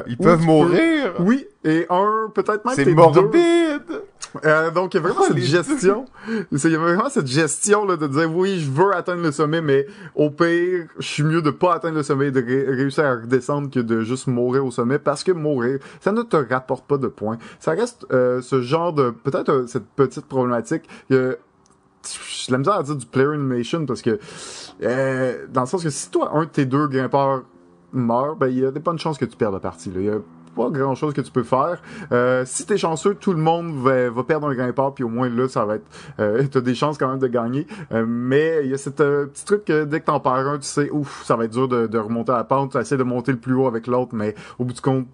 ils 0.07 0.17
peuvent 0.17 0.43
mourir. 0.43 1.15
Oui, 1.19 1.47
et 1.65 1.87
un 1.91 2.31
peut-être 2.33 2.65
même 2.65 2.75
c'est 2.77 2.95
morbide. 2.95 3.83
Euh, 4.45 4.71
donc, 4.71 4.95
il 4.95 4.99
y 4.99 5.01
a 5.01 5.03
vraiment 5.03 5.21
oh, 5.23 5.27
cette 5.29 5.39
gestion. 5.39 6.05
Il 6.29 6.71
y 6.71 6.75
a 6.75 6.79
vraiment 6.79 7.09
cette 7.09 7.27
gestion 7.27 7.85
là, 7.85 7.97
de 7.97 8.07
dire 8.07 8.31
oui, 8.35 8.61
je 8.61 8.71
veux 8.71 8.95
atteindre 8.95 9.23
le 9.23 9.33
sommet, 9.33 9.61
mais 9.61 9.87
au 10.15 10.31
pire, 10.31 10.87
je 10.99 11.07
suis 11.07 11.23
mieux 11.23 11.43
de 11.43 11.51
pas 11.51 11.75
atteindre 11.75 11.97
le 11.97 12.03
sommet 12.03 12.29
et 12.29 12.31
de 12.31 12.41
réussir 12.41 13.05
à 13.05 13.15
redescendre 13.15 13.71
que 13.71 13.81
de 13.81 14.03
juste 14.03 14.27
mourir 14.27 14.65
au 14.65 14.71
sommet 14.71 14.99
parce 14.99 15.25
que 15.25 15.33
mourir, 15.33 15.79
ça 16.01 16.13
ne 16.13 16.23
te 16.23 16.37
rapporte 16.37 16.87
pas 16.87 16.99
de 16.99 17.09
points. 17.09 17.39
Ça 17.61 17.73
reste 17.73 18.07
euh, 18.13 18.43
ce 18.43 18.63
genre 18.63 18.93
de 18.93 19.11
peut-être 19.11 19.51
euh, 19.51 19.67
cette 19.67 19.87
petite 19.87 20.27
problématique. 20.27 20.89
que 21.09 21.39
je 22.05 22.53
la 22.53 22.59
misère 22.59 22.75
à 22.75 22.83
dire 22.83 22.97
du 22.97 23.07
player 23.07 23.29
animation 23.35 23.85
parce 23.85 24.03
que 24.03 24.19
dans 25.53 25.61
le 25.63 25.67
sens 25.67 25.83
que 25.83 25.91
si 25.91 26.11
toi 26.11 26.31
un 26.33 26.45
de 26.45 26.49
tes 26.49 26.65
deux 26.65 26.87
grimpeurs 26.87 27.43
meurt, 27.93 28.39
ben 28.39 28.47
il 28.47 28.59
y 28.59 28.65
a 28.65 28.71
des 28.71 28.81
bonnes 28.81 28.99
chances 28.99 29.19
que 29.19 29.25
tu 29.25 29.37
perdes 29.37 29.55
la 29.55 29.61
partie. 29.61 29.91
Là. 29.91 30.01
Il 30.01 30.07
y 30.07 30.11
a 30.11 30.19
pas 30.59 30.71
grand 30.71 30.95
chose 30.95 31.15
que 31.15 31.21
tu 31.21 31.31
peux 31.31 31.45
faire. 31.45 31.81
Euh, 32.13 32.45
si 32.45 32.67
t'es 32.67 32.77
chanceux, 32.77 33.15
tout 33.15 33.33
le 33.33 33.39
monde 33.39 33.73
va, 33.77 34.23
perdre 34.25 34.49
un 34.49 34.55
grimpeur, 34.55 34.93
puis 34.93 35.05
au 35.05 35.09
moins 35.09 35.29
là, 35.29 35.49
ça 35.49 35.65
va 35.65 35.77
être. 35.77 35.87
Euh, 36.21 36.43
t'as 36.51 36.61
des 36.61 36.75
chances 36.75 36.99
quand 36.99 37.09
même 37.09 37.21
de 37.21 37.29
gagner. 37.29 37.67
Euh, 37.93 38.05
mais 38.07 38.61
il 38.65 38.71
y 38.71 38.75
a 38.75 38.79
ce 38.79 38.91
euh, 39.01 39.27
petit 39.27 39.45
truc 39.45 39.65
que 39.65 39.85
dès 39.85 40.01
que 40.01 40.07
t'en 40.07 40.21
perds 40.21 40.49
un, 40.49 40.59
tu 40.59 40.67
sais, 40.67 40.91
ouf, 40.91 41.23
ça 41.25 41.37
va 41.37 41.45
être 41.45 41.53
dur 41.53 41.69
de, 41.69 41.87
de 41.87 41.99
remonter 41.99 42.33
à 42.33 42.39
la 42.39 42.45
pente. 42.45 42.73
Tu 42.73 42.79
essaies 42.79 42.97
de 42.97 43.03
monter 43.05 43.33
le 43.33 43.39
plus 43.39 43.55
haut 43.55 43.67
avec 43.67 43.87
l'autre, 43.87 44.15
mais 44.15 44.35
au 44.59 44.65
bout 44.65 44.73
du 44.73 44.81
compte, 44.81 45.07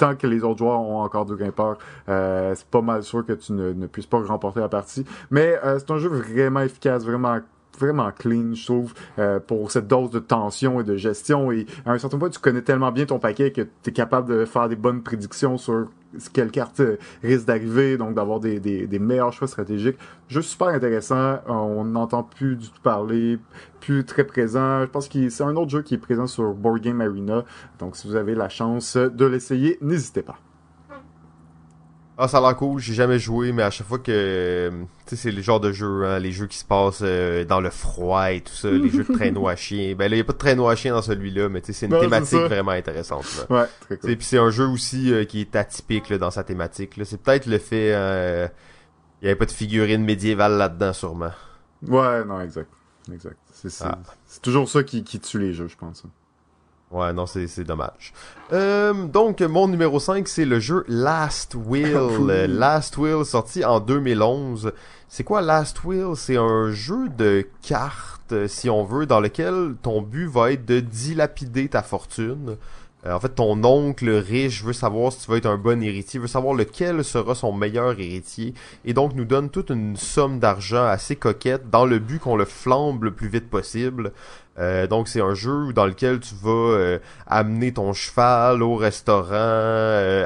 tant 0.00 0.16
que 0.16 0.26
les 0.26 0.42
autres 0.42 0.58
joueurs 0.58 0.80
ont 0.80 1.02
encore 1.02 1.26
deux 1.26 1.36
grimpeurs, 1.36 1.76
euh, 2.08 2.54
c'est 2.56 2.66
pas 2.66 2.80
mal 2.80 3.02
sûr 3.02 3.24
que 3.24 3.34
tu 3.34 3.52
ne, 3.52 3.72
ne 3.72 3.86
puisses 3.86 4.06
pas 4.06 4.18
remporter 4.18 4.60
la 4.60 4.68
partie. 4.68 5.04
Mais 5.30 5.58
euh, 5.62 5.78
c'est 5.78 5.90
un 5.90 5.98
jeu 5.98 6.08
vraiment 6.08 6.60
efficace, 6.60 7.04
vraiment 7.04 7.38
vraiment 7.78 8.10
clean, 8.12 8.54
je 8.54 8.64
trouve, 8.64 8.94
euh, 9.18 9.40
pour 9.40 9.70
cette 9.70 9.86
dose 9.88 10.10
de 10.10 10.18
tension 10.18 10.80
et 10.80 10.84
de 10.84 10.96
gestion. 10.96 11.50
Et 11.52 11.66
à 11.86 11.92
un 11.92 11.98
certain 11.98 12.18
point, 12.18 12.30
tu 12.30 12.38
connais 12.38 12.62
tellement 12.62 12.92
bien 12.92 13.06
ton 13.06 13.18
paquet 13.18 13.52
que 13.52 13.62
tu 13.62 13.90
es 13.90 13.92
capable 13.92 14.28
de 14.28 14.44
faire 14.44 14.68
des 14.68 14.76
bonnes 14.76 15.02
prédictions 15.02 15.56
sur 15.58 15.88
quelle 16.32 16.50
carte 16.50 16.80
euh, 16.80 16.96
risque 17.22 17.46
d'arriver, 17.46 17.96
donc 17.96 18.14
d'avoir 18.14 18.40
des, 18.40 18.58
des, 18.58 18.86
des, 18.86 18.98
meilleurs 18.98 19.32
choix 19.32 19.48
stratégiques. 19.48 19.96
Juste 20.28 20.50
super 20.50 20.68
intéressant. 20.68 21.38
On 21.46 21.84
n'entend 21.84 22.22
plus 22.22 22.56
du 22.56 22.68
tout 22.68 22.80
parler, 22.82 23.38
plus 23.80 24.04
très 24.04 24.24
présent. 24.24 24.82
Je 24.82 24.86
pense 24.86 25.08
que 25.08 25.28
c'est 25.28 25.44
un 25.44 25.56
autre 25.56 25.70
jeu 25.70 25.82
qui 25.82 25.94
est 25.94 25.98
présent 25.98 26.26
sur 26.26 26.52
Board 26.52 26.80
Game 26.80 27.00
Arena. 27.00 27.44
Donc 27.78 27.96
si 27.96 28.08
vous 28.08 28.16
avez 28.16 28.34
la 28.34 28.48
chance 28.48 28.96
de 28.96 29.24
l'essayer, 29.24 29.78
n'hésitez 29.80 30.22
pas. 30.22 30.38
Ah, 32.22 32.28
ça 32.28 32.36
a 32.36 32.40
l'air 32.42 32.54
cool, 32.54 32.78
j'ai 32.78 32.92
jamais 32.92 33.18
joué, 33.18 33.50
mais 33.50 33.62
à 33.62 33.70
chaque 33.70 33.86
fois 33.86 33.98
que. 33.98 34.70
Tu 35.06 35.16
sais, 35.16 35.16
c'est 35.16 35.30
le 35.30 35.40
genre 35.40 35.58
de 35.58 35.72
jeu, 35.72 36.04
hein, 36.04 36.18
les 36.18 36.32
jeux 36.32 36.46
qui 36.46 36.58
se 36.58 36.66
passent 36.66 37.00
euh, 37.00 37.46
dans 37.46 37.62
le 37.62 37.70
froid 37.70 38.30
et 38.30 38.42
tout 38.42 38.52
ça, 38.52 38.70
les 38.70 38.90
jeux 38.90 39.04
de 39.04 39.12
traîneau 39.14 39.48
à 39.48 39.56
chien. 39.56 39.94
Ben 39.94 40.10
là, 40.10 40.16
il 40.16 40.20
a 40.20 40.24
pas 40.24 40.34
de 40.34 40.38
traîneau 40.38 40.68
à 40.68 40.76
chien 40.76 40.92
dans 40.92 41.00
celui-là, 41.00 41.48
mais 41.48 41.62
tu 41.62 41.72
sais, 41.72 41.72
c'est 41.72 41.86
une 41.86 41.98
thématique 41.98 42.40
vraiment 42.40 42.72
intéressante. 42.72 43.24
Là. 43.38 43.62
Ouais, 43.62 43.68
très 43.80 43.96
cool. 43.96 44.16
Puis 44.16 44.26
c'est 44.26 44.36
un 44.36 44.50
jeu 44.50 44.66
aussi 44.66 45.10
euh, 45.10 45.24
qui 45.24 45.40
est 45.40 45.56
atypique 45.56 46.10
là, 46.10 46.18
dans 46.18 46.30
sa 46.30 46.44
thématique. 46.44 46.98
Là. 46.98 47.06
C'est 47.06 47.22
peut-être 47.22 47.46
le 47.46 47.56
fait. 47.56 47.94
Euh, 47.94 48.48
il 49.22 49.24
y 49.24 49.28
avait 49.28 49.38
pas 49.38 49.46
de 49.46 49.50
figurine 49.50 50.04
médiévale 50.04 50.58
là-dedans, 50.58 50.92
sûrement. 50.92 51.32
Ouais, 51.86 52.22
non, 52.26 52.42
exact. 52.42 52.68
Exact. 53.10 53.38
C'est 53.52 53.84
ah. 53.84 53.98
toujours 54.42 54.68
ça 54.68 54.82
qui, 54.82 55.04
qui 55.04 55.20
tue 55.20 55.38
les 55.38 55.54
jeux, 55.54 55.68
je 55.68 55.76
pense. 55.76 56.04
Hein. 56.04 56.10
Ouais, 56.90 57.12
non, 57.12 57.26
c'est 57.26 57.62
dommage. 57.62 58.12
Euh, 58.52 58.92
donc, 59.06 59.40
mon 59.42 59.68
numéro 59.68 60.00
5, 60.00 60.26
c'est 60.26 60.44
le 60.44 60.58
jeu 60.58 60.84
Last 60.88 61.54
Will. 61.54 62.26
Last 62.48 62.98
Will, 62.98 63.24
sorti 63.24 63.64
en 63.64 63.78
2011. 63.78 64.72
C'est 65.08 65.22
quoi 65.22 65.40
Last 65.40 65.84
Will? 65.84 66.16
C'est 66.16 66.36
un 66.36 66.72
jeu 66.72 67.08
de 67.08 67.46
cartes, 67.62 68.48
si 68.48 68.68
on 68.68 68.84
veut, 68.84 69.06
dans 69.06 69.20
lequel 69.20 69.76
ton 69.82 70.02
but 70.02 70.26
va 70.26 70.50
être 70.50 70.64
de 70.64 70.80
dilapider 70.80 71.68
ta 71.68 71.82
fortune. 71.82 72.56
Euh, 73.06 73.14
en 73.14 73.20
fait, 73.20 73.30
ton 73.30 73.62
oncle 73.64 74.10
riche 74.10 74.62
veut 74.62 74.72
savoir 74.72 75.12
si 75.12 75.20
tu 75.24 75.30
vas 75.30 75.38
être 75.38 75.46
un 75.46 75.56
bon 75.56 75.82
héritier, 75.82 76.20
veut 76.20 76.26
savoir 76.26 76.54
lequel 76.54 77.02
sera 77.02 77.34
son 77.34 77.52
meilleur 77.52 77.98
héritier, 77.98 78.52
et 78.84 78.92
donc 78.92 79.14
nous 79.14 79.24
donne 79.24 79.48
toute 79.48 79.70
une 79.70 79.96
somme 79.96 80.38
d'argent 80.38 80.84
assez 80.84 81.16
coquette 81.16 81.70
dans 81.70 81.86
le 81.86 81.98
but 81.98 82.18
qu'on 82.20 82.36
le 82.36 82.44
flambe 82.44 83.04
le 83.04 83.10
plus 83.10 83.28
vite 83.28 83.48
possible. 83.48 84.12
Euh, 84.58 84.86
donc 84.86 85.08
c'est 85.08 85.20
un 85.20 85.34
jeu 85.34 85.72
dans 85.72 85.86
lequel 85.86 86.20
tu 86.20 86.34
vas 86.34 86.50
euh, 86.50 86.98
amener 87.26 87.72
ton 87.72 87.92
cheval 87.92 88.62
au 88.62 88.76
restaurant 88.76 89.32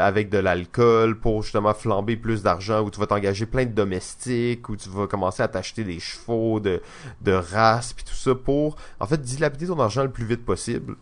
avec 0.01 0.30
de 0.30 0.38
l'alcool 0.38 1.18
pour 1.18 1.42
justement 1.42 1.74
flamber 1.74 2.16
plus 2.16 2.42
d'argent, 2.42 2.82
où 2.82 2.90
tu 2.90 2.98
vas 2.98 3.06
t'engager 3.06 3.46
plein 3.46 3.64
de 3.64 3.72
domestiques, 3.72 4.68
où 4.68 4.76
tu 4.76 4.88
vas 4.88 5.06
commencer 5.06 5.42
à 5.42 5.48
t'acheter 5.48 5.84
des 5.84 6.01
chevaux 6.01 6.59
de, 6.59 6.80
de 7.20 7.32
race, 7.32 7.92
puis 7.92 8.05
tout 8.05 8.14
ça 8.14 8.34
pour 8.34 8.76
en 8.98 9.06
fait 9.06 9.20
dilapider 9.20 9.66
ton 9.66 9.78
argent 9.78 10.02
le 10.02 10.10
plus 10.10 10.24
vite 10.24 10.44
possible. 10.44 10.96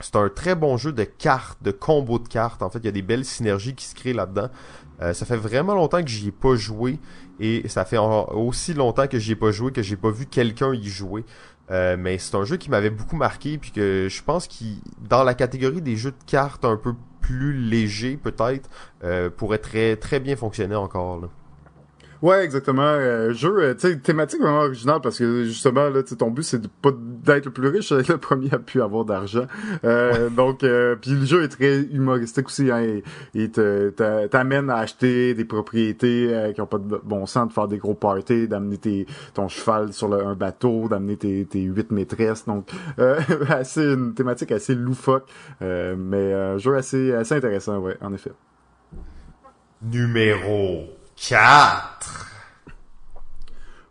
C'est 0.00 0.16
un 0.16 0.28
très 0.28 0.54
bon 0.54 0.76
jeu 0.76 0.92
de 0.92 1.04
cartes, 1.04 1.62
de 1.62 1.70
combos 1.70 2.18
de 2.18 2.28
cartes. 2.28 2.62
En 2.62 2.68
fait, 2.68 2.80
il 2.80 2.84
y 2.84 2.88
a 2.88 2.92
des 2.92 3.02
belles 3.02 3.24
synergies 3.24 3.74
qui 3.74 3.86
se 3.86 3.94
créent 3.94 4.12
là-dedans. 4.12 4.50
Euh, 5.00 5.14
ça 5.14 5.26
fait 5.26 5.36
vraiment 5.36 5.74
longtemps 5.74 6.02
que 6.02 6.08
j'y 6.08 6.28
ai 6.28 6.32
pas 6.32 6.54
joué 6.54 6.98
et 7.38 7.68
ça 7.68 7.84
fait 7.84 7.98
aussi 7.98 8.72
longtemps 8.72 9.06
que 9.06 9.18
j'y 9.18 9.32
ai 9.32 9.36
pas 9.36 9.50
joué 9.50 9.70
que 9.70 9.82
j'ai 9.82 9.96
pas 9.96 10.10
vu 10.10 10.26
quelqu'un 10.26 10.72
y 10.74 10.86
jouer. 10.86 11.24
Euh, 11.70 11.96
mais 11.98 12.18
c'est 12.18 12.36
un 12.36 12.44
jeu 12.44 12.56
qui 12.56 12.70
m'avait 12.70 12.90
beaucoup 12.90 13.16
marqué 13.16 13.58
puis 13.58 13.72
que 13.72 14.08
je 14.08 14.22
pense 14.22 14.46
qu'il 14.46 14.76
dans 15.00 15.24
la 15.24 15.34
catégorie 15.34 15.82
des 15.82 15.96
jeux 15.96 16.12
de 16.12 16.24
cartes 16.26 16.64
un 16.64 16.76
peu 16.76 16.94
plus 17.20 17.54
légers 17.54 18.16
peut-être 18.16 18.70
euh, 19.02 19.30
pourrait 19.30 19.58
très 19.58 19.96
très 19.96 20.20
bien 20.20 20.36
fonctionner 20.36 20.76
encore. 20.76 21.20
Là. 21.20 21.28
Ouais, 22.26 22.44
exactement. 22.44 22.82
Euh, 22.82 23.32
jeu, 23.32 23.56
euh, 23.56 23.74
tu 23.74 23.82
sais, 23.82 23.98
thématique 23.98 24.40
vraiment 24.40 24.62
originale 24.62 25.00
parce 25.00 25.16
que 25.16 25.44
justement, 25.44 25.88
là, 25.88 26.02
ton 26.02 26.32
but 26.32 26.42
c'est 26.42 26.66
pas 26.66 26.90
d'être 26.92 27.44
le 27.44 27.52
plus 27.52 27.68
riche, 27.68 27.92
le 27.92 28.18
premier 28.18 28.52
à 28.52 28.58
pu 28.58 28.82
avoir 28.82 29.04
d'argent. 29.04 29.46
Euh, 29.84 30.28
donc, 30.28 30.64
euh, 30.64 30.96
puis 30.96 31.12
le 31.12 31.24
jeu 31.24 31.44
est 31.44 31.48
très 31.48 31.82
humoristique 31.82 32.48
aussi. 32.48 32.68
Hein, 32.68 33.00
il 33.32 33.52
t'amène 33.52 34.70
à 34.70 34.78
acheter 34.78 35.34
des 35.34 35.44
propriétés 35.44 36.50
qui 36.52 36.60
ont 36.60 36.66
pas 36.66 36.78
de 36.78 37.00
bon 37.04 37.26
sens, 37.26 37.46
de 37.46 37.52
faire 37.52 37.68
des 37.68 37.78
gros 37.78 37.94
parties, 37.94 38.48
d'amener 38.48 38.78
tes 38.78 39.06
ton 39.32 39.46
cheval 39.46 39.92
sur 39.92 40.12
un 40.12 40.34
bateau, 40.34 40.88
d'amener 40.88 41.16
tes, 41.16 41.44
tes 41.44 41.60
huit 41.60 41.92
maîtresses. 41.92 42.44
Donc, 42.44 42.70
assez 43.48 43.84
une 43.84 44.14
thématique 44.14 44.50
assez 44.50 44.74
loufoque, 44.74 45.28
mais 45.60 46.32
un 46.32 46.58
jeu 46.58 46.74
assez 46.74 47.12
assez 47.12 47.36
intéressant, 47.36 47.78
ouais, 47.78 47.96
en 48.00 48.12
effet. 48.12 48.32
Numéro 49.80 50.88
4. 51.16 52.26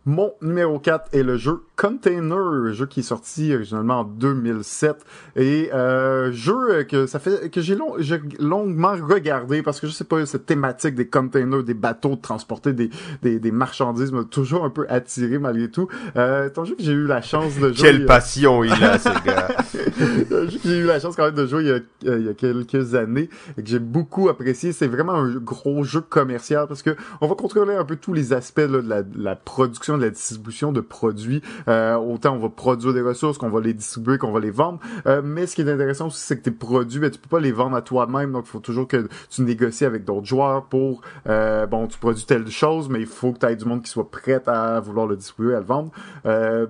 Mon 0.04 0.34
numéro 0.40 0.78
4 0.78 1.14
est 1.14 1.22
le 1.22 1.36
jeu 1.36 1.66
Container, 1.76 2.72
jeu 2.72 2.86
qui 2.86 3.00
est 3.00 3.02
sorti 3.02 3.54
originalement 3.54 4.00
en 4.00 4.04
2007 4.04 5.04
et 5.36 5.70
euh, 5.74 6.32
jeu 6.32 6.84
que 6.84 7.06
ça 7.06 7.18
fait 7.18 7.50
que 7.50 7.60
j'ai 7.60 7.74
long, 7.74 7.96
longuement 8.38 8.94
regardé 9.06 9.62
parce 9.62 9.80
que 9.80 9.86
je 9.86 9.92
sais 9.92 10.04
pas 10.04 10.24
cette 10.24 10.46
thématique 10.46 10.94
des 10.94 11.06
containers, 11.06 11.62
des 11.62 11.74
bateaux 11.74 12.16
de 12.16 12.20
transporter 12.20 12.72
des, 12.72 12.88
des, 13.22 13.38
des 13.38 13.50
marchandises 13.50 14.10
m'a 14.10 14.24
toujours 14.24 14.64
un 14.64 14.70
peu 14.70 14.86
attiré 14.88 15.38
malgré 15.38 15.70
tout. 15.70 15.88
Euh, 16.16 16.48
un 16.56 16.64
jeu 16.64 16.74
que 16.76 16.82
j'ai 16.82 16.92
eu 16.92 17.06
la 17.06 17.20
chance 17.20 17.56
de 17.58 17.72
jouer. 17.72 17.88
Quelle 17.88 18.02
euh, 18.02 18.06
passion 18.06 18.64
il 18.64 18.72
a 18.72 18.98
ce 18.98 19.08
gars. 19.24 19.48
un 20.44 20.48
jeu 20.48 20.58
que 20.58 20.68
j'ai 20.68 20.78
eu 20.78 20.86
la 20.86 20.98
chance 20.98 21.14
quand 21.14 21.26
même 21.26 21.34
de 21.34 21.46
jouer 21.46 21.62
il 21.62 21.68
y 21.68 21.72
a, 21.72 22.16
il 22.16 22.26
y 22.26 22.28
a 22.30 22.34
quelques 22.34 22.94
années 22.94 23.28
et 23.58 23.62
que 23.62 23.68
j'ai 23.68 23.78
beaucoup 23.78 24.30
apprécié. 24.30 24.72
C'est 24.72 24.86
vraiment 24.86 25.14
un 25.14 25.34
gros 25.34 25.84
jeu 25.84 26.00
commercial 26.00 26.66
parce 26.68 26.82
que 26.82 26.96
on 27.20 27.26
va 27.26 27.34
contrôler 27.34 27.74
un 27.74 27.84
peu 27.84 27.96
tous 27.96 28.14
les 28.14 28.32
aspects 28.32 28.58
là, 28.60 28.80
de, 28.80 28.88
la, 28.88 29.02
de 29.02 29.22
la 29.22 29.36
production, 29.36 29.98
de 29.98 30.04
la 30.04 30.10
distribution 30.10 30.72
de 30.72 30.80
produits. 30.80 31.42
Euh, 31.68 31.96
autant 31.96 32.34
on 32.34 32.38
va 32.38 32.48
produire 32.48 32.94
des 32.94 33.00
ressources, 33.00 33.38
qu'on 33.38 33.48
va 33.48 33.60
les 33.60 33.74
distribuer, 33.74 34.18
qu'on 34.18 34.32
va 34.32 34.40
les 34.40 34.50
vendre. 34.50 34.78
Euh, 35.06 35.22
mais 35.24 35.46
ce 35.46 35.54
qui 35.54 35.62
est 35.62 35.70
intéressant 35.70 36.08
aussi, 36.08 36.20
c'est 36.20 36.38
que 36.38 36.42
tes 36.42 36.50
produits, 36.50 37.00
ben, 37.00 37.10
tu 37.10 37.18
peux 37.18 37.28
pas 37.28 37.40
les 37.40 37.52
vendre 37.52 37.76
à 37.76 37.82
toi-même. 37.82 38.32
Donc, 38.32 38.44
il 38.46 38.50
faut 38.50 38.60
toujours 38.60 38.88
que 38.88 39.08
tu 39.30 39.42
négocies 39.42 39.84
avec 39.84 40.04
d'autres 40.04 40.26
joueurs 40.26 40.64
pour, 40.64 41.00
euh, 41.28 41.66
bon, 41.66 41.86
tu 41.86 41.98
produis 41.98 42.24
telle 42.24 42.48
chose, 42.48 42.88
mais 42.88 43.00
il 43.00 43.06
faut 43.06 43.32
que 43.32 43.38
tu 43.38 43.46
aies 43.46 43.56
du 43.56 43.64
monde 43.64 43.82
qui 43.82 43.90
soit 43.90 44.10
prêt 44.10 44.42
à 44.46 44.80
vouloir 44.80 45.06
le 45.06 45.16
distribuer, 45.16 45.54
à 45.54 45.60
le 45.60 45.66
vendre. 45.66 45.90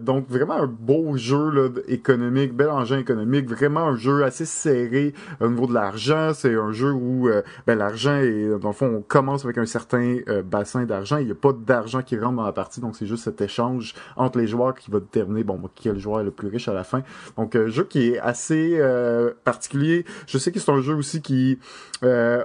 donc, 0.01 0.29
vraiment 0.29 0.55
un 0.55 0.67
beau 0.67 1.17
jeu 1.17 1.51
là, 1.51 1.69
économique, 1.89 2.55
bel 2.55 2.69
engin 2.69 2.99
économique, 2.99 3.49
vraiment 3.49 3.81
un 3.81 3.97
jeu 3.97 4.25
assez 4.25 4.45
serré 4.45 5.15
au 5.41 5.49
niveau 5.49 5.67
de 5.67 5.75
l'argent. 5.75 6.33
C'est 6.35 6.55
un 6.55 6.73
jeu 6.73 6.93
où 6.93 7.29
ben, 7.67 7.79
l'argent 7.79 8.17
est, 8.17 8.59
dans 8.61 8.69
le 8.69 8.75
fond, 8.75 8.87
on 8.87 9.03
commence 9.03 9.45
avec 9.45 9.59
un 9.59 9.67
certain 9.67 10.19
bassin 10.45 10.85
d'argent. 10.85 11.19
Il 11.19 11.27
n'y 11.27 11.33
a 11.33 11.37
pas 11.37 11.53
d'argent 11.53 12.03
qui 12.03 12.19
rentre 12.19 12.37
dans 12.37 12.45
la 12.45 12.53
partie, 12.53 12.81
donc 12.81 12.97
c'est 12.97 13.07
juste 13.07 13.25
cet 13.25 13.41
échange 13.41 13.95
entre 14.17 14.39
les 14.39 14.47
joueurs 14.47 14.75
qui 14.75 14.86
va 14.91 15.01
déterminer 15.01 15.45
bon 15.45 15.61
quel 15.75 15.99
joueur 15.99 16.21
est 16.21 16.25
le 16.25 16.31
plus 16.31 16.49
riche 16.49 16.69
à 16.69 16.75
la 16.75 16.85
fin. 16.85 17.03
Donc 17.37 17.57
un 17.57 17.69
jeu 17.69 17.85
qui 17.85 18.11
est 18.11 18.19
assez 18.19 18.77
euh, 18.79 19.33
particulier. 19.45 20.05
Je 20.27 20.39
sais 20.39 20.53
que 20.53 20.61
c'est 20.61 20.71
un 20.71 20.81
jeu 20.81 20.95
aussi 20.95 21.23
qui 21.23 21.59
euh, 22.05 22.43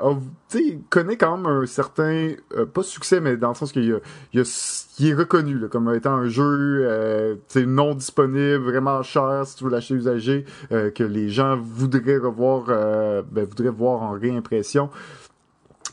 connaît 0.89 1.17
quand 1.17 1.37
même 1.37 1.45
un 1.45 1.65
certain 1.65 2.31
euh, 2.57 2.65
pas 2.65 2.83
succès 2.83 3.19
mais 3.19 3.37
dans 3.37 3.49
le 3.49 3.55
sens 3.55 3.71
qu'il 3.71 3.99
il, 4.33 4.39
est 5.07 5.13
reconnu 5.13 5.57
là, 5.57 5.67
comme 5.67 5.93
étant 5.93 6.13
un 6.13 6.27
jeu 6.27 6.83
euh, 6.83 7.35
non 7.55 7.95
disponible, 7.95 8.63
vraiment 8.63 9.01
cher 9.03 9.43
si 9.45 9.55
tu 9.57 9.63
veux 9.63 9.69
l'acheter 9.69 9.95
usagé, 9.95 10.45
euh, 10.71 10.91
que 10.91 11.03
les 11.03 11.29
gens 11.29 11.57
voudraient 11.57 12.17
revoir, 12.17 12.65
ben, 13.31 13.45
voudraient 13.45 13.69
voir 13.69 14.03
en 14.03 14.11
réimpression. 14.11 14.89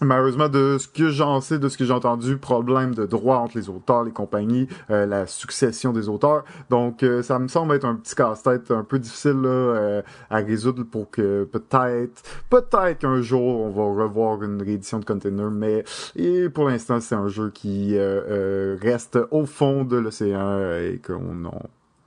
Malheureusement, 0.00 0.48
de 0.48 0.76
ce 0.78 0.86
que 0.86 1.08
j'en 1.08 1.40
sais, 1.40 1.58
de 1.58 1.68
ce 1.68 1.76
que 1.76 1.84
j'ai 1.84 1.92
entendu, 1.92 2.36
problème 2.36 2.94
de 2.94 3.04
droit 3.04 3.38
entre 3.38 3.58
les 3.58 3.68
auteurs, 3.68 4.04
les 4.04 4.12
compagnies, 4.12 4.68
euh, 4.90 5.06
la 5.06 5.26
succession 5.26 5.92
des 5.92 6.08
auteurs. 6.08 6.44
Donc, 6.70 7.02
euh, 7.02 7.22
ça 7.22 7.38
me 7.38 7.48
semble 7.48 7.74
être 7.74 7.84
un 7.84 7.96
petit 7.96 8.14
casse-tête 8.14 8.70
un 8.70 8.84
peu 8.84 9.00
difficile 9.00 9.40
là, 9.42 9.48
euh, 9.48 10.02
à 10.30 10.36
résoudre 10.36 10.84
pour 10.84 11.10
que 11.10 11.44
peut-être, 11.44 12.22
peut-être 12.48 12.98
qu'un 12.98 13.20
jour 13.22 13.60
on 13.60 13.70
va 13.70 14.04
revoir 14.04 14.42
une 14.42 14.62
réédition 14.62 15.00
de 15.00 15.04
Container, 15.04 15.50
mais 15.50 15.84
et 16.14 16.48
pour 16.48 16.68
l'instant, 16.68 17.00
c'est 17.00 17.14
un 17.16 17.28
jeu 17.28 17.50
qui 17.50 17.98
reste 17.98 19.18
au 19.30 19.46
fond 19.46 19.84
de 19.84 19.96
l'océan 19.96 20.58
et 20.78 21.00
qu'on 21.04 21.50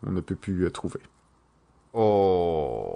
on 0.05 0.11
ne 0.11 0.21
peut 0.21 0.35
plus 0.35 0.69
trouver. 0.71 0.99
Oh. 1.93 2.95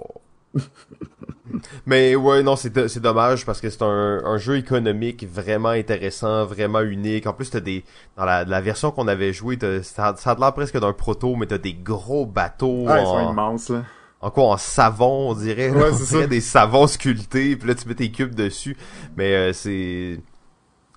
Mais 1.86 2.16
ouais, 2.16 2.42
non, 2.42 2.56
c'est, 2.56 2.88
c'est 2.88 3.00
dommage 3.00 3.46
parce 3.46 3.60
que 3.60 3.70
c'est 3.70 3.82
un, 3.82 4.20
un, 4.24 4.36
jeu 4.36 4.56
économique 4.56 5.26
vraiment 5.26 5.70
intéressant, 5.70 6.44
vraiment 6.44 6.80
unique. 6.80 7.26
En 7.26 7.32
plus, 7.32 7.50
t'as 7.50 7.60
des 7.60 7.84
dans 8.16 8.24
la, 8.24 8.44
la 8.44 8.60
version 8.60 8.90
qu'on 8.90 9.08
avait 9.08 9.32
joué, 9.32 9.58
ça, 9.82 10.14
ça 10.16 10.30
a 10.30 10.38
l'air 10.38 10.52
presque 10.52 10.78
d'un 10.78 10.92
proto, 10.92 11.36
mais 11.36 11.46
t'as 11.46 11.58
des 11.58 11.74
gros 11.74 12.26
bateaux. 12.26 12.86
Ah, 12.88 13.00
ils 13.00 13.06
sont 13.06 13.30
immenses 13.30 13.70
là. 13.70 13.84
En 14.20 14.30
quoi 14.30 14.44
en 14.44 14.56
savon, 14.56 15.30
on 15.30 15.34
dirait. 15.34 15.70
Ouais, 15.70 15.92
c'est 15.92 16.04
ça. 16.04 16.26
des 16.26 16.40
savons 16.40 16.86
sculptés, 16.86 17.54
puis 17.56 17.68
là 17.68 17.74
tu 17.74 17.86
mets 17.86 17.94
tes 17.94 18.10
cubes 18.10 18.34
dessus. 18.34 18.76
Mais 19.16 19.34
euh, 19.34 19.52
c'est 19.52 20.20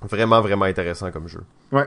vraiment 0.02 0.41
vraiment 0.41 0.65
intéressant 0.65 1.11
comme 1.11 1.27
jeu. 1.27 1.44
Ouais. 1.72 1.86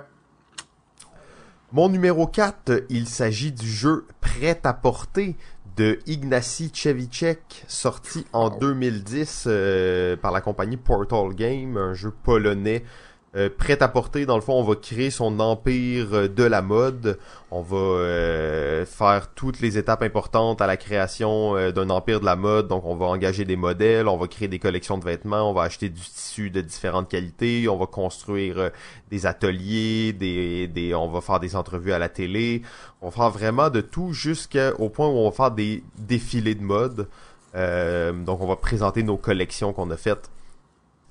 Mon 1.73 1.89
numéro 1.89 2.27
4, 2.27 2.85
il 2.90 3.09
s'agit 3.09 3.51
du 3.51 3.66
jeu 3.66 4.07
Prêt 4.20 4.61
à 4.65 4.74
porter 4.74 5.36
de 5.77 5.99
Ignacy 6.07 6.70
Chevicek, 6.73 7.65
sorti 7.66 8.27
en 8.32 8.51
2010 8.51 9.44
euh, 9.47 10.16
par 10.16 10.32
la 10.32 10.40
compagnie 10.40 10.77
Portal 10.77 11.35
Game, 11.35 11.77
un 11.77 11.94
jeu 11.94 12.12
polonais 12.23 12.85
euh, 13.34 13.48
prêt 13.48 13.82
à 13.82 13.88
porter. 13.88 14.26
Dans 14.26 14.34
le 14.34 14.42
fond, 14.42 14.52
on 14.52 14.62
va 14.62 14.74
créer 14.74 15.10
son 15.10 15.40
empire 15.40 16.09
euh, 16.12 16.28
de 16.28 16.42
la 16.42 16.60
mode. 16.60 17.18
On 17.50 17.62
va 17.62 17.78
euh, 17.78 18.84
faire 18.84 19.32
toutes 19.34 19.60
les 19.60 19.78
étapes 19.78 20.02
importantes 20.02 20.60
à 20.60 20.66
la 20.66 20.76
création 20.76 21.54
d'un 21.72 21.88
empire 21.88 22.20
de 22.20 22.26
la 22.26 22.36
mode. 22.36 22.68
Donc, 22.68 22.84
on 22.84 22.94
va 22.94 23.06
engager 23.06 23.46
des 23.46 23.56
modèles, 23.56 24.06
on 24.06 24.18
va 24.18 24.28
créer 24.28 24.48
des 24.48 24.59
collections 24.59 24.98
de 24.98 25.04
vêtements, 25.04 25.48
on 25.48 25.54
va 25.54 25.62
acheter 25.62 25.88
du 25.88 26.00
tissu 26.02 26.50
de 26.50 26.60
différentes 26.60 27.09
qualités, 27.09 27.68
on 27.68 27.78
va 27.78 27.86
construire 27.86 28.70
des 29.10 29.24
ateliers, 29.24 30.12
des, 30.12 30.68
des, 30.68 30.94
on 30.94 31.09
va 31.09 31.22
faire 31.22 31.40
des 31.40 31.56
entrevues 31.56 31.92
à 31.92 31.98
la 31.98 32.10
télé. 32.10 32.62
On 33.00 33.09
va 33.09 33.12
faire 33.12 33.30
vraiment 33.30 33.70
de 33.70 33.80
tout 33.80 34.12
jusqu'au 34.12 34.90
point 34.90 35.09
où 35.09 35.12
on 35.12 35.30
va 35.30 35.34
faire 35.34 35.50
des 35.50 35.82
défilés 35.96 36.54
de 36.54 36.62
mode. 36.62 37.09
donc, 37.54 38.40
on 38.42 38.46
va 38.46 38.56
présenter 38.56 39.02
nos 39.02 39.16
collections 39.16 39.72
qu'on 39.72 39.90
a 39.90 39.96
faites 39.96 40.30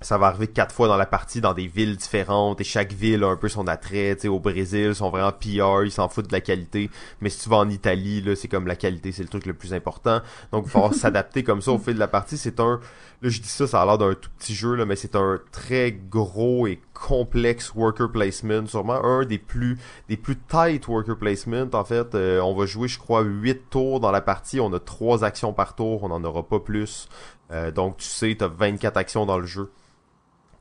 ça 0.02 0.18
va 0.18 0.28
arriver 0.28 0.48
quatre 0.48 0.73
fois 0.73 0.88
dans 0.88 0.98
la 0.98 1.06
partie 1.06 1.41
dans 1.41 1.53
des 1.53 1.68
villes 1.68 1.95
différentes 1.95 2.60
et 2.60 2.64
chaque 2.64 2.91
ville 2.91 3.23
a 3.23 3.28
un 3.28 3.36
peu 3.36 3.49
son 3.49 3.68
attrait. 3.68 4.15
Tu 4.15 4.23
sais, 4.23 4.28
au 4.28 4.40
Brésil, 4.40 4.88
ils 4.90 4.95
sont 4.95 5.11
vraiment 5.11 5.32
PR, 5.32 5.84
ils 5.86 5.91
s'en 5.91 6.10
foutent 6.10 6.28
de 6.28 6.34
la 6.34 6.41
qualité. 6.41 6.90
Mais 7.22 7.30
si 7.30 7.44
tu 7.44 7.49
vas 7.49 7.57
en 7.57 7.69
Italie, 7.69 8.22
là, 8.22 8.36
c'est 8.36 8.48
comme 8.48 8.65
la 8.65 8.76
qualité, 8.76 9.11
c'est 9.11 9.22
le 9.22 9.30
truc 9.30 9.45
le 9.45 9.53
plus 9.53 9.73
important. 9.73 10.22
Donc, 10.52 10.65
il 10.65 10.72
faut 10.72 10.91
s'adapter 10.91 11.44
comme 11.44 11.61
ça 11.61 11.72
au 11.72 11.78
fil 11.78 11.94
de 11.94 11.99
la 11.99 12.07
partie. 12.07 12.38
C'est 12.38 12.60
un, 12.60 12.80
là, 13.22 13.30
je 13.30 13.41
dis 13.41 13.48
ça, 13.48 13.68
ça 13.68 13.82
a 13.82 13.86
l'air 13.86 13.99
d'un 13.99 14.15
tout 14.15 14.32
petit 14.40 14.56
jeu, 14.56 14.73
là, 14.73 14.86
mais 14.86 14.95
c'est 14.95 15.15
un 15.15 15.40
très 15.52 15.91
gros 15.91 16.65
et 16.65 16.82
complexe 16.95 17.73
worker 17.76 18.11
placement. 18.11 18.65
Sûrement 18.65 19.03
un 19.03 19.23
des 19.26 19.38
plus, 19.38 19.78
des 20.10 20.18
plus 20.18 20.38
tight 20.38 20.88
worker 20.88 21.15
placement. 21.15 21.69
En 21.73 21.86
fait, 21.86 22.15
euh, 22.15 22.40
on 22.41 22.56
va 22.56 22.65
jouer, 22.65 22.88
je 22.88 22.98
crois, 22.98 23.22
huit 23.22 23.69
tours 23.69 23.99
dans 23.99 24.11
la 24.11 24.22
partie. 24.22 24.60
On 24.60 24.73
a 24.73 24.80
trois 24.80 25.23
actions 25.23 25.53
par 25.53 25.76
tour. 25.76 26.03
On 26.03 26.10
n'en 26.10 26.23
aura 26.23 26.41
pas 26.41 26.60
plus. 26.60 27.07
Euh, 27.52 27.69
donc, 27.69 27.98
tu 27.98 28.07
sais, 28.07 28.36
tu 28.36 28.44
as 28.44 28.48
24 28.48 28.98
actions 28.98 29.28
dans 29.28 29.38
le 29.38 29.45
jeu 29.45 29.69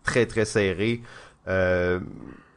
très 0.03 0.27
très 0.27 0.45
serré. 0.45 1.03
Euh, 1.49 2.01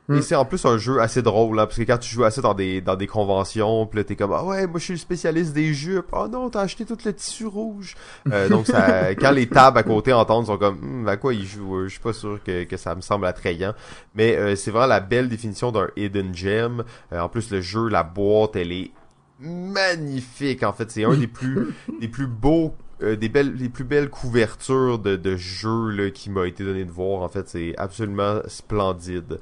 Et 0.10 0.14
hmm. 0.14 0.22
c'est 0.22 0.36
en 0.36 0.44
plus 0.44 0.66
un 0.66 0.78
jeu 0.78 1.00
assez 1.00 1.22
drôle, 1.22 1.56
là, 1.56 1.66
parce 1.66 1.78
que 1.78 1.84
quand 1.84 1.98
tu 1.98 2.14
joues 2.14 2.26
assez 2.26 2.42
dans 2.42 2.54
des 2.54 2.82
dans 2.82 2.98
des 2.98 3.08
conventions, 3.08 3.86
puis 3.88 4.00
là 4.00 4.04
t'es 4.04 4.18
comme 4.18 4.34
ah 4.34 4.44
ouais, 4.44 4.68
moi 4.68 4.78
je 4.78 4.84
suis 4.84 4.94
le 4.94 5.00
spécialiste 5.00 5.54
des 5.54 5.74
jupes. 5.74 6.08
Oh 6.12 6.28
non, 6.28 6.50
t'as 6.50 6.62
acheté 6.62 6.84
tout 6.84 6.98
le 7.06 7.14
tissu 7.14 7.46
rouge. 7.46 7.96
Euh, 8.30 8.50
donc 8.54 8.68
ça, 8.68 9.16
quand 9.16 9.32
les 9.32 9.48
tables 9.48 9.78
à 9.78 9.84
côté 9.84 10.12
entendent, 10.12 10.44
ils 10.44 10.48
sont 10.48 10.58
comme 10.58 11.04
hm, 11.04 11.08
à 11.08 11.16
quoi 11.16 11.34
ils 11.34 11.46
jouent. 11.46 11.84
Je 11.86 11.92
suis 11.92 12.02
pas 12.02 12.12
sûr 12.12 12.44
que, 12.44 12.66
que 12.66 12.76
ça 12.76 12.96
me 12.96 13.02
semble 13.02 13.26
attrayant. 13.26 13.74
Mais 14.14 14.36
euh, 14.36 14.58
c'est 14.58 14.72
vraiment 14.72 14.88
la 14.88 15.00
belle 15.00 15.30
définition 15.30 15.72
d'un 15.72 15.88
hidden 15.96 16.36
gem. 16.36 16.84
Euh, 17.14 17.22
en 17.22 17.30
plus 17.30 17.50
le 17.50 17.62
jeu, 17.62 17.88
la 17.88 18.04
boîte, 18.04 18.58
elle 18.58 18.74
est 18.74 18.92
magnifique. 19.40 20.64
En 20.64 20.74
fait, 20.74 20.92
c'est 20.92 21.06
un 21.06 21.16
des 21.16 21.28
plus 21.28 21.74
des 22.02 22.10
plus 22.10 22.28
beaux 22.28 22.76
euh, 23.02 23.16
des 23.16 23.30
belles, 23.30 23.54
les 23.54 23.70
plus 23.70 23.84
belles 23.84 24.10
couvertures 24.10 25.00
de, 25.00 25.16
de 25.16 25.36
jeux 25.36 25.90
là, 25.90 26.12
qui 26.12 26.30
m'a 26.30 26.48
été 26.48 26.64
donné 26.64 26.86
de 26.86 26.92
voir. 26.92 27.22
En 27.22 27.30
fait, 27.30 27.48
c'est 27.50 27.76
absolument 27.78 28.42
splendide. 28.48 29.40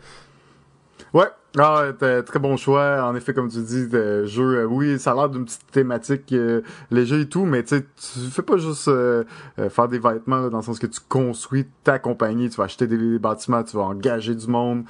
Ouais, 1.14 1.28
ah, 1.60 1.88
très 2.26 2.40
bon 2.40 2.56
choix. 2.56 3.04
En 3.04 3.14
effet, 3.16 3.34
comme 3.34 3.50
tu 3.50 3.62
dis, 3.62 3.88
de 3.88 4.26
jeu, 4.26 4.60
euh, 4.60 4.66
oui, 4.66 4.98
ça 4.98 5.12
a 5.12 5.16
l'air 5.16 5.30
d'une 5.30 5.44
petite 5.44 5.70
thématique 5.70 6.32
euh, 6.32 6.62
léger 6.92 7.22
et 7.22 7.30
tout, 7.30 7.44
mais 7.46 7.64
tu 7.64 7.84
fais 8.32 8.42
pas 8.42 8.56
juste 8.56 8.88
euh, 8.88 9.26
faire 9.70 9.90
des 9.90 10.00
vêtements 10.00 10.48
dans 10.48 10.58
le 10.58 10.64
sens 10.64 10.80
que 10.80 10.88
tu 10.88 11.02
construis 11.10 11.68
ta 11.84 12.00
compagnie, 12.00 12.50
tu 12.50 12.56
vas 12.56 12.66
acheter 12.66 12.88
des, 12.88 13.20
bâtiments, 13.20 13.64
tu 13.64 13.76
vas 13.76 13.84
engager 13.84 14.34
du 14.34 14.48
monde, 14.48 14.86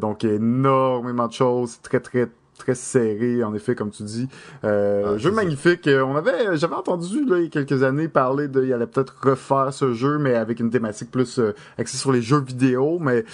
donc 0.00 0.24
énormément 0.24 1.28
de 1.28 1.32
choses, 1.32 1.80
très 1.82 2.00
très 2.00 2.28
très 2.62 2.74
serré, 2.74 3.42
en 3.42 3.54
effet, 3.54 3.74
comme 3.74 3.90
tu 3.90 4.02
dis. 4.04 4.28
Euh, 4.64 5.14
ah, 5.14 5.18
jeu 5.18 5.30
magnifique. 5.30 5.86
Euh, 5.88 6.02
on 6.02 6.16
avait, 6.16 6.56
j'avais 6.56 6.74
entendu 6.74 7.24
là, 7.26 7.38
il 7.38 7.44
y 7.44 7.46
a 7.46 7.50
quelques 7.50 7.82
années 7.82 8.08
parler 8.08 8.48
de, 8.48 8.64
il 8.64 8.72
allait 8.72 8.86
peut-être 8.86 9.14
refaire 9.20 9.72
ce 9.72 9.92
jeu, 9.92 10.18
mais 10.18 10.34
avec 10.34 10.60
une 10.60 10.70
thématique 10.70 11.10
plus 11.10 11.38
euh, 11.38 11.54
axée 11.78 11.96
sur 11.96 12.12
les 12.12 12.22
jeux 12.22 12.40
vidéo. 12.40 12.98
Mais 13.00 13.24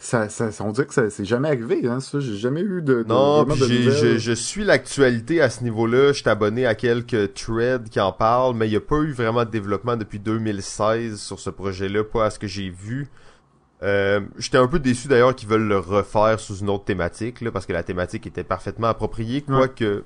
ça, 0.00 0.28
ça, 0.28 0.50
on 0.60 0.72
dirait 0.72 0.86
que 0.86 0.94
ça 0.94 1.10
c'est 1.10 1.24
jamais 1.24 1.48
arrivé. 1.48 1.86
Hein, 1.86 2.00
ça, 2.00 2.20
j'ai 2.20 2.36
jamais 2.36 2.62
eu 2.62 2.80
de. 2.82 3.02
de 3.02 3.08
non, 3.08 3.46
je, 3.54 4.18
je 4.18 4.32
suis 4.32 4.64
l'actualité 4.64 5.40
à 5.42 5.50
ce 5.50 5.62
niveau-là. 5.64 6.12
Je 6.12 6.20
suis 6.20 6.30
abonné 6.30 6.66
à 6.66 6.74
quelques 6.74 7.34
threads 7.34 7.88
qui 7.90 8.00
en 8.00 8.12
parlent, 8.12 8.54
mais 8.54 8.66
il 8.66 8.70
n'y 8.70 8.76
a 8.76 8.80
pas 8.80 8.98
eu 8.98 9.12
vraiment 9.12 9.44
de 9.44 9.50
développement 9.50 9.96
depuis 9.96 10.18
2016 10.18 11.20
sur 11.20 11.38
ce 11.38 11.50
projet-là, 11.50 12.04
pas 12.04 12.26
à 12.26 12.30
ce 12.30 12.38
que 12.38 12.46
j'ai 12.46 12.70
vu. 12.70 13.08
Euh, 13.82 14.20
J'étais 14.38 14.58
un 14.58 14.66
peu 14.66 14.78
déçu 14.78 15.08
d'ailleurs 15.08 15.34
qu'ils 15.34 15.48
veulent 15.48 15.68
le 15.68 15.78
refaire 15.78 16.40
sous 16.40 16.56
une 16.56 16.70
autre 16.70 16.84
thématique, 16.84 17.40
là, 17.40 17.50
parce 17.50 17.66
que 17.66 17.72
la 17.72 17.82
thématique 17.82 18.26
était 18.26 18.44
parfaitement 18.44 18.88
appropriée, 18.88 19.42
quoique 19.42 20.04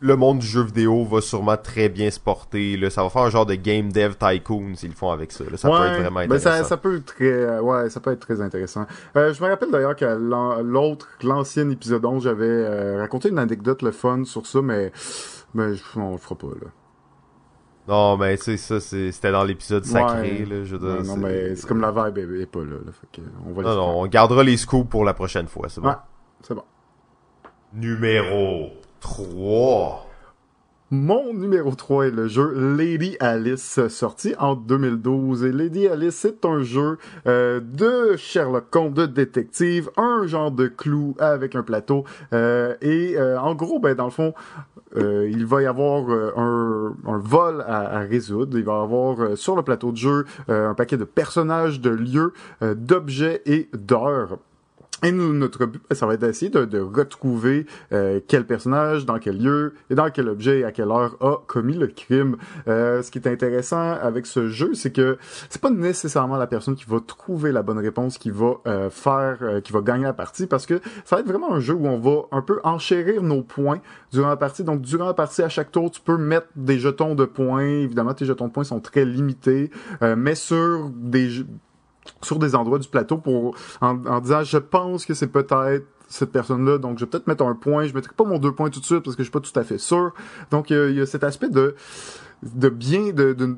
le 0.00 0.16
monde 0.16 0.38
du 0.38 0.46
jeu 0.46 0.62
vidéo 0.62 1.04
va 1.04 1.20
sûrement 1.20 1.56
très 1.56 1.88
bien 1.88 2.10
se 2.10 2.20
porter. 2.20 2.76
Là. 2.76 2.90
Ça 2.90 3.02
va 3.02 3.10
faire 3.10 3.22
un 3.22 3.30
genre 3.30 3.46
de 3.46 3.54
game 3.54 3.92
dev 3.92 4.14
tycoon 4.14 4.74
s'ils 4.74 4.90
le 4.90 4.94
font 4.94 5.10
avec 5.10 5.32
ça. 5.32 5.44
Là. 5.44 5.56
Ça 5.56 5.68
peut 5.68 5.86
être 5.86 6.00
vraiment 6.00 6.20
intéressant. 6.20 6.50
Ben 6.50 6.56
ça, 6.58 6.64
ça, 6.64 6.76
peut 6.76 6.96
être 6.96 7.04
très, 7.04 7.32
euh, 7.32 7.60
ouais, 7.60 7.90
ça 7.90 8.00
peut 8.00 8.12
être 8.12 8.20
très 8.20 8.40
intéressant. 8.40 8.86
Euh, 9.16 9.32
je 9.32 9.42
me 9.42 9.48
rappelle 9.48 9.70
d'ailleurs 9.70 9.96
que 9.96 10.04
l'autre, 10.62 11.08
l'ancien 11.22 11.68
épisode 11.70 12.04
11, 12.04 12.22
j'avais 12.22 12.44
euh, 12.46 12.98
raconté 12.98 13.28
une 13.28 13.38
anecdote 13.38 13.82
le 13.82 13.90
fun 13.90 14.24
sur 14.24 14.46
ça, 14.46 14.62
mais, 14.62 14.92
mais 15.54 15.72
on 15.96 16.12
le 16.12 16.18
fera 16.18 16.36
pas 16.36 16.48
là. 16.48 16.70
Non, 17.88 18.18
mais 18.18 18.36
tu 18.36 18.44
sais, 18.44 18.56
ça, 18.58 18.80
c'était 18.80 19.32
dans 19.32 19.44
l'épisode 19.44 19.84
sacré, 19.86 20.44
là, 20.44 20.62
je 20.62 20.76
veux 20.76 21.02
Non, 21.02 21.16
mais 21.16 21.56
c'est 21.56 21.66
comme 21.66 21.80
la 21.80 21.90
vibe 21.90 22.18
est, 22.18 22.46
pas 22.46 22.60
là, 22.60 22.76
là 22.84 22.92
fait 22.92 23.22
on 23.46 23.52
va 23.54 23.62
Non, 23.62 23.74
non, 23.74 24.00
on 24.00 24.06
gardera 24.06 24.44
les 24.44 24.58
scoops 24.58 24.90
pour 24.90 25.04
la 25.04 25.14
prochaine 25.14 25.48
fois, 25.48 25.70
c'est 25.70 25.80
bon. 25.80 25.88
Ouais, 25.88 25.94
c'est 26.42 26.54
bon. 26.54 26.64
Numéro 27.72 28.72
3. 29.00 30.07
Mon 30.90 31.34
numéro 31.34 31.74
3 31.74 32.06
est 32.06 32.10
le 32.10 32.28
jeu 32.28 32.50
Lady 32.78 33.18
Alice, 33.20 33.78
sorti 33.88 34.34
en 34.38 34.54
2012. 34.54 35.44
Et 35.44 35.52
Lady 35.52 35.86
Alice, 35.86 36.14
c'est 36.14 36.46
un 36.46 36.62
jeu 36.62 36.96
euh, 37.26 37.60
de 37.60 38.16
Sherlock 38.16 38.74
Holmes, 38.74 38.94
de 38.94 39.04
détective, 39.04 39.90
un 39.98 40.26
genre 40.26 40.50
de 40.50 40.66
clou 40.66 41.14
avec 41.18 41.54
un 41.56 41.62
plateau. 41.62 42.04
Euh, 42.32 42.74
et 42.80 43.18
euh, 43.18 43.38
en 43.38 43.54
gros, 43.54 43.80
ben 43.80 43.94
dans 43.94 44.06
le 44.06 44.10
fond, 44.10 44.32
il 44.96 45.44
va 45.44 45.60
y 45.60 45.66
avoir 45.66 46.08
un, 46.08 46.96
un, 47.04 47.18
vol 47.18 47.62
à, 47.68 47.98
à, 47.98 47.98
résoudre. 47.98 48.56
Il 48.56 48.64
va 48.64 48.72
y 48.72 48.82
avoir 48.82 49.36
sur 49.36 49.56
le 49.56 49.62
plateau 49.62 49.92
de 49.92 49.98
jeu 49.98 50.24
un 50.48 50.72
paquet 50.72 50.96
de 50.96 51.04
personnages, 51.04 51.82
de 51.82 51.90
lieux, 51.90 52.32
d'objets 52.62 53.42
et 53.44 53.68
d'heures. 53.74 54.38
Et 55.04 55.12
nous, 55.12 55.32
notre 55.32 55.64
but, 55.66 55.80
ça 55.92 56.06
va 56.06 56.14
être 56.14 56.22
d'essayer 56.22 56.50
de, 56.50 56.64
de, 56.64 56.80
retrouver 56.80 57.66
euh, 57.92 58.18
quel 58.26 58.44
personnage, 58.46 59.06
dans 59.06 59.20
quel 59.20 59.40
lieu 59.40 59.74
et 59.90 59.94
dans 59.94 60.10
quel 60.10 60.28
objet 60.28 60.60
et 60.60 60.64
à 60.64 60.72
quelle 60.72 60.90
heure 60.90 61.16
a 61.20 61.36
commis 61.46 61.74
le 61.74 61.86
crime. 61.86 62.36
Euh, 62.66 63.00
ce 63.02 63.12
qui 63.12 63.18
est 63.18 63.28
intéressant 63.28 63.92
avec 63.92 64.26
ce 64.26 64.48
jeu, 64.48 64.74
c'est 64.74 64.90
que 64.90 65.16
c'est 65.50 65.62
pas 65.62 65.70
nécessairement 65.70 66.36
la 66.36 66.48
personne 66.48 66.74
qui 66.74 66.84
va 66.88 66.98
trouver 66.98 67.52
la 67.52 67.62
bonne 67.62 67.78
réponse 67.78 68.18
qui 68.18 68.30
va 68.30 68.54
euh, 68.66 68.90
faire, 68.90 69.38
qui 69.62 69.72
va 69.72 69.82
gagner 69.82 70.02
la 70.02 70.14
partie, 70.14 70.48
parce 70.48 70.66
que 70.66 70.80
ça 71.04 71.14
va 71.14 71.20
être 71.20 71.28
vraiment 71.28 71.52
un 71.52 71.60
jeu 71.60 71.74
où 71.74 71.86
on 71.86 72.00
va 72.00 72.22
un 72.36 72.42
peu 72.42 72.58
enchérir 72.64 73.22
nos 73.22 73.42
points 73.42 73.80
durant 74.10 74.28
la 74.28 74.36
partie. 74.36 74.64
Donc 74.64 74.80
durant 74.80 75.06
la 75.06 75.14
partie, 75.14 75.42
à 75.42 75.48
chaque 75.48 75.70
tour, 75.70 75.92
tu 75.92 76.00
peux 76.00 76.16
mettre 76.16 76.48
des 76.56 76.80
jetons 76.80 77.14
de 77.14 77.24
points. 77.24 77.62
Évidemment, 77.62 78.14
tes 78.14 78.24
jetons 78.24 78.48
de 78.48 78.52
points 78.52 78.64
sont 78.64 78.80
très 78.80 79.04
limités, 79.04 79.70
mais 80.00 80.34
sur 80.34 80.90
des 80.90 81.44
sur 82.22 82.38
des 82.38 82.54
endroits 82.54 82.78
du 82.78 82.88
plateau 82.88 83.18
pour 83.18 83.54
en, 83.80 84.20
disant 84.20 84.44
je 84.44 84.58
pense 84.58 85.06
que 85.06 85.14
c'est 85.14 85.28
peut-être 85.28 85.84
cette 86.08 86.32
personne-là, 86.32 86.78
donc 86.78 86.98
je 86.98 87.04
vais 87.04 87.10
peut-être 87.10 87.26
mettre 87.26 87.44
un 87.44 87.54
point, 87.54 87.84
je 87.84 87.94
mettrai 87.94 88.14
pas 88.16 88.24
mon 88.24 88.38
deux 88.38 88.52
points 88.52 88.70
tout 88.70 88.80
de 88.80 88.84
suite 88.84 89.00
parce 89.00 89.14
que 89.14 89.22
je 89.22 89.26
suis 89.26 89.32
pas 89.32 89.40
tout 89.40 89.58
à 89.58 89.62
fait 89.62 89.78
sûr. 89.78 90.12
Donc 90.50 90.70
il 90.70 90.94
y 90.94 91.00
a 91.00 91.06
cet 91.06 91.22
aspect 91.22 91.50
de 91.50 91.74
de 92.42 92.68
bien 92.68 93.10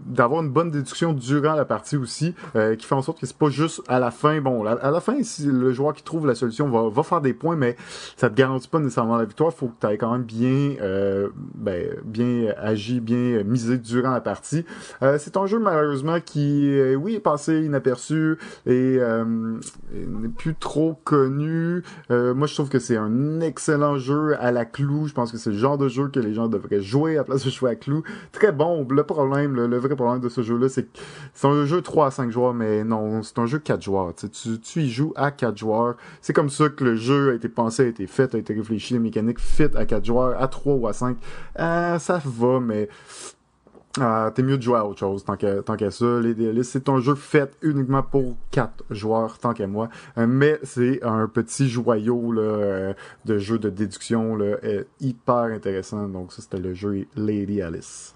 d'avoir 0.07 0.43
une 0.43 0.51
bonne 0.51 0.71
déduction 0.71 1.13
durant 1.13 1.55
la 1.55 1.65
partie 1.65 1.97
aussi, 1.97 2.35
euh, 2.57 2.77
qui 2.77 2.87
fait 2.87 2.95
en 2.95 3.03
sorte 3.03 3.21
que 3.21 3.27
c'est 3.27 3.37
pas 3.37 3.51
juste 3.51 3.83
à 3.89 3.99
la 3.99 4.11
fin. 4.11 4.41
Bon, 4.41 4.65
à, 4.65 4.91
la 4.91 5.01
fin, 5.01 5.23
si 5.23 5.47
le 5.47 5.73
joueur 5.73 5.95
qui 5.95 6.03
trouve 6.03 6.27
la 6.27 6.35
solution 6.35 6.69
va, 6.69 6.89
va 6.89 7.03
faire 7.03 7.21
des 7.21 7.35
points, 7.35 7.57
mais 7.57 7.77
ça 8.17 8.31
te 8.31 8.35
garantit 8.35 8.69
pas 8.69 8.79
nécessairement 8.79 9.17
la 9.17 9.25
victoire. 9.25 9.53
Faut 9.53 9.69
que 9.69 9.87
tu 9.87 9.93
aies 9.93 9.99
quand 9.99 10.13
même 10.13 10.23
bien 10.23 10.77
euh, 10.81 11.29
ben, 11.55 11.97
bien 12.05 12.55
agi, 12.59 13.01
bien 13.01 13.43
misé 13.45 13.79
durant 13.79 14.11
la 14.11 14.21
partie. 14.21 14.65
Euh, 15.03 15.19
c'est 15.19 15.37
un 15.37 15.47
jeu 15.47 15.59
malheureusement 15.59 16.21
qui, 16.25 16.71
euh, 16.71 16.95
oui, 16.95 17.15
est 17.15 17.21
passé 17.21 17.63
inaperçu 17.65 18.39
et 18.67 18.97
euh, 18.99 19.25
n'est 19.93 20.29
plus 20.29 20.55
trop 20.55 20.99
connu. 21.05 21.83
Euh, 22.11 22.35
moi, 22.35 22.47
je 22.47 22.55
trouve 22.55 22.69
que 22.69 22.79
c'est 22.79 22.97
un 22.97 23.41
excellent 23.41 23.99
jeu 23.99 24.37
à 24.41 24.53
la 24.53 24.65
clou. 24.65 25.07
Je 25.07 25.15
pense 25.15 25.33
que 25.33 25.39
c'est 25.39 25.51
le 25.51 25.59
genre 25.59 25.79
de 25.79 25.89
jeu 25.89 26.09
que 26.09 26.21
les 26.21 26.35
gens 26.35 26.49
devraient 26.49 26.81
jouer 26.81 27.15
à 27.15 27.19
la 27.19 27.25
place 27.25 27.45
de 27.45 27.51
jouer 27.51 27.71
à 27.71 27.75
clou. 27.75 28.03
Très 28.33 28.53
bon. 28.53 28.70
Le 28.89 29.03
problème, 29.03 29.55
le, 29.55 29.79
vrai 29.79 29.97
problème 29.97 30.21
de 30.21 30.29
ce 30.29 30.43
jeu-là, 30.43 30.69
c'est 30.69 30.85
que 30.85 30.99
c'est 31.35 31.47
un 31.47 31.65
jeu 31.65 31.83
3 31.83 32.07
à 32.07 32.11
5 32.11 32.31
joueurs, 32.31 32.55
mais 32.55 32.85
non, 32.85 33.23
c'est 33.23 33.39
un 33.39 33.47
jeu 33.47 33.59
4 33.59 33.83
joueurs. 33.83 34.15
Tu, 34.15 34.59
tu, 34.59 34.81
y 34.83 34.91
joues 34.91 35.13
à 35.17 35.31
4 35.31 35.57
joueurs. 35.57 35.97
C'est 36.21 36.33
comme 36.33 36.51
ça 36.51 36.69
que 36.69 36.85
le 36.85 36.97
jeu 36.97 37.31
a 37.31 37.35
été 37.35 37.49
pensé, 37.49 37.85
a 37.85 37.87
été 37.87 38.07
fait, 38.07 38.35
a 38.35 38.39
été 38.39 38.55
réfléchi. 38.55 38.95
Les 38.95 39.01
mécaniques 39.01 39.41
fit 39.41 39.69
à 39.75 39.85
4 39.85 40.05
joueurs, 40.05 40.41
à 40.41 40.49
3 40.49 40.75
ou 40.75 40.87
à 40.87 40.93
5. 40.93 41.17
Euh, 41.59 41.99
ça 41.99 42.21
va, 42.25 42.61
mais 42.61 42.89
euh, 43.99 44.31
t'es 44.31 44.43
mieux 44.43 44.57
de 44.57 44.63
jouer 44.63 44.79
à 44.79 44.87
autre 44.87 45.01
chose 45.01 45.25
tant 45.25 45.37
qu'à 45.37 45.63
tant 45.63 45.77
ça. 45.91 46.21
Les 46.21 46.63
c'est 46.63 46.89
un 46.89 47.01
jeu 47.01 47.15
fait 47.15 47.57
uniquement 47.63 48.03
pour 48.03 48.37
quatre 48.51 48.85
joueurs 48.91 49.39
tant 49.39 49.53
qu'à 49.53 49.67
moi. 49.67 49.89
Euh, 50.17 50.27
mais 50.29 50.59
c'est 50.63 51.03
un 51.03 51.27
petit 51.27 51.69
joyau 51.69 52.35
de 52.35 53.39
jeu 53.39 53.59
de 53.59 53.69
déduction 53.71 54.39
hyper 55.01 55.35
intéressant. 55.35 56.09
Donc 56.09 56.33
ça 56.33 56.43
c'était 56.43 56.59
le 56.59 56.75
jeu 56.75 57.07
Lady 57.17 57.61
Alice. 57.63 58.15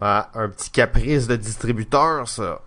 Ah, 0.00 0.30
un 0.34 0.48
petit 0.48 0.70
caprice 0.70 1.26
de 1.26 1.36
distributeur, 1.36 2.28
ça. 2.28 2.60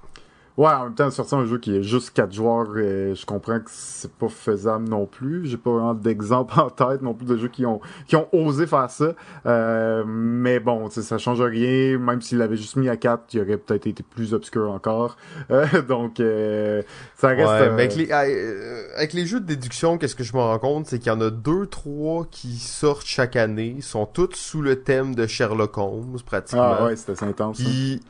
Ouais, 0.59 0.67
en 0.67 0.83
même 0.83 0.93
temps, 0.93 1.09
sortir 1.09 1.37
un 1.37 1.45
jeu 1.45 1.57
qui 1.57 1.73
est 1.73 1.83
juste 1.83 2.11
quatre 2.11 2.33
joueurs, 2.33 2.67
euh, 2.75 3.15
je 3.15 3.25
comprends 3.25 3.61
que 3.61 3.69
c'est 3.69 4.11
pas 4.11 4.27
faisable 4.27 4.89
non 4.89 5.05
plus. 5.05 5.45
J'ai 5.45 5.55
pas 5.55 5.69
vraiment 5.71 5.93
d'exemple 5.93 6.53
en 6.59 6.69
tête 6.69 7.01
non 7.01 7.13
plus 7.13 7.25
de 7.25 7.37
jeux 7.37 7.47
qui 7.47 7.65
ont 7.65 7.79
qui 8.07 8.17
ont 8.17 8.27
osé 8.33 8.67
faire 8.67 8.91
ça. 8.91 9.13
Euh, 9.45 10.03
mais 10.05 10.59
bon, 10.59 10.89
ça 10.89 11.17
change 11.17 11.39
rien. 11.39 11.97
Même 11.97 12.21
s'il 12.21 12.39
l'avait 12.39 12.57
juste 12.57 12.75
mis 12.75 12.89
à 12.89 12.97
quatre, 12.97 13.33
il 13.33 13.39
aurait 13.39 13.55
peut-être 13.55 13.87
été 13.87 14.03
plus 14.03 14.33
obscur 14.33 14.69
encore. 14.69 15.15
Euh, 15.51 15.81
donc, 15.81 16.19
euh, 16.19 16.83
ça 17.15 17.29
reste. 17.29 17.39
Ouais, 17.39 17.61
euh, 17.61 17.75
mais 17.75 17.83
avec 17.83 17.95
les, 17.95 18.09
euh, 18.11 18.83
avec 18.97 19.13
les 19.13 19.25
jeux 19.25 19.39
de 19.39 19.45
déduction, 19.45 19.97
qu'est-ce 19.97 20.15
que 20.15 20.23
je 20.23 20.35
me 20.35 20.41
rends 20.41 20.59
compte, 20.59 20.85
c'est 20.85 20.99
qu'il 20.99 21.11
y 21.11 21.15
en 21.15 21.21
a 21.21 21.29
deux, 21.29 21.65
trois 21.65 22.27
qui 22.29 22.57
sortent 22.57 23.07
chaque 23.07 23.35
année, 23.35 23.75
ils 23.77 23.83
sont 23.83 24.05
tous 24.05 24.35
sous 24.35 24.61
le 24.61 24.83
thème 24.83 25.15
de 25.15 25.25
Sherlock 25.25 25.77
Holmes, 25.77 26.17
pratiquement. 26.23 26.75
Ah 26.79 26.85
ouais, 26.85 26.95
c'était 26.97 27.23
intense. 27.23 27.57
Puis 27.57 28.01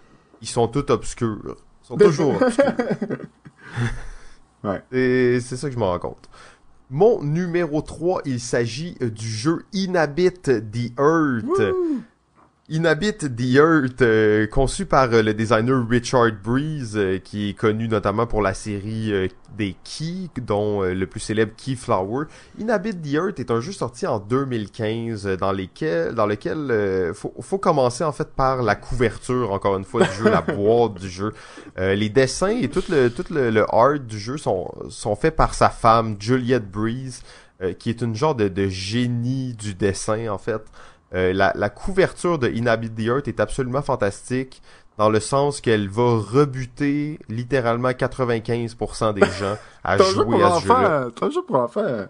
ils 0.41 0.47
sont 0.47 0.67
tous 0.67 0.91
obscurs. 0.91 1.55
Sont 1.89 1.97
toujours. 1.97 2.39
Ouais. 4.63 4.81
Et 4.91 5.39
c'est 5.39 5.55
ça 5.55 5.69
que 5.69 5.73
je 5.73 5.79
me 5.79 5.85
rends 5.85 5.99
compte. 5.99 6.29
Mon 6.89 7.23
numéro 7.23 7.81
3, 7.81 8.23
il 8.25 8.41
s'agit 8.41 8.95
du 8.99 9.25
jeu 9.25 9.63
Inhabit 9.71 10.31
the 10.41 10.91
Earth. 10.99 11.61
Inhabit 12.71 13.17
the 13.35 13.55
Earth, 13.55 14.03
euh, 14.03 14.45
conçu 14.45 14.85
par 14.85 15.11
euh, 15.11 15.23
le 15.23 15.33
designer 15.33 15.83
Richard 15.89 16.33
Breeze, 16.43 16.95
euh, 16.95 17.17
qui 17.17 17.49
est 17.49 17.53
connu 17.55 17.87
notamment 17.87 18.27
pour 18.27 18.43
la 18.43 18.53
série 18.53 19.11
des 19.57 19.75
Key, 19.83 20.29
dont 20.39 20.83
le 20.83 21.05
plus 21.07 21.19
célèbre 21.19 21.53
Keyflower. 21.57 22.27
Inhabit 22.59 22.93
the 22.93 23.13
Earth 23.13 23.39
est 23.39 23.49
un 23.49 23.59
jeu 23.59 23.71
sorti 23.71 24.05
en 24.05 24.19
2015, 24.19 25.25
euh, 25.25 25.35
dans, 25.35 25.51
lesquels, 25.51 26.13
dans 26.13 26.27
lequel 26.27 27.11
faut, 27.15 27.33
faut 27.41 27.57
commencer 27.57 28.03
en 28.03 28.11
fait 28.11 28.29
par 28.35 28.61
la 28.61 28.75
couverture, 28.75 29.51
encore 29.51 29.75
une 29.75 29.83
fois, 29.83 30.05
du 30.05 30.13
jeu, 30.13 30.25
la 30.25 30.41
boîte 30.55 30.99
du 30.99 31.09
jeu. 31.09 31.33
Les 31.75 32.09
dessins 32.09 32.55
et 32.55 32.67
tout 32.67 32.83
le 32.89 33.09
tout 33.09 33.25
le, 33.33 33.49
le 33.49 33.65
art 33.73 33.99
du 33.99 34.19
jeu 34.19 34.37
sont, 34.37 34.71
sont 34.89 35.15
faits 35.15 35.35
par 35.35 35.55
sa 35.55 35.69
femme, 35.69 36.17
Juliette 36.19 36.69
Breeze, 36.69 37.23
qui 37.79 37.89
est 37.89 38.01
une 38.01 38.15
genre 38.15 38.35
de, 38.35 38.47
de 38.47 38.67
génie 38.67 39.55
du 39.55 39.73
dessin, 39.73 40.27
en 40.27 40.37
fait. 40.37 40.61
Euh, 41.15 41.33
la, 41.33 41.51
la 41.55 41.69
couverture 41.69 42.37
de 42.39 42.47
Inhabit 42.49 42.91
the 42.91 42.99
Earth 43.01 43.27
est 43.27 43.39
absolument 43.39 43.81
fantastique 43.81 44.61
dans 44.97 45.09
le 45.09 45.19
sens 45.19 45.61
qu'elle 45.61 45.87
va 45.89 46.17
rebuter 46.17 47.19
littéralement 47.29 47.89
95% 47.89 49.13
des 49.13 49.21
gens 49.39 49.57
à 49.83 49.97
jouer 49.97 50.25
pour 50.25 50.45
à 50.45 50.59
ce 50.59 50.67
jeu-là. 50.67 51.07
C'est 51.17 51.25
un 51.25 51.29
jeu 51.31 51.41
pour 51.47 51.55
enfants. 51.57 52.05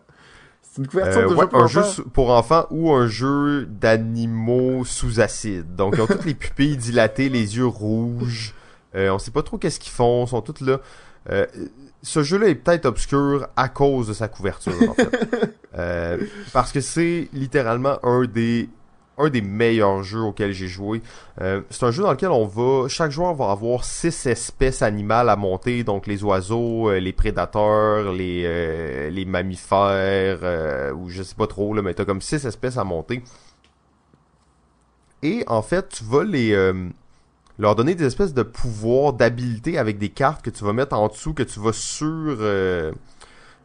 C'est 0.62 0.82
une 0.82 0.88
couverture 0.88 1.22
Euh, 1.22 1.30
de 1.30 1.34
ouais, 1.36 1.42
jeu 1.44 1.48
pour 1.48 1.60
un 1.62 1.66
enfants. 1.66 1.84
jeu 1.84 2.04
pour 2.14 2.30
enfants 2.32 2.66
ou 2.72 2.92
un 2.94 3.08
jeu 3.08 3.66
d'animaux 3.66 4.84
sous 4.86 5.20
acide. 5.22 5.76
Donc 5.76 5.96
ils 5.98 6.02
ont 6.02 6.08
toutes 6.08 6.26
les 6.26 6.34
pupilles 6.36 6.78
dilatées, 6.78 7.30
les 7.30 7.58
yeux 7.58 7.66
rouges. 7.68 8.54
Euh, 8.96 9.10
on 9.12 9.20
sait 9.20 9.32
pas 9.32 9.44
trop 9.44 9.58
qu'est-ce 9.58 9.80
qu'ils 9.80 9.92
font, 9.94 10.26
ils 10.26 10.30
sont 10.30 10.42
toutes 10.42 10.62
là. 10.62 10.80
Euh, 11.30 11.46
ce 12.02 12.24
jeu-là 12.24 12.48
est 12.48 12.56
peut-être 12.56 12.86
obscur 12.86 13.48
à 13.56 13.68
cause 13.70 14.08
de 14.08 14.14
sa 14.14 14.28
couverture, 14.28 14.74
en 14.90 14.94
fait. 14.94 15.10
Euh, 15.78 16.18
parce 16.52 16.72
que 16.72 16.82
c'est 16.82 17.30
littéralement 17.32 18.04
un 18.04 18.26
des 18.26 18.68
un 19.20 19.30
des 19.30 19.42
meilleurs 19.42 20.02
jeux 20.04 20.22
auxquels 20.22 20.54
j'ai 20.54 20.68
joué. 20.68 21.02
Euh, 21.42 21.62
c'est 21.70 21.86
un 21.86 21.92
jeu 21.92 22.04
dans 22.04 22.12
lequel 22.12 22.30
on 22.30 22.46
va, 22.46 22.88
chaque 22.88 23.12
joueur 23.12 23.36
va 23.36 23.52
avoir 23.52 23.84
six 23.84 24.26
espèces 24.26 24.82
animales 24.82 25.30
à 25.30 25.36
monter, 25.36 25.84
donc 25.84 26.08
les 26.08 26.24
oiseaux, 26.24 26.90
euh, 26.90 27.00
les 27.00 27.14
prédateurs, 27.14 28.14
les 28.14 28.44
euh, 28.46 29.26
mammifères, 29.28 30.96
ou 30.96 31.10
je 31.10 31.22
sais 31.22 31.36
pas 31.36 31.48
trop 31.48 31.74
là, 31.74 31.82
mais 31.82 31.94
t'as 31.94 32.06
comme 32.06 32.22
six 32.22 32.46
espèces 32.46 32.78
à 32.78 32.84
monter. 32.84 33.22
Et 35.22 35.44
en 35.48 35.62
fait, 35.62 35.90
tu 35.90 36.04
vas 36.06 36.24
les 36.24 36.74
leur 37.60 37.76
donner 37.76 37.94
des 37.94 38.06
espèces 38.06 38.34
de 38.34 38.44
pouvoirs, 38.44 39.12
d'habilités 39.12 39.78
avec 39.78 39.98
des 39.98 40.08
cartes 40.08 40.42
que 40.42 40.50
tu 40.50 40.64
vas 40.64 40.72
mettre 40.72 40.96
en 40.96 41.10
dessous, 41.10 41.34
que 41.34 41.44
tu 41.44 41.60
vas 41.60 41.74
sur 41.74 42.38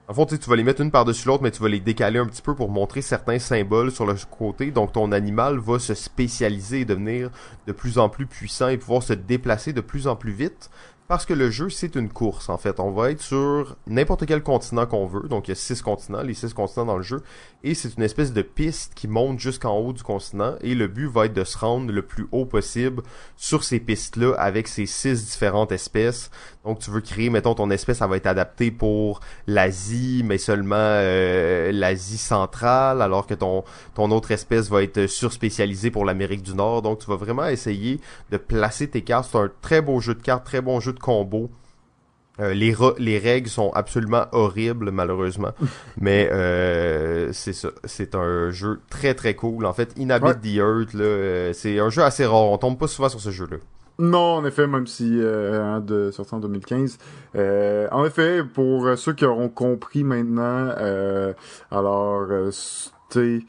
en 0.06 0.12
fond, 0.12 0.26
tu 0.26 0.36
vas 0.36 0.56
les 0.56 0.64
mettre 0.64 0.82
une 0.82 0.90
par-dessus 0.90 1.26
l'autre, 1.26 1.42
mais 1.42 1.50
tu 1.50 1.62
vas 1.62 1.68
les 1.68 1.80
décaler 1.80 2.18
un 2.18 2.26
petit 2.26 2.42
peu 2.42 2.54
pour 2.54 2.68
montrer 2.68 3.00
certains 3.00 3.38
symboles 3.38 3.90
sur 3.90 4.04
le 4.04 4.14
côté. 4.30 4.70
Donc, 4.70 4.92
ton 4.92 5.12
animal 5.12 5.58
va 5.58 5.78
se 5.78 5.94
spécialiser 5.94 6.80
et 6.80 6.84
devenir 6.84 7.30
de 7.66 7.72
plus 7.72 7.98
en 7.98 8.10
plus 8.10 8.26
puissant 8.26 8.68
et 8.68 8.76
pouvoir 8.76 9.02
se 9.02 9.14
déplacer 9.14 9.72
de 9.72 9.80
plus 9.80 10.06
en 10.06 10.14
plus 10.14 10.32
vite. 10.32 10.70
Parce 11.06 11.26
que 11.26 11.34
le 11.34 11.50
jeu, 11.50 11.68
c'est 11.68 11.96
une 11.96 12.08
course, 12.08 12.48
en 12.48 12.56
fait. 12.56 12.80
On 12.80 12.90
va 12.90 13.10
être 13.10 13.20
sur 13.20 13.76
n'importe 13.86 14.24
quel 14.24 14.42
continent 14.42 14.86
qu'on 14.86 15.06
veut. 15.06 15.28
Donc, 15.28 15.48
il 15.48 15.50
y 15.50 15.52
a 15.52 15.54
six 15.54 15.82
continents, 15.82 16.22
les 16.22 16.32
six 16.32 16.54
continents 16.54 16.86
dans 16.86 16.96
le 16.96 17.02
jeu. 17.02 17.22
Et 17.62 17.74
c'est 17.74 17.94
une 17.96 18.02
espèce 18.02 18.32
de 18.32 18.40
piste 18.40 18.94
qui 18.94 19.06
monte 19.06 19.38
jusqu'en 19.38 19.76
haut 19.76 19.92
du 19.92 20.02
continent. 20.02 20.54
Et 20.62 20.74
le 20.74 20.88
but 20.88 21.06
va 21.06 21.26
être 21.26 21.34
de 21.34 21.44
se 21.44 21.58
rendre 21.58 21.92
le 21.92 22.02
plus 22.02 22.26
haut 22.32 22.46
possible 22.46 23.02
sur 23.36 23.64
ces 23.64 23.80
pistes-là 23.80 24.34
avec 24.38 24.66
ces 24.66 24.86
six 24.86 25.24
différentes 25.26 25.72
espèces. 25.72 26.30
Donc, 26.64 26.78
tu 26.78 26.90
veux 26.90 27.00
créer, 27.02 27.28
mettons, 27.28 27.54
ton 27.54 27.70
espèce, 27.70 27.98
ça 27.98 28.06
va 28.06 28.16
être 28.16 28.26
adapté 28.26 28.70
pour 28.70 29.20
l'Asie, 29.46 30.22
mais 30.24 30.38
seulement 30.38 30.74
euh, 30.78 31.70
l'Asie 31.72 32.16
centrale, 32.18 33.02
alors 33.02 33.26
que 33.26 33.34
ton, 33.34 33.64
ton 33.94 34.10
autre 34.10 34.30
espèce 34.30 34.70
va 34.70 34.82
être 34.82 35.06
surspécialisée 35.06 35.90
pour 35.90 36.04
l'Amérique 36.06 36.42
du 36.42 36.54
Nord. 36.54 36.80
Donc, 36.82 37.00
tu 37.00 37.06
vas 37.06 37.16
vraiment 37.16 37.46
essayer 37.46 38.00
de 38.30 38.38
placer 38.38 38.88
tes 38.88 39.02
cartes. 39.02 39.28
C'est 39.30 39.38
un 39.38 39.50
très 39.60 39.82
beau 39.82 40.00
jeu 40.00 40.14
de 40.14 40.22
cartes, 40.22 40.44
très 40.44 40.62
bon 40.62 40.80
jeu 40.80 40.92
de 40.94 41.00
combo. 41.00 41.50
Euh, 42.40 42.52
les, 42.52 42.74
les 42.98 43.18
règles 43.18 43.48
sont 43.48 43.70
absolument 43.74 44.24
horribles, 44.32 44.90
malheureusement. 44.90 45.52
Mais 46.00 46.28
euh, 46.32 47.32
c'est 47.32 47.52
ça. 47.52 47.68
C'est 47.84 48.14
un 48.16 48.50
jeu 48.50 48.80
très 48.90 49.14
très 49.14 49.34
cool. 49.34 49.66
En 49.66 49.72
fait, 49.72 49.92
Inhabit 49.98 50.26
Ouais. 50.28 50.34
the 50.34 50.56
Earth, 50.56 50.94
là, 50.94 51.04
euh, 51.04 51.52
c'est 51.52 51.78
un 51.78 51.90
jeu 51.90 52.02
assez 52.02 52.24
rare. 52.26 52.50
On 52.50 52.58
tombe 52.58 52.76
pas 52.78 52.88
souvent 52.88 53.08
sur 53.08 53.20
ce 53.20 53.30
jeu-là. 53.30 53.58
Non, 53.98 54.36
en 54.38 54.44
effet, 54.44 54.66
même 54.66 54.86
si 54.88 55.20
euh, 55.20 56.10
sorti 56.10 56.34
en 56.34 56.40
2015. 56.40 56.98
Euh, 57.36 57.86
en 57.92 58.04
effet, 58.04 58.42
pour 58.42 58.86
euh, 58.86 58.96
ceux 58.96 59.12
qui 59.12 59.24
auront 59.24 59.48
compris 59.48 60.02
maintenant, 60.02 60.72
euh, 60.78 61.32
alors 61.70 62.22
euh, 62.30 62.50
c'était 62.50 63.44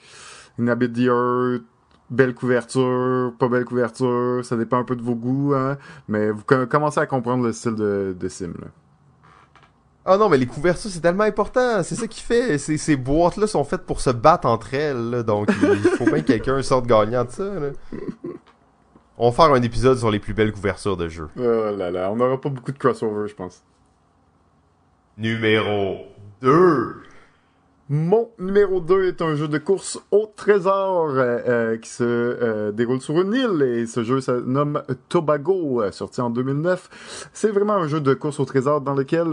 une 0.59 0.69
Habit 0.69 0.91
the 0.91 0.99
Earth, 0.99 1.63
belle 2.11 2.35
couverture, 2.35 3.33
pas 3.39 3.47
belle 3.47 3.65
couverture, 3.65 4.45
ça 4.45 4.55
dépend 4.55 4.77
un 4.77 4.83
peu 4.83 4.95
de 4.95 5.01
vos 5.01 5.15
goûts, 5.15 5.55
hein, 5.55 5.77
mais 6.07 6.29
vous 6.29 6.43
com- 6.45 6.67
commencez 6.67 6.99
à 6.99 7.07
comprendre 7.07 7.43
le 7.43 7.51
style 7.51 7.73
de, 7.73 8.15
Sim. 8.29 8.53
Là. 8.61 8.67
Ah 10.07 10.17
non, 10.17 10.29
mais 10.29 10.37
les 10.37 10.45
couvertures, 10.45 10.91
c'est 10.91 10.99
tellement 10.99 11.23
important. 11.23 11.81
C'est 11.81 11.95
ça 11.95 12.05
qui 12.07 12.21
fait. 12.21 12.59
Ces, 12.59 12.77
ces 12.77 12.95
boîtes-là 12.95 13.47
sont 13.47 13.63
faites 13.63 13.87
pour 13.87 13.99
se 13.99 14.11
battre 14.11 14.47
entre 14.47 14.75
elles. 14.75 15.23
Donc, 15.23 15.49
il 15.59 15.89
faut 15.97 16.05
bien 16.05 16.21
que 16.21 16.27
quelqu'un 16.27 16.61
sorte 16.61 16.85
gagnant 16.85 17.23
de 17.25 17.31
ça. 17.31 17.43
On 19.17 19.29
va 19.29 19.35
faire 19.35 19.53
un 19.53 19.61
épisode 19.61 19.97
sur 19.97 20.11
les 20.11 20.19
plus 20.19 20.33
belles 20.33 20.51
couvertures 20.51 20.97
de 20.97 21.07
jeux. 21.07 21.29
Oh 21.37 21.75
là 21.77 21.89
là, 21.89 22.11
on 22.11 22.17
n'aura 22.17 22.39
pas 22.39 22.49
beaucoup 22.49 22.71
de 22.71 22.77
crossover, 22.77 23.29
je 23.29 23.35
pense. 23.35 23.63
Numéro 25.17 25.99
2. 26.41 26.95
Mon 27.87 28.29
numéro 28.39 28.81
2 28.81 29.05
est 29.05 29.21
un 29.21 29.35
jeu 29.35 29.47
de 29.47 29.59
course 29.59 29.99
au 30.09 30.29
trésor 30.35 31.11
euh, 31.11 31.39
euh, 31.47 31.77
qui 31.77 31.87
se 31.87 32.03
euh, 32.03 32.71
déroule 32.71 32.99
sur 32.99 33.21
une 33.21 33.33
île 33.33 33.61
et 33.61 33.85
ce 33.85 34.03
jeu 34.03 34.21
se 34.21 34.31
nomme 34.31 34.81
Tobago, 35.07 35.83
sorti 35.91 36.19
en 36.19 36.31
2009. 36.31 37.29
C'est 37.31 37.51
vraiment 37.51 37.75
un 37.75 37.87
jeu 37.87 38.01
de 38.01 38.15
course 38.15 38.39
au 38.39 38.45
trésor 38.45 38.81
dans 38.81 38.95
lequel 38.95 39.27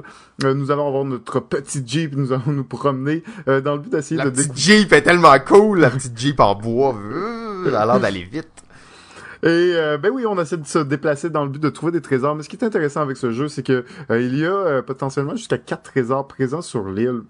nous 0.44 0.70
allons 0.70 0.86
avoir 0.86 1.04
notre 1.04 1.40
petit 1.40 1.82
Jeep, 1.84 2.14
nous 2.14 2.32
allons 2.32 2.52
nous 2.52 2.64
promener 2.64 3.24
dans 3.46 3.72
le 3.72 3.78
but 3.78 3.90
d'essayer 3.90 4.18
La 4.18 4.26
de 4.26 4.30
petite 4.30 4.56
Jeep 4.56 4.92
est 4.92 5.02
tellement 5.02 5.38
cool. 5.40 5.80
La 5.80 5.90
petite 5.90 6.16
Jeep 6.16 6.38
en 6.38 6.54
bois. 6.54 6.94
Elle 7.66 7.74
a 7.74 7.86
l'air 7.86 8.00
d'aller 8.00 8.22
vite. 8.22 8.62
Et 9.44 9.72
euh, 9.74 9.98
ben 9.98 10.10
oui, 10.10 10.24
on 10.24 10.38
essaie 10.40 10.56
de 10.56 10.66
se 10.66 10.78
déplacer 10.78 11.28
dans 11.28 11.42
le 11.42 11.50
but 11.50 11.60
de 11.60 11.68
trouver 11.68 11.90
des 11.90 12.00
trésors. 12.00 12.36
Mais 12.36 12.44
ce 12.44 12.48
qui 12.48 12.56
est 12.56 12.64
intéressant 12.64 13.00
avec 13.00 13.16
ce 13.16 13.32
jeu, 13.32 13.48
c'est 13.48 13.64
que 13.64 13.84
euh, 14.10 14.20
il 14.20 14.38
y 14.38 14.46
a 14.46 14.52
euh, 14.52 14.82
potentiellement 14.82 15.34
jusqu'à 15.34 15.58
quatre 15.58 15.82
trésors 15.82 16.28
présents 16.28 16.62
sur 16.62 16.88
l'île. 16.88 17.22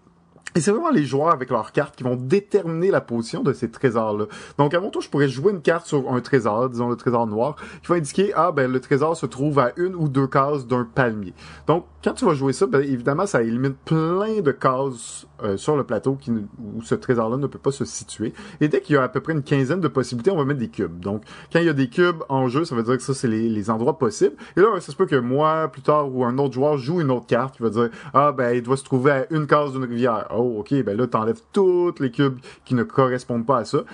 Et 0.55 0.61
c'est 0.61 0.71
vraiment 0.71 0.91
les 0.91 1.05
joueurs 1.05 1.33
avec 1.33 1.49
leurs 1.49 1.73
cartes 1.73 1.97
qui 1.97 2.05
vont 2.05 2.17
déterminer 2.17 2.91
la 2.91 3.01
position 3.01 3.43
de 3.43 3.55
ces 3.55 3.71
trésors-là. 3.71 4.27
Donc, 4.59 4.75
à 4.75 4.81
mon 4.81 4.91
tour, 4.91 5.01
je 5.01 5.09
pourrais 5.09 5.29
jouer 5.29 5.53
une 5.53 5.63
carte 5.63 5.87
sur 5.87 6.13
un 6.13 6.21
trésor, 6.21 6.69
disons 6.69 6.91
le 6.91 6.97
trésor 6.97 7.27
noir, 7.27 7.57
qui 7.83 7.89
va 7.89 7.95
indiquer, 7.95 8.33
ah, 8.35 8.53
ben, 8.53 8.71
le 8.71 8.81
trésor 8.81 9.17
se 9.17 9.25
trouve 9.25 9.59
à 9.59 9.73
une 9.79 9.95
ou 9.95 10.09
deux 10.09 10.27
cases 10.27 10.67
d'un 10.67 10.85
palmier. 10.85 11.33
Donc, 11.67 11.87
quand 12.05 12.13
tu 12.13 12.27
vas 12.27 12.35
jouer 12.35 12.53
ça, 12.53 12.67
ben, 12.67 12.83
évidemment, 12.83 13.25
ça 13.25 13.43
élimine 13.43 13.73
plein 13.73 14.43
de 14.43 14.53
cases 14.53 15.27
euh, 15.43 15.56
sur 15.56 15.77
le 15.77 15.85
plateau 15.85 16.14
qui, 16.14 16.31
où 16.31 16.82
ce 16.82 16.94
trésor-là 16.94 17.36
ne 17.36 17.47
peut 17.47 17.59
pas 17.59 17.73
se 17.73 17.85
situer. 17.85 18.32
Et 18.60 18.69
dès 18.69 18.81
qu'il 18.81 18.94
y 18.94 18.98
a 18.98 19.02
à 19.02 19.09
peu 19.09 19.20
près 19.20 19.32
une 19.32 19.43
quinzaine 19.43 19.81
de 19.81 19.89
possibilités, 19.89 20.31
on 20.31 20.36
va 20.36 20.44
mettre 20.44 20.60
des 20.60 20.69
cubes. 20.69 21.01
Donc, 21.01 21.23
quand 21.52 21.59
il 21.59 21.66
y 21.66 21.69
a 21.69 21.74
des 21.74 21.89
cubes 21.89 22.23
en 22.28 22.48
jeu, 22.48 22.64
ça 22.64 22.74
veut 22.74 22.82
dire 22.82 22.97
que 22.97 23.02
ça, 23.02 23.14
c'est 23.14 23.28
les, 23.28 23.48
les 23.48 23.70
endroits 23.70 23.98
possibles. 23.98 24.36
Et 24.56 24.60
là, 24.60 24.69
ça 24.81 24.93
se 24.93 24.97
peut 24.97 25.06
que 25.06 25.16
moi, 25.16 25.69
plus 25.69 25.82
tard, 25.82 26.14
ou 26.14 26.24
un 26.24 26.39
autre 26.39 26.55
joueur 26.55 26.78
joue 26.78 27.01
une 27.01 27.10
autre 27.10 27.27
carte 27.27 27.56
qui 27.56 27.62
va 27.62 27.70
dire, 27.70 27.90
ah, 28.14 28.32
ben, 28.32 28.55
il 28.55 28.62
doit 28.62 28.77
se 28.77 28.85
trouver 28.85 29.10
à 29.10 29.27
une 29.31 29.47
case 29.47 29.73
d'une 29.73 29.85
rivière. 29.85 30.28
Oh, 30.35 30.60
ok, 30.60 30.82
ben 30.85 30.97
là, 30.97 31.06
t'enlèves 31.06 31.40
toutes 31.52 32.01
les 32.01 32.10
cubes 32.10 32.39
qui 32.64 32.74
ne 32.74 32.82
correspondent 32.82 33.47
pas 33.47 33.59
à 33.59 33.64
ça. 33.64 33.85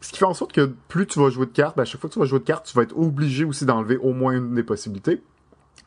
Ce 0.00 0.12
qui 0.12 0.18
fait 0.18 0.24
en 0.24 0.34
sorte 0.34 0.52
que 0.52 0.70
plus 0.88 1.06
tu 1.06 1.18
vas 1.18 1.30
jouer 1.30 1.46
de 1.46 1.52
cartes, 1.52 1.76
ben, 1.76 1.82
à 1.82 1.86
chaque 1.86 2.00
fois 2.00 2.08
que 2.08 2.14
tu 2.14 2.20
vas 2.20 2.26
jouer 2.26 2.38
de 2.38 2.44
cartes, 2.44 2.66
tu 2.66 2.76
vas 2.76 2.82
être 2.82 2.96
obligé 2.96 3.44
aussi 3.44 3.64
d'enlever 3.64 3.96
au 3.96 4.12
moins 4.12 4.32
une 4.32 4.54
des 4.54 4.62
possibilités 4.62 5.20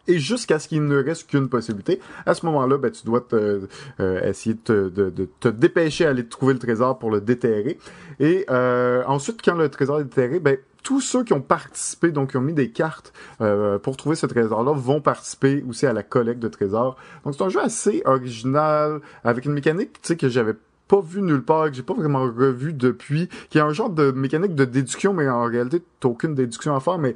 et 0.07 0.19
jusqu'à 0.19 0.60
ce 0.60 0.68
qu'il 0.68 0.86
ne 0.86 1.03
reste 1.03 1.30
qu'une 1.30 1.49
possibilité. 1.49 1.99
À 2.26 2.34
ce 2.34 2.45
moment-là, 2.45 2.78
ben, 2.78 2.91
tu 2.91 3.06
dois 3.06 3.22
te, 3.22 3.68
euh, 3.99 4.30
essayer 4.30 4.56
de 4.56 4.60
te, 4.60 4.90
de, 4.90 5.10
de 5.10 5.30
te, 5.40 5.48
dépêcher 5.48 6.06
à 6.06 6.10
aller 6.10 6.26
trouver 6.26 6.53
le 6.53 6.60
trésor 6.60 6.99
pour 6.99 7.11
le 7.11 7.22
déterrer. 7.22 7.78
Et 8.19 8.45
euh, 8.49 9.03
ensuite, 9.07 9.41
quand 9.44 9.56
le 9.56 9.69
trésor 9.69 9.99
est 9.99 10.06
déterré, 10.06 10.40
ben, 10.40 10.57
tous 10.84 11.02
ceux 11.02 11.23
qui 11.23 11.34
ont 11.34 11.41
participé, 11.41 12.11
donc 12.11 12.32
qui 12.32 12.38
ont 12.38 12.41
mis 12.41 12.53
des 12.53 12.72
cartes 12.72 13.14
euh, 13.40 13.78
pour 13.78 13.98
trouver 13.98 14.15
ce 14.15 14.26
trésor-là, 14.26 14.73
vont 14.73 15.02
participer 15.02 15.64
aussi 15.69 15.86
à 15.86 15.94
la 15.94 16.03
collecte 16.03 16.40
de 16.40 16.48
trésors. 16.48 16.95
Donc 17.23 17.36
c'est 17.36 17.44
un 17.44 17.49
jeu 17.49 17.61
assez 17.61 18.02
original, 18.06 19.02
avec 19.23 19.45
une 19.45 19.53
mécanique 19.53 19.94
tu 19.94 19.99
sais, 20.07 20.18
que 20.18 20.28
j'avais 20.28 20.56
pas 20.88 20.99
vu 20.99 21.22
nulle 21.22 21.44
part, 21.44 21.69
que 21.69 21.76
j'ai 21.76 21.84
pas 21.84 21.94
vraiment 21.94 22.23
revu 22.23 22.73
depuis, 22.73 23.30
qui 23.49 23.60
est 23.60 23.61
un 23.61 23.72
genre 23.72 23.90
de 23.90 24.11
mécanique 24.11 24.56
de 24.56 24.65
déduction, 24.65 25.14
mais 25.14 25.30
en 25.30 25.45
réalité, 25.45 25.82
t'as 25.99 26.10
aucune 26.10 26.36
déduction 26.36 26.76
à 26.76 26.82
faire, 26.82 26.98
mais 26.98 27.15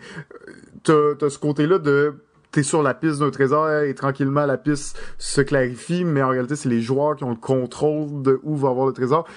t'as 0.84 0.94
as 1.22 1.30
ce 1.30 1.40
côté-là 1.40 1.80
de 1.80 2.14
t'es 2.56 2.64
sur 2.64 2.82
la 2.82 2.94
piste 2.94 3.19
d'un 3.19 3.32
trésor 3.32 3.69
et 3.69 3.94
tranquillement 3.94 4.45
la 4.45 4.56
piste 4.56 4.98
se 5.18 5.41
clarifie, 5.41 6.06
mais 6.06 6.23
en 6.23 6.30
réalité 6.30 6.56
c'est 6.56 6.69
les 6.69 6.82
joueurs 6.82 7.18
qui 7.18 7.26
ont 7.26 7.32
le 7.32 7.36
contrôle 7.36 8.22
de 8.22 8.40
où 8.44 8.56
va 8.56 8.69
avoir 8.69 8.88
le 8.88 8.94
trésor. 8.94 9.27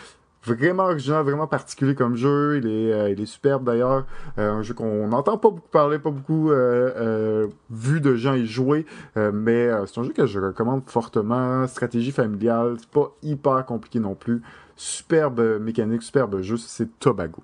Vraiment 0.44 0.84
original, 0.84 1.24
vraiment 1.24 1.48
particulier 1.48 1.96
comme 1.96 2.14
jeu. 2.14 2.58
Il 2.58 2.66
est, 2.68 2.92
euh, 2.92 3.26
superbe 3.26 3.64
d'ailleurs. 3.64 4.06
Euh, 4.38 4.52
un 4.52 4.62
jeu 4.62 4.72
qu'on 4.72 5.08
n'entend 5.08 5.36
pas 5.36 5.50
beaucoup 5.50 5.68
parler, 5.68 5.98
pas 5.98 6.10
beaucoup 6.10 6.52
euh 6.52 7.48
vu 7.70 8.00
de 8.00 8.14
gens 8.14 8.34
y 8.34 8.46
jouer, 8.46 8.86
mais 9.16 9.68
c'est 9.86 9.98
un 9.98 10.04
jeu 10.04 10.12
que 10.12 10.26
je 10.26 10.38
recommande 10.38 10.82
fortement. 10.86 11.66
Stratégie 11.66 12.12
familiale, 12.12 12.76
c'est 12.78 12.88
pas 12.88 13.12
hyper 13.24 13.66
compliqué 13.66 13.98
non 13.98 14.14
plus. 14.14 14.42
Superbe 14.76 15.58
mécanique, 15.60 16.02
superbe 16.02 16.40
jeu, 16.40 16.56
c'est 16.56 17.00
Tobago. 17.00 17.42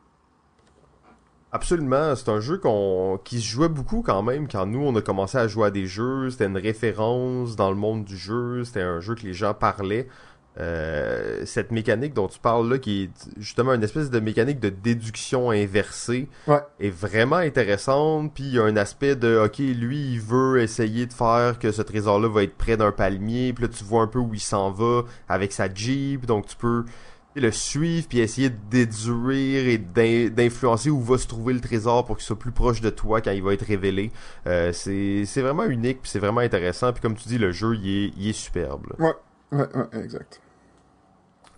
Absolument, 1.55 2.16
c'est 2.16 2.31
un 2.31 2.40
jeu 2.40 2.59
qu'on 2.59 3.20
qui 3.22 3.40
se 3.40 3.47
jouait 3.47 3.68
beaucoup 3.68 4.02
quand 4.02 4.24
même 4.24 4.48
quand 4.48 4.66
nous 4.66 4.81
on 4.81 4.97
a 4.97 5.01
commencé 5.01 5.39
à 5.39 5.47
jouer 5.47 5.68
à 5.68 5.70
des 5.70 5.86
jeux, 5.86 6.28
c'était 6.31 6.47
une 6.47 6.56
référence 6.56 7.55
dans 7.55 7.70
le 7.70 7.76
monde 7.76 8.05
du 8.05 8.16
jeu, 8.16 8.64
c'était 8.64 8.82
un 8.82 8.98
jeu 8.98 9.14
que 9.14 9.22
les 9.22 9.35
gens 9.35 9.55
parlaient. 9.55 10.09
Euh, 10.59 11.43
cette 11.47 11.70
mécanique 11.70 12.12
dont 12.12 12.26
tu 12.26 12.40
parles 12.40 12.68
là, 12.68 12.78
qui 12.78 13.05
est 13.05 13.31
justement 13.39 13.72
une 13.72 13.85
espèce 13.85 14.10
de 14.10 14.18
mécanique 14.18 14.59
de 14.59 14.68
déduction 14.68 15.51
inversée, 15.51 16.28
ouais. 16.48 16.60
est 16.81 16.90
vraiment 16.90 17.36
intéressante. 17.36 18.32
Puis 18.35 18.44
il 18.44 18.55
y 18.55 18.59
a 18.59 18.64
un 18.64 18.76
aspect 18.76 19.14
de, 19.14 19.40
ok, 19.44 19.59
lui 19.59 20.14
il 20.14 20.20
veut 20.20 20.60
essayer 20.60 21.06
de 21.06 21.12
faire 21.12 21.60
que 21.60 21.70
ce 21.70 21.82
trésor-là 21.82 22.28
va 22.28 22.43
être 22.43 22.56
près 22.56 22.76
d'un 22.76 22.90
palmier. 22.90 23.52
Puis 23.52 23.62
là 23.62 23.68
tu 23.68 23.85
vois 23.85 24.02
un 24.02 24.09
peu 24.09 24.18
où 24.18 24.35
il 24.35 24.40
s'en 24.40 24.72
va 24.72 25.02
avec 25.28 25.52
sa 25.52 25.72
jeep, 25.72 26.26
donc 26.26 26.47
tu 26.47 26.56
peux 26.56 26.85
le 27.35 27.51
suivre 27.51 28.06
puis 28.09 28.20
essayer 28.20 28.51
de 28.51 28.56
déduire 28.70 29.66
et 29.66 29.78
d'influencer 30.31 30.90
où 30.90 31.01
va 31.01 31.19
se 31.19 31.27
trouver 31.27 31.55
le 31.55 31.61
trésor 31.61 32.05
pour 32.05 32.16
qu'il 32.16 32.24
soit 32.24 32.39
plus 32.39 32.52
proche 32.52 32.81
de 32.81 32.90
toi 32.90 33.20
quand 33.20 33.32
il 33.32 33.43
va 33.43 33.55
être 33.55 33.65
révélé. 33.66 34.12
Euh, 34.47 34.73
c'est 34.73 35.40
vraiment 35.40 35.65
unique 35.65 36.02
puis 36.02 36.11
c'est 36.11 36.20
vraiment 36.20 36.40
intéressant 36.40 36.93
puis 36.93 37.02
comme 37.02 37.16
tu 37.16 37.28
dis 37.28 37.39
le 37.39 37.52
jeu 37.52 37.74
il 37.77 37.89
est, 37.89 38.12
il 38.16 38.28
est 38.28 38.32
superbe. 38.32 38.86
Ouais, 38.98 39.15
ouais, 39.52 39.66
ouais, 39.74 40.02
exact. 40.02 40.40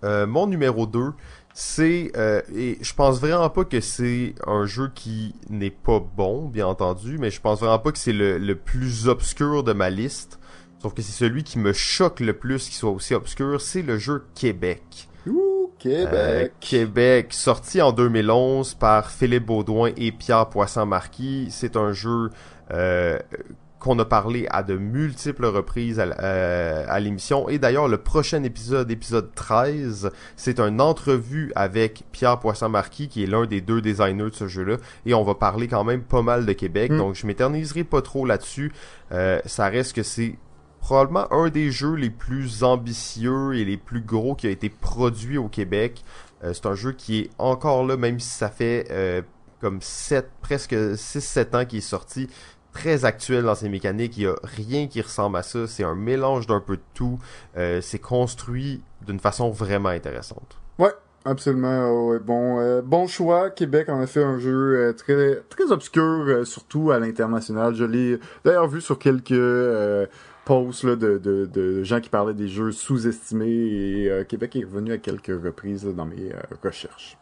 Euh, 0.05 0.27
mon 0.27 0.47
numéro 0.47 0.87
2, 0.87 1.13
c'est 1.55 2.13
euh, 2.17 2.43
et 2.55 2.79
je 2.81 2.95
pense 2.95 3.19
vraiment 3.19 3.49
pas 3.49 3.65
que 3.65 3.81
c'est 3.81 4.35
un 4.47 4.67
jeu 4.67 4.91
qui 4.95 5.35
n'est 5.49 5.71
pas 5.71 6.01
bon, 6.01 6.49
bien 6.49 6.67
entendu, 6.67 7.17
mais 7.19 7.31
je 7.31 7.41
pense 7.41 7.61
vraiment 7.61 7.79
pas 7.79 7.93
que 7.93 7.99
c'est 7.99 8.13
le, 8.13 8.39
le 8.39 8.57
plus 8.57 9.09
obscur 9.09 9.65
de 9.65 9.73
ma 9.73 9.89
liste. 9.91 10.39
Sauf 10.81 10.93
que 10.93 11.01
c'est 11.01 11.13
celui 11.13 11.43
qui 11.43 11.59
me 11.59 11.73
choque 11.73 12.21
le 12.21 12.35
plus 12.35 12.67
qu'il 12.67 12.75
soit 12.75 12.91
aussi 12.91 13.15
obscur, 13.15 13.61
c'est 13.61 13.83
le 13.83 13.99
jeu 13.99 14.25
Québec. 14.35 15.09
Ouh, 15.87 16.05
Québec. 16.05 16.13
Euh, 16.15 16.49
Québec, 16.61 17.27
sorti 17.33 17.81
en 17.81 17.93
2011 17.93 18.75
par 18.75 19.11
Philippe 19.11 19.47
Baudouin 19.47 19.91
et 19.97 20.13
Pierre 20.13 20.49
Poisson-Marquis. 20.49 21.49
C'est 21.51 21.77
un 21.77 21.93
jeu 21.93 22.31
euh, 22.73 23.19
qu'on 23.79 23.99
a 23.99 24.05
parlé 24.05 24.47
à 24.51 24.63
de 24.63 24.77
multiples 24.77 25.47
reprises 25.47 26.01
à, 26.01 26.07
euh, 26.21 26.85
à 26.89 26.99
l'émission. 26.99 27.49
Et 27.49 27.59
d'ailleurs, 27.59 27.89
le 27.89 27.99
prochain 27.99 28.43
épisode, 28.43 28.91
épisode 28.91 29.33
13, 29.35 30.11
c'est 30.35 30.59
une 30.59 30.81
entrevue 30.81 31.53
avec 31.55 32.03
Pierre 32.11 32.41
Poisson-Marquis, 32.41 33.09
qui 33.09 33.23
est 33.23 33.27
l'un 33.27 33.47
des 33.47 33.61
deux 33.61 33.81
designers 33.81 34.31
de 34.31 34.35
ce 34.35 34.49
jeu-là. 34.49 34.79
Et 35.05 35.15
on 35.15 35.23
va 35.23 35.35
parler 35.35 35.69
quand 35.69 35.85
même 35.85 36.03
pas 36.03 36.23
mal 36.23 36.47
de 36.47 36.53
Québec. 36.53 36.91
Mm. 36.91 36.99
Donc, 36.99 37.15
je 37.15 37.27
m'éterniserai 37.27 37.85
pas 37.85 38.03
trop 38.03 38.27
là-dessus. 38.27 38.73
Euh, 39.13 39.41
ça 39.45 39.69
reste 39.69 39.95
que 39.95 40.03
c'est 40.03 40.37
probablement 40.87 41.27
un 41.33 41.49
des 41.49 41.73
jeux 41.73 41.95
les 41.95 42.11
plus 42.11 42.63
ambitieux 42.63 43.55
et 43.55 43.65
les 43.65 43.77
plus 43.77 44.01
gros 44.01 44.37
qui 44.37 44.47
a 44.47 44.51
été 44.51 44.69
produit 44.69 45.37
au 45.37 45.49
Québec. 45.49 46.05
Euh, 46.45 46.53
c'est 46.55 46.67
un 46.67 46.77
jeu 46.77 46.93
qui 46.93 47.23
est 47.23 47.31
encore 47.39 47.85
là, 47.85 47.97
même 47.97 48.21
si 48.21 48.29
ça 48.29 48.49
fait 48.49 48.87
euh, 48.93 49.21
comme 49.61 49.81
7, 49.83 50.31
presque 50.41 50.75
6-7 50.75 51.57
ans 51.57 51.65
qu'il 51.65 51.79
est 51.79 51.81
sorti. 51.81 52.29
Très 52.73 53.05
actuel 53.05 53.43
dans 53.43 53.57
ses 53.57 53.69
mécaniques, 53.69 54.17
il 54.17 54.27
n'y 54.27 54.27
a 54.29 54.37
rien 54.45 54.87
qui 54.87 55.03
ressemble 55.03 55.39
à 55.39 55.43
ça. 55.43 55.67
C'est 55.67 55.83
un 55.83 55.97
mélange 55.97 56.47
d'un 56.47 56.61
peu 56.61 56.77
de 56.77 56.83
tout. 56.95 57.19
Euh, 57.57 57.81
c'est 57.81 57.99
construit 57.99 58.81
d'une 59.05 59.19
façon 59.19 59.51
vraiment 59.51 59.89
intéressante. 59.89 60.57
Ouais, 60.79 60.93
Absolument, 61.25 62.15
bon, 62.21 62.81
bon 62.83 63.09
choix. 63.09 63.51
Québec 63.51 63.89
en 63.89 64.01
a 64.01 64.07
fait 64.07 64.23
un 64.23 64.39
jeu 64.39 64.95
très 64.97 65.41
très 65.49 65.73
obscur, 65.73 66.47
surtout 66.47 66.93
à 66.93 67.01
l'international. 67.01 67.75
Je 67.75 67.83
l'ai 67.83 68.21
d'ailleurs 68.45 68.69
vu 68.69 68.81
sur 68.81 68.97
quelques 69.01 69.35
posts 70.47 70.85
là, 70.85 70.97
de, 70.97 71.19
de, 71.19 71.45
de, 71.45 71.83
gens 71.83 72.01
qui 72.01 72.09
parlaient 72.09 72.33
des 72.33 72.49
jeux 72.49 72.73
sous-estimés 72.73 73.47
et 73.49 74.11
euh, 74.11 74.25
Québec 74.25 74.57
est 74.57 74.65
revenu 74.65 74.93
à 74.93 74.99
quelques 74.99 75.27
reprises 75.27 75.85
là, 75.85 75.93
dans 75.93 76.07
mes 76.07 76.33
euh, 76.33 76.41
recherches. 76.63 77.19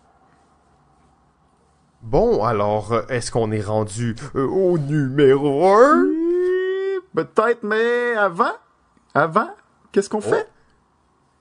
Bon, 2.02 2.44
alors, 2.44 2.94
est-ce 3.08 3.30
qu'on 3.32 3.50
est 3.50 3.62
rendu 3.62 4.14
euh, 4.36 4.46
au 4.46 4.76
numéro 4.78 5.66
1? 5.74 6.04
Peut-être, 7.14 7.62
mais 7.62 8.12
avant, 8.14 8.52
avant, 9.14 9.48
qu'est-ce 9.90 10.10
qu'on 10.10 10.20
fait? 10.20 10.46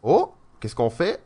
Oh, 0.02 0.32
qu'est-ce 0.60 0.76
qu'on 0.76 0.90
fait? 0.90 1.22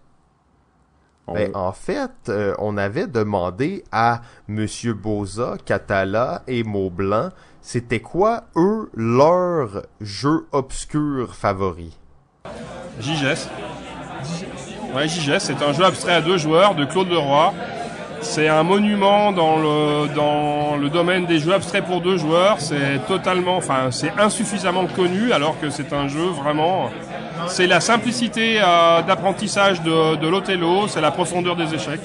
On- 1.27 1.33
Ben, 1.33 1.51
en 1.55 1.71
fait, 1.73 2.11
euh, 2.29 2.55
on 2.57 2.77
avait 2.77 3.05
demandé 3.05 3.83
à 3.91 4.21
Monsieur 4.47 4.93
Boza, 4.93 5.57
Catala 5.65 6.41
et 6.47 6.63
Maublanc, 6.63 7.29
c'était 7.67 7.99
quoi, 7.99 8.43
eux, 8.55 8.89
leur 8.95 9.83
jeu 9.99 10.47
obscur 10.53 11.35
favori? 11.35 11.97
JGS. 13.01 13.49
Ouais, 14.95 15.09
JGS, 15.09 15.39
c'est 15.39 15.61
un 15.61 15.73
jeu 15.73 15.83
abstrait 15.83 16.13
à 16.13 16.21
deux 16.21 16.37
joueurs 16.37 16.75
de 16.75 16.85
Claude 16.85 17.09
Leroy. 17.09 17.53
C'est 18.21 18.47
un 18.47 18.63
monument 18.63 19.33
dans 19.33 19.57
le, 19.57 20.07
dans 20.15 20.77
le 20.77 20.89
domaine 20.89 21.25
des 21.25 21.39
jeux 21.39 21.53
abstraits 21.53 21.83
pour 21.83 21.99
deux 21.99 22.15
joueurs. 22.15 22.61
C'est 22.61 23.05
totalement, 23.05 23.57
enfin, 23.57 23.91
c'est 23.91 24.13
insuffisamment 24.17 24.87
connu 24.87 25.33
alors 25.33 25.59
que 25.59 25.69
c'est 25.69 25.91
un 25.91 26.07
jeu 26.07 26.27
vraiment. 26.41 26.89
C'est 27.47 27.67
la 27.67 27.81
simplicité 27.81 28.61
euh, 28.61 29.01
d'apprentissage 29.01 29.81
de, 29.81 30.15
de 30.15 30.27
l'Othello, 30.29 30.87
c'est 30.87 31.01
la 31.01 31.11
profondeur 31.11 31.57
des 31.57 31.75
échecs. 31.75 31.99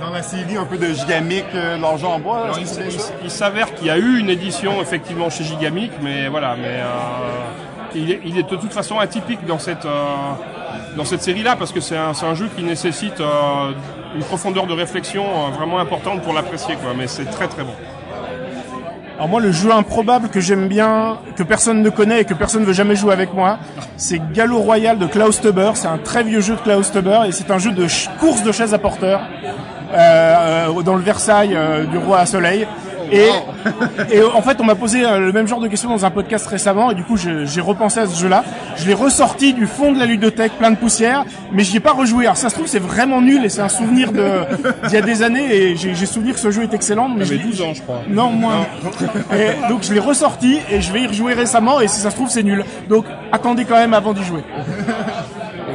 Dans 0.00 0.10
la 0.10 0.22
série 0.22 0.56
un 0.56 0.64
peu 0.64 0.78
de 0.78 0.92
Gigamic, 0.92 1.44
euh, 1.54 1.76
l'argent 1.78 2.14
en 2.14 2.18
bois, 2.18 2.44
Alors, 2.44 2.58
il, 2.58 3.30
s'avère 3.30 3.74
qu'il 3.74 3.86
y 3.86 3.90
a 3.90 3.98
eu 3.98 4.18
une 4.18 4.30
édition 4.30 4.80
effectivement 4.80 5.28
chez 5.30 5.44
Gigamic, 5.44 5.92
mais 6.02 6.28
voilà, 6.28 6.56
mais 6.56 6.80
euh, 6.80 7.94
il, 7.94 8.10
est, 8.10 8.20
il 8.24 8.38
est 8.38 8.50
de 8.50 8.56
toute 8.56 8.72
façon 8.72 8.98
atypique 8.98 9.44
dans 9.46 9.58
cette 9.58 9.84
euh, 9.84 10.14
dans 10.96 11.04
cette 11.04 11.22
série-là 11.22 11.56
parce 11.56 11.72
que 11.72 11.80
c'est 11.80 11.96
un, 11.96 12.14
c'est 12.14 12.26
un 12.26 12.34
jeu 12.34 12.48
qui 12.56 12.62
nécessite 12.62 13.20
euh, 13.20 13.72
une 14.14 14.22
profondeur 14.22 14.66
de 14.66 14.72
réflexion 14.72 15.24
euh, 15.24 15.50
vraiment 15.50 15.78
importante 15.78 16.22
pour 16.22 16.32
l'apprécier, 16.32 16.74
quoi. 16.76 16.92
Mais 16.96 17.06
c'est 17.06 17.26
très 17.26 17.48
très 17.48 17.62
bon. 17.62 17.74
Alors 19.16 19.28
moi, 19.28 19.40
le 19.40 19.52
jeu 19.52 19.70
improbable 19.70 20.30
que 20.30 20.40
j'aime 20.40 20.66
bien, 20.66 21.18
que 21.36 21.42
personne 21.42 21.82
ne 21.82 21.90
connaît 21.90 22.22
et 22.22 22.24
que 22.24 22.32
personne 22.32 22.62
ne 22.62 22.66
veut 22.66 22.72
jamais 22.72 22.96
jouer 22.96 23.12
avec 23.12 23.34
moi, 23.34 23.58
c'est 23.98 24.18
Gallo 24.32 24.58
Royal 24.58 24.98
de 24.98 25.06
Klaus 25.06 25.42
Teuber. 25.42 25.72
C'est 25.74 25.88
un 25.88 25.98
très 25.98 26.22
vieux 26.22 26.40
jeu 26.40 26.56
de 26.56 26.60
Klaus 26.60 26.90
Teuber 26.90 27.20
et 27.28 27.32
c'est 27.32 27.50
un 27.50 27.58
jeu 27.58 27.72
de 27.72 27.86
course 28.18 28.42
de 28.42 28.50
chaises 28.50 28.72
à 28.72 28.78
porteurs 28.78 29.20
euh, 29.44 29.52
dans 29.92 30.94
le 30.94 31.02
Versailles 31.02 31.54
euh, 31.54 31.84
du 31.84 31.98
roi 31.98 32.18
à 32.18 32.26
soleil. 32.26 32.66
Et, 33.12 33.28
et 34.12 34.22
en 34.22 34.40
fait, 34.40 34.60
on 34.60 34.64
m'a 34.64 34.76
posé 34.76 35.04
euh, 35.04 35.18
le 35.18 35.32
même 35.32 35.48
genre 35.48 35.58
de 35.58 35.66
questions 35.66 35.90
dans 35.90 36.04
un 36.04 36.10
podcast 36.10 36.46
récemment, 36.46 36.92
et 36.92 36.94
du 36.94 37.02
coup, 37.02 37.16
j'ai 37.16 37.60
repensé 37.60 37.98
à 37.98 38.06
ce 38.06 38.16
jeu-là. 38.20 38.44
Je 38.76 38.86
l'ai 38.86 38.94
ressorti 38.94 39.52
du 39.52 39.66
fond 39.66 39.90
de 39.92 39.98
la 39.98 40.06
ludothèque, 40.06 40.52
plein 40.58 40.70
de 40.70 40.76
poussière, 40.76 41.24
mais 41.52 41.64
j'y 41.64 41.78
ai 41.78 41.80
pas 41.80 41.90
rejoué. 41.92 42.26
Alors 42.26 42.36
ça 42.36 42.50
se 42.50 42.54
trouve, 42.54 42.68
c'est 42.68 42.78
vraiment 42.78 43.20
nul, 43.20 43.44
et 43.44 43.48
c'est 43.48 43.62
un 43.62 43.68
souvenir 43.68 44.12
de 44.12 44.30
d'il 44.84 44.92
y 44.94 44.96
a 44.96 45.00
des 45.02 45.22
années, 45.24 45.52
et 45.52 45.76
j'ai 45.76 45.96
j'ai 45.96 46.06
souvenir 46.06 46.34
que 46.34 46.40
ce 46.40 46.52
jeu 46.52 46.62
est 46.62 46.72
excellent. 46.72 47.08
Mais 47.08 47.24
J'avais 47.24 47.38
l'ai- 47.38 47.44
12 47.50 47.62
ans, 47.62 47.74
je 47.74 47.82
crois. 47.82 48.02
non, 48.08 48.30
moins. 48.30 48.64
Et 49.32 49.68
donc 49.68 49.82
je 49.82 49.92
l'ai 49.92 49.98
ressorti 50.00 50.58
et 50.70 50.80
je 50.80 50.92
vais 50.92 51.02
y 51.02 51.06
rejouer 51.08 51.34
récemment 51.34 51.80
et 51.80 51.88
si 51.88 52.00
ça 52.00 52.10
se 52.10 52.14
trouve 52.16 52.28
c'est 52.28 52.42
nul. 52.44 52.64
Donc 52.88 53.06
attendez 53.32 53.64
quand 53.64 53.76
même 53.76 53.94
avant 53.94 54.12
d'y 54.12 54.22
jouer. 54.22 54.42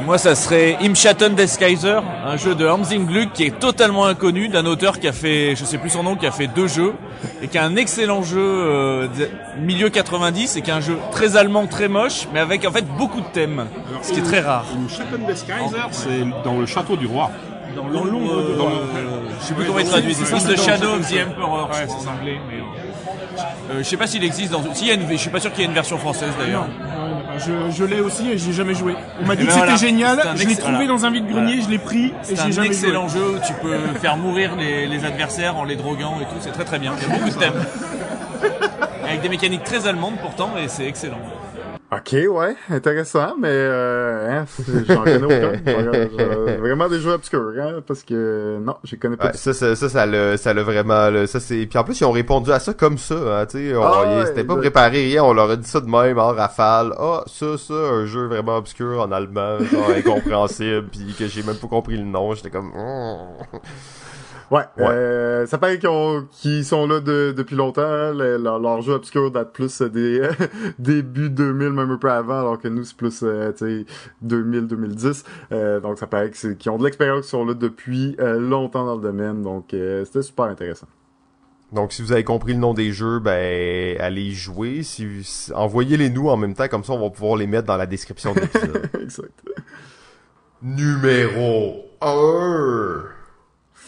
Moi, 0.06 0.18
ça 0.18 0.36
serait 0.36 0.76
Im 0.80 0.94
Schatten 0.94 1.34
des 1.34 1.46
Kaiser, 1.58 1.98
un 2.24 2.36
jeu 2.36 2.54
de 2.54 2.64
Hans 2.66 2.82
Im 2.92 3.06
Gluck 3.06 3.32
qui 3.32 3.42
est 3.44 3.58
totalement 3.58 4.06
inconnu, 4.06 4.48
d'un 4.48 4.64
auteur 4.64 5.00
qui 5.00 5.08
a 5.08 5.12
fait, 5.12 5.56
je 5.56 5.64
sais 5.64 5.78
plus 5.78 5.90
son 5.90 6.04
nom, 6.04 6.14
qui 6.14 6.26
a 6.26 6.30
fait 6.30 6.46
deux 6.46 6.68
jeux 6.68 6.94
et 7.42 7.48
qui 7.48 7.58
a 7.58 7.64
un 7.64 7.74
excellent 7.74 8.22
jeu 8.22 8.38
euh, 8.40 9.08
de- 9.08 9.28
milieu 9.60 9.88
90 9.90 10.56
et 10.56 10.62
qui 10.62 10.70
est 10.70 10.72
un 10.72 10.80
jeu 10.80 10.96
très 11.10 11.36
allemand, 11.36 11.66
très 11.66 11.88
moche, 11.88 12.28
mais 12.32 12.38
avec 12.38 12.64
en 12.64 12.70
fait 12.70 12.84
beaucoup 12.96 13.20
de 13.20 13.26
thèmes, 13.26 13.66
ce 14.02 14.12
qui 14.12 14.20
est 14.20 14.22
très 14.22 14.40
rare. 14.40 14.64
Une 14.76 14.88
Chatten 14.88 15.26
des 15.26 15.32
Kaiser, 15.34 15.86
c'est 15.90 16.24
dans 16.44 16.56
le 16.58 16.66
château 16.66 16.96
du 16.96 17.06
roi. 17.06 17.30
Dans 17.74 17.88
l'ombre, 17.88 18.56
Dans 18.56 18.68
le- 18.68 18.74
je 19.40 19.44
sais 19.44 19.54
plus 19.54 19.64
comment 19.66 19.80
il 19.80 19.88
traduit, 19.88 20.14
c'est 20.14 20.24
ça, 20.24 20.36
The 20.38 20.56
Shadow 20.56 20.94
of 20.94 21.10
the 21.10 21.16
Emperor, 21.28 21.68
je 21.72 21.86
pense 21.86 22.06
en 22.06 22.12
anglais, 22.20 22.38
mais 22.48 22.58
euh, 22.60 23.72
euh, 23.72 23.78
je 23.78 23.82
sais 23.82 23.96
pas 23.96 24.06
s'il 24.06 24.22
existe 24.24 24.52
dans, 24.52 24.62
s'il 24.72 24.86
y 24.86 24.90
a 24.92 24.94
une, 24.94 25.06
je 25.10 25.16
suis 25.16 25.30
pas 25.30 25.40
sûr 25.40 25.50
qu'il 25.52 25.62
y 25.62 25.64
ait 25.64 25.68
une 25.68 25.74
version 25.74 25.98
française 25.98 26.30
d'ailleurs. 26.38 26.68
Je, 27.38 27.70
je 27.70 27.84
l'ai 27.84 28.00
aussi 28.00 28.30
et 28.30 28.38
j'ai 28.38 28.52
jamais 28.52 28.74
joué. 28.74 28.94
On 29.22 29.26
m'a 29.26 29.36
dit 29.36 29.42
que 29.42 29.46
ben 29.48 29.52
c'était 29.52 29.64
voilà. 29.66 29.76
génial, 29.76 30.18
C'est 30.22 30.28
un 30.28 30.36
je 30.36 30.46
l'ai 30.46 30.56
trouvé 30.56 30.72
voilà. 30.72 30.88
dans 30.88 31.04
un 31.04 31.10
vide-grenier, 31.10 31.60
je 31.62 31.68
l'ai 31.68 31.78
pris 31.78 32.06
et 32.06 32.12
C'est 32.22 32.36
j'ai 32.36 32.42
un 32.42 32.50
jamais 32.50 32.66
excellent 32.68 33.08
joué. 33.08 33.20
jeu 33.20 33.26
où 33.36 33.38
tu 33.46 33.52
peux 33.54 33.76
faire 34.00 34.16
mourir 34.16 34.56
les, 34.56 34.86
les 34.86 35.04
adversaires 35.04 35.56
en 35.56 35.64
les 35.64 35.76
droguant 35.76 36.16
et 36.20 36.24
tout, 36.24 36.36
c'est 36.40 36.52
très 36.52 36.64
très 36.64 36.78
bien. 36.78 36.92
Il 37.00 37.08
y 37.08 37.10
a 37.12 37.14
beaucoup 37.18 37.30
de 37.30 37.34
thèmes. 37.34 37.64
Avec 39.04 39.20
des 39.22 39.28
mécaniques 39.28 39.64
très 39.64 39.86
allemandes 39.86 40.16
pourtant 40.20 40.50
et 40.62 40.68
c'est 40.68 40.86
excellent. 40.86 41.18
Ok, 41.92 42.16
ouais, 42.28 42.56
intéressant, 42.68 43.36
mais 43.38 43.46
euh, 43.48 44.40
hein, 44.40 44.44
j'en 44.88 45.04
connais 45.04 45.22
aucun. 45.22 46.56
Vraiment 46.58 46.88
des 46.88 46.98
jeux 46.98 47.12
obscurs, 47.12 47.52
hein, 47.60 47.80
parce 47.86 48.02
que 48.02 48.58
non, 48.60 48.74
je 48.82 48.96
connais 48.96 49.16
pas. 49.16 49.26
Ouais, 49.26 49.32
ça, 49.34 49.54
ça, 49.54 49.76
ça, 49.76 49.88
ça 49.88 50.04
l'a, 50.04 50.36
ça 50.36 50.52
l'a 50.52 50.64
vraiment, 50.64 51.10
là, 51.10 51.28
ça 51.28 51.38
c'est, 51.38 51.64
puis 51.66 51.78
en 51.78 51.84
plus 51.84 52.00
ils 52.00 52.04
ont 52.04 52.10
répondu 52.10 52.50
à 52.50 52.58
ça 52.58 52.74
comme 52.74 52.98
ça, 52.98 53.14
hein, 53.14 53.46
tu 53.46 53.70
sais, 53.70 53.74
Ah 53.80 54.18
ouais, 54.18 54.26
c'était 54.26 54.42
pas 54.42 54.56
préparé 54.56 55.04
rien, 55.04 55.22
on 55.22 55.32
leur 55.32 55.48
a 55.48 55.54
dit 55.56 55.68
ça 55.68 55.80
de 55.80 55.86
même 55.86 56.18
en 56.18 56.32
rafale, 56.32 56.92
ah 56.98 57.22
ça, 57.26 57.56
ça, 57.56 57.74
un 57.74 58.04
jeu 58.04 58.26
vraiment 58.26 58.56
obscur 58.56 59.00
en 59.00 59.12
allemand, 59.12 59.58
genre 59.60 59.90
incompréhensible, 59.96 60.88
puis 60.90 61.14
que 61.16 61.28
j'ai 61.28 61.44
même 61.44 61.56
pas 61.56 61.68
compris 61.68 61.96
le 61.96 62.04
nom, 62.04 62.34
j'étais 62.34 62.50
comme, 62.50 62.72
Hmm. 62.74 63.58
Ouais, 64.50 64.62
Ouais. 64.76 64.84
Euh, 64.90 65.46
ça 65.46 65.58
paraît 65.58 65.78
qu'ils 65.78 65.88
ont- 65.88 66.26
qu'ils 66.30 66.64
sont 66.64 66.86
là 66.86 67.00
de- 67.00 67.34
depuis 67.36 67.56
longtemps. 67.56 68.12
Le- 68.12 68.36
leur, 68.36 68.58
leur 68.60 68.80
jeu 68.80 68.92
obscur 68.92 69.30
date 69.30 69.52
plus 69.52 69.82
des 69.82 70.20
début 70.78 71.30
2000, 71.30 71.70
même 71.70 71.90
un 71.90 71.96
peu 71.98 72.10
avant, 72.10 72.38
alors 72.40 72.58
que 72.60 72.68
nous, 72.68 72.84
c'est 72.84 72.96
plus, 72.96 73.20
euh, 73.24 73.50
tu 73.52 73.84
sais, 73.84 73.86
2000-2010. 74.22 75.24
Euh, 75.52 75.80
donc, 75.80 75.98
ça 75.98 76.06
paraît 76.06 76.30
qu'ils 76.30 76.70
ont 76.70 76.78
de 76.78 76.84
l'expérience, 76.84 77.22
qu'ils 77.22 77.30
sont 77.30 77.44
là 77.44 77.54
depuis 77.54 78.16
euh, 78.20 78.38
longtemps 78.38 78.86
dans 78.86 78.94
le 78.96 79.02
domaine. 79.02 79.42
Donc, 79.42 79.74
euh, 79.74 80.04
c'était 80.04 80.22
super 80.22 80.44
intéressant. 80.46 80.86
Donc 81.72 81.92
si 81.92 82.00
vous 82.00 82.12
avez 82.12 82.22
compris 82.22 82.52
le 82.52 82.60
nom 82.60 82.74
des 82.74 82.92
jeux, 82.92 83.18
ben 83.18 83.96
allez 84.00 84.22
y 84.22 84.32
jouer, 84.34 84.84
si, 84.84 85.24
si- 85.24 85.52
envoyez-les 85.52 86.10
nous 86.10 86.28
en 86.28 86.36
même 86.36 86.54
temps, 86.54 86.68
comme 86.68 86.84
ça 86.84 86.92
on 86.92 87.00
va 87.00 87.10
pouvoir 87.10 87.36
les 87.36 87.48
mettre 87.48 87.66
dans 87.66 87.76
la 87.76 87.86
description 87.86 88.32
de 88.34 88.40
l'épisode. 88.40 88.88
exact. 89.02 89.32
Numéro 90.62 91.84
1 92.00 93.04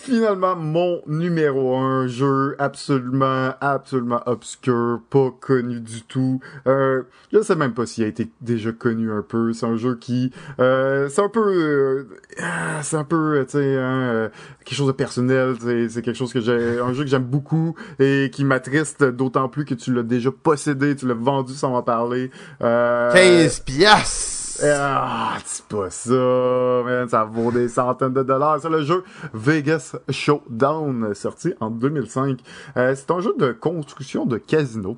Finalement, 0.01 0.55
mon 0.55 1.03
numéro 1.07 1.77
un 1.77 2.07
jeu 2.07 2.55
absolument, 2.59 3.53
absolument 3.61 4.23
obscur, 4.27 5.01
pas 5.11 5.31
connu 5.41 5.81
du 5.81 6.03
tout. 6.03 6.41
Euh, 6.67 7.03
je 7.33 7.43
sais 7.43 7.57
même 7.57 7.75
pas 7.75 7.85
s'il 7.85 8.05
a 8.05 8.07
été 8.07 8.31
déjà 8.41 8.71
connu 8.71 9.11
un 9.11 9.23
peu. 9.23 9.53
C'est 9.53 9.67
un 9.67 9.77
jeu 9.77 9.97
qui, 9.97 10.31
euh, 10.61 11.09
c'est 11.11 11.21
un 11.21 11.29
peu, 11.29 11.41
euh, 11.41 12.05
ah, 12.41 12.81
c'est 12.83 12.97
un 12.97 13.05
peu, 13.05 13.45
tu 13.45 13.59
sais, 13.59 13.77
hein, 13.77 14.01
euh, 14.01 14.29
quelque 14.65 14.77
chose 14.77 14.87
de 14.87 14.93
personnel. 14.93 15.57
C'est 15.91 16.01
quelque 16.01 16.17
chose 16.17 16.33
que 16.33 16.41
j'ai, 16.41 16.79
un 16.79 16.93
jeu 16.93 17.03
que 17.03 17.11
j'aime 17.11 17.25
beaucoup 17.25 17.75
et 17.99 18.31
qui 18.33 18.45
m'attriste 18.45 19.03
d'autant 19.03 19.49
plus 19.49 19.65
que 19.65 19.75
tu 19.75 19.93
l'as 19.93 20.05
déjà 20.05 20.31
possédé, 20.31 20.95
tu 20.95 21.09
l'as 21.09 21.15
vendu 21.15 21.55
sans 21.55 21.75
en 21.75 21.83
parler. 21.83 22.31
Euh, 22.63 23.13
15 23.13 23.61
piastres 23.61 24.38
ah, 24.65 25.39
c'est 25.45 25.65
pas 25.67 25.91
ça, 25.91 26.83
man. 26.85 27.09
Ça 27.09 27.25
vaut 27.25 27.53
des 27.53 27.69
centaines 27.69 28.13
de 28.13 28.23
dollars. 28.23 28.61
C'est 28.61 28.69
le 28.69 28.83
jeu 28.83 29.05
Vegas 29.33 29.97
Showdown, 30.09 31.15
sorti 31.15 31.55
en 31.61 31.71
2005. 31.71 32.41
Euh, 32.77 32.95
c'est 32.97 33.11
un 33.11 33.21
jeu 33.21 33.35
de 33.39 33.53
construction 33.53 34.27
de 34.27 34.39
casino. 34.39 34.97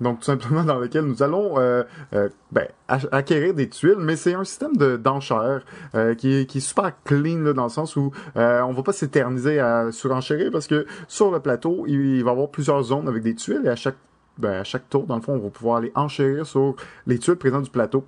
Donc, 0.00 0.18
tout 0.18 0.24
simplement, 0.24 0.64
dans 0.64 0.78
lequel 0.78 1.04
nous 1.04 1.22
allons 1.22 1.58
euh, 1.58 1.82
euh, 2.14 2.28
ben, 2.52 2.66
acquérir 2.88 3.54
des 3.54 3.68
tuiles, 3.68 3.96
mais 3.98 4.16
c'est 4.16 4.34
un 4.34 4.44
système 4.44 4.76
de 4.76 4.96
d'enchères 4.96 5.64
qui, 6.18 6.34
est, 6.34 6.60
super 6.60 6.92
clean, 7.04 7.54
dans 7.54 7.64
le 7.64 7.70
sens 7.70 7.96
où 7.96 8.10
on 8.34 8.72
va 8.72 8.82
pas 8.82 8.92
s'éterniser 8.92 9.58
à 9.58 9.92
surenchérir, 9.92 10.50
parce 10.50 10.66
que 10.66 10.86
sur 11.08 11.30
le 11.30 11.40
plateau, 11.40 11.84
il, 11.86 12.16
il 12.16 12.24
va 12.24 12.30
y 12.30 12.32
avoir 12.32 12.48
plusieurs 12.50 12.82
zones 12.82 13.08
avec 13.08 13.22
des 13.22 13.34
tuiles, 13.34 13.62
et 13.64 13.70
à 13.70 13.76
chaque, 13.76 13.96
ben, 14.36 14.60
à 14.60 14.64
chaque 14.64 14.88
tour, 14.90 15.06
dans 15.06 15.16
le 15.16 15.22
fond, 15.22 15.32
on 15.32 15.38
va 15.38 15.48
pouvoir 15.48 15.78
aller 15.78 15.92
enchérir 15.94 16.44
sur 16.44 16.74
les 17.06 17.18
tuiles 17.18 17.36
présentes 17.36 17.64
du 17.64 17.70
plateau. 17.70 18.04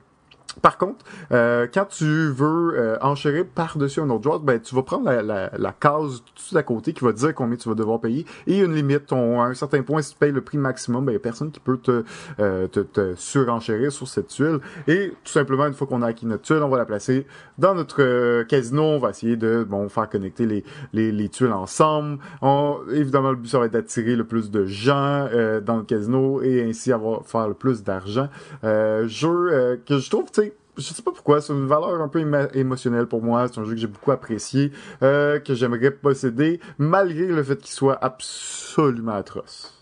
Par 0.63 0.79
contre, 0.79 1.05
euh, 1.33 1.67
quand 1.73 1.87
tu 1.87 2.31
veux 2.31 2.75
euh, 2.77 2.99
enchérir 3.01 3.45
par-dessus 3.55 4.01
un 4.01 4.11
autre 4.11 4.25
joueur, 4.25 4.41
ben 4.41 4.61
tu 4.61 4.75
vas 4.75 4.83
prendre 4.83 5.05
la, 5.05 5.23
la, 5.23 5.51
la 5.57 5.73
case 5.73 6.23
tout 6.35 6.57
à 6.57 6.63
côté 6.63 6.93
qui 6.93 7.05
va 7.05 7.13
dire 7.13 7.35
combien 7.35 7.57
tu 7.57 7.69
vas 7.69 7.75
devoir 7.75 8.01
payer 8.01 8.27
et 8.47 8.61
une 8.61 8.75
limite. 8.75 9.07
Ton, 9.07 9.41
à 9.41 9.47
un 9.47 9.55
certain 9.55 9.83
point, 9.83 10.03
si 10.03 10.13
tu 10.13 10.19
payes 10.19 10.33
le 10.33 10.41
prix 10.41 10.59
maximum, 10.59 11.05
ben 11.05 11.13
y 11.13 11.17
a 11.17 11.21
personne 11.21 11.51
qui 11.51 11.61
peut 11.61 11.79
te, 11.79 12.05
euh, 12.41 12.67
te, 12.67 12.81
te 12.81 13.15
surenchérir 13.17 13.93
sur 13.93 14.09
cette 14.09 14.29
tuile. 14.29 14.59
Et 14.87 15.13
tout 15.25 15.33
simplement, 15.33 15.67
une 15.67 15.75
fois 15.75 15.87
qu'on 15.87 16.03
a 16.03 16.09
acquis 16.09 16.27
notre 16.27 16.43
tuile, 16.43 16.63
on 16.63 16.69
va 16.69 16.79
la 16.79 16.85
placer 16.85 17.27
dans 17.59 17.75
notre 17.75 18.03
euh, 18.03 18.45
casino. 18.45 18.83
On 18.83 18.99
va 18.99 19.11
essayer 19.11 19.37
de 19.37 19.65
bon 19.69 19.89
faire 19.89 20.09
connecter 20.09 20.47
les, 20.47 20.65
les, 20.93 21.13
les 21.13 21.29
tuiles 21.29 21.53
ensemble. 21.53 22.19
On, 22.43 22.79
évidemment, 22.93 23.31
le 23.31 23.37
but 23.37 23.49
ça 23.49 23.59
va 23.59 23.67
être 23.67 23.73
d'attirer 23.73 24.17
le 24.17 24.25
plus 24.25 24.51
de 24.51 24.65
gens 24.67 25.29
euh, 25.33 25.61
dans 25.61 25.77
le 25.77 25.85
casino 25.85 26.43
et 26.43 26.63
ainsi 26.69 26.93
avoir 26.93 27.25
faire 27.25 27.49
le 27.49 27.55
plus 27.55 27.83
d'argent. 27.83 28.29
Euh, 28.65 29.07
jeu 29.07 29.81
que 29.87 29.99
je 29.99 30.11
trouve, 30.11 30.31
tu 30.31 30.43
sais, 30.43 30.48
je 30.79 30.95
sais 30.95 31.03
pas 31.03 31.11
pourquoi, 31.13 31.41
c'est 31.41 31.53
une 31.53 31.67
valeur 31.67 32.01
un 32.01 32.09
peu 32.09 32.21
émo- 32.21 32.49
émotionnelle 32.55 33.07
pour 33.07 33.23
moi. 33.23 33.49
C'est 33.49 33.61
un 33.61 33.65
jeu 33.65 33.73
que 33.75 33.81
j'ai 33.81 33.87
beaucoup 33.87 34.13
apprécié, 34.13 34.73
euh, 35.03 35.39
que 35.41 35.55
j'aimerais 35.55 35.91
posséder, 35.91 36.61
malgré 36.79 37.27
le 37.27 37.43
fait 37.43 37.57
qu'il 37.57 37.73
soit 37.73 37.99
absolument 38.03 39.13
atroce. 39.13 39.75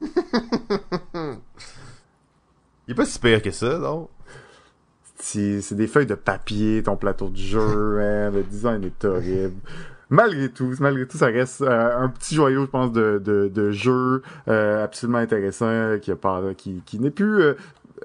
Il 2.88 2.92
est 2.92 2.94
pas 2.94 3.04
si 3.04 3.18
pire 3.18 3.42
que 3.42 3.50
ça, 3.50 3.78
non? 3.78 4.08
C'est 5.18 5.74
des 5.74 5.86
feuilles 5.88 6.06
de 6.06 6.14
papier, 6.14 6.82
ton 6.84 6.96
plateau 6.96 7.28
de 7.30 7.36
jeu, 7.36 7.98
hein, 8.00 8.30
le 8.30 8.42
design 8.44 8.84
est 8.84 9.04
horrible. 9.04 9.56
Malgré 10.08 10.50
tout, 10.50 10.72
malgré 10.78 11.04
tout, 11.08 11.16
ça 11.16 11.26
reste 11.26 11.62
euh, 11.62 11.98
un 11.98 12.08
petit 12.08 12.36
joyau, 12.36 12.60
je 12.66 12.70
pense, 12.70 12.92
de, 12.92 13.20
de, 13.24 13.48
de 13.52 13.70
jeu 13.72 14.22
euh, 14.46 14.84
absolument 14.84 15.18
intéressant, 15.18 15.98
qui 16.00 16.12
a 16.12 16.16
pas, 16.16 16.54
qui, 16.56 16.80
qui 16.86 17.00
n'est 17.00 17.10
plus, 17.10 17.40
euh, 17.42 17.54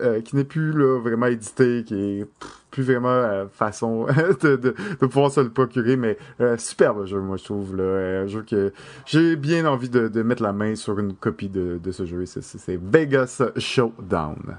euh, 0.01 0.21
qui 0.21 0.35
n'est 0.35 0.43
plus 0.43 0.71
vraiment 0.71 1.27
édité, 1.27 1.83
qui 1.85 1.95
est 1.95 2.27
plus 2.71 2.83
vraiment 2.83 3.09
euh, 3.09 3.45
façon 3.47 4.07
de, 4.41 4.75
pouvoir 4.99 5.31
se 5.31 5.41
le 5.41 5.49
procurer, 5.49 5.97
mais 5.97 6.17
euh, 6.39 6.57
superbe 6.57 7.05
jeu, 7.05 7.19
moi 7.19 7.37
je 7.37 7.43
trouve 7.43 7.75
là, 7.75 8.21
un 8.23 8.27
jeu 8.27 8.43
que 8.43 8.73
j'ai 9.05 9.35
bien 9.35 9.65
envie 9.65 9.89
de, 9.89 10.21
mettre 10.23 10.43
la 10.43 10.53
main 10.53 10.75
sur 10.75 10.97
une 10.99 11.13
copie 11.13 11.49
de, 11.49 11.79
de 11.81 11.91
ce 11.91 12.05
jeu. 12.05 12.25
C'est 12.25 12.79
Vegas 12.81 13.41
Showdown. 13.57 14.57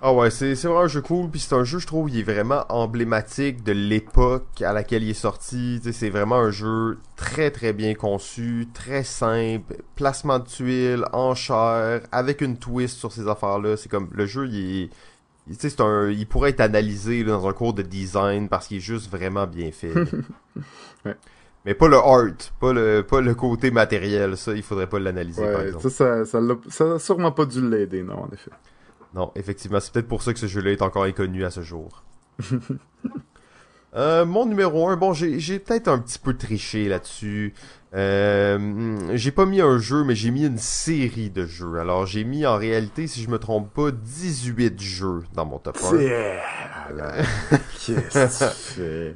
Ah 0.00 0.12
ouais, 0.12 0.30
c'est 0.30 0.54
c'est 0.54 0.68
vraiment 0.68 0.84
un 0.84 0.88
jeu 0.88 1.00
cool, 1.00 1.28
puis 1.28 1.40
c'est 1.40 1.54
un 1.54 1.64
jeu, 1.64 1.80
je 1.80 1.86
trouve, 1.86 2.08
il 2.08 2.20
est 2.20 2.22
vraiment 2.22 2.64
emblématique 2.68 3.64
de 3.64 3.72
l'époque 3.72 4.62
à 4.62 4.72
laquelle 4.72 5.02
il 5.02 5.10
est 5.10 5.14
sorti. 5.14 5.80
C'est 5.92 6.10
vraiment 6.10 6.36
un 6.36 6.50
jeu 6.50 6.98
très 7.16 7.50
très 7.50 7.72
bien 7.72 7.94
conçu, 7.94 8.68
très 8.72 9.02
simple, 9.02 9.76
placement 9.96 10.38
de 10.38 10.46
tuiles, 10.46 11.04
enchères, 11.12 12.02
avec 12.12 12.42
une 12.42 12.58
twist 12.58 12.96
sur 12.96 13.10
ces 13.10 13.26
affaires-là. 13.26 13.76
C'est 13.76 13.88
comme 13.88 14.08
le 14.12 14.26
jeu, 14.26 14.46
il 14.46 14.90
est, 15.50 15.80
un, 15.80 16.10
il 16.10 16.26
pourrait 16.28 16.50
être 16.50 16.60
analysé 16.60 17.24
là, 17.24 17.32
dans 17.32 17.48
un 17.48 17.52
cours 17.52 17.74
de 17.74 17.82
design 17.82 18.48
parce 18.48 18.68
qu'il 18.68 18.76
est 18.76 18.80
juste 18.80 19.10
vraiment 19.10 19.46
bien 19.46 19.72
fait. 19.72 19.92
Ouais. 21.04 21.14
Mais 21.64 21.74
pas 21.74 21.86
le 21.86 21.96
art, 21.96 22.32
pas 22.60 22.72
le, 22.72 23.04
pas 23.04 23.20
le 23.20 23.32
côté 23.32 23.70
matériel, 23.70 24.36
ça, 24.36 24.52
il 24.52 24.64
faudrait 24.64 24.88
pas 24.88 24.98
l'analyser 24.98 25.44
par 25.44 25.62
exemple. 25.62 25.90
ça, 25.90 26.24
ça, 26.24 26.40
ça, 26.40 26.40
ça 26.68 26.94
a 26.94 26.98
sûrement 26.98 27.30
pas 27.30 27.44
dû 27.44 27.60
l'aider, 27.60 28.02
non, 28.02 28.24
en 28.24 28.28
effet. 28.32 28.50
Non, 29.14 29.32
effectivement, 29.34 29.80
c'est 29.80 29.92
peut-être 29.92 30.08
pour 30.08 30.22
ça 30.22 30.32
que 30.32 30.38
ce 30.38 30.46
jeu-là 30.46 30.72
est 30.72 30.82
encore 30.82 31.04
inconnu 31.04 31.44
à 31.44 31.50
ce 31.50 31.62
jour. 31.62 32.04
Euh, 33.96 34.26
mon 34.26 34.44
numéro 34.44 34.86
1, 34.86 34.96
bon, 34.96 35.14
j'ai 35.14 35.58
peut-être 35.58 35.88
un 35.88 35.98
petit 35.98 36.18
peu 36.18 36.34
triché 36.34 36.88
là-dessus. 36.88 37.54
Euh, 37.94 38.98
j'ai 39.14 39.30
pas 39.30 39.46
mis 39.46 39.62
un 39.62 39.78
jeu, 39.78 40.04
mais 40.04 40.14
j'ai 40.14 40.30
mis 40.30 40.44
une 40.44 40.58
série 40.58 41.30
de 41.30 41.46
jeux. 41.46 41.78
Alors, 41.78 42.04
j'ai 42.04 42.22
mis 42.24 42.44
en 42.44 42.58
réalité, 42.58 43.06
si 43.06 43.22
je 43.22 43.30
me 43.30 43.38
trompe 43.38 43.72
pas, 43.72 43.90
18 43.90 44.78
jeux 44.80 45.22
dans 45.34 45.46
mon 45.46 45.58
top 45.58 45.78
1. 45.82 45.96
Qu'est-ce 47.86 48.44
que 48.44 48.44
tu 48.44 48.74
fais? 48.74 49.14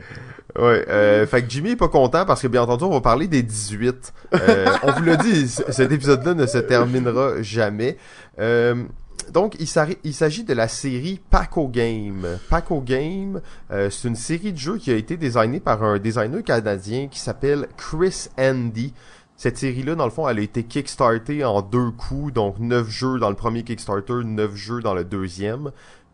Ouais, 0.59 0.85
euh, 0.89 1.27
fait 1.27 1.43
que 1.43 1.51
Jimmy 1.51 1.71
est 1.71 1.77
pas 1.77 1.89
content 1.89 2.27
parce 2.27 2.43
que 2.43 2.47
bien 2.47 2.61
entendu 2.63 2.85
on 2.85 2.91
va 2.91 3.01
parler 3.01 3.27
des 3.27 3.43
18. 3.43 4.13
Euh, 4.35 4.67
on 4.83 4.93
vous 4.93 5.03
l'a 5.03 5.17
dit, 5.17 5.49
cet 5.49 5.91
épisode-là 5.91 6.35
ne 6.35 6.45
se 6.47 6.59
terminera 6.59 7.41
jamais. 7.41 7.97
Euh, 8.39 8.85
donc 9.31 9.57
il 9.59 9.67
s'agit 9.67 10.45
de 10.45 10.55
la 10.55 10.69
série 10.69 11.21
Paco 11.31 11.69
Game. 11.69 12.27
Paco 12.51 12.81
Game, 12.81 13.41
euh, 13.71 13.91
c'est 13.91 14.09
une 14.09 14.17
série 14.17 14.53
de 14.53 14.59
jeux 14.59 14.79
qui 14.79 14.91
a 14.91 14.97
été 14.97 15.17
designée 15.17 15.61
par 15.61 15.83
un 15.83 15.99
designer 15.99 16.43
canadien 16.43 17.09
qui 17.09 17.21
s'appelle 17.21 17.69
Chris 17.77 18.29
Andy. 18.39 18.93
Cette 19.37 19.59
série-là, 19.59 19.95
dans 19.95 20.05
le 20.05 20.11
fond, 20.11 20.29
elle 20.29 20.39
a 20.39 20.43
été 20.43 20.63
kickstartée 20.63 21.45
en 21.45 21.63
deux 21.63 21.91
coups, 21.91 22.33
donc 22.33 22.59
9 22.59 22.89
jeux 22.89 23.19
dans 23.19 23.31
le 23.31 23.35
premier 23.35 23.65
Kickstarter, 23.65 24.25
9 24.25 24.55
jeux 24.55 24.81
dans 24.81 24.95
le 24.95 25.05
deuxième. 25.05 25.73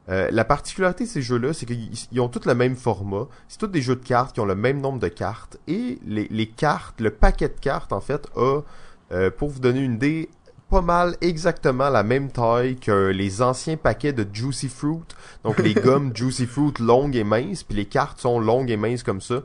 Euh, 0.09 0.29
la 0.31 0.45
particularité 0.45 1.05
de 1.05 1.09
ces 1.09 1.21
jeux-là, 1.21 1.53
c'est 1.53 1.67
qu'ils 1.67 1.91
ils 2.11 2.21
ont 2.21 2.29
tous 2.29 2.47
le 2.47 2.55
même 2.55 2.77
format. 2.77 3.27
C'est 3.49 3.59
tous 3.59 3.67
des 3.67 3.83
jeux 3.83 3.97
de 3.97 4.05
cartes 4.05 4.35
qui 4.35 4.41
ont 4.41 4.47
le 4.47 4.55
même 4.55 4.81
nombre 4.81 4.99
de 4.99 5.09
cartes. 5.09 5.59
Et 5.67 5.99
les, 6.07 6.27
les 6.31 6.47
cartes, 6.47 7.01
le 7.01 7.11
paquet 7.11 7.49
de 7.49 7.61
cartes, 7.61 7.93
en 7.93 8.01
fait, 8.01 8.27
a, 8.37 8.63
euh, 9.11 9.31
pour 9.31 9.49
vous 9.49 9.61
donner 9.61 9.81
une 9.81 9.95
idée, 9.95 10.29
pas 10.69 10.83
mal 10.83 11.17
exactement 11.21 11.89
la 11.89 12.03
même 12.03 12.31
taille 12.31 12.77
que 12.77 13.09
les 13.09 13.41
anciens 13.43 13.77
paquets 13.77 14.13
de 14.13 14.27
Juicy 14.31 14.69
Fruit. 14.69 15.01
Donc 15.45 15.59
les 15.59 15.75
gommes 15.75 16.15
Juicy 16.15 16.47
Fruit 16.47 16.75
longues 16.79 17.17
et 17.17 17.25
minces, 17.25 17.63
puis 17.63 17.77
les 17.77 17.87
cartes 17.87 18.21
sont 18.21 18.39
longues 18.39 18.71
et 18.71 18.77
minces 18.77 19.03
comme 19.03 19.21
ça. 19.21 19.43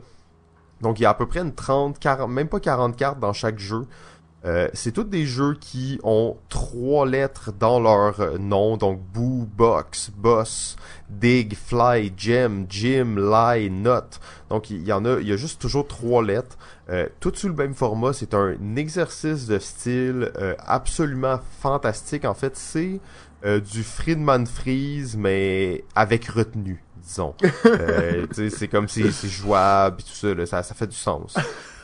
Donc 0.80 1.00
il 1.00 1.04
y 1.04 1.06
a 1.06 1.10
à 1.10 1.14
peu 1.14 1.26
près 1.26 1.40
une 1.40 1.54
30, 1.54 1.98
40, 1.98 2.30
même 2.30 2.48
pas 2.48 2.60
40 2.60 2.96
cartes 2.96 3.20
dans 3.20 3.32
chaque 3.32 3.58
jeu. 3.58 3.86
Euh, 4.44 4.68
c'est 4.74 4.92
tous 4.92 5.04
des 5.04 5.24
jeux 5.24 5.56
qui 5.58 5.98
ont 6.02 6.36
trois 6.50 7.06
lettres 7.06 7.50
dans 7.58 7.80
leur 7.80 8.20
euh, 8.20 8.36
nom, 8.36 8.76
donc 8.76 9.00
Boo, 9.00 9.48
Box, 9.56 10.10
Boss, 10.14 10.76
Dig, 11.08 11.56
Fly, 11.56 12.12
Gem, 12.14 12.66
Jim, 12.68 13.16
Lie, 13.16 13.70
Nut. 13.70 14.20
Donc 14.50 14.68
il 14.68 14.82
y 14.82 14.92
en 14.92 15.06
a, 15.06 15.18
il 15.20 15.28
y 15.28 15.32
a 15.32 15.38
juste 15.38 15.62
toujours 15.62 15.88
trois 15.88 16.22
lettres. 16.22 16.58
Euh, 16.90 17.08
tout 17.20 17.32
sous 17.34 17.48
le 17.48 17.54
même 17.54 17.74
format, 17.74 18.12
c'est 18.12 18.34
un 18.34 18.76
exercice 18.76 19.46
de 19.46 19.58
style 19.58 20.30
euh, 20.38 20.54
absolument 20.58 21.40
fantastique. 21.60 22.24
En 22.24 22.34
fait, 22.34 22.56
c'est 22.56 23.00
euh, 23.44 23.60
du 23.60 23.82
Friedman 23.82 24.46
Freeze, 24.46 25.16
mais 25.16 25.84
avec 25.94 26.26
retenue, 26.26 26.82
disons. 27.02 27.34
Euh, 27.66 28.26
c'est 28.32 28.68
comme 28.68 28.88
si 28.88 29.10
c'est 29.12 29.28
jouable 29.28 30.00
et 30.00 30.02
tout 30.02 30.14
ça, 30.14 30.34
là, 30.34 30.46
ça, 30.46 30.62
ça 30.62 30.74
fait 30.74 30.86
du 30.86 30.96
sens. 30.96 31.34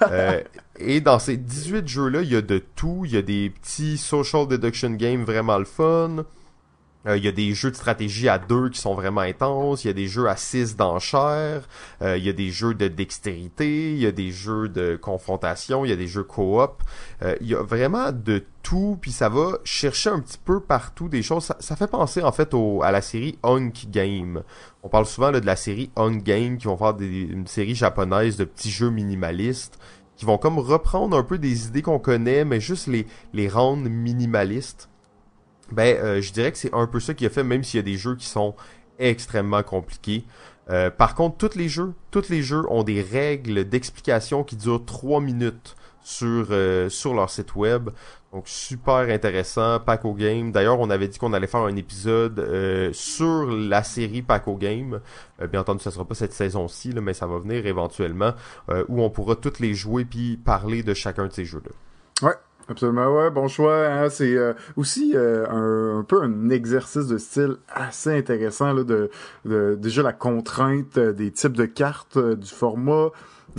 Euh, 0.03 0.41
et 0.79 1.01
dans 1.01 1.19
ces 1.19 1.37
18 1.37 1.87
jeux-là, 1.87 2.23
il 2.23 2.33
y 2.33 2.37
a 2.37 2.43
de 2.43 2.59
tout. 2.59 3.03
Il 3.05 3.13
y 3.13 3.17
a 3.17 3.23
des 3.23 3.51
petits 3.51 3.99
social 3.99 4.47
deduction 4.47 4.91
games 4.91 5.25
vraiment 5.25 5.59
le 5.59 5.65
fun. 5.65 6.25
Euh, 7.07 7.17
il 7.17 7.25
y 7.25 7.29
a 7.29 7.33
des 7.33 7.55
jeux 7.55 7.71
de 7.71 7.77
stratégie 7.77 8.29
à 8.29 8.39
deux 8.39 8.69
qui 8.69 8.79
sont 8.79 8.95
vraiment 8.95 9.23
intenses. 9.23 9.85
Il 9.85 9.89
y 9.89 9.91
a 9.91 9.95
des 9.95 10.07
jeux 10.07 10.29
à 10.29 10.37
six 10.37 10.77
d'enchères. 10.77 11.69
Euh, 12.03 12.19
il 12.19 12.25
y 12.25 12.29
a 12.29 12.33
des 12.33 12.51
jeux 12.51 12.75
de 12.75 12.89
dextérité. 12.89 13.93
Il 13.93 13.99
y 13.99 14.07
a 14.07 14.13
des 14.13 14.31
jeux 14.31 14.69
de 14.69 14.97
confrontation. 14.97 15.85
Il 15.85 15.89
y 15.89 15.93
a 15.93 15.97
des 15.97 16.07
jeux 16.07 16.25
coop. 16.25 16.83
Euh, 17.23 17.37
il 17.41 17.49
y 17.49 17.55
a 17.55 17.63
vraiment 17.63 18.13
de 18.13 18.45
tout. 18.63 18.99
Puis 19.01 19.13
ça 19.13 19.29
va 19.29 19.59
chercher 19.65 20.11
un 20.11 20.21
petit 20.21 20.39
peu 20.39 20.61
partout 20.61 21.09
des 21.09 21.23
choses. 21.23 21.51
Ça, 21.59 21.77
fait 21.77 21.87
penser 21.87 22.23
en 22.23 22.33
fait 22.33 22.53
au, 22.53 22.83
à 22.83 22.91
la 22.91 23.01
série 23.01 23.39
Hunk 23.43 23.73
Game. 23.91 24.43
On 24.83 24.89
parle 24.89 25.07
souvent 25.07 25.33
de 25.33 25.39
la 25.39 25.57
série 25.57 25.91
Hunk 25.97 26.23
Game 26.23 26.59
qui 26.59 26.67
vont 26.67 26.77
faire 26.77 26.95
des, 26.95 27.23
une 27.23 27.47
série 27.47 27.75
japonaise 27.75 28.37
de 28.37 28.45
petits 28.45 28.71
jeux 28.71 28.91
minimalistes 28.91 29.79
qui 30.17 30.27
vont 30.27 30.37
comme 30.37 30.59
reprendre 30.59 31.17
un 31.17 31.23
peu 31.23 31.39
des 31.39 31.69
idées 31.69 31.81
qu'on 31.81 31.99
connaît, 31.99 32.45
mais 32.45 32.61
juste 32.61 32.89
les, 32.89 33.07
les 33.33 33.49
rendre 33.49 33.89
minimalistes. 33.89 34.90
Ben, 35.73 35.97
euh, 35.97 36.21
je 36.21 36.33
dirais 36.33 36.53
que 36.53 36.59
c'est 36.59 36.75
un 36.75 36.87
peu 36.87 37.01
ça 37.01 37.15
qui 37.15 37.27
a 37.27 37.31
fait, 37.31 37.45
même 37.45 37.65
s'il 37.65 37.79
y 37.79 37.81
a 37.81 37.85
des 37.85 37.97
jeux 37.97 38.17
qui 38.17 38.27
sont 38.27 38.55
extrêmement 38.99 39.63
compliqués. 39.63 40.25
Euh, 40.69 40.91
par 40.91 41.15
contre, 41.15 41.37
tous 41.37 41.57
les 41.57 41.69
jeux, 41.69 41.95
tous 42.11 42.29
les 42.29 42.43
jeux 42.43 42.65
ont 42.71 42.83
des 42.83 43.03
règles 43.03 43.65
d'explication 43.69 44.45
qui 44.45 44.57
durent 44.57 44.85
3 44.85 45.21
minutes 45.21 45.77
sur 46.03 46.49
euh, 46.51 46.89
sur 46.89 47.15
leur 47.15 47.31
site 47.31 47.55
web. 47.55 47.91
Donc 48.33 48.47
super 48.47 49.09
intéressant, 49.09 49.81
Paco 49.81 50.15
Game. 50.15 50.53
D'ailleurs, 50.53 50.79
on 50.79 50.89
avait 50.89 51.09
dit 51.09 51.19
qu'on 51.19 51.33
allait 51.33 51.49
faire 51.49 51.61
un 51.61 51.75
épisode 51.75 52.39
euh, 52.39 52.91
sur 52.93 53.47
la 53.47 53.83
série 53.83 54.23
Paco 54.23 54.55
Game. 54.55 55.01
Euh, 55.41 55.49
bien 55.49 55.61
entendu, 55.61 55.83
ça 55.83 55.91
sera 55.91 56.05
pas 56.05 56.15
cette 56.15 56.33
saison-ci, 56.33 56.95
mais 56.95 57.13
ça 57.13 57.27
va 57.27 57.39
venir 57.39 57.67
éventuellement 57.67 58.33
euh, 58.71 58.85
où 58.89 59.03
on 59.03 59.11
pourra 59.11 59.35
toutes 59.35 59.59
les 59.59 59.75
jouer 59.75 60.05
puis 60.05 60.37
parler 60.37 60.85
de 60.85 60.95
chacun 60.95 61.27
de 61.27 61.33
ces 61.33 61.45
jeux-là. 61.45 62.29
Ouais, 62.29 62.35
absolument, 62.71 63.15
ouais, 63.17 63.31
bon 63.31 63.49
choix. 63.49 63.87
Hein, 63.87 64.09
c'est 64.09 64.37
euh, 64.37 64.53
aussi 64.77 65.13
euh, 65.15 65.47
un, 65.49 65.99
un 65.99 66.03
peu 66.05 66.23
un 66.23 66.49
exercice 66.51 67.07
de 67.09 67.19
style 67.19 67.57
assez 67.69 68.17
intéressant 68.17 68.73
là, 68.73 68.85
de, 68.85 69.11
de 69.45 69.75
déjà 69.81 70.03
la 70.03 70.13
contrainte 70.13 70.97
euh, 70.97 71.13
des 71.13 71.31
types 71.33 71.57
de 71.57 71.67
cartes, 71.67 72.17
euh, 72.17 72.37
du 72.37 72.49
format. 72.49 73.09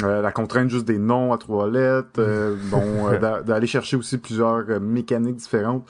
euh, 0.03 0.21
la 0.21 0.31
contrainte 0.31 0.69
juste 0.69 0.85
des 0.85 0.97
noms 0.97 1.33
à 1.33 1.37
trois 1.37 1.69
lettres, 1.69 2.19
euh, 2.19 2.55
bon, 2.71 3.09
euh, 3.09 3.19
d'a- 3.19 3.41
d'aller 3.43 3.67
chercher 3.67 3.97
aussi 3.97 4.17
plusieurs 4.17 4.79
mécaniques 4.79 5.35
différentes. 5.35 5.87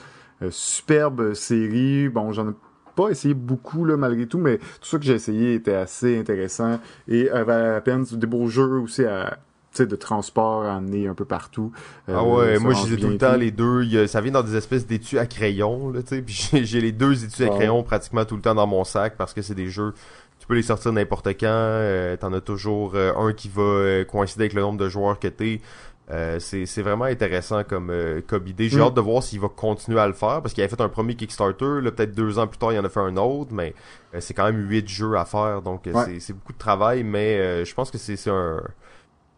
Superbe 0.50 1.34
série, 1.36 2.10
bon, 2.10 2.32
j'en 2.32 2.50
ai 2.50 2.54
pas 2.96 3.10
essayé 3.10 3.34
beaucoup 3.36 3.86
là 3.86 3.96
malgré 3.96 4.26
tout, 4.28 4.40
mais 4.40 4.58
tout 4.58 4.66
ça 4.90 4.98
que 4.98 5.04
j'ai 5.06 5.14
essayé 5.14 5.54
était 5.54 5.76
assez 5.76 6.18
intéressant 6.20 6.80
et 7.08 7.26
valait 7.26 7.72
la 7.74 7.82
peine. 7.82 8.04
Des 8.12 8.26
beaux 8.28 8.48
jeux 8.48 8.80
aussi 8.80 9.06
à 9.06 9.38
de 9.80 9.96
transport 9.96 10.64
amener 10.66 11.08
un 11.08 11.14
peu 11.14 11.26
partout. 11.26 11.72
Euh, 12.10 12.16
Ah 12.18 12.24
ouais, 12.24 12.60
moi 12.60 12.74
j'ai 12.74 12.98
tout 12.98 13.08
le 13.08 13.18
temps 13.18 13.36
les 13.38 13.52
deux. 13.52 13.84
Il 13.84 13.94
y 13.94 13.98
a- 13.98 14.08
ça 14.08 14.20
vient 14.22 14.32
dans 14.34 14.44
des 14.44 14.56
espèces 14.56 14.86
d'étuis 14.86 15.18
à 15.18 15.26
crayon, 15.26 15.90
là, 15.92 16.02
tu 16.04 16.10
sais. 16.16 16.22
Puis 16.22 16.50
j'ai- 16.66 16.82
les 16.82 16.92
deux 16.92 17.24
étuis 17.24 17.46
à 17.46 17.50
crayon 17.50 17.82
pratiquement 17.84 18.26
tout 18.26 18.36
le 18.36 18.42
temps 18.42 18.54
dans 18.56 18.68
mon 18.68 18.84
sac 18.84 19.16
parce 19.18 19.34
que 19.34 19.42
c'est 19.42 19.56
des 19.56 19.70
jeux. 19.70 19.94
Tu 20.40 20.48
peux 20.48 20.56
les 20.56 20.64
sortir 20.64 20.92
n'importe 20.92 21.28
quand. 21.30 21.46
euh, 21.48 22.18
T'en 22.18 22.34
as 22.34 22.42
toujours 22.42 22.94
euh, 22.96 23.14
un 23.16 23.32
qui 23.32 23.48
va 23.50 24.04
coïncider 24.06 24.44
avec 24.46 24.54
le 24.54 24.62
nombre 24.62 24.78
de 24.80 24.90
joueurs 24.90 25.18
que 25.20 25.28
t'es. 25.30 25.62
Euh, 26.10 26.40
c'est 26.40 26.82
vraiment 26.82 27.06
intéressant 27.06 27.64
comme, 27.64 27.90
euh, 27.90 28.20
comme 28.28 28.46
idée. 28.48 28.68
J'ai 28.68 28.80
Mm. 28.80 28.82
hâte 28.82 28.94
de 28.96 29.00
voir 29.02 29.24
s'il 29.24 29.40
va 29.40 29.48
continuer 29.48 30.00
à 30.02 30.08
le 30.08 30.14
faire 30.14 30.42
parce 30.42 30.54
qu'il 30.54 30.62
avait 30.62 30.70
fait 30.76 30.82
un 30.82 30.90
premier 30.90 31.16
Kickstarter. 31.16 31.80
Là, 31.82 31.92
peut-être 31.92 32.12
deux 32.14 32.38
ans 32.38 32.48
plus 32.48 32.58
tard, 32.58 32.74
il 32.74 32.80
en 32.80 32.84
a 32.84 32.90
fait 32.90 33.00
un 33.00 33.16
autre, 33.16 33.52
mais 33.54 33.74
euh, 34.14 34.18
c'est 34.20 34.34
quand 34.34 34.44
même 34.44 34.68
huit 34.68 34.90
jeux 34.90 35.16
à 35.16 35.24
faire, 35.24 35.62
donc 35.62 35.84
Ouais. 35.86 36.20
c'est- 36.20 36.34
beaucoup 36.34 36.52
de 36.52 36.58
travail. 36.58 37.04
Mais 37.04 37.64
je 37.64 37.74
pense 37.74 37.90
que 37.92 37.98
c'est 37.98 38.18
c'est 38.18 38.30
un 38.32 38.62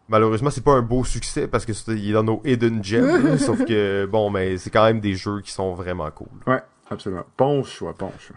Malheureusement, 0.08 0.50
c'est 0.50 0.62
pas 0.64 0.72
un 0.72 0.82
beau 0.82 1.02
succès 1.04 1.48
parce 1.48 1.64
que 1.64 1.72
c'est- 1.72 1.92
il 1.92 2.10
est 2.10 2.12
dans 2.12 2.22
nos 2.22 2.42
hidden 2.44 2.82
gems. 2.84 3.38
sauf 3.38 3.64
que 3.64 4.06
bon, 4.06 4.30
mais 4.30 4.58
c'est 4.58 4.70
quand 4.70 4.84
même 4.84 5.00
des 5.00 5.14
jeux 5.14 5.40
qui 5.40 5.50
sont 5.50 5.74
vraiment 5.74 6.10
cool. 6.10 6.28
Ouais, 6.46 6.60
absolument. 6.90 7.24
Bon 7.38 7.62
choix, 7.64 7.94
bon 7.98 8.10
choix. 8.18 8.36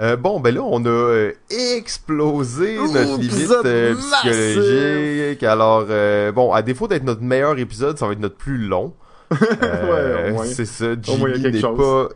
Euh, 0.00 0.16
bon, 0.16 0.38
ben 0.38 0.54
là, 0.54 0.60
on 0.62 0.84
a 0.84 0.88
euh, 0.88 1.32
explosé 1.50 2.76
notre 2.78 3.18
limite 3.18 3.50
euh, 3.64 3.94
massif! 3.94 4.30
psychologique. 4.30 5.42
Alors, 5.42 5.86
euh, 5.90 6.30
bon, 6.32 6.52
à 6.52 6.62
défaut 6.62 6.86
d'être 6.86 7.02
notre 7.04 7.22
meilleur 7.22 7.58
épisode, 7.58 7.98
ça 7.98 8.06
va 8.06 8.12
être 8.12 8.20
notre 8.20 8.36
plus 8.36 8.58
long. 8.58 8.94
Ouais, 9.30 10.30
au 10.30 10.34
moins. 10.34 10.44
C'est 10.46 10.64
ça. 10.66 10.86
Au 11.08 11.16
moins, 11.16 11.28
il 11.30 11.32
y 11.32 11.34
a 11.34 11.34
Jimmy 11.34 11.42
quelque 11.42 11.54
n'est 11.54 11.60
chose. 11.60 12.08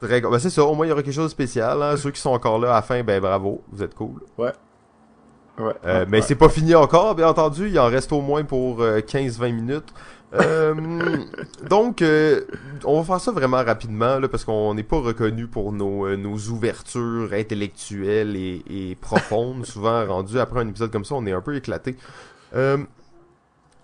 pas 0.00 0.06
très... 0.06 0.20
Ben, 0.20 0.38
c'est 0.38 0.50
ça, 0.50 0.64
au 0.64 0.74
moins, 0.74 0.86
il 0.86 0.90
y 0.90 0.92
aura 0.92 1.02
quelque 1.02 1.14
chose 1.14 1.24
de 1.24 1.30
spécial. 1.30 1.82
Hein. 1.82 1.96
Ceux 1.96 2.10
qui 2.10 2.20
sont 2.20 2.30
encore 2.30 2.58
là 2.58 2.70
à 2.70 2.74
la 2.76 2.82
fin, 2.82 3.02
ben 3.02 3.20
bravo, 3.20 3.62
vous 3.72 3.82
êtes 3.82 3.94
cool. 3.94 4.20
Ouais. 4.38 4.52
Ouais. 5.58 5.72
Euh, 5.84 6.00
ouais, 6.00 6.06
mais 6.08 6.20
c'est 6.20 6.34
pas 6.34 6.48
fini 6.48 6.74
encore, 6.74 7.14
bien 7.14 7.28
entendu. 7.28 7.68
Il 7.68 7.78
en 7.78 7.86
reste 7.86 8.12
au 8.12 8.20
moins 8.20 8.44
pour 8.44 8.82
euh, 8.82 9.00
15-20 9.00 9.52
minutes. 9.52 9.94
Euh, 10.34 10.74
donc, 11.70 12.02
euh, 12.02 12.42
on 12.84 13.00
va 13.00 13.04
faire 13.04 13.20
ça 13.20 13.30
vraiment 13.30 13.62
rapidement, 13.62 14.18
là, 14.18 14.28
parce 14.28 14.44
qu'on 14.44 14.74
n'est 14.74 14.82
pas 14.82 14.98
reconnu 14.98 15.46
pour 15.46 15.72
nos, 15.72 16.06
euh, 16.06 16.16
nos 16.16 16.36
ouvertures 16.48 17.32
intellectuelles 17.32 18.36
et, 18.36 18.62
et 18.68 18.94
profondes. 18.96 19.64
Souvent, 19.66 20.04
rendu 20.06 20.38
après 20.40 20.60
un 20.60 20.68
épisode 20.68 20.90
comme 20.90 21.04
ça, 21.04 21.14
on 21.14 21.26
est 21.26 21.32
un 21.32 21.40
peu 21.40 21.54
éclaté. 21.54 21.96
Euh, 22.54 22.78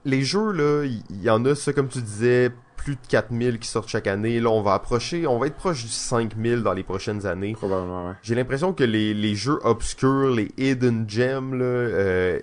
les 0.04 0.22
jeux, 0.22 0.52
là, 0.52 0.84
il 0.84 1.02
y, 1.20 1.26
y 1.26 1.30
en 1.30 1.44
a, 1.44 1.54
ça, 1.54 1.72
comme 1.72 1.88
tu 1.88 2.00
disais, 2.00 2.50
plus 2.82 2.94
de 2.94 3.06
4000 3.08 3.58
qui 3.58 3.68
sortent 3.68 3.88
chaque 3.88 4.06
année. 4.06 4.40
Là, 4.40 4.48
on 4.48 4.62
va 4.62 4.72
approcher, 4.72 5.26
on 5.26 5.38
va 5.38 5.48
être 5.48 5.56
proche 5.56 5.82
du 5.82 5.90
5000 5.90 6.62
dans 6.62 6.72
les 6.72 6.82
prochaines 6.82 7.26
années. 7.26 7.52
Probablement, 7.52 8.08
ouais. 8.08 8.14
J'ai 8.22 8.34
l'impression 8.34 8.72
que 8.72 8.84
les, 8.84 9.12
les 9.12 9.34
jeux 9.34 9.58
obscurs, 9.64 10.30
les 10.30 10.50
hidden 10.56 11.04
gems, 11.06 11.54
là, 11.58 11.64
euh, 11.64 12.40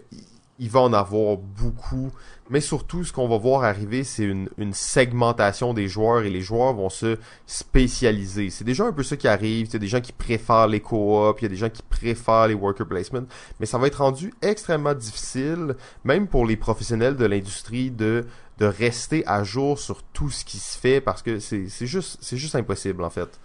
il 0.60 0.70
va 0.70 0.82
en 0.82 0.94
avoir 0.94 1.38
beaucoup. 1.38 2.12
Mais 2.50 2.62
surtout, 2.62 3.04
ce 3.04 3.12
qu'on 3.12 3.28
va 3.28 3.38
voir 3.38 3.64
arriver, 3.64 4.04
c'est 4.04 4.24
une, 4.24 4.48
une 4.58 4.74
segmentation 4.74 5.74
des 5.74 5.88
joueurs 5.88 6.24
et 6.24 6.30
les 6.30 6.42
joueurs 6.42 6.74
vont 6.74 6.90
se 6.90 7.18
spécialiser. 7.48 8.52
C'est 8.52 8.64
déjà 8.64 8.86
un 8.86 8.94
peu 8.94 9.04
ça 9.04 9.18
qui 9.18 9.28
arrive. 9.28 9.68
Il 9.68 9.74
y 9.74 9.76
a 9.76 9.80
des 9.80 9.88
gens 9.88 10.02
qui 10.02 10.14
préfèrent 10.14 10.68
les 10.68 10.80
co-op, 10.80 11.40
il 11.42 11.44
y 11.44 11.46
a 11.48 11.50
des 11.50 11.58
gens 11.58 11.70
qui 11.70 11.82
préfèrent 11.82 12.48
les 12.48 12.54
worker 12.54 12.88
placement. 12.88 13.26
Mais 13.60 13.66
ça 13.66 13.80
va 13.80 13.88
être 13.88 14.02
rendu 14.02 14.34
extrêmement 14.44 14.94
difficile, 14.94 15.76
même 16.06 16.28
pour 16.28 16.46
les 16.46 16.56
professionnels 16.56 17.16
de 17.16 17.26
l'industrie, 17.26 17.90
de 17.90 18.26
de 18.60 18.66
rester 18.66 19.24
à 19.28 19.44
jour 19.44 19.80
sur 19.80 20.04
tout 20.04 20.30
ce 20.30 20.44
qui 20.44 20.58
se 20.58 20.78
fait 20.78 21.02
parce 21.02 21.22
que 21.22 21.40
c'est 21.40 21.68
juste 21.86 22.24
juste 22.36 22.56
impossible 22.56 23.04
en 23.04 23.10
fait. 23.10 23.40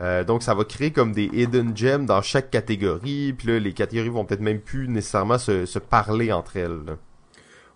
Euh, 0.00 0.24
donc 0.24 0.42
ça 0.42 0.54
va 0.54 0.64
créer 0.64 0.90
comme 0.90 1.12
des 1.12 1.30
hidden 1.32 1.74
gems 1.74 2.04
dans 2.04 2.20
chaque 2.20 2.50
catégorie, 2.50 3.32
puis 3.32 3.48
là 3.48 3.58
les 3.58 3.72
catégories 3.72 4.10
vont 4.10 4.24
peut-être 4.24 4.40
même 4.40 4.60
plus 4.60 4.88
nécessairement 4.88 5.38
se, 5.38 5.78
parler 5.78 6.32
entre 6.32 6.56
elles. 6.56 6.80
là. 6.86 6.96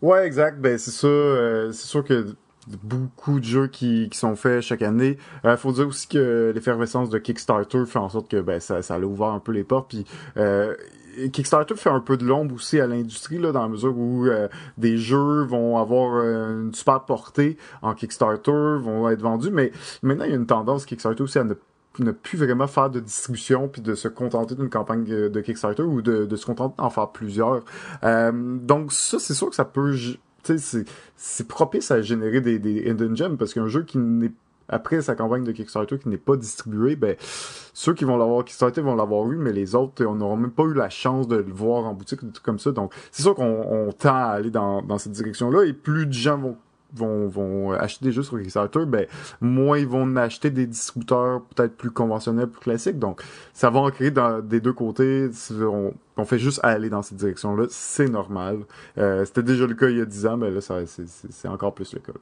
Ouais, 0.03 0.27
exact. 0.27 0.59
Ben 0.61 0.79
c'est 0.79 0.91
ça. 0.91 1.07
euh, 1.07 1.73
c'est 1.73 1.87
sûr 1.87 2.05
que 2.05 2.35
beaucoup 2.83 3.41
de 3.41 3.45
jeux 3.45 3.67
qui, 3.67 4.09
qui 4.11 4.19
sont 4.19 4.37
faits 4.37 4.61
chaque 4.61 4.83
année. 4.83 5.17
Il 5.45 5.57
faut 5.57 5.73
dire 5.73 5.89
aussi 5.89 6.09
que 6.09 6.53
l'effervescence 6.55 7.11
de 7.11 7.19
Kickstarter 7.19 7.85
fait 7.87 7.99
en 7.99 8.09
sorte 8.09 8.31
que 8.31 8.41
ben 8.41 8.61
ça, 8.61 8.83
ça 8.83 8.95
a 8.95 9.01
ouvert 9.01 9.29
un 9.29 9.41
peu 9.41 9.53
les 9.53 9.65
portes. 9.65 9.89
Puis 9.91 10.05
euh, 10.37 10.75
Kickstarter 11.29 11.75
fait 11.77 11.91
un 11.91 12.01
peu 12.01 12.17
de 12.17 12.25
l'ombre 12.25 12.55
aussi 12.55 12.81
à 12.81 12.87
l'industrie 12.87 13.39
là, 13.39 13.53
dans 13.53 13.63
la 13.63 13.69
mesure 13.69 13.97
où 13.97 14.27
euh, 14.27 14.49
des 14.79 14.97
jeux 14.97 15.43
vont 15.45 15.77
avoir 15.79 16.17
euh, 16.17 16.63
une 16.63 16.75
super 16.75 17.01
portée 17.05 17.57
en 17.83 17.95
Kickstarter, 17.95 18.79
vont 18.81 19.09
être 19.09 19.21
vendus. 19.21 19.51
Mais 19.51 19.73
maintenant 20.03 20.25
il 20.25 20.31
y 20.31 20.35
a 20.35 20.37
une 20.37 20.47
tendance 20.47 20.87
Kickstarter 20.87 21.23
aussi 21.23 21.39
à 21.39 21.45
ne 21.45 21.55
ne 21.99 22.13
plus 22.13 22.39
vraiment 22.39 22.69
faire 22.69 22.89
de 22.89 23.01
distribution 23.01 23.67
puis 23.69 23.83
de 23.83 23.95
se 23.97 24.07
contenter 24.07 24.55
d'une 24.55 24.71
campagne 24.71 25.05
de 25.05 25.41
Kickstarter 25.41 25.83
ou 25.83 26.01
de, 26.03 26.35
se 26.37 26.47
contenter 26.47 26.77
d'en 26.79 26.89
faire 26.89 27.09
plusieurs. 27.09 27.63
Euh, 28.05 28.31
donc 28.33 28.93
ça, 28.93 29.19
c'est 29.19 29.35
sûr 29.35 29.51
que 29.51 29.57
ça 29.57 29.65
peut... 29.65 29.93
Tu 29.97 30.17
sais, 30.45 30.59
c'est- 30.59 30.85
c'est 31.17 31.49
propice 31.49 31.91
à 31.91 32.01
générer 32.01 32.41
des, 32.41 32.59
des 32.61 32.89
hidden 32.89 33.17
gems 33.17 33.37
parce 33.37 33.53
qu'un 33.53 33.67
jeu 33.67 33.83
qui 33.83 33.99
n'est 33.99 34.33
après 34.71 35.03
sa 35.03 35.15
campagne 35.15 35.45
de 35.45 35.53
Kickstarter 35.53 35.99
qui 35.99 36.09
n'est 36.09 36.17
pas 36.17 36.37
distribué, 36.37 36.97
ben 36.97 37.17
ceux 37.75 37.95
qui 37.95 38.05
vont 38.05 38.17
l'avoir 38.17 38.45
Kickstarter 38.45 38.81
vont 38.81 38.97
l'avoir 38.97 39.31
eu, 39.31 39.37
mais 39.37 39.53
les 39.53 39.75
autres, 39.75 40.05
on 40.05 40.15
n'aura 40.15 40.37
même 40.37 40.51
pas 40.51 40.65
eu 40.65 40.75
la 40.75 40.89
chance 40.89 41.29
de 41.29 41.37
le 41.37 41.53
voir 41.53 41.85
en 41.85 41.95
boutique, 41.95 42.25
des 42.25 42.33
trucs 42.33 42.45
comme 42.45 42.59
ça. 42.59 42.73
Donc 42.73 42.93
c'est 43.11 43.23
sûr 43.23 43.35
qu'on 43.35 43.65
on 43.69 43.93
tend 43.93 44.15
à 44.15 44.31
aller 44.31 44.51
dans, 44.51 44.99
cette 44.99 45.13
direction-là 45.13 45.65
et 45.65 45.73
plus 45.73 46.07
de 46.07 46.13
gens 46.13 46.41
vont 46.93 47.73
acheter 47.73 48.07
des 48.07 48.13
jeux 48.13 48.23
sur 48.23 48.39
Kickstarter, 48.39 48.85
ben 48.87 49.07
moins 49.41 49.79
ils 49.79 49.87
vont 49.87 50.17
acheter 50.17 50.51
des 50.51 50.67
distributeurs 50.67 51.43
peut-être 51.55 51.77
plus 51.77 51.91
conventionnels, 51.91 52.49
plus 52.49 52.61
classiques. 52.61 52.99
Donc 52.99 53.23
ça 53.53 53.71
va 53.71 53.81
en 53.81 53.91
créer 53.91 54.13
des 54.45 54.61
deux 54.61 54.73
côtés. 54.73 55.29
On, 55.61 55.95
on 56.17 56.25
fait 56.25 56.39
juste 56.39 56.61
aller 56.63 56.91
dans 56.91 57.03
cette 57.03 57.19
direction-là, 57.19 57.67
c'est 57.71 58.09
normal. 58.09 58.61
Euh, 58.99 59.25
C'était 59.25 59.43
déjà 59.43 59.67
le 59.67 59.75
cas 59.75 59.89
il 59.89 59.99
y 59.99 60.01
a 60.01 60.05
10 60.05 60.27
ans, 60.27 60.37
mais 60.37 60.51
là 60.51 60.61
c'est 60.61 61.49
encore 61.49 61.75
plus 61.75 61.95
le 61.95 62.01
cas. 62.01 62.13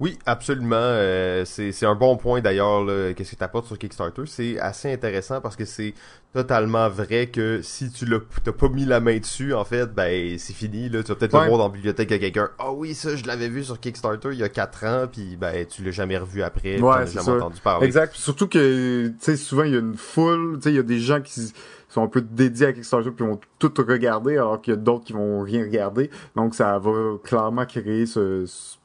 Oui, 0.00 0.18
absolument. 0.24 0.76
euh, 0.76 1.44
c'est 1.44 1.72
c'est 1.72 1.84
un 1.86 1.94
bon 1.94 2.16
point 2.16 2.40
d'ailleurs. 2.40 2.86
Qu'est-ce 3.14 3.32
que 3.32 3.36
tu 3.36 3.44
apportes 3.44 3.66
sur 3.66 3.76
Kickstarter? 3.78 4.22
C'est 4.26 4.58
assez 4.58 4.90
intéressant 4.92 5.40
parce 5.42 5.56
que 5.56 5.66
c'est 5.66 5.92
totalement 6.32 6.88
vrai 6.88 7.26
que 7.26 7.60
si 7.62 7.90
tu 7.90 8.06
l'as 8.06 8.20
t'as 8.42 8.52
pas 8.52 8.68
mis 8.70 8.86
la 8.86 9.00
main 9.00 9.18
dessus, 9.18 9.52
en 9.52 9.64
fait, 9.64 9.92
ben 9.92 10.38
c'est 10.38 10.54
fini. 10.54 10.88
Là, 10.88 11.02
tu 11.02 11.08
vas 11.08 11.16
peut-être 11.16 11.34
Ouais. 11.34 11.42
le 11.42 11.48
voir 11.48 11.58
dans 11.58 11.68
la 11.68 11.74
bibliothèque 11.74 12.12
à 12.12 12.18
quelqu'un. 12.18 12.48
Ah 12.58 12.72
oui, 12.72 12.94
ça, 12.94 13.14
je 13.14 13.24
l'avais 13.26 13.48
vu 13.48 13.62
sur 13.62 13.78
Kickstarter 13.78 14.30
il 14.32 14.38
y 14.38 14.42
a 14.42 14.48
4 14.48 14.84
ans, 14.86 15.06
puis 15.10 15.36
ben 15.36 15.66
tu 15.66 15.82
l'as 15.84 15.90
jamais 15.90 16.16
revu 16.16 16.42
après. 16.42 16.76
tu 16.76 16.82
Ouais, 16.82 17.06
c'est 17.06 17.14
jamais 17.14 17.26
ça. 17.26 17.32
entendu 17.34 17.60
parler. 17.60 17.86
Exact. 17.86 18.12
Puis 18.12 18.22
Surtout 18.22 18.48
que, 18.48 19.08
tu 19.08 19.14
sais, 19.18 19.36
souvent, 19.36 19.64
il 19.64 19.72
y 19.72 19.76
a 19.76 19.80
une 19.80 19.96
foule, 19.96 20.56
tu 20.56 20.62
sais, 20.62 20.70
il 20.70 20.76
y 20.76 20.78
a 20.78 20.82
des 20.82 20.98
gens 21.00 21.20
qui 21.20 21.52
sont 21.88 22.02
un 22.04 22.08
peu 22.08 22.22
dédiés 22.22 22.68
à 22.68 22.72
Kickstarter 22.72 23.10
puis 23.10 23.26
vont 23.26 23.38
tout 23.58 23.72
regarder, 23.86 24.38
alors 24.38 24.62
qu'il 24.62 24.72
y 24.72 24.76
a 24.76 24.80
d'autres 24.80 25.04
qui 25.04 25.12
vont 25.12 25.40
rien 25.42 25.62
regarder. 25.62 26.08
Donc, 26.36 26.54
ça 26.54 26.78
va 26.78 27.18
clairement 27.22 27.66
créer 27.66 28.06
ce, 28.06 28.46
ce 28.46 28.76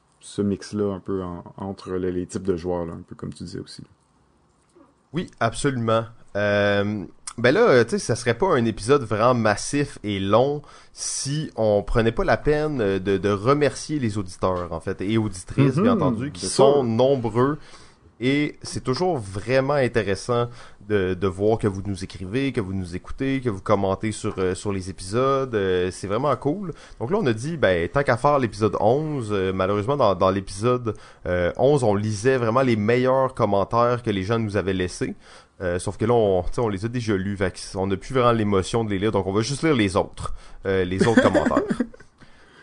mix-là 0.41 0.93
un 0.93 0.99
peu 0.99 1.23
en- 1.23 1.43
entre 1.57 1.93
les, 1.93 2.11
les 2.11 2.25
types 2.25 2.43
de 2.43 2.55
joueurs, 2.55 2.85
là, 2.85 2.93
un 2.93 3.01
peu 3.07 3.15
comme 3.15 3.33
tu 3.33 3.43
disais 3.43 3.59
aussi. 3.59 3.83
Oui, 5.13 5.29
absolument. 5.39 6.05
Euh, 6.35 7.05
ben 7.37 7.53
là, 7.53 7.83
tu 7.85 7.91
sais, 7.91 7.99
ça 7.99 8.15
serait 8.15 8.37
pas 8.37 8.47
un 8.47 8.65
épisode 8.65 9.03
vraiment 9.03 9.33
massif 9.33 9.99
et 10.03 10.19
long 10.19 10.61
si 10.93 11.51
on 11.55 11.83
prenait 11.83 12.11
pas 12.11 12.23
la 12.23 12.37
peine 12.37 12.77
de, 12.77 13.17
de 13.17 13.29
remercier 13.29 13.99
les 13.99 14.17
auditeurs, 14.17 14.71
en 14.71 14.79
fait, 14.79 15.01
et 15.01 15.17
auditrices, 15.17 15.75
bien 15.75 15.93
entendu, 15.93 16.31
qui 16.31 16.45
sont 16.47 16.83
nombreux. 16.83 17.57
Et 18.21 18.57
c'est 18.61 18.83
toujours 18.83 19.17
vraiment 19.17 19.73
intéressant 19.73 20.49
de, 20.87 21.13
de 21.13 21.27
voir 21.27 21.57
que 21.57 21.67
vous 21.67 21.81
nous 21.85 22.03
écrivez, 22.03 22.51
que 22.51 22.61
vous 22.61 22.73
nous 22.73 22.95
écoutez, 22.95 23.41
que 23.41 23.49
vous 23.49 23.61
commentez 23.61 24.11
sur, 24.11 24.35
euh, 24.37 24.55
sur 24.55 24.71
les 24.71 24.89
épisodes. 24.89 25.53
euh, 25.55 25.89
c'est 25.91 26.07
vraiment 26.07 26.35
cool. 26.35 26.73
Donc 26.99 27.11
là, 27.11 27.17
on 27.19 27.25
a 27.25 27.33
dit, 27.33 27.57
ben, 27.57 27.87
tant 27.89 28.03
qu'à 28.03 28.17
faire 28.17 28.39
l'épisode 28.39 28.75
11, 28.79 29.29
euh, 29.31 29.51
malheureusement, 29.53 29.97
dans, 29.97 30.15
dans 30.15 30.29
l'épisode 30.29 30.95
euh, 31.25 31.51
11, 31.57 31.83
on 31.83 31.95
lisait 31.95 32.37
vraiment 32.37 32.61
les 32.61 32.75
meilleurs 32.75 33.33
commentaires 33.33 34.03
que 34.03 34.09
les 34.11 34.23
gens 34.23 34.39
nous 34.39 34.57
avaient 34.57 34.73
laissés. 34.73 35.15
Euh, 35.61 35.79
sauf 35.79 35.95
que 35.97 36.03
là, 36.05 36.13
on, 36.13 36.43
tu 36.43 36.49
sais, 36.53 36.61
on 36.61 36.67
les 36.67 36.83
a 36.83 36.89
déjà 36.89 37.15
lus, 37.15 37.37
fait 37.37 37.71
on 37.75 37.87
n'a 37.87 37.95
plus 37.95 38.13
vraiment 38.13 38.33
l'émotion 38.33 38.83
de 38.83 38.89
les 38.89 38.99
lire, 38.99 39.13
donc 39.13 39.25
on 39.25 39.31
va 39.31 39.41
juste 39.41 39.63
lire 39.63 39.73
les 39.73 39.95
autres, 39.95 40.33
euh, 40.65 40.83
les 40.83 41.07
autres 41.07 41.21
commentaires. 41.23 41.63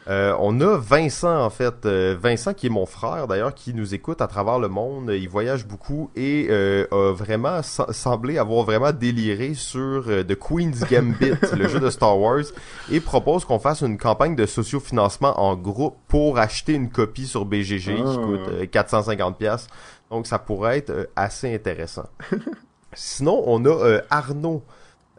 Euh, 0.09 0.35
on 0.41 0.61
a 0.61 0.77
Vincent 0.79 1.45
en 1.45 1.49
fait, 1.51 1.87
Euh, 1.87 2.17
Vincent 2.21 2.55
qui 2.55 2.67
est 2.67 2.71
mon 2.71 2.87
frère 2.87 3.29
d'ailleurs, 3.29 3.55
qui 3.55 3.73
nous 3.73 3.95
écoute 3.95 4.21
à 4.21 4.27
travers 4.27 4.59
le 4.59 4.67
monde. 4.69 5.13
Il 5.15 5.29
voyage 5.29 5.65
beaucoup 5.67 6.11
et 6.17 6.49
euh, 6.51 6.87
a 6.91 7.13
vraiment 7.13 7.63
se- 7.63 7.93
semblé 7.93 8.37
avoir 8.37 8.65
vraiment 8.65 8.91
déliré 8.91 9.55
sur 9.55 10.05
euh, 10.09 10.25
The 10.25 10.35
Queen's 10.37 10.81
Gambit, 10.91 11.35
le 11.57 11.69
jeu 11.69 11.79
de 11.79 11.89
Star 11.89 12.19
Wars, 12.19 12.43
et 12.91 12.99
propose 12.99 13.45
qu'on 13.45 13.61
fasse 13.61 13.83
une 13.83 13.97
campagne 13.97 14.35
de 14.35 14.45
sociofinancement 14.45 15.39
en 15.41 15.55
groupe 15.55 15.97
pour 16.09 16.39
acheter 16.39 16.73
une 16.73 16.91
copie 16.91 17.27
sur 17.29 17.45
BGG 17.45 17.95
qui 17.95 18.03
Ah. 18.05 18.17
coûte 18.17 18.49
euh, 18.49 18.67
450 18.67 19.39
pièces. 19.39 19.69
Donc 20.11 20.27
ça 20.27 20.41
pourrait 20.41 20.79
être 20.79 20.91
euh, 20.91 21.05
assez 21.15 21.55
intéressant. 21.55 22.07
Sinon, 22.93 23.43
on 23.47 23.65
a 23.65 23.69
euh, 23.71 24.01
Arnaud. 24.11 24.63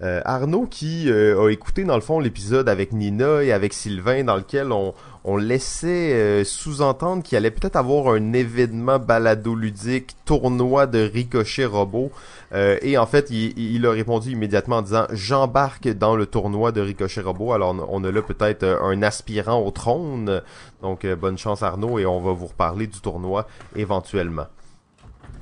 Euh, 0.04 0.20
Arnaud 0.26 0.66
qui 0.66 1.10
euh, 1.10 1.46
a 1.46 1.50
écouté 1.50 1.86
dans 1.86 1.96
le 1.96 2.02
fond 2.02 2.20
l'épisode 2.20 2.68
avec 2.68 2.92
Nina 2.92 3.42
et 3.42 3.54
avec 3.54 3.72
Sylvain 3.72 4.26
dans 4.26 4.36
lequel 4.36 4.74
on, 4.74 4.94
laissait 5.38 6.14
euh, 6.14 6.44
sous-entendre 6.44 7.24
qu'il 7.24 7.38
allait 7.38 7.52
peut-être 7.52 7.78
avoir 7.78 8.14
un 8.14 8.34
événement 8.34 9.00
balado-ludique, 9.00 10.18
tournoi 10.26 10.88
de 10.88 11.00
ricochet 11.00 11.66
robot. 11.66 12.12
Et 12.54 13.00
en 13.00 13.08
fait, 13.08 13.32
il, 13.32 13.58
il 13.58 13.86
a 13.88 13.92
répondu 13.92 14.32
immédiatement 14.32 14.78
en 14.78 14.82
disant 14.84 15.08
j'embarque 15.12 15.88
dans 15.88 16.16
le 16.16 16.28
tournoi 16.28 16.72
de 16.72 16.82
ricochet 16.82 17.22
robot. 17.22 17.54
Alors 17.54 17.76
on 17.90 18.04
a 18.04 18.12
là 18.12 18.22
peut-être 18.22 18.64
un 18.66 19.02
aspirant 19.02 19.60
au 19.66 19.72
trône. 19.72 20.42
Donc 20.82 21.08
bonne 21.08 21.38
chance 21.38 21.64
Arnaud 21.64 21.98
et 21.98 22.06
on 22.06 22.20
va 22.20 22.34
vous 22.34 22.48
reparler 22.48 22.86
du 22.86 23.00
tournoi 23.00 23.48
éventuellement. 23.76 24.46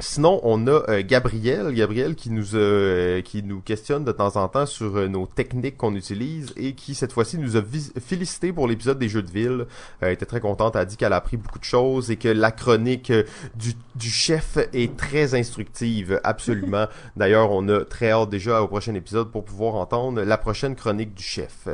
Sinon, 0.02 0.40
on 0.42 0.66
a 0.66 0.90
euh, 0.90 1.04
Gabriel, 1.06 1.72
Gabriel 1.76 2.16
qui 2.16 2.32
nous 2.32 2.56
euh, 2.56 3.22
qui 3.22 3.44
nous 3.44 3.62
questionne 3.62 4.04
de 4.04 4.12
temps 4.12 4.36
en 4.36 4.48
temps 4.48 4.66
sur 4.66 4.98
euh, 4.98 5.08
nos 5.08 5.28
techniques 5.28 5.78
qu'on 5.78 5.94
utilise 5.96 6.54
et 6.58 6.74
qui 6.74 6.96
cette 6.96 7.14
fois-ci 7.14 7.38
nous 7.38 7.56
a 7.56 7.62
félicité 8.00 8.52
pour 8.52 8.68
l'épisode 8.68 8.98
des 8.98 9.10
jeux 9.10 9.22
de 9.22 9.30
ville. 9.30 9.52
Euh, 9.52 9.66
elle 10.02 10.14
était 10.14 10.26
très 10.26 10.40
contente, 10.40 10.76
elle 10.76 10.82
a 10.82 10.86
dit 10.86 10.98
qu'elle 10.98 11.14
a 11.14 11.18
appris 11.18 11.38
beaucoup 11.38 11.60
de 11.60 11.64
choses 11.64 12.10
et 12.10 12.16
que 12.16 12.28
la 12.28 12.52
chronique 12.52 13.14
du, 13.54 13.74
du 13.96 14.10
chef 14.10 14.58
est 14.74 14.98
très 14.98 15.36
instructive, 15.36 16.20
absolument. 16.24 16.88
D'ailleurs, 17.16 17.52
on 17.52 17.70
a 17.70 17.86
très 17.86 18.10
hâte 18.10 18.32
déjà 18.32 18.64
au 18.64 18.68
prochain 18.68 18.96
épisode 18.96 19.32
pour 19.32 19.46
pouvoir 19.46 19.76
entendre 19.76 20.24
la 20.24 20.38
prochaine 20.38 20.76
chronique 20.76 21.14
du 21.14 21.24
chef. 21.24 21.68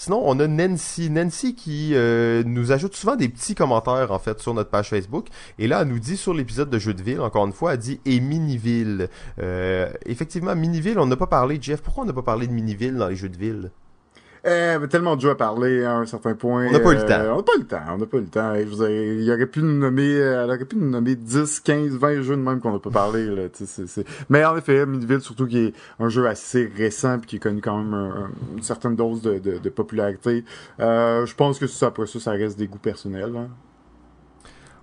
Sinon, 0.00 0.22
on 0.24 0.40
a 0.40 0.46
Nancy, 0.46 1.10
Nancy 1.10 1.54
qui 1.54 1.90
euh, 1.92 2.42
nous 2.46 2.72
ajoute 2.72 2.96
souvent 2.96 3.16
des 3.16 3.28
petits 3.28 3.54
commentaires 3.54 4.12
en 4.12 4.18
fait 4.18 4.40
sur 4.40 4.54
notre 4.54 4.70
page 4.70 4.88
Facebook. 4.88 5.26
Et 5.58 5.68
là, 5.68 5.82
elle 5.82 5.88
nous 5.88 5.98
dit 5.98 6.16
sur 6.16 6.32
l'épisode 6.32 6.70
de 6.70 6.78
Jeux 6.78 6.94
de 6.94 7.02
ville, 7.02 7.20
encore 7.20 7.46
une 7.46 7.52
fois, 7.52 7.69
elle 7.72 7.78
dit 7.78 8.00
et 8.06 8.20
Miniville. 8.20 9.08
Euh, 9.40 9.88
effectivement, 10.06 10.54
Miniville, 10.54 10.98
on 10.98 11.06
n'a 11.06 11.16
pas 11.16 11.26
parlé, 11.26 11.58
Jeff. 11.60 11.80
Pourquoi 11.82 12.04
on 12.04 12.06
n'a 12.06 12.12
pas 12.12 12.22
parlé 12.22 12.46
de 12.46 12.52
Miniville 12.52 12.96
dans 12.96 13.08
les 13.08 13.16
jeux 13.16 13.28
de 13.28 13.36
ville? 13.36 13.70
Euh, 14.46 14.86
tellement 14.86 15.16
de 15.16 15.20
jeux 15.20 15.28
à 15.28 15.34
parler 15.34 15.84
à 15.84 15.96
un 15.96 16.06
certain 16.06 16.34
point. 16.34 16.66
On 16.66 16.72
n'a 16.72 16.80
pas 16.80 16.92
eu 16.92 16.94
le 16.94 17.00
Euh, 17.02 17.06
temps. 17.06 17.34
On 17.34 17.36
n'a 17.36 17.42
pas 17.42 17.52
eu 17.56 17.60
le 17.60 17.66
temps. 17.66 17.82
On 17.90 17.98
n'a 17.98 18.06
pas 18.06 18.16
eu 18.16 18.20
le 18.20 18.26
temps. 18.26 18.54
Je 18.54 18.64
vous 18.64 18.82
ai- 18.84 19.16
il 19.22 19.30
aurait 19.30 19.44
pu 19.44 19.60
nous 19.62 19.76
nommer, 19.78 20.14
euh, 20.14 20.44
elle 20.44 20.48
aurait 20.50 20.64
pu 20.64 20.76
nous 20.76 20.88
nommer 20.88 21.14
10, 21.14 21.60
15, 21.60 21.90
20 21.98 22.22
jeux 22.22 22.36
de 22.36 22.40
même 22.40 22.58
qu'on 22.58 22.72
n'a 22.72 22.78
pas 22.78 22.88
parlé, 22.88 23.26
là. 23.26 23.42
Mais 24.30 24.42
en 24.46 24.56
effet, 24.56 24.86
Midville, 24.86 25.20
surtout 25.20 25.46
qui 25.46 25.58
est 25.58 25.74
un 25.98 26.08
jeu 26.08 26.26
assez 26.26 26.72
récent 26.74 27.18
puis 27.18 27.28
qui 27.28 27.38
connu 27.38 27.60
quand 27.60 27.76
même 27.82 27.92
un- 27.92 28.10
un- 28.24 28.30
une 28.56 28.62
certaine 28.62 28.96
dose 28.96 29.20
de, 29.20 29.38
de, 29.38 29.58
de 29.58 29.68
popularité. 29.68 30.42
Euh, 30.80 31.26
je 31.26 31.34
pense 31.34 31.58
que 31.58 31.66
ça, 31.66 31.88
après 31.88 32.06
ça, 32.06 32.18
ça 32.18 32.30
reste 32.30 32.58
des 32.58 32.66
goûts 32.66 32.78
personnels, 32.78 33.32
hein. 33.36 33.48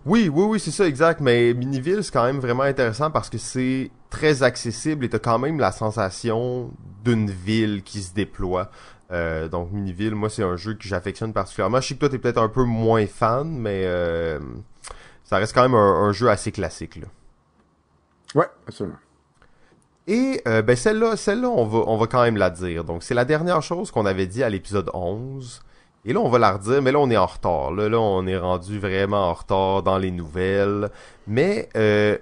Oui, 0.08 0.30
oui, 0.34 0.44
oui, 0.46 0.60
c'est 0.60 0.72
ça, 0.72 0.88
exact. 0.88 1.20
Mais 1.20 1.54
Miniville, 1.54 2.02
c'est 2.02 2.14
quand 2.14 2.24
même 2.24 2.40
vraiment 2.40 2.64
intéressant 2.64 3.12
parce 3.12 3.30
que 3.30 3.38
c'est 3.38 3.92
très 4.10 4.42
accessible 4.42 5.04
et 5.04 5.10
t'as 5.10 5.20
quand 5.20 5.38
même 5.38 5.60
la 5.60 5.74
sensation 5.74 6.72
d'une 7.04 7.30
ville 7.30 7.84
qui 7.84 8.02
se 8.02 8.14
déploie. 8.14 8.72
Euh, 9.12 9.50
donc 9.50 9.70
Miniville, 9.74 10.16
moi, 10.16 10.30
c'est 10.30 10.44
un 10.44 10.56
jeu 10.56 10.76
que 10.76 10.88
j'affectionne 10.88 11.34
particulièrement. 11.34 11.82
Je 11.82 11.90
sais 11.90 11.96
que 11.96 12.00
toi, 12.00 12.10
t'es 12.10 12.20
peut-être 12.20 12.42
un 12.42 12.48
peu 12.48 12.64
moins 12.64 13.06
fan, 13.06 13.50
mais 13.50 13.84
euh, 13.84 14.40
ça 15.26 15.38
reste 15.38 15.54
quand 15.54 15.64
même 15.64 15.76
un, 15.76 16.06
un 16.06 16.14
jeu 16.14 16.30
assez 16.30 16.54
classique. 16.54 16.96
Là. 16.96 17.08
Ouais, 18.34 18.48
absolument. 18.66 18.98
Et 20.08 20.42
euh, 20.48 20.62
ben 20.62 20.78
celle-là, 20.78 21.18
celle-là, 21.18 21.50
on 21.50 21.66
va, 21.66 21.80
on 21.80 21.98
va 21.98 22.08
quand 22.08 22.24
même 22.24 22.38
la 22.38 22.50
dire. 22.50 22.86
Donc 22.86 23.04
c'est 23.04 23.14
la 23.14 23.26
dernière 23.26 23.62
chose 23.62 23.92
qu'on 23.92 24.06
avait 24.06 24.26
dit 24.26 24.42
à 24.42 24.50
l'épisode 24.50 24.90
11. 24.94 25.62
Et 26.08 26.14
là, 26.14 26.22
on 26.22 26.30
va 26.30 26.40
la 26.40 26.54
redire, 26.54 26.82
mais 26.82 26.94
là, 26.94 27.00
on 27.00 27.10
est 27.10 27.18
en 27.18 27.26
retard. 27.26 27.72
Là, 27.72 28.00
on 28.00 28.26
est 28.26 28.38
rendu 28.38 28.80
vraiment 28.80 29.30
en 29.30 29.34
retard 29.34 29.84
dans 29.84 29.98
les 29.98 30.10
nouvelles. 30.10 30.90
Mais 31.28 31.68
euh, 31.76 32.18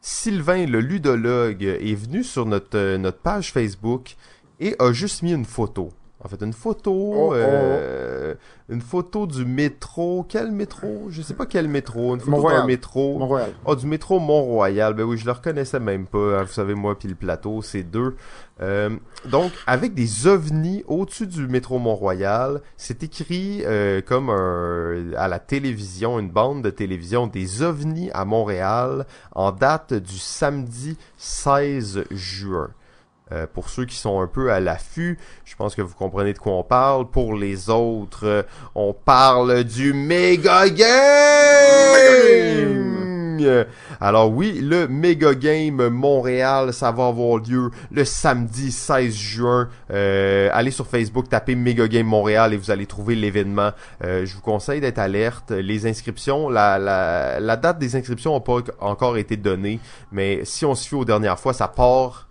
Sylvain, 0.00 0.64
le 0.64 0.80
ludologue, 0.80 1.62
est 1.62 1.94
venu 1.94 2.24
sur 2.24 2.48
euh, 2.50 2.96
notre 2.96 3.18
page 3.18 3.52
Facebook 3.52 4.16
et 4.58 4.74
a 4.78 4.90
juste 4.92 5.22
mis 5.22 5.32
une 5.32 5.44
photo. 5.44 5.90
En 6.26 6.28
fait, 6.28 6.42
une 6.42 6.52
photo, 6.52 6.90
Oh, 6.92 7.28
oh. 7.30 7.34
euh, 7.34 8.34
une 8.68 8.80
photo 8.80 9.28
du 9.28 9.44
métro. 9.44 10.26
Quel 10.28 10.50
métro? 10.50 11.06
Je 11.08 11.22
sais 11.22 11.34
pas 11.34 11.46
quel 11.46 11.68
métro. 11.68 12.14
Une 12.16 12.20
photo 12.20 12.48
d'un 12.48 12.66
métro. 12.66 13.16
Mont-Royal. 13.20 13.50
Oh, 13.64 13.76
du 13.76 13.86
métro 13.86 14.18
Mont-Royal. 14.18 14.92
Ben 14.94 15.04
oui, 15.04 15.18
je 15.18 15.24
le 15.24 15.30
reconnaissais 15.30 15.78
même 15.78 16.06
pas. 16.06 16.40
hein. 16.40 16.42
Vous 16.42 16.52
savez, 16.52 16.74
moi 16.74 16.98
puis 16.98 17.08
le 17.08 17.14
plateau, 17.14 17.62
c'est 17.62 17.84
deux. 17.84 18.16
Euh, 18.60 18.90
donc, 19.30 19.52
avec 19.68 19.94
des 19.94 20.26
ovnis 20.26 20.82
au-dessus 20.88 21.28
du 21.28 21.46
métro 21.46 21.78
Mont-Royal, 21.78 22.60
c'est 22.76 23.04
écrit 23.04 23.62
euh, 23.64 24.00
comme 24.00 24.28
un, 24.30 25.12
à 25.16 25.28
la 25.28 25.38
télévision, 25.38 26.18
une 26.18 26.30
bande 26.30 26.62
de 26.64 26.70
télévision, 26.70 27.28
des 27.28 27.62
ovnis 27.62 28.10
à 28.14 28.24
Montréal 28.24 29.06
en 29.32 29.52
date 29.52 29.94
du 29.94 30.18
samedi 30.18 30.96
16 31.18 32.02
juin. 32.10 32.70
Euh, 33.32 33.46
pour 33.52 33.68
ceux 33.70 33.84
qui 33.86 33.96
sont 33.96 34.20
un 34.20 34.26
peu 34.26 34.52
à 34.52 34.60
l'affût, 34.60 35.18
je 35.44 35.56
pense 35.56 35.74
que 35.74 35.82
vous 35.82 35.94
comprenez 35.94 36.32
de 36.32 36.38
quoi 36.38 36.52
on 36.52 36.62
parle. 36.62 37.10
Pour 37.10 37.34
les 37.34 37.70
autres, 37.70 38.26
euh, 38.26 38.42
on 38.74 38.92
parle 38.92 39.64
du 39.64 39.92
Mega 39.92 40.68
Game! 40.68 42.06
Alors 44.00 44.30
oui, 44.30 44.60
le 44.62 44.88
Mega 44.88 45.34
Game 45.34 45.88
Montréal, 45.88 46.72
ça 46.72 46.90
va 46.92 47.08
avoir 47.08 47.38
lieu 47.38 47.70
le 47.90 48.04
samedi 48.04 48.72
16 48.72 49.14
juin. 49.14 49.68
Euh, 49.90 50.48
allez 50.52 50.70
sur 50.70 50.86
Facebook, 50.86 51.28
tapez 51.28 51.54
Mega 51.54 51.88
Game 51.88 52.06
Montréal 52.06 52.54
et 52.54 52.56
vous 52.56 52.70
allez 52.70 52.86
trouver 52.86 53.14
l'événement. 53.14 53.70
Euh, 54.04 54.24
je 54.26 54.34
vous 54.34 54.40
conseille 54.40 54.80
d'être 54.80 54.98
alerte. 54.98 55.50
Les 55.50 55.86
inscriptions, 55.86 56.48
la, 56.48 56.78
la, 56.78 57.40
la 57.40 57.56
date 57.56 57.78
des 57.78 57.96
inscriptions 57.96 58.34
n'a 58.34 58.40
pas 58.40 58.58
encore 58.80 59.16
été 59.16 59.36
donnée, 59.36 59.80
mais 60.12 60.44
si 60.44 60.64
on 60.64 60.74
se 60.74 60.88
fie 60.88 60.94
aux 60.94 61.04
dernières 61.04 61.38
fois, 61.38 61.52
ça 61.52 61.68
part 61.68 62.25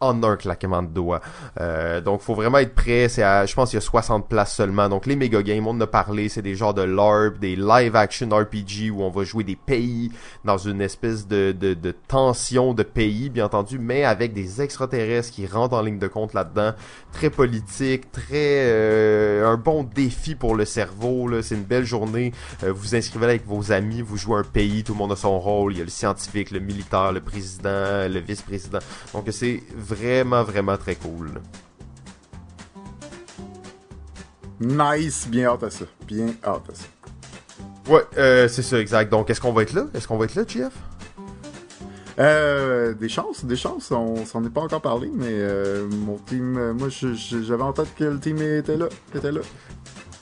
en 0.00 0.22
un 0.22 0.36
claquement 0.36 0.82
de 0.82 0.88
doigts. 0.88 1.20
Euh, 1.60 2.00
donc, 2.00 2.20
faut 2.20 2.34
vraiment 2.34 2.58
être 2.58 2.74
prêt. 2.74 3.08
C'est 3.08 3.22
à- 3.22 3.46
je 3.46 3.54
pense 3.54 3.70
qu'il 3.70 3.76
y 3.76 3.82
a 3.82 3.84
60 3.84 4.28
places 4.28 4.54
seulement. 4.54 4.88
Donc, 4.88 5.06
les 5.06 5.16
méga 5.16 5.42
games, 5.42 5.66
on 5.66 5.70
en 5.70 5.80
a 5.80 5.86
parlé. 5.86 6.28
C'est 6.28 6.42
des 6.42 6.54
genres 6.54 6.74
de 6.74 6.82
LARP, 6.82 7.38
des 7.38 7.56
live 7.56 7.96
action 7.96 8.28
RPG 8.30 8.90
où 8.90 9.02
on 9.02 9.10
va 9.10 9.24
jouer 9.24 9.44
des 9.44 9.56
pays 9.56 10.10
dans 10.44 10.58
une 10.58 10.80
espèce 10.80 11.26
de, 11.26 11.52
de, 11.52 11.74
de 11.74 11.94
tension 12.08 12.74
de 12.74 12.82
pays, 12.82 13.28
bien 13.30 13.44
entendu, 13.46 13.78
mais 13.78 14.04
avec 14.04 14.32
des 14.32 14.62
extraterrestres 14.62 15.32
qui 15.32 15.46
rentrent 15.46 15.74
en 15.76 15.82
ligne 15.82 15.98
de 15.98 16.08
compte 16.08 16.34
là-dedans. 16.34 16.72
Très 17.12 17.30
politique, 17.30 18.10
très 18.12 18.30
euh, 18.64 19.46
un 19.46 19.56
bon 19.56 19.82
défi 19.84 20.34
pour 20.34 20.54
le 20.54 20.64
cerveau. 20.64 21.28
Là, 21.28 21.42
c'est 21.42 21.54
une 21.54 21.64
belle 21.64 21.84
journée. 21.84 22.32
Euh, 22.64 22.72
vous 22.72 22.80
vous 22.80 22.94
inscrivez 22.94 23.26
là 23.26 23.30
avec 23.32 23.46
vos 23.46 23.72
amis, 23.72 24.00
vous 24.02 24.16
jouez 24.16 24.38
un 24.38 24.42
pays, 24.44 24.82
tout 24.82 24.92
le 24.94 24.98
monde 24.98 25.12
a 25.12 25.16
son 25.16 25.38
rôle. 25.38 25.72
Il 25.74 25.78
y 25.78 25.80
a 25.82 25.84
le 25.84 25.90
scientifique, 25.90 26.50
le 26.50 26.60
militaire, 26.60 27.12
le 27.12 27.20
président, 27.20 28.08
le 28.08 28.18
vice-président. 28.20 28.78
Donc 29.12 29.26
c'est 29.30 29.62
vraiment, 29.94 30.42
vraiment 30.42 30.76
très 30.76 30.94
cool. 30.94 31.40
Nice, 34.60 35.26
bien 35.28 35.46
hâte 35.46 35.62
à 35.62 35.70
ça. 35.70 35.86
Bien 36.06 36.26
hâte 36.44 36.70
à 36.70 36.74
ça. 36.74 36.86
Ouais, 37.90 38.02
euh, 38.18 38.46
c'est 38.48 38.62
ça, 38.62 38.78
exact. 38.78 39.10
Donc 39.10 39.30
est-ce 39.30 39.40
qu'on 39.40 39.52
va 39.52 39.62
être 39.62 39.72
là? 39.72 39.86
Est-ce 39.94 40.06
qu'on 40.06 40.18
va 40.18 40.26
être 40.26 40.34
là, 40.34 40.42
Jeff? 40.46 40.72
Euh, 42.18 42.92
des 42.92 43.08
chances, 43.08 43.44
des 43.44 43.56
chances. 43.56 43.90
On 43.90 44.26
s'en 44.26 44.44
est 44.44 44.50
pas 44.50 44.60
encore 44.60 44.82
parlé, 44.82 45.10
mais 45.12 45.26
euh, 45.28 45.88
mon 45.88 46.16
team, 46.18 46.72
moi, 46.72 46.88
j'avais 46.90 47.62
en 47.62 47.72
tête 47.72 47.94
que 47.96 48.04
le 48.04 48.20
team 48.20 48.36
était 48.42 48.76
là, 48.76 48.88
était 49.14 49.32
là. 49.32 49.40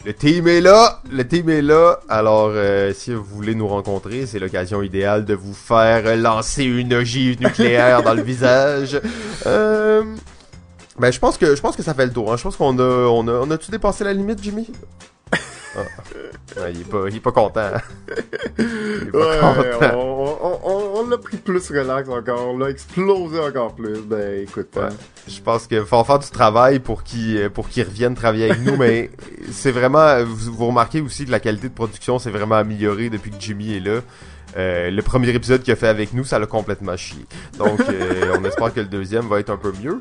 Le 0.09 0.15
team 0.15 0.49
est 0.49 0.63
là, 0.63 1.03
le 1.13 1.29
team 1.29 1.51
est 1.51 1.61
là. 1.61 2.01
Alors, 2.09 2.51
euh, 2.55 2.95
si 2.95 3.13
vous 3.13 3.23
voulez 3.23 3.55
nous 3.55 3.69
rencontrer, 3.69 4.25
c'est 4.25 4.39
l'occasion 4.39 4.81
idéale 4.81 5.27
de 5.27 5.35
vous 5.35 5.53
faire 5.53 6.17
lancer 6.17 6.65
une 6.65 6.95
ogive 6.95 7.39
nucléaire 7.43 8.03
dans 8.03 8.15
le 8.15 8.23
visage. 8.23 8.99
Euh, 9.45 10.03
ben, 10.99 11.13
je 11.13 11.19
pense 11.19 11.37
que 11.37 11.55
ça 11.83 11.93
fait 11.93 12.07
le 12.07 12.13
tour. 12.15 12.33
Hein. 12.33 12.39
Je 12.39 12.43
pense 12.43 12.57
qu'on 12.57 12.79
a 12.79 12.83
on 12.83 13.29
a 13.29 13.33
on 13.33 13.51
a-tu 13.51 13.71
dépassé 13.71 14.03
la 14.03 14.15
limite, 14.15 14.43
Jimmy? 14.43 14.71
Ah. 15.77 15.81
Ouais, 16.61 16.73
il 16.73 16.81
est 16.81 16.85
pas 16.91 17.05
il 17.09 17.17
est 17.17 17.21
pas 17.21 17.33
content. 17.33 17.71
Il 18.59 18.65
est 18.65 19.11
pas 19.11 19.19
Ouais, 19.19 19.71
content. 19.79 19.99
on, 19.99 20.39
on, 20.43 20.61
on, 20.65 21.01
on 21.01 21.09
l'a 21.09 21.19
pris 21.19 21.37
plus 21.37 21.71
relax 21.71 22.09
encore, 22.09 22.49
on 22.49 22.59
l'a 22.59 22.71
explosé 22.71 23.39
encore 23.41 23.75
plus. 23.75 24.01
Ben 24.01 24.43
écoute, 24.43 24.69
Ouais. 24.77 24.83
hein. 24.85 24.89
Je 25.29 25.41
pense 25.41 25.67
qu'il 25.67 25.85
faut 25.85 26.05
faire 26.05 26.19
du 26.19 26.31
travail 26.31 26.79
pour 26.79 27.03
qu'ils 27.03 27.51
pour 27.51 27.69
qu'ils 27.69 27.85
reviennent 27.85 28.15
travailler 28.15 28.51
avec 28.51 28.63
nous, 28.63 28.77
mais 28.77 29.11
c'est 29.53 29.71
vraiment 29.73 30.25
vous, 30.25 30.53
vous 30.53 30.67
remarquez 30.67 31.01
aussi 31.01 31.27
que 31.27 31.31
la 31.31 31.41
qualité 31.41 31.69
de 31.69 31.75
production 31.75 32.19
s'est 32.19 32.31
vraiment 32.31 32.57
améliorée 32.57 33.11
depuis 33.11 33.31
que 33.31 33.37
Jimmy 33.39 33.75
est 33.77 33.81
là. 33.81 34.01
Euh, 34.57 34.91
le 34.91 35.03
premier 35.03 35.29
épisode 35.29 35.63
qu'il 35.63 35.75
a 35.75 35.77
fait 35.77 35.89
avec 35.89 36.15
nous, 36.15 36.25
ça 36.25 36.39
l'a 36.39 36.47
complètement 36.47 36.97
chié. 36.97 37.27
Donc, 37.59 37.79
euh, 37.91 38.35
on 38.41 38.45
espère 38.45 38.73
que 38.73 38.81
le 38.81 38.87
deuxième 38.87 39.29
va 39.29 39.39
être 39.41 39.51
un 39.51 39.59
peu 39.59 39.73
mieux. 39.83 39.99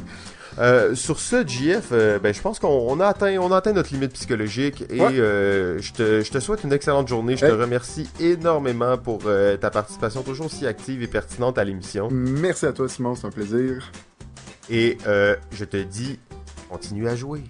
Euh, 0.59 0.95
sur 0.95 1.19
ce, 1.19 1.45
JF, 1.47 1.89
euh, 1.91 2.17
ben, 2.19 2.33
je 2.33 2.41
pense 2.41 2.57
qu'on 2.57 2.67
on 2.67 2.99
a 2.99 3.05
atteint, 3.07 3.37
on 3.37 3.51
a 3.51 3.57
atteint 3.57 3.73
notre 3.73 3.93
limite 3.93 4.13
psychologique 4.13 4.83
et 4.89 4.99
Ouais. 5.01 5.19
euh, 5.19 5.79
je, 5.79 5.93
te, 5.93 6.21
je 6.23 6.31
te 6.31 6.39
souhaite 6.39 6.63
une 6.63 6.73
excellente 6.73 7.07
journée. 7.07 7.35
Je 7.37 7.41
te 7.41 7.51
Hey. 7.51 7.51
remercie 7.51 8.09
énormément 8.19 8.97
pour 8.97 9.19
euh, 9.27 9.55
ta 9.57 9.69
participation 9.69 10.23
toujours 10.23 10.49
si 10.49 10.65
active 10.65 11.03
et 11.03 11.07
pertinente 11.07 11.57
à 11.59 11.63
l'émission. 11.63 12.07
Merci 12.11 12.65
à 12.65 12.73
toi, 12.73 12.89
Simon, 12.89 13.13
c'est 13.13 13.27
un 13.27 13.29
plaisir. 13.29 13.91
Et 14.69 14.97
euh, 15.05 15.35
je 15.51 15.63
te 15.63 15.77
dis, 15.77 16.19
continue 16.69 17.07
à 17.07 17.15
jouer. 17.15 17.41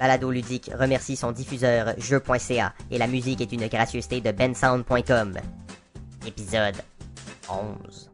Balado 0.00 0.30
Ludique 0.32 0.70
remercie 0.76 1.14
son 1.16 1.30
diffuseur 1.30 1.94
jeu.ca 1.98 2.74
et 2.90 2.98
la 2.98 3.06
musique 3.06 3.40
est 3.40 3.52
une 3.52 3.68
gracieuseté 3.68 4.20
de 4.20 4.32
bensound.com. 4.32 5.34
Épisode 6.26 6.74
11. 7.48 8.10